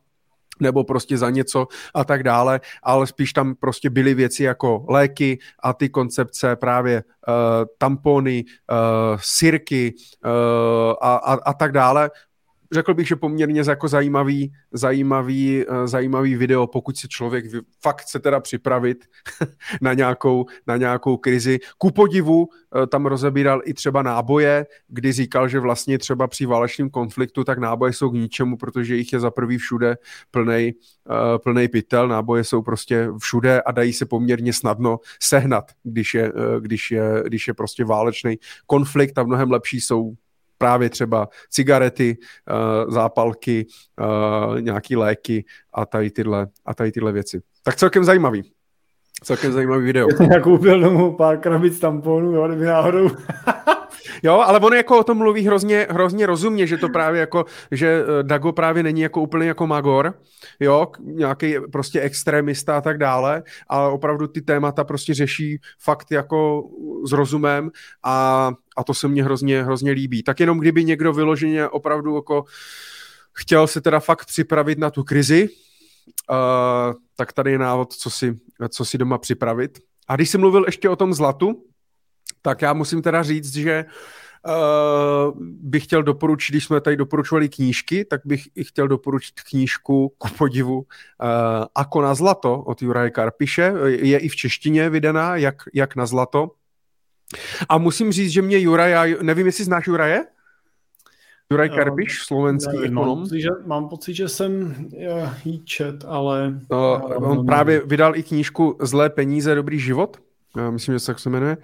nebo 0.60 0.84
prostě 0.84 1.18
za 1.18 1.30
něco 1.30 1.68
a 1.94 2.04
tak 2.04 2.24
dále, 2.24 2.62
ale 2.84 3.08
spíš 3.08 3.34
tam 3.34 3.56
prostě 3.56 3.90
byly 3.90 4.14
věci 4.14 4.44
jako 4.44 4.86
léky 4.90 5.40
a 5.64 5.74
ty 5.74 5.90
koncepce 5.90 6.56
právě 6.56 7.04
uh, 7.04 7.34
tampony, 7.78 8.44
uh, 8.72 9.18
sirky 9.22 9.94
uh, 10.26 10.32
a, 11.02 11.16
a, 11.16 11.34
a 11.34 11.54
tak 11.54 11.72
dále 11.72 12.10
řekl 12.74 12.94
bych, 12.94 13.08
že 13.08 13.16
poměrně 13.16 13.64
jako 13.68 13.88
zajímavý, 13.88 14.54
zajímavý, 14.72 15.66
uh, 15.66 15.88
zajímavý 15.88 16.36
video, 16.36 16.68
pokud 16.68 16.98
si 16.98 17.08
člověk 17.08 17.46
fakt 17.82 18.02
chce 18.02 18.20
teda 18.20 18.40
připravit 18.40 19.06
na 19.82 19.94
nějakou, 19.94 20.46
na 20.68 20.78
nějakou 20.78 21.18
krizi. 21.18 21.60
Ku 21.78 21.92
podivu 21.92 22.38
uh, 22.40 22.86
tam 22.86 23.06
rozebíral 23.06 23.62
i 23.66 23.74
třeba 23.74 24.02
náboje, 24.02 24.66
kdy 24.88 25.12
říkal, 25.12 25.48
že 25.48 25.60
vlastně 25.60 25.98
třeba 25.98 26.28
při 26.28 26.46
válečném 26.46 26.90
konfliktu 26.90 27.44
tak 27.44 27.58
náboje 27.58 27.94
jsou 27.94 28.10
k 28.10 28.14
ničemu, 28.14 28.58
protože 28.58 28.96
jich 28.96 29.14
je 29.14 29.20
za 29.20 29.32
prvý 29.32 29.58
všude 29.58 29.98
plnej, 30.32 30.74
uh, 31.10 31.16
plnej 31.38 31.68
pytel, 31.68 32.08
náboje 32.08 32.44
jsou 32.44 32.62
prostě 32.62 33.10
všude 33.20 33.62
a 33.62 33.72
dají 33.72 33.94
se 33.94 34.06
poměrně 34.06 34.54
snadno 34.54 35.00
sehnat, 35.22 35.72
když 35.84 36.14
je, 36.14 36.32
když 36.60 36.92
je, 36.92 37.24
když 37.26 37.48
je 37.48 37.54
prostě 37.54 37.86
válečný 37.86 38.38
konflikt 38.66 39.18
a 39.18 39.24
mnohem 39.24 39.52
lepší 39.52 39.82
jsou 39.82 40.14
právě 40.64 40.90
třeba 40.90 41.28
cigarety, 41.50 42.18
uh, 42.18 42.94
zápalky, 42.94 43.66
uh, 44.00 44.62
nějaký 44.62 44.96
léky 44.96 45.46
a 45.74 45.86
tady, 45.86 46.12
tyhle, 46.12 46.48
a 46.66 46.74
tady 46.74 46.92
tyhle 46.92 47.12
věci. 47.12 47.42
Tak 47.64 47.76
celkem 47.76 48.04
zajímavý. 48.04 48.52
Celkem 49.24 49.52
zajímavý 49.52 49.86
video. 49.86 50.08
Já 50.12 50.18
jsem 50.18 50.42
koupil 50.42 50.80
domů 50.80 51.16
pár 51.16 51.38
krabic 51.38 51.80
tamponů, 51.80 52.32
jo, 52.32 52.48
kdyby 52.48 52.66
náhodou. 52.66 53.10
jo, 54.24 54.34
ale 54.34 54.60
on 54.60 54.74
jako 54.74 55.00
o 55.00 55.04
tom 55.04 55.18
mluví 55.18 55.46
hrozně, 55.46 55.88
hrozně 55.90 56.26
rozumně, 56.26 56.68
že 56.68 56.78
to 56.78 56.90
právě 56.90 57.20
jako, 57.20 57.46
že 57.72 58.04
eh, 58.04 58.24
Dago 58.24 58.52
právě 58.52 58.84
není 58.84 59.02
jako 59.02 59.22
úplně 59.22 59.48
jako 59.48 59.68
magor, 59.68 60.14
jo, 60.60 60.88
nějaký 61.00 61.56
prostě 61.72 62.02
extremista 62.02 62.78
a 62.78 62.82
tak 62.82 62.98
dále, 62.98 63.44
ale 63.68 63.92
opravdu 63.92 64.28
ty 64.28 64.42
témata 64.42 64.84
prostě 64.84 65.14
řeší 65.14 65.60
fakt 65.80 66.12
jako 66.12 66.64
s 67.08 67.12
rozumem 67.12 67.72
a, 68.04 68.52
a 68.78 68.84
to 68.84 68.94
se 68.94 69.08
mně 69.08 69.24
hrozně, 69.24 69.64
hrozně 69.64 69.92
líbí. 69.92 70.24
Tak 70.24 70.40
jenom 70.40 70.60
kdyby 70.60 70.86
někdo 70.86 71.14
vyloženě 71.14 71.68
opravdu 71.68 72.16
jako 72.16 72.46
chtěl 73.34 73.68
se 73.68 73.82
teda 73.82 74.00
fakt 74.00 74.26
připravit 74.26 74.78
na 74.80 74.90
tu 74.90 75.04
krizi, 75.04 75.50
uh, 76.30 76.94
tak 77.16 77.34
tady 77.34 77.52
je 77.52 77.58
návod, 77.58 77.94
co 77.94 78.10
si, 78.10 78.40
co 78.70 78.86
si 78.86 78.98
doma 78.98 79.18
připravit. 79.18 79.80
A 80.08 80.16
když 80.16 80.30
jsi 80.30 80.38
mluvil 80.38 80.64
ještě 80.66 80.90
o 80.90 80.96
tom 80.96 81.14
zlatu, 81.14 81.64
tak 82.42 82.62
já 82.62 82.74
musím 82.74 83.02
teda 83.02 83.24
říct, 83.24 83.54
že 83.54 83.86
uh, 84.48 85.38
bych 85.42 85.84
chtěl 85.84 86.04
doporučit, 86.04 86.52
když 86.52 86.66
jsme 86.66 86.82
tady 86.82 86.98
doporučovali 86.98 87.50
knížky, 87.50 88.06
tak 88.06 88.22
bych 88.26 88.44
i 88.56 88.64
chtěl 88.64 88.88
doporučit 88.88 89.42
knížku 89.42 90.14
ku 90.18 90.28
podivu 90.38 90.78
uh, 90.78 90.86
Ako 91.76 92.02
na 92.02 92.16
zlato 92.16 92.60
od 92.60 92.82
Juraje 92.82 93.10
Karpiše. 93.10 93.74
Je 93.86 94.20
i 94.20 94.30
v 94.30 94.36
češtině 94.36 94.90
vydaná, 94.90 95.36
jak, 95.36 95.56
jak 95.74 95.96
na 95.96 96.06
zlato. 96.06 96.52
A 97.70 97.78
musím 97.78 98.12
říct, 98.12 98.32
že 98.32 98.42
mě 98.42 98.60
Juraj, 98.60 99.16
nevím, 99.22 99.46
jestli 99.46 99.64
znáš 99.64 99.88
Juraje? 99.88 100.26
Juraj 101.52 101.70
Karpiš, 101.70 102.24
slovenský 102.24 102.76
nevím, 102.76 102.92
ekonom. 102.92 103.18
Mám 103.18 103.24
pocit, 103.24 103.42
že, 103.42 103.50
mám 103.66 103.90
pocit, 103.90 104.14
že 104.14 104.30
jsem 104.30 104.76
jí 105.46 105.66
čet, 105.66 106.06
ale... 106.08 106.60
No, 106.72 107.02
on 107.16 107.30
nevím. 107.30 107.46
právě 107.46 107.82
vydal 107.86 108.16
i 108.16 108.24
knížku 108.24 108.78
Zlé 108.82 109.10
peníze, 109.10 109.56
dobrý 109.56 109.80
život. 109.80 110.18
Já 110.58 110.72
myslím, 110.72 110.96
že 110.96 111.00
se 111.00 111.08
tak 111.08 111.20
se 111.20 111.30
jmenuje. 111.30 111.58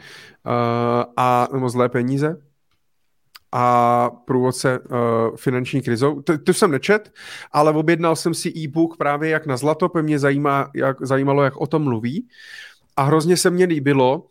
A, 1.18 1.48
nebo 1.54 1.70
Zlé 1.70 1.90
peníze 1.90 2.42
a 3.52 4.10
průvodce 4.26 4.80
uh, 4.80 5.36
finanční 5.36 5.82
krizou. 5.82 6.22
To, 6.22 6.38
to 6.38 6.54
jsem 6.54 6.72
nečet, 6.72 7.14
ale 7.52 7.72
objednal 7.72 8.16
jsem 8.16 8.34
si 8.34 8.50
e-book 8.58 8.98
právě 8.98 9.30
jak 9.30 9.46
na 9.46 9.58
zlato, 9.58 9.92
mě 10.02 10.20
zajímá, 10.20 10.72
jak, 10.76 10.98
zajímalo, 11.02 11.44
jak 11.44 11.58
o 11.58 11.68
tom 11.68 11.84
mluví. 11.84 12.28
A 12.98 13.04
hrozně 13.04 13.38
se 13.38 13.50
mně 13.50 13.66
líbilo, 13.66 14.26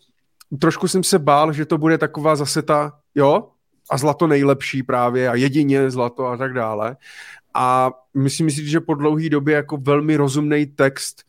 trošku 0.60 0.88
jsem 0.88 1.04
se 1.04 1.18
bál, 1.18 1.52
že 1.52 1.66
to 1.66 1.78
bude 1.78 1.98
taková 1.98 2.36
zase 2.36 2.62
ta, 2.62 2.92
jo, 3.14 3.48
a 3.90 3.98
zlato 3.98 4.26
nejlepší 4.26 4.82
právě 4.82 5.28
a 5.28 5.34
jedině 5.34 5.90
zlato 5.90 6.26
a 6.26 6.36
tak 6.36 6.54
dále. 6.54 6.96
A 7.54 7.90
myslím 8.14 8.50
si, 8.50 8.68
že 8.68 8.80
po 8.80 8.94
dlouhé 8.94 9.28
době 9.28 9.54
jako 9.54 9.76
velmi 9.76 10.16
rozumný 10.16 10.66
text 10.66 11.22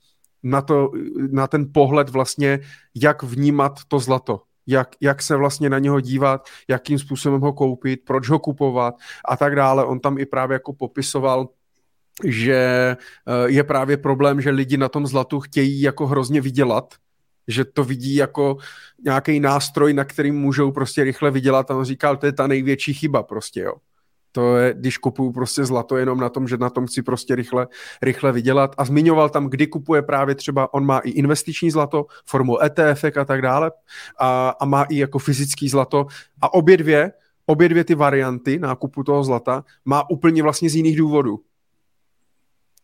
na, 0.43 0.61
to, 0.61 0.91
na 1.31 1.47
ten 1.47 1.69
pohled 1.73 2.09
vlastně, 2.09 2.59
jak 2.95 3.23
vnímat 3.23 3.79
to 3.87 3.99
zlato. 3.99 4.41
Jak, 4.67 4.89
jak 5.01 5.21
se 5.21 5.35
vlastně 5.35 5.69
na 5.69 5.79
něho 5.79 5.99
dívat, 5.99 6.45
jakým 6.67 6.99
způsobem 6.99 7.41
ho 7.41 7.53
koupit, 7.53 8.01
proč 8.05 8.29
ho 8.29 8.39
kupovat 8.39 8.95
a 9.25 9.37
tak 9.37 9.55
dále. 9.55 9.85
On 9.85 9.99
tam 9.99 10.17
i 10.17 10.25
právě 10.25 10.55
jako 10.55 10.73
popisoval, 10.73 11.49
že 12.25 12.55
eh, 12.55 12.97
je 13.45 13.63
právě 13.63 13.97
problém, 13.97 14.41
že 14.41 14.49
lidi 14.49 14.77
na 14.77 14.89
tom 14.89 15.07
zlatu 15.07 15.39
chtějí 15.39 15.81
jako 15.81 16.07
hrozně 16.07 16.41
vydělat, 16.41 16.93
že 17.47 17.65
to 17.65 17.83
vidí 17.83 18.15
jako 18.15 18.57
nějaký 19.03 19.39
nástroj, 19.39 19.93
na 19.93 20.03
kterým 20.03 20.35
můžou 20.35 20.71
prostě 20.71 21.03
rychle 21.03 21.31
vydělat 21.31 21.71
a 21.71 21.75
on 21.75 21.85
říkal, 21.85 22.17
to 22.17 22.25
je 22.25 22.31
ta 22.31 22.47
největší 22.47 22.93
chyba 22.93 23.23
prostě, 23.23 23.61
jo. 23.61 23.73
To 24.31 24.57
je, 24.57 24.73
když 24.73 24.97
kupuju 24.97 25.31
prostě 25.31 25.65
zlato 25.65 25.97
jenom 25.97 26.19
na 26.19 26.29
tom, 26.29 26.47
že 26.47 26.57
na 26.57 26.69
tom 26.69 26.87
chci 26.87 27.01
prostě 27.01 27.35
rychle, 27.35 27.67
rychle 28.01 28.31
vydělat. 28.31 28.75
A 28.77 28.85
zmiňoval 28.85 29.29
tam, 29.29 29.49
kdy 29.49 29.67
kupuje 29.67 30.01
právě 30.01 30.35
třeba, 30.35 30.73
on 30.73 30.85
má 30.85 30.99
i 30.99 31.09
investiční 31.09 31.71
zlato, 31.71 32.05
formou 32.25 32.57
ETF 32.63 33.03
a 33.21 33.25
tak 33.25 33.41
dále, 33.41 33.71
a, 34.19 34.49
a 34.49 34.65
má 34.65 34.83
i 34.83 34.97
jako 34.97 35.19
fyzický 35.19 35.69
zlato. 35.69 36.05
A 36.41 36.53
obě 36.53 36.77
dvě, 36.77 37.11
obě 37.45 37.69
dvě 37.69 37.83
ty 37.83 37.95
varianty 37.95 38.59
nákupu 38.59 39.03
toho 39.03 39.23
zlata 39.23 39.63
má 39.85 40.09
úplně 40.09 40.43
vlastně 40.43 40.69
z 40.69 40.75
jiných 40.75 40.97
důvodů. 40.97 41.39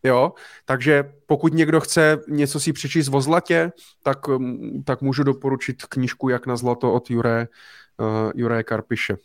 Jo, 0.06 0.32
takže 0.64 1.12
pokud 1.26 1.54
někdo 1.54 1.80
chce 1.80 2.18
něco 2.28 2.60
si 2.60 2.72
přečíst 2.72 3.08
o 3.12 3.20
zlatě, 3.20 3.72
tak, 4.02 4.28
mm, 4.28 4.82
tak 4.84 5.02
můžu 5.02 5.22
doporučit 5.22 5.82
knížku 5.84 6.28
Jak 6.28 6.46
na 6.46 6.56
zlato 6.56 6.92
od 6.92 7.10
Jure, 7.10 7.48
uh, 7.98 8.30
Jure 8.34 8.62
Karpiše. 8.62 9.16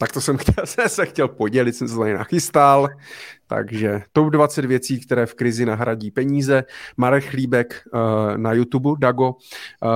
Tak 0.00 0.12
to 0.12 0.20
jsem 0.20 0.36
chtěl, 0.38 0.66
se 0.86 1.06
chtěl 1.06 1.28
podělit, 1.28 1.72
jsem 1.72 1.88
se 1.88 1.96
tady 1.96 2.14
nachystal. 2.14 2.88
Takže 3.46 4.02
top 4.12 4.30
20 4.30 4.64
věcí, 4.64 5.00
které 5.00 5.26
v 5.26 5.34
krizi 5.34 5.66
nahradí 5.66 6.10
peníze. 6.10 6.64
Marek 6.96 7.24
Chlíbek 7.24 7.82
uh, 7.94 8.00
na 8.36 8.52
YouTube, 8.52 8.90
Dago, 8.98 9.28
uh, 9.28 9.36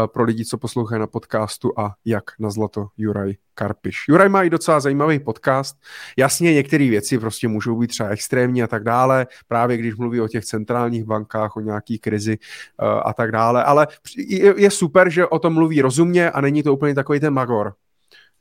pro 0.07 0.25
lidi, 0.25 0.45
co 0.45 0.59
poslouchají 0.59 1.01
na 1.01 1.07
podcastu 1.07 1.73
a 1.79 1.95
jak 2.05 2.25
na 2.39 2.51
zlato 2.51 2.87
Juraj 2.97 3.35
Karpiš. 3.55 3.97
Juraj 4.09 4.29
má 4.29 4.43
i 4.43 4.51
docela 4.51 4.81
zajímavý 4.81 5.19
podcast. 5.19 5.77
Jasně, 6.17 6.55
některé 6.55 6.89
věci 6.91 7.19
prostě 7.19 7.49
můžou 7.49 7.79
být 7.79 7.87
třeba 7.87 8.09
extrémní 8.09 8.63
a 8.63 8.67
tak 8.67 8.85
dále, 8.85 9.27
právě 9.49 9.77
když 9.77 9.95
mluví 9.95 10.21
o 10.21 10.29
těch 10.29 10.45
centrálních 10.45 11.05
bankách, 11.05 11.57
o 11.57 11.61
nějaký 11.61 11.99
krizi 11.99 12.39
uh, 12.83 12.89
a 13.05 13.13
tak 13.13 13.33
dále, 13.33 13.65
ale 13.65 13.87
je, 14.17 14.55
je 14.57 14.71
super, 14.71 15.11
že 15.11 15.27
o 15.27 15.39
tom 15.39 15.55
mluví 15.55 15.81
rozumně 15.81 16.31
a 16.31 16.41
není 16.41 16.63
to 16.63 16.75
úplně 16.75 16.95
takový 16.95 17.21
ten 17.21 17.35
magor, 17.35 17.75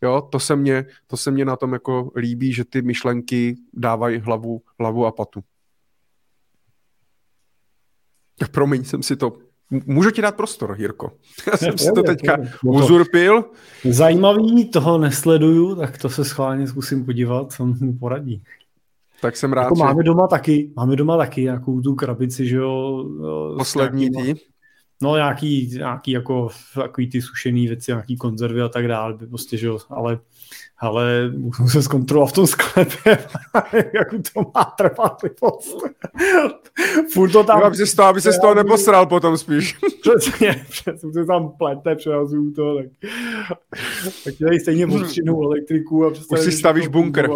Jo, 0.04 0.22
to 0.22 0.40
se 0.40 0.56
mě, 0.56 0.86
to 1.08 1.18
se 1.18 1.32
mě 1.32 1.46
na 1.46 1.56
tom 1.56 1.74
jako 1.74 2.12
líbí, 2.16 2.54
že 2.54 2.66
ty 2.66 2.82
myšlenky 2.82 3.56
dávají 3.74 4.20
hlavu, 4.20 4.62
hlavu 4.80 5.06
a 5.06 5.12
patu. 5.12 5.44
Promiň, 8.52 8.84
jsem 8.84 9.04
si 9.04 9.16
to... 9.16 9.38
Můžu 9.86 10.12
ti 10.12 10.22
dát 10.22 10.36
prostor, 10.36 10.76
Jirko. 10.80 11.12
Já 11.52 11.58
jsem 11.58 11.78
si 11.78 11.92
to 11.92 12.04
teďka 12.04 12.38
uzurpil. 12.64 13.44
Zajímavý, 13.90 14.70
toho 14.70 14.98
nesleduju, 14.98 15.76
tak 15.76 15.98
to 15.98 16.10
se 16.10 16.26
schválně 16.26 16.68
zkusím 16.68 17.06
podívat, 17.06 17.52
co 17.52 17.66
mu 17.66 17.98
poradí. 17.98 18.44
Tak 19.22 19.38
jsem 19.38 19.54
rád, 19.54 19.62
jako 19.62 19.76
že... 19.76 19.84
máme 19.84 20.04
doma 20.04 20.28
taky, 20.28 20.72
máme 20.76 20.96
doma 20.96 21.18
taky 21.18 21.42
nějakou 21.42 21.82
tu 21.82 21.96
krabici, 21.96 22.48
že 22.48 22.58
jo. 22.58 23.06
Poslední 23.58 24.10
tý. 24.10 24.34
No 25.04 25.16
nějaký, 25.16 25.68
nějaký 25.78 26.12
jako 26.12 26.50
takový 26.76 27.10
ty 27.10 27.22
sušený 27.22 27.68
věci, 27.68 27.92
nějaký 27.92 28.18
konzervy 28.18 28.62
a 28.62 28.70
tak 28.70 28.88
dále, 28.88 29.14
by 29.14 29.28
prostě, 29.28 29.58
že 29.58 29.68
jo, 29.68 29.80
ale 29.90 30.20
ale 30.84 31.32
musím 31.38 31.68
se 31.68 31.82
zkontrolovat 31.82 32.30
v 32.30 32.36
tom 32.36 32.48
sklepě, 32.48 33.18
jak 33.94 34.10
to 34.34 34.52
má 34.56 34.64
trvalivost. 34.64 35.78
Furt 37.14 37.32
to 37.32 37.44
tam... 37.44 37.64
aby 37.64 37.76
se 37.76 37.86
z 37.86 37.96
toho, 37.96 38.08
aby 38.08 38.22
se 38.22 38.34
z 38.34 38.40
toho 38.40 38.56
neposral 38.56 39.06
potom 39.06 39.38
spíš. 39.38 39.78
Přesně, 40.02 40.66
přesně 40.70 41.14
se 41.14 41.26
tam 41.26 41.52
plete, 41.58 41.96
přehazuju 41.96 42.52
to, 42.52 42.76
tak, 42.78 42.86
tak 44.24 44.34
tady 44.42 44.60
stejně 44.60 44.88
odstřinou 44.88 45.44
elektriku 45.44 46.06
a 46.06 46.10
Už 46.32 46.40
si 46.40 46.52
stavíš 46.52 46.88
bunkr. 46.88 47.30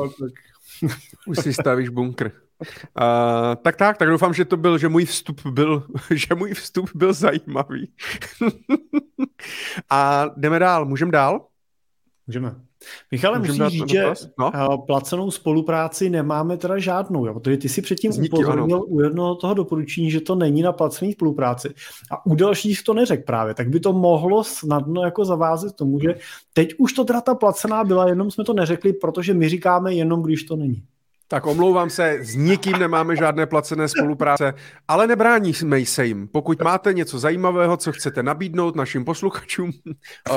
Už 1.27 1.37
si 1.39 1.53
stavíš 1.53 1.89
bunkr. 1.89 2.31
Uh, 2.61 3.56
tak 3.61 3.76
tak, 3.76 3.98
tak 3.98 4.10
doufám, 4.10 4.34
že 4.34 4.45
to 4.45 4.58
byl, 4.58 4.77
že 4.77 4.90
můj 4.90 5.06
vstup 5.06 5.48
byl, 5.48 5.84
že 6.16 6.36
můj 6.36 6.53
vstup 6.53 6.90
byl 6.95 7.14
zajímavý. 7.14 7.92
A 9.90 10.26
jdeme 10.38 10.60
dál, 10.60 10.86
můžeme 10.86 11.11
dál? 11.11 11.45
Můžeme. 12.27 12.56
Michale, 13.11 13.40
Můžeme 13.40 13.64
musíš 13.64 13.80
říct, 13.80 13.90
že 13.90 14.06
no? 14.40 14.52
Eh, 14.56 14.77
placenou 14.86 15.32
spolupráci 15.32 16.10
nemáme 16.10 16.58
teda 16.58 16.77
žádnou, 16.77 17.26
jo? 17.26 17.34
protože 17.34 17.58
ty 17.58 17.69
si 17.69 17.82
předtím 17.82 18.11
Zníky, 18.11 18.34
upozornil 18.34 18.77
ano. 18.77 18.86
u 18.86 19.02
jednoho 19.02 19.36
toho 19.36 19.53
doporučení, 19.53 20.11
že 20.11 20.22
to 20.22 20.36
není 20.36 20.61
na 20.61 20.72
placený 20.72 21.14
spolupráci 21.14 21.74
a 22.11 22.26
u 22.26 22.36
dalších 22.36 22.84
to 22.84 22.94
neřek 22.94 23.26
právě, 23.26 23.53
tak 23.53 23.69
by 23.69 23.80
to 23.80 23.94
mohlo 23.94 24.44
snadno 24.44 25.03
jako 25.03 25.26
zavázet 25.26 25.76
tomu, 25.76 26.00
že 26.00 26.16
teď 26.53 26.74
už 26.77 26.94
to 26.94 27.06
teda 27.06 27.22
ta 27.22 27.36
placená 27.36 27.84
byla, 27.84 28.10
jenom 28.10 28.32
jsme 28.32 28.44
to 28.44 28.53
neřekli, 28.53 28.94
protože 28.94 29.34
my 29.34 29.50
říkáme 29.50 29.94
jenom, 29.94 30.24
když 30.24 30.44
to 30.44 30.56
není. 30.56 30.84
Tak 31.27 31.45
omlouvám 31.45 31.89
se, 31.89 32.17
s 32.22 32.35
nikým 32.35 32.80
nemáme 32.80 33.15
žádné 33.15 33.45
placené 33.45 33.88
spolupráce, 33.88 34.53
ale 34.88 35.07
nebráníme 35.07 35.85
se 35.85 36.06
jim. 36.06 36.27
Pokud 36.27 36.61
máte 36.61 36.93
něco 36.93 37.19
zajímavého, 37.19 37.77
co 37.77 37.91
chcete 37.91 38.23
nabídnout 38.23 38.75
našim 38.75 39.06
posluchačům, 39.06 39.72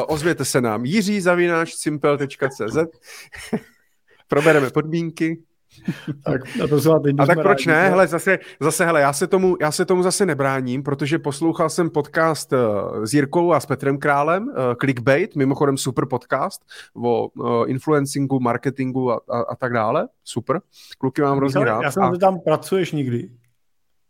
ozvěte 0.07 0.45
se 0.45 0.61
nám. 0.61 0.85
Jiří 0.85 1.21
zavináč 1.21 1.75
simple.cz 1.75 2.77
Probereme 4.29 4.71
podmínky 4.71 5.43
tak, 6.25 6.41
a, 6.65 6.67
to 6.67 6.81
se 6.81 6.91
a 7.19 7.27
tak 7.27 7.43
proč 7.43 7.67
rádi, 7.67 7.81
ne? 7.83 7.89
Hele, 7.89 8.07
zase, 8.07 8.39
zase 8.61 8.85
hele, 8.85 9.01
já 9.01 9.13
se, 9.13 9.27
tomu, 9.27 9.57
já 9.61 9.73
se 9.73 9.85
tomu 9.85 10.03
zase 10.03 10.27
nebráním, 10.27 10.83
protože 10.83 11.19
poslouchal 11.19 11.71
jsem 11.71 11.91
podcast 11.91 12.53
uh, 12.53 13.05
s 13.05 13.15
Jirkou 13.15 13.53
a 13.53 13.61
s 13.61 13.67
Petrem 13.67 13.99
Králem, 13.99 14.49
uh, 14.49 14.55
Clickbait, 14.81 15.37
mimochodem 15.37 15.77
super 15.77 16.07
podcast 16.07 16.65
o 16.97 17.29
uh, 17.29 17.71
influencingu, 17.71 18.41
marketingu 18.41 19.13
a, 19.13 19.21
a, 19.29 19.41
a 19.41 19.57
tak 19.57 19.73
dále. 19.73 20.09
Super. 20.25 20.61
Kluky 20.99 21.23
mám 21.23 21.37
hrozně 21.37 21.65
rád. 21.65 21.83
Já 21.83 21.91
jsem, 21.91 22.03
a... 22.03 22.13
že 22.15 22.19
tam 22.19 22.41
pracuješ 22.41 22.93
nikdy. 22.93 23.31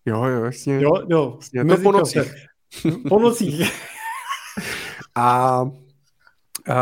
Jo, 0.07 0.25
jo, 0.25 0.45
jasně. 0.45 0.81
Jo, 0.83 0.91
jo. 1.09 1.39
Jasně. 1.41 1.65
To 1.65 1.83
po 1.83 1.93
nocích. 1.93 2.35
po 3.09 3.19
nocích. 3.19 3.73
a 5.17 5.65
Uh, 6.71 6.77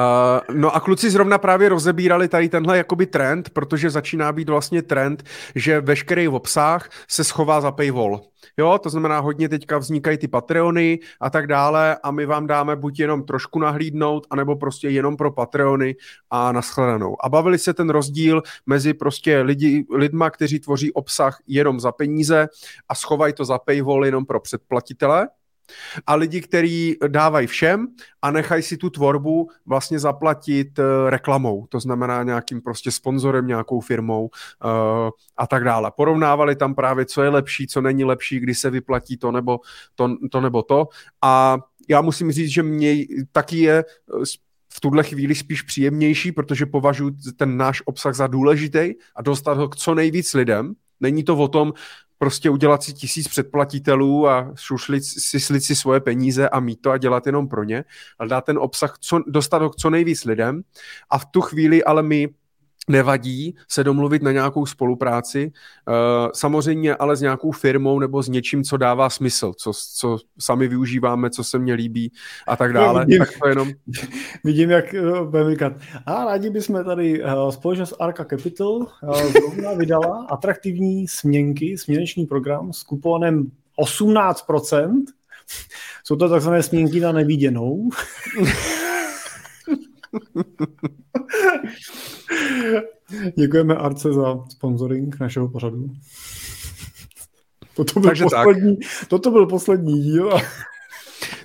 no 0.56 0.76
a 0.76 0.80
kluci 0.80 1.10
zrovna 1.10 1.38
právě 1.38 1.68
rozebírali 1.68 2.28
tady 2.28 2.48
tenhle 2.48 2.76
jakoby 2.76 3.06
trend, 3.06 3.50
protože 3.50 3.90
začíná 3.90 4.32
být 4.32 4.48
vlastně 4.48 4.82
trend, 4.82 5.24
že 5.54 5.80
veškerý 5.80 6.28
obsah 6.28 6.90
se 7.08 7.24
schová 7.24 7.60
za 7.60 7.72
paywall. 7.72 8.20
Jo, 8.56 8.78
to 8.82 8.90
znamená, 8.90 9.20
hodně 9.20 9.48
teďka 9.48 9.78
vznikají 9.78 10.18
ty 10.18 10.28
Patreony 10.28 10.98
a 11.20 11.30
tak 11.30 11.46
dále 11.46 11.96
a 12.02 12.10
my 12.10 12.26
vám 12.26 12.46
dáme 12.46 12.76
buď 12.76 13.00
jenom 13.00 13.22
trošku 13.22 13.58
nahlídnout, 13.58 14.26
anebo 14.30 14.56
prostě 14.56 14.88
jenom 14.88 15.16
pro 15.16 15.32
Patreony 15.32 15.96
a 16.30 16.52
nashledanou. 16.52 17.16
A 17.24 17.28
bavili 17.28 17.58
se 17.58 17.74
ten 17.74 17.90
rozdíl 17.90 18.42
mezi 18.66 18.94
prostě 18.94 19.40
lidi, 19.40 19.86
lidma, 19.90 20.30
kteří 20.30 20.60
tvoří 20.60 20.92
obsah 20.92 21.38
jenom 21.46 21.80
za 21.80 21.92
peníze 21.92 22.48
a 22.88 22.94
schovají 22.94 23.32
to 23.32 23.44
za 23.44 23.58
paywall 23.58 24.04
jenom 24.04 24.26
pro 24.26 24.40
předplatitele, 24.40 25.28
a 26.06 26.14
lidi, 26.14 26.40
kteří 26.40 26.96
dávají 27.08 27.46
všem 27.46 27.86
a 28.22 28.30
nechají 28.30 28.62
si 28.62 28.76
tu 28.76 28.90
tvorbu 28.90 29.48
vlastně 29.66 29.98
zaplatit 29.98 30.78
uh, 30.78 30.84
reklamou, 31.08 31.66
to 31.66 31.80
znamená 31.80 32.22
nějakým 32.22 32.60
prostě 32.60 32.90
sponzorem, 32.90 33.46
nějakou 33.46 33.80
firmou 33.80 34.22
uh, 34.22 35.10
a 35.36 35.46
tak 35.46 35.64
dále. 35.64 35.92
Porovnávali 35.96 36.56
tam 36.56 36.74
právě, 36.74 37.04
co 37.04 37.22
je 37.22 37.28
lepší, 37.28 37.66
co 37.66 37.80
není 37.80 38.04
lepší, 38.04 38.40
kdy 38.40 38.54
se 38.54 38.70
vyplatí 38.70 39.16
to 39.16 39.32
nebo 39.32 39.60
to, 39.94 40.08
to, 40.30 40.40
nebo 40.40 40.62
to. 40.62 40.88
A 41.22 41.58
já 41.88 42.00
musím 42.00 42.32
říct, 42.32 42.48
že 42.48 42.62
mě 42.62 42.94
taky 43.32 43.58
je 43.58 43.78
eh, 43.78 44.24
v 44.74 44.80
tuhle 44.80 45.04
chvíli 45.04 45.34
spíš 45.34 45.62
příjemnější, 45.62 46.32
protože 46.32 46.66
považuji 46.66 47.10
ten 47.36 47.56
náš 47.56 47.82
obsah 47.84 48.14
za 48.14 48.26
důležitý 48.26 48.94
a 49.16 49.22
dostat 49.22 49.58
ho 49.58 49.68
k 49.68 49.76
co 49.76 49.94
nejvíc 49.94 50.34
lidem. 50.34 50.74
Není 51.00 51.24
to 51.24 51.36
o 51.36 51.48
tom, 51.48 51.72
prostě 52.18 52.50
udělat 52.50 52.82
si 52.82 52.92
tisíc 52.92 53.28
předplatitelů 53.28 54.28
a 54.28 54.52
šušlit 54.54 55.04
si, 55.04 55.40
slit 55.40 55.64
si 55.64 55.76
svoje 55.76 56.00
peníze 56.00 56.48
a 56.48 56.60
mít 56.60 56.80
to 56.80 56.90
a 56.90 56.98
dělat 56.98 57.26
jenom 57.26 57.48
pro 57.48 57.64
ně, 57.64 57.84
ale 58.18 58.28
dát 58.28 58.44
ten 58.44 58.58
obsah, 58.58 58.96
co, 59.00 59.20
dostat 59.26 59.62
ho 59.62 59.70
co 59.70 59.90
nejvíc 59.90 60.24
lidem. 60.24 60.62
A 61.10 61.18
v 61.18 61.26
tu 61.26 61.40
chvíli 61.40 61.84
ale 61.84 62.02
my 62.02 62.28
nevadí 62.88 63.54
se 63.68 63.84
domluvit 63.84 64.22
na 64.22 64.32
nějakou 64.32 64.66
spolupráci, 64.66 65.52
uh, 65.88 65.94
samozřejmě 66.34 66.96
ale 66.96 67.16
s 67.16 67.20
nějakou 67.20 67.52
firmou 67.52 67.98
nebo 67.98 68.22
s 68.22 68.28
něčím, 68.28 68.64
co 68.64 68.76
dává 68.76 69.10
smysl, 69.10 69.52
co, 69.56 69.72
co 69.94 70.18
sami 70.38 70.68
využíváme, 70.68 71.30
co 71.30 71.44
se 71.44 71.58
mně 71.58 71.74
líbí 71.74 72.12
a 72.48 72.56
tak 72.56 72.72
dále. 72.72 73.04
Vidím, 73.04 73.18
tak 73.18 73.28
to 73.42 73.48
jenom... 73.48 73.68
vidím 74.44 74.70
jak 74.70 74.94
uh, 75.02 75.30
budeme 75.30 75.50
říkat, 75.50 75.72
a 76.06 76.24
rádi 76.24 76.50
bychom 76.50 76.84
tady 76.84 77.24
uh, 77.24 77.50
společnost 77.50 77.94
Arca 78.00 78.24
Capital 78.24 78.86
zrovna 79.32 79.72
vydala 79.72 80.26
atraktivní 80.30 81.08
směnky, 81.08 81.78
směnečný 81.78 82.26
program 82.26 82.72
s 82.72 82.82
kuponem 82.82 83.50
18%. 83.78 85.04
Jsou 86.04 86.16
to 86.16 86.28
takzvané 86.28 86.62
směnky 86.62 87.00
na 87.00 87.12
neviděnou. 87.12 87.90
Děkujeme 93.36 93.74
Arce 93.74 94.12
za 94.12 94.44
sponsoring 94.48 95.20
našeho 95.20 95.48
pořadu. 95.48 95.90
Toto 97.74 98.00
byl, 98.00 98.10
takže 98.10 98.24
poslední, 98.24 98.76
tak. 98.76 99.08
toto 99.08 99.30
byl 99.30 99.46
poslední 99.46 100.02
díl. 100.02 100.30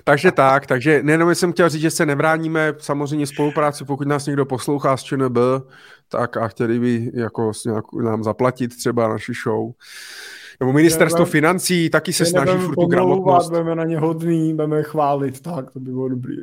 takže 0.04 0.32
tak, 0.32 0.66
takže 0.66 1.02
nejenom 1.02 1.34
jsem 1.34 1.52
chtěl 1.52 1.68
říct, 1.68 1.80
že 1.80 1.90
se 1.90 2.06
nebráníme 2.06 2.74
samozřejmě 2.78 3.26
spolupráci, 3.26 3.84
pokud 3.84 4.08
nás 4.08 4.26
někdo 4.26 4.46
poslouchá 4.46 4.96
z 4.96 5.02
ČNB, 5.02 5.38
tak 6.08 6.36
a 6.36 6.48
chtěli 6.48 6.78
by 6.78 7.10
jako 7.14 7.52
nám 8.02 8.24
zaplatit 8.24 8.76
třeba 8.76 9.08
naši 9.08 9.32
show. 9.44 9.72
Nebo 10.60 10.72
ministerstvo 10.72 11.18
nebudem, 11.18 11.32
financí 11.32 11.90
taky 11.90 12.12
se 12.12 12.26
snaží 12.26 12.58
furt 12.58 12.74
tu 12.74 12.86
gramotnost. 12.86 13.50
Budeme 13.50 13.74
na 13.74 13.84
ně 13.84 13.98
hodný, 13.98 14.54
budeme 14.54 14.82
chválit, 14.82 15.40
tak 15.40 15.70
to 15.70 15.80
by 15.80 15.90
bylo 15.90 16.08
dobrý. 16.08 16.36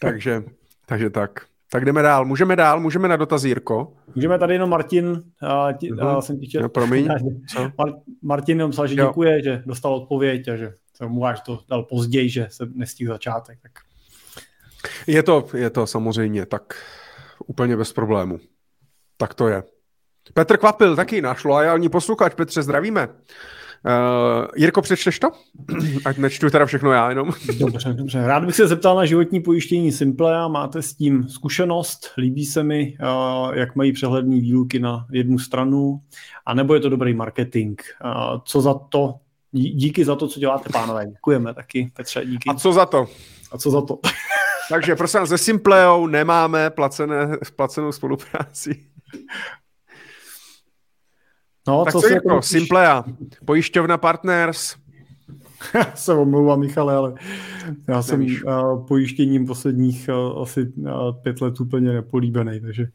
takže, 0.00 0.42
takže 0.86 1.10
tak. 1.10 1.51
Tak 1.72 1.84
jdeme 1.84 2.02
dál. 2.02 2.24
Můžeme 2.24 2.56
dál, 2.56 2.80
můžeme 2.80 3.08
na 3.08 3.16
dotaz, 3.16 3.44
Jirko. 3.44 3.92
Můžeme 4.14 4.38
tady 4.38 4.54
jenom 4.54 4.70
Martin, 4.70 5.06
uh, 5.06 5.72
ti, 5.78 5.92
uh, 5.92 6.20
jsem 6.20 6.38
ti 6.38 6.46
chtěl... 6.46 6.62
No, 6.62 6.68
promiň. 6.68 7.08
Mar- 7.78 7.94
Martin 8.22 8.58
jenom 8.58 8.70
psal, 8.70 8.86
že 8.86 9.00
jo. 9.00 9.06
děkuje, 9.06 9.42
že 9.42 9.62
dostal 9.66 9.94
odpověď 9.94 10.48
a 10.48 10.56
že 10.56 10.74
se 10.96 11.06
mu 11.06 11.26
až 11.26 11.40
to 11.40 11.60
dal 11.68 11.82
později, 11.82 12.28
že 12.28 12.46
se 12.50 12.66
nestihl 12.74 13.12
začátek. 13.14 13.58
Tak. 13.62 13.72
Je 15.06 15.22
to, 15.22 15.46
je 15.54 15.70
to 15.70 15.86
samozřejmě 15.86 16.46
tak 16.46 16.74
úplně 17.46 17.76
bez 17.76 17.92
problému. 17.92 18.38
Tak 19.16 19.34
to 19.34 19.48
je. 19.48 19.62
Petr 20.34 20.56
Kvapil, 20.56 20.96
taky 20.96 21.22
náš 21.22 21.44
loajální 21.44 21.88
posluchač. 21.88 22.34
Petře, 22.34 22.62
zdravíme. 22.62 23.08
Uh, 23.84 24.46
Jirko, 24.56 24.82
přečteš 24.82 25.18
to? 25.18 25.30
Ať 26.04 26.18
nečtu 26.18 26.50
teda 26.50 26.66
všechno 26.66 26.92
já 26.92 27.08
jenom. 27.08 27.30
Dobře, 27.58 27.92
dobře. 27.92 28.26
Rád 28.26 28.44
bych 28.44 28.54
se 28.54 28.68
zeptal 28.68 28.96
na 28.96 29.04
životní 29.04 29.40
pojištění 29.40 29.92
Simple 29.92 30.38
a 30.38 30.48
máte 30.48 30.82
s 30.82 30.94
tím 30.94 31.28
zkušenost? 31.28 32.10
Líbí 32.18 32.46
se 32.46 32.62
mi, 32.62 32.96
uh, 33.00 33.54
jak 33.54 33.76
mají 33.76 33.92
přehlední 33.92 34.40
výluky 34.40 34.78
na 34.78 35.06
jednu 35.12 35.38
stranu, 35.38 36.00
a 36.46 36.54
nebo 36.54 36.74
je 36.74 36.80
to 36.80 36.88
dobrý 36.88 37.14
marketing? 37.14 37.80
Uh, 38.04 38.40
co 38.44 38.60
za 38.60 38.74
to? 38.74 39.14
Díky 39.52 40.04
za 40.04 40.16
to, 40.16 40.28
co 40.28 40.40
děláte, 40.40 40.70
pánové. 40.72 41.06
Děkujeme 41.06 41.54
taky, 41.54 41.92
Petře, 41.96 42.24
díky. 42.24 42.50
A 42.50 42.54
co 42.54 42.72
za 42.72 42.86
to? 42.86 43.06
A 43.52 43.58
co 43.58 43.70
za 43.70 43.80
to? 43.82 43.98
Takže 44.70 44.96
prosím 44.96 45.26
se 45.26 45.38
Simpleou 45.38 46.06
nemáme 46.06 46.70
placené, 46.70 47.38
placenou 47.56 47.92
spolupráci. 47.92 48.86
No, 51.68 51.84
tak 51.84 51.92
co, 51.92 52.00
co 52.00 52.08
jako 52.08 52.28
to 52.28 52.42
Simplea, 52.42 53.04
pojišťovna 53.44 53.98
Partners. 53.98 54.76
Já 55.74 55.92
se 55.94 56.14
omlouvám, 56.14 56.60
Michale, 56.60 56.94
ale 56.94 57.14
já 57.88 58.02
jsem 58.02 58.20
uh, 58.20 58.86
pojištěním 58.86 59.46
posledních 59.46 60.08
uh, 60.08 60.42
asi 60.42 60.72
uh, 60.76 60.90
pět 61.22 61.40
let 61.40 61.60
úplně 61.60 61.92
nepolíbený, 61.92 62.60
takže 62.60 62.86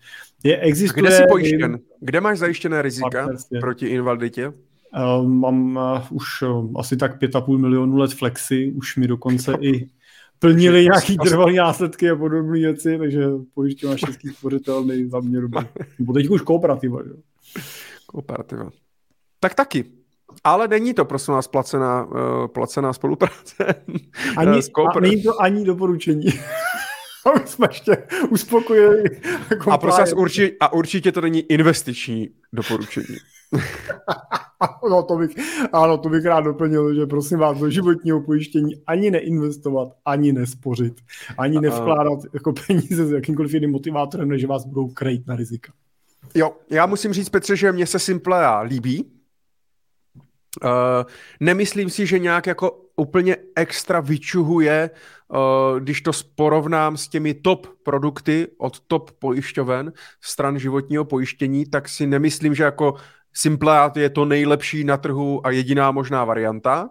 je, 0.43 0.57
existuje... 0.57 1.07
A 1.07 1.07
kde 1.07 1.17
jsi 1.17 1.23
pojištěn? 1.29 1.79
Kde 1.99 2.21
máš 2.21 2.39
zajištěné 2.39 2.81
rizika 2.81 3.29
proti 3.59 3.87
invaliditě? 3.87 4.47
Uh, 4.47 5.27
mám 5.27 5.75
uh, 5.75 6.17
už 6.17 6.41
uh, 6.41 6.71
asi 6.79 6.97
tak 6.97 7.19
pět 7.19 7.35
a 7.35 7.41
půl 7.41 7.57
milionu 7.57 7.97
let 7.97 8.13
flexy, 8.13 8.73
už 8.75 8.97
mi 8.97 9.07
dokonce 9.07 9.53
i 9.61 9.87
plnili 10.39 10.83
nějaký 10.83 11.17
trvalý 11.17 11.55
následky 11.55 12.09
a 12.09 12.15
podobné 12.15 12.51
věci, 12.51 12.97
takže 12.97 13.25
pojišťovna 13.53 13.97
český 13.97 14.29
spořitel 14.29 14.85
za 15.07 15.19
mě 15.19 15.41
dobrý. 15.41 15.65
teď 16.13 16.29
už 16.29 16.41
kooperativa, 16.41 16.99
že? 17.03 17.11
Kooperativa. 18.07 18.69
Tak 19.39 19.55
taky. 19.55 19.85
Ale 20.43 20.67
není 20.67 20.93
to, 20.93 21.05
prosím 21.05 21.33
vás, 21.33 21.47
placená, 21.47 22.05
uh, 22.05 22.47
placená 22.47 22.93
spolupráce. 22.93 23.65
Ani, 24.37 24.61
a 24.95 24.99
není 24.99 25.23
to 25.23 25.41
ani 25.41 25.65
doporučení. 25.65 26.25
Aby 27.25 27.47
jsme 27.47 27.67
ještě 27.69 28.07
uspokojili. 28.29 29.03
A 29.71 29.77
prosím 29.77 29.99
vás, 29.99 30.13
určitě, 30.13 30.55
a 30.59 30.73
určitě 30.73 31.11
to 31.11 31.21
není 31.21 31.39
investiční 31.39 32.29
doporučení. 32.53 33.17
no 34.89 35.03
to 35.03 35.15
bych, 35.15 35.31
ano, 35.73 35.97
to 35.97 36.09
bych 36.09 36.25
rád 36.25 36.41
doplnil, 36.41 36.95
že 36.95 37.05
prosím 37.05 37.39
vás, 37.39 37.57
do 37.57 37.69
životního 37.69 38.21
pojištění 38.21 38.83
ani 38.87 39.11
neinvestovat, 39.11 39.89
ani 40.05 40.33
nespořit, 40.33 40.93
ani 41.37 41.59
nevkládat 41.59 42.19
jako 42.33 42.53
peníze 42.67 43.05
s 43.05 43.11
jakýmkoliv 43.11 43.53
jiným 43.53 43.71
motivátorem, 43.71 44.29
než 44.29 44.45
vás 44.45 44.65
budou 44.65 44.87
krejt 44.87 45.27
na 45.27 45.35
rizika. 45.35 45.73
Jo, 46.37 46.55
já 46.69 46.85
musím 46.85 47.13
říct, 47.13 47.29
Petře, 47.29 47.55
že 47.55 47.71
mě 47.71 47.85
se 47.85 47.99
Simplea 47.99 48.59
líbí. 48.61 49.11
Uh, 50.63 50.69
nemyslím 51.39 51.89
si, 51.89 52.05
že 52.05 52.19
nějak 52.19 52.47
jako 52.47 52.85
úplně 52.95 53.37
extra 53.55 53.99
vyčuhuje, 53.99 54.89
uh, 55.27 55.79
když 55.79 56.01
to 56.01 56.11
porovnám 56.35 56.97
s 56.97 57.07
těmi 57.07 57.33
top 57.33 57.67
produkty 57.83 58.47
od 58.57 58.79
top 58.79 59.11
pojišťoven 59.11 59.93
stran 60.21 60.59
životního 60.59 61.05
pojištění, 61.05 61.65
tak 61.65 61.89
si 61.89 62.07
nemyslím, 62.07 62.55
že 62.55 62.63
jako 62.63 62.93
Simpleat 63.39 63.97
je 63.97 64.09
to 64.09 64.25
nejlepší 64.25 64.83
na 64.83 64.97
trhu 64.97 65.47
a 65.47 65.51
jediná 65.51 65.91
možná 65.91 66.25
varianta. 66.25 66.89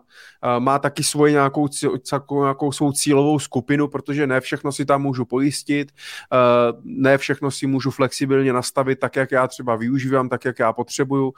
Má 0.58 0.78
taky 0.78 1.05
svoji 1.05 1.33
nějakou, 1.33 1.68
nějakou 2.41 2.73
svou 2.73 2.92
cílovou 2.92 3.39
skupinu, 3.39 3.89
protože 3.89 4.26
ne 4.26 4.41
všechno 4.41 4.73
si 4.73 4.84
tam 4.84 5.02
můžu 5.02 5.25
pojistit, 5.25 5.92
ne 6.84 7.18
všechno 7.18 7.50
si 7.50 7.66
můžu 7.66 7.91
flexibilně 7.91 8.52
nastavit 8.52 8.99
tak, 8.99 9.16
jak 9.16 9.33
já 9.33 9.47
třeba 9.47 9.76
využívám, 9.76 10.28
tak, 10.28 10.44
jak 10.44 10.58
já 10.58 10.73
potřebuju 10.73 11.33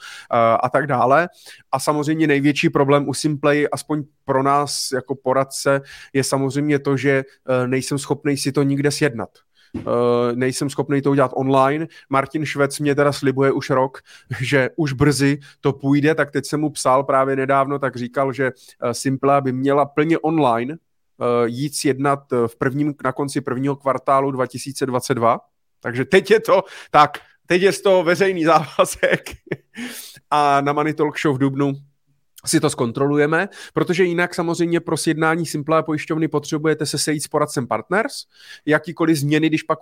a 0.62 0.68
tak 0.68 0.86
dále. 0.86 1.28
A 1.72 1.80
samozřejmě 1.80 2.26
největší 2.26 2.70
problém 2.70 3.08
u 3.08 3.14
Simplay, 3.14 3.68
aspoň 3.72 4.04
pro 4.24 4.42
nás 4.42 4.88
jako 4.92 5.14
poradce, 5.14 5.80
je 6.12 6.24
samozřejmě 6.24 6.78
to, 6.78 6.96
že 6.96 7.24
nejsem 7.66 7.98
schopný 7.98 8.36
si 8.36 8.52
to 8.52 8.62
nikde 8.62 8.90
sjednat. 8.90 9.28
Uh, 9.74 9.82
nejsem 10.34 10.70
schopný 10.70 11.02
to 11.02 11.10
udělat 11.10 11.30
online. 11.34 11.86
Martin 12.08 12.46
Švec 12.46 12.78
mě 12.78 12.94
teda 12.94 13.12
slibuje 13.12 13.52
už 13.52 13.70
rok, 13.70 13.98
že 14.40 14.70
už 14.76 14.92
brzy 14.92 15.38
to 15.60 15.72
půjde, 15.72 16.14
tak 16.14 16.30
teď 16.30 16.46
jsem 16.46 16.60
mu 16.60 16.70
psal 16.70 17.04
právě 17.04 17.36
nedávno, 17.36 17.78
tak 17.78 17.96
říkal, 17.96 18.32
že 18.32 18.52
uh, 18.84 18.90
Simple 18.90 19.42
by 19.42 19.52
měla 19.52 19.84
plně 19.84 20.18
online 20.18 20.74
uh, 20.74 21.46
jít 21.46 21.74
sjednat 21.74 22.20
v 22.46 22.58
prvním, 22.58 22.94
na 23.04 23.12
konci 23.12 23.40
prvního 23.40 23.76
kvartálu 23.76 24.30
2022. 24.30 25.38
Takže 25.80 26.04
teď 26.04 26.30
je 26.30 26.40
to 26.40 26.62
tak, 26.90 27.18
teď 27.46 27.62
je 27.62 27.72
to 27.72 28.02
veřejný 28.02 28.44
závazek 28.44 29.30
a 30.30 30.60
na 30.60 30.72
Money 30.72 30.94
Talk 30.94 31.18
Show 31.18 31.36
v 31.36 31.38
Dubnu 31.38 31.72
si 32.46 32.60
to 32.60 32.70
zkontrolujeme, 32.70 33.48
protože 33.74 34.04
jinak 34.04 34.34
samozřejmě 34.34 34.80
pro 34.80 34.96
sjednání 34.96 35.46
Simplé 35.46 35.82
pojišťovny 35.82 36.28
potřebujete 36.28 36.86
se 36.86 36.98
sejít 36.98 37.22
s 37.22 37.28
poradcem 37.28 37.66
Partners. 37.66 38.14
Jakýkoliv 38.66 39.16
změny, 39.16 39.48
když 39.48 39.62
pak 39.62 39.78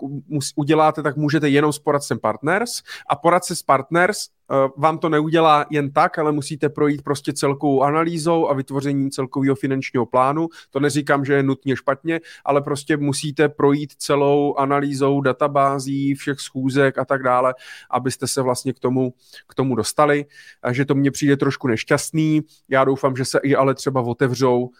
uděláte, 0.57 1.02
tak 1.02 1.17
můžete 1.17 1.49
jenom 1.49 1.73
s 1.73 1.78
poradcem 1.78 2.18
Partners 2.18 2.83
a 3.09 3.17
poradce 3.17 3.57
s 3.57 3.62
Partners 3.62 4.18
vám 4.76 4.99
to 4.99 5.08
neudělá 5.08 5.66
jen 5.70 5.92
tak, 5.92 6.18
ale 6.18 6.33
musíte 6.33 6.68
projít 6.68 7.02
prostě 7.02 7.33
celkovou 7.33 7.83
analýzou 7.83 8.49
a 8.49 8.55
vytvořením 8.55 9.10
celkového 9.10 9.55
finančního 9.55 10.07
plánu. 10.07 10.49
To 10.70 10.81
neříkám, 10.81 11.25
že 11.25 11.34
je 11.34 11.42
nutně 11.42 11.76
špatně, 11.76 12.20
ale 12.44 12.62
prostě 12.62 12.97
musíte 12.97 13.49
projít 13.49 13.92
celou 13.99 14.55
analýzou 14.55 15.20
databází, 15.20 16.15
všech 16.15 16.41
schůzek 16.41 16.99
a 16.99 17.05
tak 17.05 17.23
dále, 17.23 17.55
abyste 17.91 18.26
se 18.26 18.42
vlastně 18.42 18.73
k 18.73 18.78
tomu, 18.78 19.12
k 19.49 19.55
tomu 19.55 19.75
dostali. 19.75 20.25
A 20.62 20.73
že 20.73 20.84
to 20.84 20.94
mně 20.94 21.10
přijde 21.10 21.36
trošku 21.36 21.68
nešťastný. 21.68 22.41
Já 22.68 22.84
doufám, 22.84 23.16
že 23.16 23.25
se 23.25 23.39
i 23.42 23.55
ale 23.55 23.75
třeba 23.75 24.00
otevřou, 24.00 24.60
uh, 24.60 24.70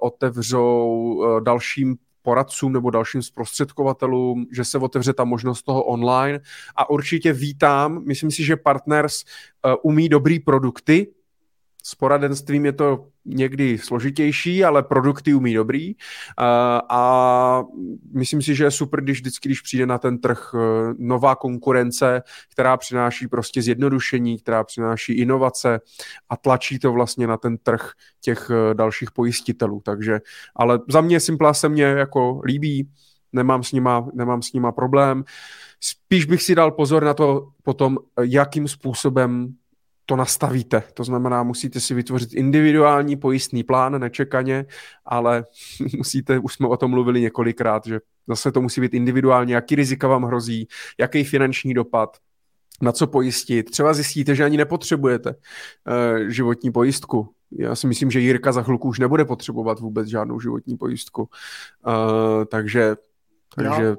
otevřou 0.00 0.88
uh, 1.14 1.40
dalším 1.40 1.96
poradcům 2.24 2.72
nebo 2.72 2.90
dalším 2.90 3.22
zprostředkovatelům, 3.22 4.46
že 4.52 4.64
se 4.64 4.78
otevře 4.78 5.12
ta 5.12 5.24
možnost 5.24 5.62
toho 5.62 5.82
online. 5.84 6.40
A 6.76 6.90
určitě 6.90 7.32
vítám, 7.32 8.04
myslím 8.06 8.30
si, 8.30 8.44
že 8.44 8.56
Partners 8.56 9.24
uh, 9.24 9.74
umí 9.82 10.08
dobrý 10.08 10.40
produkty, 10.40 11.06
s 11.86 11.94
poradenstvím 11.94 12.66
je 12.66 12.72
to 12.72 13.06
někdy 13.24 13.78
složitější, 13.78 14.64
ale 14.64 14.82
produkty 14.82 15.34
umí 15.34 15.54
dobrý 15.54 15.94
a 16.90 17.62
myslím 18.12 18.42
si, 18.42 18.54
že 18.54 18.64
je 18.64 18.70
super, 18.70 19.00
když 19.00 19.20
vždycky, 19.20 19.48
když 19.48 19.60
přijde 19.60 19.86
na 19.86 19.98
ten 19.98 20.18
trh 20.18 20.54
e, 20.54 20.58
nová 20.98 21.34
konkurence, 21.36 22.22
která 22.52 22.76
přináší 22.76 23.28
prostě 23.28 23.62
zjednodušení, 23.62 24.38
která 24.38 24.64
přináší 24.64 25.12
inovace 25.12 25.80
a 26.28 26.36
tlačí 26.36 26.78
to 26.78 26.92
vlastně 26.92 27.26
na 27.26 27.36
ten 27.36 27.58
trh 27.58 27.90
těch 28.20 28.50
e, 28.50 28.74
dalších 28.74 29.10
pojistitelů. 29.10 29.80
Takže, 29.84 30.20
ale 30.56 30.80
za 30.88 31.00
mě 31.00 31.20
Simpla 31.20 31.54
se 31.54 31.68
mě 31.68 31.84
jako 31.84 32.40
líbí, 32.44 32.88
nemám 33.32 33.62
s 33.62 33.72
nima, 33.72 34.06
nemám 34.14 34.42
s 34.42 34.52
nima 34.52 34.72
problém. 34.72 35.24
Spíš 35.80 36.24
bych 36.24 36.42
si 36.42 36.54
dal 36.54 36.70
pozor 36.70 37.04
na 37.04 37.14
to 37.14 37.48
potom, 37.62 37.98
jakým 38.20 38.68
způsobem 38.68 39.54
to 40.06 40.16
nastavíte. 40.16 40.82
To 40.94 41.04
znamená, 41.04 41.42
musíte 41.42 41.80
si 41.80 41.94
vytvořit 41.94 42.34
individuální 42.34 43.16
pojistný 43.16 43.62
plán 43.62 44.00
nečekaně, 44.00 44.66
ale 45.04 45.44
musíte, 45.96 46.38
už 46.38 46.54
jsme 46.54 46.68
o 46.68 46.76
tom 46.76 46.90
mluvili 46.90 47.20
několikrát, 47.20 47.86
že 47.86 48.00
zase 48.28 48.52
to 48.52 48.60
musí 48.60 48.80
být 48.80 48.94
individuálně, 48.94 49.54
jaký 49.54 49.74
rizika 49.74 50.08
vám 50.08 50.24
hrozí, 50.24 50.68
jaký 50.98 51.24
finanční 51.24 51.74
dopad, 51.74 52.16
na 52.82 52.92
co 52.92 53.06
pojistit. 53.06 53.70
Třeba 53.70 53.94
zjistíte, 53.94 54.34
že 54.34 54.44
ani 54.44 54.56
nepotřebujete 54.56 55.30
uh, 55.30 56.28
životní 56.28 56.72
pojistku. 56.72 57.28
Já 57.58 57.74
si 57.74 57.86
myslím, 57.86 58.10
že 58.10 58.20
Jirka 58.20 58.52
za 58.52 58.62
chvilku 58.62 58.88
už 58.88 58.98
nebude 58.98 59.24
potřebovat 59.24 59.80
vůbec 59.80 60.08
žádnou 60.08 60.40
životní 60.40 60.76
pojistku. 60.76 61.28
Uh, 61.86 62.44
takže 62.44 62.96
takže, 63.56 63.96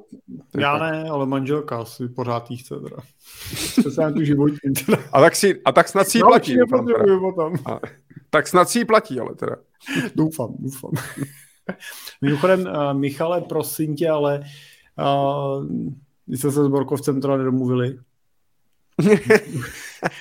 já, 0.54 0.60
já 0.60 0.78
ne, 0.78 1.08
ale 1.10 1.26
manželka 1.26 1.84
si 1.84 2.08
pořád 2.08 2.50
jí 2.50 2.56
chce 2.56 2.74
teda. 2.74 2.96
To 3.82 3.90
se 3.90 4.12
tu 4.12 4.24
životní 4.24 4.72
teda. 4.86 4.98
A 5.12 5.20
tak, 5.20 5.36
si, 5.36 5.62
a 5.64 5.72
tak 5.72 5.88
snad 5.88 6.08
si 6.08 6.20
platí. 6.20 6.56
Doufám, 6.56 6.86
potom. 7.20 7.54
A, 7.66 7.80
tak 8.30 8.48
snad 8.48 8.68
si 8.68 8.84
platí, 8.84 9.20
ale 9.20 9.34
teda. 9.34 9.56
Doufám, 10.14 10.54
doufám. 10.58 10.90
Mimochodem, 12.22 12.60
uh, 12.60 12.94
Michale, 12.94 13.40
prosím 13.40 13.96
tě, 13.96 14.08
ale 14.08 14.44
uh, 14.98 15.66
jste 16.28 16.52
se 16.52 16.64
s 16.64 16.68
Borkovcem 16.68 17.20
teda 17.20 17.36
nedomluvili, 17.36 17.98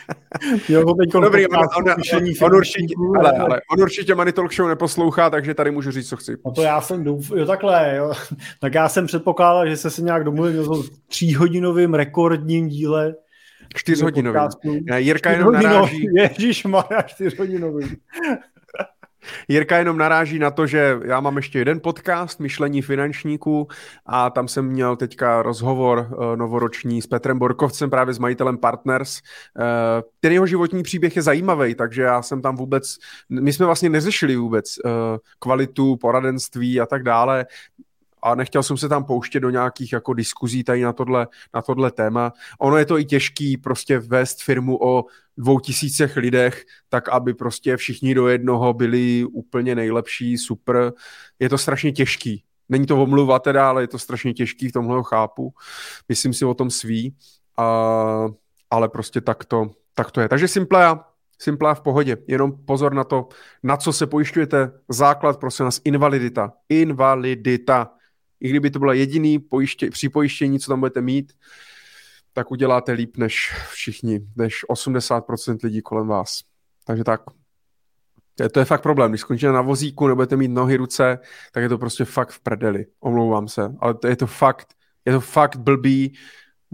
jo, 0.69 0.93
teď 0.93 1.11
Dobrý, 1.11 1.47
on, 1.47 1.57
on, 1.57 1.65
on, 1.77 2.23
on, 2.41 2.55
určitě, 2.55 2.95
ale, 3.17 3.31
ale 3.31 3.61
on 3.71 3.81
určitě 3.81 4.15
Money 4.15 4.33
Talk 4.33 4.53
Show 4.53 4.67
neposlouchá, 4.67 5.29
takže 5.29 5.53
tady 5.53 5.71
můžu 5.71 5.91
říct, 5.91 6.09
co 6.09 6.17
chci. 6.17 6.37
No 6.45 6.51
to 6.51 6.61
já 6.61 6.81
jsem 6.81 7.03
doufal, 7.03 7.39
jo 7.39 7.45
takhle, 7.45 7.95
jo. 7.95 8.13
Tak 8.59 8.73
já 8.73 8.89
jsem 8.89 9.07
předpokládal, 9.07 9.67
že 9.67 9.77
se 9.77 9.89
se 9.89 10.01
nějak 10.01 10.23
domluvil 10.23 10.73
o 10.73 10.83
tříhodinovým 11.07 11.93
rekordním 11.93 12.67
díle 12.67 13.15
Čtyřhodinový. 13.75 14.39
Jirka 14.95 15.31
jenom 15.31 15.53
naráží. 15.53 16.07
Ježíš 16.15 16.65
Maria, 16.65 17.01
čtyřhodinový. 17.01 17.97
Jirka 19.47 19.77
jenom 19.77 19.97
naráží 19.97 20.39
na 20.39 20.51
to, 20.51 20.67
že 20.67 20.99
já 21.05 21.19
mám 21.19 21.37
ještě 21.37 21.59
jeden 21.59 21.79
podcast, 21.79 22.39
Myšlení 22.39 22.81
finančníků, 22.81 23.67
a 24.05 24.29
tam 24.29 24.47
jsem 24.47 24.65
měl 24.65 24.95
teďka 24.95 25.41
rozhovor 25.41 26.07
uh, 26.09 26.35
novoroční 26.35 27.01
s 27.01 27.07
Petrem 27.07 27.39
Borkovcem, 27.39 27.89
právě 27.89 28.13
s 28.13 28.19
majitelem 28.19 28.57
Partners. 28.57 29.19
Uh, 29.19 29.63
ten 30.19 30.31
jeho 30.31 30.47
životní 30.47 30.83
příběh 30.83 31.15
je 31.15 31.21
zajímavý, 31.21 31.75
takže 31.75 32.01
já 32.01 32.21
jsem 32.21 32.41
tam 32.41 32.55
vůbec, 32.55 32.95
my 33.29 33.53
jsme 33.53 33.65
vlastně 33.65 33.89
neřešili 33.89 34.35
vůbec 34.35 34.65
uh, 34.85 34.91
kvalitu, 35.39 35.97
poradenství 35.97 36.81
a 36.81 36.85
tak 36.85 37.03
dále 37.03 37.45
a 38.25 38.35
nechtěl 38.35 38.63
jsem 38.63 38.77
se 38.77 38.89
tam 38.89 39.03
pouštět 39.03 39.39
do 39.39 39.49
nějakých 39.49 39.93
jako 39.93 40.13
diskuzí 40.13 40.63
tady 40.63 40.81
na 40.81 40.93
tohle, 40.93 41.27
na 41.53 41.61
tohle 41.61 41.91
téma. 41.91 42.33
Ono 42.59 42.77
je 42.77 42.85
to 42.85 42.99
i 42.99 43.05
těžký 43.05 43.57
prostě 43.57 43.99
vést 43.99 44.43
firmu 44.43 44.83
o 44.83 45.05
dvou 45.37 45.59
tisícech 45.59 46.17
lidech, 46.17 46.65
tak 46.89 47.09
aby 47.09 47.33
prostě 47.33 47.77
všichni 47.77 48.15
do 48.15 48.27
jednoho 48.27 48.73
byli 48.73 49.25
úplně 49.25 49.75
nejlepší, 49.75 50.37
super. 50.37 50.93
Je 51.39 51.49
to 51.49 51.57
strašně 51.57 51.91
těžký. 51.91 52.43
Není 52.69 52.85
to 52.85 53.03
omluva 53.03 53.39
teda, 53.39 53.69
ale 53.69 53.83
je 53.83 53.87
to 53.87 53.99
strašně 53.99 54.33
těžký, 54.33 54.69
v 54.69 54.71
tomhle 54.71 55.01
chápu. 55.05 55.53
Myslím 56.09 56.33
si 56.33 56.45
o 56.45 56.53
tom 56.53 56.69
sví, 56.69 57.15
a, 57.57 58.27
ale 58.69 58.89
prostě 58.89 59.21
tak 59.21 59.45
to, 59.45 59.69
tak 59.93 60.11
to 60.11 60.21
je. 60.21 60.29
Takže 60.29 60.47
Simplea, 60.47 61.05
Simplá 61.39 61.73
v 61.73 61.81
pohodě, 61.81 62.17
jenom 62.27 62.65
pozor 62.65 62.93
na 62.93 63.03
to, 63.03 63.27
na 63.63 63.77
co 63.77 63.93
se 63.93 64.07
pojišťujete. 64.07 64.71
Základ, 64.89 65.39
prosím 65.39 65.65
nás, 65.65 65.81
invalidita. 65.83 66.53
Invalidita 66.69 67.94
i 68.45 68.49
kdyby 68.49 68.71
to 68.71 68.79
bylo 68.79 68.93
jediný 68.93 69.39
pojiště, 69.39 69.89
připojištění, 69.89 70.59
co 70.59 70.71
tam 70.71 70.79
budete 70.79 71.01
mít, 71.01 71.33
tak 72.33 72.51
uděláte 72.51 72.91
líp 72.91 73.17
než 73.17 73.53
všichni, 73.71 74.19
než 74.35 74.65
80% 74.69 75.57
lidí 75.63 75.81
kolem 75.81 76.07
vás. 76.07 76.41
Takže 76.85 77.03
tak. 77.03 77.21
To 78.51 78.59
je 78.59 78.65
fakt 78.65 78.81
problém. 78.81 79.11
Když 79.11 79.21
skončíte 79.21 79.51
na 79.51 79.61
vozíku, 79.61 80.07
nebudete 80.07 80.35
mít 80.35 80.47
nohy, 80.47 80.75
ruce, 80.75 81.19
tak 81.51 81.63
je 81.63 81.69
to 81.69 81.77
prostě 81.77 82.05
fakt 82.05 82.29
v 82.29 82.39
prdeli. 82.39 82.85
Omlouvám 82.99 83.47
se. 83.47 83.73
Ale 83.79 83.93
to 83.93 84.07
je 84.07 84.15
to 84.15 84.27
fakt, 84.27 84.67
je 85.05 85.13
to 85.13 85.21
fakt 85.21 85.55
blbý 85.55 86.17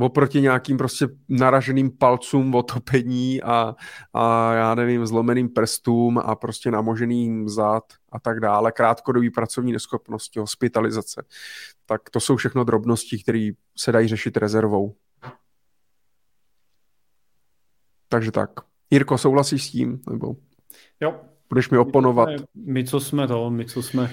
oproti 0.01 0.41
nějakým 0.41 0.77
prostě 0.77 1.07
naraženým 1.29 1.97
palcům 1.97 2.55
otopení 2.55 3.43
a, 3.43 3.75
a 4.13 4.53
já 4.53 4.75
nevím, 4.75 5.05
zlomeným 5.05 5.49
prstům 5.49 6.17
a 6.17 6.35
prostě 6.35 6.71
namoženým 6.71 7.49
zad 7.49 7.83
a 8.11 8.19
tak 8.19 8.39
dále, 8.39 8.71
krátkodobý 8.71 9.29
pracovní 9.29 9.71
neschopnosti, 9.71 10.39
hospitalizace. 10.39 11.25
Tak 11.85 12.09
to 12.09 12.19
jsou 12.19 12.35
všechno 12.35 12.63
drobnosti, 12.63 13.23
které 13.23 13.49
se 13.77 13.91
dají 13.91 14.07
řešit 14.07 14.37
rezervou. 14.37 14.95
Takže 18.09 18.31
tak. 18.31 18.49
Jirko, 18.91 19.17
souhlasíš 19.17 19.65
s 19.65 19.71
tím? 19.71 19.99
Nebo 20.09 20.35
jo. 21.01 21.21
Budeš 21.49 21.69
mi 21.69 21.77
oponovat? 21.77 22.29
My, 22.55 22.83
co 22.83 22.99
jsme 22.99 23.27
to, 23.27 23.49
my, 23.49 23.65
co 23.65 23.83
jsme 23.83 24.11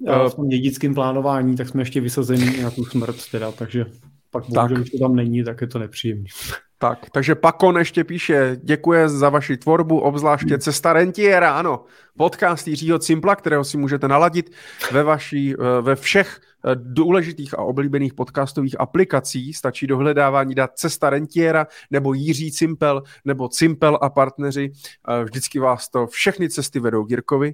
uh, 0.00 0.28
v 0.28 0.34
tom 0.34 0.48
dědickém 0.48 0.94
plánování, 0.94 1.56
tak 1.56 1.68
jsme 1.68 1.82
ještě 1.82 2.00
vysazení 2.00 2.62
na 2.62 2.70
tu 2.70 2.84
smrt 2.84 3.30
teda, 3.30 3.52
takže 3.52 3.86
pak 4.32 4.44
bohužel, 4.48 4.76
když 4.76 4.90
to 4.90 4.98
tam 4.98 5.16
není, 5.16 5.44
tak 5.44 5.60
je 5.60 5.66
to 5.66 5.78
nepříjemné. 5.78 6.28
Tak, 6.78 7.10
takže 7.12 7.34
Pakon 7.34 7.76
ještě 7.76 8.04
píše, 8.04 8.56
děkuje 8.62 9.08
za 9.08 9.28
vaši 9.28 9.56
tvorbu, 9.56 10.00
obzvláště 10.00 10.58
Cesta 10.58 10.92
rentiera, 10.92 11.58
ano, 11.58 11.84
podcast 12.16 12.68
Jiřího 12.68 12.98
Cimpla, 12.98 13.36
kterého 13.36 13.64
si 13.64 13.76
můžete 13.76 14.08
naladit 14.08 14.50
ve, 14.92 15.02
vaší, 15.02 15.54
eh, 15.54 15.82
ve 15.82 15.96
všech 15.96 16.40
Eh, 16.64 16.70
důležitých 16.74 17.58
a 17.58 17.62
oblíbených 17.62 18.14
podcastových 18.14 18.80
aplikací. 18.80 19.52
Stačí 19.52 19.86
dohledávání 19.86 20.54
dát 20.54 20.70
Cesta 20.74 21.10
Rentiera 21.10 21.66
nebo 21.90 22.14
Jiří 22.14 22.52
Cimpel 22.52 23.02
nebo 23.24 23.48
Cimpel 23.48 23.98
a 24.02 24.10
partneři. 24.10 24.72
Eh, 25.08 25.24
vždycky 25.24 25.58
vás 25.58 25.88
to 25.88 26.06
všechny 26.06 26.48
cesty 26.48 26.80
vedou. 26.80 27.06
Eh, 27.12 27.52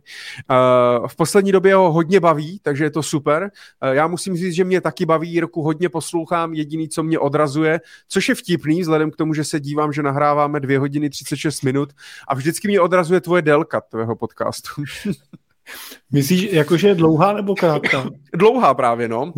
v 1.06 1.16
poslední 1.16 1.52
době 1.52 1.74
ho 1.74 1.92
hodně 1.92 2.20
baví, 2.20 2.60
takže 2.62 2.84
je 2.84 2.90
to 2.90 3.02
super. 3.02 3.50
Já 3.82 4.06
musím 4.06 4.36
říct, 4.36 4.54
že 4.54 4.64
mě 4.64 4.80
taky 4.80 5.06
baví, 5.06 5.32
Jirku 5.32 5.62
hodně 5.62 5.88
poslouchám. 5.88 6.54
Jediný, 6.54 6.88
co 6.88 7.02
mě 7.02 7.18
odrazuje, 7.18 7.80
což 8.08 8.28
je 8.28 8.34
vtipný, 8.34 8.80
vzhledem 8.80 9.10
k 9.10 9.16
tomu, 9.16 9.34
že 9.34 9.44
se 9.44 9.60
dívám, 9.60 9.92
že 9.92 10.02
nahráváme 10.02 10.60
2 10.60 10.78
hodiny 10.78 11.10
36 11.10 11.62
minut 11.62 11.92
a 12.28 12.34
vždycky 12.34 12.68
mě 12.68 12.80
odrazuje 12.80 13.20
tvoje 13.20 13.42
délka 13.42 13.80
tvého 13.80 14.16
podcastu. 14.16 14.47
Myslíš, 16.12 16.52
jakože 16.52 16.88
je 16.88 16.94
dlouhá 16.94 17.32
nebo 17.32 17.54
krátká? 17.54 18.10
Dlouhá 18.34 18.74
právě, 18.74 19.08
no. 19.08 19.32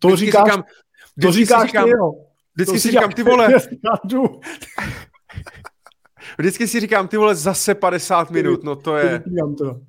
To 0.00 0.08
vždycky 0.08 0.26
říkáš, 0.26 0.44
říkám, 0.44 0.64
to 1.22 1.32
říkáš 1.32 1.66
říkám, 1.66 1.84
ty, 1.84 1.90
jo. 1.90 2.12
Vždycky 2.54 2.74
to 2.74 2.80
si 2.80 2.90
říkám, 2.90 3.12
ty 3.12 3.22
vole. 3.22 3.48
Vždycky 6.38 6.68
si 6.68 6.80
říkám, 6.80 7.08
ty 7.08 7.16
vole, 7.16 7.34
zase 7.34 7.74
50 7.74 8.30
minut, 8.30 8.64
no 8.64 8.76
to 8.76 8.96
je... 8.96 9.22
to. 9.58 9.80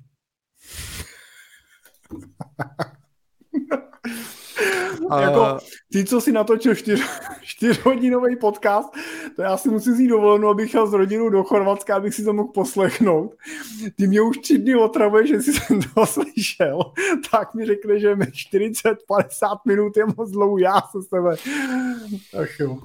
Jako, 5.20 5.58
ty, 5.92 6.04
co 6.04 6.20
si 6.20 6.32
natočil 6.32 6.74
čtyř, 6.74 7.02
čtyřhodinový 7.42 8.36
podcast, 8.36 8.88
to 9.36 9.42
já 9.42 9.56
si 9.56 9.68
musím 9.68 9.92
vzít 9.92 10.08
dovolenou, 10.08 10.48
abych 10.48 10.70
šel 10.70 10.86
s 10.86 10.92
rodinou 10.92 11.28
do 11.28 11.44
Chorvatska, 11.44 11.96
abych 11.96 12.14
si 12.14 12.24
to 12.24 12.32
mohl 12.32 12.48
poslechnout. 12.48 13.34
Ty 13.96 14.06
mě 14.06 14.20
už 14.20 14.38
tři 14.38 14.58
dny 14.58 14.74
otravuje, 14.74 15.26
že 15.26 15.42
jsi 15.42 15.52
jsem 15.60 15.80
to 15.94 16.06
slyšel, 16.06 16.78
tak 17.30 17.54
mi 17.54 17.66
řekne, 17.66 18.00
že 18.00 18.16
mi 18.16 18.24
40-50 18.24 18.94
minut 19.66 19.96
je 19.96 20.04
moc 20.16 20.30
dlouho, 20.30 20.58
já 20.58 20.80
se 20.80 21.02
sebe. 21.02 21.36
Ach 22.42 22.60
jo. 22.60 22.78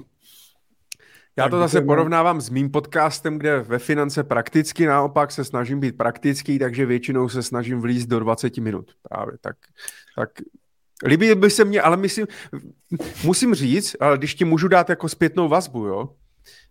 Já 1.38 1.48
to 1.48 1.58
zase 1.58 1.80
porovnávám 1.80 2.40
s 2.40 2.50
mým 2.50 2.70
podcastem, 2.70 3.38
kde 3.38 3.60
ve 3.60 3.78
finance 3.78 4.24
prakticky 4.24 4.86
naopak 4.86 5.32
se 5.32 5.44
snažím 5.44 5.80
být 5.80 5.96
praktický, 5.96 6.58
takže 6.58 6.86
většinou 6.86 7.28
se 7.28 7.42
snažím 7.42 7.80
vlízt 7.80 8.08
do 8.08 8.20
20 8.20 8.56
minut. 8.56 8.92
Právě 9.08 9.38
tak, 9.40 9.56
tak 10.16 10.30
Líbí 11.06 11.34
by 11.34 11.50
se 11.50 11.64
mě, 11.64 11.82
ale 11.82 11.96
myslím, 11.96 12.26
musím 13.24 13.54
říct, 13.54 13.96
ale 14.00 14.18
když 14.18 14.34
ti 14.34 14.44
můžu 14.44 14.68
dát 14.68 14.90
jako 14.90 15.08
zpětnou 15.08 15.48
vazbu, 15.48 15.86
jo, 15.86 16.08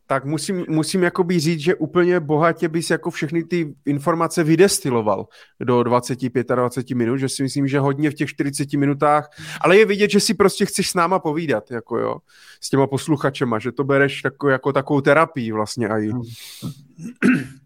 tak 0.07 0.25
musím, 0.25 0.65
musím 0.69 1.03
jakoby 1.03 1.39
říct, 1.39 1.59
že 1.59 1.75
úplně 1.75 2.19
bohatě 2.19 2.69
bys 2.69 2.89
jako 2.89 3.11
všechny 3.11 3.43
ty 3.43 3.73
informace 3.85 4.43
vydestiloval 4.43 5.27
do 5.59 5.79
25-20 5.79 6.95
minut, 6.95 7.17
že 7.17 7.29
si 7.29 7.43
myslím, 7.43 7.67
že 7.67 7.79
hodně 7.79 8.09
v 8.09 8.13
těch 8.13 8.29
40 8.29 8.73
minutách, 8.73 9.29
ale 9.61 9.77
je 9.77 9.85
vidět, 9.85 10.11
že 10.11 10.19
si 10.19 10.33
prostě 10.33 10.65
chceš 10.65 10.89
s 10.89 10.93
náma 10.93 11.19
povídat, 11.19 11.71
jako 11.71 11.97
jo, 11.97 12.17
s 12.61 12.69
těma 12.69 12.87
posluchačema, 12.87 13.59
že 13.59 13.71
to 13.71 13.83
bereš 13.83 14.21
tako, 14.21 14.49
jako 14.49 14.73
takovou 14.73 15.01
terapii 15.01 15.51
vlastně 15.51 15.87
i. 15.87 16.11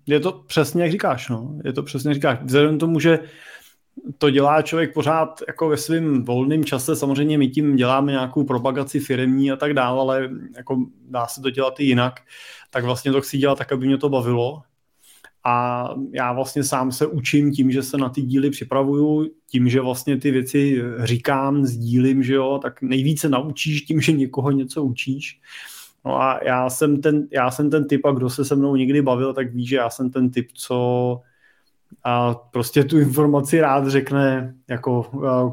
Je 0.05 0.19
to 0.19 0.31
přesně, 0.47 0.83
jak 0.83 0.91
říkáš, 0.91 1.29
no. 1.29 1.59
Je 1.65 1.73
to 1.73 1.83
přesně, 1.83 2.09
jak 2.09 2.15
říkáš. 2.15 2.39
Vzhledem 2.43 2.79
tomu, 2.79 2.99
že 2.99 3.19
to 4.17 4.29
dělá 4.29 4.61
člověk 4.61 4.93
pořád 4.93 5.41
jako 5.47 5.69
ve 5.69 5.77
svém 5.77 6.23
volném 6.23 6.63
čase. 6.63 6.95
Samozřejmě 6.95 7.37
my 7.37 7.47
tím 7.47 7.75
děláme 7.75 8.11
nějakou 8.11 8.43
propagaci 8.43 8.99
firmní 8.99 9.51
a 9.51 9.55
tak 9.55 9.73
dále, 9.73 9.99
ale 9.99 10.29
jako 10.57 10.85
dá 11.09 11.27
se 11.27 11.41
to 11.41 11.49
dělat 11.49 11.79
i 11.79 11.83
jinak. 11.83 12.19
Tak 12.69 12.83
vlastně 12.83 13.11
to 13.11 13.21
chci 13.21 13.37
dělat 13.37 13.57
tak, 13.57 13.71
aby 13.71 13.87
mě 13.87 13.97
to 13.97 14.09
bavilo. 14.09 14.61
A 15.43 15.89
já 16.13 16.33
vlastně 16.33 16.63
sám 16.63 16.91
se 16.91 17.07
učím 17.07 17.51
tím, 17.51 17.71
že 17.71 17.83
se 17.83 17.97
na 17.97 18.09
ty 18.09 18.21
díly 18.21 18.49
připravuju, 18.49 19.31
tím, 19.47 19.69
že 19.69 19.81
vlastně 19.81 20.17
ty 20.17 20.31
věci 20.31 20.81
říkám, 21.03 21.65
sdílím, 21.65 22.23
že 22.23 22.33
jo, 22.33 22.59
tak 22.61 22.81
nejvíce 22.81 23.29
naučíš 23.29 23.81
tím, 23.81 24.01
že 24.01 24.11
někoho 24.11 24.51
něco 24.51 24.83
učíš. 24.83 25.39
No 26.05 26.21
a 26.21 26.39
já 26.43 26.69
jsem 26.69 27.01
ten, 27.01 27.27
já 27.31 27.51
jsem 27.51 27.69
ten 27.69 27.87
typ, 27.87 28.05
a 28.05 28.11
kdo 28.11 28.29
se 28.29 28.45
se 28.45 28.55
mnou 28.55 28.75
někdy 28.75 29.01
bavil, 29.01 29.33
tak 29.33 29.53
ví, 29.53 29.67
že 29.67 29.75
já 29.75 29.89
jsem 29.89 30.11
ten 30.11 30.29
typ, 30.29 30.47
co 30.53 31.21
a 32.03 32.33
prostě 32.33 32.83
tu 32.83 32.99
informaci 32.99 33.61
rád 33.61 33.87
řekne 33.87 34.53
jako 34.67 35.05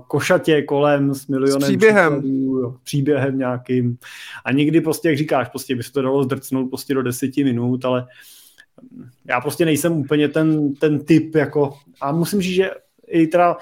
košatě 0.06 0.62
kolem 0.62 1.14
s 1.14 1.26
milionem 1.26 1.60
s 1.60 1.64
příběhem. 1.64 2.12
Příkladů, 2.12 2.76
příběhem 2.82 3.38
nějakým. 3.38 3.98
A 4.44 4.52
někdy 4.52 4.80
prostě, 4.80 5.08
jak 5.08 5.18
říkáš, 5.18 5.48
prostě 5.48 5.76
by 5.76 5.82
se 5.82 5.92
to 5.92 6.02
dalo 6.02 6.24
zdrcnout 6.24 6.68
prostě 6.68 6.94
do 6.94 7.02
deseti 7.02 7.44
minut, 7.44 7.84
ale 7.84 8.06
já 9.28 9.40
prostě 9.40 9.64
nejsem 9.64 9.92
úplně 9.92 10.28
ten, 10.28 10.74
ten 10.74 11.04
typ 11.04 11.34
jako, 11.34 11.74
a 12.00 12.12
musím 12.12 12.40
říct, 12.40 12.54
že 12.54 12.70
i 13.06 13.26
teda 13.26 13.56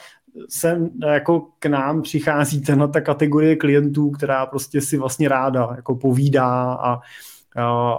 sem 0.48 0.90
jako 1.06 1.46
k 1.58 1.66
nám 1.66 2.02
přichází 2.02 2.62
na 2.74 2.86
ta 2.86 3.00
kategorie 3.00 3.56
klientů, 3.56 4.10
která 4.10 4.46
prostě 4.46 4.80
si 4.80 4.96
vlastně 4.96 5.28
ráda 5.28 5.72
jako 5.76 5.94
povídá 5.94 6.72
a 6.72 7.00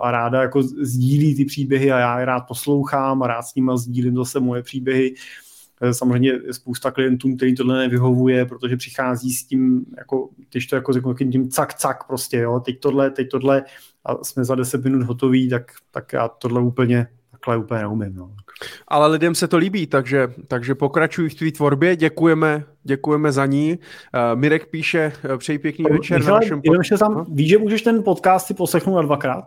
a 0.02 0.12
ráda 0.12 0.42
jako 0.42 0.64
sdílí 0.64 1.36
ty 1.36 1.46
příběhy 1.46 1.92
a 1.92 2.00
já 2.00 2.20
je 2.20 2.26
rád 2.26 2.42
poslouchám 2.42 3.24
a 3.24 3.28
rád 3.28 3.42
s 3.42 3.56
nimi 3.56 3.72
sdílím 3.76 4.16
zase 4.16 4.40
moje 4.40 4.64
příběhy. 4.64 5.16
E, 5.82 5.94
samozřejmě 5.94 6.34
spousta 6.52 6.92
klientů, 6.92 7.36
který 7.36 7.56
tohle 7.56 7.78
nevyhovuje, 7.78 8.46
protože 8.46 8.78
přichází 8.78 9.34
s 9.34 9.44
tím, 9.44 9.86
jako, 9.98 10.30
když 10.52 10.68
to 10.68 10.76
jako 10.76 10.94
řeknu, 10.94 11.14
tím 11.14 11.50
cak, 11.50 11.74
cak 11.74 12.08
prostě, 12.08 12.38
jo, 12.38 12.60
teď 12.60 12.80
tohle, 12.80 13.12
teď 13.12 13.30
tohle 13.30 13.64
a 14.06 14.24
jsme 14.24 14.46
za 14.46 14.56
10 14.56 14.84
minut 14.84 15.04
hotoví, 15.04 15.50
tak, 15.50 15.72
tak 15.92 16.14
já 16.14 16.28
tohle 16.28 16.62
úplně 16.62 17.08
takhle 17.48 17.66
úplně 17.66 17.82
neumím. 17.82 18.16
No. 18.16 18.32
Ale 18.88 19.08
lidem 19.08 19.36
se 19.36 19.48
to 19.48 19.58
líbí, 19.58 19.88
takže, 19.88 20.28
takže 20.48 20.76
pokračuj 20.76 21.30
v 21.30 21.36
tvý 21.36 21.52
tvorbě, 21.52 21.96
děkujeme, 21.96 22.64
děkujeme 22.84 23.32
za 23.32 23.46
ní. 23.46 23.80
Uh, 23.80 24.40
Mirek 24.40 24.66
píše, 24.66 25.12
uh, 25.32 25.38
přeji 25.38 25.60
pěkný 25.60 25.86
večer 25.86 26.20
Michale, 26.20 26.40
na 26.40 26.40
našem 26.40 26.62
pod... 26.62 26.98
tam, 27.00 27.14
no? 27.14 27.26
Víš, 27.30 27.50
že 27.50 27.58
můžeš 27.58 27.82
ten 27.82 28.04
podcast 28.04 28.48
si 28.48 28.54
poslechnout 28.54 28.96
na 28.96 29.02
dvakrát? 29.02 29.46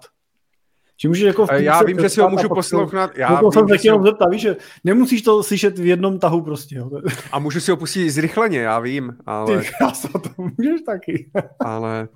Můžeš 1.08 1.24
jako 1.24 1.46
v 1.46 1.50
já 1.52 1.82
vím, 1.82 2.00
že 2.00 2.08
si 2.08 2.20
ho 2.20 2.28
můžu 2.28 2.48
poslouchat. 2.48 3.10
Já 3.16 3.36
to 3.36 3.52
jsem 3.52 3.68
se 3.68 3.74
jenom 3.84 4.02
zeptat, 4.02 4.30
víš, 4.30 4.42
že 4.42 4.56
nemusíš 4.84 5.22
to 5.22 5.42
slyšet 5.42 5.78
v 5.78 5.86
jednom 5.86 6.18
tahu 6.18 6.42
prostě. 6.42 6.76
Jo. 6.76 6.90
A 7.32 7.38
můžu 7.38 7.60
si 7.60 7.70
ho 7.70 7.76
pustit 7.76 8.10
zrychleně, 8.10 8.58
já 8.58 8.78
vím. 8.78 9.16
Ale... 9.26 9.58
Ty 9.58 9.68
krása, 9.78 10.08
to 10.08 10.30
můžeš 10.36 10.80
taky. 10.86 11.30
ale 11.60 12.08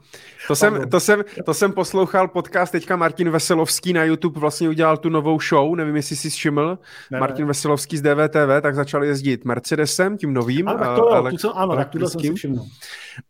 to 0.48 0.56
jsem, 0.56 0.90
to, 0.90 1.00
jsem, 1.00 1.24
to 1.44 1.54
jsem 1.54 1.72
poslouchal 1.72 2.28
podcast 2.28 2.72
teďka 2.72 2.96
Martin 2.96 3.30
Veselovský 3.30 3.92
na 3.92 4.04
YouTube 4.04 4.40
vlastně 4.40 4.68
udělal 4.68 4.96
tu 4.96 5.08
novou 5.08 5.40
show, 5.40 5.76
nevím, 5.76 5.96
jestli 5.96 6.16
jsi 6.16 6.30
všiml. 6.30 6.78
Ne, 7.10 7.20
Martin 7.20 7.44
ne. 7.44 7.48
Veselovský 7.48 7.96
z 7.96 8.02
DVTV, 8.02 8.62
tak 8.62 8.74
začal 8.74 9.04
jezdit 9.04 9.44
Mercedesem, 9.44 10.16
tím 10.16 10.34
novým. 10.34 10.68
Ale 10.68 10.78
tak 10.78 10.96
to 10.96 11.30
tu, 11.30 11.36
co, 11.36 11.58
ano, 11.58 11.76
tak 11.76 11.90
jsem 11.92 12.20
si 12.20 12.34
všiml. 12.34 12.62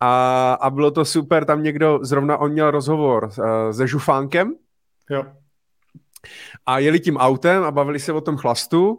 A, 0.00 0.52
a 0.60 0.70
bylo 0.70 0.90
to 0.90 1.04
super, 1.04 1.44
tam 1.44 1.62
někdo, 1.62 1.98
zrovna 2.02 2.36
on 2.36 2.52
měl 2.52 2.70
rozhovor 2.70 3.24
uh, 3.24 3.70
se 3.72 3.86
Žufánkem, 3.86 4.54
Jo 5.10 5.24
a 6.66 6.78
jeli 6.78 7.00
tím 7.00 7.16
autem 7.16 7.62
a 7.62 7.70
bavili 7.70 8.00
se 8.00 8.12
o 8.12 8.20
tom 8.20 8.36
chlastu 8.36 8.98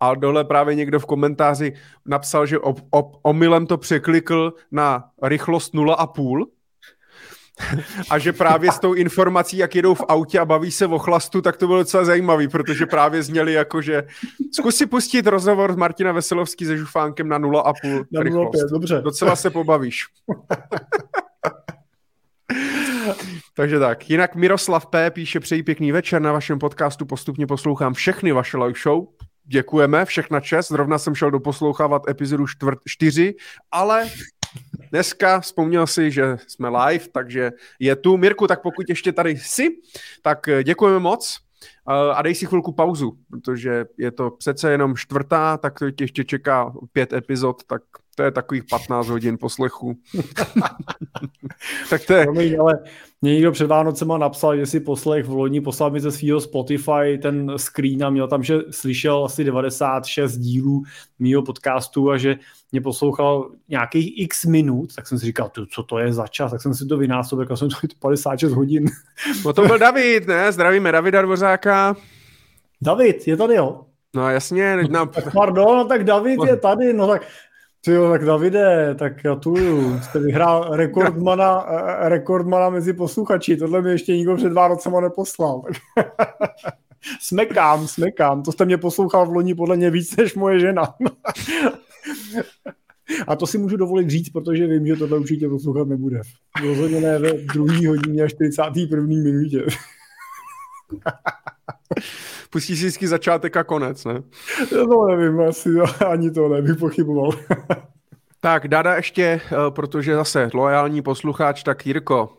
a 0.00 0.14
dole 0.14 0.44
právě 0.44 0.74
někdo 0.74 1.00
v 1.00 1.06
komentáři 1.06 1.72
napsal, 2.06 2.46
že 2.46 2.58
ob, 2.58 2.80
ob, 2.90 3.16
omylem 3.22 3.66
to 3.66 3.78
překlikl 3.78 4.54
na 4.70 5.04
rychlost 5.22 5.74
0,5 5.74 6.44
a 8.10 8.18
že 8.18 8.32
právě 8.32 8.72
s 8.72 8.78
tou 8.78 8.94
informací, 8.94 9.56
jak 9.56 9.74
jedou 9.74 9.94
v 9.94 10.04
autě 10.08 10.38
a 10.38 10.44
baví 10.44 10.70
se 10.70 10.86
o 10.86 10.98
chlastu, 10.98 11.42
tak 11.42 11.56
to 11.56 11.66
bylo 11.66 11.78
docela 11.78 12.04
zajímavý, 12.04 12.48
protože 12.48 12.86
právě 12.86 13.22
zněli 13.22 13.52
jako, 13.52 13.82
že 13.82 14.02
zkus 14.52 14.76
si 14.76 14.86
pustit 14.86 15.26
rozhovor 15.26 15.72
s 15.72 15.76
Martina 15.76 16.12
Veselovský 16.12 16.64
se 16.64 16.76
Žufánkem 16.76 17.28
na 17.28 17.38
0,5 17.38 18.04
na 18.12 18.22
rychlost. 18.22 18.54
0,5, 18.54 18.70
dobře. 18.70 19.00
Docela 19.04 19.36
se 19.36 19.50
pobavíš. 19.50 20.04
Takže 23.54 23.78
tak. 23.78 24.10
Jinak 24.10 24.34
Miroslav 24.34 24.86
P. 24.86 25.10
píše 25.10 25.40
přeji 25.40 25.62
pěkný 25.62 25.92
večer 25.92 26.22
na 26.22 26.32
vašem 26.32 26.58
podcastu. 26.58 27.06
Postupně 27.06 27.46
poslouchám 27.46 27.94
všechny 27.94 28.32
vaše 28.32 28.56
live 28.56 28.78
show. 28.82 29.04
Děkujeme, 29.44 30.04
všechna 30.04 30.40
čest. 30.40 30.68
Zrovna 30.68 30.98
jsem 30.98 31.14
šel 31.14 31.30
doposlouchávat 31.30 32.08
epizodu 32.08 32.44
4, 32.86 33.34
ale 33.70 34.10
dneska 34.90 35.40
vzpomněl 35.40 35.86
si, 35.86 36.10
že 36.10 36.36
jsme 36.46 36.68
live, 36.68 37.04
takže 37.12 37.50
je 37.78 37.96
tu. 37.96 38.16
Mirku, 38.16 38.46
tak 38.46 38.62
pokud 38.62 38.88
ještě 38.88 39.12
tady 39.12 39.30
jsi, 39.30 39.68
tak 40.22 40.48
děkujeme 40.62 40.98
moc. 40.98 41.38
a 42.14 42.22
dej 42.22 42.34
si 42.34 42.46
chvilku 42.46 42.72
pauzu, 42.72 43.18
protože 43.30 43.84
je 43.98 44.10
to 44.10 44.30
přece 44.30 44.70
jenom 44.70 44.96
čtvrtá, 44.96 45.56
tak 45.56 45.78
to 45.78 45.84
ještě 46.00 46.24
čeká 46.24 46.72
pět 46.92 47.12
epizod, 47.12 47.64
tak 47.64 47.82
to 48.14 48.22
je 48.22 48.30
takových 48.30 48.64
15 48.64 49.08
hodin 49.08 49.38
poslechu. 49.38 49.96
tak 51.90 52.06
to 52.06 52.12
je... 52.12 52.24
Promiň, 52.24 52.60
ale 52.60 52.78
mě 53.22 53.34
někdo 53.34 53.52
před 53.52 53.66
Vánocema 53.66 54.18
napsal, 54.18 54.56
že 54.56 54.66
si 54.66 54.80
poslech 54.80 55.26
v 55.26 55.30
loni 55.30 55.60
poslal 55.60 55.90
mi 55.90 56.00
ze 56.00 56.10
svého 56.10 56.40
Spotify 56.40 57.18
ten 57.22 57.52
screen 57.56 58.04
a 58.04 58.10
měl 58.10 58.28
tam, 58.28 58.42
že 58.42 58.58
slyšel 58.70 59.24
asi 59.24 59.44
96 59.44 60.36
dílů 60.36 60.82
mýho 61.18 61.42
podcastu 61.42 62.10
a 62.10 62.18
že 62.18 62.36
mě 62.72 62.80
poslouchal 62.80 63.50
nějakých 63.68 64.20
x 64.20 64.44
minut, 64.44 64.94
tak 64.94 65.06
jsem 65.08 65.18
si 65.18 65.26
říkal, 65.26 65.50
co 65.70 65.82
to 65.82 65.98
je 65.98 66.12
za 66.12 66.26
čas, 66.26 66.50
tak 66.50 66.62
jsem 66.62 66.74
si 66.74 66.86
to 66.86 66.96
vynásobil, 66.96 67.46
a 67.50 67.56
jsem 67.56 67.68
to 67.68 67.76
56 67.98 68.52
hodin. 68.52 68.84
No 69.44 69.52
to 69.52 69.66
byl 69.66 69.78
David, 69.78 70.26
ne? 70.26 70.52
Zdravíme 70.52 70.92
Davida 70.92 71.22
Dvořáka. 71.22 71.96
David, 72.82 73.28
je 73.28 73.36
tady, 73.36 73.54
jo? 73.54 73.80
No 74.14 74.30
jasně. 74.30 74.76
No, 74.90 75.06
tak 75.06 75.32
pardon, 75.32 75.76
no 75.76 75.84
tak 75.84 76.04
David 76.04 76.38
je 76.46 76.56
tady, 76.56 76.92
no 76.92 77.06
tak 77.06 77.26
ty 77.84 77.92
jo, 77.92 78.10
tak 78.10 78.24
Davide, 78.24 78.94
tak 78.98 79.12
tu 79.40 79.56
jste 80.02 80.18
vyhrál 80.18 80.76
rekordmana, 80.76 81.66
rekordmana 82.08 82.70
mezi 82.70 82.92
posluchači, 82.92 83.56
tohle 83.56 83.82
mi 83.82 83.90
ještě 83.90 84.16
nikdo 84.16 84.36
před 84.36 84.52
Vánocema 84.52 85.00
neposlal. 85.00 85.62
smekám, 87.20 87.88
smekám, 87.88 88.42
to 88.42 88.52
jste 88.52 88.64
mě 88.64 88.78
poslouchal 88.78 89.26
v 89.26 89.32
loni 89.32 89.54
podle 89.54 89.76
mě 89.76 89.90
víc 89.90 90.16
než 90.16 90.34
moje 90.34 90.60
žena. 90.60 90.82
A 93.26 93.36
to 93.36 93.46
si 93.46 93.58
můžu 93.58 93.76
dovolit 93.76 94.10
říct, 94.10 94.28
protože 94.28 94.66
vím, 94.66 94.86
že 94.86 94.96
tohle 94.96 95.18
určitě 95.18 95.48
poslouchat 95.48 95.88
nebude. 95.88 96.20
Rozhodně 96.62 97.00
ne 97.00 97.18
ve 97.18 97.32
druhý 97.32 97.86
hodině 97.86 98.22
a 98.22 98.28
41. 98.28 99.06
minutě. 99.06 99.64
Pustí 102.50 102.76
si 102.76 102.82
vždycky 102.82 103.08
začátek 103.08 103.56
a 103.56 103.64
konec, 103.64 104.04
ne? 104.04 104.22
No 104.72 105.06
nevím, 105.06 105.40
asi 105.40 105.68
ani 106.06 106.30
to 106.30 106.48
nebych 106.48 106.76
pochyboval. 106.76 107.30
tak, 108.40 108.68
Dada 108.68 108.94
ještě, 108.94 109.22
eh, 109.22 109.56
protože 109.70 110.14
zase 110.14 110.50
loajální 110.54 111.02
posluchač, 111.02 111.62
tak 111.62 111.86
Jirko. 111.86 112.36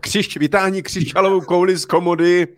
Křišť, 0.00 0.36
vytáhni 0.36 0.82
křišťalovou 0.82 1.40
kouli 1.40 1.76
z 1.76 1.84
komody. 1.84 2.48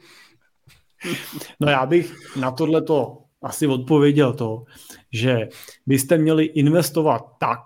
No 1.61 1.71
já 1.71 1.87
bych 1.87 2.37
na 2.37 2.51
tohle 2.51 2.83
to 2.83 3.19
asi 3.43 3.67
odpověděl 3.67 4.33
to, 4.33 4.65
že 5.13 5.49
byste 5.87 6.19
měli 6.19 6.45
investovat 6.45 7.25
tak, 7.39 7.59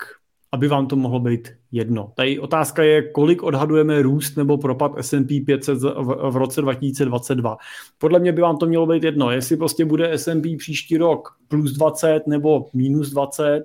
aby 0.53 0.69
vám 0.69 0.87
to 0.87 0.97
mohlo 0.97 1.21
být 1.21 1.53
jedno. 1.77 2.13
Tady 2.15 2.39
otázka 2.39 2.83
je, 2.83 3.03
kolik 3.03 3.43
odhadujeme 3.43 4.03
růst 4.03 4.37
nebo 4.37 4.59
propad 4.59 4.93
S&P 5.01 5.41
500 5.41 5.79
v, 5.83 6.31
v 6.31 6.37
roce 6.37 6.63
2022. 6.63 7.57
Podle 7.99 8.19
mě 8.19 8.33
by 8.33 8.43
vám 8.43 8.57
to 8.57 8.67
mělo 8.67 8.87
být 8.87 9.05
jedno. 9.05 9.31
Jestli 9.31 9.57
prostě 9.57 9.85
bude 9.85 10.13
S&P 10.13 10.57
příští 10.57 10.97
rok 10.97 11.37
plus 11.49 11.73
20 11.73 12.27
nebo 12.27 12.67
minus 12.75 13.11
20, 13.11 13.65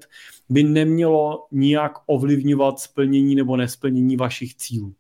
by 0.50 0.64
nemělo 0.64 1.46
nijak 1.52 1.92
ovlivňovat 2.06 2.80
splnění 2.80 3.36
nebo 3.36 3.58
nesplnění 3.58 4.18
vašich 4.18 4.56
cílů. 4.56 4.94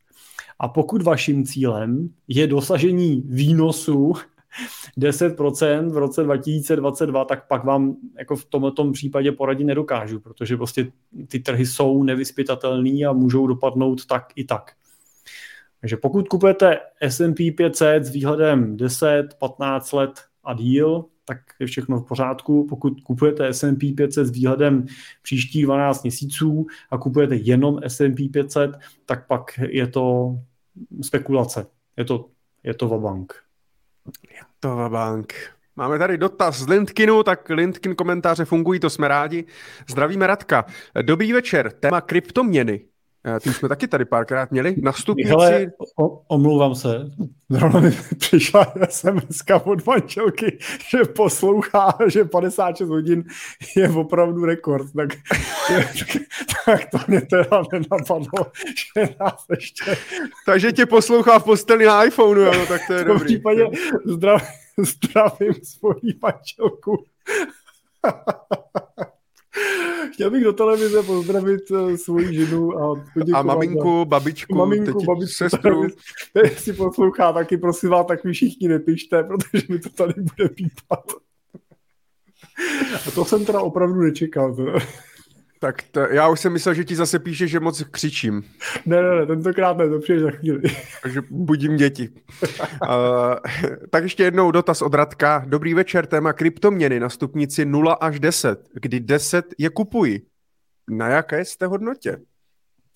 A 0.60 0.68
pokud 0.68 1.02
vaším 1.02 1.46
cílem 1.46 2.10
je 2.28 2.48
dosažení 2.48 3.24
výnosu 3.26 4.14
10% 4.98 5.90
v 5.90 5.98
roce 5.98 6.24
2022, 6.24 7.26
tak 7.26 7.48
pak 7.48 7.64
vám 7.64 7.96
jako 8.18 8.36
v 8.36 8.46
tomto 8.46 8.92
případě 8.92 9.32
poradit 9.32 9.64
nedokážu, 9.64 10.20
protože 10.20 10.58
prostě 10.58 10.92
ty 11.28 11.40
trhy 11.40 11.66
jsou 11.66 12.04
nevyspytatelné 12.04 13.06
a 13.06 13.14
můžou 13.14 13.48
dopadnout 13.48 14.06
tak 14.06 14.28
i 14.36 14.44
tak. 14.44 14.72
Takže 15.82 15.98
pokud 15.98 16.28
kupujete 16.28 16.80
S&P 17.02 17.52
500 17.52 18.06
s 18.06 18.10
výhledem 18.10 18.78
10, 18.78 19.34
15 19.40 19.92
let 19.92 20.12
a 20.44 20.54
díl, 20.54 21.06
tak 21.26 21.38
je 21.60 21.68
všechno 21.68 22.00
v 22.00 22.08
pořádku. 22.08 22.68
Pokud 22.70 23.02
kupujete 23.02 23.48
S&P 23.48 23.94
500 23.94 24.28
s 24.28 24.32
výhledem 24.32 24.86
příštích 25.22 25.66
12 25.66 26.04
měsíců 26.04 26.66
a 26.90 26.98
kupujete 26.98 27.36
jenom 27.36 27.80
S&P 27.84 28.30
500, 28.30 28.72
tak 29.06 29.28
pak 29.28 29.60
je 29.70 29.88
to 29.88 30.36
spekulace. 31.02 31.68
Je 31.98 32.06
to, 32.06 32.30
je 32.64 32.74
to 32.74 32.88
vabank. 32.88 33.34
To 34.60 34.90
bank. 34.90 35.34
Máme 35.76 36.00
tady 36.00 36.18
dotaz 36.18 36.58
z 36.58 36.68
Lindkinu, 36.68 37.24
tak 37.24 37.50
Lindkin 37.50 37.96
komentáře 37.96 38.46
fungují, 38.46 38.80
to 38.80 38.90
jsme 38.90 39.08
rádi. 39.08 39.46
Zdravíme 39.90 40.28
Radka. 40.28 40.66
Dobrý 41.02 41.34
večer, 41.34 41.72
téma 41.72 42.02
kryptoměny. 42.02 42.91
Eh, 43.26 43.40
ty 43.40 43.54
jsme 43.54 43.70
taky 43.70 43.88
tady 43.88 44.06
párkrát 44.06 44.52
měli. 44.52 44.76
Nastupníci... 44.82 45.30
Hele, 45.30 45.72
o, 46.00 46.08
omlouvám 46.28 46.76
se. 46.76 47.12
Zrovna 47.50 47.80
mi 47.80 47.92
přišla 48.18 48.74
SMS 48.90 49.44
od 49.64 49.86
manželky, 49.86 50.58
že 50.90 51.04
poslouchá, 51.04 51.98
že 52.08 52.26
56 52.26 52.90
hodin 52.90 53.24
je 53.76 53.90
opravdu 53.90 54.46
rekord. 54.46 54.88
Tak, 54.96 55.10
tak 56.66 56.90
to 56.90 56.98
mě 57.08 57.22
teda 57.22 57.64
nenapadlo, 57.72 58.52
že 58.96 59.16
nás 59.20 59.46
ještě... 59.50 59.98
Takže 60.46 60.72
tě 60.72 60.86
poslouchá 60.86 61.40
v 61.40 61.44
posteli 61.44 61.86
na 61.86 62.04
iPhoneu, 62.04 62.42
jo, 62.42 62.66
tak 62.68 62.82
to 62.88 62.94
je 62.94 63.04
v 63.04 63.08
dobrý. 63.08 63.24
V 63.24 63.26
případě 63.26 63.64
zdrav, 64.06 64.48
zdravím 64.78 65.54
svoji 65.64 66.14
manželku. 66.22 67.06
Chtěl 70.14 70.32
bych 70.32 70.44
do 70.44 70.54
televize 70.54 71.04
pozdravit 71.04 71.72
uh, 71.72 71.96
svoji 71.96 72.36
ženu 72.36 72.80
a. 72.80 73.04
A 73.34 73.42
maminku, 73.42 74.00
za... 74.00 74.06
babičku, 74.06 74.56
maminku, 74.56 74.86
teti, 74.86 75.06
babičku, 75.06 75.34
sestru. 75.34 75.88
Jestli 76.44 76.74
poslouchá, 76.74 77.34
taky 77.34 77.58
prosím 77.58 77.90
vás, 77.90 78.06
tak 78.08 78.24
mi 78.24 78.34
všichni 78.34 78.68
nepište, 78.68 79.24
protože 79.24 79.64
mi 79.70 79.80
to 79.80 79.90
tady 79.90 80.14
bude 80.14 80.50
pípat. 80.50 81.06
A 83.08 83.12
to 83.12 83.26
jsem 83.26 83.46
teda 83.46 83.62
opravdu 83.62 84.02
nečekal. 84.02 84.56
Teda. 84.56 84.74
Tak 85.64 85.84
to, 85.92 86.00
já 86.00 86.30
už 86.30 86.40
jsem 86.40 86.54
myslel, 86.54 86.76
že 86.76 86.84
ti 86.84 86.96
zase 86.96 87.20
píše, 87.20 87.48
že 87.48 87.60
moc 87.60 87.84
křičím. 87.84 88.44
Ne, 88.86 89.02
ne, 89.02 89.16
ne, 89.16 89.26
tentokrát 89.26 89.78
ne, 89.78 89.90
to 89.90 90.00
přijde 90.00 90.20
za 90.20 90.32
chvíli. 90.32 90.62
Takže 91.04 91.22
budím 91.30 91.78
děti. 91.78 92.10
uh, 92.82 92.90
tak 93.90 94.04
ještě 94.04 94.24
jednou 94.24 94.52
dotaz 94.52 94.82
od 94.82 94.94
Radka. 94.94 95.44
Dobrý 95.48 95.74
večer, 95.74 96.06
téma 96.06 96.34
kryptoměny 96.34 97.00
na 97.00 97.10
stupnici 97.10 97.66
0 97.66 97.94
až 97.94 98.20
10, 98.20 98.70
kdy 98.74 99.00
10 99.00 99.46
je 99.58 99.70
kupuji. 99.70 100.22
Na 100.90 101.08
jaké 101.08 101.46
jste 101.46 101.66
hodnotě? 101.66 102.18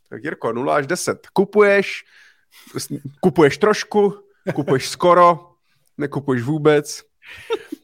Tak 0.09 0.23
Jirko, 0.23 0.53
0 0.53 0.75
až 0.75 0.87
10. 0.87 1.27
Kupuješ, 1.33 2.05
kupuješ 3.19 3.57
trošku, 3.57 4.13
kupuješ 4.53 4.89
skoro, 4.89 5.51
nekupuješ 5.97 6.43
vůbec. 6.43 7.03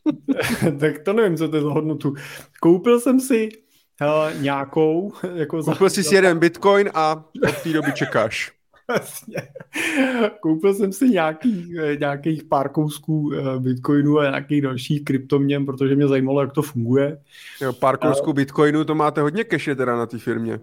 tak 0.79 0.99
to 0.99 1.13
nevím, 1.13 1.37
co 1.37 1.49
to 1.49 1.55
je 1.55 1.61
za 1.61 1.69
hodnotu. 1.69 2.13
Koupil 2.59 2.99
jsem 2.99 3.19
si 3.19 3.49
Hele, 4.01 4.33
nějakou. 4.39 5.13
Jako 5.35 5.63
Koupil 5.63 5.89
za... 5.89 6.03
jsi 6.03 6.15
jeden 6.15 6.39
bitcoin 6.39 6.89
a 6.93 7.23
od 7.49 7.57
té 7.63 7.73
doby 7.73 7.91
čekáš. 7.93 8.51
Koupil 10.39 10.73
jsem 10.73 10.93
si 10.93 11.09
nějaký, 11.09 11.73
nějakých 11.99 12.43
pár 12.43 12.69
kousků 12.69 13.31
eh, 13.33 13.59
bitcoinu 13.59 14.19
a 14.19 14.23
nějakých 14.23 14.61
dalších 14.61 15.03
kryptoměn, 15.03 15.65
protože 15.65 15.95
mě 15.95 16.07
zajímalo, 16.07 16.41
jak 16.41 16.53
to 16.53 16.61
funguje. 16.61 17.17
Jo, 17.61 17.73
pár 17.73 17.97
kousků 17.97 18.30
a... 18.30 18.33
bitcoinu, 18.33 18.85
to 18.85 18.95
máte 18.95 19.21
hodně 19.21 19.43
keše 19.43 19.75
teda 19.75 19.95
na 19.95 20.05
té 20.05 20.17
firmě. 20.17 20.59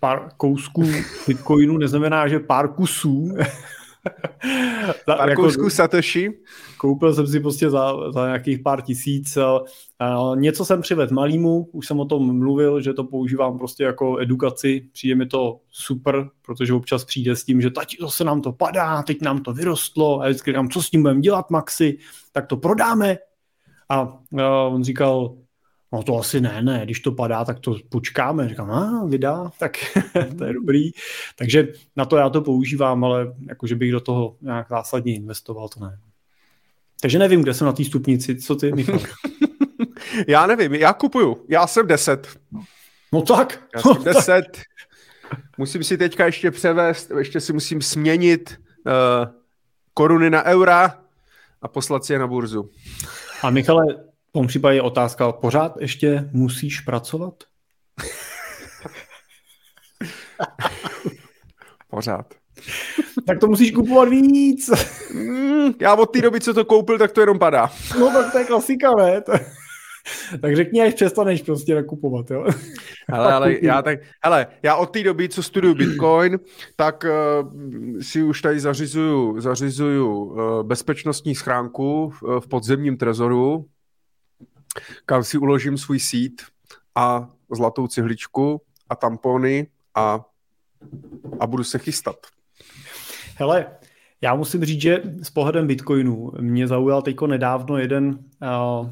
Pár 0.00 0.28
kousků 0.36 0.84
bitcoinu 1.26 1.78
neznamená, 1.78 2.28
že 2.28 2.38
pár 2.38 2.68
kusů. 2.68 3.34
Pár 5.06 5.28
jako, 5.28 5.42
kousků 5.42 5.70
Satoshi? 5.70 6.38
Koupil 6.78 7.14
jsem 7.14 7.26
si 7.26 7.40
prostě 7.40 7.70
za, 7.70 8.12
za 8.12 8.26
nějakých 8.26 8.58
pár 8.58 8.82
tisíc. 8.82 9.36
Uh, 9.36 10.36
něco 10.36 10.64
jsem 10.64 10.80
přivedl 10.80 11.14
malýmu, 11.14 11.68
už 11.72 11.86
jsem 11.86 12.00
o 12.00 12.04
tom 12.04 12.38
mluvil, 12.38 12.80
že 12.80 12.92
to 12.92 13.04
používám 13.04 13.58
prostě 13.58 13.84
jako 13.84 14.18
edukaci. 14.18 14.88
Přijde 14.92 15.14
mi 15.14 15.26
to 15.26 15.60
super, 15.70 16.28
protože 16.46 16.74
občas 16.74 17.04
přijde 17.04 17.36
s 17.36 17.44
tím, 17.44 17.60
že 17.60 17.70
tati, 17.70 17.96
to 17.96 18.10
se 18.10 18.24
nám 18.24 18.40
to 18.40 18.52
padá, 18.52 19.02
teď 19.02 19.22
nám 19.22 19.42
to 19.42 19.52
vyrostlo 19.52 20.20
a 20.20 20.24
vždycky 20.24 20.50
říkám, 20.50 20.68
co 20.68 20.82
s 20.82 20.90
tím 20.90 21.02
budeme 21.02 21.20
dělat, 21.20 21.50
Maxi, 21.50 21.98
tak 22.32 22.46
to 22.46 22.56
prodáme. 22.56 23.16
A 23.88 24.02
uh, 24.02 24.40
on 24.74 24.84
říkal, 24.84 25.36
No 25.94 26.02
to 26.02 26.18
asi 26.18 26.40
ne, 26.40 26.62
ne, 26.62 26.80
když 26.84 27.00
to 27.00 27.12
padá, 27.12 27.44
tak 27.44 27.60
to 27.60 27.76
počkáme. 27.88 28.48
Říkám, 28.48 28.70
a 28.70 29.04
vydá, 29.04 29.50
tak 29.58 29.76
to 30.38 30.44
je 30.44 30.52
dobrý. 30.52 30.90
Takže 31.36 31.68
na 31.96 32.04
to 32.04 32.16
já 32.16 32.30
to 32.30 32.40
používám, 32.40 33.04
ale 33.04 33.34
jakože 33.48 33.76
bych 33.76 33.92
do 33.92 34.00
toho 34.00 34.36
nějak 34.40 34.68
zásadně 34.68 35.14
investoval, 35.14 35.68
to 35.68 35.80
ne. 35.80 35.98
Takže 37.00 37.18
nevím, 37.18 37.42
kde 37.42 37.54
jsem 37.54 37.66
na 37.66 37.72
té 37.72 37.84
stupnici, 37.84 38.36
co 38.36 38.56
ty, 38.56 38.72
Michal? 38.72 38.98
já 40.28 40.46
nevím, 40.46 40.74
já 40.74 40.92
kupuju, 40.92 41.44
já 41.48 41.66
jsem 41.66 41.86
10. 41.86 42.38
No 43.12 43.22
tak. 43.22 43.62
Já 43.74 43.82
jsem 43.82 44.04
10. 44.04 44.44
Musím 45.58 45.84
si 45.84 45.98
teďka 45.98 46.26
ještě 46.26 46.50
převést, 46.50 47.10
ještě 47.18 47.40
si 47.40 47.52
musím 47.52 47.82
směnit 47.82 48.60
uh, 48.86 48.92
koruny 49.94 50.30
na 50.30 50.44
eura 50.44 50.98
a 51.62 51.68
poslat 51.68 52.04
si 52.04 52.12
je 52.12 52.18
na 52.18 52.26
burzu. 52.26 52.70
A 53.42 53.50
Michale, 53.50 54.13
v 54.34 54.38
tom 54.38 54.46
případě 54.46 54.76
je 54.76 54.82
otázka, 54.82 55.32
pořád 55.32 55.76
ještě 55.80 56.30
musíš 56.32 56.80
pracovat? 56.80 57.34
pořád. 61.90 62.34
tak 63.26 63.38
to 63.38 63.46
musíš 63.46 63.72
kupovat 63.72 64.08
víc. 64.08 64.70
Mm, 65.14 65.72
já 65.80 65.94
od 65.94 66.06
té 66.06 66.20
doby, 66.20 66.40
co 66.40 66.54
to 66.54 66.64
koupil, 66.64 66.98
tak 66.98 67.12
to 67.12 67.20
jenom 67.20 67.38
padá. 67.38 67.70
No 67.98 68.10
tak 68.10 68.32
to 68.32 68.38
je 68.38 68.44
klasika, 68.44 68.94
ne? 68.94 69.22
tak 70.40 70.56
řekni, 70.56 70.82
až 70.82 70.94
přestaneš 70.94 71.42
prostě 71.42 71.74
nakupovat, 71.74 72.30
jo? 72.30 72.46
Hele, 73.08 73.32
ale 73.34 73.56
já, 73.62 73.82
tak, 73.82 73.98
hele, 74.24 74.46
já 74.62 74.76
od 74.76 74.90
té 74.90 75.02
doby, 75.02 75.28
co 75.28 75.42
studuju 75.42 75.74
Bitcoin, 75.74 76.38
tak 76.76 77.04
uh, 77.04 77.10
si 78.00 78.22
už 78.22 78.42
tady 78.42 78.60
zařizuju, 78.60 79.40
zařizuju 79.40 80.14
uh, 80.14 80.62
bezpečnostní 80.62 81.34
schránku 81.34 82.10
v, 82.10 82.40
v 82.40 82.48
podzemním 82.48 82.96
trezoru, 82.96 83.66
kam 85.06 85.24
si 85.24 85.38
uložím 85.38 85.78
svůj 85.78 86.00
sít 86.00 86.42
a 86.94 87.30
zlatou 87.50 87.86
cihličku 87.86 88.60
a 88.88 88.96
tampony 88.96 89.66
a, 89.94 90.24
a 91.40 91.46
budu 91.46 91.64
se 91.64 91.78
chystat. 91.78 92.16
Hele, 93.36 93.66
já 94.20 94.34
musím 94.34 94.64
říct, 94.64 94.80
že 94.80 95.02
s 95.22 95.30
pohledem 95.30 95.66
Bitcoinu 95.66 96.32
mě 96.40 96.68
zaujal 96.68 97.02
teďko 97.02 97.26
nedávno 97.26 97.78
jeden 97.78 98.18
uh, 98.42 98.90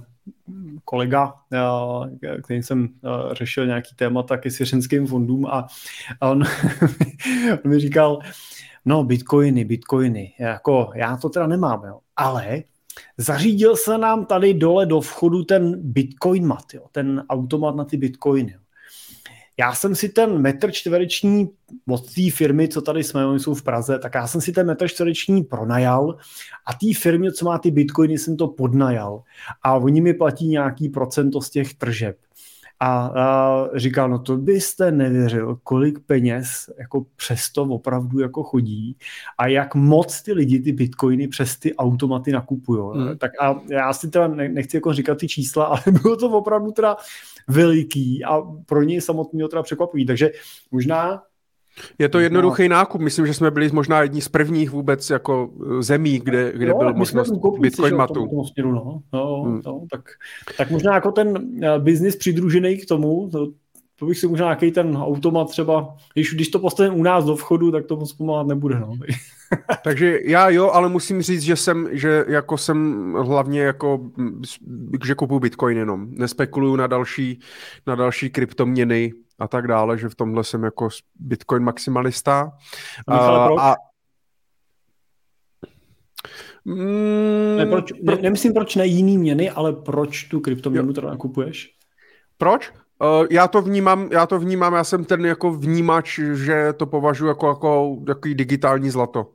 kolega, 0.85 1.35
uh, 1.53 2.07
který 2.43 2.63
jsem 2.63 2.83
uh, 2.83 3.33
řešil 3.33 3.67
nějaký 3.67 3.95
témata 3.97 4.37
ke 4.37 4.51
svěřenským 4.51 5.07
fondům 5.07 5.47
a, 5.47 5.67
a 6.21 6.29
on, 6.29 6.43
on 7.65 7.71
mi 7.71 7.81
říkal, 7.81 8.19
no 8.85 9.05
bitcoiny, 9.05 9.65
bitcoiny, 9.65 10.35
jako 10.39 10.91
já 10.95 11.17
to 11.17 11.29
teda 11.29 11.47
nemám, 11.47 11.85
jo, 11.85 11.99
ale 12.17 12.63
zařídil 13.19 13.77
se 13.77 13.99
nám 13.99 14.27
tady 14.27 14.55
dole 14.55 14.87
do 14.87 15.01
vchodu 15.01 15.45
ten 15.45 15.81
bitcoin 15.83 16.47
mat, 16.47 16.75
jo, 16.75 16.83
ten 16.93 17.25
automat 17.29 17.77
na 17.77 17.85
ty 17.85 17.97
bitcoiny. 17.97 18.57
Já 19.59 19.75
jsem 19.75 19.95
si 19.95 20.09
ten 20.09 20.39
metr 20.39 20.73
čtvereční 20.73 21.51
od 21.89 22.15
té 22.15 22.31
firmy, 22.31 22.69
co 22.69 22.83
tady 22.83 23.05
jsme, 23.05 23.27
oni 23.27 23.41
jsou 23.41 23.55
v 23.55 23.63
Praze, 23.63 23.99
tak 23.99 24.15
já 24.15 24.27
jsem 24.27 24.41
si 24.41 24.53
ten 24.53 24.67
metr 24.67 24.89
čtvereční 24.89 25.43
pronajal 25.43 26.17
a 26.67 26.75
té 26.75 26.87
firmě, 26.99 27.33
co 27.33 27.45
má 27.45 27.59
ty 27.59 27.71
bitcoiny, 27.71 28.19
jsem 28.19 28.37
to 28.37 28.49
podnajal. 28.49 29.23
A 29.63 29.75
oni 29.75 30.01
mi 30.01 30.15
platí 30.15 30.49
nějaký 30.49 30.89
procento 30.89 31.41
z 31.41 31.51
těch 31.51 31.75
tržeb. 31.75 32.17
A, 32.83 33.07
a 33.07 33.69
říkal, 33.75 34.09
no 34.09 34.19
to 34.19 34.37
byste 34.37 34.93
nevěřil, 34.93 35.59
kolik 35.63 35.99
peněz 35.99 36.71
jako 36.79 37.07
přesto 37.17 37.63
opravdu 37.63 38.21
jako 38.21 38.43
chodí 38.43 38.97
a 39.39 39.47
jak 39.47 39.75
moc 39.75 40.23
ty 40.23 40.33
lidi 40.33 40.61
ty 40.61 40.73
bitcoiny 40.73 41.29
přes 41.29 41.59
ty 41.59 41.77
automaty 41.77 42.33
nakupují. 42.33 42.83
Hmm. 42.95 43.19
Tak 43.19 43.31
a 43.41 43.61
já 43.71 43.93
si 43.93 44.11
teda 44.11 44.29
nechci 44.29 44.77
jako 44.77 44.93
říkat 44.93 45.19
ty 45.19 45.29
čísla, 45.29 45.65
ale 45.67 45.83
bylo 46.03 46.17
to 46.17 46.31
opravdu 46.31 46.73
teda 46.73 46.97
veliký 47.49 48.25
a 48.25 48.41
pro 48.67 48.83
něj 48.83 49.01
samotného 49.01 49.49
teda 49.49 49.63
překvapují. 49.63 50.07
Takže 50.07 50.31
možná 50.71 51.23
je 51.99 52.09
to 52.09 52.19
jednoduchý 52.19 52.69
nákup. 52.69 53.01
Myslím, 53.01 53.27
že 53.27 53.35
jsme 53.35 53.51
byli 53.51 53.71
možná 53.73 54.03
jedni 54.03 54.21
z 54.21 54.29
prvních 54.29 54.71
vůbec 54.71 55.11
jako 55.11 55.51
eh, 55.79 55.83
zemí, 55.83 56.19
kde, 56.19 56.53
kde 56.53 56.67
jo, 56.67 56.79
byl 56.79 56.95
možnost 56.95 57.33
Bitcoin 57.61 57.97
matu. 57.97 58.45
Směru, 58.53 58.73
no. 58.73 59.03
No, 59.13 59.43
hmm. 59.43 59.63
no, 59.67 59.87
tak, 59.91 60.01
tak 60.59 60.71
možná 60.71 60.95
jako 60.95 61.13
ten 61.13 61.29
uh, 61.29 61.79
biznis 61.79 62.17
přidružený 62.17 62.79
k 62.79 62.87
tomu, 62.87 63.29
to, 63.33 63.47
to 64.03 64.07
bych 64.07 64.19
si 64.19 64.29
možná 64.29 64.47
nějaký 64.47 64.73
ten 64.73 64.97
automat 64.97 65.49
třeba, 65.49 65.97
když, 66.15 66.35
když 66.35 66.49
to 66.49 66.59
postavím 66.59 66.95
u 66.95 67.03
nás 67.03 67.25
do 67.25 67.37
vchodu, 67.37 67.71
tak 67.71 67.87
to 67.87 67.97
moc 67.97 68.13
pomáhat 68.13 68.47
nebude. 68.47 68.81
No. 68.81 68.95
Takže 69.85 70.19
já 70.25 70.49
jo, 70.49 70.71
ale 70.71 70.89
musím 70.89 71.23
říct, 71.23 71.43
že 71.43 71.57
jsem, 71.57 71.89
že 71.93 72.25
jako 72.29 72.59
jsem 72.59 73.13
hlavně 73.13 73.61
jako, 73.61 74.11
že 75.05 75.15
kupuju 75.15 75.41
Bitcoin 75.41 75.79
jenom. 75.79 76.07
Nespekuluju 76.11 76.77
na 76.77 76.87
další, 76.87 77.41
na 77.87 77.95
další 77.95 78.31
kryptoměny 78.31 79.13
a 79.39 79.49
tak 79.49 79.67
dále, 79.69 79.99
že 79.99 80.09
v 80.09 80.15
tomhle 80.15 80.45
jsem 80.45 80.65
jako 80.65 80.89
Bitcoin 81.19 81.63
maximalista. 81.63 82.53
A, 83.07 83.47
proč? 83.47 83.59
a 83.61 83.75
Mm, 86.65 87.57
ne, 87.57 87.67
proč, 87.67 87.93
ne, 88.03 88.17
nemyslím 88.23 88.53
proč 88.53 88.77
ne 88.77 88.87
jiný 88.87 89.19
měny, 89.19 89.51
ale 89.51 89.73
proč 89.73 90.25
tu 90.25 90.41
kryptoměnu 90.41 90.93
teda 90.93 91.11
nakupuješ? 91.11 91.71
Proč? 92.39 92.73
Uh, 93.03 93.27
já 93.31 93.49
to 93.49 93.63
vnímám, 93.63 94.09
já 94.13 94.27
to 94.27 94.39
vnímám, 94.39 94.75
já 94.75 94.85
jsem 94.85 95.05
ten 95.05 95.27
jako 95.27 95.51
vnímač, 95.51 96.21
že 96.33 96.73
to 96.73 96.87
považuji 96.87 97.27
jako, 97.27 97.49
jako 97.49 97.97
takový 98.07 98.35
digitální 98.35 98.91
zlato. 98.91 99.31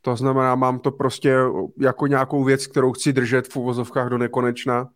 To 0.00 0.16
znamená, 0.16 0.54
mám 0.54 0.78
to 0.78 0.90
prostě 0.90 1.36
jako 1.80 2.06
nějakou 2.06 2.44
věc, 2.44 2.66
kterou 2.66 2.92
chci 2.92 3.12
držet 3.12 3.48
v 3.48 3.56
uvozovkách 3.56 4.08
do 4.08 4.18
nekonečna. 4.18 4.88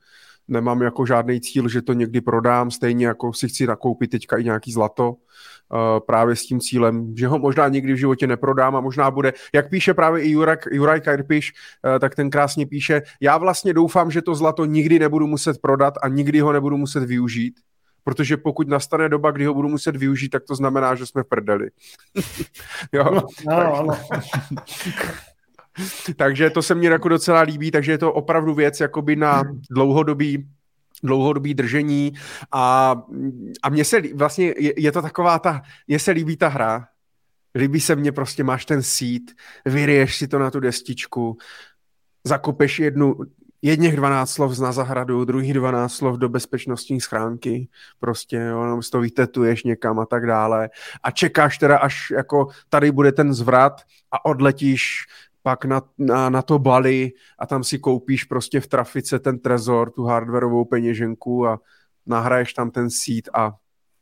Nemám 0.49 0.83
jako 0.83 1.07
žádný 1.07 1.41
cíl, 1.41 1.69
že 1.69 1.83
to 1.83 1.93
někdy 1.93 2.21
prodám, 2.21 2.71
stejně 2.71 3.07
jako 3.07 3.33
si 3.33 3.49
chci 3.49 3.67
nakoupit 3.67 4.11
teďka 4.11 4.37
i 4.37 4.45
nějaký 4.45 4.73
zlato, 4.73 5.11
uh, 5.11 5.17
právě 6.07 6.37
s 6.37 6.43
tím 6.43 6.61
cílem, 6.61 7.17
že 7.17 7.29
ho 7.29 7.39
možná 7.39 7.69
nikdy 7.69 7.93
v 7.93 7.97
životě 7.97 8.27
neprodám 8.27 8.77
a 8.77 8.81
možná 8.81 9.11
bude, 9.11 9.33
jak 9.55 9.71
píše 9.71 9.95
právě 9.95 10.23
i 10.23 10.31
Juraj, 10.31 10.57
Juraj 10.73 11.01
Karpiš, 11.01 11.53
uh, 11.53 11.99
tak 11.99 12.15
ten 12.15 12.31
krásně 12.31 12.67
píše, 12.67 13.03
já 13.21 13.39
vlastně 13.39 13.75
doufám, 13.75 14.11
že 14.11 14.23
to 14.23 14.35
zlato 14.35 14.65
nikdy 14.65 14.99
nebudu 14.99 15.27
muset 15.27 15.61
prodat 15.61 15.95
a 16.03 16.09
nikdy 16.09 16.41
ho 16.41 16.53
nebudu 16.53 16.77
muset 16.77 17.05
využít, 17.05 17.55
protože 18.05 18.37
pokud 18.37 18.69
nastane 18.69 19.09
doba, 19.09 19.31
kdy 19.31 19.45
ho 19.45 19.55
budu 19.55 19.69
muset 19.69 19.97
využít, 19.97 20.29
tak 20.29 20.45
to 20.45 20.55
znamená, 20.55 20.95
že 20.95 21.07
jsme 21.07 21.23
v 21.23 21.27
prdeli. 21.27 21.71
jo? 22.93 23.05
No, 23.05 23.23
no, 23.47 23.87
no. 23.87 23.99
takže 26.17 26.51
to 26.51 26.63
se 26.63 26.75
mně 26.75 26.89
jako 26.89 27.09
docela 27.09 27.41
líbí, 27.41 27.71
takže 27.71 27.93
je 27.93 27.99
to 27.99 28.13
opravdu 28.13 28.55
věc 28.55 28.81
jakoby 28.81 29.17
na 29.17 29.43
dlouhodobý 29.71 30.49
dlouhodobý 31.03 31.55
držení 31.55 32.13
a, 32.53 32.95
a 33.63 33.69
mně 33.69 33.85
se 33.85 34.03
vlastně, 34.15 34.55
je, 34.59 34.73
je 34.77 34.93
to 34.93 35.03
taková 35.03 35.39
ta, 35.39 35.63
mně 35.89 35.99
se 35.99 36.11
líbí 36.11 36.37
ta 36.37 36.49
hra, 36.49 36.87
líbí 37.55 37.81
se 37.81 37.97
mně 37.97 38.13
prostě, 38.13 38.45
máš 38.45 38.65
ten 38.65 38.83
sít, 38.83 39.33
vyriješ 39.65 40.17
si 40.17 40.29
to 40.29 40.39
na 40.39 40.51
tu 40.51 40.61
destičku, 40.61 41.37
zakopeš 42.25 42.79
jednu, 42.79 43.17
jedněch 43.63 43.97
12 43.97 44.31
slov 44.31 44.59
na 44.59 44.73
zahradu, 44.73 45.25
druhých 45.25 45.55
12 45.55 45.93
slov 45.93 46.19
do 46.19 46.29
bezpečnostní 46.29 47.01
schránky, 47.01 47.69
prostě, 48.01 48.37
jo, 48.37 48.81
to 48.93 49.01
vytetuješ 49.01 49.65
někam 49.65 50.01
a 50.01 50.07
tak 50.07 50.27
dále 50.27 50.71
a 51.03 51.11
čekáš 51.11 51.59
teda, 51.59 51.79
až 51.79 52.11
jako 52.11 52.49
tady 52.69 52.93
bude 52.93 53.13
ten 53.13 53.35
zvrat 53.35 53.81
a 54.11 54.25
odletíš 54.25 55.07
pak 55.43 55.65
na, 55.65 55.83
na, 55.99 56.31
na 56.31 56.43
to 56.43 56.59
Bali 56.59 57.13
a 57.39 57.47
tam 57.47 57.65
si 57.65 57.79
koupíš 57.79 58.25
prostě 58.25 58.61
v 58.61 58.67
trafice 58.67 59.19
ten 59.19 59.39
trezor, 59.39 59.91
tu 59.91 60.05
hardwareovou 60.05 60.65
peněženku 60.65 61.47
a 61.47 61.61
nahraješ 62.07 62.53
tam 62.53 62.71
ten 62.71 62.91
sít 62.91 63.29
a, 63.35 63.53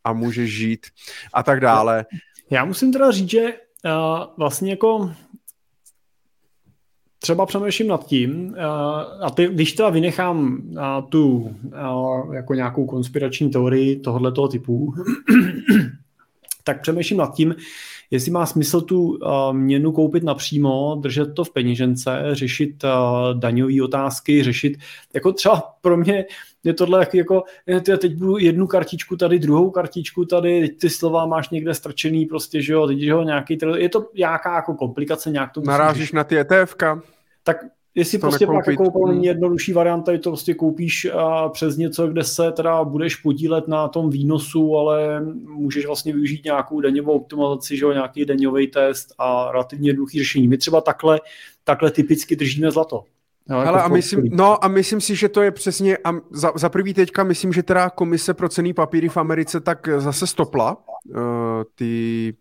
a 0.04 0.12
můžeš 0.12 0.56
žít 0.56 0.86
a 1.32 1.42
tak 1.42 1.60
dále. 1.60 2.06
Já 2.50 2.64
musím 2.64 2.92
teda 2.92 3.10
říct, 3.10 3.30
že 3.30 3.42
uh, 3.84 4.24
vlastně 4.38 4.70
jako 4.70 5.12
třeba 7.22 7.46
přemýšlím 7.46 7.88
nad 7.88 8.06
tím, 8.06 8.54
a 9.22 9.30
ty, 9.30 9.48
když 9.52 9.72
teda 9.72 9.88
vynechám 9.90 10.62
tu 11.08 11.54
jako 12.32 12.54
nějakou 12.54 12.86
konspirační 12.86 13.50
teorii 13.50 13.96
tohoto 13.96 14.48
typu, 14.48 14.94
tak 16.64 16.82
přemýšlím 16.82 17.18
nad 17.18 17.34
tím, 17.34 17.54
jestli 18.10 18.30
má 18.30 18.46
smysl 18.46 18.80
tu 18.80 19.18
měnu 19.52 19.92
koupit 19.92 20.22
napřímo, 20.22 20.98
držet 21.00 21.34
to 21.34 21.44
v 21.44 21.50
peněžence, 21.50 22.22
řešit 22.32 22.84
daňové 23.38 23.82
otázky, 23.82 24.42
řešit, 24.42 24.78
jako 25.14 25.32
třeba 25.32 25.62
pro 25.80 25.96
mě 25.96 26.24
je 26.64 26.74
tohle 26.74 27.06
jako, 27.12 27.42
já 27.66 27.96
teď 27.96 28.14
budu 28.14 28.38
jednu 28.38 28.66
kartičku 28.66 29.16
tady, 29.16 29.38
druhou 29.38 29.70
kartičku 29.70 30.24
tady, 30.24 30.60
teď 30.60 30.78
ty 30.78 30.90
slova 30.90 31.26
máš 31.26 31.50
někde 31.50 31.74
strčený 31.74 32.26
prostě, 32.26 32.62
že 32.62 32.72
jo, 32.72 32.86
teď 32.86 33.10
ho 33.10 33.22
nějaký, 33.22 33.58
je 33.76 33.88
to 33.88 34.06
nějaká 34.14 34.56
jako 34.56 34.74
komplikace, 34.74 35.30
nějak 35.30 35.52
to 35.52 35.60
Narážíš 35.60 36.12
na 36.12 36.24
ty 36.24 36.38
ETF 36.38 36.74
Tak 37.42 37.56
Jestli 37.94 38.18
to 38.18 38.26
prostě 38.26 38.46
nekoupit. 38.46 38.76
pak 38.76 38.84
jako 38.84 39.06
není 39.06 39.24
jednodušší 39.24 39.72
varianta, 39.72 40.12
je 40.12 40.18
to 40.18 40.30
prostě 40.30 40.54
koupíš 40.54 41.08
a 41.14 41.48
přes 41.48 41.76
něco, 41.76 42.08
kde 42.08 42.24
se 42.24 42.52
teda 42.52 42.84
budeš 42.84 43.16
podílet 43.16 43.68
na 43.68 43.88
tom 43.88 44.10
výnosu, 44.10 44.76
ale 44.76 45.20
můžeš 45.44 45.86
vlastně 45.86 46.12
využít 46.12 46.44
nějakou 46.44 46.80
daňovou 46.80 47.12
optimalizaci, 47.12 47.76
že 47.76 47.84
jo, 47.84 47.92
nějaký 47.92 48.24
daňový 48.24 48.66
test 48.66 49.14
a 49.18 49.52
relativně 49.52 49.88
jednoduchý 49.88 50.18
řešení. 50.18 50.48
My 50.48 50.58
třeba 50.58 50.80
takhle, 50.80 51.20
takhle 51.64 51.90
typicky 51.90 52.36
držíme 52.36 52.70
zlato. 52.70 53.04
No, 53.48 53.58
jako 53.58 53.68
Ale 53.68 53.82
a 53.82 53.88
myslím, 53.88 54.24
no 54.30 54.64
a 54.64 54.68
myslím 54.68 55.00
si, 55.00 55.16
že 55.16 55.28
to 55.28 55.42
je 55.42 55.50
přesně, 55.50 55.98
a 56.04 56.12
za, 56.30 56.52
za 56.54 56.68
prvý 56.68 56.94
teďka 56.94 57.24
myslím, 57.24 57.52
že 57.52 57.62
teda 57.62 57.90
komise 57.90 58.34
pro 58.34 58.48
cený 58.48 58.72
papíry 58.72 59.08
v 59.08 59.16
Americe 59.16 59.60
tak 59.60 59.88
zase 59.98 60.26
stopla 60.26 60.76
uh, 60.76 61.22
ty 61.74 62.34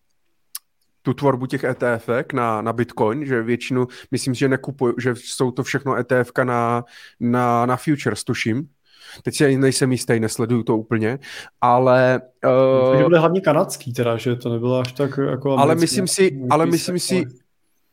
tu 1.01 1.13
tvorbu 1.13 1.45
těch 1.45 1.63
ETF 1.63 2.09
na, 2.33 2.61
na 2.61 2.73
Bitcoin, 2.73 3.25
že 3.25 3.41
většinu, 3.41 3.87
myslím 4.11 4.33
že 4.33 4.47
nekupují, 4.47 4.93
že 4.97 5.13
jsou 5.15 5.51
to 5.51 5.63
všechno 5.63 5.95
ETF 5.95 6.31
na, 6.43 6.83
na, 7.19 7.65
na 7.65 7.77
futures, 7.77 8.23
tuším. 8.23 8.67
Teď 9.23 9.35
si 9.35 9.57
nejsem 9.57 9.91
jistý, 9.91 10.19
nesleduju 10.19 10.63
to 10.63 10.77
úplně, 10.77 11.19
ale... 11.61 12.21
Uh, 12.45 12.97
to 13.01 13.07
byly 13.07 13.19
hlavně 13.19 13.41
kanadský 13.41 13.93
teda, 13.93 14.17
že 14.17 14.35
to 14.35 14.49
nebylo 14.49 14.79
až 14.79 14.91
tak 14.91 15.19
jako... 15.29 15.57
Ale 15.57 15.75
myslím 15.75 16.07
si, 16.07 16.39
ale 16.49 16.65
myslím 16.65 16.99
si, 16.99 17.25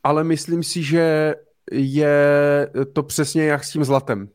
ale 0.05 0.25
myslím 0.25 0.63
si, 0.63 0.83
že 0.83 1.35
je 1.73 2.17
to 2.93 3.03
přesně 3.03 3.45
jak 3.45 3.65
s 3.65 3.73
tím 3.73 3.85
zlatem. 3.85 4.29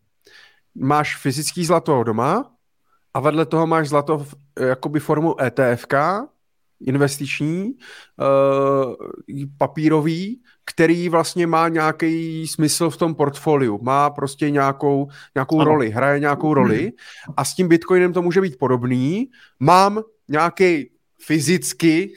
Máš 0.76 1.18
fyzický 1.18 1.66
zlato 1.66 2.04
doma 2.04 2.52
a 3.14 3.20
vedle 3.20 3.46
toho 3.46 3.68
máš 3.68 3.90
zlato 3.90 4.18
v, 4.18 4.36
jakoby 4.60 5.00
formu 5.00 5.42
ETFka 5.42 6.28
investiční, 6.86 7.72
uh, 7.72 8.96
papírový, 9.58 10.42
který 10.66 11.10
vlastně 11.10 11.48
má 11.48 11.68
nějaký 11.68 12.48
smysl 12.48 12.90
v 12.90 12.98
tom 12.98 13.16
portfoliu, 13.16 13.80
má 13.82 14.10
prostě 14.10 14.50
nějakou, 14.50 15.08
nějakou 15.36 15.62
ano. 15.62 15.72
roli, 15.72 15.90
hraje 15.90 16.20
nějakou 16.20 16.54
roli 16.54 16.92
a 17.38 17.46
s 17.46 17.56
tím 17.56 17.68
Bitcoinem 17.68 18.14
to 18.14 18.22
může 18.22 18.42
být 18.42 18.58
podobný. 18.58 19.30
Mám 19.60 20.02
nějaký 20.30 20.92
fyzicky 21.26 22.14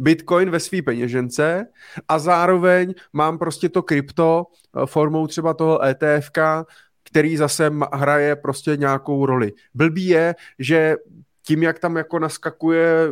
Bitcoin 0.00 0.50
ve 0.50 0.60
své 0.60 0.82
peněžence 0.82 1.66
a 2.08 2.18
zároveň 2.18 2.94
mám 3.12 3.38
prostě 3.38 3.68
to 3.68 3.82
krypto 3.82 4.44
eh, 4.46 4.86
formou 4.86 5.26
třeba 5.26 5.54
toho 5.54 5.84
ETFK, 5.84 6.38
který 7.04 7.36
zase 7.36 7.70
hraje 7.92 8.36
prostě 8.36 8.76
nějakou 8.76 9.26
roli. 9.26 9.52
Blbý 9.74 10.06
je, 10.06 10.34
že 10.58 10.96
tím, 11.46 11.62
jak 11.62 11.78
tam 11.78 11.96
jako 11.96 12.18
naskakuje 12.18 13.08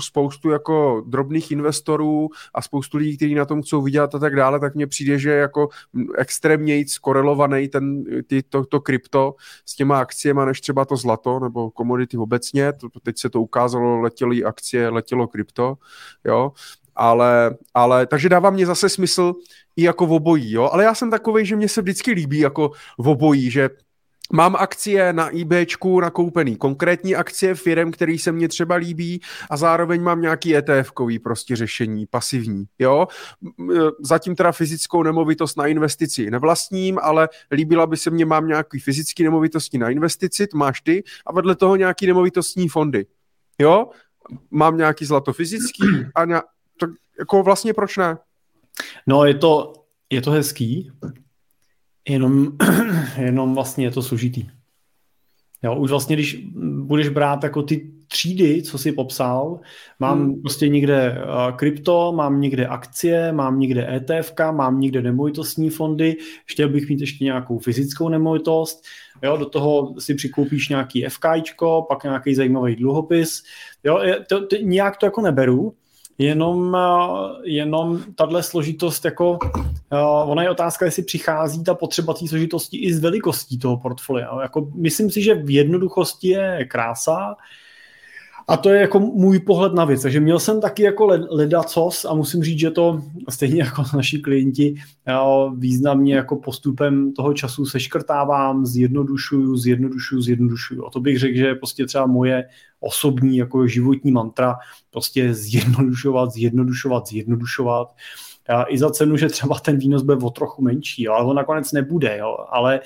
spoustu 0.00 0.50
jako 0.50 1.04
drobných 1.06 1.50
investorů 1.50 2.28
a 2.54 2.62
spoustu 2.62 2.96
lidí, 2.96 3.16
kteří 3.16 3.34
na 3.34 3.44
tom 3.44 3.62
chcou 3.62 3.82
vydělat 3.82 4.14
a 4.14 4.18
tak 4.18 4.36
dále, 4.36 4.60
tak 4.60 4.74
mně 4.74 4.86
přijde, 4.86 5.18
že 5.18 5.30
jako 5.30 5.68
extrémně 6.18 6.84
skorelovaný 6.88 7.68
ten, 7.68 8.04
ty, 8.26 8.42
to, 8.42 8.64
to 8.64 8.80
krypto 8.80 9.34
s 9.66 9.76
těma 9.76 10.00
akciemi, 10.00 10.40
než 10.46 10.60
třeba 10.60 10.84
to 10.84 10.96
zlato 10.96 11.40
nebo 11.40 11.70
komodity 11.70 12.16
obecně. 12.16 12.72
To, 12.72 12.88
teď 13.02 13.18
se 13.18 13.30
to 13.30 13.42
ukázalo, 13.42 14.00
letěly 14.00 14.44
akcie, 14.44 14.88
letělo 14.88 15.28
krypto, 15.28 15.74
jo. 16.24 16.52
Ale, 17.00 17.56
ale, 17.74 18.06
takže 18.06 18.28
dává 18.28 18.50
mě 18.50 18.66
zase 18.66 18.88
smysl 18.88 19.34
i 19.76 19.82
jako 19.82 20.06
v 20.06 20.12
obojí, 20.12 20.52
jo. 20.52 20.70
Ale 20.72 20.84
já 20.84 20.94
jsem 20.94 21.10
takový, 21.10 21.46
že 21.46 21.56
mě 21.56 21.68
se 21.68 21.82
vždycky 21.82 22.10
líbí 22.12 22.38
jako 22.38 22.70
v 22.98 23.08
obojí, 23.08 23.50
že 23.50 23.70
Mám 24.32 24.56
akcie 24.56 25.12
na 25.12 25.36
eBayčku 25.36 26.00
nakoupený, 26.00 26.56
konkrétní 26.56 27.16
akcie 27.16 27.54
firm, 27.54 27.90
který 27.90 28.18
se 28.18 28.32
mně 28.32 28.48
třeba 28.48 28.74
líbí 28.74 29.20
a 29.50 29.56
zároveň 29.56 30.02
mám 30.02 30.20
nějaký 30.20 30.56
ETF-kový 30.56 31.18
prostě 31.18 31.56
řešení, 31.56 32.06
pasivní, 32.06 32.64
jo. 32.78 33.06
Zatím 34.00 34.36
teda 34.36 34.52
fyzickou 34.52 35.02
nemovitost 35.02 35.56
na 35.56 35.66
investici 35.66 36.30
nevlastním, 36.30 36.98
ale 37.02 37.28
líbila 37.50 37.86
by 37.86 37.96
se 37.96 38.10
mně, 38.10 38.26
mám 38.26 38.46
nějaký 38.46 38.78
fyzický 38.78 39.22
nemovitosti 39.22 39.78
na 39.78 39.90
investici, 39.90 40.46
to 40.46 40.56
máš 40.56 40.80
ty, 40.80 41.04
a 41.26 41.32
vedle 41.32 41.56
toho 41.56 41.76
nějaký 41.76 42.06
nemovitostní 42.06 42.68
fondy, 42.68 43.06
jo. 43.58 43.90
Mám 44.50 44.76
nějaký 44.76 45.04
zlato 45.04 45.32
fyzický 45.32 45.84
a 46.14 46.24
nějak, 46.24 46.44
jako 47.18 47.42
vlastně 47.42 47.74
proč 47.74 47.96
ne? 47.96 48.18
No 49.06 49.24
je 49.24 49.34
to, 49.34 49.72
je 50.10 50.22
to 50.22 50.30
hezký, 50.30 50.90
Jenom, 52.08 52.52
jenom 53.18 53.54
vlastně 53.54 53.84
je 53.84 53.90
to 53.90 54.02
složitý. 54.02 54.48
Jo, 55.62 55.76
už 55.76 55.90
vlastně, 55.90 56.16
když 56.16 56.46
budeš 56.82 57.08
brát 57.08 57.44
jako 57.44 57.62
ty 57.62 57.90
třídy, 58.08 58.62
co 58.62 58.78
jsi 58.78 58.92
popsal, 58.92 59.60
mám 59.98 60.24
hmm. 60.24 60.40
prostě 60.40 60.68
někde 60.68 61.18
uh, 61.24 61.56
krypto, 61.56 62.12
mám 62.12 62.40
někde 62.40 62.66
akcie, 62.66 63.32
mám 63.32 63.60
někde 63.60 63.96
ETF, 63.96 64.32
mám 64.50 64.80
někde 64.80 65.02
nemovitostní 65.02 65.70
fondy, 65.70 66.16
chtěl 66.46 66.68
bych 66.68 66.88
mít 66.88 67.00
ještě 67.00 67.24
nějakou 67.24 67.58
fyzickou 67.58 68.08
nemovitost, 68.08 68.84
jo, 69.22 69.36
do 69.36 69.46
toho 69.46 69.94
si 70.00 70.14
přikoupíš 70.14 70.68
nějaký 70.68 71.04
FKčko, 71.08 71.86
pak 71.88 72.04
nějaký 72.04 72.34
zajímavý 72.34 72.76
dluhopis, 72.76 73.42
jo, 73.84 74.00
to, 74.28 74.46
to, 74.46 74.56
nějak 74.56 74.96
to 74.96 75.06
jako 75.06 75.20
neberu, 75.20 75.74
jenom, 76.18 76.76
eh, 76.76 76.78
jenom 77.44 78.02
tahle 78.14 78.42
složitost, 78.42 79.04
jako, 79.04 79.38
eh, 79.92 79.96
ona 80.24 80.42
je 80.42 80.50
otázka, 80.50 80.84
jestli 80.84 81.02
přichází 81.02 81.64
ta 81.64 81.74
potřeba 81.74 82.14
té 82.14 82.28
složitosti 82.28 82.76
i 82.76 82.94
z 82.94 82.98
velikostí 83.00 83.58
toho 83.58 83.76
portfolia. 83.76 84.42
Jako, 84.42 84.70
myslím 84.74 85.10
si, 85.10 85.22
že 85.22 85.34
v 85.34 85.50
jednoduchosti 85.50 86.28
je 86.28 86.64
krása, 86.64 87.36
a 88.48 88.56
to 88.56 88.70
je 88.70 88.80
jako 88.80 89.00
můj 89.00 89.38
pohled 89.38 89.74
na 89.74 89.84
věc. 89.84 90.02
Takže 90.02 90.20
měl 90.20 90.38
jsem 90.38 90.60
taky 90.60 90.82
jako 90.82 91.06
ledacos 91.30 92.04
a 92.04 92.14
musím 92.14 92.42
říct, 92.42 92.58
že 92.58 92.70
to 92.70 93.02
stejně 93.28 93.62
jako 93.62 93.82
naši 93.96 94.18
klienti 94.18 94.74
významně 95.56 96.14
jako 96.14 96.36
postupem 96.36 97.12
toho 97.12 97.34
času 97.34 97.66
seškrtávám, 97.66 98.66
zjednodušuju, 98.66 99.56
zjednodušuju, 99.56 100.22
zjednodušuju. 100.22 100.86
A 100.86 100.90
to 100.90 101.00
bych 101.00 101.18
řekl, 101.18 101.36
že 101.36 101.46
je 101.46 101.54
prostě 101.54 101.86
třeba 101.86 102.06
moje 102.06 102.48
osobní 102.80 103.36
jako 103.36 103.66
životní 103.66 104.12
mantra, 104.12 104.56
prostě 104.90 105.34
zjednodušovat, 105.34 106.32
zjednodušovat, 106.32 107.08
zjednodušovat. 107.08 107.94
I 108.68 108.78
za 108.78 108.90
cenu, 108.90 109.16
že 109.16 109.28
třeba 109.28 109.58
ten 109.58 109.78
výnos 109.78 110.02
bude 110.02 110.16
o 110.16 110.30
trochu 110.30 110.62
menší, 110.62 111.02
jo, 111.02 111.12
ale 111.12 111.24
on 111.24 111.36
nakonec 111.36 111.72
nebude, 111.72 112.16
jo, 112.18 112.36
ale 112.50 112.80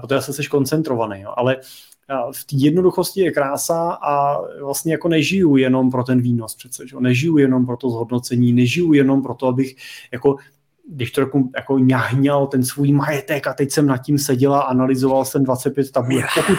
protože 0.00 0.20
se 0.20 0.32
seš 0.32 0.48
koncentrovaný, 0.48 1.20
jo, 1.20 1.34
ale 1.36 1.56
v 2.32 2.44
té 2.44 2.56
jednoduchosti 2.56 3.20
je 3.20 3.32
krása 3.32 3.92
a 3.92 4.40
vlastně 4.60 4.92
jako 4.92 5.08
nežiju 5.08 5.56
jenom 5.56 5.90
pro 5.90 6.04
ten 6.04 6.20
výnos 6.20 6.56
přece, 6.56 6.88
že? 6.88 6.96
nežiju 7.00 7.38
jenom 7.38 7.66
pro 7.66 7.76
to 7.76 7.90
zhodnocení, 7.90 8.52
nežiju 8.52 8.92
jenom 8.92 9.22
pro 9.22 9.34
to, 9.34 9.46
abych 9.46 9.76
jako 10.12 10.36
když 10.88 11.12
to 11.12 11.20
jako, 11.20 11.42
jako 11.56 11.78
ňahňal 11.78 12.46
ten 12.46 12.64
svůj 12.64 12.92
majetek 12.92 13.46
a 13.46 13.54
teď 13.54 13.70
jsem 13.70 13.86
nad 13.86 13.98
tím 13.98 14.18
seděla, 14.18 14.60
analyzoval 14.60 15.24
jsem 15.24 15.44
25 15.44 15.90
tabulek. 15.92 16.26
Pokud, 16.34 16.58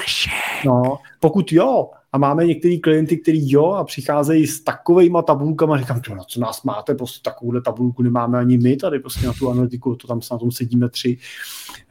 no, 0.66 0.98
pokud 1.20 1.52
jo, 1.52 1.90
a 2.14 2.18
máme 2.18 2.46
některý 2.46 2.82
klienty, 2.82 3.18
kteří 3.18 3.52
jo 3.52 3.66
a 3.66 3.84
přicházejí 3.84 4.48
s 4.48 4.64
takovýma 4.64 5.22
tabulkama, 5.22 5.78
říkám, 5.78 6.02
to, 6.02 6.16
na 6.16 6.24
co 6.24 6.40
nás 6.40 6.64
máte, 6.64 6.96
prostě 6.96 7.20
takovouhle 7.24 7.62
tabulku 7.62 8.04
nemáme 8.04 8.40
ani 8.40 8.58
my 8.58 8.76
tady 8.76 9.00
prostě 9.00 9.28
na 9.28 9.34
tu 9.40 9.50
analytiku, 9.50 9.96
to 9.96 10.08
tam 10.08 10.22
se 10.22 10.34
na 10.34 10.38
tom 10.38 10.52
sedíme 10.52 10.90
tři. 10.90 11.18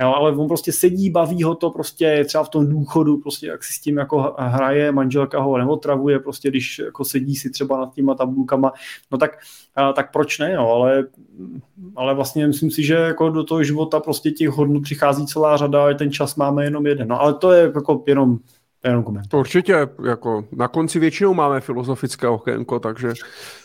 Jo, 0.01 0.13
ale 0.17 0.37
on 0.37 0.49
prostě 0.49 0.73
sedí, 0.73 1.11
baví 1.11 1.43
ho 1.43 1.55
to, 1.55 1.71
prostě 1.71 2.25
třeba 2.25 2.45
v 2.45 2.49
tom 2.49 2.69
důchodu, 2.69 3.17
prostě 3.17 3.47
jak 3.47 3.65
si 3.65 3.73
s 3.73 3.81
tím 3.81 3.99
jako 3.99 4.35
hraje, 4.39 4.93
manželka 4.93 5.41
ho 5.41 5.59
neotravuje, 5.59 6.19
prostě 6.19 6.49
když 6.49 6.79
jako 6.79 7.05
sedí 7.05 7.37
si 7.37 7.51
třeba 7.51 7.81
nad 7.81 7.95
těma 7.95 8.15
tabulkama, 8.15 8.73
no 9.13 9.19
tak, 9.19 9.39
tak 9.95 10.13
proč 10.13 10.39
ne, 10.39 10.57
no, 10.57 10.71
ale, 10.71 11.05
ale 11.97 12.15
vlastně 12.15 12.47
myslím 12.47 12.71
si, 12.71 12.83
že 12.83 12.95
jako 12.95 13.31
do 13.31 13.45
toho 13.45 13.65
života 13.65 14.01
prostě 14.01 14.31
těch 14.31 14.49
hodnot 14.49 14.83
přichází 14.83 15.27
celá 15.27 15.57
řada 15.57 15.89
a 15.89 15.95
ten 15.95 16.13
čas 16.13 16.37
máme 16.37 16.65
jenom 16.65 16.87
jeden, 16.87 17.09
no 17.09 17.21
ale 17.21 17.35
to 17.35 17.53
je 17.53 17.63
jako 17.75 18.05
jenom 18.07 18.39
jenom 18.85 19.05
komentář. 19.05 19.39
Určitě, 19.41 19.89
jako 20.07 20.45
na 20.53 20.69
konci 20.69 20.99
většinou 20.99 21.35
máme 21.35 21.61
filozofické 21.61 22.29
okénko, 22.29 22.81
takže 22.81 23.13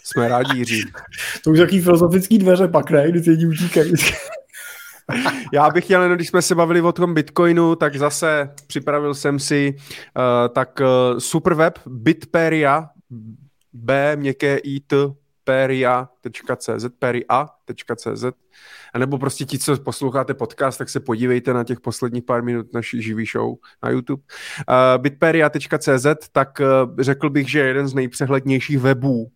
jsme 0.03 0.27
rádi, 0.27 0.57
Jiří. 0.57 0.83
to 1.43 1.51
už 1.51 1.59
jaký 1.59 1.81
filozofický 1.81 2.37
dveře 2.37 2.67
pak, 2.67 2.91
ne? 2.91 3.11
Když 3.11 3.27
lidi 3.27 3.47
utíkají. 3.47 3.93
Já 5.53 5.69
bych 5.69 5.83
chtěl, 5.83 6.15
když 6.15 6.27
jsme 6.27 6.41
se 6.41 6.55
bavili 6.55 6.81
o 6.81 6.91
tom 6.91 7.13
Bitcoinu, 7.13 7.75
tak 7.75 7.95
zase 7.95 8.49
připravil 8.67 9.13
jsem 9.13 9.39
si 9.39 9.75
uh, 9.77 10.53
tak 10.53 10.79
uh, 10.79 11.19
superweb 11.19 11.79
Bitperia, 11.85 12.89
b 13.73 14.15
měkké 14.15 14.57
it 14.57 14.93
peria.cz, 15.43 16.85
peria.cz 16.99 18.25
a 18.93 18.99
nebo 18.99 19.17
prostě 19.17 19.45
ti, 19.45 19.59
co 19.59 19.77
posloucháte 19.77 20.33
podcast, 20.33 20.77
tak 20.77 20.89
se 20.89 20.99
podívejte 20.99 21.53
na 21.53 21.63
těch 21.63 21.79
posledních 21.79 22.23
pár 22.23 22.43
minut 22.43 22.73
naší 22.73 23.01
živý 23.01 23.25
show 23.25 23.55
na 23.83 23.89
YouTube. 23.89 24.23
Uh, 24.69 25.01
bitperia.cz, 25.01 26.29
tak 26.31 26.59
uh, 26.59 26.95
řekl 26.99 27.29
bych, 27.29 27.49
že 27.49 27.59
je 27.59 27.65
jeden 27.65 27.87
z 27.87 27.93
nejpřehlednějších 27.93 28.79
webů 28.79 29.21
uh, 29.21 29.27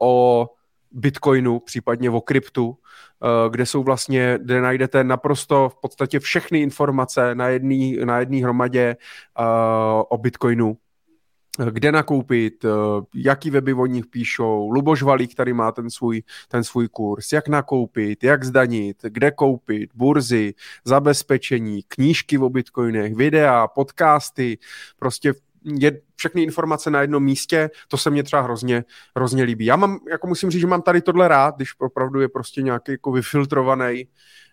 o 0.00 0.46
Bitcoinu, 0.92 1.60
případně 1.60 2.10
o 2.10 2.20
kryptu, 2.20 2.76
kde 3.50 3.66
jsou 3.66 3.82
vlastně, 3.82 4.38
kde 4.42 4.60
najdete 4.60 5.04
naprosto 5.04 5.68
v 5.68 5.80
podstatě 5.80 6.20
všechny 6.20 6.60
informace 6.60 7.34
na 7.34 7.48
jedné 7.48 8.04
na 8.04 8.18
jedný 8.18 8.42
hromadě 8.42 8.96
o 10.08 10.18
Bitcoinu 10.18 10.76
kde 11.70 11.92
nakoupit, 11.92 12.64
eh, 12.64 12.68
jaký 13.14 13.50
weby 13.50 13.72
o 13.72 13.86
nich 13.86 14.06
píšou, 14.06 14.70
Luboš 14.70 15.02
Valík 15.02 15.34
tady 15.34 15.52
má 15.52 15.72
ten 15.72 15.90
svůj, 15.90 16.22
ten 16.48 16.64
svůj 16.64 16.88
kurz, 16.88 17.32
jak 17.32 17.48
nakoupit, 17.48 18.24
jak 18.24 18.44
zdanit, 18.44 18.96
kde 19.02 19.30
koupit, 19.30 19.90
burzy, 19.94 20.54
zabezpečení, 20.84 21.82
knížky 21.88 22.38
o 22.38 22.48
bitcoinech, 22.48 23.14
videa, 23.14 23.68
podcasty, 23.68 24.58
prostě 24.98 25.34
je 25.64 26.00
všechny 26.16 26.42
informace 26.42 26.90
na 26.90 27.00
jednom 27.00 27.24
místě, 27.24 27.70
to 27.88 27.96
se 27.96 28.10
mně 28.10 28.22
třeba 28.22 28.42
hrozně, 28.42 28.84
hrozně 29.16 29.42
líbí. 29.42 29.64
Já 29.64 29.76
mám, 29.76 29.98
jako 30.10 30.26
musím 30.26 30.50
říct, 30.50 30.60
že 30.60 30.66
mám 30.66 30.82
tady 30.82 31.02
tohle 31.02 31.28
rád, 31.28 31.56
když 31.56 31.68
opravdu 31.78 32.20
je 32.20 32.28
prostě 32.28 32.62
nějaký 32.62 32.92
jako 32.92 33.12
vyfiltrovaný, 33.12 34.08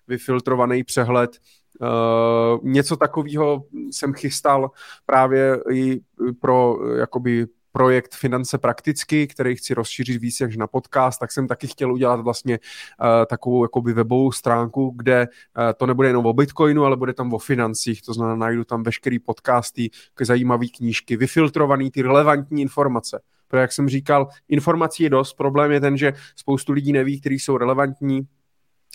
vyfiltrovaný 0.07 0.83
přehled 0.83 1.37
Uh, 1.81 2.59
něco 2.63 2.97
takového 2.97 3.63
jsem 3.91 4.13
chystal 4.13 4.71
právě 5.05 5.59
i 5.71 5.99
pro 6.41 6.77
jakoby 6.95 7.47
projekt 7.71 8.15
Finance 8.15 8.57
prakticky, 8.57 9.27
který 9.27 9.55
chci 9.55 9.73
rozšířit 9.73 10.21
víc 10.21 10.39
než 10.39 10.57
na 10.57 10.67
podcast, 10.67 11.19
tak 11.19 11.31
jsem 11.31 11.47
taky 11.47 11.67
chtěl 11.67 11.93
udělat 11.93 12.19
vlastně 12.19 12.59
uh, 12.59 13.07
takovou 13.25 13.63
jakoby 13.63 13.93
webovou 13.93 14.31
stránku, 14.31 14.93
kde 14.97 15.27
uh, 15.27 15.63
to 15.77 15.85
nebude 15.85 16.07
jenom 16.07 16.25
o 16.25 16.33
Bitcoinu, 16.33 16.85
ale 16.85 16.97
bude 16.97 17.13
tam 17.13 17.33
o 17.33 17.37
financích, 17.37 18.01
to 18.01 18.13
znamená 18.13 18.35
najdu 18.35 18.63
tam 18.63 18.83
veškerý 18.83 19.19
podcasty, 19.19 19.89
zajímavé 20.21 20.65
knížky, 20.67 21.17
vyfiltrované 21.17 21.91
ty 21.91 22.01
relevantní 22.01 22.61
informace. 22.61 23.21
Protože 23.47 23.61
jak 23.61 23.71
jsem 23.71 23.89
říkal, 23.89 24.27
informací 24.49 25.03
je 25.03 25.09
dost, 25.09 25.33
problém 25.33 25.71
je 25.71 25.79
ten, 25.79 25.97
že 25.97 26.13
spoustu 26.35 26.71
lidí 26.71 26.91
neví, 26.91 27.19
které 27.19 27.35
jsou 27.35 27.57
relevantní, 27.57 28.27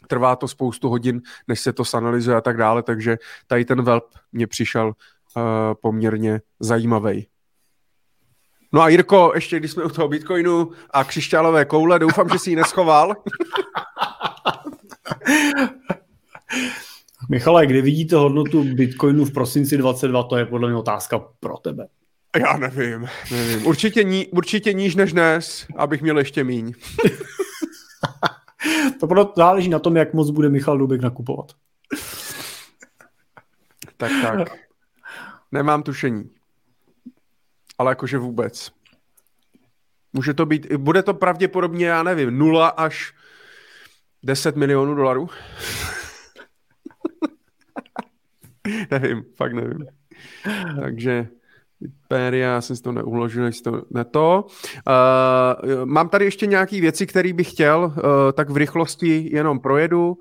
trvá 0.06 0.36
to 0.36 0.48
spoustu 0.48 0.88
hodin, 0.88 1.22
než 1.48 1.60
se 1.60 1.72
to 1.72 1.84
sanalizuje 1.84 2.36
a 2.36 2.40
tak 2.40 2.56
dále, 2.56 2.82
takže 2.82 3.18
tady 3.46 3.64
ten 3.64 3.82
velp 3.82 4.04
mě 4.32 4.46
přišel 4.46 4.86
uh, 4.86 5.42
poměrně 5.80 6.40
zajímavý. 6.60 7.26
No 8.72 8.82
a 8.82 8.88
Jirko, 8.88 9.32
ještě 9.34 9.58
když 9.58 9.70
jsme 9.70 9.84
u 9.84 9.88
toho 9.88 10.08
Bitcoinu 10.08 10.70
a 10.90 11.04
křišťálové 11.04 11.64
koule, 11.64 11.98
doufám, 11.98 12.28
že 12.28 12.38
si 12.38 12.50
ji 12.50 12.56
neschoval. 12.56 13.14
Michale, 17.28 17.66
kde 17.66 17.82
vidíte 17.82 18.16
hodnotu 18.16 18.64
Bitcoinu 18.64 19.24
v 19.24 19.32
prosinci 19.32 19.76
22, 19.76 20.22
to 20.22 20.36
je 20.36 20.46
podle 20.46 20.68
mě 20.68 20.78
otázka 20.78 21.18
pro 21.40 21.56
tebe. 21.56 21.86
Já 22.36 22.56
nevím, 22.56 23.08
nevím. 23.30 23.66
Určitě, 23.66 24.04
ní, 24.04 24.26
určitě 24.26 24.72
níž 24.72 24.94
než 24.94 25.12
dnes, 25.12 25.66
abych 25.76 26.02
měl 26.02 26.18
ještě 26.18 26.44
míň. 26.44 26.72
to 29.00 29.06
proto 29.06 29.32
záleží 29.36 29.68
na 29.68 29.78
tom, 29.78 29.96
jak 29.96 30.14
moc 30.14 30.30
bude 30.30 30.48
Michal 30.48 30.78
Dubek 30.78 31.00
nakupovat. 31.00 31.52
tak, 33.96 34.10
tak. 34.22 34.58
Nemám 35.52 35.82
tušení. 35.82 36.30
Ale 37.78 37.90
jakože 37.90 38.18
vůbec. 38.18 38.72
Může 40.12 40.34
to 40.34 40.46
být, 40.46 40.72
bude 40.72 41.02
to 41.02 41.14
pravděpodobně, 41.14 41.86
já 41.86 42.02
nevím, 42.02 42.38
0 42.38 42.68
až 42.68 43.14
10 44.22 44.56
milionů 44.56 44.94
dolarů. 44.94 45.28
nevím, 48.90 49.24
fakt 49.36 49.52
nevím. 49.52 49.86
Takže 50.80 51.28
Já 52.30 52.60
jsem 52.60 52.76
si 52.76 52.82
to 52.82 52.92
neuložil, 52.92 53.44
jestli 53.44 53.62
to 53.62 53.82
ne 53.90 54.04
to. 54.04 54.44
Uh, 54.46 55.84
mám 55.84 56.08
tady 56.08 56.24
ještě 56.24 56.46
nějaké 56.46 56.80
věci, 56.80 57.06
které 57.06 57.32
bych 57.32 57.50
chtěl, 57.50 57.92
uh, 57.96 58.02
tak 58.32 58.50
v 58.50 58.56
rychlosti 58.56 59.28
jenom 59.32 59.60
projedu. 59.60 60.16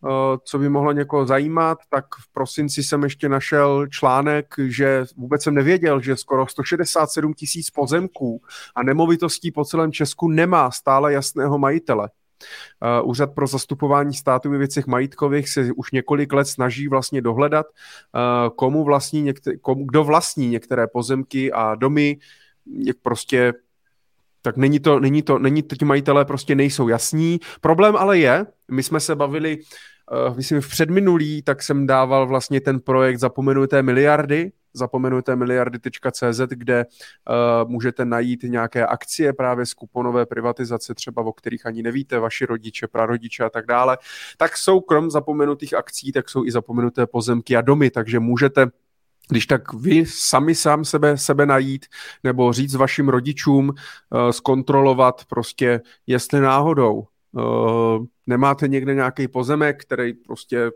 Uh, 0.00 0.10
co 0.44 0.58
by 0.58 0.68
mohlo 0.68 0.92
někoho 0.92 1.26
zajímat, 1.26 1.78
tak 1.90 2.04
v 2.04 2.32
prosinci 2.32 2.82
jsem 2.82 3.02
ještě 3.02 3.28
našel 3.28 3.86
článek, 3.86 4.54
že 4.58 5.04
vůbec 5.16 5.42
jsem 5.42 5.54
nevěděl, 5.54 6.00
že 6.00 6.16
skoro 6.16 6.46
167 6.46 7.34
tisíc 7.34 7.70
pozemků 7.70 8.42
a 8.74 8.82
nemovitostí 8.82 9.50
po 9.50 9.64
celém 9.64 9.92
Česku 9.92 10.28
nemá 10.28 10.70
stále 10.70 11.12
jasného 11.12 11.58
majitele. 11.58 12.08
Úřad 13.04 13.34
pro 13.34 13.46
zastupování 13.46 14.14
státu 14.14 14.50
ve 14.50 14.58
věcech 14.58 14.86
majetkových 14.86 15.48
se 15.48 15.68
už 15.76 15.92
několik 15.92 16.32
let 16.32 16.44
snaží 16.44 16.88
vlastně 16.88 17.22
dohledat, 17.22 17.66
komu 18.56 18.84
vlastní 18.84 19.22
některé, 19.22 19.56
komu, 19.56 19.84
kdo 19.84 20.04
vlastní 20.04 20.48
některé 20.48 20.86
pozemky 20.86 21.52
a 21.52 21.74
domy, 21.74 22.16
jak 22.66 22.96
prostě 23.02 23.52
tak 24.42 24.56
není 24.56 24.80
to, 24.80 25.00
není 25.00 25.22
to, 25.22 25.38
není 25.38 25.62
to, 25.62 25.76
ti 25.76 25.84
majitelé 25.84 26.24
prostě 26.24 26.54
nejsou 26.54 26.88
jasní. 26.88 27.40
Problém 27.60 27.96
ale 27.96 28.18
je, 28.18 28.46
my 28.70 28.82
jsme 28.82 29.00
se 29.00 29.14
bavili, 29.14 29.58
uh, 30.28 30.36
myslím 30.36 30.60
v 30.60 30.68
předminulý, 30.68 31.42
tak 31.42 31.62
jsem 31.62 31.86
dával 31.86 32.26
vlastně 32.26 32.60
ten 32.60 32.80
projekt 32.80 33.18
Zapomenuté 33.18 33.82
miliardy, 33.82 34.52
zapomenuté 34.76 35.36
miliardy.cz, 35.36 36.40
kde 36.48 36.84
uh, 36.84 37.70
můžete 37.70 38.04
najít 38.04 38.42
nějaké 38.42 38.86
akcie 38.86 39.32
právě 39.32 39.66
z 39.66 39.74
kuponové 39.74 40.26
privatizace, 40.26 40.94
třeba 40.94 41.22
o 41.22 41.32
kterých 41.32 41.66
ani 41.66 41.82
nevíte, 41.82 42.18
vaši 42.18 42.46
rodiče, 42.46 42.86
prarodiče 42.86 43.44
a 43.44 43.50
tak 43.50 43.66
dále, 43.66 43.98
tak 44.36 44.56
jsou 44.56 44.80
krom 44.80 45.10
zapomenutých 45.10 45.74
akcí, 45.74 46.12
tak 46.12 46.28
jsou 46.28 46.44
i 46.44 46.50
zapomenuté 46.50 47.06
pozemky 47.06 47.56
a 47.56 47.60
domy, 47.60 47.90
takže 47.90 48.20
můžete 48.20 48.66
když 49.28 49.46
tak 49.46 49.72
vy 49.72 50.06
sami 50.06 50.54
sám 50.54 50.84
sebe, 50.84 51.16
sebe 51.18 51.46
najít, 51.46 51.86
nebo 52.24 52.52
říct 52.52 52.74
vašim 52.74 53.08
rodičům, 53.08 53.68
uh, 53.68 54.30
zkontrolovat 54.30 55.24
prostě, 55.24 55.80
jestli 56.06 56.40
náhodou 56.40 57.06
uh, 57.32 58.04
nemáte 58.26 58.68
někde 58.68 58.94
nějaký 58.94 59.28
pozemek, 59.28 59.82
který 59.82 60.12
prostě 60.14 60.70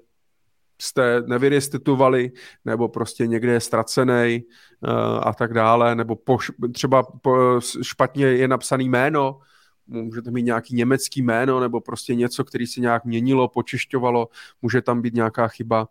jste 0.81 1.23
nevyrestituovali, 1.27 2.33
nebo 2.65 2.89
prostě 2.89 3.27
někde 3.27 3.53
je 3.53 3.61
ztracený 3.61 4.43
uh, 4.81 4.91
a 5.23 5.33
tak 5.33 5.55
dále, 5.55 5.95
nebo 5.95 6.17
po, 6.17 6.39
třeba 6.73 7.03
po, 7.03 7.61
špatně 7.83 8.27
je 8.27 8.49
napsaný 8.49 8.89
jméno, 8.89 9.41
můžete 9.87 10.31
mít 10.31 10.43
nějaký 10.43 10.75
německý 10.75 11.23
jméno, 11.23 11.61
nebo 11.61 11.81
prostě 11.81 12.15
něco, 12.15 12.45
který 12.45 12.67
se 12.67 12.81
nějak 12.81 13.05
měnilo, 13.05 13.49
počišťovalo, 13.49 14.29
může 14.63 14.83
tam 14.83 15.03
být 15.03 15.15
nějaká 15.15 15.49
chyba. 15.49 15.89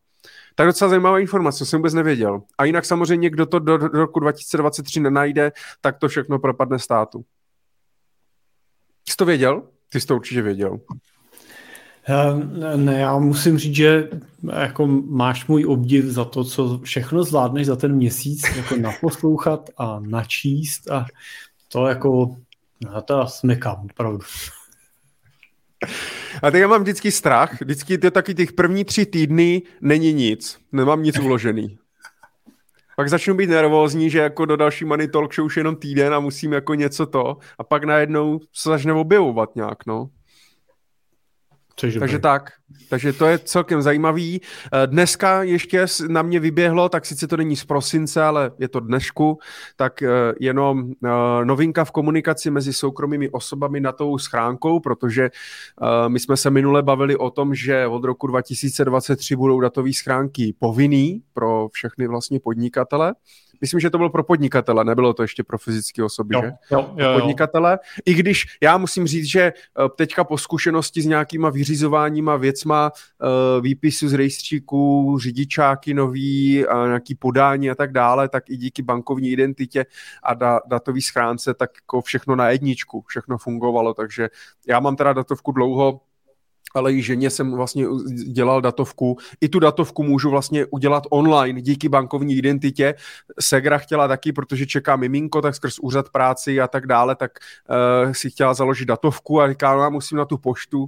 Tak 0.56 0.68
docela 0.68 0.90
zajímavá 0.90 1.20
informace, 1.20 1.66
jsem 1.66 1.80
vůbec 1.80 1.94
nevěděl. 1.94 2.42
A 2.58 2.66
jinak 2.66 2.86
samozřejmě, 2.86 3.30
kdo 3.30 3.46
to 3.46 3.60
do, 3.60 3.78
do 3.78 3.88
roku 3.88 4.20
2023 4.20 5.00
nenajde, 5.00 5.52
tak 5.82 5.98
to 5.98 6.08
všechno 6.08 6.40
propadne 6.40 6.80
státu. 6.80 7.26
Jsi 9.10 9.16
to 9.16 9.26
věděl? 9.26 9.64
Ty 9.90 10.02
jsi 10.02 10.08
to 10.08 10.16
určitě 10.16 10.42
věděl. 10.42 10.80
Ne, 12.76 13.00
já 13.00 13.18
musím 13.18 13.58
říct, 13.58 13.76
že 13.76 14.10
jako 14.60 14.88
máš 15.10 15.48
můj 15.48 15.66
obdiv 15.66 16.06
za 16.06 16.26
to, 16.26 16.44
co 16.44 16.80
všechno 16.84 17.24
zvládneš 17.24 17.68
za 17.68 17.76
ten 17.76 17.96
měsíc 17.96 18.44
jako 18.56 18.76
naposlouchat 18.76 19.70
a 19.78 20.00
načíst 20.00 20.92
a 20.92 21.06
to 21.72 21.88
jako, 21.88 22.36
já 22.94 23.02
to 23.02 23.28
smekám, 23.28 23.88
opravdu. 23.92 24.20
A 26.44 26.52
tak 26.52 26.62
já 26.62 26.68
mám 26.68 26.82
vždycky 26.82 27.12
strach, 27.12 27.62
vždycky 27.62 27.98
ty 27.98 28.12
taky 28.12 28.34
těch 28.34 28.54
první 28.54 28.86
tři 28.86 29.06
týdny 29.06 29.62
není 29.82 30.14
nic, 30.14 30.60
nemám 30.72 31.04
nic 31.04 31.20
uložený. 31.20 31.78
Pak 32.96 33.10
začnu 33.10 33.34
být 33.36 33.50
nervózní, 33.50 34.10
že 34.10 34.20
jako 34.20 34.46
do 34.46 34.56
další 34.56 34.86
Money 34.86 35.08
Talk 35.08 35.34
Show 35.34 35.46
už 35.46 35.58
jenom 35.58 35.76
týden 35.76 36.14
a 36.14 36.20
musím 36.20 36.54
jako 36.54 36.74
něco 36.74 37.06
to 37.06 37.38
a 37.58 37.64
pak 37.64 37.84
najednou 37.84 38.40
se 38.54 38.70
začne 38.70 38.94
objevovat 38.94 39.56
nějak, 39.56 39.86
no. 39.86 40.10
Což 41.80 41.98
Takže 42.00 42.20
tak. 42.20 42.52
Takže 42.90 43.14
to 43.14 43.26
je 43.26 43.40
celkem 43.40 43.82
zajímavý. 43.82 44.42
Eh, 44.74 44.88
dneska 44.88 45.44
ještě 45.44 45.86
na 46.08 46.22
mě 46.22 46.40
vyběhlo, 46.40 46.90
tak 46.90 47.06
sice 47.06 47.28
to 47.28 47.38
není 47.38 47.56
z 47.56 47.66
prosince, 47.66 48.24
ale 48.24 48.52
je 48.60 48.68
to 48.68 48.80
dnešku, 48.80 49.40
tak 49.76 50.02
eh, 50.02 50.10
jenom 50.40 50.92
eh, 50.92 51.10
novinka 51.46 51.86
v 51.86 51.92
komunikaci 51.92 52.52
mezi 52.52 52.74
soukromými 52.74 53.30
osobami 53.30 53.80
na 53.80 53.92
tou 53.92 54.18
schránkou, 54.18 54.80
protože 54.80 55.30
my 56.08 56.20
jsme 56.20 56.38
se 56.38 56.50
minule 56.50 56.84
bavili 56.84 57.16
o 57.16 57.30
tom, 57.30 57.56
že 57.56 57.88
od 57.88 58.04
roku 58.04 58.28
2023 58.28 59.36
budou 59.36 59.60
datové 59.60 59.94
schránky 59.94 60.56
povinný 60.60 61.22
pro 61.34 61.70
všechny 61.72 62.08
vlastně 62.08 62.40
podnikatele. 62.40 63.16
Myslím, 63.62 63.80
že 63.80 63.90
to 63.90 63.98
bylo 63.98 64.10
pro 64.10 64.24
podnikatele, 64.24 64.86
nebylo 64.86 65.14
to 65.14 65.22
ještě 65.22 65.44
pro 65.44 65.58
fyzické 65.58 66.04
osoby, 66.04 66.36
jo, 66.36 66.42
že? 66.42 66.52
Jo, 66.72 66.94
jo, 66.98 67.10
jo. 67.12 67.20
Podnikatele. 67.20 67.80
I 68.06 68.14
když 68.14 68.46
já 68.62 68.78
musím 68.78 69.08
říct, 69.08 69.26
že 69.26 69.42
eh, 69.42 69.90
teďka 69.98 70.24
po 70.24 70.38
zkušenosti 70.38 71.02
s 71.02 71.06
nějakýma 71.06 71.50
vyřizováníma 71.50 72.36
věcma, 72.36 72.92
eh, 72.96 73.62
výpisu 73.62 74.10
z 74.10 74.14
rejstříků, 74.14 75.18
řidičáky 75.22 75.94
nový, 75.94 76.66
a 76.68 76.88
nějaký 76.88 77.16
podání 77.16 77.72
a 77.72 77.76
tak 77.76 77.92
dále, 77.92 78.30
tak 78.30 78.50
i 78.50 78.58
díky 78.58 78.82
bankovní 78.82 79.30
identitě 79.30 79.86
a 80.24 80.34
da, 80.34 80.60
datový 80.68 81.02
schránce, 81.02 81.54
tak 81.54 81.70
jako 81.82 82.02
všechno 82.02 82.36
na 82.36 82.50
jedničku, 82.50 83.04
všechno 83.08 83.38
fungovalo, 83.38 83.94
takže 83.94 84.30
já 84.68 84.80
mám 84.80 84.96
teda 84.96 85.14
datovku 85.14 85.52
dlouho, 85.52 86.02
ale 86.76 86.94
i 86.94 87.02
ženě 87.02 87.30
jsem 87.30 87.52
vlastně 87.52 87.86
dělal 88.28 88.62
datovku. 88.62 89.18
I 89.42 89.50
tu 89.50 89.60
datovku 89.60 90.04
můžu 90.04 90.30
vlastně 90.30 90.66
udělat 90.66 91.04
online 91.10 91.62
díky 91.62 91.90
bankovní 91.90 92.36
identitě. 92.36 92.96
Segra 93.40 93.78
chtěla 93.78 94.08
taky, 94.08 94.32
protože 94.34 94.66
čeká 94.66 94.96
miminko, 94.96 95.42
tak 95.42 95.56
skrz 95.56 95.80
úřad 95.80 96.10
práci 96.10 96.62
a 96.62 96.68
tak 96.68 96.88
dále, 96.88 97.16
tak 97.16 97.32
uh, 98.06 98.12
si 98.12 98.30
chtěla 98.30 98.54
založit 98.54 98.86
datovku 98.86 99.42
a 99.42 99.50
říká, 99.50 99.76
no 99.76 99.82
já 99.82 99.90
musím 99.90 100.18
na 100.18 100.26
tu 100.26 100.38
poštu. 100.38 100.88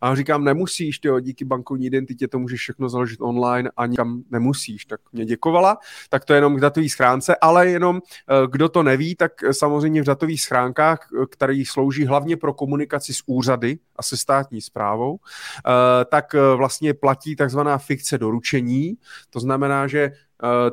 A 0.00 0.14
říkám, 0.14 0.44
nemusíš, 0.44 0.98
tyjo, 0.98 1.20
díky 1.20 1.44
bankovní 1.44 1.86
identitě 1.86 2.28
to 2.28 2.38
můžeš 2.38 2.60
všechno 2.60 2.88
založit 2.88 3.20
online 3.20 3.70
a 3.76 3.86
nikam 3.86 4.22
nemusíš. 4.30 4.84
Tak 4.84 5.00
mě 5.12 5.24
děkovala. 5.24 5.78
Tak 6.10 6.24
to 6.24 6.32
je 6.32 6.36
jenom 6.36 6.56
k 6.56 6.60
datový 6.60 6.88
schránce, 6.88 7.36
ale 7.40 7.68
jenom 7.68 7.96
uh, 7.96 8.50
kdo 8.50 8.68
to 8.68 8.82
neví, 8.82 9.14
tak 9.14 9.32
samozřejmě 9.52 10.02
v 10.02 10.06
datových 10.06 10.42
schránkách, 10.42 11.08
který 11.30 11.64
slouží 11.64 12.04
hlavně 12.06 12.36
pro 12.36 12.54
komunikaci 12.54 13.14
s 13.14 13.22
úřady 13.26 13.78
a 13.96 14.02
se 14.02 14.16
státní 14.16 14.60
zprávou, 14.60 15.18
Eh, 15.66 16.04
tak 16.04 16.34
eh, 16.34 16.56
vlastně 16.56 16.94
platí 16.94 17.36
takzvaná 17.36 17.78
fikce 17.78 18.18
doručení. 18.18 18.94
To 19.30 19.40
znamená, 19.40 19.86
že 19.86 20.12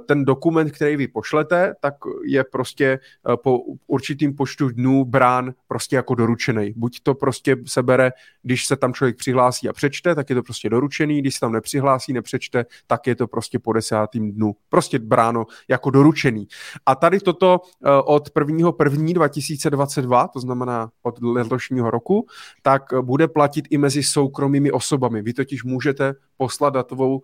ten 0.05 0.25
dokument, 0.25 0.71
který 0.71 0.95
vy 0.95 1.07
pošlete, 1.07 1.73
tak 1.79 1.93
je 2.25 2.43
prostě 2.43 2.85
eh, 3.29 3.37
po 3.43 3.59
určitým 3.87 4.35
počtu 4.35 4.69
dnů 4.69 5.05
brán 5.05 5.53
prostě 5.67 5.95
jako 5.95 6.15
doručený. 6.15 6.73
Buď 6.75 6.99
to 7.03 7.15
prostě 7.15 7.57
se 7.65 7.83
bere, 7.83 8.11
když 8.43 8.65
se 8.65 8.75
tam 8.75 8.93
člověk 8.93 9.17
přihlásí 9.17 9.69
a 9.69 9.73
přečte, 9.73 10.15
tak 10.15 10.29
je 10.29 10.35
to 10.35 10.43
prostě 10.43 10.69
doručený, 10.69 11.21
když 11.21 11.33
se 11.33 11.39
tam 11.39 11.51
nepřihlásí, 11.51 12.13
nepřečte, 12.13 12.65
tak 12.87 13.07
je 13.07 13.15
to 13.15 13.27
prostě 13.27 13.59
po 13.59 13.73
desátým 13.73 14.31
dnu. 14.31 14.55
Prostě 14.69 14.99
bráno 14.99 15.45
jako 15.67 15.89
doručený. 15.89 16.47
A 16.85 16.95
tady 16.95 17.19
toto 17.19 17.61
eh, 17.85 17.89
od 18.05 18.29
1. 18.39 18.71
1. 18.83 19.13
2022, 19.13 20.27
to 20.27 20.39
znamená 20.39 20.89
od 21.01 21.23
letošního 21.23 21.91
roku, 21.91 22.27
tak 22.61 22.83
bude 23.01 23.27
platit 23.27 23.65
i 23.69 23.77
mezi 23.77 24.03
soukromými 24.03 24.71
osobami. 24.71 25.21
Vy 25.21 25.33
totiž 25.33 25.63
můžete 25.63 26.13
poslat 26.37 26.73
datovou, 26.73 27.21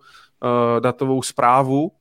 datovou 0.80 1.22
zprávu 1.22 1.92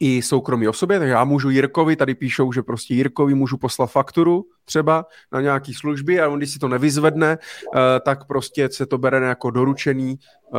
i 0.00 0.22
soukromí 0.22 0.68
osobě, 0.68 0.98
tak 0.98 1.08
já 1.08 1.24
můžu 1.24 1.50
Jirkovi, 1.50 1.96
tady 1.96 2.14
píšou, 2.14 2.52
že 2.52 2.62
prostě 2.62 2.94
Jirkovi 2.94 3.34
můžu 3.34 3.56
poslat 3.56 3.86
fakturu 3.86 4.44
třeba 4.64 5.06
na 5.32 5.40
nějaký 5.40 5.74
služby 5.74 6.20
a 6.20 6.28
on, 6.28 6.38
když 6.38 6.50
si 6.50 6.58
to 6.58 6.68
nevyzvedne, 6.68 7.38
uh, 7.38 7.80
tak 8.04 8.26
prostě 8.26 8.68
se 8.68 8.86
to 8.86 8.98
bere 8.98 9.26
jako 9.26 9.50
doručený 9.50 10.18
uh, 10.52 10.58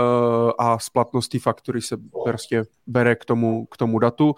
a 0.60 0.80
splatnost 0.80 1.32
faktury 1.42 1.82
se 1.82 1.98
prostě 2.26 2.64
bere 2.88 3.16
k 3.16 3.26
tomu, 3.26 3.66
k 3.66 3.77
tomu 3.77 4.00
datu. 4.00 4.35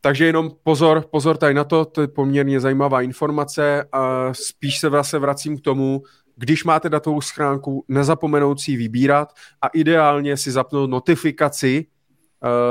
Takže 0.00 0.26
jenom 0.26 0.50
pozor, 0.62 1.04
pozor 1.10 1.36
tady 1.36 1.54
na 1.54 1.64
to, 1.64 1.84
to 1.84 2.00
je 2.00 2.08
poměrně 2.08 2.60
zajímavá 2.60 3.02
informace 3.02 3.84
a 3.92 4.34
spíš 4.34 4.78
se 4.78 4.90
zase 4.90 5.18
vracím 5.18 5.58
k 5.58 5.60
tomu, 5.60 6.02
když 6.36 6.64
máte 6.64 6.88
datovou 6.88 7.20
schránku, 7.20 7.84
nezapomenout 7.88 8.60
si 8.60 8.76
vybírat 8.76 9.32
a 9.62 9.68
ideálně 9.68 10.36
si 10.36 10.50
zapnout 10.50 10.90
notifikaci 10.90 11.86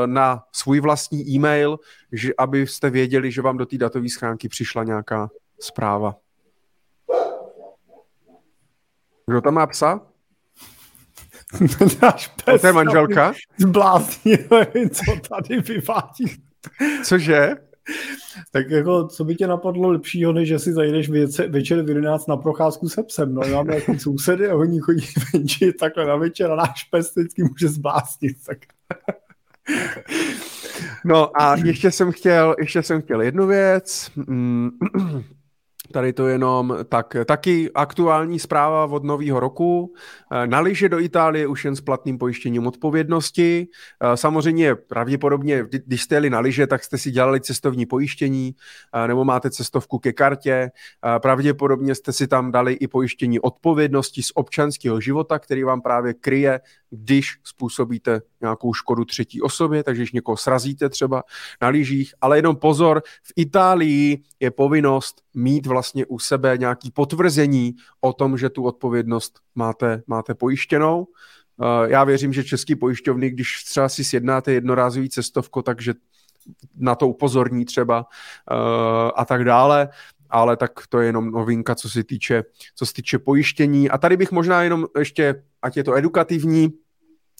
na 0.05 0.43
svůj 0.51 0.79
vlastní 0.79 1.29
e-mail, 1.29 1.79
že, 2.11 2.33
abyste 2.37 2.89
věděli, 2.89 3.31
že 3.31 3.41
vám 3.41 3.57
do 3.57 3.65
té 3.65 3.77
datové 3.77 4.09
schránky 4.09 4.49
přišla 4.49 4.83
nějaká 4.83 5.29
zpráva. 5.59 6.15
Kdo 9.27 9.41
tam 9.41 9.53
má 9.53 9.67
psa? 9.67 10.01
Náš 12.01 12.27
pes. 12.27 12.61
To 12.61 12.67
je 12.67 12.73
manželka? 12.73 13.33
Zbláznil, 13.57 14.37
co 14.91 15.35
tady 15.35 15.61
vyvádí. 15.61 16.43
Cože? 17.03 17.55
Tak 18.51 18.69
jako, 18.69 19.07
co 19.07 19.23
by 19.23 19.35
tě 19.35 19.47
napadlo 19.47 19.89
lepšího, 19.89 20.33
než 20.33 20.47
že 20.47 20.59
si 20.59 20.73
zajdeš 20.73 21.09
večer 21.49 21.81
v 21.81 21.89
11 21.89 22.27
na 22.27 22.37
procházku 22.37 22.89
se 22.89 23.03
psem. 23.03 23.33
No, 23.33 23.41
máme 23.41 23.75
jako 23.75 23.99
sousedy 23.99 24.49
a 24.49 24.55
oni 24.55 24.79
chodí 24.79 25.07
venčit 25.33 25.77
takhle 25.77 26.05
na 26.05 26.15
večer 26.15 26.51
a 26.51 26.55
náš 26.55 26.83
pes 26.83 27.15
vždycky 27.15 27.43
může 27.43 27.67
zbláznit. 27.67 28.37
Tak. 28.45 28.57
No 31.05 31.41
a 31.41 31.55
ještě 31.55 31.91
jsem 31.91 32.11
chtěl, 32.11 32.55
ještě 32.59 32.83
jsem 32.83 33.01
chtěl 33.01 33.21
jednu 33.21 33.47
věc. 33.47 34.11
Tady 35.91 36.13
to 36.13 36.27
jenom 36.27 36.77
tak, 36.89 37.15
taky 37.25 37.71
aktuální 37.75 38.39
zpráva 38.39 38.85
od 38.85 39.03
nového 39.03 39.39
roku. 39.39 39.93
Eh, 40.31 40.47
na 40.47 40.59
liže 40.59 40.89
do 40.89 40.99
Itálie 40.99 41.47
už 41.47 41.65
jen 41.65 41.75
s 41.75 41.81
platným 41.81 42.17
pojištěním 42.17 42.67
odpovědnosti. 42.67 43.67
Eh, 44.03 44.17
samozřejmě 44.17 44.75
pravděpodobně, 44.75 45.63
když 45.85 46.01
jste 46.01 46.15
jeli 46.15 46.29
na 46.29 46.39
liže, 46.39 46.67
tak 46.67 46.83
jste 46.83 46.97
si 46.97 47.11
dělali 47.11 47.41
cestovní 47.41 47.85
pojištění 47.85 48.55
eh, 48.95 49.07
nebo 49.07 49.25
máte 49.25 49.49
cestovku 49.49 49.99
ke 49.99 50.13
kartě. 50.13 50.71
Pravděpodobně 51.21 51.95
jste 51.95 52.13
si 52.13 52.27
tam 52.27 52.51
dali 52.51 52.73
i 52.73 52.87
pojištění 52.87 53.39
odpovědnosti 53.39 54.23
z 54.23 54.31
občanského 54.35 55.01
života, 55.01 55.39
který 55.39 55.63
vám 55.63 55.81
právě 55.81 56.13
kryje, 56.13 56.59
když 56.89 57.37
způsobíte 57.43 58.21
nějakou 58.41 58.73
škodu 58.73 59.05
třetí 59.05 59.41
osobě, 59.41 59.83
takže 59.83 60.01
když 60.01 60.11
někoho 60.11 60.37
srazíte 60.37 60.89
třeba 60.89 61.23
na 61.61 61.67
lyžích. 61.67 62.13
Ale 62.21 62.37
jenom 62.37 62.55
pozor, 62.55 63.01
v 63.23 63.33
Itálii 63.35 64.23
je 64.39 64.51
povinnost 64.51 65.24
mít 65.35 65.65
vlastně 65.65 66.05
u 66.05 66.19
sebe 66.19 66.57
nějaký 66.57 66.91
potvrzení 66.91 67.75
o 68.01 68.13
tom, 68.13 68.37
že 68.37 68.49
tu 68.49 68.63
odpovědnost 68.63 69.39
máte, 69.55 70.03
máte 70.07 70.33
pojištěnou. 70.33 71.07
Eh, 71.61 71.91
já 71.91 72.03
věřím, 72.03 72.33
že 72.33 72.43
český 72.43 72.75
pojišťovny, 72.75 73.29
když 73.29 73.63
třeba 73.63 73.89
si 73.89 74.03
sjednáte 74.03 74.51
jednorázový 74.51 75.09
cestovko, 75.09 75.61
takže 75.61 75.93
na 76.75 76.95
to 76.95 77.07
upozorní 77.07 77.65
třeba 77.65 78.05
eh, 78.51 79.11
a 79.15 79.25
tak 79.25 79.43
dále 79.43 79.89
ale 80.29 80.57
tak 80.57 80.71
to 80.89 80.99
je 80.99 81.05
jenom 81.07 81.31
novinka, 81.31 81.75
co 81.75 81.89
se 81.89 82.03
týče, 82.03 82.43
co 82.75 82.85
se 82.85 82.93
týče 82.93 83.19
pojištění. 83.19 83.89
A 83.89 83.97
tady 83.97 84.17
bych 84.17 84.31
možná 84.31 84.63
jenom 84.63 84.85
ještě, 84.99 85.43
ať 85.61 85.77
je 85.77 85.83
to 85.83 85.93
edukativní, 85.93 86.73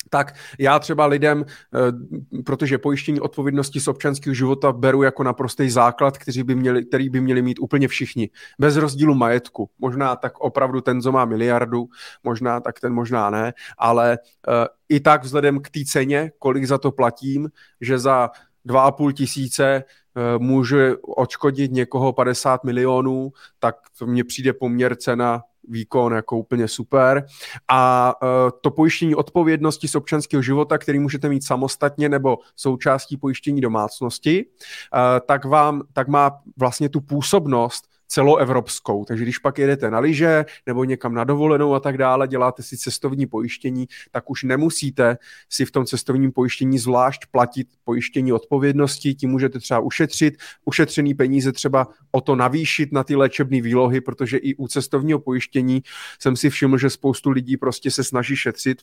tak 0.10 0.36
já 0.60 0.80
třeba 0.80 1.06
lidem, 1.06 1.46
eh, 1.48 2.42
protože 2.44 2.78
pojištění 2.78 3.20
odpovědnosti 3.20 3.80
z 3.80 3.88
občanského 3.88 4.34
života 4.34 4.72
beru 4.72 5.04
jako 5.04 5.24
naprostý 5.24 5.70
základ, 5.70 6.18
který 6.18 6.44
by, 6.44 6.56
měli, 6.56 6.86
který 6.86 7.10
by 7.10 7.22
měli 7.22 7.42
mít 7.42 7.60
úplně 7.60 7.88
všichni, 7.88 8.30
bez 8.60 8.76
rozdílu 8.76 9.16
majetku. 9.16 9.70
Možná 9.80 10.16
tak 10.16 10.40
opravdu 10.40 10.82
ten, 10.82 11.02
co 11.02 11.12
má 11.12 11.26
miliardu, 11.26 11.88
možná 12.24 12.60
tak 12.60 12.80
ten, 12.80 12.94
možná 12.94 13.30
ne, 13.30 13.54
ale 13.78 14.18
uh, 14.48 14.54
i 14.90 15.00
tak 15.00 15.24
vzhledem 15.24 15.60
k 15.60 15.70
té 15.70 15.80
ceně, 15.88 16.32
kolik 16.40 16.66
za 16.66 16.78
to 16.78 16.92
platím, 16.92 17.50
že 17.82 18.00
za 18.00 18.30
2,5 18.68 19.14
tisíce 19.14 19.84
uh, 19.84 20.44
může 20.44 20.96
odškodit 21.02 21.72
někoho 21.72 22.14
50 22.14 22.64
milionů, 22.64 23.32
tak 23.60 23.76
to 24.00 24.06
mně 24.06 24.24
přijde 24.24 24.54
poměr 24.54 24.96
cena 24.96 25.42
výkon 25.68 26.14
jako 26.14 26.38
úplně 26.38 26.68
super. 26.68 27.26
A 27.68 28.14
uh, 28.24 28.30
to 28.62 28.72
pojištění 28.72 29.16
odpovědnosti 29.16 29.88
z 29.88 29.96
občanského 29.96 30.42
života, 30.42 30.78
který 30.78 31.00
můžete 31.00 31.30
mít 31.30 31.44
samostatně 31.44 32.10
nebo 32.10 32.38
součástí 32.56 33.18
pojištění 33.18 33.62
domácnosti, 33.62 34.46
uh, 34.46 35.00
tak 35.28 35.46
vám, 35.46 35.82
tak 35.94 36.08
má 36.08 36.32
vlastně 36.58 36.90
tu 36.90 37.02
působnost 37.02 37.95
celoevropskou. 38.08 39.06
Takže 39.06 39.24
když 39.24 39.38
pak 39.38 39.58
jedete 39.58 39.92
na 39.92 40.00
lyže 40.00 40.46
nebo 40.66 40.84
někam 40.84 41.14
na 41.14 41.24
dovolenou 41.24 41.74
a 41.74 41.80
tak 41.80 41.98
dále, 41.98 42.28
děláte 42.28 42.64
si 42.64 42.78
cestovní 42.78 43.28
pojištění, 43.28 43.88
tak 44.12 44.30
už 44.30 44.44
nemusíte 44.44 45.18
si 45.50 45.66
v 45.66 45.72
tom 45.72 45.86
cestovním 45.86 46.32
pojištění 46.32 46.80
zvlášť 46.80 47.22
platit 47.32 47.68
pojištění 47.84 48.34
odpovědnosti, 48.34 49.14
tím 49.14 49.30
můžete 49.30 49.60
třeba 49.60 49.80
ušetřit, 49.80 50.38
ušetřený 50.66 51.14
peníze 51.14 51.52
třeba 51.52 51.88
o 52.12 52.22
to 52.22 52.36
navýšit 52.36 52.92
na 52.92 53.04
ty 53.04 53.16
léčebné 53.16 53.62
výlohy, 53.62 54.02
protože 54.02 54.38
i 54.38 54.56
u 54.56 54.68
cestovního 54.68 55.20
pojištění 55.20 55.82
jsem 56.20 56.36
si 56.36 56.50
všiml, 56.50 56.78
že 56.78 56.90
spoustu 56.90 57.30
lidí 57.30 57.58
prostě 57.58 57.92
se 57.92 58.04
snaží 58.04 58.36
šetřit 58.36 58.82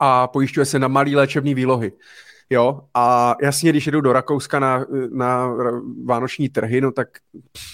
a 0.00 0.28
pojišťuje 0.28 0.66
se 0.66 0.78
na 0.78 0.88
malé 0.88 1.10
léčebné 1.10 1.54
výlohy. 1.54 1.92
Jo, 2.50 2.80
a 2.94 3.34
jasně, 3.42 3.70
když 3.70 3.86
jedu 3.86 4.00
do 4.00 4.12
Rakouska 4.12 4.58
na, 4.58 4.84
na 5.12 5.54
vánoční 6.04 6.48
trhy, 6.48 6.80
no 6.80 6.92
tak 6.92 7.08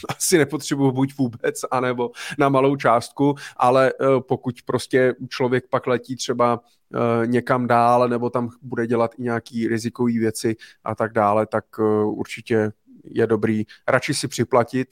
asi 0.08 0.38
nepotřebuji 0.38 0.92
buď 0.92 1.14
vůbec, 1.18 1.60
anebo 1.70 2.10
na 2.38 2.48
malou 2.48 2.76
částku, 2.76 3.34
ale 3.56 3.92
eh, 3.92 4.06
pokud 4.20 4.54
prostě 4.64 5.14
člověk 5.28 5.64
pak 5.70 5.86
letí 5.86 6.16
třeba 6.16 6.60
eh, 6.94 7.26
někam 7.26 7.66
dál, 7.66 8.08
nebo 8.08 8.30
tam 8.30 8.48
bude 8.62 8.86
dělat 8.86 9.10
i 9.18 9.22
nějaký 9.22 9.68
rizikový 9.68 10.18
věci 10.18 10.56
a 10.84 10.94
tak 10.94 11.12
dále, 11.12 11.46
tak 11.46 11.64
eh, 11.78 12.04
určitě 12.04 12.72
je 13.04 13.26
dobrý 13.26 13.64
radši 13.88 14.14
si 14.14 14.28
připlatit, 14.28 14.88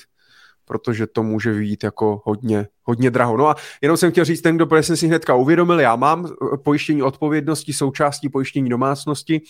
protože 0.67 1.07
to 1.07 1.23
může 1.23 1.53
vyjít 1.53 1.85
jako 1.85 2.23
hodně, 2.25 2.67
hodně 2.83 3.11
draho. 3.11 3.37
No 3.37 3.49
a 3.49 3.55
jenom 3.83 3.97
jsem 3.97 4.11
chtěl 4.11 4.25
říct, 4.25 4.41
ten, 4.41 4.57
kdo 4.57 4.83
jsem 4.83 4.97
si 4.97 5.07
hnedka 5.07 5.35
uvědomil, 5.35 5.81
já 5.81 5.97
mám 5.97 6.29
pojištění 6.65 7.03
odpovědnosti, 7.03 7.73
součástí 7.73 8.29
pojištění 8.29 8.69
domácnosti 8.69 9.41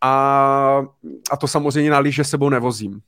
a, 0.00 0.84
a 1.30 1.36
to 1.36 1.48
samozřejmě 1.48 1.90
na 1.90 1.98
liže 1.98 2.24
sebou 2.24 2.48
nevozím. 2.48 3.00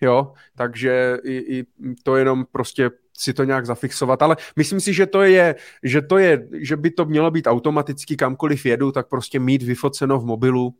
Jo, 0.00 0.32
takže 0.56 1.18
i, 1.24 1.58
i 1.58 1.64
to 2.02 2.16
jenom 2.16 2.44
prostě 2.52 2.90
si 3.18 3.32
to 3.32 3.44
nějak 3.44 3.66
zafixovat, 3.66 4.22
ale 4.22 4.36
myslím 4.56 4.80
si, 4.80 4.94
že 4.94 5.06
to 5.06 5.22
je, 5.22 5.54
že 5.82 6.02
to 6.02 6.18
je, 6.18 6.48
že 6.52 6.76
by 6.76 6.90
to 6.90 7.04
mělo 7.04 7.30
být 7.30 7.46
automaticky 7.46 8.16
kamkoliv 8.16 8.66
jedu, 8.66 8.92
tak 8.92 9.08
prostě 9.08 9.38
mít 9.38 9.62
vyfoceno 9.62 10.18
v 10.18 10.24
mobilu 10.24 10.74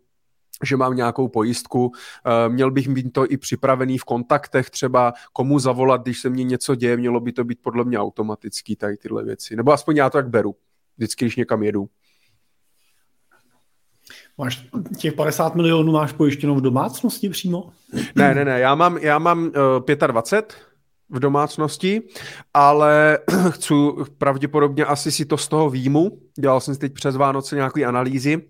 že 0.63 0.77
mám 0.77 0.97
nějakou 0.97 1.29
pojistku. 1.29 1.93
Eh, 2.27 2.49
měl 2.49 2.71
bych 2.71 2.89
mít 2.89 3.13
to 3.13 3.33
i 3.33 3.37
připravený 3.37 3.99
v 3.99 4.05
kontaktech 4.05 4.71
třeba, 4.71 5.13
komu 5.33 5.59
zavolat, 5.59 6.03
když 6.03 6.21
se 6.21 6.31
mně 6.31 6.45
něco 6.45 6.75
děje, 6.75 6.97
mělo 6.97 7.21
by 7.21 7.33
to 7.33 7.45
být 7.45 7.59
podle 7.63 7.85
mě 7.85 7.99
automatický 7.99 8.77
tady 8.77 8.97
tyhle 8.97 9.25
věci. 9.25 9.57
Nebo 9.57 9.73
aspoň 9.73 9.97
já 9.97 10.11
to 10.11 10.19
tak 10.19 10.29
beru, 10.29 10.55
vždycky, 10.97 11.25
když 11.25 11.37
někam 11.37 11.63
jedu. 11.63 11.89
Máš 14.39 14.69
těch 14.99 15.13
50 15.13 15.55
milionů 15.55 15.93
máš 15.93 16.13
pojištěnou 16.13 16.55
v 16.55 16.61
domácnosti 16.61 17.29
přímo? 17.29 17.71
Ne, 18.15 18.35
ne, 18.35 18.45
ne, 18.45 18.61
já 18.61 18.75
mám, 18.75 18.99
já 18.99 19.19
mám 19.19 19.51
uh, 19.87 20.07
25 20.07 20.57
v 21.11 21.19
domácnosti, 21.19 22.03
ale 22.55 23.19
chci 23.51 23.75
pravděpodobně 24.19 24.85
asi 24.85 25.13
si 25.13 25.25
to 25.25 25.37
z 25.37 25.49
toho 25.49 25.71
výjmu. 25.71 26.19
Dělal 26.39 26.61
jsem 26.61 26.75
si 26.75 26.81
teď 26.81 26.93
přes 26.93 27.17
Vánoce 27.17 27.57
nějaké 27.57 27.85
analýzy 27.85 28.43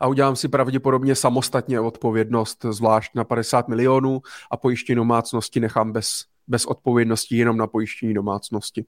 a 0.00 0.06
udělám 0.06 0.36
si 0.36 0.48
pravděpodobně 0.48 1.14
samostatně 1.14 1.80
odpovědnost, 1.80 2.66
zvlášť 2.70 3.14
na 3.14 3.24
50 3.24 3.68
milionů 3.68 4.20
a 4.50 4.56
pojištění 4.56 4.96
domácnosti 4.96 5.60
nechám 5.60 5.92
bez, 5.92 6.08
bez 6.46 6.64
odpovědnosti 6.64 7.36
jenom 7.36 7.56
na 7.56 7.66
pojištění 7.66 8.14
domácnosti. 8.14 8.84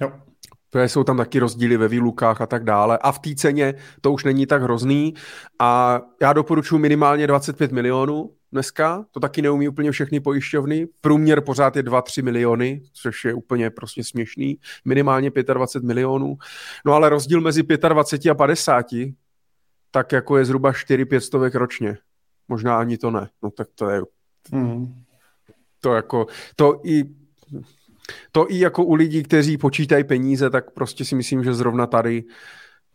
Jo. 0.00 0.12
To 0.70 0.82
jsou 0.82 1.04
tam 1.04 1.16
taky 1.16 1.38
rozdíly 1.38 1.76
ve 1.76 1.88
výlukách 1.88 2.40
a 2.40 2.46
tak 2.46 2.64
dále. 2.64 2.98
A 2.98 3.12
v 3.12 3.18
té 3.18 3.34
ceně 3.34 3.74
to 4.00 4.12
už 4.12 4.24
není 4.24 4.46
tak 4.46 4.62
hrozný. 4.62 5.14
A 5.58 6.00
já 6.22 6.32
doporučuji 6.32 6.78
minimálně 6.78 7.26
25 7.26 7.72
milionů 7.72 8.30
dneska. 8.52 9.04
To 9.10 9.20
taky 9.20 9.42
neumí 9.42 9.68
úplně 9.68 9.90
všechny 9.90 10.20
pojišťovny. 10.20 10.86
Průměr 11.00 11.40
pořád 11.40 11.76
je 11.76 11.82
2-3 11.82 12.22
miliony, 12.22 12.82
což 12.92 13.24
je 13.24 13.34
úplně 13.34 13.70
prostě 13.70 14.04
směšný. 14.04 14.58
Minimálně 14.84 15.30
25 15.30 15.86
milionů. 15.86 16.36
No 16.86 16.92
ale 16.92 17.08
rozdíl 17.08 17.40
mezi 17.40 17.62
25 17.62 18.30
a 18.30 18.34
50 18.34 18.86
tak 19.90 20.12
jako 20.12 20.36
je 20.36 20.44
zhruba 20.44 20.72
4-5 20.72 21.18
stovek 21.18 21.54
ročně. 21.54 21.98
Možná 22.48 22.78
ani 22.78 22.98
to 22.98 23.10
ne. 23.10 23.28
No 23.42 23.50
tak 23.50 23.68
to 23.74 23.90
je... 23.90 24.02
Mm. 24.52 25.04
To 25.80 25.94
jako... 25.94 26.26
To 26.56 26.80
i... 26.84 27.04
To 28.32 28.52
i 28.52 28.58
jako 28.58 28.84
u 28.84 28.94
lidí, 28.94 29.22
kteří 29.22 29.58
počítají 29.58 30.04
peníze, 30.04 30.50
tak 30.50 30.70
prostě 30.70 31.04
si 31.04 31.14
myslím, 31.14 31.44
že 31.44 31.54
zrovna 31.54 31.86
tady 31.86 32.24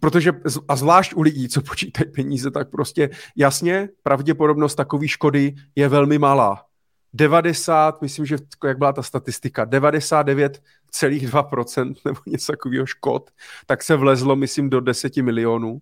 Protože, 0.04 0.32
a 0.68 0.76
zvlášť 0.76 1.14
u 1.16 1.22
lidí, 1.22 1.50
co 1.50 1.62
počítají 1.62 2.12
peníze, 2.12 2.52
tak 2.52 2.70
prostě 2.70 3.10
jasně, 3.36 3.90
pravděpodobnost 4.04 4.76
takové 4.76 5.08
škody 5.08 5.56
je 5.76 5.88
velmi 5.88 6.18
malá. 6.18 6.66
90, 7.14 8.02
myslím, 8.02 8.26
že 8.26 8.38
jak 8.64 8.78
byla 8.78 8.94
ta 8.94 9.04
statistika, 9.04 9.66
99,2% 9.66 11.96
nebo 12.06 12.20
něco 12.28 12.52
takového 12.52 12.86
škod, 12.86 13.32
tak 13.66 13.84
se 13.84 13.96
vlezlo, 13.96 14.36
myslím, 14.36 14.70
do 14.70 14.80
10 14.80 15.18
milionů. 15.18 15.82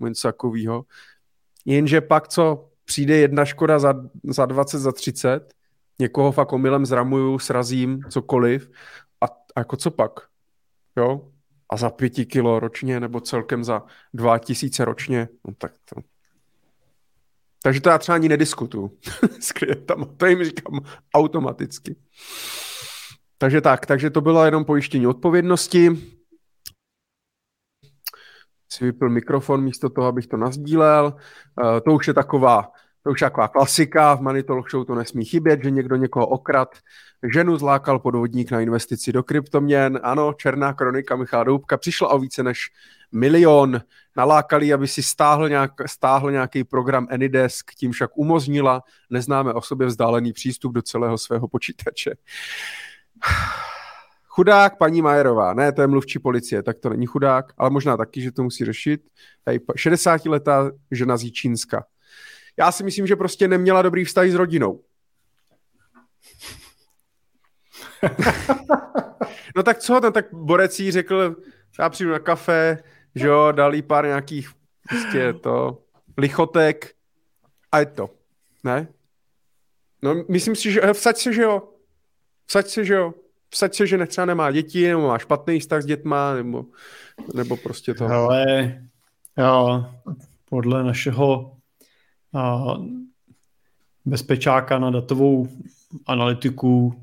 Něco 0.00 0.28
takového. 0.28 0.84
Jenže 1.64 2.00
pak, 2.00 2.28
co 2.28 2.68
přijde 2.84 3.16
jedna 3.16 3.44
škoda 3.44 3.78
za, 3.78 3.94
za 4.24 4.46
20, 4.46 4.78
za 4.78 4.92
30, 4.92 5.54
někoho 5.98 6.32
fakt 6.32 6.52
omylem 6.52 6.86
zramuju, 6.86 7.38
srazím, 7.38 8.00
cokoliv, 8.10 8.70
a, 9.20 9.26
a 9.26 9.60
jako 9.60 9.76
co 9.76 9.90
pak? 9.90 10.20
Jo? 10.96 11.28
A 11.70 11.76
za 11.76 11.90
pěti 11.90 12.26
kilo 12.26 12.60
ročně, 12.60 13.00
nebo 13.00 13.20
celkem 13.20 13.64
za 13.64 13.82
dva 14.14 14.38
tisíce 14.38 14.84
ročně, 14.84 15.28
no 15.48 15.54
tak 15.58 15.72
to, 15.84 16.00
takže 17.66 17.80
to 17.80 17.88
já 17.88 17.98
třeba 17.98 18.14
ani 18.14 18.28
nediskutuju 18.28 18.98
s 19.40 19.52
klientama, 19.52 20.06
to 20.16 20.26
jim 20.26 20.44
říkám 20.44 20.80
automaticky. 21.14 21.96
Takže 23.38 23.60
tak, 23.60 23.86
takže 23.86 24.10
to 24.10 24.20
bylo 24.20 24.44
jenom 24.44 24.64
pojištění 24.64 25.06
odpovědnosti. 25.06 25.90
Si 28.68 28.84
vypil 28.84 29.10
mikrofon 29.10 29.62
místo 29.62 29.90
toho, 29.90 30.06
abych 30.06 30.26
to 30.26 30.36
nazdílel. 30.36 31.14
Uh, 31.14 31.80
to 31.84 31.92
už 31.92 32.08
je 32.08 32.14
taková, 32.14 32.68
to 33.02 33.10
už 33.10 33.20
je 33.20 33.24
taková 33.24 33.48
klasika, 33.48 34.14
v 34.14 34.20
Money 34.20 34.42
Talk 34.42 34.70
Show 34.70 34.86
to 34.86 34.94
nesmí 34.94 35.24
chybět, 35.24 35.62
že 35.62 35.70
někdo 35.70 35.96
někoho 35.96 36.26
okrad, 36.26 36.68
ženu 37.32 37.56
zlákal 37.56 37.98
podvodník 37.98 38.50
na 38.50 38.60
investici 38.60 39.12
do 39.12 39.22
kryptoměn. 39.22 40.00
Ano, 40.02 40.32
černá 40.32 40.72
kronika 40.72 41.16
Michala 41.16 41.44
Doubka 41.44 41.76
přišla 41.76 42.08
o 42.08 42.18
více 42.18 42.42
než 42.42 42.70
milion 43.12 43.80
nalákali, 44.16 44.72
aby 44.72 44.88
si 44.88 45.02
stáhl, 45.02 45.48
nějak, 45.48 45.72
stáhl 45.86 46.30
nějaký 46.30 46.64
program 46.64 47.06
Anydesk, 47.10 47.70
tím 47.74 47.92
však 47.92 48.10
umožnila 48.18 48.82
neznáme 49.10 49.52
osobě 49.52 49.86
vzdálený 49.86 50.32
přístup 50.32 50.72
do 50.72 50.82
celého 50.82 51.18
svého 51.18 51.48
počítače. 51.48 52.14
Chudák 54.36 54.78
paní 54.78 55.02
Majerová, 55.02 55.54
ne, 55.54 55.72
to 55.72 55.80
je 55.80 55.86
mluvčí 55.86 56.18
policie, 56.18 56.62
tak 56.62 56.78
to 56.78 56.88
není 56.88 57.06
chudák, 57.06 57.52
ale 57.58 57.70
možná 57.70 57.96
taky, 57.96 58.20
že 58.20 58.32
to 58.32 58.42
musí 58.42 58.64
řešit. 58.64 59.00
Tady 59.44 59.58
60-letá 59.58 60.72
žena 60.90 61.16
z 61.16 61.30
Čínska. 61.30 61.84
Já 62.58 62.72
si 62.72 62.84
myslím, 62.84 63.06
že 63.06 63.16
prostě 63.16 63.48
neměla 63.48 63.82
dobrý 63.82 64.04
vztah 64.04 64.28
s 64.28 64.34
rodinou. 64.34 64.82
no 69.56 69.62
tak 69.62 69.78
co, 69.78 70.00
no 70.00 70.10
tak 70.10 70.26
Borec 70.32 70.80
jí 70.80 70.90
řekl, 70.90 71.36
já 71.78 71.88
přijdu 71.88 72.12
na 72.12 72.18
kafe, 72.18 72.78
že 73.14 73.26
jo, 73.26 73.52
dali 73.52 73.82
pár 73.82 74.04
nějakých 74.04 74.50
prostě 74.88 75.32
to, 75.32 75.82
lichotek 76.18 76.94
a 77.72 77.78
je 77.78 77.86
to, 77.86 78.10
ne? 78.64 78.88
No, 80.02 80.24
myslím 80.28 80.56
si, 80.56 80.72
že 80.72 80.92
vsaď 80.92 81.16
se, 81.16 81.32
že 81.32 81.42
jo. 81.42 81.62
Vsaď 82.46 82.66
se, 82.66 82.84
že 82.84 82.94
jo. 82.94 83.14
Vsaď 83.50 83.74
se, 83.74 83.86
že 83.86 84.06
třeba 84.06 84.24
nemá 84.24 84.50
děti, 84.50 84.88
nebo 84.88 85.08
má 85.08 85.18
špatný 85.18 85.60
vztah 85.60 85.82
s 85.82 85.86
dětma, 85.86 86.34
nebo, 86.34 86.64
nebo 87.34 87.56
prostě 87.56 87.94
to. 87.94 88.06
Ale 88.06 88.80
jo, 89.38 89.86
podle 90.50 90.84
našeho 90.84 91.56
a, 92.34 92.74
bezpečáka 94.04 94.78
na 94.78 94.90
datovou 94.90 95.48
analytiku 96.06 97.02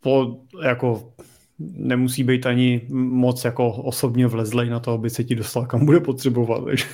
po, 0.00 0.40
jako 0.62 1.12
nemusí 1.58 2.24
být 2.24 2.46
ani 2.46 2.86
moc 2.90 3.44
jako 3.44 3.72
osobně 3.72 4.26
vlezlej 4.26 4.70
na 4.70 4.80
to, 4.80 4.92
aby 4.92 5.10
se 5.10 5.24
ti 5.24 5.34
dostal 5.34 5.66
kam 5.66 5.86
bude 5.86 6.00
potřebovat. 6.00 6.64
Takže 6.64 6.84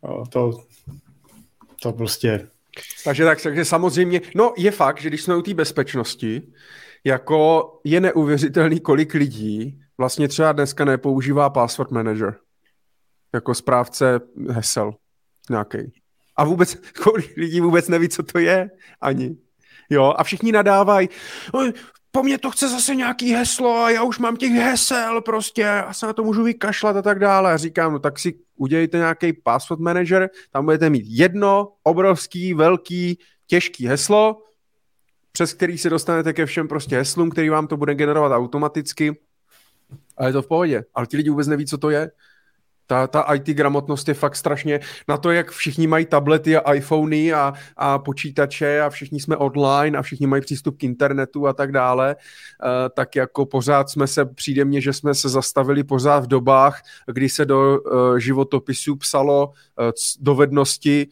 to, 0.28 0.64
to 1.82 1.92
prostě... 1.92 2.48
Takže 3.04 3.24
tak, 3.24 3.42
takže 3.42 3.64
samozřejmě, 3.64 4.20
no 4.34 4.54
je 4.56 4.70
fakt, 4.70 5.00
že 5.00 5.08
když 5.08 5.22
jsme 5.22 5.36
u 5.36 5.42
té 5.42 5.54
bezpečnosti, 5.54 6.42
jako 7.04 7.70
je 7.84 8.00
neuvěřitelný, 8.00 8.80
kolik 8.80 9.14
lidí 9.14 9.80
vlastně 9.98 10.28
třeba 10.28 10.52
dneska 10.52 10.84
nepoužívá 10.84 11.50
password 11.50 11.90
manager 11.90 12.34
jako 13.34 13.54
správce 13.54 14.20
hesel 14.50 14.94
nějaký. 15.50 15.78
A 16.36 16.44
vůbec, 16.44 16.74
kolik 17.02 17.36
lidí 17.36 17.60
vůbec 17.60 17.88
neví, 17.88 18.08
co 18.08 18.22
to 18.22 18.38
je 18.38 18.70
ani. 19.00 19.36
Jo, 19.90 20.14
a 20.16 20.24
všichni 20.24 20.52
nadávají, 20.52 21.08
po 22.10 22.22
mně 22.22 22.38
to 22.38 22.50
chce 22.50 22.68
zase 22.68 22.94
nějaký 22.94 23.32
heslo 23.32 23.76
a 23.76 23.90
já 23.90 24.02
už 24.02 24.18
mám 24.18 24.36
těch 24.36 24.52
hesel 24.52 25.20
prostě 25.20 25.68
a 25.68 25.92
se 25.92 26.06
na 26.06 26.12
to 26.12 26.24
můžu 26.24 26.42
vykašlat 26.42 26.96
a 26.96 27.02
tak 27.02 27.18
dále. 27.18 27.52
A 27.52 27.56
říkám, 27.56 27.92
no 27.92 27.98
tak 27.98 28.18
si 28.18 28.34
udělejte 28.56 28.96
nějaký 28.96 29.32
password 29.32 29.80
manager, 29.80 30.30
tam 30.50 30.64
budete 30.64 30.90
mít 30.90 31.04
jedno 31.06 31.72
obrovský, 31.82 32.54
velký, 32.54 33.18
těžký 33.46 33.86
heslo, 33.86 34.42
přes 35.32 35.54
který 35.54 35.78
se 35.78 35.90
dostanete 35.90 36.32
ke 36.32 36.46
všem 36.46 36.68
prostě 36.68 36.96
heslům, 36.96 37.30
který 37.30 37.48
vám 37.48 37.66
to 37.66 37.76
bude 37.76 37.94
generovat 37.94 38.32
automaticky 38.32 39.16
a 40.16 40.26
je 40.26 40.32
to 40.32 40.42
v 40.42 40.48
pohodě. 40.48 40.84
Ale 40.94 41.06
ti 41.06 41.16
lidi 41.16 41.30
vůbec 41.30 41.46
neví, 41.46 41.66
co 41.66 41.78
to 41.78 41.90
je. 41.90 42.10
Ta, 42.86 43.06
ta 43.06 43.20
IT 43.34 43.44
gramotnost 43.44 44.08
je 44.08 44.14
fakt 44.14 44.36
strašně 44.36 44.80
na 45.08 45.16
to, 45.16 45.30
jak 45.30 45.50
všichni 45.50 45.86
mají 45.86 46.06
tablety 46.06 46.56
a 46.56 46.74
iPhony 46.74 47.32
a, 47.32 47.52
a 47.76 47.98
počítače 47.98 48.80
a 48.80 48.90
všichni 48.90 49.20
jsme 49.20 49.36
online 49.36 49.98
a 49.98 50.02
všichni 50.02 50.26
mají 50.26 50.42
přístup 50.42 50.78
k 50.78 50.84
internetu 50.84 51.46
a 51.46 51.52
tak 51.52 51.72
dále, 51.72 52.16
uh, 52.16 52.70
tak 52.96 53.16
jako 53.16 53.46
pořád 53.46 53.90
jsme 53.90 54.06
se, 54.06 54.24
přijde 54.24 54.64
mně, 54.64 54.80
že 54.80 54.92
jsme 54.92 55.14
se 55.14 55.28
zastavili 55.28 55.84
pořád 55.84 56.24
v 56.24 56.26
dobách, 56.26 56.82
kdy 57.06 57.28
se 57.28 57.44
do 57.44 57.80
uh, 57.80 58.16
životopisu 58.16 58.96
psalo 58.96 59.46
uh, 59.46 59.90
dovednosti 60.20 61.08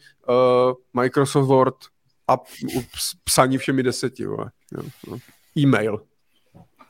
Microsoft 0.93 1.47
Word 1.47 1.75
a 2.27 2.37
psaní 3.23 3.57
všemi 3.57 3.83
deseti. 3.83 4.23
Jo, 4.23 4.37
jo. 5.07 5.17
E-mail. 5.57 6.01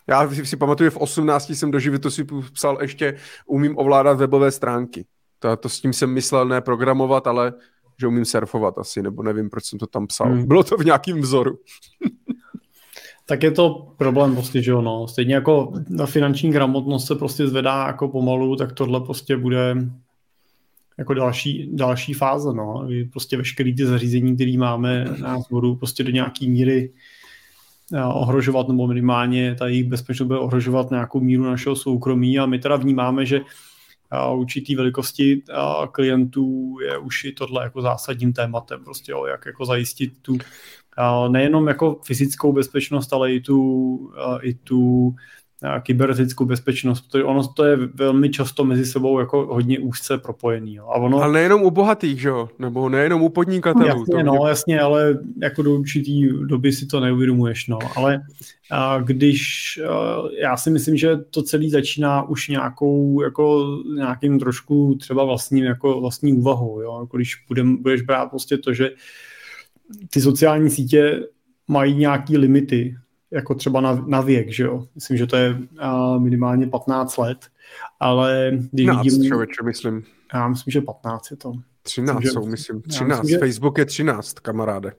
Já 0.07 0.29
si 0.43 0.57
pamatuju, 0.57 0.89
v 0.89 0.97
18 0.97 1.49
jsem 1.49 1.71
do 1.71 1.79
si 2.09 2.25
psal 2.53 2.77
ještě 2.81 3.15
umím 3.45 3.77
ovládat 3.77 4.13
webové 4.13 4.51
stránky. 4.51 5.05
To, 5.39 5.57
to 5.57 5.69
s 5.69 5.81
tím 5.81 5.93
jsem 5.93 6.09
myslel 6.09 6.47
ne 6.47 6.61
programovat, 6.61 7.27
ale 7.27 7.53
že 7.99 8.07
umím 8.07 8.25
surfovat 8.25 8.77
asi, 8.77 9.01
nebo 9.01 9.23
nevím, 9.23 9.49
proč 9.49 9.65
jsem 9.65 9.79
to 9.79 9.87
tam 9.87 10.07
psal. 10.07 10.27
Hmm. 10.27 10.47
Bylo 10.47 10.63
to 10.63 10.77
v 10.77 10.85
nějakým 10.85 11.21
vzoru. 11.21 11.59
tak 13.25 13.43
je 13.43 13.51
to 13.51 13.93
problém 13.97 14.33
prostě, 14.33 14.61
že 14.61 14.73
ono. 14.73 15.07
Stejně 15.07 15.35
jako 15.35 15.73
ta 15.97 16.05
finanční 16.05 16.51
gramotnost 16.51 17.07
se 17.07 17.15
prostě 17.15 17.47
zvedá 17.47 17.87
jako 17.87 18.07
pomalu, 18.07 18.55
tak 18.55 18.73
tohle 18.73 19.01
prostě 19.01 19.37
bude 19.37 19.75
jako 20.97 21.13
další, 21.13 21.69
další 21.73 22.13
fáze, 22.13 22.53
no. 22.53 22.87
Prostě 23.11 23.37
veškerý 23.37 23.75
ty 23.75 23.85
zařízení, 23.85 24.35
které 24.35 24.57
máme, 24.57 25.05
nás 25.21 25.47
budou 25.49 25.75
prostě 25.75 26.03
do 26.03 26.11
nějaký 26.11 26.49
míry 26.49 26.89
Eh, 26.89 27.22
ohrožovat, 28.13 28.67
nebo 28.67 28.87
minimálně 28.87 29.55
ta 29.55 29.67
jejich 29.67 29.87
bezpečnost 29.87 30.27
bude 30.27 30.39
ohrožovat 30.39 30.91
nějakou 30.91 31.19
míru 31.19 31.43
našeho 31.43 31.75
soukromí. 31.75 32.39
A 32.39 32.45
my 32.45 32.59
teda 32.59 32.75
vnímáme, 32.75 33.25
že 33.25 33.37
eh, 33.37 34.35
určitý 34.35 34.75
velikosti 34.75 35.43
eh, 35.49 35.53
klientů 35.91 36.77
je 36.85 36.97
už 36.97 37.23
i 37.23 37.31
tohle 37.31 37.63
jako 37.63 37.81
zásadním 37.81 38.33
tématem, 38.33 38.83
prostě 38.83 39.11
jo, 39.11 39.25
jak 39.25 39.45
jako 39.45 39.65
zajistit 39.65 40.13
tu 40.21 40.37
nejenom 41.27 41.67
jako 41.67 41.99
fyzickou 42.03 42.53
bezpečnost, 42.53 43.13
ale 43.13 43.33
i 43.33 43.41
tu, 43.41 44.13
i 44.41 44.53
tu 44.53 45.15
kybernetickou 45.83 46.45
bezpečnost, 46.45 47.01
protože 47.01 47.23
ono 47.23 47.47
to 47.47 47.65
je 47.65 47.77
velmi 47.93 48.29
často 48.29 48.65
mezi 48.65 48.85
sebou 48.85 49.19
jako 49.19 49.45
hodně 49.45 49.79
úzce 49.79 50.17
propojený. 50.17 50.75
Jo. 50.75 50.85
A 50.85 50.95
ono... 50.95 51.17
Ale 51.17 51.33
nejenom 51.33 51.63
u 51.63 51.71
bohatých, 51.71 52.21
že 52.21 52.29
jo? 52.29 52.49
Nebo 52.59 52.89
nejenom 52.89 53.21
u 53.21 53.29
podnikatelů. 53.29 53.85
No, 53.85 53.95
jasně, 53.99 54.23
no, 54.23 54.47
jasně, 54.47 54.79
ale 54.79 55.19
jako 55.41 55.61
do 55.61 55.75
určitý 55.75 56.29
doby 56.45 56.71
si 56.71 56.85
to 56.85 56.99
neuvědomuješ, 56.99 57.67
no. 57.67 57.79
Ale 57.95 58.21
a 58.71 58.99
když, 58.99 59.79
a, 59.89 60.23
já 60.41 60.57
si 60.57 60.69
myslím, 60.69 60.97
že 60.97 61.17
to 61.17 61.43
celé 61.43 61.69
začíná 61.69 62.29
už 62.29 62.47
nějakou, 62.47 63.21
jako 63.21 63.77
nějakým 63.95 64.39
trošku 64.39 64.95
třeba 64.99 65.23
vlastním, 65.23 65.63
jako 65.63 66.01
vlastní 66.01 66.33
úvahou, 66.33 66.81
jo. 66.81 66.97
Jako 67.01 67.17
když 67.17 67.35
budem, 67.47 67.77
budeš 67.83 68.01
brát 68.01 68.25
prostě 68.25 68.57
to, 68.57 68.73
že 68.73 68.91
ty 70.09 70.21
sociální 70.21 70.69
sítě 70.69 71.23
mají 71.67 71.95
nějaký 71.95 72.37
limity, 72.37 72.95
jako 73.33 73.55
třeba 73.55 73.81
na, 73.81 74.05
na 74.07 74.21
věk, 74.21 74.49
že 74.49 74.63
jo. 74.63 74.87
Myslím, 74.95 75.17
že 75.17 75.27
to 75.27 75.35
je 75.35 75.53
uh, 75.53 76.19
minimálně 76.19 76.67
15 76.67 77.17
let, 77.17 77.37
ale 77.99 78.51
když 78.71 78.85
13, 78.85 79.03
vidím... 79.03 79.27
člověče, 79.27 79.63
myslím. 79.63 80.03
Já 80.33 80.47
myslím, 80.47 80.71
že 80.71 80.81
15 80.81 81.31
je 81.31 81.37
to. 81.37 81.53
13 81.83 82.19
myslím, 82.19 82.33
jsou, 82.33 82.45
myslím. 82.47 82.81
13. 82.81 83.21
Myslím, 83.21 83.29
že... 83.29 83.39
Facebook 83.39 83.77
je 83.77 83.85
13, 83.85 84.33
kamaráde. 84.33 84.93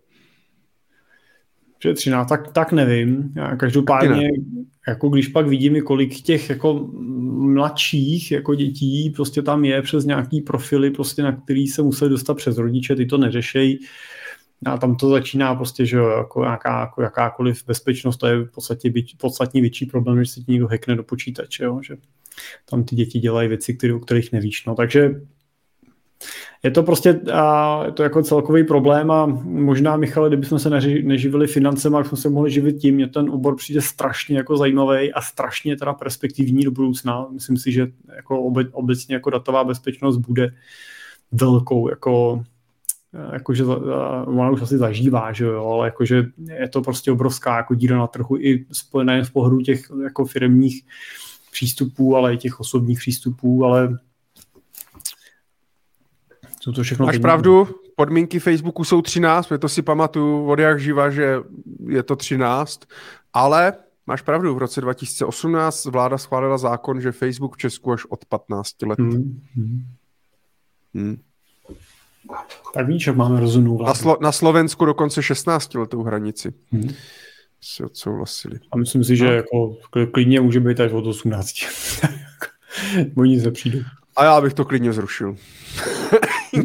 Že 1.82 1.94
13, 1.94 2.28
tak, 2.28 2.52
tak 2.52 2.72
nevím. 2.72 3.32
Já 3.36 3.56
každopádně, 3.56 4.28
jako 4.88 5.08
když 5.08 5.28
pak 5.28 5.46
vidím, 5.46 5.82
kolik 5.82 6.22
těch 6.22 6.50
jako 6.50 6.88
mladších 7.38 8.32
jako 8.32 8.54
dětí 8.54 9.10
prostě 9.10 9.42
tam 9.42 9.64
je 9.64 9.82
přes 9.82 10.04
nějaký 10.04 10.40
profily, 10.40 10.90
prostě 10.90 11.22
na 11.22 11.32
který 11.32 11.66
se 11.66 11.82
museli 11.82 12.10
dostat 12.10 12.34
přes 12.34 12.58
rodiče, 12.58 12.96
ty 12.96 13.06
to 13.06 13.18
neřešejí, 13.18 13.78
a 14.64 14.78
tam 14.78 14.96
to 14.96 15.08
začíná 15.08 15.54
prostě, 15.54 15.86
že 15.86 15.96
jo, 15.96 16.08
jako, 16.08 16.42
nějaká, 16.42 16.80
jako 16.80 17.02
jakákoliv 17.02 17.64
bezpečnost, 17.66 18.16
to 18.16 18.26
je 18.26 18.44
v 18.44 18.50
podstatě 18.50 18.92
podstatně 19.20 19.60
větší 19.60 19.86
problém, 19.86 20.24
že 20.24 20.30
si 20.30 20.40
ti 20.40 20.52
někdo 20.52 20.68
hackne 20.68 20.96
do 20.96 21.02
počítače, 21.02 21.64
jo, 21.64 21.80
že 21.82 21.96
tam 22.70 22.84
ty 22.84 22.96
děti 22.96 23.18
dělají 23.18 23.48
věci, 23.48 23.74
které, 23.74 23.94
o 23.94 23.98
kterých 23.98 24.32
nevíš. 24.32 24.66
No, 24.66 24.74
takže 24.74 25.20
je 26.62 26.70
to 26.70 26.82
prostě 26.82 27.20
a, 27.32 27.82
je 27.86 27.92
to 27.92 28.02
jako 28.02 28.22
celkový 28.22 28.64
problém 28.64 29.10
a 29.10 29.26
možná, 29.44 29.96
Michale, 29.96 30.28
kdybychom 30.28 30.58
se 30.58 30.70
neži, 30.70 31.02
neživili 31.02 31.46
financemi, 31.46 31.96
tak 31.96 32.06
jsme 32.06 32.16
se 32.16 32.28
mohli 32.30 32.50
živit 32.50 32.72
tím, 32.72 33.00
že 33.00 33.06
ten 33.06 33.30
obor 33.30 33.56
přijde 33.56 33.82
strašně 33.82 34.36
jako 34.36 34.56
zajímavý 34.56 35.12
a 35.12 35.20
strašně 35.20 35.76
teda 35.76 35.92
perspektivní 35.92 36.64
do 36.64 36.70
budoucna. 36.70 37.26
Myslím 37.32 37.56
si, 37.56 37.72
že 37.72 37.86
jako 38.16 38.42
obe, 38.42 38.64
obecně 38.72 39.14
jako 39.14 39.30
datová 39.30 39.64
bezpečnost 39.64 40.16
bude 40.16 40.54
velkou 41.32 41.90
jako 41.90 42.44
jakože 43.32 43.64
ona 44.26 44.50
už 44.50 44.62
asi 44.62 44.78
zažívá, 44.78 45.32
že 45.32 45.44
jo, 45.44 45.66
ale 45.66 45.86
jakože 45.86 46.26
je 46.58 46.68
to 46.68 46.82
prostě 46.82 47.12
obrovská 47.12 47.56
jako 47.56 47.74
díra 47.74 47.98
na 47.98 48.06
trhu 48.06 48.36
i 48.36 48.66
spojené 48.72 49.24
v 49.24 49.32
pohledu 49.32 49.60
těch 49.60 49.90
jako 50.02 50.24
firmních 50.24 50.84
přístupů, 51.52 52.16
ale 52.16 52.34
i 52.34 52.36
těch 52.36 52.60
osobních 52.60 52.98
přístupů, 52.98 53.64
ale 53.64 53.98
jsou 56.60 56.72
to 56.72 56.82
všechno 56.82 57.06
Máš 57.06 57.18
pravdu, 57.18 57.68
podmínky 57.96 58.40
Facebooku 58.40 58.84
jsou 58.84 59.02
13, 59.02 59.52
to 59.58 59.68
si 59.68 59.82
pamatuju 59.82 60.46
od 60.46 60.58
jak 60.58 60.80
živa, 60.80 61.10
že 61.10 61.36
je 61.88 62.02
to 62.02 62.16
13, 62.16 62.80
ale 63.32 63.72
máš 64.06 64.22
pravdu, 64.22 64.54
v 64.54 64.58
roce 64.58 64.80
2018 64.80 65.84
vláda 65.84 66.18
schválila 66.18 66.58
zákon, 66.58 67.00
že 67.00 67.12
Facebook 67.12 67.54
v 67.54 67.58
Česku 67.58 67.92
až 67.92 68.04
od 68.04 68.24
15 68.24 68.82
let. 68.82 68.98
Hmm. 68.98 69.40
Hmm. 70.94 71.16
Tak 72.74 72.86
víš, 72.86 73.06
jak 73.06 73.16
máme 73.16 73.40
rozumnou 73.40 73.76
vládu. 73.76 73.88
Na, 73.88 73.94
Slo- 73.94 74.20
na 74.20 74.32
Slovensku 74.32 74.84
dokonce 74.84 75.22
16 75.22 75.74
letou 75.74 76.02
hranici. 76.02 76.54
Hmm. 76.72 76.88
Si 77.60 77.84
odsouhlasili. 77.84 78.60
A 78.72 78.76
myslím 78.76 79.04
si, 79.04 79.16
že 79.16 79.26
no. 79.26 79.32
jako 79.32 79.76
klidně 80.12 80.40
může 80.40 80.60
být 80.60 80.80
až 80.80 80.92
od 80.92 81.06
18. 81.06 81.54
Oni 83.16 83.40
se 83.40 83.50
přijdou. 83.50 83.78
A 84.16 84.24
já 84.24 84.40
bych 84.40 84.54
to 84.54 84.64
klidně 84.64 84.92
zrušil. 84.92 85.36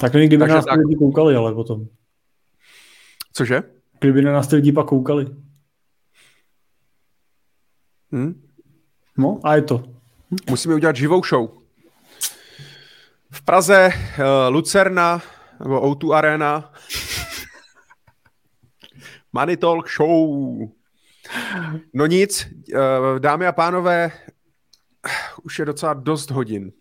tak 0.00 0.12
kdyby 0.12 0.36
na 0.36 0.46
nás 0.46 0.64
tak... 0.64 0.78
lidi 0.78 0.96
koukali, 0.96 1.36
ale 1.36 1.54
potom. 1.54 1.86
Cože? 3.32 3.62
Kdyby 4.00 4.22
na 4.22 4.32
nás 4.32 4.48
ty 4.48 4.56
lidi 4.56 4.72
pak 4.72 4.86
koukali. 4.86 5.26
Hmm? 8.12 8.49
No 9.20 9.40
a 9.42 9.54
je 9.54 9.62
to. 9.62 9.84
Musíme 10.50 10.74
udělat 10.74 10.96
živou 10.96 11.22
show. 11.24 11.48
V 13.30 13.42
Praze 13.42 13.90
uh, 13.94 14.54
Lucerna 14.54 15.22
nebo 15.60 15.80
O2 15.80 16.12
Arena 16.12 16.72
Money 19.32 19.56
Talk 19.56 19.88
Show. 19.90 20.58
No 21.94 22.06
nic, 22.06 22.48
uh, 22.74 23.18
dámy 23.18 23.46
a 23.46 23.52
pánové, 23.52 24.12
už 25.42 25.58
je 25.58 25.64
docela 25.64 25.94
dost 25.94 26.30
hodin. 26.30 26.72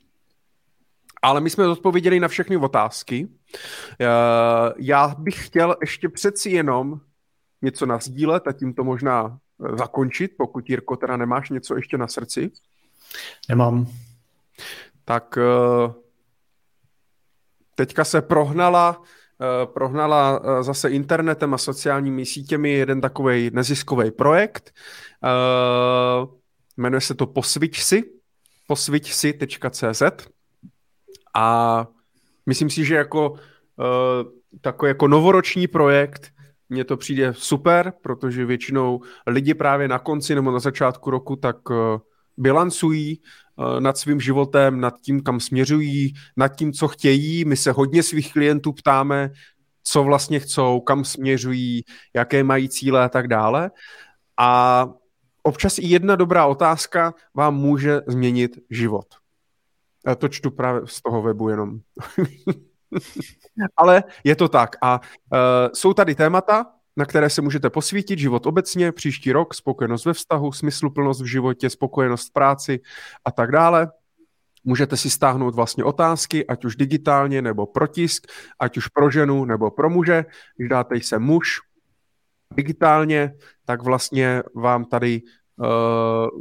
Ale 1.21 1.41
my 1.41 1.49
jsme 1.49 1.67
odpověděli 1.67 2.19
na 2.19 2.27
všechny 2.27 2.57
otázky. 2.57 3.27
Uh, 3.27 3.29
já 4.77 5.15
bych 5.17 5.45
chtěl 5.45 5.75
ještě 5.81 6.09
přeci 6.09 6.49
jenom 6.49 7.01
něco 7.61 7.85
nazdílet 7.85 8.47
a 8.47 8.51
tím 8.51 8.73
to 8.73 8.83
možná 8.83 9.39
zakončit, 9.77 10.31
pokud 10.37 10.69
Jirko 10.69 10.95
teda 10.95 11.17
nemáš 11.17 11.49
něco 11.49 11.75
ještě 11.75 11.97
na 11.97 12.07
srdci. 12.07 12.51
Nemám. 13.49 13.87
Tak 15.05 15.37
eh, 15.37 15.93
teďka 17.75 18.05
se 18.05 18.21
prohnala 18.21 19.01
eh, 19.41 19.65
prohnala 19.65 20.41
eh, 20.43 20.63
zase 20.63 20.89
internetem 20.89 21.53
a 21.53 21.57
sociálními 21.57 22.25
sítěmi 22.25 22.71
jeden 22.71 23.01
takový 23.01 23.51
neziskový 23.53 24.11
projekt. 24.11 24.71
Jmenuje 26.77 27.01
se 27.01 27.15
to 27.15 27.27
Posviť 27.27 27.81
si, 27.81 28.03
posviťsi.cz 28.67 30.01
a 31.33 31.87
myslím 32.45 32.69
si, 32.69 32.85
že 32.85 32.95
jako 32.95 33.35
takový 34.61 34.89
jako 34.89 35.07
novoroční 35.07 35.67
projekt 35.67 36.31
mně 36.69 36.83
to 36.83 36.97
přijde 36.97 37.33
super, 37.33 37.93
protože 38.01 38.45
většinou 38.45 39.01
lidi 39.27 39.53
právě 39.53 39.87
na 39.87 39.99
konci 39.99 40.35
nebo 40.35 40.51
na 40.51 40.59
začátku 40.59 41.09
roku 41.09 41.35
tak 41.35 41.69
uh, 41.69 41.77
bilancují 42.37 43.21
uh, 43.55 43.79
nad 43.79 43.97
svým 43.97 44.19
životem, 44.19 44.79
nad 44.79 45.01
tím, 45.01 45.23
kam 45.23 45.39
směřují, 45.39 46.13
nad 46.37 46.47
tím, 46.47 46.73
co 46.73 46.87
chtějí. 46.87 47.45
My 47.45 47.57
se 47.57 47.71
hodně 47.71 48.03
svých 48.03 48.33
klientů 48.33 48.73
ptáme, 48.73 49.31
co 49.83 50.03
vlastně 50.03 50.39
chcou, 50.39 50.79
kam 50.79 51.05
směřují, 51.05 51.83
jaké 52.15 52.43
mají 52.43 52.69
cíle 52.69 53.03
a 53.03 53.09
tak 53.09 53.27
dále. 53.27 53.71
A 54.37 54.87
občas 55.43 55.77
i 55.77 55.87
jedna 55.87 56.15
dobrá 56.15 56.45
otázka 56.45 57.13
vám 57.35 57.55
může 57.55 58.01
změnit 58.07 58.59
život. 58.69 59.05
Já 60.07 60.15
to 60.15 60.27
čtu 60.27 60.51
právě 60.51 60.81
z 60.85 61.01
toho 61.01 61.21
webu 61.21 61.49
jenom. 61.49 61.79
Ale 63.77 64.03
je 64.23 64.35
to 64.35 64.47
tak. 64.49 64.75
A 64.81 64.99
uh, 64.99 65.39
jsou 65.73 65.93
tady 65.93 66.15
témata, 66.15 66.65
na 66.97 67.05
které 67.05 67.29
se 67.29 67.41
můžete 67.41 67.69
posvítit, 67.69 68.19
život 68.19 68.45
obecně, 68.45 68.91
příští 68.91 69.31
rok, 69.31 69.53
spokojenost 69.53 70.05
ve 70.05 70.13
vztahu, 70.13 70.51
smysluplnost 70.51 71.21
v 71.21 71.25
životě, 71.25 71.69
spokojenost 71.69 72.29
v 72.29 72.33
práci 72.33 72.79
a 73.25 73.31
tak 73.31 73.51
dále. 73.51 73.91
Můžete 74.63 74.97
si 74.97 75.09
stáhnout 75.09 75.55
vlastně 75.55 75.83
otázky, 75.83 76.47
ať 76.47 76.65
už 76.65 76.75
digitálně 76.75 77.41
nebo 77.41 77.65
protisk, 77.65 78.27
ať 78.59 78.77
už 78.77 78.87
pro 78.87 79.11
ženu 79.11 79.45
nebo 79.45 79.71
pro 79.71 79.89
muže. 79.89 80.25
Když 80.57 80.69
dáte 80.69 80.99
se 81.01 81.19
muž 81.19 81.59
digitálně, 82.55 83.33
tak 83.65 83.83
vlastně 83.83 84.43
vám 84.55 84.85
tady 84.85 85.21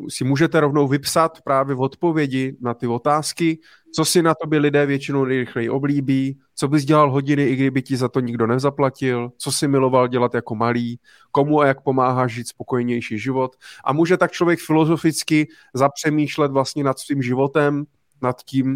si 0.08 0.24
můžete 0.24 0.60
rovnou 0.60 0.88
vypsat 0.88 1.38
právě 1.44 1.74
v 1.74 1.80
odpovědi 1.80 2.56
na 2.60 2.74
ty 2.74 2.86
otázky, 2.86 3.58
co 3.94 4.04
si 4.04 4.22
na 4.22 4.34
tobě 4.34 4.58
lidé 4.58 4.86
většinou 4.86 5.24
nejrychleji 5.24 5.70
oblíbí, 5.70 6.38
co 6.54 6.68
bys 6.68 6.84
dělal 6.84 7.10
hodiny, 7.10 7.44
i 7.44 7.56
kdyby 7.56 7.82
ti 7.82 7.96
za 7.96 8.08
to 8.08 8.20
nikdo 8.20 8.46
nezaplatil, 8.46 9.32
co 9.38 9.52
si 9.52 9.68
miloval 9.68 10.08
dělat 10.08 10.34
jako 10.34 10.54
malý, 10.54 11.00
komu 11.30 11.60
a 11.60 11.66
jak 11.66 11.82
pomáhá 11.82 12.26
žít 12.26 12.48
spokojnější 12.48 13.18
život. 13.18 13.56
A 13.84 13.92
může 13.92 14.16
tak 14.16 14.32
člověk 14.32 14.60
filozoficky 14.60 15.48
zapřemýšlet 15.74 16.52
vlastně 16.52 16.84
nad 16.84 16.98
svým 16.98 17.22
životem, 17.22 17.84
nad 18.22 18.42
tím, 18.42 18.72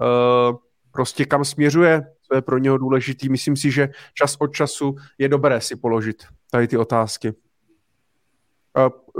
uh, 0.00 0.56
prostě 0.92 1.24
kam 1.24 1.44
směřuje, 1.44 2.02
co 2.28 2.34
je 2.34 2.42
pro 2.42 2.58
něho 2.58 2.78
důležitý. 2.78 3.28
Myslím 3.28 3.56
si, 3.56 3.70
že 3.70 3.88
čas 4.14 4.36
od 4.38 4.54
času 4.54 4.96
je 5.18 5.28
dobré 5.28 5.60
si 5.60 5.76
položit 5.76 6.22
tady 6.50 6.68
ty 6.68 6.76
otázky. 6.76 7.32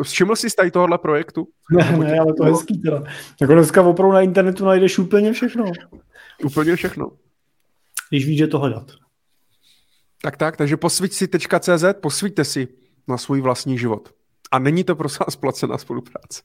Všiml 0.02 0.36
jsi 0.36 0.50
z 0.50 0.54
tady 0.54 0.70
tohohle 0.70 0.98
projektu? 0.98 1.48
Ne, 1.76 1.98
ne, 1.98 2.18
ale 2.18 2.34
to 2.34 2.44
je 2.44 2.50
hezký 2.50 2.82
teda. 2.82 3.02
Jako 3.40 3.52
dneska 3.54 3.82
opravdu 3.82 4.12
na 4.12 4.20
internetu 4.20 4.64
najdeš 4.64 4.98
úplně 4.98 5.32
všechno. 5.32 5.64
Úplně 6.44 6.76
všechno. 6.76 7.10
Když 8.10 8.26
víš, 8.26 8.38
že 8.38 8.46
to 8.46 8.58
hledat. 8.58 8.90
Tak 10.22 10.36
tak, 10.36 10.56
takže 10.56 10.76
posvíť 10.76 11.12
si.cz, 11.12 11.84
posvíťte 12.00 12.44
si 12.44 12.68
na 13.08 13.18
svůj 13.18 13.40
vlastní 13.40 13.78
život. 13.78 14.14
A 14.50 14.58
není 14.58 14.84
to 14.84 14.96
prosím 14.96 15.18
vás 15.26 15.36
placená 15.36 15.78
spolupráce. 15.78 16.42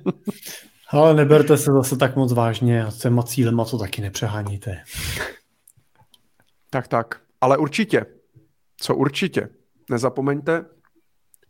Ale 0.90 1.14
neberte 1.14 1.56
se 1.56 1.70
zase 1.72 1.96
tak 1.96 2.16
moc 2.16 2.32
vážně 2.32 2.84
a 2.84 2.90
s 2.90 2.98
těma 2.98 3.22
cílema 3.22 3.64
to 3.64 3.78
taky 3.78 4.02
nepřeháníte. 4.02 4.82
Tak, 6.70 6.88
tak. 6.88 7.20
Ale 7.40 7.56
určitě, 7.56 8.06
co 8.76 8.94
určitě, 8.94 9.48
nezapomeňte, 9.90 10.64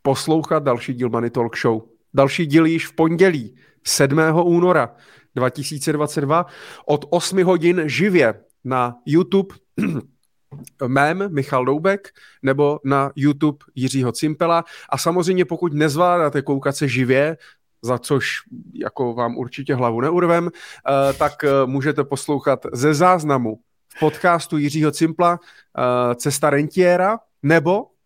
poslouchat 0.07 0.63
další 0.63 0.93
díl 0.93 1.09
Money 1.09 1.29
Talk 1.29 1.57
Show. 1.57 1.81
Další 2.13 2.45
díl 2.45 2.65
již 2.65 2.87
v 2.87 2.95
pondělí 2.95 3.55
7. 3.83 4.19
února 4.43 4.95
2022 5.35 6.45
od 6.85 7.05
8 7.09 7.43
hodin 7.43 7.81
živě 7.85 8.33
na 8.63 8.95
YouTube 9.05 9.55
mém 10.87 11.33
Michal 11.33 11.65
Doubek 11.65 12.07
nebo 12.43 12.79
na 12.85 13.11
YouTube 13.15 13.57
Jiřího 13.75 14.11
Cimpela 14.11 14.63
a 14.89 14.97
samozřejmě 14.97 15.45
pokud 15.45 15.73
nezvládáte 15.73 16.41
koukat 16.41 16.75
se 16.75 16.87
živě, 16.87 17.37
za 17.81 17.97
což 17.97 18.27
jako 18.73 19.13
vám 19.13 19.37
určitě 19.37 19.75
hlavu 19.75 20.01
neurvem, 20.01 20.49
eh, 20.49 21.13
tak 21.13 21.43
eh, 21.43 21.49
můžete 21.65 22.03
poslouchat 22.03 22.65
ze 22.73 22.93
záznamu 22.93 23.59
v 23.95 23.99
podcastu 23.99 24.57
Jiřího 24.57 24.91
Cimpla 24.91 25.39
eh, 25.39 26.15
Cesta 26.15 26.49
rentiera 26.49 27.19
nebo 27.43 27.96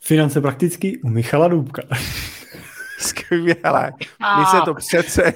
Finance 0.00 0.40
prakticky 0.40 0.98
u 0.98 1.08
Michala 1.08 1.48
Důbka. 1.48 1.82
Skvělé. 2.98 3.92
My 4.38 4.46
se 4.46 4.56
to 4.64 4.74
přece... 4.74 5.32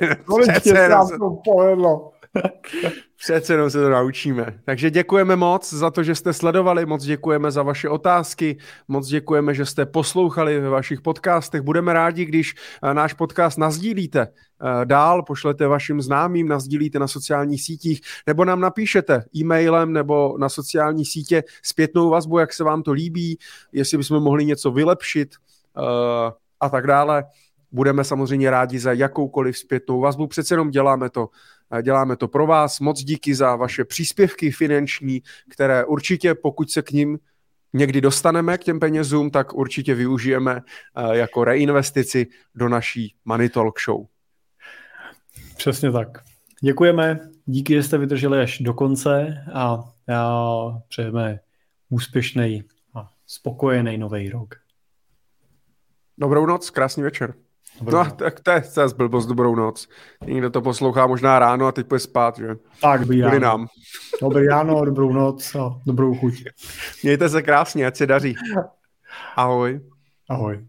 přece 0.60 0.88
to 1.18 1.30
povedlo. 1.44 2.12
Přece 3.16 3.52
jenom 3.52 3.70
se 3.70 3.80
to 3.80 3.90
naučíme. 3.90 4.60
Takže 4.64 4.90
děkujeme 4.90 5.36
moc 5.36 5.72
za 5.72 5.90
to, 5.90 6.02
že 6.02 6.14
jste 6.14 6.32
sledovali, 6.32 6.86
moc 6.86 7.04
děkujeme 7.04 7.50
za 7.50 7.62
vaše 7.62 7.88
otázky, 7.88 8.58
moc 8.88 9.06
děkujeme, 9.06 9.54
že 9.54 9.66
jste 9.66 9.86
poslouchali 9.86 10.60
ve 10.60 10.68
vašich 10.68 11.00
podcastech. 11.00 11.62
Budeme 11.62 11.92
rádi, 11.92 12.24
když 12.24 12.54
eh, 12.82 12.94
náš 12.94 13.12
podcast 13.12 13.58
nazdílíte 13.58 14.20
eh, 14.20 14.84
dál, 14.84 15.22
pošlete 15.22 15.66
vašim 15.66 16.00
známým, 16.00 16.48
nazdílíte 16.48 16.98
na 16.98 17.08
sociálních 17.08 17.62
sítích, 17.62 18.00
nebo 18.26 18.44
nám 18.44 18.60
napíšete 18.60 19.24
e-mailem 19.36 19.92
nebo 19.92 20.38
na 20.38 20.48
sociální 20.48 21.04
sítě 21.04 21.42
zpětnou 21.62 22.10
vazbu, 22.10 22.38
jak 22.38 22.52
se 22.52 22.64
vám 22.64 22.82
to 22.82 22.92
líbí, 22.92 23.38
jestli 23.72 23.98
bychom 23.98 24.22
mohli 24.22 24.44
něco 24.44 24.70
vylepšit 24.70 25.34
eh, 25.78 26.32
a 26.60 26.68
tak 26.68 26.86
dále. 26.86 27.24
Budeme 27.72 28.04
samozřejmě 28.04 28.50
rádi 28.50 28.78
za 28.78 28.92
jakoukoliv 28.92 29.58
zpětnou 29.58 30.00
vazbu, 30.00 30.26
přece 30.26 30.54
jenom 30.54 30.70
děláme 30.70 31.10
to 31.10 31.28
Děláme 31.82 32.16
to 32.16 32.28
pro 32.28 32.46
vás. 32.46 32.80
Moc 32.80 33.04
díky 33.04 33.34
za 33.34 33.56
vaše 33.56 33.84
příspěvky 33.84 34.50
finanční, 34.50 35.22
které 35.50 35.84
určitě, 35.84 36.34
pokud 36.34 36.70
se 36.70 36.82
k 36.82 36.90
ním 36.90 37.18
někdy 37.72 38.00
dostaneme 38.00 38.58
k 38.58 38.64
těm 38.64 38.80
penězům, 38.80 39.30
tak 39.30 39.54
určitě 39.54 39.94
využijeme 39.94 40.60
eh, 40.96 41.16
jako 41.16 41.44
reinvestici 41.44 42.26
do 42.54 42.68
naší 42.68 43.14
Money 43.24 43.48
Talk 43.48 43.80
Show. 43.80 44.06
Přesně 45.56 45.92
tak. 45.92 46.08
Děkujeme, 46.62 47.20
díky, 47.46 47.74
že 47.74 47.82
jste 47.82 47.98
vydrželi 47.98 48.40
až 48.40 48.58
do 48.58 48.74
konce 48.74 49.44
a, 49.54 49.84
a 50.14 50.80
přejeme 50.88 51.40
úspěšný 51.88 52.64
a 52.94 53.10
spokojený 53.26 53.98
nový 53.98 54.28
rok. 54.30 54.54
Dobrou 56.18 56.46
noc, 56.46 56.70
krásný 56.70 57.02
večer. 57.02 57.34
Dobrou 57.80 57.98
no, 57.98 58.10
tak 58.10 58.40
to 58.40 58.50
je 58.50 58.60
zase 58.60 58.94
blbost, 58.94 59.26
dobrou 59.26 59.54
noc. 59.54 59.88
Někdo 60.26 60.50
to 60.50 60.62
poslouchá 60.62 61.06
možná 61.06 61.38
ráno 61.38 61.66
a 61.66 61.72
teď 61.72 61.86
půjde 61.86 61.98
spát, 61.98 62.38
že? 62.38 62.48
Tak, 62.80 63.00
dobrý 63.00 63.20
ráno. 63.20 63.38
nám. 63.40 63.66
Dobrý 64.20 64.46
ráno, 64.46 64.84
dobrou 64.84 65.12
noc 65.12 65.54
a 65.54 65.80
dobrou 65.86 66.14
chuť. 66.14 66.44
Mějte 67.02 67.28
se 67.28 67.42
krásně, 67.42 67.86
ať 67.86 67.96
se 67.96 68.06
daří. 68.06 68.36
Ahoj. 69.36 69.80
Ahoj. 70.28 70.66